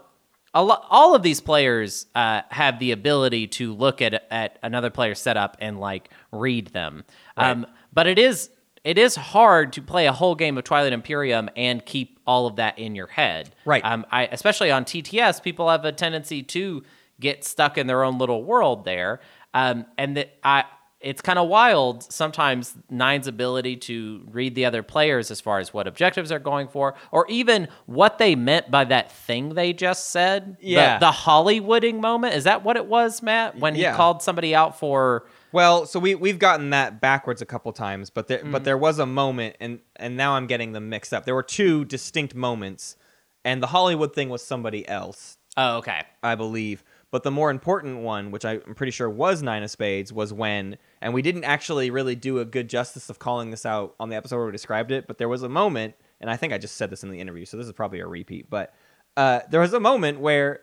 lo- 0.64 0.84
all 0.90 1.14
of 1.14 1.22
these 1.22 1.40
players 1.40 2.06
uh, 2.14 2.42
have 2.50 2.78
the 2.78 2.92
ability 2.92 3.46
to 3.48 3.74
look 3.74 4.00
at 4.02 4.26
at 4.30 4.58
another 4.62 4.90
player's 4.90 5.20
setup 5.20 5.56
and 5.60 5.78
like 5.78 6.10
read 6.32 6.68
them. 6.68 7.04
Um, 7.36 7.66
but 7.92 8.06
it 8.06 8.18
is 8.18 8.50
it 8.84 8.98
is 8.98 9.16
hard 9.16 9.72
to 9.74 9.82
play 9.82 10.06
a 10.06 10.12
whole 10.12 10.34
game 10.34 10.56
of 10.56 10.64
Twilight 10.64 10.92
Imperium 10.92 11.50
and 11.56 11.84
keep 11.84 12.18
all 12.26 12.46
of 12.46 12.56
that 12.56 12.78
in 12.78 12.94
your 12.94 13.08
head. 13.08 13.50
Right. 13.64 13.84
um, 13.84 14.06
I, 14.10 14.28
especially 14.32 14.70
on 14.70 14.84
TTS 14.84 15.42
people 15.42 15.68
have 15.68 15.84
a 15.84 15.92
tendency 15.92 16.42
to 16.44 16.82
get 17.20 17.44
stuck 17.44 17.76
in 17.76 17.86
their 17.86 18.04
own 18.04 18.18
little 18.18 18.44
world 18.44 18.84
there. 18.84 19.20
Um, 19.54 19.86
and 19.96 20.16
that 20.16 20.38
I 20.44 20.64
it's 21.00 21.20
kind 21.22 21.38
of 21.38 21.48
wild 21.48 22.02
sometimes 22.12 22.74
Nine's 22.90 23.28
ability 23.28 23.76
to 23.76 24.26
read 24.32 24.54
the 24.56 24.64
other 24.64 24.82
players 24.82 25.30
as 25.30 25.40
far 25.40 25.60
as 25.60 25.72
what 25.72 25.86
objectives 25.86 26.30
they're 26.30 26.38
going 26.40 26.66
for, 26.68 26.94
or 27.12 27.24
even 27.28 27.68
what 27.86 28.18
they 28.18 28.34
meant 28.34 28.70
by 28.70 28.84
that 28.84 29.12
thing 29.12 29.50
they 29.54 29.72
just 29.72 30.10
said. 30.10 30.56
The- 30.60 30.66
Yeah. 30.66 30.98
The, 30.98 31.10
Hollywooding 31.12 32.00
moment. 32.00 32.34
Is 32.34 32.44
that 32.44 32.64
what 32.64 32.76
it 32.76 32.86
was, 32.86 33.22
Matt? 33.22 33.56
When 33.58 33.74
he 33.76 33.82
Yeah. 33.82 33.94
called 33.94 34.22
somebody 34.22 34.54
out 34.54 34.78
for. 34.78 35.26
Well, 35.52 35.86
so 35.86 35.98
we 36.00 36.14
we've 36.16 36.38
gotten 36.38 36.70
that 36.70 37.00
backwards 37.00 37.40
a 37.40 37.46
couple 37.46 37.72
times, 37.72 38.10
but 38.10 38.26
there 38.26 38.38
Mm-hmm. 38.38 38.50
but 38.52 38.64
there 38.64 38.76
was 38.76 38.98
a 38.98 39.06
moment, 39.06 39.56
and 39.60 39.78
and 39.96 40.16
now 40.16 40.32
I'm 40.34 40.46
getting 40.46 40.72
them 40.72 40.88
mixed 40.88 41.14
up. 41.14 41.24
There 41.24 41.34
were 41.34 41.42
two 41.44 41.84
distinct 41.84 42.34
moments, 42.34 42.96
and 43.44 43.62
the 43.62 43.68
Hollywood 43.68 44.14
thing 44.14 44.28
was 44.30 44.44
somebody 44.44 44.86
else, 44.88 45.38
Oh, 45.56 45.76
okay. 45.78 46.02
I 46.22 46.34
believe. 46.34 46.82
But 47.10 47.22
the 47.22 47.30
more 47.30 47.50
important 47.50 48.00
one, 48.00 48.30
which 48.30 48.44
I'm 48.44 48.74
pretty 48.74 48.90
sure 48.90 49.08
was 49.08 49.42
Nine 49.42 49.62
of 49.62 49.70
Spades, 49.70 50.12
was 50.12 50.32
when, 50.32 50.76
and 51.00 51.14
we 51.14 51.22
didn't 51.22 51.44
actually 51.44 51.90
really 51.90 52.14
do 52.14 52.38
a 52.38 52.44
good 52.44 52.68
justice 52.68 53.08
of 53.08 53.18
calling 53.18 53.50
this 53.50 53.64
out 53.64 53.94
on 53.98 54.10
the 54.10 54.16
episode 54.16 54.36
where 54.36 54.46
we 54.46 54.52
described 54.52 54.90
it, 54.90 55.06
but 55.06 55.16
there 55.16 55.28
was 55.28 55.42
a 55.42 55.48
moment, 55.48 55.94
and 56.20 56.30
I 56.30 56.36
think 56.36 56.52
I 56.52 56.58
just 56.58 56.76
said 56.76 56.90
this 56.90 57.02
in 57.02 57.10
the 57.10 57.18
interview, 57.18 57.46
so 57.46 57.56
this 57.56 57.66
is 57.66 57.72
probably 57.72 58.00
a 58.00 58.06
repeat, 58.06 58.50
but 58.50 58.74
uh, 59.16 59.40
there 59.50 59.60
was 59.60 59.72
a 59.72 59.80
moment 59.80 60.20
where 60.20 60.60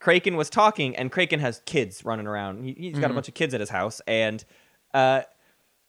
Kraken 0.00 0.36
was 0.36 0.50
talking, 0.50 0.96
and 0.96 1.12
Kraken 1.12 1.38
has 1.38 1.62
kids 1.64 2.04
running 2.04 2.26
around. 2.26 2.64
He, 2.64 2.72
he's 2.72 2.98
got 2.98 3.10
a 3.12 3.14
bunch 3.14 3.28
of 3.28 3.34
kids 3.34 3.54
at 3.54 3.60
his 3.60 3.70
house, 3.70 4.00
and 4.08 4.44
uh, 4.92 5.22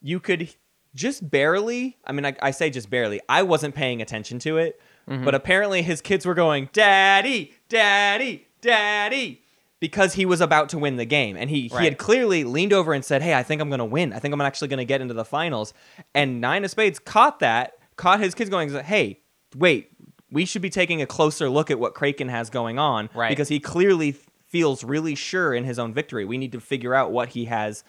you 0.02 0.20
could 0.20 0.54
just 0.94 1.30
barely, 1.30 1.98
I 2.06 2.12
mean, 2.12 2.26
I, 2.26 2.36
I 2.42 2.52
say 2.52 2.70
just 2.70 2.92
barely, 2.92 3.22
I 3.28 3.42
wasn't 3.42 3.74
paying 3.74 4.04
attention 4.04 4.38
to 4.40 4.58
it, 4.58 4.80
but 5.08 5.34
apparently 5.36 5.82
his 5.82 6.00
kids 6.02 6.26
were 6.26 6.36
going, 6.36 6.70
Daddy, 6.74 7.54
Daddy, 7.70 8.48
Daddy. 8.62 9.42
Because 9.82 10.14
he 10.14 10.26
was 10.26 10.40
about 10.42 10.70
to 10.70 10.78
win 10.80 10.96
the 10.96 11.06
game, 11.06 11.36
and 11.36 11.50
he, 11.50 11.68
he 11.68 11.84
had 11.84 11.98
clearly 11.98 12.44
leaned 12.46 12.72
over 12.74 12.94
and 12.94 13.04
said, 13.04 13.22
"Hey, 13.22 13.34
I 13.34 13.44
think 13.44 13.62
I'm 13.62 13.70
going 13.70 13.80
to 13.80 13.86
win. 13.86 14.14
I 14.14 14.20
think 14.20 14.34
I'm 14.34 14.40
actually 14.42 14.70
going 14.70 14.78
to 14.78 14.86
get 14.86 15.02
into 15.02 15.14
the 15.14 15.26
finals." 15.26 15.74
And 16.14 16.40
Nine 16.40 16.64
of 16.64 16.72
Spades 16.72 16.98
caught 16.98 17.40
that, 17.40 17.74
caught 17.98 18.20
his 18.22 18.34
kids 18.34 18.50
going, 18.50 18.70
"Hey, 18.72 19.20
wait, 19.56 19.92
we 20.32 20.46
should 20.46 20.62
be 20.62 20.70
taking 20.70 21.02
a 21.02 21.06
closer 21.06 21.50
look 21.50 21.70
at 21.70 21.78
what 21.80 21.94
Kraken 21.94 22.30
has 22.30 22.50
going 22.50 22.80
on, 22.80 23.10
Right. 23.14 23.30
because 23.30 23.50
he 23.50 23.60
clearly 23.60 24.16
feels 24.48 24.84
really 24.84 25.14
sure 25.14 25.54
in 25.54 25.66
his 25.66 25.78
own 25.78 25.94
victory. 25.94 26.24
We 26.24 26.38
need 26.38 26.54
to 26.54 26.62
figure 26.62 26.96
out 26.96 27.12
what 27.12 27.30
he 27.30 27.46
has 27.46 27.84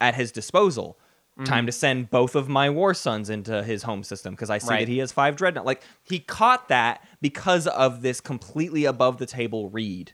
at 0.00 0.14
his 0.14 0.30
disposal. 0.30 0.98
Mm-hmm. 1.32 1.44
Time 1.44 1.66
to 1.66 1.72
send 1.72 2.10
both 2.10 2.34
of 2.36 2.48
my 2.48 2.70
war 2.70 2.94
suns 2.94 3.28
into 3.30 3.62
his 3.64 3.82
home 3.82 4.02
system 4.04 4.34
because 4.34 4.50
I 4.50 4.58
see 4.58 4.70
Right. 4.70 4.80
that 4.86 4.88
he 4.88 4.98
has 4.98 5.12
five 5.12 5.34
dreadnought. 5.36 5.66
Like 5.66 5.82
he 6.04 6.20
caught 6.20 6.68
that 6.68 7.02
because 7.20 7.66
of 7.66 8.02
this 8.02 8.20
completely 8.20 8.84
above 8.84 9.18
the 9.18 9.26
table 9.26 9.68
read 9.68 10.12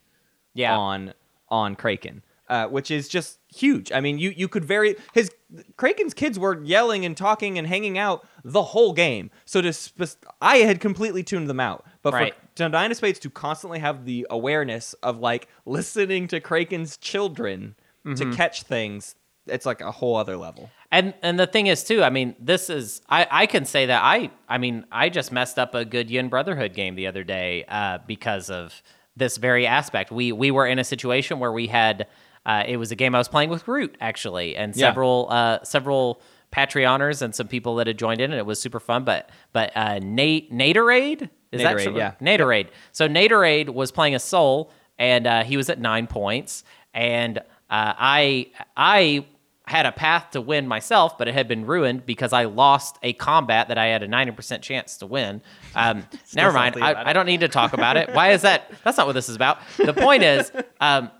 Yeah. 0.54 0.76
on 0.76 1.12
on 1.48 1.76
Kraken, 1.76 2.22
uh, 2.48 2.66
which 2.68 2.90
is 2.90 3.08
just 3.08 3.38
huge. 3.54 3.92
I 3.92 4.00
mean, 4.00 4.18
you 4.18 4.30
you 4.30 4.48
could 4.48 4.64
very 4.64 4.96
his 5.12 5.30
Kraken's 5.76 6.14
kids 6.14 6.38
were 6.38 6.60
yelling 6.64 7.04
and 7.04 7.16
talking 7.16 7.58
and 7.58 7.66
hanging 7.66 7.96
out 7.98 8.26
the 8.44 8.62
whole 8.62 8.92
game. 8.92 9.30
So 9.44 9.60
to 9.60 9.72
spe- 9.72 10.24
I 10.40 10.58
had 10.58 10.80
completely 10.80 11.22
tuned 11.22 11.48
them 11.48 11.60
out, 11.60 11.84
but 12.02 12.12
Right. 12.14 12.34
for 12.34 12.40
to 12.56 12.68
Nine 12.68 12.90
of 12.90 12.96
Spades 12.96 13.18
to 13.20 13.30
constantly 13.30 13.78
have 13.80 14.04
the 14.04 14.26
awareness 14.30 14.94
of 15.02 15.18
like 15.18 15.48
listening 15.66 16.28
to 16.28 16.40
Kraken's 16.40 16.96
children 16.96 17.76
Mm-hmm. 18.06 18.30
to 18.32 18.36
catch 18.36 18.64
things, 18.64 19.14
it's 19.46 19.64
like 19.64 19.80
a 19.80 19.90
whole 19.90 20.16
other 20.16 20.36
level. 20.36 20.68
And 20.92 21.14
and 21.22 21.40
the 21.40 21.46
thing 21.46 21.68
is 21.68 21.82
too, 21.84 22.02
I 22.02 22.10
mean, 22.10 22.36
this 22.38 22.68
is 22.68 23.00
I, 23.08 23.26
I 23.30 23.46
can 23.46 23.64
say 23.64 23.86
that 23.86 24.02
I 24.04 24.30
I 24.48 24.58
mean 24.58 24.84
I 24.92 25.08
just 25.08 25.32
messed 25.32 25.58
up 25.58 25.74
a 25.74 25.84
good 25.86 26.10
Yin 26.10 26.28
Brotherhood 26.28 26.74
game 26.74 26.96
the 26.96 27.06
other 27.06 27.24
day 27.24 27.64
uh, 27.66 27.98
because 28.06 28.50
of 28.50 28.82
this 29.16 29.36
very 29.36 29.66
aspect. 29.66 30.10
We 30.10 30.32
we 30.32 30.50
were 30.50 30.66
in 30.66 30.78
a 30.78 30.84
situation 30.84 31.38
where 31.38 31.52
we 31.52 31.66
had 31.66 32.06
uh, 32.46 32.64
it 32.66 32.76
was 32.76 32.90
a 32.92 32.96
game 32.96 33.14
I 33.14 33.18
was 33.18 33.28
playing 33.28 33.50
with 33.50 33.66
Root 33.68 33.96
actually, 34.00 34.56
and 34.56 34.74
Yeah. 34.76 34.88
several 34.88 35.28
uh, 35.30 35.62
several 35.62 36.20
Patreoners 36.52 37.20
and 37.22 37.34
some 37.34 37.48
people 37.48 37.76
that 37.76 37.86
had 37.86 37.98
joined 37.98 38.20
in, 38.20 38.30
and 38.30 38.38
it 38.38 38.46
was 38.46 38.60
super 38.60 38.80
fun. 38.80 39.04
But 39.04 39.30
but 39.52 39.72
uh, 39.76 39.98
Nate 40.00 40.52
Naderade 40.52 41.28
is 41.52 41.62
that 41.62 41.76
Naderade, 41.76 41.82
true? 41.84 41.96
yeah. 41.96 42.12
Naderade. 42.20 42.68
So 42.92 43.08
Naderade 43.08 43.70
was 43.70 43.90
playing 43.92 44.14
a 44.14 44.18
Sol, 44.20 44.70
and 44.98 45.26
uh, 45.26 45.42
he 45.44 45.56
was 45.56 45.68
at 45.70 45.80
nine 45.80 46.06
points, 46.06 46.64
and 46.92 47.38
uh, 47.38 47.42
I 47.70 48.48
I 48.76 49.26
had 49.66 49.86
a 49.86 49.92
path 49.92 50.30
to 50.32 50.40
win 50.40 50.68
myself, 50.68 51.16
but 51.16 51.26
it 51.26 51.34
had 51.34 51.48
been 51.48 51.64
ruined 51.64 52.04
because 52.04 52.32
I 52.34 52.44
lost 52.44 52.98
a 53.02 53.14
combat 53.14 53.68
that 53.68 53.78
I 53.78 53.86
had 53.86 54.02
a 54.02 54.08
ninety 54.08 54.32
percent 54.32 54.62
chance 54.62 54.98
to 54.98 55.06
win. 55.06 55.40
Um, 55.74 56.04
never 56.34 56.52
mind. 56.52 56.76
I, 56.82 57.10
I 57.10 57.12
don't 57.12 57.26
need 57.26 57.40
to 57.40 57.48
talk 57.48 57.72
about 57.72 57.96
it. 57.96 58.12
Why 58.12 58.32
is 58.32 58.42
that? 58.42 58.70
That's 58.84 58.98
not 58.98 59.06
what 59.06 59.14
this 59.14 59.28
is 59.28 59.36
about. 59.36 59.58
The 59.78 59.94
point 59.94 60.22
is, 60.22 60.52
um, 60.80 61.10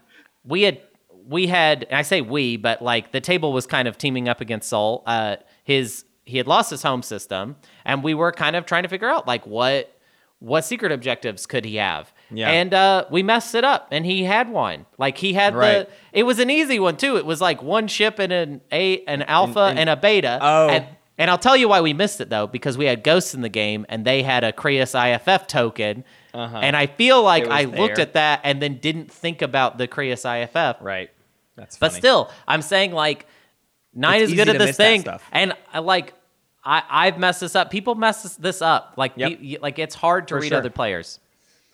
we 0.45 0.63
had 0.63 0.81
we 1.27 1.47
had 1.47 1.87
I 1.91 2.03
say 2.03 2.21
we, 2.21 2.57
but 2.57 2.83
like 2.83 3.13
the 3.13 3.21
table 3.21 3.53
was 3.53 3.67
kind 3.67 3.89
of 3.89 3.97
teaming 3.97 4.29
up 4.29 4.41
against 4.41 4.69
Sol. 4.69 5.03
Uh, 5.07 5.37
his 5.65 6.05
he 6.27 6.37
had 6.39 6.47
lost 6.47 6.71
his 6.71 6.83
home 6.83 7.03
system, 7.03 7.57
and 7.85 8.03
we 8.03 8.15
were 8.15 8.33
kind 8.33 8.57
of 8.57 8.67
trying 8.67 8.83
to 8.83 8.89
figure 8.89 9.09
out 9.09 9.27
like 9.27 9.47
what 9.47 9.91
what 10.39 10.65
secret 10.65 10.93
objectives 10.93 11.47
could 11.47 11.65
he 11.65 11.77
have. 11.77 12.13
Yeah. 12.31 12.51
And 12.51 12.73
uh, 12.75 13.05
we 13.11 13.23
messed 13.23 13.55
it 13.55 13.65
up, 13.65 13.89
and 13.91 14.05
he 14.05 14.25
had 14.25 14.49
one. 14.51 14.87
Like 14.99 15.19
he 15.19 15.35
had 15.35 15.55
Right. 15.55 15.87
the. 15.87 15.89
It 16.13 16.23
was 16.25 16.39
an 16.39 16.51
easy 16.51 16.79
one 16.81 16.97
too. 16.97 17.17
It 17.17 17.27
was 17.27 17.41
like 17.41 17.63
one 17.63 17.87
ship 17.89 18.19
and 18.19 18.33
an 18.33 18.61
a 18.73 19.05
an 19.05 19.23
alpha 19.23 19.61
and, 19.61 19.79
and- 19.79 19.91
a 19.91 19.97
beta. 19.97 20.39
Oh. 20.41 20.69
And, 20.69 20.87
and 21.17 21.31
I'll 21.31 21.39
tell 21.39 21.57
you 21.57 21.69
why 21.69 21.81
we 21.81 21.93
missed 21.93 22.21
it 22.21 22.29
though, 22.31 22.47
because 22.49 22.77
we 22.77 22.87
had 22.87 23.05
ghosts 23.05 23.35
in 23.35 23.41
the 23.43 23.49
game, 23.49 23.87
and 23.89 24.05
they 24.05 24.23
had 24.23 24.43
a 24.43 24.53
Creuss 24.53 24.95
IFF 24.95 25.47
token. 25.47 26.03
And 26.33 26.75
I 26.77 26.87
feel 26.87 27.23
like 27.23 27.45
Uh-huh. 27.45 27.53
I 27.55 27.65
was 27.67 27.79
looked 27.79 27.99
at 28.01 28.15
that 28.15 28.41
and 28.43 28.61
then 28.61 28.79
didn't 28.79 29.13
think 29.13 29.41
about 29.41 29.79
the 29.79 29.87
Creuss 29.87 30.25
IFF. 30.25 30.79
Right. 30.81 31.11
That's 31.55 31.77
But 31.79 31.93
still, 31.93 32.33
I'm 32.49 32.63
saying 32.63 32.91
like 32.91 33.27
nine 33.95 34.23
It's 34.23 34.33
is 34.33 34.37
good 34.37 34.49
at 34.49 34.59
this 34.59 34.77
thing, 34.77 35.05
and 35.31 35.53
I 35.73 35.79
like 35.79 36.15
I 36.65 36.83
I've 36.91 37.19
messed 37.19 37.41
this 37.43 37.55
up. 37.55 37.71
People 37.71 37.95
mess 37.95 38.37
this, 38.37 38.61
up. 38.63 38.95
Like 38.97 39.13
Yep. 39.15 39.61
like 39.63 39.79
it's 39.79 39.95
hard 39.95 40.27
to 40.29 40.35
For 40.35 40.41
read 40.41 40.49
sure. 40.49 40.59
other 40.59 40.71
players. 40.71 41.21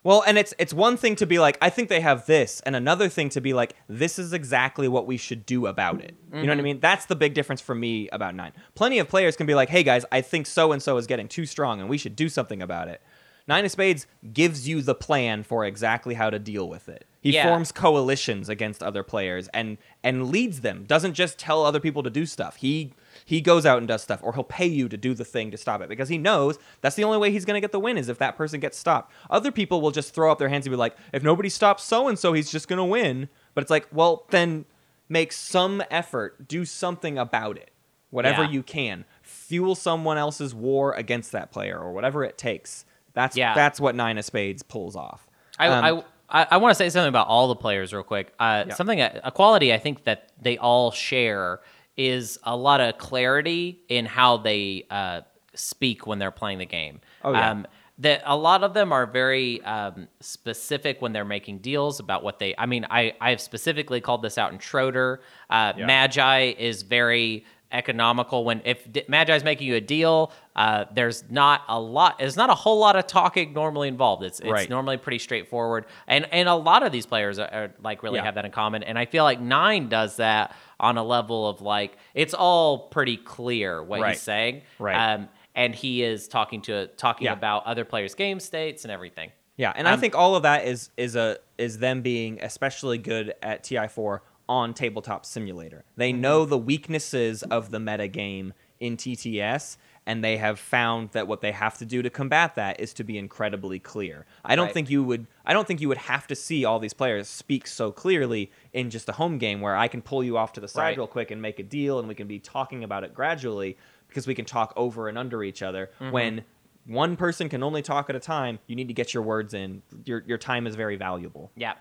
Well, 0.03 0.25
and 0.27 0.39
it's 0.39 0.55
it's 0.59 0.73
one 0.73 0.97
thing 0.97 1.15
to 1.17 1.27
be 1.27 1.39
like, 1.39 1.59
I 1.61 1.69
think 1.69 1.91
they 1.91 2.01
have 2.01 2.25
this, 2.27 2.61
and 2.65 2.75
another 2.75 3.09
thing 3.09 3.29
to 3.31 3.41
be 3.41 3.53
like, 3.53 3.75
this 3.87 4.19
is 4.19 4.33
exactly 4.33 4.89
what 4.89 5.07
we 5.07 5.19
should 5.19 5.45
do 5.45 5.67
about 5.67 6.01
it. 6.01 6.15
You 6.33 6.37
know 6.37 6.41
what 6.41 6.51
I 6.51 6.55
mm-hmm. 6.55 6.65
mean? 6.65 6.81
That's 6.81 7.07
the 7.07 7.17
big 7.17 7.35
difference 7.35 7.61
for 7.61 7.75
me 7.75 8.09
about 8.09 8.35
nine. 8.35 8.53
Plenty 8.75 8.99
of 8.99 9.09
players 9.09 9.37
can 9.37 9.47
be 9.47 9.55
like, 9.55 9.69
hey 9.69 9.83
guys, 9.83 10.07
I 10.11 10.23
think 10.23 10.47
so 10.47 10.73
and 10.73 10.83
so 10.83 10.97
is 10.97 11.07
getting 11.07 11.29
too 11.29 11.45
strong, 11.45 11.81
and 11.81 11.89
we 11.89 11.99
should 11.99 12.17
do 12.17 12.31
something 12.31 12.63
about 12.63 12.89
it. 12.89 13.03
Nine 13.47 13.65
of 13.65 13.71
Spades 13.73 14.07
gives 14.33 14.69
you 14.69 14.81
the 14.81 14.95
plan 14.95 15.43
for 15.43 15.65
exactly 15.65 16.15
how 16.15 16.31
to 16.31 16.39
deal 16.39 16.69
with 16.69 16.89
it. 16.89 17.05
He 17.21 17.33
Yeah. 17.33 17.49
forms 17.49 17.73
coalitions 17.73 18.49
against 18.49 18.83
other 18.83 19.03
players 19.03 19.49
and 19.49 19.77
and 20.03 20.31
leads 20.31 20.61
them. 20.61 20.85
Doesn't 20.87 21.15
just 21.15 21.39
tell 21.39 21.65
other 21.65 21.81
people 21.81 22.03
to 22.05 22.11
do 22.11 22.25
stuff. 22.27 22.57
He 22.57 22.95
he 23.25 23.41
goes 23.41 23.65
out 23.67 23.79
and 23.79 23.89
does 23.89 24.03
stuff, 24.03 24.21
or 24.23 24.33
he'll 24.35 24.45
pay 24.45 24.67
you 24.67 24.89
to 24.89 24.97
do 24.97 25.15
the 25.15 25.25
thing 25.25 25.51
to 25.51 25.57
stop 25.57 25.81
it 25.81 25.89
because 25.89 26.09
he 26.09 26.19
knows 26.19 26.59
that's 26.81 26.97
the 26.97 27.05
only 27.05 27.19
way 27.19 27.31
he's 27.31 27.45
going 27.45 27.55
to 27.55 27.61
get 27.61 27.73
the 27.73 27.81
win 27.81 27.97
is 27.99 28.09
if 28.09 28.19
that 28.19 28.37
person 28.37 28.61
gets 28.61 28.79
stopped. 28.79 29.13
Other 29.31 29.51
people 29.53 29.81
will 29.81 29.91
just 29.91 30.15
throw 30.15 30.31
up 30.33 30.39
their 30.39 30.49
hands 30.49 30.67
and 30.67 30.73
be 30.73 30.77
like, 30.77 30.97
if 31.13 31.23
nobody 31.23 31.49
stops 31.49 31.85
so 31.85 32.09
and 32.09 32.19
so, 32.19 32.33
he's 32.33 32.51
just 32.51 32.69
going 32.69 32.79
to 32.79 32.85
win. 32.85 33.29
But 33.55 33.63
it's 33.63 33.71
like, 33.71 33.87
well, 33.93 34.27
then 34.31 34.65
make 35.09 35.33
some 35.33 35.83
effort, 35.91 36.47
do 36.49 36.65
something 36.65 37.19
about 37.19 37.57
it, 37.57 37.71
whatever 38.11 38.45
Yeah. 38.45 38.51
you 38.51 38.63
can, 38.63 39.05
fuel 39.23 39.75
someone 39.75 40.19
else's 40.19 40.55
war 40.55 40.93
against 40.95 41.33
that 41.33 41.51
player 41.51 41.79
or 41.79 41.93
whatever 41.93 42.23
it 42.25 42.39
takes. 42.39 42.85
That's 43.13 43.37
Yeah. 43.37 43.55
that's 43.55 43.81
what 43.81 43.95
Nine 43.97 44.19
of 44.19 44.25
Spades 44.25 44.63
pulls 44.63 44.95
off. 44.97 45.27
I, 45.59 45.67
Um, 45.69 45.85
I 45.85 46.05
I, 46.33 46.47
I 46.53 46.57
want 46.59 46.71
to 46.71 46.77
say 46.77 46.89
something 46.91 47.09
about 47.09 47.27
all 47.27 47.49
the 47.49 47.57
players 47.57 47.93
real 47.93 48.05
quick. 48.05 48.33
Uh, 48.39 48.63
Yeah. 48.69 48.75
Something 48.75 49.01
a 49.01 49.33
quality 49.35 49.75
I 49.75 49.79
think 49.79 50.05
that 50.05 50.29
they 50.41 50.59
all 50.59 50.93
share 50.93 51.59
is 52.01 52.39
a 52.45 52.57
lot 52.57 52.81
of 52.81 52.97
clarity 52.97 53.79
in 53.91 54.07
how 54.07 54.39
they 54.39 54.87
uh, 54.91 55.21
speak 55.53 56.07
when 56.07 56.19
they're 56.19 56.31
playing 56.31 56.57
the 56.57 56.65
game. 56.65 57.03
Oh, 57.23 57.33
yeah. 57.33 57.51
Um, 57.51 57.67
that 57.99 58.23
a 58.25 58.35
lot 58.35 58.65
of 58.65 58.73
them 58.73 58.91
are 58.91 59.05
very 59.05 59.63
um, 59.65 60.09
specific 60.21 61.03
when 61.03 61.13
they're 61.13 61.27
making 61.27 61.59
deals 61.59 62.01
about 62.01 62.25
what 62.25 62.39
they. 62.39 62.55
I 62.57 62.65
mean, 62.65 62.87
I 62.89 63.13
I 63.21 63.29
have 63.29 63.43
specifically 63.43 64.01
called 64.01 64.23
this 64.23 64.39
out 64.39 64.51
in 64.53 64.59
Schroeder. 64.59 65.21
Uh, 65.51 65.75
Magi 65.77 66.55
is 66.59 66.83
very 66.83 67.45
economical 67.73 68.45
when 68.45 68.61
if 68.65 68.87
Magi 69.09 69.35
is 69.35 69.45
making 69.45 69.67
you 69.69 69.77
a 69.77 69.81
deal. 69.81 70.33
Uh, 70.57 70.85
there's 70.93 71.25
not 71.31 71.63
a 71.69 71.81
lot. 71.81 72.19
There's 72.19 72.37
not 72.37 72.51
a 72.51 72.55
whole 72.55 72.79
lot 72.79 72.97
of 72.97 73.07
talking 73.07 73.53
normally 73.53 73.89
involved. 73.89 74.23
It's 74.25 74.41
it's 74.41 74.49
Right. 74.51 74.69
normally 74.69 74.97
pretty 74.99 75.19
straightforward, 75.19 75.87
and 76.07 76.27
and 76.33 76.49
a 76.49 76.55
lot 76.55 76.83
of 76.83 76.93
these 76.93 77.07
players 77.07 77.39
are, 77.39 77.49
are 77.53 77.75
like 77.83 78.03
really 78.03 78.17
Yeah. 78.19 78.25
have 78.25 78.35
that 78.35 78.45
in 78.45 78.51
common. 78.51 78.83
And 78.83 78.99
I 78.99 79.07
feel 79.07 79.25
like 79.25 79.41
Nine 79.41 79.89
does 79.89 80.17
that 80.17 80.55
on 80.79 80.99
a 80.99 81.03
level 81.03 81.49
of 81.49 81.61
like 81.63 81.97
it's 82.15 82.35
all 82.35 82.89
pretty 82.89 83.17
clear 83.17 83.83
what 83.83 84.01
Right. 84.01 84.11
he's 84.13 84.21
saying. 84.21 84.63
Right. 84.79 85.15
Um, 85.15 85.29
and 85.55 85.75
he 85.75 86.03
is 86.03 86.29
talking 86.29 86.61
to 86.63 86.89
talking 86.97 87.27
Yeah. 87.27 87.33
about 87.33 87.65
other 87.67 87.85
players' 87.85 88.15
game 88.15 88.41
states 88.41 88.85
and 88.85 88.93
everything. 88.93 89.31
Yeah, 89.57 89.73
and 89.77 89.87
I 89.89 89.93
Um, 89.93 90.01
think 90.01 90.15
all 90.15 90.37
of 90.37 90.43
that 90.43 90.65
is 90.65 90.91
is 90.97 91.17
a 91.17 91.39
is 91.59 91.79
them 91.79 92.03
being 92.03 92.43
especially 92.43 92.99
good 92.99 93.35
at 93.43 93.63
TI4 93.63 94.21
on 94.51 94.75
Tabletop 94.75 95.25
Simulator. 95.25 95.85
They 95.97 96.11
Mm-hmm. 96.13 96.21
know 96.21 96.45
the 96.45 96.59
weaknesses 96.59 97.43
of 97.45 97.71
the 97.71 97.79
meta 97.79 98.09
game 98.09 98.53
in 98.81 98.97
TTS 98.97 99.77
and 100.07 100.25
they 100.25 100.39
have 100.39 100.59
found 100.59 101.11
that 101.11 101.29
what 101.29 101.41
they 101.41 101.53
have 101.53 101.79
to 101.79 101.85
do 101.85 102.03
to 102.03 102.11
combat 102.11 102.57
that 102.57 102.81
is 102.81 102.93
to 102.95 103.05
be 103.05 103.17
incredibly 103.17 103.79
clear. 103.79 104.27
I 104.45 104.57
don't 104.57 104.67
Right. 104.67 104.75
think 104.75 104.91
you 104.91 105.05
would 105.05 105.27
I 105.47 105.53
don't 105.53 105.69
think 105.69 105.81
you 105.81 105.87
would 105.89 105.99
have 105.99 106.27
to 106.27 106.35
see 106.35 106.65
all 106.65 106.81
these 106.81 106.95
players 106.95 107.29
speak 107.29 107.67
so 107.69 107.93
clearly 107.93 108.51
in 108.73 108.91
just 108.91 109.09
a 109.09 109.13
home 109.13 109.39
game 109.39 109.61
where 109.61 109.77
I 109.77 109.87
can 109.87 110.03
pull 110.03 110.25
you 110.25 110.37
off 110.37 110.53
to 110.55 110.61
the 110.61 110.67
side 110.69 110.83
Right. 110.83 110.97
real 110.97 111.07
quick 111.07 111.31
and 111.31 111.41
make 111.41 111.59
a 111.61 111.63
deal 111.63 111.99
and 112.01 112.09
we 112.09 112.15
can 112.17 112.27
be 112.27 112.41
talking 112.41 112.83
about 112.83 113.05
it 113.05 113.15
gradually 113.15 113.77
because 114.09 114.27
we 114.27 114.35
can 114.35 114.47
talk 114.47 114.73
over 114.75 115.09
and 115.09 115.17
under 115.17 115.45
each 115.45 115.63
other 115.63 115.91
Mm-hmm. 116.01 116.11
when 116.13 116.45
one 116.87 117.15
person 117.17 117.49
can 117.49 117.63
only 117.63 117.83
talk 117.83 118.11
at 118.11 118.17
a 118.17 118.21
time 118.21 118.59
you 118.67 118.75
need 118.75 118.89
to 118.89 118.95
get 118.95 119.15
your 119.15 119.23
words 119.23 119.55
in 119.55 119.83
your 120.07 120.25
your 120.27 120.39
time 120.39 120.67
is 120.67 120.75
very 120.75 120.97
valuable 120.97 121.53
Yep. 121.57 121.77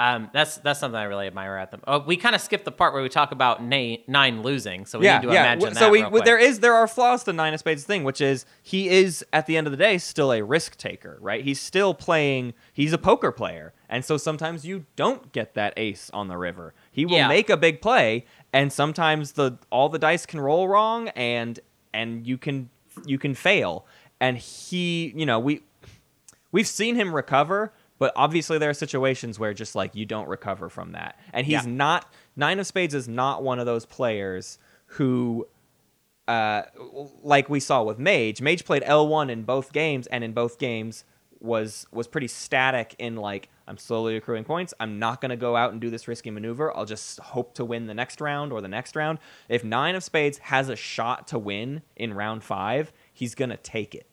Um, 0.00 0.30
that's 0.32 0.58
that's 0.58 0.78
something 0.78 0.96
I 0.98 1.04
really 1.04 1.26
admire 1.26 1.56
at 1.56 1.72
them. 1.72 1.80
Oh, 1.86 1.98
we 1.98 2.16
kind 2.16 2.34
of 2.36 2.40
skipped 2.40 2.64
the 2.64 2.70
part 2.70 2.94
where 2.94 3.02
we 3.02 3.08
talk 3.08 3.32
about 3.32 3.62
na- 3.64 3.96
nine 4.06 4.42
losing, 4.42 4.86
so 4.86 5.00
we 5.00 5.06
need 5.08 5.22
to 5.22 5.28
imagine 5.30 5.58
W- 5.58 5.74
that. 5.74 5.78
so 5.80 5.90
we, 5.90 5.98
real 5.98 6.10
w- 6.10 6.24
there 6.24 6.54
there 6.54 6.74
are 6.74 6.86
flaws 6.86 7.24
to 7.24 7.32
nine 7.32 7.52
of 7.52 7.58
spades 7.58 7.82
thing 7.82 8.04
which 8.04 8.20
is 8.20 8.46
he 8.62 8.88
is 8.88 9.24
at 9.32 9.46
the 9.46 9.56
end 9.56 9.66
of 9.66 9.72
the 9.72 9.76
day 9.76 9.98
still 9.98 10.32
a 10.32 10.40
risk 10.42 10.76
taker 10.76 11.18
right 11.20 11.42
he's 11.44 11.60
still 11.60 11.94
playing 11.94 12.54
he's 12.72 12.92
a 12.92 12.98
poker 12.98 13.32
player 13.32 13.74
and 13.88 14.04
so 14.04 14.16
sometimes 14.16 14.64
you 14.64 14.86
don't 14.94 15.32
get 15.32 15.54
that 15.54 15.74
ace 15.76 16.10
on 16.14 16.28
the 16.28 16.36
river 16.36 16.74
he 16.92 17.04
will 17.04 17.16
Yeah. 17.16 17.26
make 17.28 17.50
a 17.50 17.56
big 17.56 17.80
play 17.82 18.24
and 18.52 18.72
sometimes 18.72 19.32
the 19.32 19.58
all 19.70 19.88
the 19.88 19.98
dice 19.98 20.26
can 20.26 20.38
roll 20.40 20.68
wrong 20.68 21.08
and 21.10 21.58
and 21.92 22.24
you 22.24 22.38
can 22.38 22.70
you 23.04 23.18
can 23.18 23.34
fail 23.34 23.84
and 24.20 24.38
he 24.38 25.12
you 25.16 25.26
know 25.26 25.40
we 25.40 25.62
we've 26.52 26.66
seen 26.66 26.94
him 26.94 27.14
recover, 27.14 27.74
but 27.98 28.12
obviously 28.16 28.58
there 28.58 28.70
are 28.70 28.74
situations 28.74 29.38
where 29.38 29.52
just 29.54 29.74
like 29.74 29.94
you 29.94 30.06
don't 30.06 30.28
recover 30.28 30.68
from 30.68 30.92
that. 30.92 31.18
And 31.32 31.46
he's 31.46 31.64
Yeah. 31.66 31.70
not 31.72 32.12
Nine 32.36 32.58
of 32.60 32.66
Spades 32.66 32.94
is 32.94 33.08
not 33.08 33.42
one 33.42 33.58
of 33.58 33.66
those 33.66 33.84
players 33.86 34.58
who 34.86 35.46
uh 36.26 36.62
like 37.22 37.48
we 37.48 37.60
saw 37.60 37.82
with 37.82 37.98
Mage. 37.98 38.40
Mage 38.42 38.64
played 38.64 38.82
L1 38.82 39.30
in 39.30 39.42
both 39.42 39.72
games 39.72 40.06
and 40.08 40.22
in 40.22 40.32
both 40.32 40.58
games 40.58 41.04
was 41.40 41.86
was 41.92 42.06
pretty 42.06 42.28
static 42.28 42.94
in 42.98 43.16
like 43.16 43.48
I'm 43.66 43.78
slowly 43.78 44.16
accruing 44.16 44.44
points. 44.44 44.72
I'm 44.80 44.98
not 44.98 45.20
going 45.20 45.28
to 45.28 45.36
go 45.36 45.54
out 45.54 45.72
and 45.72 45.80
do 45.80 45.90
this 45.90 46.08
risky 46.08 46.30
maneuver. 46.30 46.74
I'll 46.74 46.86
just 46.86 47.20
hope 47.20 47.52
to 47.56 47.66
win 47.66 47.86
the 47.86 47.92
next 47.92 48.18
round 48.20 48.50
or 48.50 48.62
the 48.62 48.68
next 48.68 48.96
round. 48.96 49.18
If 49.48 49.62
9 49.62 49.94
of 49.94 50.02
spades 50.02 50.38
has 50.38 50.70
a 50.70 50.76
shot 50.76 51.28
to 51.28 51.38
win 51.38 51.82
in 51.94 52.14
round 52.14 52.42
5, 52.44 52.92
he's 53.12 53.34
going 53.34 53.50
to 53.50 53.58
take 53.58 53.94
it 53.94 54.06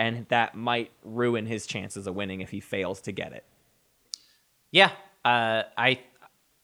and 0.00 0.26
that 0.30 0.54
might 0.54 0.90
ruin 1.04 1.44
his 1.44 1.66
chances 1.66 2.06
of 2.06 2.14
winning 2.14 2.40
if 2.40 2.50
he 2.50 2.58
fails 2.58 3.02
to 3.02 3.12
get 3.12 3.32
it. 3.32 3.44
Yeah, 4.72 4.92
uh, 5.26 5.64
I 5.76 6.00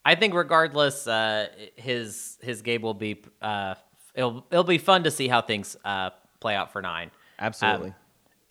I 0.04 0.14
think 0.14 0.32
regardless, 0.32 1.06
uh, 1.06 1.48
his 1.76 2.38
his 2.40 2.62
game 2.62 2.80
will 2.80 2.94
be 2.94 3.22
uh, 3.42 3.74
it'll 4.14 4.46
it'll 4.50 4.64
be 4.64 4.78
fun 4.78 5.04
to 5.04 5.10
see 5.10 5.28
how 5.28 5.42
things 5.42 5.76
uh, 5.84 6.10
play 6.40 6.56
out 6.56 6.72
for 6.72 6.80
nine. 6.80 7.10
Absolutely. 7.38 7.90
Um, 7.90 7.94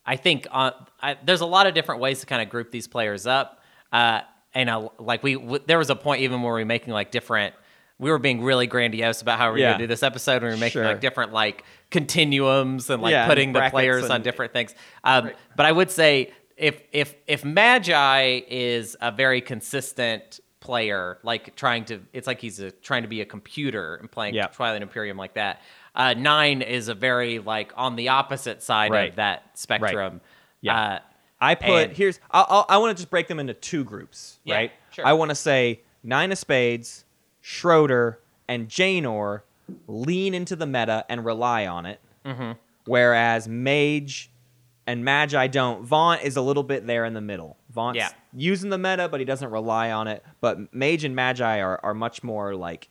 I 0.06 0.18
think 0.18 0.46
uh, 0.52 0.72
I, 1.02 1.18
there's 1.26 1.42
a 1.42 1.48
lot 1.48 1.66
of 1.66 1.74
different 1.74 2.00
ways 2.00 2.20
to 2.20 2.28
kind 2.28 2.44
of 2.44 2.50
group 2.50 2.70
these 2.70 2.88
players 2.88 3.26
up, 3.26 3.64
uh, 3.92 4.22
and 4.54 4.70
uh, 4.70 4.90
like 5.00 5.24
we 5.24 5.34
w- 5.34 5.64
there 5.66 5.80
was 5.80 5.90
a 5.90 5.96
point 5.96 6.22
even 6.22 6.44
where 6.44 6.54
we 6.54 6.62
were 6.62 6.66
making 6.66 6.94
like 6.94 7.10
different. 7.10 7.56
We 7.98 8.10
were 8.12 8.20
being 8.20 8.44
really 8.44 8.68
grandiose 8.68 9.22
about 9.22 9.40
how 9.40 9.48
we 9.48 9.52
were 9.54 9.58
Yeah. 9.60 9.70
going 9.72 9.80
to 9.80 9.84
do 9.84 9.88
this 9.88 10.04
episode. 10.04 10.38
and 10.38 10.44
We 10.46 10.50
were 10.50 10.58
making 10.58 10.82
Sure. 10.82 10.86
like 10.86 11.00
different 11.02 11.32
like 11.34 11.64
continuums 11.92 12.90
and 12.90 13.02
like 13.02 13.12
Yeah, 13.12 13.24
and 13.24 13.30
putting 13.30 13.54
the 13.54 13.60
brackets 13.60 13.72
players 13.74 14.10
on 14.10 14.22
different 14.22 14.54
things. 14.54 14.76
Um, 15.04 15.32
But 15.56 15.66
I 15.66 15.72
would 15.72 15.90
say 15.90 16.32
if 16.58 16.82
if 16.92 17.16
if 17.28 17.44
Magi 17.46 18.42
is 18.48 18.96
a 19.02 19.12
very 19.12 19.42
consistent 19.42 20.40
player, 20.60 21.20
like 21.24 21.56
trying 21.56 21.86
to, 21.86 22.02
it's 22.12 22.26
like 22.28 22.42
he's 22.42 22.60
a, 22.60 22.72
trying 22.72 23.04
to 23.04 23.08
be 23.08 23.22
a 23.22 23.26
computer 23.26 23.96
and 23.96 24.12
playing 24.12 24.34
Yeah. 24.34 24.48
Twilight 24.48 24.82
Imperium 24.82 25.16
like 25.18 25.36
that. 25.36 25.62
Uh, 25.94 26.14
Nine 26.16 26.62
is 26.64 26.88
a 26.90 26.94
very 26.96 27.40
like 27.40 27.72
on 27.78 27.96
the 27.96 28.10
opposite 28.10 28.62
side 28.64 28.92
Right. 28.92 29.10
of 29.12 29.16
that 29.18 29.58
spectrum. 29.58 30.22
Yeah. 30.62 30.80
Uh, 30.82 31.00
I 31.40 31.56
put 31.56 31.70
and- 31.90 31.94
here's 31.96 32.20
I'll, 32.32 32.46
I'll, 32.50 32.66
I 32.68 32.78
want 32.78 32.98
to 32.98 33.02
just 33.02 33.10
break 33.10 33.28
them 33.28 33.40
into 33.40 33.54
two 33.54 33.84
groups, 33.86 34.40
Yeah, 34.44 34.56
right? 34.56 34.72
sure. 34.92 35.06
I 35.06 35.14
want 35.14 35.30
to 35.30 35.36
say 35.36 35.82
nine 36.04 36.32
of 36.32 36.38
spades, 36.38 37.05
Schroeder, 37.50 38.20
and 38.48 38.68
Janor 38.68 39.42
lean 39.88 40.34
into 40.34 40.56
the 40.56 40.66
meta 40.66 41.06
and 41.08 41.24
rely 41.24 41.68
on 41.68 41.86
it, 41.86 42.00
Mm-hmm. 42.26 42.54
whereas 42.88 43.48
Mage 43.48 44.32
and 44.88 45.06
Magi 45.06 45.46
don't. 45.46 45.84
Vaunt 45.86 46.24
is 46.24 46.38
a 46.38 46.42
little 46.42 46.64
bit 46.64 46.88
there 46.88 47.06
in 47.06 47.14
the 47.14 47.22
middle. 47.22 47.58
Vaunt's 47.70 47.98
Yeah. 47.98 48.10
using 48.34 48.72
the 48.72 48.80
meta, 48.80 49.08
but 49.10 49.20
he 49.20 49.26
doesn't 49.28 49.52
rely 49.52 49.92
on 49.92 50.08
it. 50.08 50.24
But 50.42 50.74
Mage 50.74 51.04
and 51.04 51.16
Magi 51.16 51.60
are, 51.60 51.80
are 51.84 51.94
much 51.94 52.24
more 52.24 52.56
like 52.56 52.90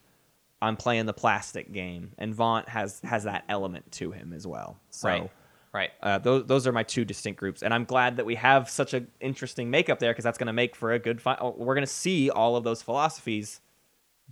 I'm 0.63 0.77
playing 0.77 1.07
the 1.07 1.13
plastic 1.13 1.73
game, 1.73 2.13
and 2.17 2.33
Vaunt 2.33 2.69
has 2.69 3.01
has 3.03 3.25
that 3.25 3.43
element 3.49 3.91
to 3.93 4.13
him 4.13 4.33
as 4.33 4.47
well. 4.47 4.79
So. 4.91 5.09
right, 5.09 5.31
right. 5.73 5.91
Uh, 6.01 6.19
those 6.19 6.47
those 6.47 6.67
are 6.69 6.73
my 6.73 6.85
two 6.85 7.05
distinct 7.05 7.41
groups, 7.41 7.65
and 7.65 7.75
I'm 7.75 7.85
glad 7.85 8.19
that 8.19 8.25
we 8.27 8.37
have 8.37 8.71
such 8.71 8.95
an 8.95 9.09
interesting 9.21 9.69
makeup 9.69 9.99
there 9.99 10.13
because 10.13 10.23
that's 10.23 10.39
going 10.39 10.47
to 10.47 10.53
make 10.53 10.77
for 10.77 10.93
a 10.93 11.01
good 11.01 11.21
fight. 11.21 11.39
Oh, 11.41 11.57
we're 11.59 11.75
going 11.75 11.87
to 11.87 11.93
see 11.93 12.31
all 12.31 12.55
of 12.55 12.63
those 12.63 12.83
philosophies 12.83 13.61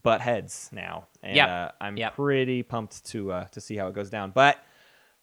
butt 0.03 0.21
heads 0.21 0.69
now, 0.73 1.07
and 1.23 1.37
Yep. 1.37 1.49
uh, 1.49 1.71
I'm 1.81 1.97
Yep. 1.97 2.15
pretty 2.15 2.63
pumped 2.63 3.05
to 3.07 3.33
uh, 3.33 3.45
to 3.47 3.61
see 3.61 3.77
how 3.77 3.89
it 3.89 3.95
goes 3.95 4.11
down. 4.11 4.31
But 4.31 4.59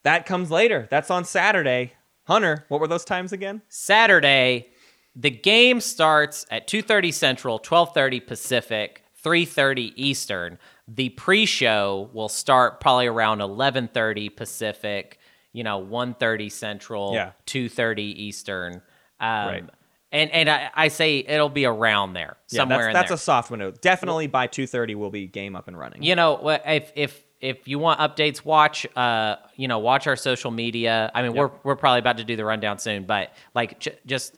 that 0.03 0.25
comes 0.25 0.49
later. 0.51 0.87
That's 0.89 1.09
on 1.11 1.25
Saturday. 1.25 1.93
Hunter, 2.25 2.65
what 2.69 2.79
were 2.79 2.87
those 2.87 3.05
times 3.05 3.33
again? 3.33 3.61
Saturday, 3.69 4.67
the 5.15 5.31
game 5.31 5.81
starts 5.81 6.45
at 6.51 6.67
2:30 6.67 7.11
Central, 7.11 7.59
12:30 7.59 8.19
Pacific, 8.25 9.03
3:30 9.23 9.91
Eastern. 9.95 10.57
The 10.87 11.09
pre-show 11.09 12.09
will 12.13 12.29
start 12.29 12.79
probably 12.79 13.07
around 13.07 13.41
11:30 13.41 14.29
Pacific, 14.35 15.19
you 15.53 15.63
know, 15.63 15.77
1:30 15.79 16.49
Central, 16.49 17.13
Yeah. 17.13 17.31
2:30 17.45 18.03
Eastern. 18.03 18.81
Um, 19.19 19.47
Right. 19.47 19.63
And 20.11 20.31
and 20.31 20.49
I, 20.49 20.72
I 20.73 20.88
say 20.88 21.19
it'll 21.19 21.49
be 21.49 21.65
around 21.65 22.14
there 22.14 22.38
somewhere 22.48 22.88
yeah, 22.88 22.94
that's, 22.94 22.94
that's 22.94 23.10
there. 23.10 23.15
a 23.15 23.18
soft 23.18 23.52
window. 23.52 23.72
Definitely 23.72 24.27
by 24.27 24.48
2:30 24.48 24.95
we'll 24.95 25.11
be 25.11 25.27
game 25.27 25.56
up 25.56 25.68
and 25.68 25.77
running. 25.77 26.02
You 26.02 26.15
know, 26.15 26.60
if 26.65 26.91
if 26.95 27.23
if 27.40 27.68
you 27.68 27.80
want 27.80 27.99
updates, 27.99 28.44
watch 28.44 28.88
uh 28.95 29.36
you 29.56 29.68
know 29.68 29.80
watch 29.80 30.07
our 30.07 30.15
social 30.15 30.49
media. 30.52 31.11
I 31.14 31.22
mean, 31.22 31.34
we're 31.34 31.52
we're 31.64 31.76
probably 31.76 31.99
about 31.99 32.18
to 32.18 32.23
do 32.23 32.36
the 32.36 32.45
rundown 32.45 32.80
soon, 32.80 33.06
but 33.06 33.34
like 33.53 33.80
j- 33.80 33.99
just 34.07 34.36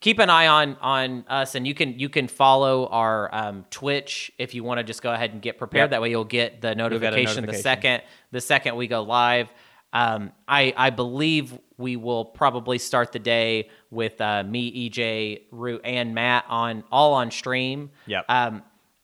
keep 0.00 0.18
an 0.18 0.30
eye 0.30 0.46
on 0.46 0.76
on 0.80 1.24
us, 1.28 1.54
and 1.54 1.66
you 1.66 1.74
can 1.74 1.98
you 1.98 2.08
can 2.08 2.28
follow 2.28 2.86
our 2.86 3.34
um, 3.34 3.64
Twitch 3.70 4.32
if 4.38 4.54
you 4.54 4.64
want 4.64 4.78
to 4.78 4.84
just 4.84 5.02
go 5.02 5.12
ahead 5.12 5.32
and 5.32 5.42
get 5.42 5.58
prepared. 5.58 5.84
Yep. 5.84 5.90
That 5.90 6.02
way, 6.02 6.10
you'll 6.10 6.24
get 6.24 6.60
the 6.60 6.68
get 6.68 6.76
notification, 6.76 7.46
the 7.46 7.54
second 7.54 8.02
the 8.30 8.40
second 8.40 8.76
we 8.76 8.86
go 8.86 9.02
live. 9.02 9.48
Um, 9.92 10.32
I 10.46 10.74
I 10.76 10.90
believe 10.90 11.58
we 11.76 11.96
will 11.96 12.24
probably 12.24 12.78
start 12.78 13.12
the 13.12 13.18
day 13.18 13.70
with 13.90 14.20
uh, 14.20 14.42
me, 14.42 14.90
EJ, 14.90 15.42
Root, 15.50 15.80
and 15.84 16.14
Matt 16.14 16.44
on 16.48 16.84
all 16.90 17.14
on 17.14 17.30
stream. 17.30 17.90
Yep. 18.06 18.24
Um, 18.28 18.62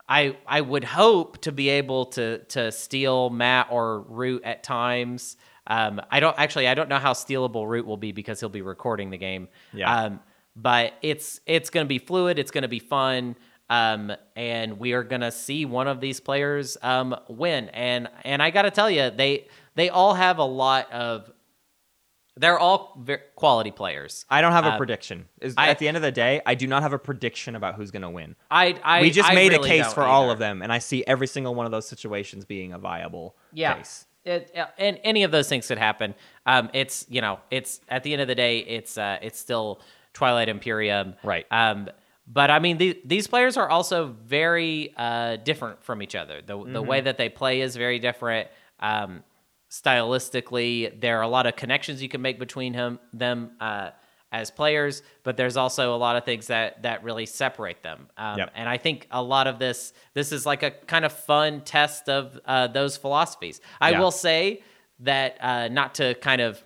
I 0.08 0.36
I 0.46 0.60
would 0.60 0.84
hope 0.84 1.38
to 1.42 1.52
be 1.52 1.68
able 1.70 2.06
to 2.06 2.38
to 2.38 2.70
steal 2.72 3.30
Matt 3.30 3.68
or 3.70 4.00
Root 4.00 4.42
at 4.44 4.62
times. 4.62 5.36
Um, 5.66 6.00
I 6.10 6.20
don't 6.20 6.38
actually 6.38 6.68
I 6.68 6.74
don't 6.74 6.88
know 6.88 6.98
how 6.98 7.14
stealable 7.14 7.66
Root 7.66 7.86
will 7.86 7.96
be 7.96 8.12
because 8.12 8.40
he'll 8.40 8.48
be 8.50 8.62
recording 8.62 9.10
the 9.10 9.18
game. 9.18 9.48
Yeah. 9.72 9.94
Um, 9.94 10.20
but 10.56 10.94
it's 11.02 11.40
it's 11.46 11.70
going 11.70 11.84
to 11.84 11.88
be 11.88 11.98
fluid. 11.98 12.38
It's 12.38 12.50
going 12.50 12.62
to 12.62 12.68
be 12.68 12.78
fun. 12.78 13.36
Um, 13.70 14.12
and 14.36 14.78
we 14.78 14.92
are 14.92 15.02
going 15.02 15.22
to 15.22 15.32
see 15.32 15.64
one 15.64 15.88
of 15.88 16.00
these 16.00 16.20
players 16.20 16.76
um, 16.82 17.16
win. 17.28 17.70
And 17.70 18.08
and 18.22 18.42
I 18.42 18.50
got 18.50 18.62
to 18.62 18.70
tell 18.70 18.90
you, 18.90 19.10
they 19.10 19.48
they 19.74 19.88
all 19.90 20.14
have 20.14 20.38
a 20.38 20.44
lot 20.44 20.90
of 20.92 21.30
they're 22.36 22.58
all 22.58 22.98
ver- 23.00 23.22
quality 23.36 23.70
players. 23.70 24.24
I 24.28 24.40
don't 24.40 24.50
have 24.52 24.64
a 24.66 24.70
Uh, 24.70 24.76
prediction. 24.76 25.28
Is, 25.40 25.54
I- 25.56 25.68
at 25.68 25.78
the 25.78 25.86
end 25.86 25.96
of 25.96 26.02
the 26.02 26.10
day, 26.10 26.40
I 26.44 26.56
do 26.56 26.66
not 26.66 26.82
have 26.82 26.92
a 26.92 26.98
prediction 26.98 27.54
about 27.54 27.76
who's 27.76 27.92
going 27.92 28.02
to 28.02 28.10
win. 28.10 28.34
I, 28.50 28.74
I 28.82 29.02
we 29.02 29.10
just 29.10 29.30
I 29.30 29.34
made 29.36 29.52
really 29.52 29.70
a 29.70 29.82
case 29.84 29.92
for 29.92 30.02
all 30.02 30.30
of 30.32 30.40
them, 30.40 30.60
and 30.60 30.72
I 30.72 30.78
see 30.78 31.04
every 31.06 31.28
single 31.28 31.54
one 31.54 31.64
of 31.64 31.70
those 31.72 31.86
situations 31.86 32.44
being 32.44 32.72
a 32.72 32.78
viable 32.78 33.36
yeah. 33.52 33.74
case. 33.74 34.06
It, 34.24 34.50
and 34.78 34.98
any 35.04 35.22
of 35.22 35.30
those 35.30 35.48
things 35.48 35.68
could 35.68 35.78
happen. 35.78 36.14
Um, 36.46 36.70
it's 36.72 37.06
you 37.08 37.20
know, 37.20 37.38
it's 37.52 37.80
at 37.88 38.02
the 38.02 38.12
end 38.12 38.22
of 38.22 38.26
the 38.26 38.34
day, 38.34 38.58
it's 38.60 38.98
uh, 38.98 39.18
it's 39.22 39.38
still 39.38 39.80
Twilight 40.12 40.48
Imperium, 40.48 41.14
Right. 41.22 41.46
Um, 41.52 41.88
but 42.26 42.50
I 42.50 42.58
mean, 42.58 42.78
the, 42.78 42.98
these 43.04 43.26
players 43.26 43.56
are 43.58 43.68
also 43.68 44.06
very 44.24 44.92
uh, 44.96 45.36
different 45.36 45.84
from 45.84 46.02
each 46.02 46.14
other. 46.16 46.40
The 46.40 46.56
the 46.56 46.64
Mm-hmm. 46.80 46.86
way 46.88 47.00
that 47.02 47.16
they 47.18 47.28
play 47.28 47.60
is 47.60 47.76
very 47.76 47.98
different. 48.00 48.48
Um, 48.80 49.22
stylistically, 49.82 51.00
there 51.00 51.18
are 51.18 51.22
a 51.22 51.28
lot 51.28 51.46
of 51.46 51.56
connections 51.56 52.02
you 52.02 52.08
can 52.08 52.22
make 52.22 52.38
between 52.38 52.74
him 52.74 52.98
them 53.12 53.52
uh, 53.60 53.90
as 54.32 54.50
players, 54.50 55.02
but 55.22 55.36
there's 55.36 55.56
also 55.56 55.94
a 55.94 55.98
lot 55.98 56.16
of 56.16 56.24
things 56.24 56.48
that 56.48 56.82
that 56.82 57.04
really 57.04 57.26
separate 57.26 57.82
them. 57.82 58.08
Um, 58.16 58.38
Yep. 58.38 58.50
And 58.54 58.68
I 58.68 58.78
think 58.78 59.06
a 59.10 59.22
lot 59.22 59.46
of 59.46 59.58
this 59.58 59.92
this 60.14 60.32
is 60.32 60.44
like 60.46 60.62
a 60.62 60.70
kind 60.70 61.04
of 61.04 61.12
fun 61.12 61.60
test 61.62 62.08
of 62.08 62.38
uh, 62.44 62.66
those 62.68 62.96
philosophies. 62.96 63.60
I 63.80 63.90
Yeah. 63.90 64.00
will 64.00 64.10
say 64.10 64.62
that 65.00 65.36
uh, 65.40 65.68
not 65.68 65.94
to 65.96 66.14
kind 66.14 66.40
of. 66.40 66.62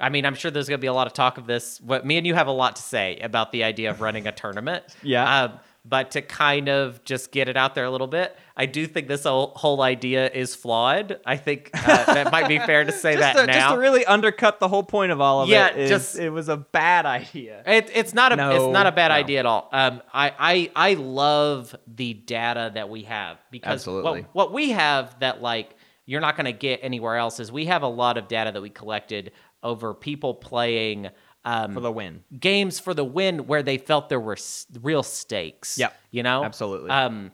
I 0.00 0.10
mean, 0.10 0.24
I'm 0.24 0.36
sure 0.36 0.52
there's 0.52 0.68
going 0.68 0.78
to 0.78 0.80
be 0.80 0.86
a 0.86 0.92
lot 0.92 1.08
of 1.08 1.12
talk 1.12 1.38
of 1.38 1.46
this. 1.48 1.80
What 1.80 2.06
me 2.06 2.18
and 2.18 2.24
you 2.26 2.34
have 2.34 2.46
a 2.46 2.52
lot 2.52 2.76
to 2.76 2.82
say 2.82 3.18
about 3.18 3.50
the 3.50 3.64
idea 3.64 3.90
of 3.90 4.00
running 4.00 4.28
a 4.28 4.32
tournament. 4.32 4.84
Yeah. 5.02 5.42
Um, 5.42 5.58
but 5.88 6.10
to 6.12 6.22
kind 6.22 6.68
of 6.68 7.02
just 7.04 7.32
get 7.32 7.48
it 7.48 7.56
out 7.56 7.74
there 7.74 7.84
a 7.84 7.90
little 7.90 8.06
bit, 8.06 8.36
I 8.56 8.66
do 8.66 8.86
think 8.86 9.08
this 9.08 9.22
whole, 9.24 9.52
whole 9.56 9.80
idea 9.82 10.28
is 10.30 10.54
flawed. 10.54 11.18
I 11.24 11.36
think 11.36 11.70
uh, 11.72 12.04
that 12.14 12.32
might 12.32 12.48
be 12.48 12.58
fair 12.58 12.84
to 12.84 12.92
say 12.92 13.16
that 13.20 13.36
to, 13.36 13.46
now. 13.46 13.52
just 13.52 13.74
to 13.74 13.80
really 13.80 14.04
undercut 14.04 14.60
the 14.60 14.68
whole 14.68 14.82
point 14.82 15.12
of 15.12 15.20
all 15.20 15.42
of 15.42 15.48
it. 15.48 15.52
Yeah, 15.52 15.86
just- 15.86 16.18
it 16.18 16.30
was 16.30 16.48
a 16.48 16.56
bad 16.56 17.06
idea. 17.06 17.62
It, 17.66 17.90
it's 17.94 18.12
not 18.12 18.32
a 18.32 18.36
No, 18.36 18.50
it's 18.50 18.72
not 18.72 18.86
a 18.86 18.92
bad 18.92 19.08
no. 19.08 19.14
idea 19.14 19.38
at 19.40 19.46
all. 19.46 19.68
Um, 19.72 20.02
I, 20.12 20.32
I 20.38 20.90
I 20.90 20.94
love 20.94 21.74
the 21.86 22.14
data 22.14 22.72
that 22.74 22.88
we 22.90 23.04
have 23.04 23.38
because 23.50 23.72
Absolutely. 23.72 24.22
what 24.22 24.34
what 24.34 24.52
we 24.52 24.70
have 24.70 25.18
that 25.20 25.40
like 25.40 25.74
you're 26.06 26.20
not 26.20 26.36
going 26.36 26.46
to 26.46 26.52
get 26.52 26.80
anywhere 26.82 27.16
else 27.16 27.38
is 27.38 27.52
we 27.52 27.66
have 27.66 27.82
a 27.82 27.88
lot 27.88 28.16
of 28.18 28.28
data 28.28 28.50
that 28.50 28.62
we 28.62 28.70
collected 28.70 29.30
over 29.62 29.92
people 29.92 30.34
playing 30.34 31.08
um, 31.48 31.74
For 31.74 31.80
the 31.80 31.92
win. 31.92 32.22
games 32.38 32.78
for 32.80 32.92
the 32.94 33.04
win 33.04 33.46
where 33.46 33.62
they 33.62 33.78
felt 33.78 34.08
there 34.08 34.20
were 34.20 34.34
s- 34.34 34.66
real 34.82 35.02
stakes. 35.02 35.78
Yep. 35.78 35.94
you 36.10 36.22
know, 36.22 36.44
Absolutely. 36.44 36.90
Um, 36.90 37.32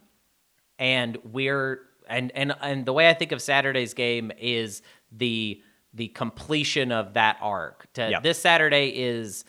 and 0.79 1.19
we're 1.25 1.81
and 2.09 2.31
and 2.35 2.55
and 2.61 2.85
the 2.87 2.93
way 2.93 3.09
I 3.09 3.15
think 3.15 3.33
of 3.33 3.41
Saturday's 3.41 3.95
game 3.95 4.31
is 4.39 4.83
the 5.11 5.61
the 5.93 6.09
completion 6.09 6.91
of 6.93 7.15
that 7.15 7.39
arc. 7.41 7.87
To, 7.95 8.11
Yep. 8.11 8.23
This 8.23 8.39
Saturday 8.41 8.89
is, 8.89 9.45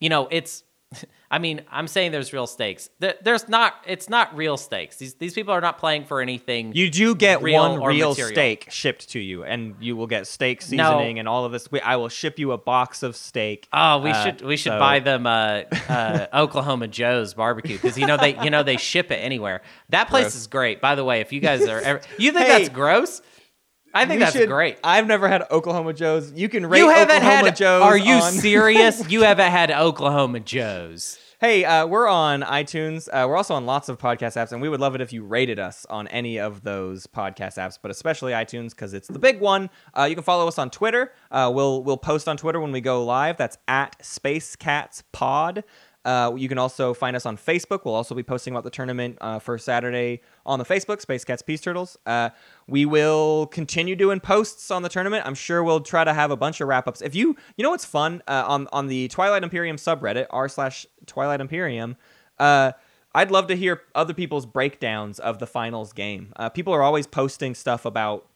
you 0.00 0.08
know, 0.08 0.28
it's. 0.30 0.64
I 1.32 1.38
mean, 1.38 1.60
I'm 1.70 1.86
saying 1.86 2.10
there's 2.10 2.32
real 2.32 2.48
stakes. 2.48 2.90
There's 2.98 3.48
not. 3.48 3.74
It's 3.86 4.08
not 4.08 4.34
real 4.36 4.56
stakes. 4.56 4.96
These 4.96 5.14
these 5.14 5.32
people 5.32 5.54
are 5.54 5.60
not 5.60 5.78
playing 5.78 6.04
for 6.06 6.20
anything. 6.20 6.72
You 6.74 6.90
do 6.90 7.14
get 7.14 7.40
real 7.40 7.60
one 7.78 7.82
real 7.84 8.08
material. 8.10 8.34
steak 8.34 8.66
shipped 8.70 9.10
to 9.10 9.20
you, 9.20 9.44
and 9.44 9.76
you 9.80 9.94
will 9.94 10.08
get 10.08 10.26
steak 10.26 10.60
No. 10.72 10.90
seasoning 10.90 11.20
and 11.20 11.28
all 11.28 11.44
of 11.44 11.52
this. 11.52 11.70
We, 11.70 11.80
I 11.80 11.94
will 11.96 12.08
ship 12.08 12.40
you 12.40 12.50
a 12.50 12.58
box 12.58 13.04
of 13.04 13.14
steak. 13.14 13.68
Oh, 13.72 13.98
we 14.00 14.10
Uh, 14.10 14.24
should 14.24 14.40
we 14.42 14.56
should 14.56 14.72
so- 14.72 14.78
buy 14.80 14.98
them 14.98 15.24
uh, 15.26 15.62
uh, 15.88 16.26
Oklahoma 16.34 16.88
Joe's 16.88 17.32
barbecue 17.34 17.76
because 17.76 17.96
you 17.96 18.06
know 18.06 18.16
they 18.16 18.36
you 18.42 18.50
know 18.50 18.64
they 18.64 18.76
ship 18.76 19.12
it 19.12 19.16
anywhere. 19.22 19.62
That 19.90 20.08
place 20.08 20.24
Gross. 20.24 20.34
is 20.34 20.46
great. 20.48 20.80
By 20.80 20.96
the 20.96 21.04
way, 21.04 21.20
if 21.20 21.32
you 21.32 21.38
guys 21.40 21.66
are 21.68 21.80
ever, 21.80 22.00
you 22.18 22.32
think 22.32 22.46
Hey, 22.46 22.58
that's 22.58 22.68
gross? 22.70 23.22
I 23.92 24.06
think 24.06 24.18
We 24.20 24.24
that's 24.24 24.36
should- 24.36 24.48
great. 24.48 24.78
I've 24.84 25.06
never 25.06 25.28
had 25.28 25.42
Oklahoma 25.50 25.92
Joe's. 25.92 26.32
You 26.32 26.48
can 26.48 26.64
rate 26.66 26.78
You 26.78 26.88
haven't 26.90 27.16
Oklahoma 27.16 27.44
had. 27.46 27.56
Joe's. 27.56 27.82
are 27.82 27.98
you 27.98 28.14
on- 28.14 28.32
serious? 28.32 29.10
you 29.10 29.22
haven't 29.22 29.50
had 29.50 29.70
Oklahoma 29.70 30.40
Joe's. 30.40 31.18
Hey, 31.40 31.64
uh, 31.64 31.86
we're 31.86 32.06
on 32.06 32.42
iTunes. 32.42 33.08
Uh, 33.08 33.26
we're 33.26 33.36
also 33.38 33.54
on 33.54 33.64
lots 33.64 33.88
of 33.88 33.96
podcast 33.98 34.36
apps, 34.36 34.52
and 34.52 34.60
we 34.60 34.68
would 34.68 34.78
love 34.78 34.94
it 34.94 35.00
if 35.00 35.10
you 35.10 35.24
rated 35.24 35.58
us 35.58 35.86
on 35.88 36.06
any 36.08 36.38
of 36.38 36.62
those 36.64 37.06
podcast 37.06 37.56
apps, 37.56 37.78
but 37.80 37.90
especially 37.90 38.32
iTunes 38.32 38.70
because 38.70 38.92
it's 38.92 39.08
the 39.08 39.18
big 39.18 39.40
one. 39.40 39.70
Uh, 39.96 40.02
you 40.04 40.14
can 40.14 40.22
follow 40.22 40.46
us 40.46 40.58
on 40.58 40.68
Twitter. 40.68 41.12
Uh, 41.30 41.50
we'll 41.52 41.82
we'll 41.82 41.96
post 41.96 42.28
on 42.28 42.36
Twitter 42.36 42.60
when 42.60 42.72
we 42.72 42.82
go 42.82 43.02
live. 43.06 43.38
That's 43.38 43.56
at 43.66 43.98
SpaceCatsPod. 44.02 45.62
Uh, 46.04 46.32
you 46.36 46.48
can 46.48 46.58
also 46.58 46.94
find 46.94 47.14
us 47.14 47.26
on 47.26 47.36
Facebook. 47.36 47.84
We'll 47.84 47.94
also 47.94 48.14
be 48.14 48.22
posting 48.22 48.54
about 48.54 48.64
the 48.64 48.70
tournament 48.70 49.18
uh, 49.20 49.38
for 49.38 49.58
Saturday 49.58 50.22
on 50.46 50.58
the 50.58 50.64
Facebook, 50.64 51.00
Space 51.00 51.24
Cats 51.24 51.42
Peace 51.42 51.60
Turtles. 51.60 51.98
Uh, 52.06 52.30
we 52.66 52.86
will 52.86 53.46
continue 53.48 53.94
doing 53.94 54.18
posts 54.20 54.70
on 54.70 54.82
the 54.82 54.88
tournament. 54.88 55.26
I'm 55.26 55.34
sure 55.34 55.62
we'll 55.62 55.80
try 55.80 56.04
to 56.04 56.14
have 56.14 56.30
a 56.30 56.36
bunch 56.36 56.60
of 56.60 56.68
wrap 56.68 56.88
ups. 56.88 57.02
If 57.02 57.14
you, 57.14 57.36
you 57.56 57.62
know 57.62 57.70
what's 57.70 57.84
fun 57.84 58.22
uh, 58.26 58.44
on 58.46 58.68
on 58.72 58.86
the 58.86 59.08
Twilight 59.08 59.42
Imperium 59.42 59.76
subreddit 59.76 60.26
r 60.30 60.48
slash 60.48 60.86
Twilight 61.06 61.40
Imperium. 61.40 61.96
Uh, 62.38 62.72
I'd 63.14 63.30
love 63.30 63.48
to 63.48 63.56
hear 63.56 63.82
other 63.94 64.14
people's 64.14 64.46
breakdowns 64.46 65.18
of 65.18 65.38
the 65.40 65.46
finals 65.46 65.92
game. 65.92 66.32
Uh, 66.36 66.48
people 66.48 66.72
are 66.72 66.82
always 66.82 67.06
posting 67.06 67.54
stuff 67.54 67.84
about 67.84 68.26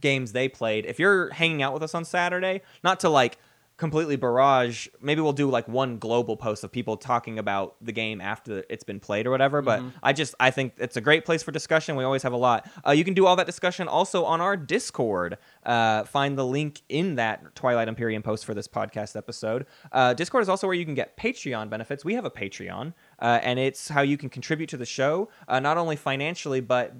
games 0.00 0.32
they 0.32 0.48
played. 0.48 0.86
If 0.86 0.98
you're 0.98 1.30
hanging 1.30 1.62
out 1.62 1.74
with 1.74 1.82
us 1.82 1.94
on 1.94 2.04
Saturday, 2.04 2.62
not 2.82 3.00
to 3.00 3.08
like 3.08 3.38
completely 3.76 4.14
barrage, 4.16 4.86
maybe 5.00 5.20
we'll 5.20 5.32
do 5.32 5.50
like 5.50 5.66
one 5.66 5.98
global 5.98 6.36
post 6.36 6.62
of 6.62 6.70
people 6.70 6.96
talking 6.96 7.38
about 7.38 7.74
the 7.80 7.90
game 7.90 8.20
after 8.20 8.64
it's 8.68 8.84
been 8.84 9.00
played 9.00 9.26
or 9.26 9.30
whatever. 9.30 9.62
But 9.62 9.82
I 10.02 10.12
just 10.12 10.34
I 10.38 10.50
think 10.50 10.74
it's 10.78 10.96
a 10.96 11.00
great 11.00 11.24
place 11.24 11.42
for 11.42 11.50
discussion. 11.50 11.96
We 11.96 12.04
always 12.04 12.22
have 12.22 12.32
a 12.32 12.36
lot. 12.36 12.68
Uh, 12.86 12.92
you 12.92 13.04
can 13.04 13.14
do 13.14 13.26
all 13.26 13.34
that 13.36 13.46
discussion 13.46 13.88
also 13.88 14.24
on 14.24 14.40
our 14.40 14.56
Discord. 14.56 15.38
Uh, 15.64 16.04
find 16.04 16.38
the 16.38 16.46
link 16.46 16.82
in 16.88 17.16
that 17.16 17.54
Twilight 17.56 17.88
Imperium 17.88 18.22
post 18.22 18.44
for 18.44 18.54
this 18.54 18.68
podcast 18.68 19.16
episode. 19.16 19.66
Uh, 19.90 20.14
Discord 20.14 20.42
is 20.42 20.48
also 20.48 20.66
where 20.68 20.74
you 20.74 20.84
can 20.84 20.94
get 20.94 21.16
Patreon 21.16 21.68
benefits. 21.68 22.04
We 22.04 22.14
have 22.14 22.24
a 22.24 22.30
Patreon, 22.30 22.94
uh, 23.18 23.40
and 23.42 23.58
it's 23.58 23.88
how 23.88 24.02
you 24.02 24.16
can 24.16 24.28
contribute 24.28 24.68
to 24.68 24.76
the 24.76 24.86
show, 24.86 25.30
uh, 25.48 25.58
not 25.58 25.78
only 25.78 25.96
financially 25.96 26.60
but 26.60 26.94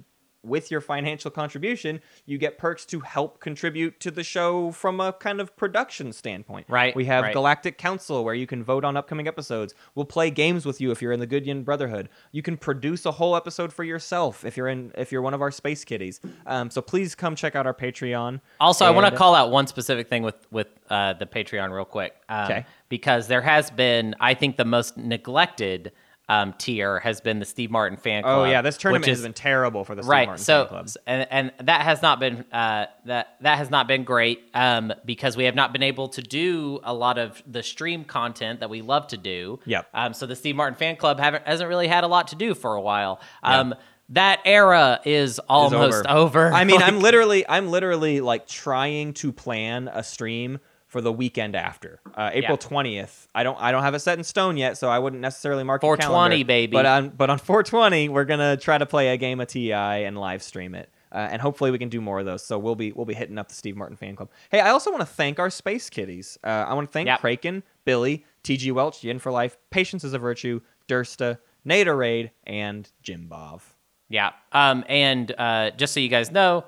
with 0.45 0.71
your 0.71 0.81
financial 0.81 1.31
contribution, 1.31 2.01
you 2.25 2.37
get 2.37 2.57
perks 2.57 2.85
to 2.87 2.99
help 3.01 3.39
contribute 3.39 3.99
to 4.01 4.11
the 4.11 4.23
show 4.23 4.71
from 4.71 4.99
a 4.99 5.13
kind 5.13 5.41
of 5.41 5.55
production 5.57 6.13
standpoint. 6.13 6.65
Right, 6.69 6.95
We 6.95 7.05
have 7.05 7.23
right. 7.23 7.33
Galactic 7.33 7.77
Council 7.77 8.23
where 8.23 8.33
you 8.33 8.47
can 8.47 8.63
vote 8.63 8.85
on 8.85 8.95
upcoming 8.95 9.27
episodes. 9.27 9.73
We'll 9.95 10.05
play 10.05 10.29
games 10.29 10.65
with 10.65 10.79
you 10.79 10.91
if 10.91 11.01
you're 11.01 11.11
in 11.11 11.19
the 11.19 11.27
Goodyin 11.27 11.63
Brotherhood. 11.63 12.09
You 12.31 12.41
can 12.41 12.57
produce 12.57 13.05
a 13.05 13.11
whole 13.11 13.35
episode 13.35 13.73
for 13.73 13.83
yourself 13.83 14.45
if 14.45 14.55
you're 14.57 14.67
in 14.67 14.91
if 14.95 15.11
you're 15.11 15.21
one 15.21 15.33
of 15.33 15.41
our 15.41 15.51
space 15.51 15.83
kitties. 15.83 16.19
Um, 16.45 16.69
so 16.69 16.81
please 16.81 17.15
come 17.15 17.35
check 17.35 17.55
out 17.55 17.65
our 17.65 17.73
Patreon. 17.73 18.41
Also, 18.59 18.85
I 18.85 18.91
want 18.91 19.07
to 19.07 19.15
call 19.17 19.35
out 19.35 19.51
one 19.51 19.67
specific 19.67 20.07
thing 20.09 20.23
with 20.23 20.35
with 20.51 20.67
uh, 20.89 21.13
the 21.13 21.25
Patreon 21.25 21.71
real 21.71 21.85
quick, 21.85 22.15
um, 22.29 22.45
Okay. 22.45 22.65
because 22.89 23.27
there 23.27 23.41
has 23.41 23.71
been, 23.71 24.15
I 24.19 24.35
think, 24.35 24.57
the 24.57 24.65
most 24.65 24.97
neglected 24.97 25.91
um, 26.27 26.53
tier 26.57 26.99
has 26.99 27.21
been 27.21 27.39
the 27.39 27.45
Steve 27.45 27.69
Martin 27.71 27.97
fan 27.97 28.23
club. 28.23 28.39
Oh 28.39 28.45
yeah, 28.45 28.61
this 28.61 28.77
tournament 28.77 29.03
which 29.03 29.09
has 29.09 29.21
been 29.21 29.33
terrible 29.33 29.83
for 29.83 29.95
the 29.95 30.01
Steve 30.03 30.09
right. 30.09 30.27
Martin 30.27 30.43
so 30.43 30.65
fan 30.65 30.69
club. 30.69 30.89
and 31.05 31.27
and 31.29 31.67
that 31.67 31.81
has 31.81 32.01
not 32.01 32.19
been 32.19 32.45
uh, 32.51 32.87
that 33.05 33.35
that 33.41 33.57
has 33.57 33.69
not 33.69 33.87
been 33.87 34.03
great 34.03 34.43
um, 34.53 34.93
because 35.05 35.37
we 35.37 35.43
have 35.45 35.55
not 35.55 35.71
been 35.71 35.83
able 35.83 36.09
to 36.09 36.21
do 36.21 36.79
a 36.83 36.93
lot 36.93 37.17
of 37.17 37.41
the 37.45 37.61
stream 37.61 38.03
content 38.03 38.59
that 38.61 38.69
we 38.69 38.81
love 38.81 39.07
to 39.07 39.17
do. 39.17 39.59
Yep. 39.65 39.87
Um, 39.93 40.13
so 40.13 40.25
the 40.25 40.35
Steve 40.35 40.55
Martin 40.55 40.77
fan 40.77 40.95
club 40.95 41.19
haven't 41.19 41.47
hasn't 41.47 41.69
really 41.69 41.87
had 41.87 42.03
a 42.03 42.07
lot 42.07 42.29
to 42.29 42.35
do 42.35 42.55
for 42.55 42.75
a 42.75 42.81
while. 42.81 43.19
Um, 43.43 43.75
That 44.09 44.39
era 44.45 44.99
is 45.03 45.33
Is 45.33 45.39
almost 45.49 46.05
over. 46.05 46.51
I 46.53 46.63
mean, 46.63 46.75
Like- 46.79 46.85
I'm 46.87 46.99
literally, 46.99 47.43
I'm 47.47 47.69
literally 47.69 48.21
like 48.21 48.47
trying 48.47 49.13
to 49.15 49.31
plan 49.31 49.87
a 49.91 50.03
stream 50.03 50.59
for 50.95 51.01
the 51.01 51.11
weekend 51.11 51.57
after 51.57 51.99
uh, 52.15 52.29
April 52.31 52.57
Yeah. 52.61 52.67
20th. 52.69 53.27
I 53.35 53.43
don't, 53.43 53.57
I 53.59 53.73
don't 53.73 53.83
have 53.83 53.95
it 53.95 53.99
set 53.99 54.17
in 54.17 54.23
stone 54.23 54.55
yet, 54.55 54.77
so 54.77 54.87
I 54.87 54.97
wouldn't 54.97 55.21
necessarily 55.21 55.65
mark 55.65 55.81
420, 55.81 56.43
baby. 56.43 56.71
But 56.71 56.85
on, 56.85 57.09
but 57.09 57.29
on 57.29 57.37
420, 57.39 58.07
we're 58.07 58.23
gonna 58.23 58.55
try 58.55 58.77
to 58.77 58.85
play 58.85 59.09
a 59.09 59.17
game 59.17 59.41
of 59.41 59.49
TI 59.49 59.73
and 59.73 60.17
live 60.17 60.41
stream 60.41 60.73
it. 60.73 60.89
Uh, 61.11 61.27
and 61.31 61.41
hopefully 61.41 61.69
we 61.69 61.77
can 61.77 61.89
do 61.89 61.99
more 61.99 62.19
of 62.19 62.25
those. 62.25 62.45
So 62.45 62.57
we'll 62.57 62.75
be 62.75 62.93
we'll 62.93 63.05
be 63.05 63.13
hitting 63.13 63.37
up 63.37 63.49
the 63.49 63.55
Steve 63.55 63.75
Martin 63.75 63.97
fan 63.97 64.15
club. 64.15 64.29
Hey, 64.51 64.61
I 64.61 64.69
also 64.69 64.89
want 64.89 65.01
to 65.01 65.05
thank 65.05 65.37
our 65.37 65.49
space 65.49 65.89
kitties. 65.89 66.37
Uh, 66.45 66.47
I 66.47 66.73
want 66.73 66.87
to 66.87 66.93
thank 66.93 67.07
Yep. 67.07 67.19
Kraken, 67.19 67.63
Billy, 67.83 68.23
TG 68.45 68.71
Welch, 68.71 69.03
Yin 69.03 69.19
for 69.19 69.33
Life, 69.33 69.57
Patience 69.69 70.05
is 70.05 70.13
a 70.13 70.17
Virtue, 70.19 70.61
Dursta, 70.87 71.39
Naderade, 71.67 72.29
and 72.47 72.89
Jim 73.03 73.27
Bov. 73.29 73.61
Yeah. 74.07 74.31
Um, 74.53 74.85
and 74.87 75.29
uh, 75.37 75.71
just 75.71 75.93
so 75.93 75.99
you 75.99 76.07
guys 76.09 76.31
know, 76.31 76.63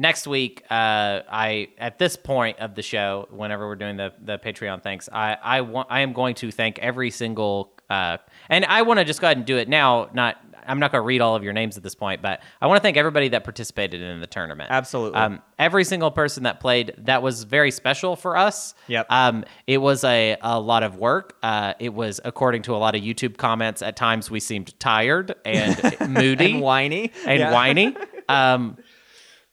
next 0.00 0.26
week, 0.26 0.64
uh, 0.70 1.20
I 1.30 1.68
at 1.78 1.98
this 1.98 2.16
point 2.16 2.58
of 2.58 2.74
the 2.74 2.82
show, 2.82 3.28
whenever 3.30 3.68
we're 3.68 3.76
doing 3.76 3.96
the 3.96 4.12
the 4.24 4.38
Patreon 4.38 4.82
thanks, 4.82 5.08
I 5.12 5.36
I 5.42 5.60
want 5.60 5.88
I 5.90 6.00
am 6.00 6.12
going 6.12 6.34
to 6.36 6.50
thank 6.50 6.78
every 6.80 7.10
single 7.10 7.72
uh, 7.88 8.16
and 8.48 8.64
I 8.64 8.82
want 8.82 8.98
to 9.00 9.04
just 9.04 9.20
go 9.20 9.26
ahead 9.26 9.36
and 9.36 9.46
do 9.46 9.56
it 9.58 9.68
now. 9.68 10.08
Not 10.14 10.36
I'm 10.66 10.78
not 10.78 10.92
going 10.92 11.02
to 11.02 11.06
read 11.06 11.20
all 11.20 11.34
of 11.34 11.42
your 11.42 11.52
names 11.54 11.76
at 11.76 11.82
this 11.82 11.94
point, 11.94 12.22
but 12.22 12.42
I 12.60 12.66
want 12.66 12.78
to 12.78 12.82
thank 12.82 12.96
everybody 12.96 13.28
that 13.30 13.44
participated 13.44 14.00
in 14.02 14.20
the 14.20 14.26
tournament. 14.26 14.70
Absolutely. 14.70 15.18
Um, 15.18 15.42
every 15.58 15.84
single 15.84 16.10
person 16.10 16.42
that 16.44 16.60
played 16.60 16.94
that 16.98 17.22
was 17.22 17.42
very 17.44 17.70
special 17.70 18.14
for 18.14 18.36
us. 18.36 18.74
Yep. 18.86 19.06
Um, 19.10 19.44
it 19.66 19.78
was 19.78 20.04
a, 20.04 20.36
a 20.42 20.60
lot 20.60 20.82
of 20.82 20.96
work. 20.96 21.36
Uh, 21.42 21.72
it 21.80 21.92
was, 21.94 22.20
according 22.24 22.62
to 22.62 22.74
a 22.74 22.78
lot 22.78 22.94
of 22.94 23.00
YouTube 23.02 23.36
comments, 23.38 23.80
at 23.82 23.96
times 23.96 24.30
we 24.30 24.38
seemed 24.38 24.78
tired 24.78 25.34
and 25.44 25.96
moody 26.08 26.52
And 26.52 26.60
whiny. 26.60 27.10
and 27.26 27.38
Yeah. 27.40 27.52
whiny. 27.52 27.96
Um, 28.28 28.76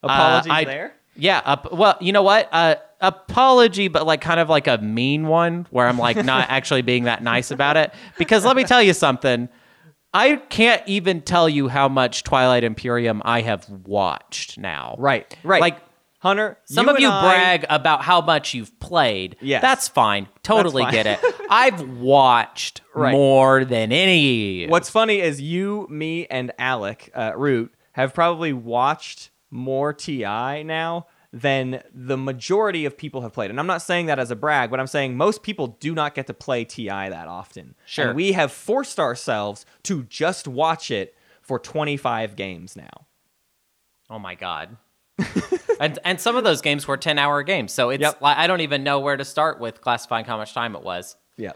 Apologies 0.02 0.50
uh, 0.50 0.54
I- 0.54 0.64
there. 0.64 0.92
Yeah. 1.16 1.42
Up, 1.44 1.72
well, 1.72 1.96
you 2.00 2.12
know 2.12 2.22
what? 2.22 2.48
Uh, 2.52 2.76
apology, 3.00 3.88
but 3.88 4.06
like 4.06 4.20
kind 4.20 4.38
of 4.40 4.48
like 4.48 4.66
a 4.68 4.78
mean 4.78 5.26
one 5.26 5.66
where 5.70 5.86
I'm 5.86 5.98
like 5.98 6.16
not 6.24 6.46
actually 6.50 6.82
being 6.82 7.04
that 7.04 7.22
nice 7.22 7.50
about 7.50 7.76
it. 7.76 7.92
Because 8.18 8.44
let 8.44 8.56
me 8.56 8.64
tell 8.64 8.82
you 8.82 8.92
something. 8.92 9.48
I 10.14 10.36
can't 10.36 10.82
even 10.86 11.20
tell 11.20 11.48
you 11.48 11.68
how 11.68 11.88
much 11.88 12.22
Twilight 12.24 12.64
Imperium 12.64 13.20
I 13.24 13.42
have 13.42 13.68
watched 13.68 14.58
now. 14.58 14.94
Right, 14.98 15.36
right. 15.44 15.60
Like 15.60 15.78
Hunter, 16.20 16.56
some 16.64 16.88
of 16.88 16.98
you 16.98 17.08
I- 17.08 17.20
brag 17.20 17.66
about 17.68 18.02
how 18.02 18.20
much 18.20 18.54
you've 18.54 18.78
played. 18.80 19.36
Yeah, 19.40 19.60
That's 19.60 19.86
fine. 19.88 20.28
Totally 20.42 20.82
fine. 20.84 20.92
get 20.92 21.06
it. 21.06 21.20
I've 21.50 21.80
watched 21.98 22.80
Right. 22.94 23.12
more 23.12 23.64
than 23.64 23.92
any. 23.92 24.66
What's 24.66 24.88
funny 24.90 25.20
is 25.20 25.40
you, 25.40 25.86
me, 25.90 26.26
and 26.26 26.52
Alec 26.58 27.10
uh, 27.14 27.32
Root 27.36 27.72
have 27.92 28.14
probably 28.14 28.52
watched 28.52 29.30
more 29.50 29.92
TI 29.92 30.62
now 30.64 31.06
than 31.32 31.82
the 31.92 32.16
majority 32.16 32.84
of 32.86 32.96
people 32.96 33.20
have 33.20 33.32
played. 33.34 33.50
And 33.50 33.60
I'm 33.60 33.66
not 33.66 33.82
saying 33.82 34.06
that 34.06 34.18
as 34.18 34.30
a 34.30 34.36
brag, 34.36 34.70
but 34.70 34.80
I'm 34.80 34.86
saying 34.86 35.16
most 35.16 35.42
people 35.42 35.76
do 35.78 35.94
not 35.94 36.14
get 36.14 36.26
to 36.28 36.34
play 36.34 36.64
TI 36.64 36.86
that 36.88 37.28
often. 37.28 37.74
Sure. 37.84 38.08
And 38.08 38.16
we 38.16 38.32
have 38.32 38.50
forced 38.50 38.98
ourselves 38.98 39.66
to 39.84 40.04
just 40.04 40.48
watch 40.48 40.90
it 40.90 41.14
for 41.42 41.58
25 41.58 42.34
games 42.34 42.76
now. 42.76 43.06
Oh 44.08 44.18
my 44.18 44.34
god. 44.34 44.76
and 45.80 45.98
and 46.04 46.20
some 46.20 46.36
of 46.36 46.44
those 46.44 46.62
games 46.62 46.86
were 46.88 46.96
10 46.96 47.18
hour 47.18 47.42
games. 47.42 47.72
So 47.72 47.90
it's 47.90 48.00
Yep. 48.00 48.22
like 48.22 48.38
I 48.38 48.46
don't 48.46 48.60
even 48.62 48.82
know 48.84 49.00
where 49.00 49.16
to 49.16 49.24
start 49.24 49.60
with 49.60 49.80
classifying 49.80 50.24
how 50.24 50.36
much 50.38 50.54
time 50.54 50.74
it 50.76 50.82
was. 50.82 51.16
Yeah. 51.36 51.52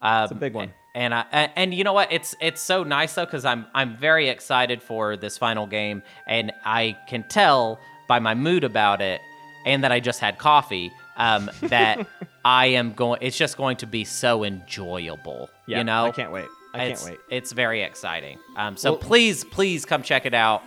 Um, 0.00 0.22
It's 0.24 0.32
a 0.32 0.36
big 0.36 0.54
one. 0.54 0.72
And 0.94 1.14
I, 1.14 1.24
and, 1.32 1.52
and 1.56 1.74
you 1.74 1.84
know 1.84 1.92
what? 1.92 2.12
It's 2.12 2.34
it's 2.40 2.60
so 2.60 2.84
nice 2.84 3.14
though 3.14 3.26
cuz 3.26 3.44
I'm 3.44 3.66
I'm 3.74 3.96
very 3.96 4.28
excited 4.28 4.82
for 4.82 5.16
this 5.16 5.38
final 5.38 5.66
game 5.66 6.02
and 6.26 6.52
I 6.64 6.98
can 7.08 7.22
tell 7.24 7.80
by 8.08 8.18
my 8.18 8.34
mood 8.34 8.64
about 8.64 9.00
it 9.00 9.20
and 9.64 9.84
that 9.84 9.92
I 9.92 10.00
just 10.00 10.20
had 10.20 10.38
coffee 10.38 10.92
um, 11.16 11.50
that 11.62 12.06
I 12.44 12.66
am 12.66 12.92
going 12.92 13.20
it's 13.22 13.36
just 13.36 13.56
going 13.56 13.78
to 13.78 13.86
be 13.86 14.04
so 14.04 14.44
enjoyable. 14.44 15.48
Yeah. 15.66 15.78
you 15.78 15.84
know? 15.84 16.06
I 16.06 16.10
can't 16.10 16.32
wait. 16.32 16.48
I 16.74 16.78
can't 16.78 16.90
it's, 16.92 17.06
wait. 17.06 17.18
It's 17.30 17.52
very 17.52 17.82
exciting. 17.82 18.38
Um, 18.56 18.76
so 18.76 18.92
Well- 18.92 19.00
please, 19.00 19.44
please 19.44 19.84
come 19.84 20.02
check 20.02 20.26
it 20.26 20.34
out. 20.34 20.62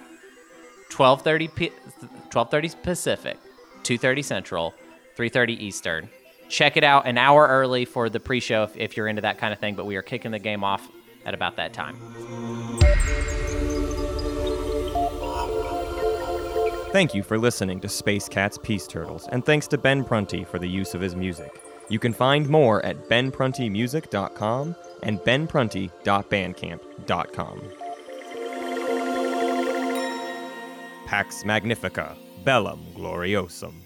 12:30 0.89 1.47
P- 1.55 1.71
12:30 2.29 2.75
Pacific, 2.83 3.37
2:30 3.83 4.23
Central, 4.23 4.73
3:30 5.17 5.59
Eastern. 5.59 6.09
Check 6.55 6.77
it 6.77 6.85
out 6.85 7.05
an 7.05 7.17
hour 7.17 7.45
early 7.49 7.83
for 7.83 8.09
the 8.09 8.21
pre-show 8.21 8.63
if, 8.63 8.77
if 8.77 8.95
you're 8.95 9.09
into 9.09 9.23
that 9.23 9.37
kind 9.37 9.51
of 9.51 9.59
thing. 9.59 9.75
But 9.75 9.85
we 9.85 9.97
are 9.97 10.01
kicking 10.01 10.31
the 10.31 10.39
game 10.39 10.63
off 10.63 10.89
at 11.25 11.33
about 11.33 11.57
that 11.57 11.73
time. 11.73 11.97
Thank 16.93 17.13
you 17.13 17.23
for 17.23 17.37
listening 17.37 17.81
to 17.81 17.89
Space 17.89 18.29
Cat's 18.29 18.57
Peace 18.57 18.87
Turtles, 18.87 19.27
and 19.33 19.45
thanks 19.45 19.67
to 19.67 19.77
Ben 19.77 20.05
Prunty 20.05 20.45
for 20.45 20.57
the 20.57 20.69
use 20.69 20.93
of 20.93 21.01
his 21.01 21.13
music. 21.13 21.61
You 21.89 21.99
can 21.99 22.13
find 22.13 22.47
more 22.47 22.81
at 22.85 23.09
benpruntymusic.com 23.09 24.75
and 25.03 25.19
benprunty.bandcamp.com. 25.19 27.61
Pax 31.05 31.43
Magnifica, 31.43 32.15
Bellum 32.45 32.85
Gloriosum. 32.95 33.84